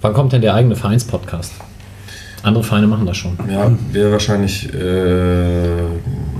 Wann 0.01 0.13
kommt 0.13 0.33
denn 0.33 0.41
der 0.41 0.55
eigene 0.55 0.75
Vereinspodcast? 0.75 1.53
Andere 2.43 2.63
Vereine 2.63 2.87
machen 2.87 3.05
das 3.05 3.17
schon. 3.17 3.37
Ja, 3.47 3.71
wäre 3.91 4.11
wahrscheinlich 4.11 4.73
äh, 4.73 5.77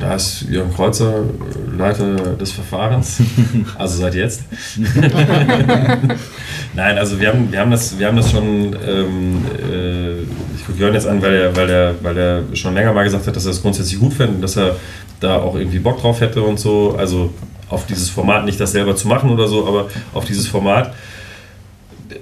da 0.01 0.15
ist 0.15 0.45
Jörn 0.49 0.73
Kreuzer 0.73 1.19
äh, 1.19 1.77
Leiter 1.77 2.15
des 2.35 2.51
Verfahrens, 2.51 3.21
also 3.77 4.01
seit 4.01 4.15
jetzt. 4.15 4.41
Nein, 6.73 6.97
also 6.97 7.19
wir 7.19 7.30
haben, 7.30 7.51
wir 7.51 7.59
haben, 7.59 7.71
das, 7.71 7.97
wir 7.97 8.07
haben 8.07 8.17
das 8.17 8.31
schon, 8.31 8.75
ähm, 8.88 9.45
äh, 9.71 10.21
ich 10.55 10.65
gucke 10.65 10.80
Jörn 10.80 10.93
jetzt 10.93 11.05
an, 11.07 11.21
weil 11.21 11.33
er, 11.35 11.55
weil, 11.55 11.69
er, 11.69 11.95
weil 12.01 12.17
er 12.17 12.43
schon 12.53 12.73
länger 12.73 12.93
mal 12.93 13.03
gesagt 13.03 13.27
hat, 13.27 13.35
dass 13.35 13.45
er 13.45 13.51
das 13.51 13.61
grundsätzlich 13.61 13.99
gut 13.99 14.13
fände 14.13 14.35
und 14.35 14.41
dass 14.41 14.57
er 14.57 14.75
da 15.19 15.38
auch 15.38 15.55
irgendwie 15.55 15.80
Bock 15.80 16.01
drauf 16.01 16.19
hätte 16.19 16.41
und 16.41 16.59
so. 16.59 16.95
Also 16.97 17.31
auf 17.69 17.85
dieses 17.85 18.09
Format, 18.09 18.45
nicht 18.45 18.59
das 18.59 18.71
selber 18.71 18.95
zu 18.95 19.07
machen 19.07 19.30
oder 19.30 19.47
so, 19.47 19.67
aber 19.67 19.88
auf 20.13 20.25
dieses 20.25 20.47
Format 20.47 20.93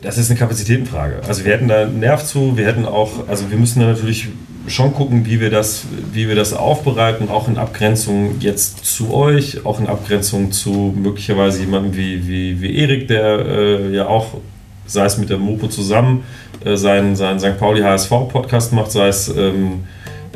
das 0.01 0.17
ist 0.17 0.29
eine 0.29 0.39
Kapazitätenfrage. 0.39 1.21
Also 1.27 1.45
wir 1.45 1.53
hätten 1.53 1.67
da 1.67 1.83
einen 1.83 1.99
Nerv 1.99 2.25
zu, 2.25 2.57
wir 2.57 2.65
hätten 2.65 2.85
auch, 2.85 3.27
also 3.27 3.49
wir 3.49 3.57
müssen 3.57 3.79
da 3.79 3.87
natürlich 3.87 4.29
schon 4.67 4.93
gucken, 4.93 5.25
wie 5.25 5.39
wir 5.39 5.49
das, 5.49 5.85
wie 6.13 6.27
wir 6.27 6.35
das 6.35 6.53
aufbereiten, 6.53 7.29
auch 7.29 7.47
in 7.47 7.57
Abgrenzung 7.57 8.39
jetzt 8.39 8.85
zu 8.85 9.13
euch, 9.13 9.65
auch 9.65 9.79
in 9.79 9.87
Abgrenzung 9.87 10.51
zu 10.51 10.93
möglicherweise 10.95 11.61
jemandem 11.61 11.95
wie, 11.95 12.27
wie, 12.27 12.61
wie 12.61 12.75
Erik, 12.77 13.07
der 13.07 13.39
äh, 13.39 13.95
ja 13.95 14.07
auch, 14.07 14.37
sei 14.85 15.05
es 15.05 15.17
mit 15.17 15.29
der 15.29 15.37
Mopo 15.37 15.67
zusammen, 15.67 16.23
äh, 16.63 16.75
seinen, 16.75 17.15
seinen 17.15 17.39
St. 17.39 17.57
Pauli 17.57 17.81
HSV 17.81 18.09
Podcast 18.29 18.73
macht, 18.73 18.91
sei 18.91 19.07
es, 19.07 19.29
ähm, 19.29 19.85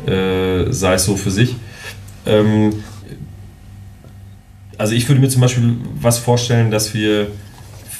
äh, 0.06 0.72
sei 0.72 0.94
es 0.94 1.04
so 1.04 1.16
für 1.16 1.30
sich. 1.30 1.56
Ähm, 2.26 2.72
also 4.78 4.94
ich 4.94 5.08
würde 5.08 5.20
mir 5.20 5.28
zum 5.28 5.42
Beispiel 5.42 5.76
was 6.00 6.18
vorstellen, 6.18 6.70
dass 6.70 6.94
wir 6.94 7.28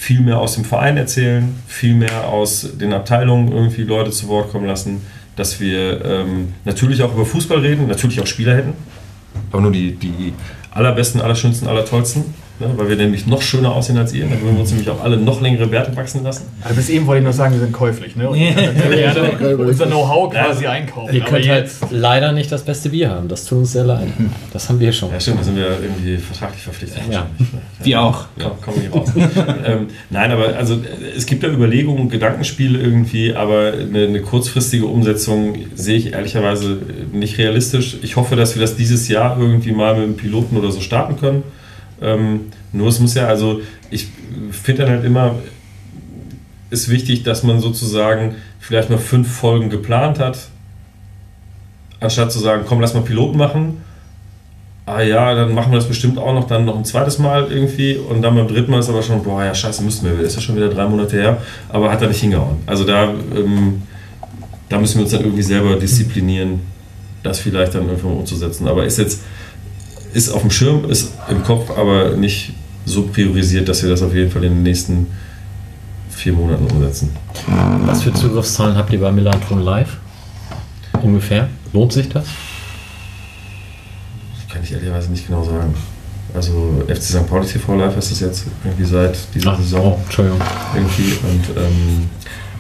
viel 0.05 0.21
mehr 0.21 0.39
aus 0.39 0.55
dem 0.55 0.67
Verein 0.67 0.99
erzählen, 0.99 1.55
viel 1.67 1.95
mehr 1.95 2.29
aus 2.29 2.69
den 2.79 2.93
Abteilungen 2.93 3.51
irgendwie 3.51 3.85
Leute 3.85 4.11
zu 4.11 4.29
Wort 4.29 4.53
kommen 4.53 4.67
lassen, 4.67 5.01
dass 5.35 5.61
wir 5.61 6.05
ähm, 6.05 6.53
natürlich 6.67 7.03
auch 7.03 7.15
über 7.15 7.25
Fußball 7.25 7.61
reden, 7.61 7.89
natürlich 7.89 8.21
auch 8.21 8.27
Spieler 8.27 8.55
hätten, 8.55 8.75
aber 9.51 9.63
nur 9.63 9.73
die, 9.73 9.93
die 9.95 10.35
allerbesten, 10.73 11.23
allerschönsten, 11.23 11.69
allertollsten. 11.69 12.35
Ne, 12.61 12.71
weil 12.77 12.89
wir 12.89 12.95
nämlich 12.95 13.27
noch 13.27 13.43
schöner 13.43 13.75
aussehen 13.75 13.99
als 13.99 14.13
ihr. 14.13 14.27
Dann 14.27 14.41
würden 14.41 14.55
wir 14.55 14.61
uns 14.61 14.71
nämlich 14.71 14.89
auch 14.89 15.03
alle 15.03 15.17
noch 15.17 15.41
längere 15.41 15.67
Bärte 15.67 15.97
wachsen 15.97 16.23
lassen. 16.23 16.45
Also 16.63 16.77
bis 16.77 16.89
eben 16.89 17.05
wollte 17.09 17.19
ich 17.19 17.25
nur 17.25 17.33
sagen, 17.33 17.53
wir 17.53 17.61
sind 17.61 17.73
käuflich. 17.73 18.15
Ne? 18.15 18.29
Und 18.29 18.39
gerne 18.39 19.57
unser 19.59 19.87
Know-how 19.87 20.33
quasi 20.33 20.65
einkaufen. 20.65 21.13
Ihr 21.13 21.23
Aber 21.23 21.31
könnt 21.33 21.49
halt 21.49 21.65
jetzt, 21.65 21.83
leider 21.91 22.31
nicht 22.31 22.53
das 22.53 22.63
beste 22.63 22.91
Bier 22.91 23.11
haben. 23.11 23.27
Das 23.27 23.45
tut 23.45 23.59
uns 23.59 23.73
sehr 23.73 23.83
leid. 23.83 24.07
Das 24.53 24.69
haben 24.69 24.79
wir 24.79 24.93
schon. 24.93 25.11
Ja, 25.11 25.19
stimmt, 25.19 25.41
da 25.41 25.43
sind 25.43 25.57
wir 25.57 25.67
irgendwie 25.67 26.17
vertraglich 26.17 26.63
verpflichtet. 26.63 27.03
Ja. 27.11 27.27
Wir 27.83 28.01
auch. 28.01 28.27
Ja, 28.39 28.51
kommen 28.63 28.81
wir 28.81 28.91
raus. 28.91 29.11
ähm, 29.67 29.89
nein, 30.09 30.31
aber 30.31 30.57
also 30.57 30.79
es 31.15 31.27
gibt 31.27 31.43
da 31.43 31.49
Überlegungen, 31.49 32.09
Gedankenspiele 32.09 32.79
irgendwie, 32.79 33.35
aber 33.35 33.73
eine, 33.73 34.05
eine 34.05 34.23
kurzfristige 34.23 34.87
Umsetzung 34.87 35.57
sehe 35.75 35.99
ich 35.99 36.13
ehrlicherweise 36.15 36.79
nicht 37.13 37.37
realistisch. 37.37 37.99
Ich 38.01 38.17
hoffe, 38.17 38.37
dass 38.37 38.55
wir 38.55 38.63
das 38.63 38.77
dieses 38.77 39.09
Jahr 39.09 39.39
irgendwie 39.39 39.73
mal 39.73 39.95
mit 39.95 40.05
einem 40.05 40.17
Piloten 40.17 40.57
oder 40.57 40.71
so 40.71 40.81
starten 40.81 41.19
können. 41.19 41.43
Ähm, 42.05 42.53
nur 42.73 42.89
es 42.89 43.01
muss 43.01 43.15
ja, 43.15 43.27
also 43.27 43.61
ich 43.91 44.09
finde 44.51 44.83
dann 44.83 44.93
halt 44.93 45.05
immer, 45.05 45.37
ist 46.71 46.91
wichtig, 46.91 47.23
dass 47.23 47.43
man 47.43 47.61
sozusagen 47.61 48.37
vielleicht 48.61 48.91
mal 48.91 48.99
fünf 48.99 49.33
Folgen 49.33 49.71
geplant 49.71 50.19
hat, 50.19 50.39
anstatt 52.01 52.33
zu 52.33 52.39
sagen, 52.39 52.65
komm, 52.67 52.81
lass 52.81 52.95
mal 52.95 53.03
Piloten 53.03 53.39
machen. 53.39 53.83
Ah 54.87 55.01
ja, 55.01 55.35
dann 55.35 55.55
machen 55.55 55.73
wir 55.73 55.79
das 55.79 55.89
bestimmt 55.89 56.19
auch 56.19 56.35
noch 56.35 56.47
dann 56.47 56.67
noch 56.67 56.77
ein 56.77 56.85
zweites 56.85 57.19
Mal 57.19 57.51
irgendwie 57.51 57.97
und 57.97 58.21
dann 58.21 58.35
beim 58.35 58.47
dritten 58.47 58.71
Mal 58.71 58.81
ist 58.81 58.91
aber 58.91 59.03
schon, 59.03 59.23
boah, 59.23 59.43
ja, 59.43 59.55
scheiße, 59.55 59.83
müssten 59.83 60.05
wir, 60.05 60.21
ist 60.21 60.37
ja 60.37 60.43
schon 60.43 60.57
wieder 60.57 60.69
drei 60.69 60.87
Monate 60.87 61.17
her, 61.17 61.39
aber 61.71 61.91
hat 61.91 62.03
er 62.03 62.09
nicht 62.09 62.21
hingehauen. 62.21 62.59
Also 62.67 62.85
da, 62.85 63.05
ähm, 63.35 63.83
da 64.69 64.79
müssen 64.79 64.97
wir 64.97 65.03
uns 65.05 65.13
dann 65.13 65.23
irgendwie 65.23 65.43
selber 65.43 65.77
disziplinieren, 65.77 66.61
das 67.23 67.41
vielleicht 67.41 67.75
dann 67.75 67.89
irgendwann 67.89 68.13
umzusetzen. 68.13 68.69
Aber 68.69 68.85
ist 68.85 68.99
jetzt, 68.99 69.23
ist 70.15 70.31
auf 70.31 70.43
dem 70.43 70.51
Schirm, 70.51 70.89
ist 70.89 71.13
im 71.29 71.43
Kopf, 71.43 71.71
aber 71.77 72.17
nicht 72.17 72.53
so 72.87 73.03
priorisiert, 73.03 73.69
dass 73.69 73.83
wir 73.83 73.91
das 73.91 74.03
auf 74.03 74.15
jeden 74.15 74.31
Fall 74.31 74.45
in 74.45 74.55
den 74.55 74.63
nächsten 74.63 75.07
vier 76.09 76.33
Monaten 76.33 76.67
umsetzen. 76.67 77.11
Was 77.85 78.03
für 78.03 78.13
Zugriffszahlen 78.13 78.77
habt 78.77 78.93
ihr 78.93 79.01
bei 79.01 79.11
Milantron 79.11 79.63
Live? 79.63 79.97
Ungefähr? 81.03 81.49
Lohnt 81.73 81.93
sich 81.93 82.09
das? 82.09 82.25
Kann 84.49 84.63
ich 84.63 84.73
ehrlicherweise 84.73 85.11
nicht 85.11 85.27
genau 85.27 85.43
sagen. 85.43 85.75
Also 86.33 86.83
FC 86.89 87.03
St. 87.03 87.29
Pauli 87.29 87.47
TV 87.47 87.75
Live 87.77 87.97
ist 87.97 88.13
das 88.13 88.21
jetzt 88.21 88.45
irgendwie 88.65 88.85
seit 88.85 89.17
dieser 89.35 89.57
Saison 89.57 89.99
oh, 89.99 90.01
Entschuldigung. 90.05 90.41
irgendwie 90.75 91.13
und 91.23 91.57
ähm, 91.57 92.09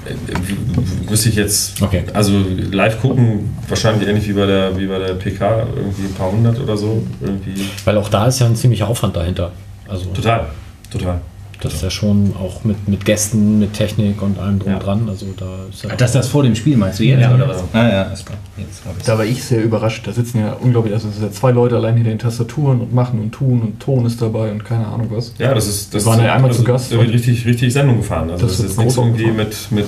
äh, 0.06 1.10
wüsste 1.10 1.28
ich 1.28 1.36
jetzt, 1.36 1.80
Okay. 1.82 2.04
also 2.12 2.32
live 2.72 3.00
gucken, 3.00 3.56
wahrscheinlich 3.68 4.08
ähnlich 4.08 4.28
wie 4.28 4.32
bei 4.32 4.46
der, 4.46 4.76
wie 4.78 4.86
bei 4.86 4.98
der 4.98 5.14
PK, 5.14 5.66
irgendwie 5.76 6.04
ein 6.04 6.14
paar 6.14 6.30
hundert 6.32 6.58
oder 6.60 6.76
so. 6.76 7.02
Irgendwie. 7.20 7.68
Weil 7.84 7.98
auch 7.98 8.08
da 8.08 8.26
ist 8.26 8.38
ja 8.40 8.46
ein 8.46 8.56
ziemlicher 8.56 8.88
Aufwand 8.88 9.16
dahinter. 9.16 9.52
Also 9.88 10.06
Total, 10.06 10.46
total. 10.90 11.20
Das 11.64 11.74
ist 11.74 11.82
ja 11.82 11.90
schon 11.90 12.34
auch 12.38 12.62
mit, 12.64 12.86
mit 12.88 13.04
Gästen, 13.04 13.58
mit 13.58 13.72
Technik 13.72 14.22
und 14.22 14.38
allem 14.38 14.58
drum 14.60 14.72
Ja. 14.72 14.78
dran. 14.78 15.08
Also 15.08 15.26
da 15.36 15.46
ist 15.70 15.82
ja 15.82 15.90
Ach, 15.92 15.96
das 15.96 16.10
ist 16.10 16.14
das 16.14 16.28
vor 16.28 16.42
dem 16.44 16.54
Spiel, 16.54 16.76
meinst 16.76 17.00
du 17.00 17.04
jetzt? 17.04 17.20
Ja. 17.22 17.34
oder 17.34 17.48
was? 17.48 17.64
Ah 17.72 17.88
ja, 17.88 18.02
ist 18.04 18.26
klar. 18.26 18.38
Jetzt 18.56 18.82
da 19.08 19.18
war 19.18 19.24
ich 19.24 19.42
sehr 19.42 19.62
überrascht. 19.64 20.06
Da 20.06 20.12
sitzen 20.12 20.38
ja 20.40 20.52
unglaublich, 20.52 20.94
also 20.94 21.08
es 21.08 21.14
sind 21.16 21.24
ja 21.24 21.32
zwei 21.32 21.50
Leute 21.50 21.76
allein 21.76 21.94
hinter 21.96 22.10
den 22.10 22.18
Tastaturen 22.18 22.80
und 22.80 22.94
machen 22.94 23.18
und 23.20 23.32
tun 23.32 23.60
und 23.62 23.80
Ton 23.80 24.06
ist 24.06 24.20
dabei 24.22 24.52
und 24.52 24.64
keine 24.64 24.86
Ahnung 24.86 25.08
was. 25.10 25.32
Ja, 25.38 25.52
das 25.54 25.66
ist. 25.66 25.92
Das 25.94 26.04
Wir 26.04 26.10
waren 26.10 26.20
ist- 26.20 26.26
ja 26.26 26.34
einmal 26.34 26.52
zu 26.52 26.62
Gast 26.64 26.92
Da 26.92 26.98
wird 26.98 27.12
richtig, 27.12 27.44
richtig 27.46 27.72
Sendung 27.72 27.96
gefahren. 27.96 28.30
Also 28.30 28.46
Das 28.46 28.56
das, 28.58 28.60
ist 28.66 28.70
jetzt 28.72 28.78
nichts 28.78 28.96
irgendwie 28.96 29.30
mit, 29.32 29.56
mit. 29.70 29.86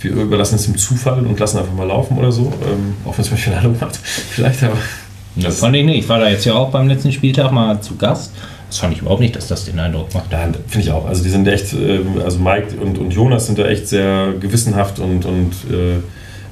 Wir 0.00 0.12
überlassen 0.12 0.54
es 0.54 0.64
dem 0.64 0.76
Zufall 0.78 1.26
und 1.26 1.38
lassen 1.40 1.58
einfach 1.58 1.74
mal 1.74 1.86
laufen 1.86 2.16
oder 2.18 2.30
so. 2.30 2.42
Ähm, 2.62 2.94
auch 3.04 3.18
wenn 3.18 3.24
es 3.24 3.30
mir 3.32 3.36
Finale 3.36 3.68
macht. 3.80 3.96
Vielleicht, 4.30 4.62
aber. 4.62 4.76
Das 5.34 5.58
fand 5.60 5.74
ich 5.76 5.84
nicht. 5.84 5.98
Ich 6.04 6.08
war 6.08 6.18
da 6.20 6.28
jetzt 6.28 6.44
ja 6.44 6.54
auch 6.54 6.70
beim 6.70 6.88
letzten 6.88 7.12
Spieltag 7.12 7.50
mal 7.52 7.80
zu 7.80 7.96
Gast. 7.96 8.32
Das 8.68 8.78
fand 8.78 8.94
ich 8.94 9.00
überhaupt 9.00 9.20
nicht, 9.20 9.34
dass 9.34 9.48
das 9.48 9.64
den 9.64 9.78
Eindruck 9.78 10.12
macht. 10.14 10.30
Nein, 10.30 10.54
finde 10.66 10.86
ich 10.86 10.92
auch. 10.92 11.06
Also 11.06 11.22
die 11.22 11.30
sind 11.30 11.48
echt, 11.48 11.72
ähm, 11.72 12.20
also 12.22 12.38
Mike 12.38 12.76
und, 12.80 12.98
und 12.98 13.10
Jonas 13.12 13.46
sind 13.46 13.58
da 13.58 13.66
echt 13.66 13.88
sehr 13.88 14.34
gewissenhaft 14.38 14.98
und, 14.98 15.24
und 15.24 15.52
äh, 15.70 16.00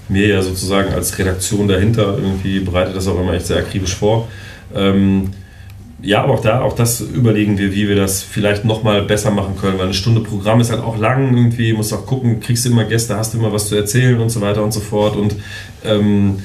mir 0.09 0.28
ja 0.28 0.43
sozusagen 0.43 0.93
als 0.95 1.19
Redaktion 1.19 1.69
dahinter 1.69 2.17
irgendwie 2.17 2.61
bereitet 2.61 2.97
das 2.97 3.09
auch 3.09 3.20
immer 3.20 3.35
echt 3.35 3.47
sehr 3.47 3.59
akribisch 3.59 3.95
vor. 3.95 4.28
Ähm, 4.75 5.31
ja, 6.03 6.23
aber 6.23 6.35
auch 6.35 6.41
da, 6.41 6.61
auch 6.61 6.75
das 6.75 7.01
überlegen 7.01 7.59
wir, 7.59 7.73
wie 7.73 7.89
wir 7.89 7.97
das 7.97 8.23
vielleicht 8.23 8.65
nochmal 8.65 9.03
besser 9.03 9.31
machen 9.31 9.57
können, 9.59 9.78
weil 9.78 9.86
eine 9.86 9.95
Stunde 9.95 10.20
Programm 10.20 10.61
ist 10.61 10.70
halt 10.70 10.83
auch 10.83 10.99
lang 10.99 11.35
irgendwie, 11.36 11.73
musst 11.73 11.93
auch 11.93 12.07
gucken, 12.07 12.41
kriegst 12.41 12.65
du 12.65 12.70
immer 12.70 12.85
Gäste, 12.85 13.17
hast 13.17 13.35
du 13.35 13.39
immer 13.39 13.53
was 13.53 13.69
zu 13.69 13.77
erzählen 13.77 14.20
und 14.20 14.31
so 14.31 14.41
weiter 14.41 14.62
und 14.62 14.73
so 14.73 14.81
fort 14.81 15.17
und 15.17 15.36
ähm, 15.85 16.41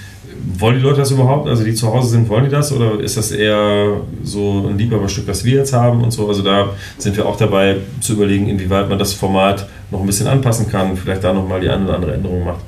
wollen 0.58 0.76
die 0.76 0.82
Leute 0.82 1.00
das 1.00 1.12
überhaupt? 1.12 1.48
Also 1.48 1.64
die 1.64 1.74
zu 1.74 1.94
Hause 1.94 2.10
sind, 2.10 2.30
wollen 2.30 2.46
die 2.46 2.50
das? 2.50 2.72
Oder 2.72 3.00
ist 3.00 3.18
das 3.18 3.32
eher 3.32 4.02
so 4.24 4.68
ein 4.68 4.78
Liebhaberstück, 4.78 5.28
was 5.28 5.44
wir 5.44 5.58
jetzt 5.58 5.74
haben 5.74 6.04
und 6.04 6.12
so? 6.12 6.28
Also 6.28 6.42
da 6.42 6.70
sind 6.98 7.16
wir 7.18 7.26
auch 7.26 7.38
dabei 7.38 7.78
zu 8.00 8.14
überlegen, 8.14 8.48
inwieweit 8.48 8.90
man 8.90 9.00
das 9.00 9.14
Format 9.14 9.68
noch 9.92 10.02
ein 10.02 10.06
bisschen 10.06 10.28
anpassen 10.28 10.70
kann, 10.70 10.96
vielleicht 10.96 11.24
da 11.24 11.34
nochmal 11.34 11.62
die 11.62 11.70
eine 11.70 11.86
oder 11.86 11.96
andere 11.96 12.14
Änderung 12.14 12.46
macht. 12.46 12.62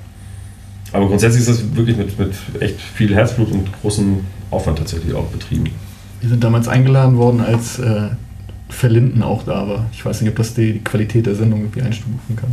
Aber 0.91 1.07
grundsätzlich 1.07 1.41
ist 1.41 1.49
das 1.49 1.75
wirklich 1.75 1.97
mit, 1.97 2.17
mit 2.19 2.33
echt 2.59 2.79
viel 2.79 3.13
Herzblut 3.15 3.51
und 3.51 3.69
großem 3.81 4.19
Aufwand 4.51 4.77
tatsächlich 4.77 5.13
auch 5.15 5.25
betrieben. 5.25 5.65
Wir 6.21 6.29
sind 6.29 6.43
damals 6.43 6.67
eingeladen 6.67 7.17
worden, 7.17 7.41
als 7.41 7.79
äh, 7.79 8.09
Verlinden 8.69 9.23
auch 9.23 9.43
da 9.43 9.67
war. 9.67 9.85
Ich 9.91 10.05
weiß 10.05 10.21
nicht, 10.21 10.29
ob 10.29 10.35
das 10.35 10.53
die 10.53 10.79
Qualität 10.79 11.25
der 11.25 11.35
Sendung 11.35 11.61
irgendwie 11.61 11.81
einstufen 11.81 12.35
kann. 12.35 12.51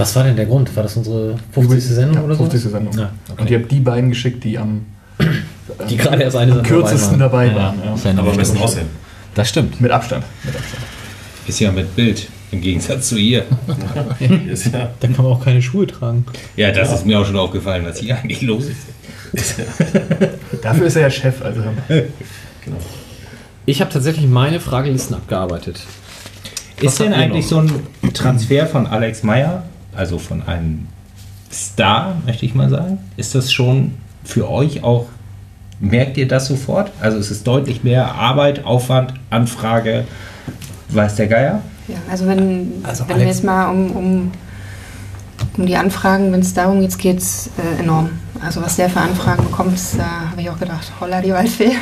Was 0.00 0.16
war 0.16 0.24
denn 0.24 0.34
der 0.34 0.46
Grund? 0.46 0.74
War 0.74 0.82
das 0.82 0.96
unsere 0.96 1.36
50. 1.52 1.82
Sendung 1.82 2.14
ja, 2.16 2.22
oder 2.22 2.34
so? 2.34 2.44
50. 2.44 2.72
Sendung. 2.72 2.98
Ja, 2.98 3.12
Und 3.28 3.38
ihr 3.38 3.44
okay. 3.44 3.58
habt 3.60 3.70
die 3.70 3.80
beiden 3.80 4.08
geschickt, 4.08 4.42
die 4.44 4.56
am 4.56 4.86
Die 5.90 5.96
gerade 5.96 6.22
erst 6.22 6.36
eine 6.36 6.52
am 6.52 6.58
Sendung 6.58 6.80
kürzesten 6.80 7.18
dabei 7.18 7.54
waren. 7.54 7.76
Ist 7.94 8.04
ja 8.06 8.12
Aber 8.16 8.30
am 8.30 8.36
besten 8.36 8.58
aussehen. 8.58 8.86
Das 9.34 9.50
stimmt. 9.50 9.78
Mit 9.80 9.90
Abstand. 9.90 10.24
Mit 10.42 10.56
Abstand. 10.56 10.82
Ist 11.46 11.60
ja 11.60 11.70
mit 11.70 11.94
Bild. 11.94 12.28
Im 12.50 12.62
Gegensatz 12.62 13.10
zu 13.10 13.18
ihr. 13.18 13.44
Ja, 14.72 14.90
Dann 15.00 15.14
kann 15.14 15.24
man 15.24 15.34
auch 15.34 15.44
keine 15.44 15.60
Schuhe 15.60 15.86
tragen. 15.86 16.24
Ja, 16.56 16.72
das 16.72 16.92
ist 16.92 17.06
mir 17.06 17.20
auch 17.20 17.26
schon 17.26 17.36
aufgefallen, 17.36 17.84
was 17.84 17.98
hier 17.98 18.16
eigentlich 18.16 18.40
los 18.42 18.64
ist. 19.32 19.56
Dafür 20.62 20.86
ist 20.86 20.96
er 20.96 21.02
ja 21.02 21.10
Chef. 21.10 21.42
Also 21.42 21.60
genau. 22.64 22.76
Ich 23.66 23.80
habe 23.80 23.92
tatsächlich 23.92 24.26
meine 24.26 24.60
Fragelisten 24.60 25.14
abgearbeitet. 25.14 25.80
Ist 26.80 26.98
denn 26.98 27.12
eigentlich 27.12 27.46
so 27.46 27.58
ein 27.58 27.70
Transfer 28.14 28.66
von 28.66 28.86
Alex 28.86 29.22
Meyer, 29.22 29.64
also 30.00 30.18
von 30.18 30.42
einem 30.48 30.88
Star, 31.52 32.16
möchte 32.24 32.46
ich 32.46 32.54
mal 32.54 32.70
sagen, 32.70 32.98
ist 33.18 33.34
das 33.34 33.52
schon 33.52 33.92
für 34.24 34.48
euch 34.48 34.82
auch, 34.82 35.08
merkt 35.78 36.16
ihr 36.16 36.26
das 36.26 36.46
sofort? 36.46 36.90
Also 37.02 37.18
es 37.18 37.30
ist 37.30 37.46
deutlich 37.46 37.84
mehr 37.84 38.14
Arbeit, 38.14 38.64
Aufwand, 38.64 39.12
Anfrage, 39.28 40.04
weiß 40.88 41.16
der 41.16 41.26
Geier? 41.26 41.60
Ja, 41.86 41.96
also 42.10 42.26
wenn, 42.26 42.72
Also 42.82 43.06
wenn 43.08 43.18
wir 43.18 43.26
jetzt 43.26 43.44
mal 43.44 43.68
um, 43.68 43.90
um, 43.90 44.32
um 45.58 45.66
die 45.66 45.76
Anfragen, 45.76 46.32
wenn 46.32 46.40
es 46.40 46.54
darum 46.54 46.80
geht, 46.80 46.98
geht 46.98 47.18
es 47.18 47.50
äh, 47.58 47.82
enorm. 47.82 48.08
Also 48.42 48.62
was 48.62 48.76
der 48.76 48.88
für 48.88 49.00
Anfragen 49.00 49.44
bekommt, 49.44 49.78
da 49.98 50.30
habe 50.30 50.40
ich 50.40 50.48
auch 50.48 50.58
gedacht, 50.58 50.90
holla 50.98 51.20
die 51.20 51.32
Waldfee. 51.32 51.72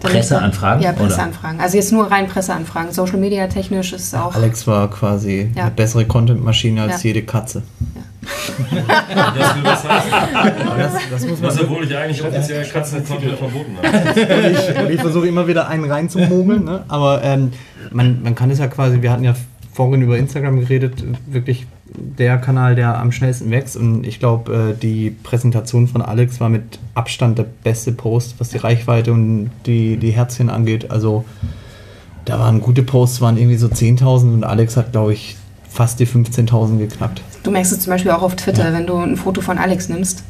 Presseanfragen, 0.00 0.82
Ja, 0.82 0.90
oder? 0.90 0.98
Presseanfragen. 1.04 1.60
Also 1.60 1.76
jetzt 1.76 1.92
nur 1.92 2.10
rein 2.10 2.26
Presseanfragen. 2.28 2.92
Social 2.92 3.18
Media 3.18 3.46
technisch 3.46 3.92
ist 3.92 4.14
auch. 4.14 4.34
Alex 4.34 4.66
war 4.66 4.88
quasi 4.90 5.50
Ja. 5.54 5.62
eine 5.64 5.70
bessere 5.70 6.04
Content-Maschine 6.06 6.82
als 6.82 7.02
Ja. 7.02 7.08
jede 7.08 7.22
Katze. 7.22 7.62
Das 8.22 9.56
will 9.56 9.64
was 9.64 9.88
heißen. 9.88 10.10
Das, 10.78 10.92
das 11.10 11.26
muss 11.26 11.40
man. 11.40 11.50
Was, 11.50 11.60
obwohl 11.60 11.84
ich 11.84 11.96
eigentlich 11.96 12.24
offiziell 12.24 12.64
Katzencontent 12.64 13.38
verboten 13.38 13.76
habe. 13.82 14.44
und 14.46 14.88
ich, 14.88 14.94
ich 14.94 15.00
versuche 15.00 15.28
immer 15.28 15.46
wieder 15.46 15.68
einen 15.68 15.90
reinzumogeln, 15.90 16.64
ne? 16.64 16.84
aber 16.88 17.22
ähm, 17.22 17.52
man, 17.92 18.22
man 18.22 18.34
kann 18.34 18.50
es 18.50 18.58
ja 18.58 18.66
quasi, 18.68 19.02
wir 19.02 19.10
hatten 19.12 19.24
ja 19.24 19.34
vorhin 19.72 20.00
über 20.02 20.16
Instagram 20.16 20.60
geredet, 20.60 21.04
wirklich 21.26 21.66
der 21.96 22.38
Kanal, 22.38 22.74
der 22.74 22.98
am 22.98 23.12
schnellsten 23.12 23.50
wächst 23.50 23.76
und 23.76 24.04
ich 24.06 24.18
glaube, 24.18 24.74
äh, 24.74 24.80
die 24.80 25.10
Präsentation 25.10 25.86
von 25.86 26.02
Alex 26.02 26.40
war 26.40 26.48
mit 26.48 26.78
Abstand 26.94 27.38
der 27.38 27.44
beste 27.44 27.92
Post, 27.92 28.34
was 28.38 28.48
die 28.48 28.58
Reichweite 28.58 29.12
und 29.12 29.50
die, 29.66 29.96
die 29.96 30.10
Herzchen 30.10 30.50
angeht. 30.50 30.90
Also 30.90 31.24
da 32.24 32.38
waren 32.38 32.60
gute 32.60 32.82
Posts, 32.82 33.20
waren 33.20 33.36
irgendwie 33.36 33.56
so 33.56 33.68
10.000 33.68 34.34
und 34.34 34.44
Alex 34.44 34.76
hat, 34.76 34.92
glaube 34.92 35.12
ich, 35.12 35.36
fast 35.68 36.00
die 36.00 36.06
15.000 36.06 36.78
geknackt. 36.78 37.22
Du 37.42 37.50
merkst 37.50 37.72
es 37.72 37.80
zum 37.80 37.92
Beispiel 37.92 38.10
auch 38.10 38.22
auf 38.22 38.36
Twitter, 38.36 38.72
wenn 38.72 38.86
du 38.86 38.96
ein 38.96 39.16
Foto 39.16 39.40
von 39.40 39.58
Alex 39.58 39.88
nimmst, 39.88 40.24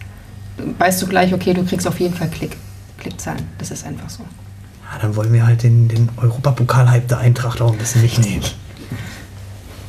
weißt 0.79 1.01
du 1.03 1.07
gleich, 1.07 1.33
okay, 1.33 1.55
du 1.55 1.65
kriegst 1.65 1.87
auf 1.87 1.99
jeden 2.01 2.15
Fall 2.15 2.29
Klick, 2.29 2.57
Klickzahlen. 2.99 3.43
Das 3.59 3.71
ist 3.71 3.87
einfach 3.87 4.11
so. 4.11 4.23
Ja, 4.93 4.99
dann 5.01 5.17
wollen 5.17 5.33
wir 5.33 5.47
halt 5.47 5.63
den, 5.63 5.89
den 5.89 6.09
Europapokal-Hype 6.17 7.09
der 7.09 7.19
Eintracht 7.19 7.61
auch 7.61 7.73
ein 7.73 7.79
bisschen 7.79 8.03
mitnehmen. 8.03 8.45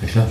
Ja, 0.02 0.08
klar. 0.08 0.28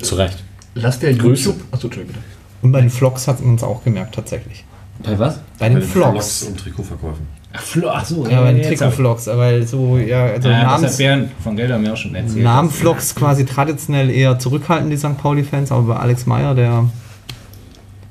Zu 0.00 0.14
Recht. 0.16 0.42
Lass 0.74 0.98
der 0.98 1.14
Grüße. 1.14 1.44
YouTube. 1.50 1.62
Achso, 1.72 1.86
Entschuldigung, 1.86 2.14
bitte. 2.22 2.24
Und 2.62 2.72
bei 2.72 2.80
den 2.80 2.90
Vlogs 2.90 3.26
hat 3.28 3.44
man 3.44 3.54
es 3.54 3.62
auch 3.62 3.82
gemerkt, 3.84 4.14
tatsächlich. 4.14 4.64
Bei 5.02 5.18
was? 5.18 5.38
Bei 5.58 5.68
den 5.68 5.74
Bei 5.74 5.80
den 5.80 5.88
Vlogs. 5.88 6.42
und 6.44 6.58
Trikotverkäufen. 6.58 7.26
Ach, 7.52 7.62
Flo, 7.62 7.88
ach 7.88 8.04
so, 8.04 8.26
Ja, 8.28 8.42
bei 8.42 8.52
den 8.52 8.56
jetzt 8.58 8.66
hab 8.66 8.72
ich- 8.72 8.78
Trikot-Vlogs, 8.96 9.28
aber 9.28 9.62
so, 9.62 9.96
ja, 9.96 10.24
also 10.26 10.48
Ja, 10.48 10.54
das 10.54 10.62
hat 10.64 10.66
Namens, 10.80 10.96
Bernd 10.98 11.30
von 11.42 11.56
Gelder 11.56 11.78
mir 11.78 11.92
auch 11.92 11.96
schon 11.96 12.14
erzählt. 12.14 12.44
Namenvlogs 12.44 13.14
quasi 13.14 13.46
traditionell 13.46 14.10
eher 14.10 14.38
zurückhaltend, 14.38 14.92
die 14.92 14.96
St. 14.98 15.16
Pauli-Fans, 15.16 15.72
aber 15.72 15.94
bei 15.94 15.96
Alex 15.96 16.26
Meyer, 16.26 16.54
der 16.54 16.84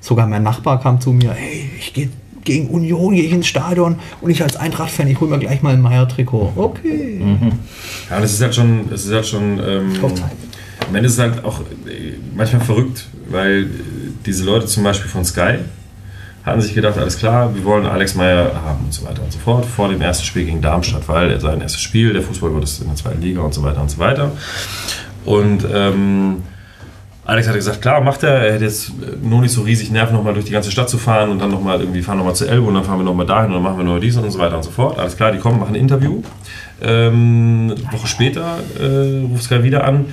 sogar 0.02 0.26
mein 0.28 0.42
Nachbar 0.44 0.80
kam 0.82 1.00
zu 1.02 1.12
mir, 1.12 1.32
hey, 1.34 1.70
ich 1.80 1.94
gehe 1.94 2.10
gegen 2.44 2.70
Union, 2.70 3.14
gehe 3.16 3.24
ich 3.24 3.32
ins 3.32 3.48
Stadion 3.48 3.98
und 4.22 4.30
ich 4.30 4.42
als 4.44 4.56
Eintracht-Fan, 4.56 5.08
ich 5.08 5.20
hole 5.20 5.32
mir 5.32 5.40
gleich 5.40 5.62
mal 5.64 5.74
ein 5.74 5.82
Meyer-Trikot. 5.82 6.54
Okay. 6.56 7.22
Ja, 8.10 8.20
das 8.22 8.34
ist 8.34 8.42
halt 8.42 8.54
schon, 8.56 8.82
es 8.94 9.06
ist 9.06 9.12
halt 9.14 9.26
schon, 9.28 9.60
ähm, 9.60 9.94
am 10.88 10.96
Ende 10.96 11.08
ist 11.08 11.14
es 11.14 11.20
halt 11.20 11.44
auch 11.44 11.62
äh, 11.62 12.14
manchmal 12.36 12.62
verrückt, 12.62 13.08
weil 13.30 13.64
äh, 13.64 13.68
diese 14.26 14.44
Leute 14.46 14.66
zum 14.66 14.84
Beispiel 14.84 15.10
von 15.10 15.26
Sky 15.26 15.60
hatten 16.46 16.62
sich 16.62 16.76
gedacht, 16.76 16.98
alles 16.98 17.18
klar, 17.18 17.56
wir 17.56 17.64
wollen 17.64 17.86
Alex 17.86 18.14
Meyer 18.14 18.52
haben 18.64 18.86
und 18.86 18.94
so 18.94 19.06
weiter 19.06 19.24
und 19.24 19.32
so 19.32 19.40
fort, 19.40 19.66
vor 19.66 19.90
dem 19.90 20.02
ersten 20.02 20.26
Spiel 20.26 20.46
gegen 20.46 20.62
Darmstadt, 20.62 21.08
weil 21.08 21.40
sein 21.40 21.60
erstes 21.62 21.82
Spiel, 21.82 22.14
der 22.14 22.22
Fußballgott 22.22 22.64
ist 22.64 22.82
in 22.82 22.88
der 22.88 22.96
zweiten 22.96 23.22
Liga 23.22 23.42
und 23.42 23.54
so 23.54 23.64
weiter 23.64 23.82
und 23.82 23.90
so 23.90 23.98
weiter. 23.98 24.32
Und 25.26 25.66
ähm, 25.74 26.44
Alex 27.26 27.48
hatte 27.48 27.58
gesagt, 27.58 27.82
klar, 27.82 28.02
macht 28.02 28.22
er. 28.22 28.34
Er 28.34 28.54
hätte 28.54 28.66
jetzt 28.66 28.92
nur 29.24 29.42
nicht 29.42 29.52
so 29.52 29.64
riesig 29.64 29.90
Nerven, 29.90 30.16
nochmal 30.16 30.36
durch 30.36 30.46
die 30.46 30.52
ganze 30.52 30.70
Stadt 30.70 30.88
zu 30.88 31.00
fahren 31.00 31.32
und 31.32 31.40
dann 31.40 31.50
nochmal 31.50 31.80
irgendwie 31.80 32.04
fahren 32.04 32.20
nochmal 32.20 32.36
zu 32.36 32.48
Elbe 32.48 32.68
und 32.68 32.76
dann 32.76 32.84
fahren 32.84 33.00
wir 33.00 33.04
nochmal 33.04 33.26
dahin 33.26 33.48
und 33.48 33.54
dann 33.56 33.64
machen 33.64 33.78
wir 33.78 33.84
noch 33.84 34.00
dies 34.00 34.16
und 34.16 34.30
so 34.30 34.38
weiter 34.38 34.58
und 34.58 34.64
so 34.64 34.70
fort. 34.70 35.00
Alles 35.00 35.18
klar, 35.18 35.32
die 35.32 35.40
kommen, 35.40 35.60
machen 35.60 35.74
ein 35.74 35.82
Interview. 35.82 36.22
Ähm, 36.82 37.74
eine 37.78 37.94
Woche 37.94 38.08
später 38.08 38.60
äh, 38.80 39.22
ruft 39.26 39.44
Sky 39.44 39.64
wieder 39.64 39.84
an. 39.84 40.08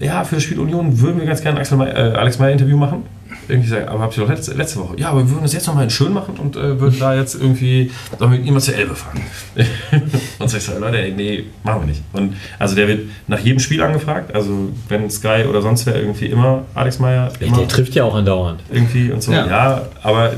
Ja, 0.00 0.24
für 0.24 0.36
das 0.36 0.44
Spiel 0.44 0.58
Union 0.58 1.00
würden 1.00 1.18
wir 1.18 1.26
ganz 1.26 1.42
gerne 1.42 1.60
Axel 1.60 1.78
May, 1.78 1.90
äh, 1.90 2.14
Alex 2.14 2.38
Meyer 2.38 2.52
Interview 2.52 2.76
machen. 2.76 3.04
Irgendwie 3.48 3.68
sagen, 3.68 3.88
aber 3.88 4.00
habt 4.00 4.16
ihr 4.16 4.22
doch 4.22 4.30
letzte, 4.30 4.52
letzte 4.54 4.78
Woche. 4.80 4.94
Ja, 4.98 5.10
aber 5.10 5.20
wir 5.20 5.30
würden 5.30 5.44
es 5.44 5.52
jetzt 5.52 5.66
nochmal 5.66 5.84
in 5.84 5.90
schön 5.90 6.12
machen 6.12 6.36
und 6.36 6.56
äh, 6.56 6.80
würden 6.80 6.98
da 6.98 7.14
jetzt 7.14 7.34
irgendwie, 7.34 7.90
wir 8.18 8.28
mit 8.28 8.48
mal 8.50 8.60
zur 8.60 8.74
Elbe 8.74 8.94
fahren. 8.94 9.20
und 10.38 10.50
so 10.50 10.56
ich 10.56 10.62
sage, 10.62 10.80
Leute, 10.80 10.98
ey, 10.98 11.12
nee, 11.12 11.44
machen 11.62 11.82
wir 11.82 11.86
nicht. 11.86 12.02
Und 12.12 12.36
also 12.58 12.74
der 12.74 12.88
wird 12.88 13.08
nach 13.26 13.40
jedem 13.40 13.60
Spiel 13.60 13.82
angefragt. 13.82 14.34
Also 14.34 14.68
wenn 14.88 15.10
Sky 15.10 15.44
oder 15.48 15.62
sonst 15.62 15.86
wer 15.86 15.96
irgendwie 15.96 16.26
immer 16.26 16.64
Alex 16.74 16.98
Meyer 16.98 17.30
immer 17.40 17.56
Der 17.56 17.68
trifft 17.68 17.94
ja 17.94 18.04
auch 18.04 18.14
andauernd. 18.14 18.60
irgendwie 18.70 19.10
und 19.10 19.22
so. 19.22 19.32
Ja. 19.32 19.46
Ja, 19.46 19.82
aber 20.02 20.32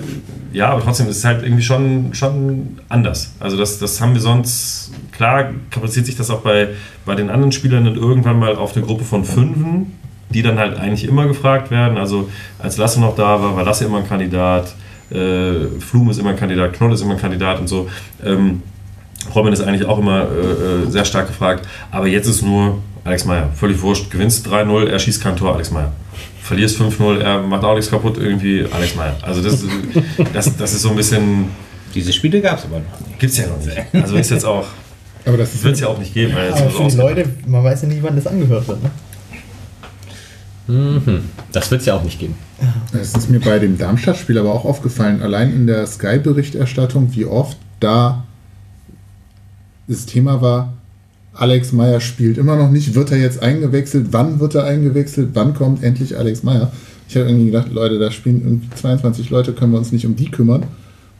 ja, 0.52 0.70
aber 0.70 0.82
trotzdem 0.82 1.08
ist 1.08 1.18
es 1.18 1.24
halt 1.24 1.42
irgendwie 1.42 1.62
schon, 1.62 2.12
schon 2.14 2.78
anders. 2.88 3.34
Also 3.38 3.56
das, 3.56 3.78
das 3.78 4.00
haben 4.00 4.14
wir 4.14 4.20
sonst, 4.20 4.90
klar 5.12 5.50
kapriziert 5.70 6.06
sich 6.06 6.16
das 6.16 6.30
auch 6.30 6.40
bei, 6.40 6.68
bei 7.04 7.14
den 7.14 7.30
anderen 7.30 7.52
Spielern 7.52 7.84
dann 7.84 7.94
irgendwann 7.94 8.38
mal 8.38 8.56
auf 8.56 8.76
eine 8.76 8.84
Gruppe 8.84 9.04
von 9.04 9.24
Fünfen, 9.24 9.99
die 10.30 10.42
dann 10.42 10.58
halt 10.58 10.78
eigentlich 10.78 11.04
immer 11.04 11.26
gefragt 11.26 11.70
werden. 11.70 11.98
Also 11.98 12.28
als 12.58 12.76
Lasse 12.76 13.00
noch 13.00 13.14
da 13.16 13.40
war, 13.42 13.56
war 13.56 13.64
Lasse 13.64 13.84
immer 13.84 13.98
ein 13.98 14.08
Kandidat, 14.08 14.74
äh, 15.10 15.66
Flum 15.80 16.10
ist 16.10 16.18
immer 16.18 16.30
ein 16.30 16.36
Kandidat, 16.36 16.72
Knoll 16.74 16.92
ist 16.92 17.02
immer 17.02 17.12
ein 17.12 17.20
Kandidat 17.20 17.58
und 17.60 17.68
so. 17.68 17.88
Ähm, 18.24 18.62
Robin 19.34 19.52
ist 19.52 19.60
eigentlich 19.60 19.86
auch 19.86 19.98
immer 19.98 20.22
äh, 20.22 20.86
äh, 20.86 20.90
sehr 20.90 21.04
stark 21.04 21.26
gefragt. 21.26 21.66
Aber 21.90 22.06
jetzt 22.06 22.26
ist 22.26 22.42
nur 22.42 22.78
Alex 23.04 23.24
Meyer. 23.24 23.50
Völlig 23.54 23.80
wurscht. 23.82 24.10
Gewinnst 24.10 24.46
3-0, 24.46 24.86
er 24.86 24.98
schießt 24.98 25.22
kein 25.22 25.36
Tor, 25.36 25.54
Alex 25.54 25.70
Meyer. 25.70 25.92
Verlierst 26.42 26.80
5-0, 26.80 27.18
er 27.20 27.42
macht 27.42 27.64
auch 27.64 27.74
nichts 27.74 27.90
kaputt, 27.90 28.18
irgendwie 28.18 28.66
Alex 28.70 28.94
Meyer. 28.96 29.16
Also 29.22 29.42
das, 29.42 29.62
das, 30.32 30.56
das 30.56 30.72
ist 30.72 30.82
so 30.82 30.90
ein 30.90 30.96
bisschen, 30.96 31.48
Diese 31.94 32.12
Spiele 32.12 32.40
gab 32.40 32.58
es 32.58 32.64
aber 32.64 32.76
noch 32.78 33.06
nicht. 33.06 33.18
gibt's 33.18 33.36
ja 33.36 33.46
noch 33.46 33.64
nicht. 33.64 33.76
Also 33.92 34.16
ist 34.16 34.30
jetzt 34.30 34.44
auch, 34.44 34.66
Aber 35.24 35.36
das 35.36 35.62
wird 35.62 35.74
es 35.74 35.80
ja 35.80 35.88
auch 35.88 35.98
nicht 35.98 36.14
geben. 36.14 36.34
Aber 36.34 36.70
für 36.70 36.88
die. 36.88 36.96
Leute, 36.96 37.28
man 37.46 37.62
weiß 37.62 37.82
ja 37.82 37.88
nicht, 37.88 38.02
wann 38.02 38.16
das 38.16 38.26
angehört 38.26 38.66
wird. 38.68 38.82
Ne? 38.82 38.90
Mhm. 40.70 41.20
Das 41.52 41.70
wird 41.70 41.80
es 41.80 41.86
ja 41.86 41.96
auch 41.96 42.04
nicht 42.04 42.20
geben. 42.20 42.34
Es 42.92 43.14
ist 43.14 43.28
mir 43.28 43.40
bei 43.40 43.58
dem 43.58 43.76
Darmstadt-Spiel 43.76 44.38
aber 44.38 44.54
auch 44.54 44.64
aufgefallen, 44.64 45.22
allein 45.22 45.52
in 45.52 45.66
der 45.66 45.86
Sky-Berichterstattung, 45.86 47.14
wie 47.14 47.24
oft 47.24 47.56
da 47.80 48.24
das 49.88 50.06
Thema 50.06 50.40
war, 50.40 50.74
Alex 51.32 51.72
Meyer 51.72 52.00
spielt 52.00 52.38
immer 52.38 52.56
noch 52.56 52.70
nicht, 52.70 52.94
wird 52.94 53.10
er 53.10 53.18
jetzt 53.18 53.42
eingewechselt, 53.42 54.08
wann 54.10 54.40
wird 54.40 54.54
er 54.54 54.64
eingewechselt, 54.64 55.30
wann 55.34 55.54
kommt 55.54 55.82
endlich 55.82 56.16
Alex 56.16 56.42
Meyer? 56.42 56.70
Ich 57.08 57.16
habe 57.16 57.26
irgendwie 57.26 57.46
gedacht, 57.46 57.72
Leute, 57.72 57.98
da 57.98 58.10
spielen 58.10 58.42
irgendwie 58.44 58.70
22 58.70 59.30
Leute, 59.30 59.52
können 59.52 59.72
wir 59.72 59.78
uns 59.78 59.90
nicht 59.90 60.06
um 60.06 60.16
die 60.16 60.30
kümmern? 60.30 60.64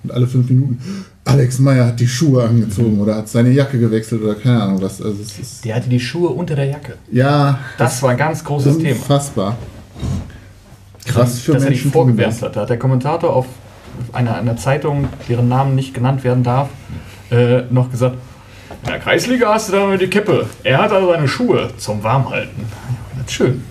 Und 0.02 0.12
alle 0.12 0.26
fünf 0.26 0.48
Minuten, 0.48 1.04
Alex 1.26 1.58
Meyer 1.58 1.86
hat 1.88 2.00
die 2.00 2.08
Schuhe 2.08 2.42
angezogen 2.44 2.98
oder 3.00 3.16
hat 3.16 3.28
seine 3.28 3.50
Jacke 3.50 3.78
gewechselt 3.78 4.22
oder 4.22 4.34
keine 4.34 4.62
Ahnung 4.62 4.80
was. 4.80 5.02
Also 5.02 5.16
es 5.22 5.38
ist, 5.38 5.64
Der 5.64 5.74
hatte 5.76 5.88
die 5.90 6.00
Schuhe 6.00 6.30
unter 6.30 6.54
der 6.56 6.64
Jacke. 6.66 6.94
ja, 7.12 7.58
Das 7.76 8.02
war 8.02 8.10
ein 8.10 8.16
ganz 8.16 8.42
großes 8.42 8.78
Thema. 8.78 8.92
unfassbar. 8.96 9.56
Krass 11.06 11.40
für 11.40 11.52
dass 11.52 11.64
er 11.64 11.70
die 11.70 11.74
Menschen. 11.76 11.92
vorgewärmt 11.92 12.42
hat. 12.42 12.56
Da 12.56 12.60
hat 12.62 12.70
der 12.70 12.78
Kommentator 12.78 13.34
auf 13.34 13.46
einer, 14.12 14.36
einer 14.36 14.56
Zeitung, 14.56 15.08
deren 15.28 15.48
Namen 15.48 15.74
nicht 15.74 15.92
genannt 15.94 16.24
werden 16.24 16.42
darf, 16.44 16.68
äh, 17.30 17.62
noch 17.70 17.90
gesagt, 17.90 18.16
in 18.82 18.88
der 18.88 18.98
Kreisliga 18.98 19.52
hast 19.52 19.68
du 19.68 19.72
da 19.72 19.96
die 19.96 20.06
Kippe. 20.06 20.46
Er 20.62 20.78
hat 20.82 20.92
also 20.92 21.10
seine 21.12 21.28
Schuhe 21.28 21.68
zum 21.76 22.02
Warmhalten. 22.02 22.64
Das 23.18 23.26
ist 23.26 23.32
schön. 23.32 23.62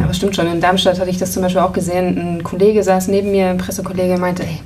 Aber 0.00 0.14
stimmt 0.14 0.36
schon, 0.36 0.46
in 0.46 0.60
Darmstadt 0.60 0.98
hatte 1.00 1.10
ich 1.10 1.18
das 1.18 1.32
zum 1.32 1.42
Beispiel 1.42 1.60
auch 1.60 1.72
gesehen. 1.72 2.16
Ein 2.38 2.42
Kollege 2.44 2.82
saß 2.82 3.08
neben 3.08 3.32
mir, 3.32 3.48
ein 3.48 3.58
Pressekollege, 3.58 4.16
meinte, 4.18 4.44
ey, 4.44 4.60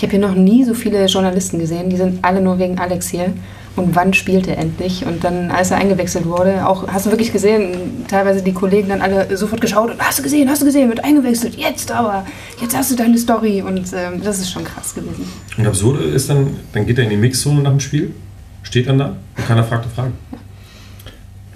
ich 0.00 0.04
habe 0.04 0.12
hier 0.12 0.26
noch 0.26 0.34
nie 0.34 0.64
so 0.64 0.72
viele 0.72 1.04
Journalisten 1.04 1.58
gesehen, 1.58 1.90
die 1.90 1.98
sind 1.98 2.24
alle 2.24 2.40
nur 2.40 2.58
wegen 2.58 2.78
Alex 2.78 3.10
hier. 3.10 3.34
Und 3.76 3.94
wann 3.94 4.14
spielt 4.14 4.48
er 4.48 4.56
endlich? 4.56 5.04
Und 5.04 5.22
dann, 5.24 5.50
als 5.50 5.72
er 5.72 5.76
eingewechselt 5.76 6.24
wurde, 6.24 6.66
auch, 6.66 6.88
hast 6.88 7.04
du 7.04 7.10
wirklich 7.10 7.32
gesehen, 7.32 8.06
teilweise 8.08 8.42
die 8.42 8.54
Kollegen 8.54 8.88
dann 8.88 9.02
alle 9.02 9.36
sofort 9.36 9.60
geschaut 9.60 9.90
und 9.90 10.00
hast 10.00 10.18
du 10.18 10.22
gesehen, 10.22 10.48
hast 10.48 10.62
du 10.62 10.64
gesehen, 10.64 10.88
wird 10.88 11.04
eingewechselt, 11.04 11.54
jetzt 11.56 11.92
aber, 11.92 12.24
jetzt 12.62 12.74
hast 12.74 12.90
du 12.90 12.96
deine 12.96 13.18
Story. 13.18 13.60
Und 13.60 13.92
ähm, 13.92 14.22
das 14.24 14.38
ist 14.38 14.50
schon 14.50 14.64
krass 14.64 14.94
gewesen. 14.94 15.30
Und 15.58 15.66
absurde 15.66 16.02
ist 16.04 16.30
dann, 16.30 16.56
dann 16.72 16.86
geht 16.86 16.96
er 16.96 17.04
in 17.04 17.10
die 17.10 17.18
Mixzone 17.18 17.60
nach 17.60 17.70
dem 17.70 17.80
Spiel, 17.80 18.14
steht 18.62 18.88
dann 18.88 18.98
da 18.98 19.16
und 19.36 19.46
keiner 19.46 19.64
fragt 19.64 19.84
eine 19.84 19.92
Frage. 19.92 20.12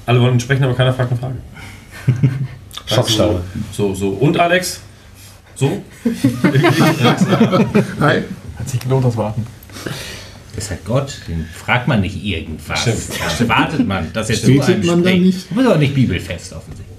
Alle 0.05 0.20
wollen 0.20 0.39
sprechen, 0.39 0.64
aber 0.64 0.74
keiner 0.74 0.92
fragt 0.92 1.12
eine 1.12 1.18
Frage. 1.18 1.36
Schockstarre. 2.86 3.40
So, 3.73 3.94
so, 3.94 4.10
und 4.10 4.39
Alex? 4.39 4.82
So? 5.57 5.83
Hi. 8.00 8.23
Hat 8.58 8.68
sich 8.68 8.81
gelohnt, 8.81 9.05
das 9.05 9.16
Warten. 9.16 9.47
Das 10.57 10.70
hat 10.70 10.84
Gott, 10.84 11.20
den 11.26 11.44
fragt 11.52 11.89
man 11.89 12.00
nicht 12.00 12.23
irgendwas. 12.24 12.81
Stimmt. 12.83 12.99
Da 13.41 13.49
wartet 13.49 13.86
man, 13.86 14.12
dass 14.12 14.31
er 14.31 14.36
zu 14.36 14.47
Betet 14.47 14.68
einem 14.68 14.86
man 14.86 15.02
dann 15.02 15.12
spricht. 15.15 15.24
nicht? 15.24 15.50
Du 15.50 15.55
bist 15.57 15.68
auch 15.68 15.78
nicht 15.78 15.94
bibelfest 15.94 16.52
offensichtlich. 16.52 16.94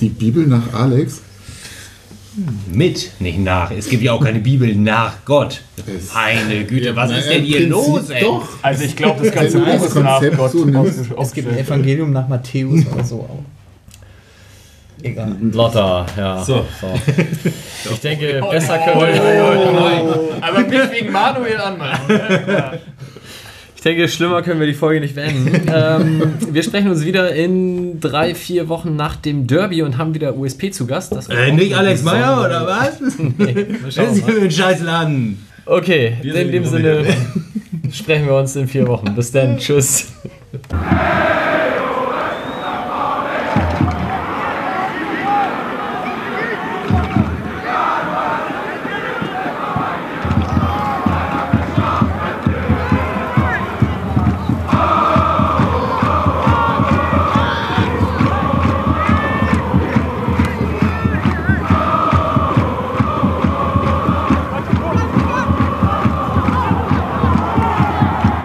Die 0.00 0.08
Bibel 0.10 0.46
nach 0.46 0.72
Alex. 0.74 1.22
Mit, 2.72 3.10
nicht 3.20 3.38
nach. 3.40 3.72
Es 3.72 3.88
gibt 3.88 4.02
ja 4.04 4.12
auch 4.12 4.22
keine 4.22 4.38
Bibel 4.38 4.72
nach 4.76 5.24
Gott. 5.24 5.60
Es- 5.86 6.14
Meine 6.14 6.64
Güte, 6.64 6.94
was 6.94 7.10
ist 7.10 7.28
denn 7.28 7.42
hier 7.42 7.56
Prinzip 7.68 7.70
los, 7.70 8.10
ey? 8.10 8.20
Doch. 8.22 8.48
Also 8.62 8.84
ich 8.84 8.94
glaube, 8.94 9.24
das 9.24 9.34
ganze 9.34 9.58
Buch 9.58 9.66
ist 9.84 9.94
nach 9.96 10.20
Konzept 10.20 10.36
Gott 10.36 10.52
so 10.52 11.20
Es 11.20 11.32
gibt 11.32 11.48
ein 11.50 11.58
Evangelium 11.58 12.12
nach 12.12 12.28
Matthäus 12.28 12.86
oder 12.94 13.02
so 13.04 13.20
auch. 13.20 13.42
Egal. 15.02 15.36
Lotta, 15.52 16.06
ja. 16.16 16.42
So. 16.44 16.64
Ich 17.90 18.00
denke, 18.00 18.40
besser 18.50 18.78
können 18.78 19.00
wir. 19.00 20.42
Aber 20.42 20.60
nicht 20.60 20.92
wegen 20.92 21.12
Manuel 21.12 21.58
anmachen. 21.58 22.00
Ich 23.78 23.82
denke, 23.84 24.08
schlimmer 24.08 24.42
können 24.42 24.58
wir 24.58 24.66
die 24.66 24.74
Folge 24.74 25.00
nicht 25.00 25.14
beenden. 25.14 25.70
ähm, 25.72 26.34
wir 26.50 26.64
sprechen 26.64 26.90
uns 26.90 27.04
wieder 27.04 27.32
in 27.32 28.00
drei, 28.00 28.34
vier 28.34 28.68
Wochen 28.68 28.96
nach 28.96 29.14
dem 29.14 29.46
Derby 29.46 29.82
und 29.82 29.96
haben 29.98 30.14
wieder 30.14 30.36
USP 30.36 30.72
zu 30.72 30.84
Gast. 30.84 31.14
Äh, 31.30 31.52
nicht 31.52 31.76
Alex 31.76 32.02
Meyer 32.02 32.40
oder 32.44 32.66
was? 32.66 32.98
Nee, 33.18 33.54
mal 33.54 33.66
Das 33.84 33.94
schauen, 33.94 34.06
ist 34.08 34.26
ne? 34.26 34.32
hier 34.32 34.42
ein 34.42 34.50
scheiß 34.50 34.80
Laden. 34.80 35.46
Okay, 35.64 36.16
Wir 36.22 36.34
in 36.34 36.40
sind 36.40 36.52
dem 36.54 36.64
Sinne 36.64 37.04
sprechen 37.92 38.26
wir 38.26 38.34
uns 38.34 38.56
in 38.56 38.66
vier 38.66 38.88
Wochen. 38.88 39.14
Bis 39.14 39.30
dann, 39.30 39.58
tschüss. 39.58 40.08